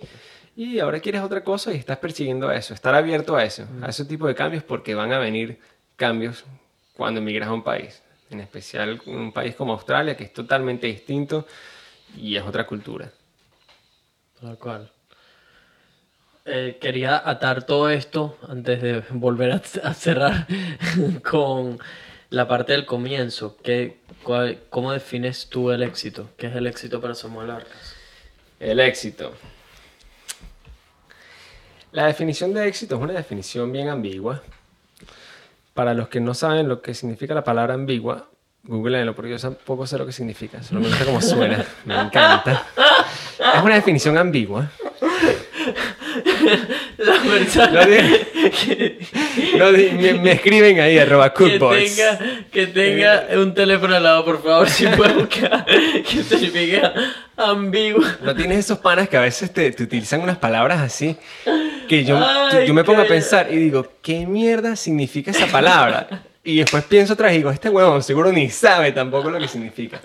y 0.56 0.78
ahora 0.78 1.00
quieres 1.00 1.22
otra 1.22 1.42
cosa 1.42 1.72
y 1.72 1.76
estás 1.76 1.98
persiguiendo 1.98 2.50
eso, 2.52 2.72
estar 2.72 2.94
abierto 2.94 3.36
a 3.36 3.44
eso, 3.44 3.66
a 3.82 3.88
ese 3.88 4.04
tipo 4.04 4.28
de 4.28 4.34
cambios 4.34 4.62
porque 4.62 4.94
van 4.94 5.12
a 5.12 5.18
venir 5.18 5.58
cambios 5.96 6.44
cuando 6.96 7.20
emigras 7.20 7.48
a 7.48 7.52
un 7.52 7.64
país, 7.64 8.00
en 8.30 8.40
especial 8.40 9.00
un 9.06 9.32
país 9.32 9.56
como 9.56 9.72
Australia 9.72 10.16
que 10.16 10.24
es 10.24 10.32
totalmente 10.32 10.86
distinto 10.86 11.46
y 12.16 12.36
es 12.36 12.42
otra 12.44 12.64
cultura. 12.66 13.10
Tal 14.40 14.56
cual. 14.56 14.90
Eh, 16.46 16.78
quería 16.80 17.28
atar 17.28 17.66
todo 17.66 17.90
esto 17.90 18.38
antes 18.48 18.80
de 18.80 19.02
volver 19.10 19.52
a, 19.52 19.62
a 19.84 19.94
cerrar 19.94 20.46
con 21.30 21.78
la 22.30 22.48
parte 22.48 22.72
del 22.72 22.86
comienzo. 22.86 23.56
¿Qué, 23.62 23.98
cuál- 24.22 24.60
¿Cómo 24.70 24.92
defines 24.92 25.48
tú 25.48 25.70
el 25.70 25.82
éxito? 25.82 26.30
¿Qué 26.36 26.46
es 26.48 26.56
el 26.56 26.66
éxito 26.66 27.00
para 27.00 27.14
Samuel 27.14 27.50
Arcas? 27.50 27.94
El 28.58 28.80
éxito. 28.80 29.32
La 31.92 32.06
definición 32.06 32.54
de 32.54 32.68
éxito 32.68 32.96
es 32.96 33.00
una 33.02 33.14
definición 33.14 33.72
bien 33.72 33.88
ambigua. 33.88 34.42
Para 35.74 35.94
los 35.94 36.08
que 36.08 36.20
no 36.20 36.34
saben 36.34 36.68
lo 36.68 36.82
que 36.82 36.94
significa 36.94 37.34
la 37.34 37.42
palabra 37.42 37.74
ambigua, 37.74 38.28
googleenlo 38.64 39.14
porque 39.14 39.30
yo 39.30 39.38
tampoco 39.38 39.86
sé 39.86 39.96
lo 39.98 40.04
que 40.06 40.12
significa, 40.12 40.62
solo 40.62 40.80
me 40.80 40.88
gusta 40.88 41.04
cómo 41.06 41.20
suena, 41.22 41.64
me 41.84 41.98
encanta. 41.98 42.66
Es 43.56 43.62
una 43.62 43.74
definición 43.76 44.18
ambigua. 44.18 44.70
La 47.00 47.14
persona 47.30 47.70
Lo 47.72 47.86
di- 47.86 48.98
lo 49.56 49.72
di- 49.72 49.90
me, 49.92 50.14
me 50.14 50.32
escriben 50.32 50.80
ahí, 50.80 50.98
arroba 50.98 51.32
que 51.32 51.58
tenga, 51.58 52.18
que 52.52 52.66
tenga 52.66 53.26
un 53.36 53.54
teléfono 53.54 53.94
al 53.96 54.02
lado, 54.02 54.24
por 54.24 54.42
favor, 54.42 54.68
si 54.68 54.86
puede 54.86 55.14
buscar 55.14 55.64
que 55.64 56.22
significa 56.22 56.92
ambiguo. 57.36 58.02
¿No 58.22 58.34
tienes 58.34 58.58
esos 58.58 58.78
panas 58.78 59.08
que 59.08 59.16
a 59.16 59.20
veces 59.22 59.52
te, 59.52 59.70
te 59.72 59.82
utilizan 59.82 60.20
unas 60.20 60.36
palabras 60.38 60.80
así? 60.80 61.16
Que 61.88 62.04
yo, 62.04 62.18
Ay, 62.18 62.66
yo 62.66 62.74
me 62.74 62.84
pongo 62.84 63.02
a 63.02 63.06
pensar 63.06 63.48
y 63.50 63.56
digo, 63.56 63.86
¿qué 64.02 64.26
mierda 64.26 64.76
significa 64.76 65.30
esa 65.30 65.46
palabra? 65.46 66.06
Y 66.44 66.58
después 66.58 66.84
pienso 66.84 67.14
atrás 67.14 67.32
y 67.32 67.38
digo, 67.38 67.50
este 67.50 67.68
huevón 67.68 68.02
seguro 68.02 68.30
ni 68.32 68.48
sabe 68.50 68.92
tampoco 68.92 69.30
lo 69.30 69.38
que 69.38 69.48
significa. 69.48 70.00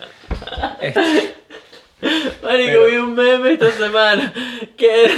Este, 0.81 1.33
Marico, 2.43 2.85
vi 2.85 2.97
un 2.97 3.15
meme 3.15 3.53
esta 3.53 3.71
semana 3.71 4.33
que 4.77 5.05
era 5.05 5.15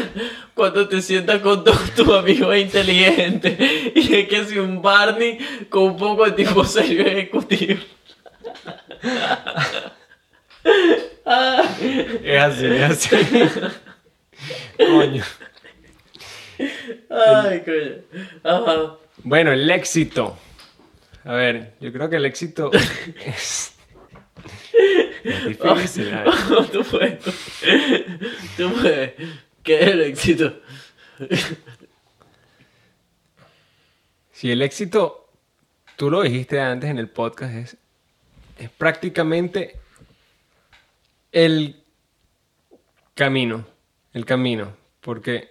cuando 0.53 0.88
te 0.88 1.01
sientas 1.01 1.41
con 1.41 1.64
todos 1.64 1.91
tus 1.91 2.09
amigos 2.09 2.55
inteligentes 2.57 3.59
y 3.95 4.15
es 4.15 4.27
que 4.27 4.45
si 4.45 4.57
un 4.57 4.81
Barney 4.81 5.38
con 5.69 5.84
un 5.84 5.97
poco 5.97 6.26
de 6.26 6.31
tipo 6.31 6.64
serio 6.64 7.05
ejecutivo. 7.05 7.81
Es 12.23 12.41
así, 12.41 12.65
es 12.65 12.84
así. 12.84 13.15
Coño. 14.77 15.23
ay, 17.09 17.61
coño. 17.61 18.22
Ajá. 18.43 18.97
Bueno, 19.23 19.51
el 19.51 19.69
éxito. 19.69 20.38
A 21.26 21.34
ver, 21.34 21.73
yo 21.81 21.91
creo 21.91 22.09
que 22.09 22.15
el 22.15 22.26
éxito 22.26 22.72
es, 23.26 23.76
es 25.28 25.45
difícil. 25.60 26.06
ver. 26.06 26.26
Tú 26.72 26.84
puedes. 26.84 27.24
Tú 28.58 28.74
puedes. 28.74 29.14
¿Qué 29.64 29.82
es 29.82 29.88
el 29.88 30.02
éxito? 30.02 30.62
Si 34.32 34.52
el 34.52 34.62
éxito, 34.62 35.30
tú 35.95 36.10
lo 36.10 36.22
dijiste 36.22 36.62
antes 36.62 36.90
en 36.90 36.99
el 36.99 37.10
podcast, 37.10 37.54
es, 37.56 37.78
es 38.58 38.70
prácticamente 38.70 39.80
el 41.32 41.84
camino, 43.16 43.66
el 44.14 44.26
camino, 44.26 44.78
porque 45.02 45.49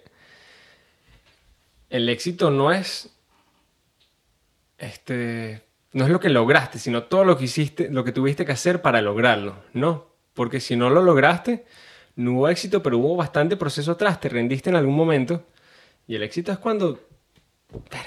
el 1.89 2.07
éxito 2.09 2.49
no 2.49 2.71
es, 2.71 3.13
este, 4.77 5.66
no 5.93 6.05
es 6.05 6.11
lo 6.11 6.19
que 6.19 6.29
lograste, 6.29 6.79
sino 6.79 7.03
todo 7.03 7.23
lo 7.23 7.37
que 7.37 7.45
hiciste, 7.45 7.89
lo 7.89 8.03
que 8.03 8.11
tuviste 8.11 8.45
que 8.45 8.51
hacer 8.51 8.81
para 8.81 9.01
lograrlo, 9.01 9.55
¿no? 9.73 10.07
Porque 10.33 10.59
si 10.59 10.75
no 10.75 10.89
lo 10.89 11.01
lograste, 11.01 11.65
no 12.15 12.33
hubo 12.33 12.49
éxito, 12.49 12.83
pero 12.83 12.97
hubo 12.97 13.15
bastante 13.15 13.57
proceso 13.57 13.93
atrás, 13.93 14.19
te 14.19 14.29
rendiste 14.29 14.69
en 14.69 14.75
algún 14.75 14.95
momento, 14.95 15.45
y 16.07 16.15
el 16.15 16.23
éxito 16.23 16.51
es 16.51 16.57
cuando 16.57 16.99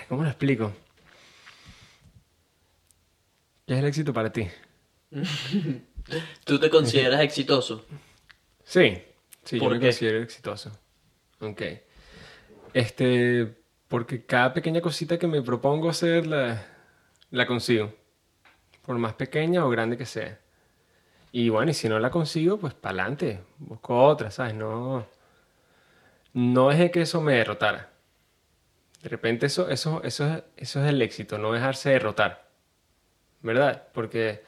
¿Cómo 0.09 0.23
lo 0.23 0.28
explico? 0.28 0.73
¿Qué 3.66 3.74
es 3.74 3.81
el 3.81 3.86
éxito 3.86 4.12
para 4.12 4.32
ti? 4.32 4.48
¿Tú 6.44 6.59
te 6.59 6.70
consideras 6.70 7.20
exitoso? 7.20 7.85
Sí, 8.65 9.02
sí, 9.44 9.57
yo 9.57 9.65
¿Por 9.65 9.73
me 9.73 9.81
qué? 9.81 9.86
considero 9.86 10.23
exitoso. 10.23 10.77
Ok. 11.40 11.62
Este, 12.73 13.55
porque 13.89 14.24
cada 14.24 14.52
pequeña 14.55 14.81
cosita 14.81 15.19
que 15.19 15.27
me 15.27 15.43
propongo 15.43 15.90
hacer 15.90 16.27
la, 16.27 16.66
la 17.31 17.47
consigo. 17.47 17.93
Por 18.85 18.98
más 18.98 19.15
pequeña 19.15 19.65
o 19.65 19.70
grande 19.70 19.97
que 19.97 20.07
sea. 20.07 20.39
Y 21.32 21.48
bueno, 21.48 21.70
y 21.70 21.74
si 21.74 21.89
no 21.89 21.98
la 21.98 22.11
consigo, 22.11 22.59
pues 22.59 22.74
para 22.74 23.02
adelante. 23.02 23.40
Busco 23.59 24.02
otra, 24.05 24.31
¿sabes? 24.31 24.55
No, 24.55 25.07
no 26.32 26.69
dejé 26.70 26.90
que 26.90 27.02
eso 27.02 27.20
me 27.20 27.35
derrotara. 27.35 27.90
De 29.02 29.09
repente 29.09 29.47
eso, 29.47 29.69
eso, 29.70 30.02
eso, 30.02 30.27
es- 30.27 30.43
eso 30.57 30.82
es 30.82 30.89
el 30.89 31.01
éxito, 31.02 31.39
no 31.39 31.52
dejarse 31.52 31.90
derrotar. 31.90 32.48
¿Verdad? 33.43 33.85
Porque 33.94 34.43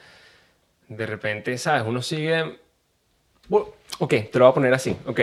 de 0.88 1.06
repente, 1.06 1.56
¿sabes? 1.56 1.84
Uno 1.86 2.02
sigue... 2.02 2.58
Ok, 3.48 4.08
te 4.30 4.38
lo 4.38 4.44
voy 4.46 4.50
a 4.50 4.54
poner 4.54 4.74
así. 4.74 4.96
Ok. 5.06 5.20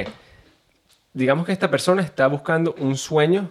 Digamos 1.14 1.45
que 1.45 1.52
esta 1.52 1.69
persona 1.69 2.02
está 2.02 2.27
buscando 2.27 2.73
un 2.80 2.95
sueño, 2.95 3.49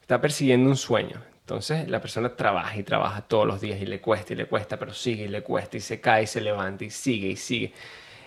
está 0.00 0.20
persiguiendo 0.20 0.68
un 0.70 0.76
sueño. 0.76 1.20
Entonces 1.48 1.88
la 1.88 1.98
persona 1.98 2.36
trabaja 2.36 2.76
y 2.76 2.82
trabaja 2.82 3.22
todos 3.22 3.46
los 3.46 3.58
días 3.58 3.80
y 3.80 3.86
le 3.86 4.02
cuesta 4.02 4.34
y 4.34 4.36
le 4.36 4.44
cuesta, 4.44 4.78
pero 4.78 4.92
sigue 4.92 5.24
y 5.24 5.28
le 5.28 5.42
cuesta 5.42 5.78
y 5.78 5.80
se 5.80 5.98
cae 5.98 6.24
y 6.24 6.26
se 6.26 6.42
levanta 6.42 6.84
y 6.84 6.90
sigue 6.90 7.28
y 7.28 7.36
sigue. 7.36 7.72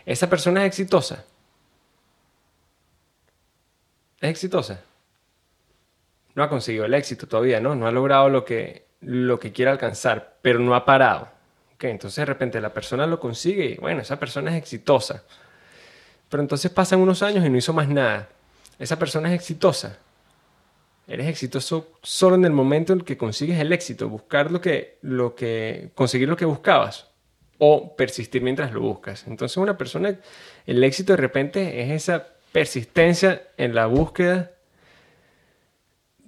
Esa 0.07 0.27
persona 0.27 0.61
es 0.61 0.69
exitosa. 0.69 1.23
Es 4.19 4.31
exitosa. 4.31 4.81
No 6.33 6.41
ha 6.41 6.49
conseguido 6.49 6.85
el 6.85 6.95
éxito 6.95 7.27
todavía, 7.27 7.59
¿no? 7.59 7.75
No 7.75 7.85
ha 7.85 7.91
logrado 7.91 8.27
lo 8.27 8.43
que, 8.43 8.87
lo 9.01 9.39
que 9.39 9.51
quiere 9.51 9.69
alcanzar, 9.69 10.37
pero 10.41 10.57
no 10.57 10.73
ha 10.73 10.83
parado. 10.83 11.29
Entonces 11.79 12.15
de 12.15 12.25
repente 12.25 12.59
la 12.59 12.73
persona 12.73 13.05
lo 13.05 13.19
consigue 13.19 13.65
y 13.65 13.75
bueno, 13.75 14.01
esa 14.01 14.19
persona 14.19 14.49
es 14.49 14.57
exitosa. 14.57 15.23
Pero 16.27 16.41
entonces 16.41 16.71
pasan 16.71 16.99
unos 16.99 17.21
años 17.21 17.45
y 17.45 17.51
no 17.51 17.57
hizo 17.59 17.71
más 17.71 17.87
nada. 17.87 18.29
Esa 18.79 18.97
persona 18.97 19.29
es 19.29 19.35
exitosa. 19.35 19.99
Eres 21.11 21.27
exitoso 21.27 21.91
solo 22.01 22.37
en 22.37 22.45
el 22.45 22.53
momento 22.53 22.93
en 22.93 23.01
que 23.01 23.17
consigues 23.17 23.59
el 23.59 23.73
éxito, 23.73 24.07
buscar 24.07 24.49
lo 24.49 24.61
que, 24.61 24.97
lo 25.01 25.35
que, 25.35 25.91
conseguir 25.93 26.29
lo 26.29 26.37
que 26.37 26.45
buscabas 26.45 27.11
o 27.57 27.97
persistir 27.97 28.41
mientras 28.41 28.71
lo 28.71 28.79
buscas. 28.79 29.27
Entonces 29.27 29.57
una 29.57 29.77
persona, 29.77 30.17
el 30.65 30.81
éxito 30.85 31.11
de 31.11 31.17
repente 31.17 31.81
es 31.81 31.91
esa 31.91 32.27
persistencia 32.53 33.49
en 33.57 33.75
la 33.75 33.87
búsqueda 33.87 34.51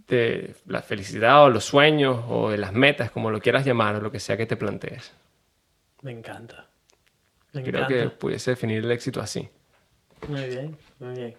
de 0.09 0.53
la 0.67 0.81
felicidad 0.81 1.45
o 1.45 1.49
los 1.49 1.63
sueños 1.63 2.25
o 2.27 2.49
de 2.49 2.57
las 2.57 2.73
metas, 2.73 3.09
como 3.09 3.31
lo 3.31 3.39
quieras 3.39 3.65
llamar 3.65 3.95
o 3.95 4.01
lo 4.01 4.11
que 4.11 4.19
sea 4.19 4.35
que 4.35 4.47
te 4.47 4.57
plantees. 4.57 5.13
Me 6.01 6.11
encanta. 6.11 6.67
Me 7.53 7.63
Creo 7.63 7.85
encanta. 7.85 7.87
que 7.87 8.09
pudiese 8.09 8.51
definir 8.51 8.83
el 8.83 8.91
éxito 8.91 9.21
así. 9.21 9.47
Muy 10.27 10.43
bien, 10.43 10.77
muy 10.99 11.15
bien. 11.15 11.35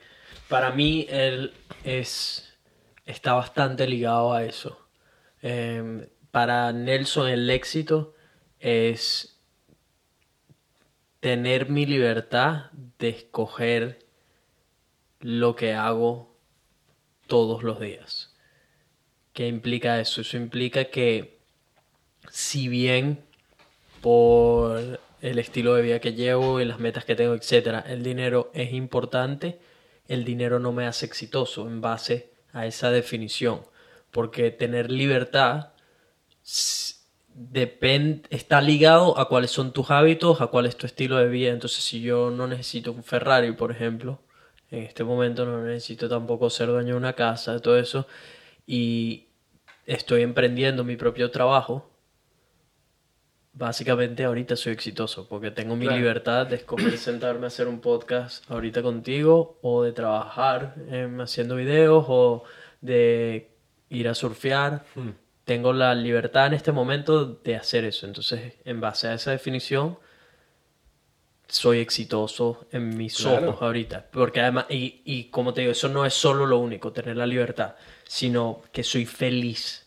Para 0.48 0.70
mí 0.70 1.06
él 1.10 1.52
es 1.84 2.53
está 3.06 3.34
bastante 3.34 3.86
ligado 3.86 4.32
a 4.32 4.44
eso. 4.44 4.78
Eh, 5.42 6.08
para 6.30 6.72
Nelson 6.72 7.28
el 7.28 7.48
éxito 7.50 8.14
es 8.58 9.40
tener 11.20 11.70
mi 11.70 11.86
libertad 11.86 12.70
de 12.98 13.08
escoger 13.10 14.00
lo 15.20 15.54
que 15.56 15.72
hago 15.74 16.36
todos 17.26 17.62
los 17.62 17.80
días. 17.80 18.34
¿Qué 19.32 19.48
implica 19.48 20.00
eso? 20.00 20.20
Eso 20.20 20.36
implica 20.36 20.86
que 20.86 21.38
si 22.30 22.68
bien 22.68 23.24
por 24.00 25.00
el 25.22 25.38
estilo 25.38 25.74
de 25.74 25.82
vida 25.82 26.00
que 26.00 26.12
llevo 26.12 26.60
y 26.60 26.64
las 26.64 26.78
metas 26.78 27.04
que 27.04 27.14
tengo, 27.14 27.34
etcétera, 27.34 27.84
el 27.88 28.02
dinero 28.02 28.50
es 28.52 28.72
importante, 28.72 29.58
el 30.08 30.24
dinero 30.24 30.58
no 30.58 30.72
me 30.72 30.86
hace 30.86 31.06
exitoso 31.06 31.66
en 31.66 31.80
base 31.80 32.33
a 32.54 32.66
esa 32.66 32.90
definición, 32.90 33.60
porque 34.10 34.50
tener 34.50 34.90
libertad 34.90 35.72
depend- 37.36 38.26
está 38.30 38.60
ligado 38.60 39.18
a 39.18 39.28
cuáles 39.28 39.50
son 39.50 39.72
tus 39.72 39.90
hábitos, 39.90 40.40
a 40.40 40.46
cuál 40.46 40.66
es 40.66 40.76
tu 40.76 40.86
estilo 40.86 41.16
de 41.18 41.28
vida. 41.28 41.52
Entonces, 41.52 41.84
si 41.84 42.00
yo 42.00 42.30
no 42.30 42.46
necesito 42.46 42.92
un 42.92 43.04
Ferrari, 43.04 43.52
por 43.52 43.70
ejemplo, 43.70 44.20
en 44.70 44.84
este 44.84 45.04
momento 45.04 45.44
no 45.44 45.62
necesito 45.62 46.08
tampoco 46.08 46.48
ser 46.48 46.68
dueño 46.68 46.94
de 46.94 46.98
una 46.98 47.12
casa, 47.14 47.58
todo 47.60 47.78
eso, 47.78 48.06
y 48.66 49.26
estoy 49.86 50.22
emprendiendo 50.22 50.84
mi 50.84 50.96
propio 50.96 51.30
trabajo, 51.30 51.90
Básicamente 53.56 54.24
ahorita 54.24 54.56
soy 54.56 54.72
exitoso 54.72 55.28
porque 55.28 55.52
tengo 55.52 55.76
mi 55.76 55.84
Claro. 55.86 55.98
libertad 56.00 56.46
de 56.48 56.56
escoger 56.56 56.98
sentarme 56.98 57.44
a 57.44 57.46
hacer 57.48 57.68
un 57.68 57.80
podcast 57.80 58.50
ahorita 58.50 58.82
contigo 58.82 59.58
o 59.62 59.84
de 59.84 59.92
trabajar 59.92 60.74
em, 60.90 61.20
haciendo 61.20 61.54
videos 61.54 62.04
o 62.08 62.42
de 62.80 63.50
ir 63.90 64.08
a 64.08 64.14
surfear. 64.14 64.84
Hmm. 64.96 65.10
Tengo 65.44 65.72
la 65.72 65.94
libertad 65.94 66.46
en 66.48 66.54
este 66.54 66.72
momento 66.72 67.26
de 67.26 67.54
hacer 67.54 67.84
eso. 67.84 68.06
Entonces, 68.06 68.54
en 68.64 68.80
base 68.80 69.06
a 69.06 69.14
esa 69.14 69.30
definición, 69.30 69.98
soy 71.46 71.78
exitoso 71.78 72.66
en 72.72 72.96
mis 72.96 73.16
Claro. 73.18 73.50
ojos 73.50 73.62
ahorita. 73.62 74.06
Porque 74.10 74.40
además, 74.40 74.66
y, 74.68 75.02
y 75.04 75.24
como 75.30 75.54
te 75.54 75.60
digo, 75.60 75.70
eso 75.72 75.88
no 75.88 76.04
es 76.04 76.14
solo 76.14 76.44
lo 76.46 76.58
único, 76.58 76.90
tener 76.92 77.16
la 77.16 77.26
libertad, 77.26 77.76
sino 78.04 78.62
que 78.72 78.82
soy 78.82 79.06
feliz 79.06 79.86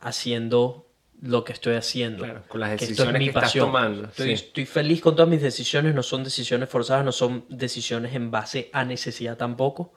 haciendo 0.00 0.87
lo 1.20 1.42
que 1.44 1.52
estoy 1.52 1.74
haciendo. 1.74 2.24
Claro, 2.24 2.42
con 2.48 2.60
las 2.60 2.70
Que 2.70 2.74
esto 2.76 2.84
es 2.84 2.90
decisiones 2.90 3.18
mi 3.18 3.24
que 3.26 3.30
estás 3.30 3.42
pasión. 3.44 3.66
tomando, 3.66 4.04
Estoy, 4.08 4.26
sí. 4.26 4.32
estoy 4.44 4.66
feliz 4.66 5.00
con 5.00 5.16
todas 5.16 5.28
mis 5.28 5.42
decisiones, 5.42 5.94
no 5.94 6.02
son 6.02 6.22
decisiones 6.24 6.68
forzadas, 6.68 7.04
no 7.04 7.12
son 7.12 7.44
decisiones 7.48 8.14
en 8.14 8.30
base 8.30 8.70
a 8.72 8.84
necesidad 8.84 9.36
tampoco. 9.36 9.92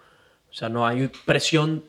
O 0.49 0.53
sea, 0.53 0.69
no 0.69 0.85
hay 0.87 1.09
presión 1.25 1.85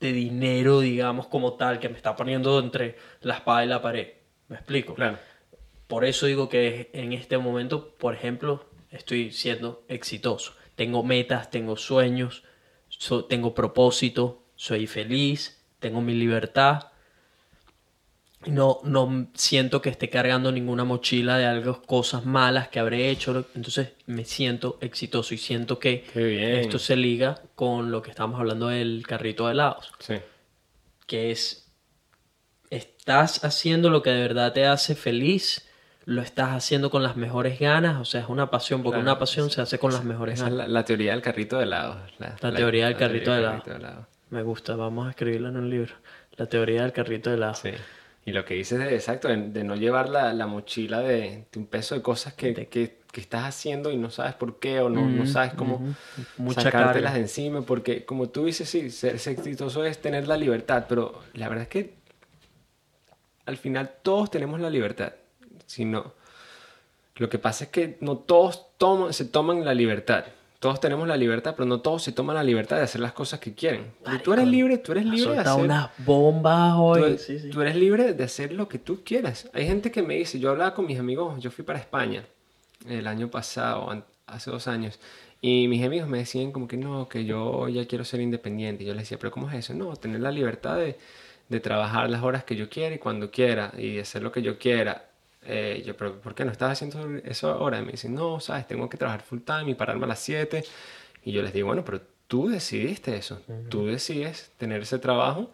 de 0.00 0.12
dinero, 0.12 0.80
digamos, 0.80 1.28
como 1.28 1.54
tal, 1.54 1.78
que 1.78 1.88
me 1.88 1.96
está 1.96 2.16
poniendo 2.16 2.58
entre 2.58 2.96
la 3.20 3.34
espada 3.34 3.64
y 3.64 3.68
la 3.68 3.80
pared. 3.80 4.08
¿Me 4.48 4.56
explico? 4.56 4.94
Claro. 4.94 5.18
Por 5.86 6.04
eso 6.04 6.26
digo 6.26 6.48
que 6.48 6.90
en 6.92 7.12
este 7.12 7.38
momento, 7.38 7.94
por 7.94 8.14
ejemplo, 8.14 8.66
estoy 8.90 9.30
siendo 9.30 9.84
exitoso. 9.88 10.54
Tengo 10.74 11.02
metas, 11.04 11.50
tengo 11.50 11.76
sueños, 11.76 12.42
so- 12.88 13.24
tengo 13.26 13.54
propósito, 13.54 14.42
soy 14.56 14.86
feliz, 14.86 15.62
tengo 15.78 16.00
mi 16.00 16.14
libertad. 16.14 16.88
No, 18.46 18.80
no 18.84 19.28
siento 19.34 19.80
que 19.80 19.90
esté 19.90 20.10
cargando 20.10 20.50
ninguna 20.50 20.84
mochila 20.84 21.38
de 21.38 21.46
algo, 21.46 21.80
cosas 21.82 22.24
malas 22.26 22.68
que 22.68 22.80
habré 22.80 23.08
hecho. 23.10 23.46
Entonces 23.54 23.92
me 24.06 24.24
siento 24.24 24.78
exitoso 24.80 25.34
y 25.34 25.38
siento 25.38 25.78
que 25.78 26.04
esto 26.60 26.78
se 26.78 26.96
liga 26.96 27.40
con 27.54 27.90
lo 27.90 28.02
que 28.02 28.10
estamos 28.10 28.40
hablando 28.40 28.68
del 28.68 29.04
carrito 29.06 29.46
de 29.46 29.52
helados 29.52 29.92
Sí. 30.00 30.14
que 31.06 31.30
es, 31.30 31.72
estás 32.70 33.44
haciendo 33.44 33.90
lo 33.90 34.02
que 34.02 34.10
de 34.10 34.22
verdad 34.22 34.52
te 34.52 34.66
hace 34.66 34.94
feliz, 34.94 35.68
lo 36.04 36.22
estás 36.22 36.50
haciendo 36.50 36.90
con 36.90 37.02
las 37.02 37.16
mejores 37.16 37.60
ganas, 37.60 38.00
o 38.00 38.04
sea, 38.04 38.22
es 38.22 38.28
una 38.28 38.50
pasión, 38.50 38.82
porque 38.82 38.96
Claro, 38.98 39.10
una 39.12 39.18
pasión 39.18 39.50
se 39.50 39.60
hace 39.60 39.78
con 39.78 39.92
las 39.92 40.04
mejores 40.04 40.34
es 40.36 40.42
ganas. 40.42 40.58
la, 40.58 40.68
la 40.68 40.84
teoría 40.84 41.12
del 41.12 41.22
carrito 41.22 41.58
de 41.58 41.64
helado. 41.64 42.00
La, 42.18 42.36
La 42.40 42.52
teoría 42.54 42.86
del 42.86 42.96
carrito 42.96 43.30
de 43.32 43.38
helado. 43.38 43.58
carrito 43.62 43.76
helado. 43.76 44.06
Me 44.30 44.42
gusta, 44.42 44.74
vamos 44.74 45.06
a 45.06 45.10
escribirla 45.10 45.50
en 45.50 45.56
un 45.58 45.70
libro. 45.70 45.94
La 46.36 46.46
teoría 46.46 46.82
del 46.82 46.92
carrito 46.92 47.30
de 47.30 47.36
helado. 47.36 47.54
Sí. 47.54 47.70
Y 48.24 48.32
lo 48.32 48.44
que 48.44 48.54
dices 48.54 48.78
de 48.78 48.94
exacto, 48.94 49.28
de, 49.28 49.36
de 49.36 49.64
no 49.64 49.74
llevar 49.74 50.08
la, 50.08 50.32
la 50.32 50.46
mochila 50.46 51.00
de, 51.00 51.44
de 51.50 51.58
un 51.58 51.66
peso 51.66 51.94
de 51.96 52.02
cosas 52.02 52.34
que, 52.34 52.52
De- 52.52 52.68
que, 52.68 52.98
que 53.10 53.20
estás 53.20 53.44
haciendo 53.44 53.90
y 53.90 53.96
no 53.96 54.10
sabes 54.10 54.34
por 54.34 54.60
qué 54.60 54.80
o 54.80 54.88
no, 54.88 55.08
no 55.08 55.26
sabes 55.26 55.54
cómo 55.54 55.76
ujú. 55.76 55.94
Mucha 56.38 56.62
sacártelas 56.62 57.10
carga. 57.10 57.14
de 57.14 57.20
encima. 57.20 57.62
Porque 57.62 58.04
como 58.04 58.28
tú 58.28 58.44
dices, 58.44 58.68
sí, 58.68 58.90
ser, 58.90 59.18
ser 59.18 59.32
exitoso 59.34 59.84
es 59.84 60.00
tener 60.00 60.28
la 60.28 60.36
libertad, 60.36 60.86
pero 60.88 61.20
la 61.34 61.48
verdad 61.48 61.62
es 61.64 61.68
que 61.68 61.94
al 63.46 63.56
final 63.56 63.90
todos 64.02 64.30
tenemos 64.30 64.60
la 64.60 64.70
libertad. 64.70 65.14
Sino, 65.66 66.12
lo 67.16 67.28
que 67.28 67.38
pasa 67.38 67.64
es 67.64 67.70
que 67.70 67.96
no 68.00 68.18
todos 68.18 68.66
toman, 68.78 69.12
se 69.12 69.24
toman 69.24 69.64
la 69.64 69.74
libertad. 69.74 70.24
Todos 70.62 70.78
tenemos 70.78 71.08
la 71.08 71.16
libertad, 71.16 71.54
pero 71.56 71.66
no 71.66 71.80
todos 71.80 72.04
se 72.04 72.12
toman 72.12 72.36
la 72.36 72.44
libertad 72.44 72.76
de 72.76 72.84
hacer 72.84 73.00
las 73.00 73.12
cosas 73.12 73.40
que 73.40 73.52
quieren. 73.52 73.94
Y 74.02 74.18
tú 74.18 74.32
eres 74.32 74.44
Marico, 74.44 74.44
libre, 74.44 74.78
tú 74.78 74.92
eres 74.92 75.04
libre 75.06 75.32
de 75.32 75.38
hacer 75.40 75.64
unas 75.64 75.90
bombas 75.98 76.74
hoy. 76.78 77.14
Tú, 77.14 77.18
Sí, 77.18 77.40
sí. 77.40 77.50
tú 77.50 77.62
eres 77.62 77.74
libre 77.74 78.14
de 78.14 78.22
hacer 78.22 78.52
lo 78.52 78.68
que 78.68 78.78
tú 78.78 79.02
quieras. 79.04 79.50
Hay 79.54 79.66
gente 79.66 79.90
que 79.90 80.04
me 80.04 80.14
dice, 80.14 80.38
yo 80.38 80.50
hablaba 80.50 80.72
con 80.72 80.86
mis 80.86 81.00
amigos, 81.00 81.42
yo 81.42 81.50
fui 81.50 81.64
para 81.64 81.80
España 81.80 82.24
el 82.88 83.08
año 83.08 83.28
pasado, 83.28 84.04
hace 84.28 84.50
dos 84.52 84.68
años, 84.68 85.00
y 85.40 85.66
mis 85.66 85.84
amigos 85.84 86.08
me 86.08 86.18
decían 86.18 86.52
como 86.52 86.68
que 86.68 86.76
no, 86.76 87.08
que 87.08 87.24
yo 87.24 87.68
ya 87.68 87.84
quiero 87.88 88.04
ser 88.04 88.20
independiente. 88.20 88.84
Y 88.84 88.86
yo 88.86 88.94
les 88.94 89.02
decía, 89.02 89.18
pero 89.18 89.32
¿cómo 89.32 89.50
es 89.50 89.56
eso? 89.56 89.74
No, 89.74 89.96
tener 89.96 90.20
la 90.20 90.30
libertad 90.30 90.76
de, 90.76 90.96
de 91.48 91.58
trabajar 91.58 92.08
las 92.08 92.22
horas 92.22 92.44
que 92.44 92.54
yo 92.54 92.68
quiera 92.68 92.94
y 92.94 92.98
cuando 93.00 93.32
quiera 93.32 93.72
y 93.76 93.94
de 93.96 94.02
hacer 94.02 94.22
lo 94.22 94.30
que 94.30 94.42
yo 94.42 94.58
quiera. 94.58 95.08
Eh, 95.44 95.82
yo, 95.84 95.96
pero 95.96 96.20
¿por 96.20 96.34
qué 96.34 96.44
no 96.44 96.52
estás 96.52 96.72
haciendo 96.72 97.18
eso 97.24 97.50
ahora? 97.50 97.78
Y 97.78 97.84
me 97.84 97.92
dicen, 97.92 98.14
no, 98.14 98.40
sabes, 98.40 98.66
tengo 98.66 98.88
que 98.88 98.96
trabajar 98.96 99.22
full 99.22 99.40
time 99.40 99.70
y 99.70 99.74
pararme 99.74 100.04
a 100.04 100.08
las 100.08 100.20
7. 100.20 100.64
Y 101.24 101.32
yo 101.32 101.42
les 101.42 101.52
digo, 101.52 101.68
bueno, 101.68 101.84
pero 101.84 102.00
tú 102.28 102.48
decidiste 102.48 103.16
eso. 103.16 103.40
Tú 103.68 103.86
decides 103.86 104.52
tener 104.58 104.82
ese 104.82 104.98
trabajo 104.98 105.50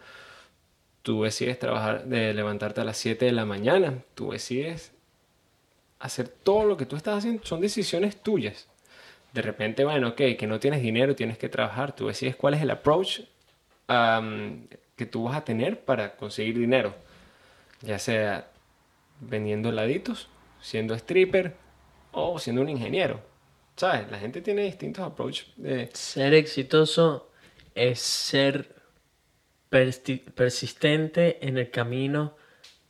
Tú 1.08 1.22
decides 1.22 1.58
trabajar, 1.58 2.04
de 2.04 2.34
levantarte 2.34 2.82
a 2.82 2.84
las 2.84 2.98
7 2.98 3.24
de 3.24 3.32
la 3.32 3.46
mañana. 3.46 4.02
Tú 4.14 4.32
decides 4.32 4.92
hacer 6.00 6.28
todo 6.28 6.64
lo 6.64 6.76
que 6.76 6.84
tú 6.84 6.96
estás 6.96 7.16
haciendo. 7.16 7.42
Son 7.46 7.62
decisiones 7.62 8.22
tuyas. 8.22 8.68
De 9.32 9.40
repente, 9.40 9.84
bueno, 9.84 10.08
ok, 10.08 10.16
que 10.38 10.46
no 10.46 10.60
tienes 10.60 10.82
dinero, 10.82 11.14
tienes 11.14 11.38
que 11.38 11.48
trabajar. 11.48 11.96
Tú 11.96 12.08
decides 12.08 12.36
cuál 12.36 12.52
es 12.52 12.60
el 12.60 12.70
approach 12.70 13.20
que 14.96 15.06
tú 15.06 15.24
vas 15.24 15.36
a 15.38 15.44
tener 15.44 15.80
para 15.80 16.14
conseguir 16.14 16.58
dinero. 16.58 16.94
Ya 17.80 17.98
sea 17.98 18.50
vendiendo 19.20 19.68
heladitos, 19.68 20.28
siendo 20.60 20.94
stripper 20.94 21.56
o 22.12 22.38
siendo 22.38 22.62
un 22.62 22.68
ingeniero. 22.68 23.20
¿Sabes? 23.76 24.10
La 24.10 24.18
gente 24.18 24.40
tiene 24.40 24.62
distintos 24.62 25.04
approaches 25.04 25.46
de... 25.56 25.88
Ser 25.92 26.34
exitoso 26.34 27.30
es 27.74 28.00
ser 28.00 28.74
persistente 29.68 31.46
en 31.46 31.58
el 31.58 31.70
camino 31.70 32.36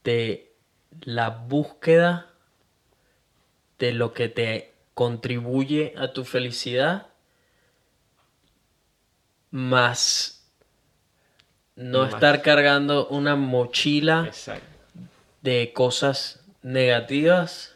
de 0.04 0.54
la 1.02 1.28
búsqueda 1.30 2.30
de 3.78 3.92
lo 3.92 4.12
que 4.12 4.28
te 4.28 4.74
contribuye 4.94 5.94
a 5.96 6.12
tu 6.12 6.24
felicidad, 6.24 7.08
más 9.50 10.38
no 11.76 12.02
Más. 12.02 12.14
estar 12.14 12.42
cargando 12.42 13.06
una 13.06 13.36
mochila 13.36 14.24
Exacto. 14.26 14.67
De 15.48 15.72
cosas 15.72 16.40
negativas, 16.62 17.74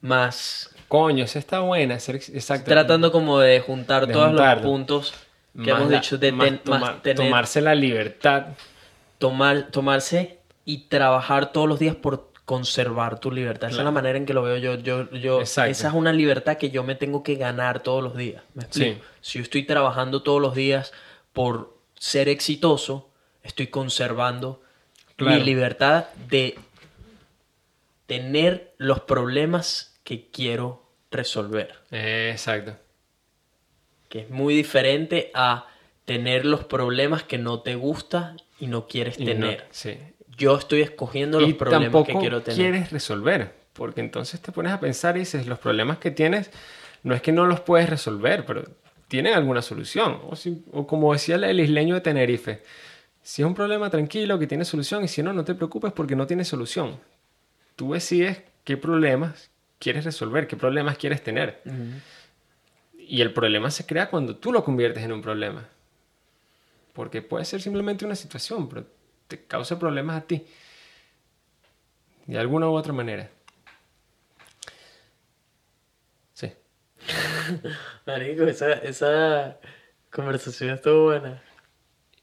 más 0.00 0.70
Coño, 0.88 1.24
esa 1.24 1.38
está 1.38 1.60
buena. 1.60 1.94
Exacto. 1.96 2.64
tratando 2.70 3.12
como 3.12 3.38
de 3.40 3.60
juntar 3.60 4.06
De 4.06 4.12
todos 4.14 4.28
juntarlo. 4.28 4.62
los 4.62 4.70
puntos 4.70 5.14
que 5.54 5.70
Más 5.72 5.80
hemos 5.80 5.90
la- 5.92 5.98
dicho 5.98 6.16
de 6.18 6.32
más 6.32 6.46
ten- 6.48 6.58
toma- 6.60 6.78
más 6.78 7.02
tener- 7.02 7.16
tomarse 7.16 7.60
la 7.60 7.74
libertad. 7.74 8.46
tomar, 9.18 9.68
tomarse 9.70 10.38
y 10.64 10.86
trabajar 10.88 11.50
todos 11.52 11.68
los 11.68 11.78
días 11.80 11.96
por 11.96 12.28
conservar 12.44 13.18
tu 13.18 13.30
libertad. 13.32 13.68
Esa 13.68 13.80
es 13.80 13.84
la 13.84 13.90
manera 13.90 14.16
en 14.16 14.24
que 14.24 14.32
lo 14.32 14.42
veo 14.42 14.56
yo. 14.56 14.76
yo, 14.76 15.10
yo 15.10 15.40
Exacto. 15.40 15.70
esa 15.72 15.88
es 15.88 15.94
una 15.94 16.12
libertad 16.12 16.56
que 16.56 16.70
yo 16.70 16.84
me 16.84 16.94
tengo 16.94 17.22
que 17.22 17.34
ganar 17.34 17.80
todos 17.82 18.02
los 18.02 18.16
días. 18.16 18.42
¿Me 18.54 18.62
explico? 18.62 19.00
Sí. 19.00 19.02
Si 19.20 19.38
yo 19.38 19.42
estoy 19.42 19.64
trabajando 19.64 20.22
todos 20.22 20.40
los 20.40 20.54
días 20.54 20.92
por 21.34 21.76
ser 21.98 22.28
exitoso, 22.30 23.10
estoy 23.42 23.66
conservando 23.66 24.62
Claro. 25.18 25.38
mi 25.38 25.44
libertad 25.44 26.06
de 26.30 26.56
tener 28.06 28.74
los 28.78 29.00
problemas 29.00 29.98
que 30.04 30.28
quiero 30.30 30.82
resolver. 31.10 31.74
Exacto. 31.90 32.76
que 34.08 34.20
es 34.20 34.30
muy 34.30 34.54
diferente 34.54 35.30
a 35.34 35.66
tener 36.06 36.46
los 36.46 36.64
problemas 36.64 37.24
que 37.24 37.36
no 37.36 37.60
te 37.60 37.74
gusta 37.74 38.36
y 38.58 38.66
no 38.66 38.86
quieres 38.86 39.18
Y 39.20 39.24
no- 39.26 39.32
tener. 39.32 39.66
sí. 39.70 39.98
Yo 40.34 40.56
estoy 40.56 40.80
escogiendo 40.80 41.40
los 41.40 41.50
y 41.50 41.52
problemas 41.52 41.84
tampoco 41.86 42.06
que 42.06 42.18
quiero 42.18 42.40
tener. 42.40 42.56
quieres 42.58 42.90
resolver. 42.90 43.52
Porque 43.74 44.00
entonces 44.00 44.40
te 44.40 44.50
pones 44.50 44.72
a 44.72 44.80
pensar 44.80 45.16
y 45.16 45.20
dices, 45.20 45.46
los 45.46 45.58
problemas 45.58 45.98
que 45.98 46.10
tienes 46.10 46.50
no 47.02 47.14
es 47.14 47.20
que 47.20 47.32
no 47.32 47.44
los 47.44 47.60
puedes 47.60 47.90
resolver, 47.90 48.46
pero 48.46 48.64
tienen 49.08 49.34
alguna 49.34 49.60
solución. 49.60 50.20
O, 50.26 50.36
si- 50.36 50.64
o 50.72 50.86
como 50.86 51.12
decía 51.12 51.34
el 51.36 51.60
isleño 51.60 51.94
de 51.96 52.00
Tenerife, 52.00 52.62
si 53.28 53.42
es 53.42 53.46
un 53.46 53.54
problema 53.54 53.90
tranquilo 53.90 54.38
que 54.38 54.46
tiene 54.46 54.64
solución 54.64 55.04
y 55.04 55.08
si 55.08 55.22
no, 55.22 55.34
no 55.34 55.44
te 55.44 55.54
preocupes 55.54 55.92
porque 55.92 56.16
no 56.16 56.26
tiene 56.26 56.46
solución. 56.46 56.98
Tú 57.76 57.92
decides 57.92 58.42
qué 58.64 58.78
problemas 58.78 59.50
quieres 59.78 60.06
resolver, 60.06 60.48
qué 60.48 60.56
problemas 60.56 60.96
quieres 60.96 61.22
tener. 61.22 61.60
Y 62.96 63.20
el 63.20 63.34
problema 63.34 63.70
se 63.70 63.84
crea 63.84 64.08
cuando 64.08 64.36
tú 64.36 64.50
lo 64.50 64.64
conviertes 64.64 65.04
en 65.04 65.12
un 65.12 65.20
problema. 65.20 65.68
Porque 66.94 67.20
puede 67.20 67.44
ser 67.44 67.60
simplemente 67.60 68.06
una 68.06 68.14
situación, 68.14 68.66
pero 68.66 68.86
te 69.26 69.44
causa 69.44 69.78
problemas 69.78 70.16
a 70.16 70.26
ti. 70.26 70.46
De 72.24 72.38
alguna 72.38 72.70
u 72.70 72.72
otra 72.72 72.94
manera. 72.94 73.28
Sí. 76.32 76.50
Marico, 78.06 78.44
esa, 78.44 78.72
esa 78.72 79.58
conversación 80.10 80.70
estuvo 80.70 81.04
buena. 81.04 81.42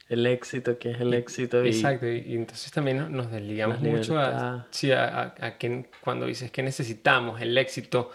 El 0.08 0.26
éxito, 0.28 0.78
que 0.78 0.92
es 0.92 1.02
el 1.02 1.14
éxito. 1.14 1.64
Y... 1.66 1.70
Exacto. 1.70 2.08
Y, 2.08 2.20
y 2.28 2.36
entonces 2.36 2.72
también 2.72 2.98
no- 2.98 3.10
nos 3.10 3.32
desligamos 3.32 3.80
mucho 3.82 4.20
a, 4.20 4.68
sí, 4.72 4.92
a, 4.92 5.06
a- 5.40 5.46
a 5.48 5.58
que 5.58 5.86
cuando 6.02 6.26
dices 6.28 6.52
que 6.52 6.62
necesitamos 6.64 7.42
el 7.42 7.58
éxito. 7.58 8.12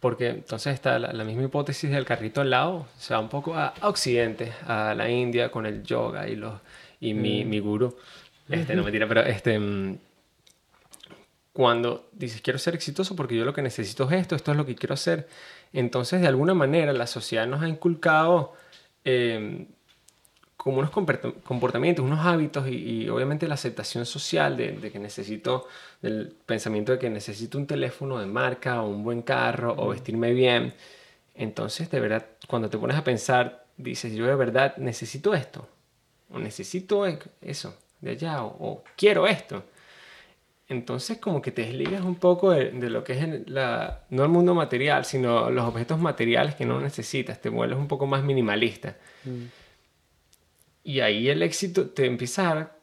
Porque 0.00 0.28
entonces 0.28 0.72
está 0.72 0.98
la, 0.98 1.12
la 1.12 1.24
misma 1.24 1.42
hipótesis 1.44 1.90
del 1.90 2.06
carrito 2.06 2.40
al 2.40 2.48
lado, 2.48 2.86
se 2.98 3.12
va 3.12 3.20
un 3.20 3.28
poco 3.28 3.54
a, 3.54 3.74
Occidente, 3.82 4.50
a 4.66 4.94
la 4.94 5.10
India 5.10 5.50
con 5.50 5.66
el 5.66 5.82
yoga 5.82 6.26
y, 6.26 6.36
los, 6.36 6.54
y 7.00 7.12
mi, 7.12 7.44
mi 7.44 7.58
gurú. 7.58 7.94
Este, 8.48 8.74
no 8.74 8.82
mentira, 8.82 9.06
pero 9.06 9.20
este. 9.22 9.58
mm, 9.58 9.98
cuando 11.52 12.08
dices 12.12 12.40
quiero 12.40 12.58
ser 12.58 12.74
exitoso 12.74 13.16
porque 13.16 13.36
yo 13.36 13.44
lo 13.44 13.52
que 13.52 13.62
necesito 13.62 14.04
es 14.10 14.20
esto, 14.20 14.36
esto 14.36 14.52
es 14.52 14.56
lo 14.56 14.64
que 14.64 14.74
quiero 14.74 14.94
hacer, 14.94 15.28
entonces 15.72 16.20
de 16.20 16.28
alguna 16.28 16.54
manera 16.54 16.92
la 16.92 17.06
sociedad 17.06 17.46
nos 17.46 17.60
ha 17.62 17.68
inculcado 17.68 18.54
eh, 19.04 19.66
como 20.62 20.76
unos 20.80 20.90
comportamientos, 20.90 22.04
unos 22.04 22.26
hábitos 22.26 22.68
y, 22.68 23.08
obviamente 23.08 23.48
la 23.48 23.54
aceptación 23.54 24.04
social 24.04 24.58
de, 24.58 24.90
que 24.92 24.98
necesito, 24.98 25.66
del 26.02 26.36
pensamiento 26.44 26.92
de 26.92 26.98
que 26.98 27.08
necesito 27.08 27.56
un 27.56 27.66
teléfono 27.66 28.18
de 28.18 28.26
marca 28.26 28.82
o 28.82 28.90
un 28.90 29.02
buen 29.02 29.22
carro 29.22 29.74
o 29.78 29.88
vestirme 29.88 30.34
bien. 30.34 30.74
Entonces, 31.34 31.90
de 31.90 31.98
verdad, 31.98 32.26
cuando 32.46 32.68
te 32.68 32.76
pones 32.76 32.98
a 32.98 33.04
pensar, 33.04 33.64
dices, 33.78 34.12
yo 34.12 34.26
de 34.26 34.34
verdad 34.34 34.76
necesito 34.76 35.32
esto, 35.32 35.66
o 36.28 36.38
necesito 36.38 37.06
e-, 37.06 37.18
eso 37.40 37.74
de 38.02 38.10
allá, 38.10 38.44
o, 38.44 38.84
quiero 38.98 39.26
esto. 39.26 39.64
Entonces, 40.68 41.16
como 41.16 41.40
que 41.40 41.52
te 41.52 41.62
desligas 41.62 42.02
un 42.02 42.16
poco 42.16 42.50
de, 42.50 42.70
lo 42.90 43.02
que 43.02 43.14
es 43.14 43.48
la, 43.48 44.02
no 44.10 44.24
el 44.24 44.28
mundo 44.28 44.54
material, 44.54 45.06
sino 45.06 45.48
los 45.48 45.64
objetos 45.64 45.98
materiales 45.98 46.54
que 46.54 46.66
no 46.66 46.82
necesitas, 46.82 47.40
te 47.40 47.48
vuelves 47.48 47.78
un 47.78 47.88
poco 47.88 48.06
más 48.06 48.22
minimalista. 48.22 48.98
Mm. 49.24 49.59
Y 50.82 51.00
ahí 51.00 51.28
el 51.28 51.42
éxito 51.42 51.90
te 51.90 52.06
empieza 52.06 52.50
a 52.50 52.54
dar 52.54 52.80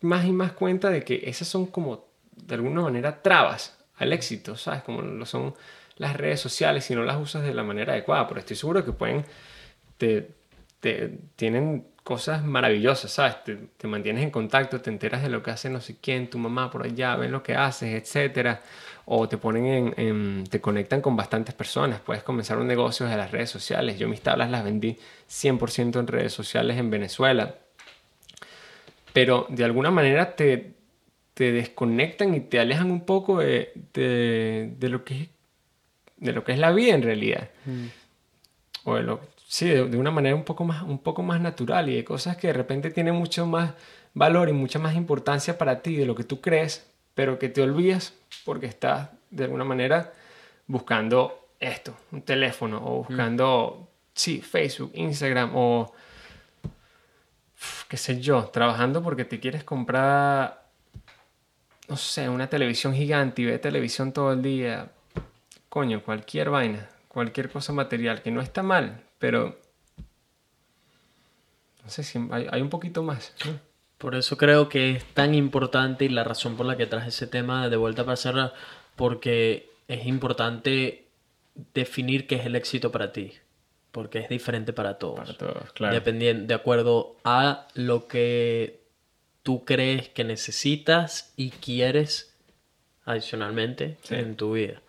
más 0.00 0.24
y 0.24 0.32
más 0.32 0.52
cuenta 0.52 0.90
de 0.90 1.02
que 1.02 1.22
esas 1.24 1.48
son 1.48 1.66
como, 1.66 2.06
de 2.32 2.54
alguna 2.54 2.82
manera, 2.82 3.22
trabas 3.22 3.76
al 3.96 4.12
éxito, 4.12 4.56
¿sabes? 4.56 4.82
Como 4.82 5.02
lo 5.02 5.26
son 5.26 5.54
las 5.96 6.16
redes 6.16 6.40
sociales 6.40 6.84
si 6.84 6.94
no 6.94 7.02
las 7.02 7.16
usas 7.16 7.42
de 7.42 7.54
la 7.54 7.62
manera 7.62 7.94
adecuada, 7.94 8.28
pero 8.28 8.40
estoy 8.40 8.56
seguro 8.56 8.84
que 8.84 8.92
pueden, 8.92 9.24
te, 9.96 10.30
te 10.80 11.18
tienen 11.36 11.86
cosas 12.04 12.44
maravillosas, 12.44 13.10
¿sabes? 13.10 13.42
Te, 13.44 13.56
te, 13.56 13.86
mantienes 13.88 14.22
en 14.22 14.30
contacto, 14.30 14.80
te 14.80 14.90
enteras 14.90 15.22
de 15.22 15.28
lo 15.28 15.42
que 15.42 15.50
hace 15.50 15.70
no 15.70 15.80
sé 15.80 15.96
quién, 16.00 16.28
tu 16.28 16.38
mamá 16.38 16.70
por 16.70 16.84
allá, 16.84 17.16
ven 17.16 17.32
lo 17.32 17.42
que 17.42 17.54
haces, 17.54 17.94
etcétera. 17.94 18.62
O 19.06 19.28
te 19.28 19.38
ponen 19.38 19.94
en, 19.96 20.44
te 20.44 20.60
conectan 20.60 21.00
con 21.00 21.16
bastantes 21.16 21.54
personas. 21.54 22.00
Puedes 22.00 22.22
comenzar 22.22 22.58
un 22.58 22.66
negocio 22.66 23.06
desde 23.06 23.18
las 23.18 23.30
redes 23.30 23.50
sociales. 23.50 23.98
Yo 23.98 24.08
mis 24.08 24.20
tablas 24.20 24.50
las 24.50 24.64
vendí 24.64 24.98
100% 25.30 26.00
en 26.00 26.06
redes 26.06 26.32
sociales 26.32 26.76
en 26.76 26.90
Venezuela. 26.90 27.54
Pero 29.12 29.46
de 29.48 29.64
alguna 29.64 29.90
manera 29.90 30.34
te, 30.34 30.74
te 31.34 31.52
desconectan 31.52 32.34
y 32.34 32.40
te 32.40 32.58
alejan 32.58 32.90
un 32.90 33.06
poco 33.06 33.38
de, 33.38 33.72
de, 33.92 34.88
lo, 34.88 35.04
que, 35.04 35.28
de 36.16 36.32
lo 36.32 36.42
que 36.44 36.52
es 36.52 36.58
la 36.58 36.72
vida 36.72 36.94
en 36.94 37.02
realidad. 37.02 37.50
Mm. 37.64 37.86
O 38.84 38.96
de 38.96 39.02
lo, 39.02 39.20
sí, 39.46 39.68
de, 39.68 39.96
una 39.96 40.10
manera 40.10 40.34
un 40.34 40.44
poco, 40.44 40.64
más, 40.64 40.82
un 40.82 40.98
poco 40.98 41.22
más 41.22 41.40
natural 41.40 41.88
y 41.88 41.96
de 41.96 42.04
cosas 42.04 42.36
que 42.36 42.48
de 42.48 42.52
repente 42.52 42.90
tienen 42.90 43.14
mucho 43.14 43.46
más 43.46 43.74
valor 44.14 44.48
y 44.48 44.52
mucha 44.52 44.78
más 44.78 44.96
importancia 44.96 45.58
para 45.58 45.82
ti 45.82 45.96
de 45.96 46.06
lo 46.06 46.14
que 46.14 46.24
tú 46.24 46.40
crees, 46.40 46.86
pero 47.16 47.38
que 47.38 47.48
te 47.48 47.62
olvidas 47.62 48.12
porque 48.44 48.66
estás 48.66 49.08
de 49.30 49.44
alguna 49.44 49.64
manera 49.64 50.12
buscando 50.66 51.48
esto, 51.58 51.96
un 52.12 52.20
teléfono 52.20 52.76
o 52.84 52.98
buscando, 52.98 53.88
sí, 54.12 54.42
Facebook, 54.42 54.92
Instagram 54.94 55.52
o 55.54 55.94
qué 57.88 57.96
sé 57.96 58.20
yo, 58.20 58.44
trabajando 58.44 59.02
porque 59.02 59.24
te 59.24 59.40
quieres 59.40 59.64
comprar, 59.64 60.66
no 61.88 61.96
sé, 61.96 62.28
una 62.28 62.48
televisión 62.48 62.94
gigante 62.94 63.40
y 63.40 63.46
ve 63.46 63.58
televisión 63.58 64.12
todo 64.12 64.34
el 64.34 64.42
día. 64.42 64.90
Coño, 65.70 66.02
cualquier 66.02 66.50
vaina, 66.50 66.86
cualquier 67.08 67.48
cosa 67.48 67.72
material, 67.72 68.20
que 68.20 68.30
no 68.30 68.42
está 68.42 68.62
mal, 68.62 69.02
pero 69.18 69.58
no 71.82 71.88
sé 71.88 72.02
si 72.02 72.18
hay, 72.30 72.60
un 72.60 72.68
poquito 72.68 73.02
más. 73.02 73.32
Por 73.98 74.14
eso 74.14 74.36
creo 74.36 74.68
que 74.68 74.92
es 74.92 75.04
tan 75.14 75.34
importante 75.34 76.04
y 76.04 76.08
la 76.08 76.24
razón 76.24 76.56
por 76.56 76.66
la 76.66 76.76
que 76.76 76.86
traje 76.86 77.08
ese 77.08 77.26
tema 77.26 77.68
de 77.68 77.76
vuelta 77.76 78.04
para 78.04 78.16
cerrar, 78.16 78.52
porque 78.94 79.70
es 79.88 80.06
importante 80.06 81.06
definir 81.72 82.26
qué 82.26 82.36
es 82.36 82.46
el 82.46 82.56
éxito 82.56 82.92
para 82.92 83.12
ti, 83.12 83.32
porque 83.92 84.18
es 84.18 84.28
diferente 84.28 84.72
para 84.72 84.98
todos. 84.98 85.20
Para 85.20 85.38
todos, 85.38 85.72
claro. 85.72 85.94
Dependiendo, 85.94 86.46
de 86.46 86.54
acuerdo 86.54 87.16
a 87.24 87.68
lo 87.74 88.06
que 88.06 88.80
tú 89.42 89.64
crees 89.64 90.08
que 90.08 90.24
necesitas 90.24 91.32
y 91.36 91.50
quieres 91.50 92.34
adicionalmente 93.06 93.96
en 94.10 94.36
tu 94.36 94.52
vida. 94.52 94.82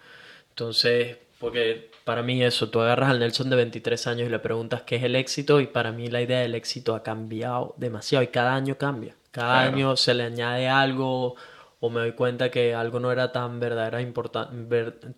Entonces, 0.50 1.18
porque 1.40 1.87
para 2.08 2.24
mí 2.24 2.42
eso, 2.42 2.70
tú 2.70 2.80
agarras 2.80 3.10
al 3.10 3.20
Nelson 3.20 3.50
de 3.50 3.58
23 3.58 4.08
años 4.08 4.28
y 4.28 4.32
le 4.32 4.40
preguntas 4.40 4.84
qué 4.84 4.96
es 4.96 5.04
el 5.04 5.14
éxito 5.14 5.60
y 5.60 5.68
para 5.68 5.92
mí 5.92 6.08
la 6.08 6.22
idea 6.22 6.40
del 6.40 6.56
éxito 6.56 6.96
ha 6.96 7.04
cambiado 7.04 7.76
demasiado 7.76 8.24
y 8.24 8.28
cada 8.28 8.56
año 8.56 8.78
cambia. 8.78 9.18
Cada 9.32 9.64
año 9.64 9.98
se 9.98 10.14
le 10.14 10.24
añade 10.24 10.70
algo 10.70 11.36
o 11.82 11.90
me 11.90 12.00
doy 12.00 12.14
cuenta 12.14 12.50
que 12.50 12.74
algo 12.74 13.02
no 13.02 13.12
era 13.12 13.34
tan 13.34 13.60
verdadera, 13.60 14.00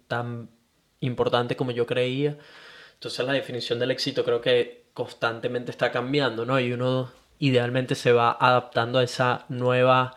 tan 0.07 0.49
importante 0.99 1.55
como 1.55 1.69
yo 1.69 1.85
creía. 1.85 2.39
Entonces 2.95 3.23
la 3.23 3.33
definición 3.33 3.77
del 3.77 3.91
éxito 3.91 4.25
creo 4.25 4.41
que 4.41 4.85
constantemente 4.95 5.69
está 5.69 5.91
cambiando, 5.91 6.43
¿no? 6.43 6.59
Y 6.59 6.73
uno 6.73 7.11
idealmente 7.37 7.93
se 7.93 8.13
va 8.13 8.31
adaptando 8.31 8.97
a 8.97 9.03
esa 9.03 9.45
nueva 9.47 10.15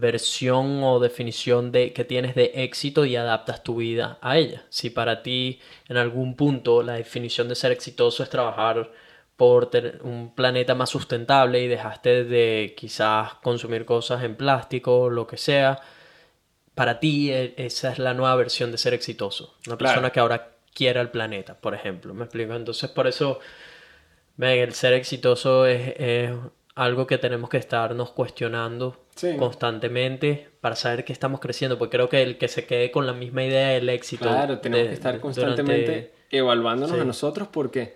versión 0.00 0.82
o 0.82 1.00
definición 1.00 1.72
de, 1.72 1.92
que 1.92 2.04
tienes 2.04 2.34
de 2.34 2.52
éxito 2.54 3.04
y 3.04 3.16
adaptas 3.16 3.62
tu 3.62 3.76
vida 3.76 4.18
a 4.20 4.38
ella. 4.38 4.64
Si 4.68 4.90
para 4.90 5.22
ti 5.22 5.60
en 5.88 5.96
algún 5.96 6.34
punto 6.34 6.82
la 6.82 6.94
definición 6.94 7.48
de 7.48 7.54
ser 7.54 7.72
exitoso 7.72 8.22
es 8.22 8.30
trabajar 8.30 8.90
por 9.36 9.70
un 10.02 10.34
planeta 10.34 10.74
más 10.74 10.90
sustentable 10.90 11.62
y 11.62 11.68
dejaste 11.68 12.24
de 12.24 12.74
quizás 12.76 13.34
consumir 13.34 13.84
cosas 13.84 14.24
en 14.24 14.34
plástico, 14.34 15.08
lo 15.08 15.28
que 15.28 15.36
sea, 15.36 15.80
para 16.74 16.98
ti 16.98 17.30
e, 17.30 17.54
esa 17.56 17.92
es 17.92 17.98
la 17.98 18.14
nueva 18.14 18.34
versión 18.34 18.72
de 18.72 18.78
ser 18.78 18.94
exitoso. 18.94 19.54
Una 19.66 19.78
persona 19.78 20.10
que 20.10 20.20
ahora 20.20 20.50
quiera 20.74 21.00
el 21.00 21.10
planeta, 21.10 21.54
por 21.54 21.74
ejemplo. 21.74 22.14
¿Me 22.14 22.24
explico? 22.24 22.54
Entonces 22.54 22.90
por 22.90 23.06
eso, 23.06 23.38
el 24.38 24.74
ser 24.74 24.94
exitoso 24.94 25.66
es, 25.66 25.94
es 25.96 26.30
algo 26.74 27.06
que 27.06 27.18
tenemos 27.18 27.50
que 27.50 27.56
estarnos 27.58 28.10
cuestionando 28.10 29.04
constantemente 29.38 30.48
para 30.60 30.76
saber 30.76 31.04
que 31.04 31.12
estamos 31.12 31.40
creciendo, 31.40 31.78
porque 31.78 31.96
creo 31.96 32.08
que 32.08 32.22
el 32.22 32.38
que 32.38 32.48
se 32.48 32.64
quede 32.64 32.90
con 32.90 33.06
la 33.06 33.12
misma 33.12 33.44
idea 33.44 33.68
del 33.68 33.88
éxito. 33.88 34.24
Claro, 34.24 34.58
tenemos 34.58 34.88
que 34.88 34.94
estar 34.94 35.20
constantemente 35.20 36.12
evaluándonos 36.30 37.00
a 37.00 37.04
nosotros 37.04 37.48
porque 37.50 37.94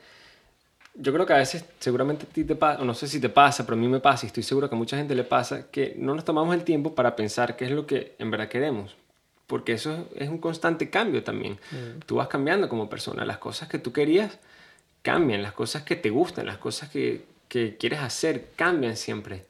yo 0.95 1.13
creo 1.13 1.25
que 1.25 1.33
a 1.33 1.39
veces 1.39 1.65
seguramente 1.79 2.27
a 2.31 2.33
ti 2.33 2.45
te 2.45 2.55
pasa, 2.55 2.83
o 2.83 2.85
no 2.85 2.95
sé 2.95 3.09
si 3.09 3.21
te 3.21 3.29
pasa, 3.29 3.65
pero 3.65 3.77
a 3.77 3.81
mí 3.81 3.89
me 3.89 4.01
pasa 4.01 4.27
y 4.27 4.29
estoy 4.29 4.43
seguro 4.43 4.69
que 4.69 4.75
a 4.75 4.79
mucha 4.79 4.97
gente 4.97 5.15
le 5.15 5.25
pasa 5.25 5.71
que 5.71 5.95
no 5.97 6.15
nos 6.15 6.25
tomamos 6.25 6.55
el 6.55 6.65
tiempo 6.65 6.95
para 6.95 7.17
pensar 7.17 7.57
qué 7.57 7.65
es 7.65 7.71
lo 7.71 7.87
que 7.87 8.15
en 8.19 8.31
verdad 8.31 8.49
queremos. 8.49 8.97
Porque 9.47 9.73
eso 9.73 10.09
es 10.15 10.29
un 10.29 10.39
constante 10.39 10.89
cambio 10.89 11.23
también. 11.25 11.59
Mm. 11.71 12.01
Tú 12.07 12.17
vas 12.17 12.29
cambiando 12.29 12.69
como 12.69 12.89
persona. 12.89 13.25
Las 13.25 13.39
cosas 13.39 13.69
que 13.69 13.79
tú 13.79 13.93
querías 13.93 14.39
cambian, 15.03 15.43
las 15.43 15.53
cosas 15.53 15.83
que 15.83 15.97
te 15.97 16.11
gustan, 16.11 16.47
las 16.47 16.59
cosas 16.59 16.89
que, 16.89 17.25
que 17.49 17.77
quieres 17.77 18.01
hacer 18.01 18.49
cambian 18.57 18.97
siempre. 18.97 19.45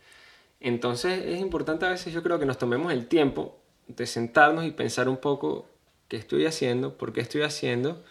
Entonces 0.63 1.25
es 1.27 1.41
importante 1.41 1.87
a 1.87 1.91
veces 1.91 2.13
yo 2.13 2.23
creo 2.23 2.39
que 2.39 2.47
nos 2.47 2.57
tomemos 2.57 2.93
el 2.93 3.09
tiempo 3.09 3.59
de 3.89 4.07
sentarnos 4.07 4.65
y 4.65 4.71
pensar 4.71 5.09
un 5.09 5.17
poco 5.17 5.67
qué 6.07 6.17
estoy 6.17 6.47
haciendo, 6.47 6.97
por 6.97 7.13
qué 7.13 7.21
estoy 7.21 7.43
haciendo 7.43 8.03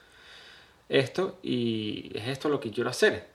esto 0.89 1.39
y 1.41 2.11
es 2.13 2.27
esto 2.27 2.49
lo 2.49 2.59
que 2.59 2.71
quiero 2.71 2.89
hacer. 2.89 3.25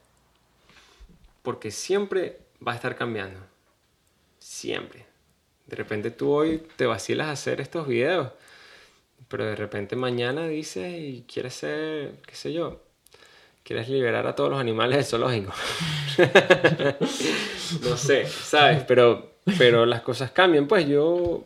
Porque 1.43 1.71
siempre 1.71 2.41
va 2.67 2.73
a 2.73 2.75
estar 2.75 2.95
cambiando. 2.95 3.41
Siempre. 4.39 5.07
De 5.67 5.77
repente 5.77 6.11
tú 6.11 6.31
hoy 6.33 6.63
te 6.77 6.85
vacilas 6.85 7.29
a 7.29 7.33
hacer 7.33 7.63
estos 7.63 7.89
videos, 7.89 8.33
pero 9.29 9.47
de 9.47 9.57
repente 9.57 9.97
mañana 9.97 10.47
dices 10.47 10.93
y 10.93 11.25
quieres 11.27 11.55
ser, 11.55 12.21
qué 12.27 12.35
sé 12.35 12.53
yo, 12.53 12.83
quieres 13.67 13.89
liberar 13.89 14.29
a 14.29 14.37
todos 14.37 14.49
los 14.49 14.61
animales 14.61 14.97
del 14.97 15.05
zoológico. 15.05 15.53
no 17.83 17.97
sé, 17.97 18.27
¿sabes? 18.27 18.85
Pero, 18.87 19.33
pero 19.59 19.85
las 19.85 20.03
cosas 20.03 20.31
cambian. 20.31 20.69
Pues 20.69 20.87
yo... 20.87 21.43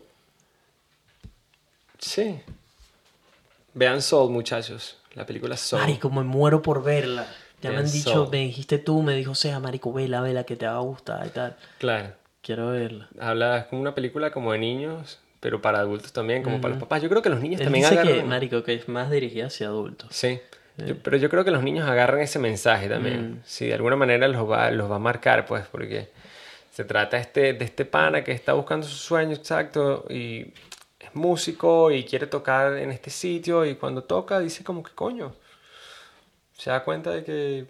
Sí. 1.97 2.39
Vean 3.73 4.03
Soul, 4.03 4.29
muchachos. 4.31 4.97
La 5.15 5.25
película 5.25 5.57
Soul. 5.57 5.81
Marico, 5.81 6.11
me 6.11 6.23
muero 6.23 6.61
por 6.61 6.83
verla. 6.83 7.27
Ya 7.59 7.71
me 7.71 7.77
han 7.77 7.91
dicho, 7.91 8.29
me 8.31 8.37
dijiste 8.37 8.77
tú, 8.77 9.01
me 9.01 9.15
dijo, 9.15 9.33
sea, 9.33 9.59
marico, 9.59 9.91
vela, 9.91 10.21
vela, 10.21 10.43
que 10.43 10.55
te 10.55 10.67
va 10.67 10.75
a 10.75 10.79
gustar 10.79 11.25
y 11.25 11.29
tal. 11.29 11.55
Claro. 11.79 12.13
Quiero 12.43 12.69
verla. 12.69 13.07
Habla, 13.19 13.57
es 13.59 13.65
como 13.65 13.81
una 13.81 13.95
película 13.95 14.31
como 14.31 14.51
de 14.51 14.59
niños, 14.59 15.19
pero 15.39 15.61
para 15.61 15.79
adultos 15.79 16.11
también, 16.11 16.43
como 16.43 16.61
para 16.61 16.73
los 16.73 16.83
papás. 16.83 17.01
Yo 17.01 17.09
creo 17.09 17.21
que 17.21 17.29
los 17.29 17.39
niños 17.39 17.61
también 17.61 17.89
dice 17.89 18.01
que, 18.01 18.23
marico, 18.23 18.63
que 18.63 18.75
es 18.75 18.87
más 18.87 19.09
dirigida 19.09 19.47
hacia 19.47 19.67
adultos. 19.67 20.09
Sí 20.11 20.39
pero 21.03 21.17
yo 21.17 21.29
creo 21.29 21.43
que 21.43 21.51
los 21.51 21.63
niños 21.63 21.87
agarran 21.87 22.21
ese 22.21 22.39
mensaje 22.39 22.87
también. 22.87 23.31
Mm. 23.31 23.41
Si 23.45 23.67
de 23.67 23.73
alguna 23.73 23.95
manera 23.95 24.27
los 24.27 24.49
va, 24.49 24.71
los 24.71 24.89
va 24.89 24.95
a 24.95 24.99
marcar, 24.99 25.45
pues, 25.45 25.65
porque 25.67 26.09
se 26.71 26.85
trata 26.85 27.17
este, 27.17 27.53
de 27.53 27.65
este 27.65 27.85
pana 27.85 28.23
que 28.23 28.31
está 28.31 28.53
buscando 28.53 28.85
su 28.85 28.95
sueño 28.95 29.33
exacto 29.33 30.05
y 30.09 30.53
es 30.99 31.13
músico 31.13 31.91
y 31.91 32.03
quiere 32.03 32.27
tocar 32.27 32.77
en 32.77 32.91
este 32.91 33.09
sitio 33.09 33.65
y 33.65 33.75
cuando 33.75 34.03
toca 34.03 34.39
dice 34.39 34.63
como 34.63 34.83
que 34.83 34.91
coño. 34.93 35.33
Se 36.57 36.69
da 36.69 36.83
cuenta 36.83 37.11
de 37.11 37.23
que 37.23 37.65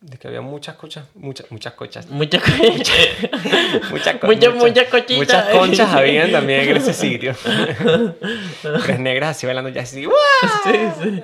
de 0.00 0.16
que 0.18 0.28
había 0.28 0.40
muchas 0.40 0.76
cochas, 0.76 1.04
muchas, 1.14 1.50
muchas 1.50 1.74
cochas. 1.74 2.06
Muchas 2.08 2.42
conchas. 2.58 2.96
Muchas, 3.90 4.16
co- 4.16 4.26
Muchas- 4.28 4.54
muchas 4.54 4.88
cochitas. 4.88 5.16
Muchas 5.18 5.44
conchas 5.50 5.92
habían 5.94 6.32
también 6.32 6.60
en 6.68 6.76
ese 6.78 6.94
sitio. 6.94 7.34
Tres 8.82 8.98
negras 8.98 9.36
así 9.36 9.46
bailando 9.46 9.68
ya 9.70 9.82
así. 9.82 10.04
¡guau! 10.06 10.16
sí, 10.64 10.72
sí. 11.02 11.22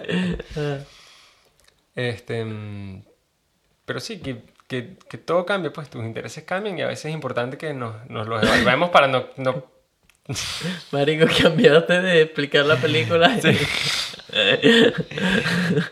Este, 1.95 2.45
mm, 2.45 3.03
pero 3.87 4.01
sí, 4.01 4.19
que, 4.19 4.43
que, 4.69 4.97
que 5.09 5.17
todo 5.19 5.47
cambia, 5.47 5.73
pues 5.73 5.89
tus 5.89 6.05
intereses 6.05 6.45
cambian 6.45 6.79
y 6.79 6.83
a 6.83 6.87
veces 6.89 7.07
es 7.07 7.13
importante 7.15 7.57
que 7.57 7.73
nos, 7.73 7.95
nos 8.11 8.27
los 8.27 8.43
evaluemos 8.43 8.91
para 8.91 9.09
no... 9.09 9.27
no 9.37 9.76
Marico, 10.93 11.27
cambiaste 11.41 12.01
de 12.03 12.23
explicar 12.23 12.65
la 12.67 12.77
película. 12.77 13.37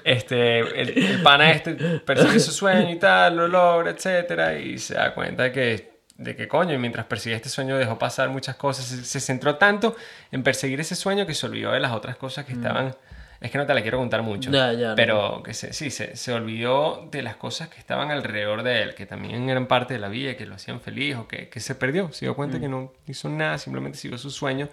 este, 0.05 0.59
el, 0.59 0.99
el 0.99 1.23
pana 1.23 1.53
este 1.53 1.75
persigue 1.75 2.41
su 2.41 2.53
sueño 2.53 2.91
y 2.91 2.99
tal, 2.99 3.37
lo 3.37 3.49
logra, 3.49 3.91
etcétera, 3.91 4.59
y 4.59 4.79
se 4.79 4.95
da 4.95 5.15
cuenta 5.15 5.53
que, 5.53 6.01
de 6.17 6.35
que 6.35 6.49
coño, 6.49 6.75
y 6.75 6.79
mientras 6.79 7.07
persigue 7.07 7.37
este 7.37 7.49
sueño 7.49 7.77
dejó 7.77 7.99
pasar 7.99 8.29
muchas 8.29 8.57
cosas, 8.57 8.85
se, 8.87 9.05
se 9.05 9.21
centró 9.21 9.57
tanto 9.57 9.97
en 10.33 10.43
perseguir 10.43 10.81
ese 10.81 10.97
sueño 10.97 11.27
que 11.27 11.35
se 11.35 11.47
olvidó 11.47 11.73
de 11.73 11.81
las 11.81 11.93
otras 11.93 12.17
cosas 12.17 12.45
que 12.45 12.55
estaban... 12.55 12.97
Es 13.45 13.51
que 13.51 13.59
no 13.59 13.67
te 13.67 13.75
la 13.75 13.83
quiero 13.83 13.99
contar 13.99 14.23
mucho, 14.23 14.51
Ya, 14.51 14.73
ya, 14.73 14.89
no. 14.91 14.95
pero 14.97 15.43
que 15.43 15.53
se, 15.53 15.75
sí, 15.75 15.91
se, 15.91 16.17
se 16.17 16.33
olvidó 16.33 17.07
de 17.11 17.21
las 17.21 17.37
cosas 17.37 17.69
que 17.69 17.79
estaban 17.79 18.11
alrededor 18.11 18.63
de 18.63 18.81
él, 18.83 18.95
que 18.95 19.05
también 19.05 19.51
eran 19.51 19.67
parte 19.67 19.93
de 19.93 20.01
la 20.01 20.09
vida, 20.09 20.35
que 20.35 20.47
lo 20.47 20.55
hacían 20.55 20.81
feliz 20.81 21.17
o 21.17 21.29
que, 21.29 21.51
que 21.51 21.61
se 21.61 21.75
perdió. 21.75 22.11
Se 22.11 22.25
dio 22.25 22.35
cuenta 22.35 22.59
que 22.59 22.69
no 22.71 22.95
hizo 23.07 23.29
nada, 23.29 23.59
simplemente 23.59 23.99
siguió 23.99 24.17
su 24.17 24.31
sueño. 24.31 24.71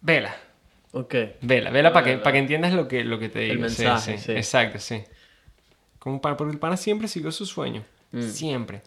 Vela, 0.00 0.34
ok. 0.92 1.14
Vela, 1.42 1.70
vela 1.70 1.92
para 1.92 2.04
que, 2.04 2.18
para 2.18 2.32
que 2.32 2.38
entiendas 2.38 2.72
lo 2.72 2.86
que, 2.88 3.04
lo 3.04 3.18
que 3.18 3.28
te 3.28 3.40
digo. 3.40 3.64
El 3.64 3.70
Sí, 3.70 3.82
mensaje, 3.82 4.18
sí, 4.18 4.24
sí. 4.24 4.32
Exacto, 4.32 4.78
sí. 4.78 5.04
Como 5.98 6.20
para, 6.20 6.36
porque 6.36 6.52
el 6.52 6.58
pana 6.58 6.76
siempre 6.76 7.08
siguió 7.08 7.30
su 7.32 7.46
sueño. 7.46 7.84
Mm. 8.12 8.22
Siempre. 8.22 8.82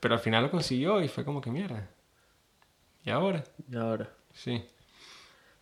Pero 0.00 0.14
al 0.14 0.20
final 0.20 0.42
lo 0.44 0.50
consiguió 0.50 1.02
y 1.02 1.08
fue 1.08 1.24
como 1.24 1.40
que 1.40 1.50
mierda. 1.50 1.88
¿Y 3.04 3.10
ahora? 3.10 3.42
Y 3.70 3.76
ahora. 3.76 4.08
Sí. 4.34 4.64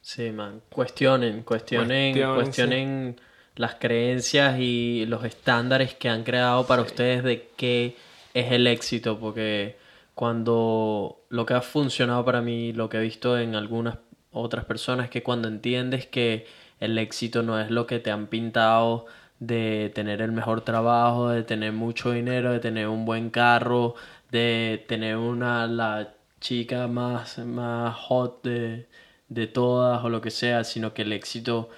Sí, 0.04 0.32
man. 0.32 0.60
Cuestionen, 0.68 1.44
cuestionen, 1.44 2.12
Cuestionen, 2.12 2.34
cuestionen 2.34 3.20
las 3.56 3.76
creencias 3.76 4.60
y 4.60 5.06
los 5.06 5.24
estándares 5.24 5.94
que 5.94 6.10
han 6.10 6.24
creado 6.24 6.66
para 6.66 6.82
ustedes 6.82 7.24
de 7.24 7.48
qué 7.56 7.96
es 8.34 8.52
el 8.52 8.66
éxito, 8.66 9.18
porque 9.18 9.78
cuando 10.14 11.22
lo 11.30 11.46
que 11.46 11.54
ha 11.54 11.62
funcionado 11.62 12.22
para 12.22 12.42
mí, 12.42 12.74
lo 12.74 12.90
que 12.90 12.98
he 12.98 13.00
visto 13.00 13.38
en 13.38 13.54
algunas 13.54 13.96
otras 14.30 14.66
personas, 14.66 15.06
es 15.06 15.10
que 15.10 15.22
cuando 15.22 15.48
entiendes 15.48 16.06
que 16.06 16.46
el 16.80 16.98
éxito 16.98 17.42
no 17.42 17.58
es 17.58 17.70
lo 17.70 17.86
que 17.86 17.98
te 17.98 18.10
han 18.10 18.26
pintado 18.26 19.06
de 19.38 19.90
tener 19.94 20.20
el 20.20 20.32
mejor 20.32 20.60
trabajo, 20.60 21.30
de 21.30 21.44
tener 21.44 21.72
mucho 21.72 22.10
dinero, 22.10 22.52
de 22.52 22.60
tener 22.60 22.88
un 22.88 23.06
buen 23.06 23.30
carro, 23.30 23.94
de 24.30 24.84
tener 24.86 25.16
una 25.16 25.66
la 25.66 26.12
chica 26.40 26.88
más, 26.88 27.38
más 27.38 27.96
hot 27.96 28.42
de, 28.44 28.86
de 29.28 29.46
todas 29.46 30.04
o 30.04 30.08
lo 30.08 30.20
que 30.20 30.30
sea, 30.30 30.64
sino 30.64 30.94
que 30.94 31.02
el 31.02 31.12
éxito 31.12 31.70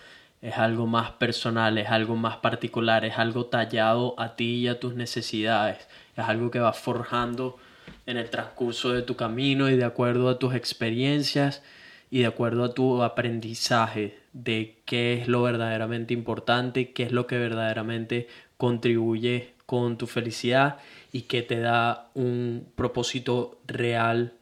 es 0.42 0.58
algo 0.58 0.86
más 0.86 1.12
personal, 1.12 1.78
es 1.78 1.88
algo 1.88 2.16
más 2.16 2.36
particular, 2.36 3.04
es 3.04 3.18
algo 3.18 3.46
tallado 3.46 4.14
a 4.18 4.36
ti 4.36 4.56
y 4.56 4.68
a 4.68 4.78
tus 4.78 4.94
necesidades, 4.94 5.88
es 6.16 6.24
algo 6.24 6.50
que 6.50 6.60
vas 6.60 6.78
forjando 6.78 7.58
en 8.06 8.16
el 8.16 8.30
transcurso 8.30 8.92
de 8.92 9.02
tu 9.02 9.16
camino 9.16 9.68
y 9.68 9.76
de 9.76 9.84
acuerdo 9.84 10.28
a 10.28 10.38
tus 10.38 10.54
experiencias 10.54 11.62
y 12.10 12.20
de 12.20 12.26
acuerdo 12.26 12.64
a 12.64 12.74
tu 12.74 13.02
aprendizaje 13.02 14.18
de 14.32 14.78
qué 14.84 15.14
es 15.14 15.28
lo 15.28 15.42
verdaderamente 15.42 16.14
importante, 16.14 16.92
qué 16.92 17.04
es 17.04 17.12
lo 17.12 17.26
que 17.26 17.38
verdaderamente 17.38 18.28
contribuye 18.56 19.54
con 19.66 19.98
tu 19.98 20.06
felicidad 20.06 20.78
y 21.12 21.22
que 21.22 21.42
te 21.42 21.58
da 21.58 22.10
un 22.14 22.68
propósito 22.76 23.58
real 23.66 24.32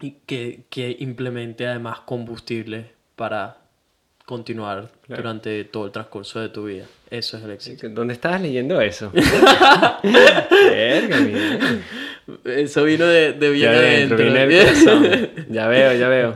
y 0.00 0.16
que, 0.26 0.60
que 0.70 0.96
implemente 1.00 1.66
además 1.66 2.00
combustible 2.00 2.86
para 3.16 3.56
continuar 4.26 4.90
Claro. 5.06 5.22
durante 5.22 5.64
todo 5.64 5.86
el 5.86 5.92
transcurso 5.92 6.38
de 6.40 6.48
tu 6.50 6.64
vida. 6.66 6.84
Eso 7.10 7.36
es 7.36 7.42
el 7.44 7.50
éxito. 7.50 7.88
¿Dónde 7.88 8.14
estabas 8.14 8.40
leyendo 8.40 8.80
eso? 8.80 9.10
Verga. 10.02 11.18
Eso 12.44 12.84
vino 12.84 13.06
de, 13.06 13.32
de 13.32 13.50
bien 13.50 13.72
Ya 13.72 13.78
adentro, 13.78 14.18
el 14.18 14.32
corazón. 14.64 15.30
Ya 15.50 15.66
veo, 15.66 15.92
ya 15.94 16.08
veo. 16.08 16.34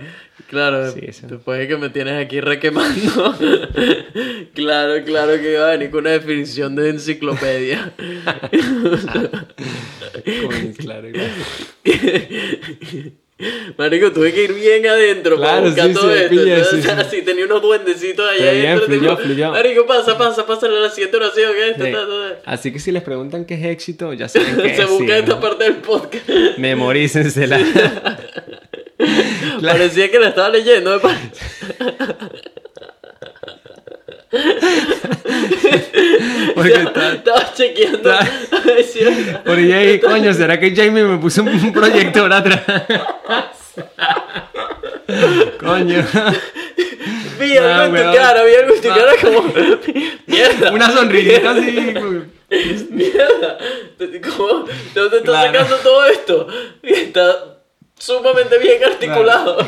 Claro, 0.49 0.91
Sí, 0.91 1.01
después 1.29 1.59
de 1.61 1.69
que 1.69 1.77
me 1.77 1.89
tienes 1.91 2.23
aquí 2.25 2.41
requemando. 2.41 3.35
claro, 4.55 5.03
claro 5.05 5.33
que 5.41 5.53
iba 5.53 5.69
a 5.69 5.71
venir 5.73 5.91
con 5.91 6.01
una 6.01 6.11
definición 6.11 6.75
de 6.77 6.91
enciclopedia. 6.91 7.93
Coño, 10.25 10.73
claro, 10.77 11.09
claro. 11.13 11.33
Marico, 13.77 14.13
tuve 14.13 14.33
que 14.33 14.45
ir 14.45 14.53
bien 14.55 14.87
adentro 14.87 15.37
para 15.39 15.53
Claro, 15.61 15.67
buscar 15.67 15.89
sí, 15.89 15.95
todo 15.95 16.13
sí, 16.13 16.19
esto. 16.19 16.31
pilla, 16.31 16.57
Entonces, 16.59 16.83
sí, 16.85 16.91
sí. 16.91 16.95
así 16.99 17.23
tenía 17.23 17.45
unos 17.47 17.63
duendecitos 17.63 18.31
allá 18.31 18.51
adentro. 18.51 18.87
fluyó, 18.87 19.11
tipo, 19.11 19.17
fluyó. 19.23 19.51
Marico, 19.53 19.87
pasa, 19.87 20.17
pasa, 20.19 20.47
pasa 20.47 20.69
la 20.69 20.91
siguiente 20.91 21.17
oración. 21.17 21.53
esto, 21.71 21.85
Sí. 21.85 21.93
ta, 21.93 21.99
ta, 21.99 22.07
ta. 22.07 22.51
Así 22.53 22.73
que 22.73 22.79
si 22.79 22.93
les 22.93 23.03
preguntan 23.03 23.45
qué 23.45 23.55
es 23.55 23.65
éxito, 23.65 24.13
ya 24.13 24.29
saben 24.29 24.57
qué 24.63 24.75
Se 24.77 24.85
busca 24.87 25.19
esta 25.19 25.41
parte 25.41 25.65
del 25.65 25.77
podcast. 25.77 26.29
Memorícensela. 26.59 27.59
Parecía 29.63 30.11
que 30.11 30.19
la 30.19 30.29
estaba 30.29 30.49
leyendo. 30.51 31.01
Porque 36.55 36.73
Estaba 36.73 37.53
chequeando. 37.55 38.11
Porque 39.45 39.75
ahí, 39.75 40.01
coño, 40.01 40.33
¿será 40.33 40.59
que 40.59 40.75
Jamie 40.75 41.05
me 41.05 41.19
puso 41.19 41.43
un 41.43 41.73
proyector 41.73 42.33
atrás? 42.33 42.63
coño. 45.61 46.05
Vi 47.39 47.57
algo 47.57 47.69
Ah, 47.69 47.87
en 47.87 47.95
tu 47.95 48.13
cara, 48.17 48.45
vi 48.45 48.55
algo 48.55 48.75
en 48.75 48.81
tu 48.81 48.89
cara 48.89 49.13
como. 49.23 49.53
Mierda. 50.27 50.73
Una 50.73 50.91
sonrisita 50.91 51.51
así. 51.51 51.95
Mierda. 52.91 53.59
¿Cómo? 54.37 54.65
¿De 54.95 55.01
dónde 55.01 55.17
estás 55.19 55.23
Claro. 55.23 55.53
sacando 55.53 55.77
todo 55.77 56.07
esto? 56.07 56.49
Está 56.83 57.54
sumamente 57.99 58.59
bien 58.59 58.83
articulado. 58.85 59.59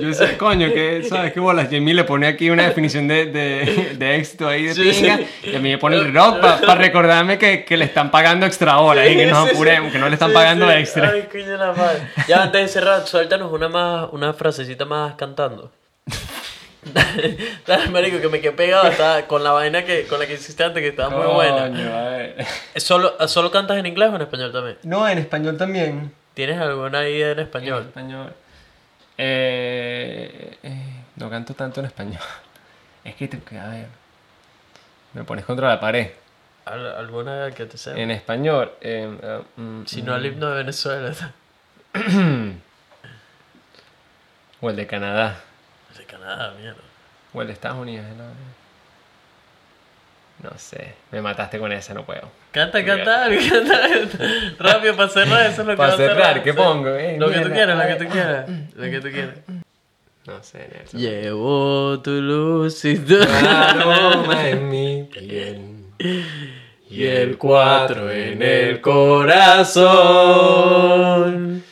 Yo 0.00 0.12
sé, 0.14 0.36
coño, 0.36 0.72
que, 0.72 1.02
¿sabes 1.08 1.32
qué 1.32 1.40
bolas? 1.40 1.68
Jamie 1.70 1.94
le 1.94 2.04
pone 2.04 2.26
aquí 2.26 2.50
una 2.50 2.64
definición 2.66 3.08
de, 3.08 3.26
de, 3.26 3.94
de 3.98 4.16
éxito 4.16 4.48
ahí 4.48 4.64
de 4.66 4.74
Sí, 4.74 4.82
pinga. 4.90 5.16
sí. 5.18 5.50
Y 5.50 5.56
a 5.56 5.58
mí 5.58 5.70
me 5.70 5.78
pone 5.78 5.96
el 5.96 6.14
rock 6.14 6.40
para 6.40 6.74
recordarme 6.76 7.38
que, 7.38 7.64
que 7.64 7.76
le 7.76 7.84
están 7.86 8.10
pagando 8.10 8.46
extra 8.46 8.78
horas 8.78 9.08
y 9.10 9.16
que 9.16 9.26
nos 9.26 9.38
Sí, 9.44 9.48
sí. 9.48 9.54
apuremos, 9.54 9.92
que 9.92 9.98
no 9.98 10.08
le 10.08 10.14
están 10.14 10.28
Sí, 10.28 10.34
pagando 10.34 10.66
sí. 10.68 10.72
extra. 10.76 11.10
Ay, 11.10 11.28
coño 11.30 11.56
la 11.56 11.72
madre. 11.72 11.98
Ya 12.28 12.42
antes 12.42 12.60
de 12.62 12.68
cerrar, 12.68 13.06
suéltanos 13.06 13.50
una 13.52 13.68
más, 13.68 14.08
una 14.12 14.32
frasecita 14.34 14.84
más 14.84 15.14
cantando. 15.14 15.72
Dale, 17.66 17.88
marico, 17.90 18.20
que 18.20 18.28
me 18.28 18.40
quedé 18.40 18.52
pegado 18.52 18.86
hasta 18.86 19.26
con 19.26 19.42
la 19.44 19.50
vaina 19.52 19.84
que, 19.84 20.04
con 20.06 20.18
la 20.20 20.26
que 20.26 20.34
hiciste 20.34 20.64
antes, 20.64 20.80
que 20.82 20.88
estaba 20.88 21.10
muy 21.10 21.26
buena. 21.34 21.68
Coño, 21.68 21.94
a 21.96 22.02
ver. 22.10 22.46
¿Solo, 22.76 23.14
¿Solo 23.28 23.50
cantas 23.50 23.76
en 23.78 23.86
inglés 23.86 24.08
o 24.12 24.16
en 24.16 24.22
español 24.22 24.52
también? 24.52 24.78
No, 24.84 25.06
en 25.08 25.18
español 25.18 25.56
también. 25.58 26.12
¿Tienes 26.38 26.60
alguna 26.60 27.02
idea 27.08 27.32
en 27.32 27.40
En 27.40 27.44
español? 27.46 27.82
español. 27.88 28.32
Eh, 29.18 30.56
eh, 30.62 31.02
no 31.16 31.28
canto 31.28 31.52
tanto 31.54 31.80
en 31.80 31.86
español. 31.86 32.20
Es 33.04 33.16
que, 33.16 33.26
te, 33.26 33.58
a 33.58 33.66
ver, 33.70 33.86
me 35.14 35.24
pones 35.24 35.44
contra 35.44 35.66
la 35.66 35.80
pared. 35.80 36.12
Al- 36.64 36.94
¿Alguna 36.94 37.50
que 37.50 37.66
te 37.66 37.76
sea? 37.76 37.96
En 37.96 38.12
español, 38.12 38.70
eh, 38.80 39.40
mm, 39.56 39.84
Si 39.86 40.00
no, 40.02 40.14
el 40.14 40.26
himno 40.26 40.48
de 40.50 40.58
Venezuela. 40.58 41.12
o 44.60 44.70
el 44.70 44.76
de 44.76 44.86
Canadá, 44.86 45.40
De 45.96 46.04
Canadá, 46.04 46.52
mierda. 46.56 46.78
o 47.32 47.40
el 47.42 47.48
de 47.48 47.52
Estados 47.54 47.78
Unidos. 47.78 48.06
¿no? 48.16 48.22
No 50.42 50.50
sé, 50.56 50.94
me 51.10 51.20
mataste 51.20 51.58
con 51.58 51.72
esa, 51.72 51.94
no 51.94 52.04
puedo. 52.04 52.30
Canta, 52.52 52.84
canta, 52.84 53.26
canta. 53.50 53.80
Rápido 54.58 54.94
para 54.96 55.08
cerrar, 55.08 55.46
eso 55.46 55.62
es 55.62 55.66
lo 55.66 55.72
que 55.72 55.76
Para 55.76 55.96
cerrar. 55.96 56.42
¿qué 56.44 56.54
pongo? 56.54 56.90
Eh, 56.94 57.16
Lo 57.18 57.28
que 57.30 57.40
tú 57.40 57.50
quieras, 57.50 57.76
lo 57.76 57.84
que 57.98 58.04
tú 58.04 58.10
quieras. 58.12 58.48
Lo 58.76 58.84
que 58.84 59.00
tú 59.00 59.08
quieras. 59.10 59.34
No 60.26 60.42
sé, 60.42 60.68
Nelson. 60.72 61.00
Llevo 61.00 62.00
tu 62.02 62.10
luz 62.10 62.84
y 62.84 62.98
tu 62.98 63.16
aroma 63.20 64.48
en 64.50 64.68
mi 64.68 65.04
piel 65.04 65.74
y 66.90 67.04
el 67.06 67.36
cuatro 67.38 68.10
en 68.10 68.40
el 68.42 68.80
corazón. 70.58 71.64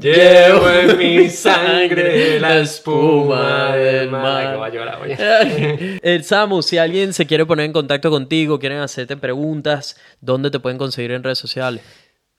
Llevo 0.00 0.70
en 0.70 0.96
mi 0.96 1.28
sangre 1.28 2.38
la 2.38 2.60
espuma 2.60 3.74
del 3.74 4.10
mar. 4.10 4.52
Que 4.52 4.56
va 4.56 4.66
a 4.66 4.68
llorar, 4.68 5.02
oye. 5.02 5.98
El 6.02 6.22
Samu, 6.22 6.62
si 6.62 6.78
alguien 6.78 7.12
se 7.12 7.26
quiere 7.26 7.44
poner 7.44 7.66
en 7.66 7.72
contacto 7.72 8.08
contigo, 8.08 8.60
quieren 8.60 8.78
hacerte 8.78 9.16
preguntas, 9.16 9.96
¿dónde 10.20 10.52
te 10.52 10.60
pueden 10.60 10.78
conseguir 10.78 11.10
en 11.10 11.24
redes 11.24 11.38
sociales? 11.38 11.82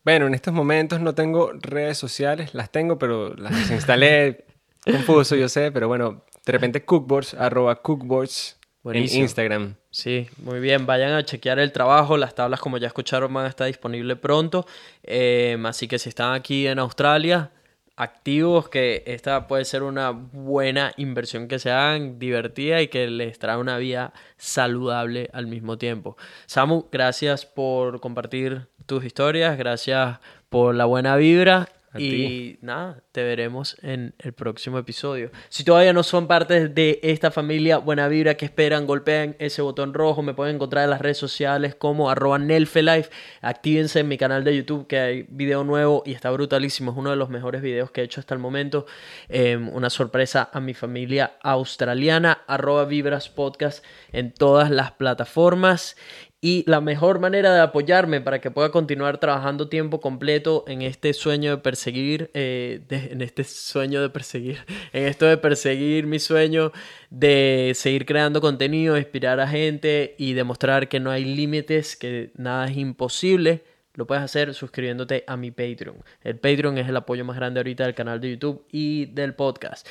Bueno, 0.05 0.27
en 0.27 0.35
estos 0.35 0.53
momentos 0.53 1.01
no 1.01 1.13
tengo 1.15 1.51
redes 1.53 1.97
sociales, 1.97 2.53
las 2.53 2.71
tengo, 2.71 2.97
pero 2.97 3.35
las 3.35 3.69
instalé 3.69 4.45
confuso, 4.85 5.35
yo 5.35 5.49
sé, 5.49 5.73
pero 5.73 5.89
bueno, 5.89 6.23
de 6.45 6.51
repente 6.53 6.85
cookboards, 6.85 7.33
arroba 7.33 7.81
cookboards 7.81 8.58
Buenísimo. 8.83 9.19
en 9.19 9.23
Instagram. 9.23 9.75
Sí, 9.91 10.27
muy 10.37 10.59
bien. 10.59 10.85
Vayan 10.85 11.13
a 11.13 11.23
chequear 11.23 11.59
el 11.59 11.71
trabajo. 11.71 12.17
Las 12.17 12.35
tablas, 12.35 12.59
como 12.59 12.77
ya 12.77 12.87
escucharon, 12.87 13.33
van 13.33 13.45
a 13.45 13.49
estar 13.49 13.67
disponibles 13.67 14.17
pronto. 14.17 14.65
Eh, 15.03 15.57
así 15.65 15.87
que 15.87 15.99
si 15.99 16.09
están 16.09 16.33
aquí 16.33 16.67
en 16.67 16.79
Australia, 16.79 17.51
activos, 17.97 18.69
que 18.69 19.03
esta 19.07 19.47
puede 19.47 19.65
ser 19.65 19.83
una 19.83 20.11
buena 20.11 20.93
inversión 20.95 21.49
que 21.49 21.59
se 21.59 21.71
hagan, 21.71 22.17
divertida 22.17 22.81
y 22.81 22.87
que 22.87 23.07
les 23.09 23.37
trae 23.39 23.57
una 23.57 23.77
vida 23.77 24.13
saludable 24.37 25.29
al 25.33 25.47
mismo 25.47 25.77
tiempo. 25.77 26.15
Samu, 26.45 26.85
gracias 26.89 27.45
por 27.45 27.99
compartir 27.99 28.67
tus 28.85 29.03
historias, 29.03 29.57
gracias 29.57 30.19
por 30.47 30.75
la 30.75 30.85
buena 30.85 31.17
vibra 31.17 31.67
Y 31.97 32.59
nada, 32.61 33.01
te 33.11 33.23
veremos 33.23 33.77
en 33.81 34.13
el 34.19 34.33
próximo 34.33 34.77
episodio. 34.77 35.31
Si 35.49 35.63
todavía 35.63 35.91
no 35.91 36.03
son 36.03 36.27
parte 36.27 36.67
de 36.67 36.99
esta 37.01 37.31
familia 37.31 37.79
Buena 37.79 38.07
Vibra 38.07 38.35
que 38.35 38.45
esperan, 38.45 38.85
golpeen 38.85 39.35
ese 39.39 39.63
botón 39.63 39.93
rojo. 39.95 40.21
Me 40.21 40.35
pueden 40.35 40.55
encontrar 40.55 40.83
en 40.83 40.91
las 40.91 41.01
redes 41.01 41.17
sociales 41.17 41.73
como 41.73 42.11
arroba 42.11 42.37
Nelfelife. 42.37 43.09
Actívense 43.41 44.01
en 44.01 44.07
mi 44.07 44.17
canal 44.17 44.43
de 44.43 44.55
YouTube 44.55 44.85
que 44.85 44.99
hay 44.99 45.25
video 45.29 45.63
nuevo 45.63 46.03
y 46.05 46.13
está 46.13 46.29
brutalísimo. 46.29 46.91
Es 46.91 46.97
uno 46.97 47.09
de 47.09 47.15
los 47.15 47.29
mejores 47.29 47.61
videos 47.61 47.89
que 47.89 48.01
he 48.01 48.03
hecho 48.03 48.19
hasta 48.19 48.35
el 48.35 48.39
momento. 48.39 48.85
Eh, 49.27 49.57
una 49.57 49.89
sorpresa 49.89 50.49
a 50.53 50.59
mi 50.59 50.75
familia 50.75 51.37
australiana. 51.41 52.43
Arroba 52.45 52.85
Vibras 52.85 53.29
Podcast 53.29 53.83
en 54.11 54.31
todas 54.31 54.69
las 54.69 54.91
plataformas. 54.91 55.95
Y 56.41 56.63
la 56.67 56.79
mejor 56.79 57.19
manera 57.19 57.53
de 57.53 57.59
apoyarme 57.59 58.21
para 58.21 58.39
que 58.39 58.49
pueda 58.49 58.71
continuar 58.71 59.17
trabajando 59.17 59.67
tiempo 59.67 59.99
completo 59.99 60.63
en 60.67 60.81
este 60.81 61.13
sueño 61.13 61.51
de 61.51 61.57
perseguir, 61.57 62.31
eh, 62.33 62.81
en 62.89 63.21
este 63.21 63.43
sueño 63.43 64.01
de 64.01 64.09
perseguir, 64.09 64.59
en 64.93 65.05
esto 65.05 65.25
de 65.25 65.35
perseguir 65.35 66.07
mi 66.07 66.17
sueño 66.17 66.71
de 67.09 67.73
seguir 67.75 68.05
creando 68.05 68.39
contenido, 68.39 68.97
inspirar 68.97 69.41
a 69.41 69.47
gente 69.49 70.15
y 70.17 70.31
demostrar 70.31 70.87
que 70.87 71.01
no 71.01 71.11
hay 71.11 71.25
límites, 71.25 71.97
que 71.97 72.31
nada 72.37 72.67
es 72.67 72.77
imposible, 72.77 73.63
lo 73.95 74.07
puedes 74.07 74.23
hacer 74.23 74.53
suscribiéndote 74.53 75.25
a 75.27 75.35
mi 75.35 75.51
Patreon. 75.51 75.97
El 76.23 76.37
Patreon 76.37 76.77
es 76.77 76.87
el 76.87 76.95
apoyo 76.95 77.25
más 77.25 77.35
grande 77.35 77.59
ahorita 77.59 77.83
del 77.83 77.95
canal 77.95 78.21
de 78.21 78.31
YouTube 78.31 78.65
y 78.71 79.07
del 79.07 79.33
podcast. 79.35 79.85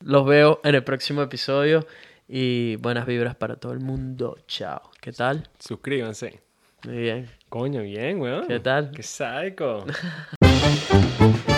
Los 0.00 0.26
veo 0.26 0.60
en 0.64 0.74
el 0.74 0.84
próximo 0.84 1.22
episodio 1.22 1.86
y 2.28 2.76
buenas 2.76 3.06
vibras 3.06 3.34
para 3.34 3.56
todo 3.56 3.72
el 3.72 3.80
mundo. 3.80 4.38
Chao. 4.46 4.80
¿Qué 5.00 5.12
tal? 5.12 5.48
Suscríbanse. 5.58 6.40
Muy 6.84 6.96
bien. 6.96 7.28
Coño, 7.48 7.82
bien, 7.82 8.20
weón. 8.20 8.48
¿Qué 8.48 8.60
tal? 8.60 8.90
Qué 8.90 9.02
psycho. 9.02 9.84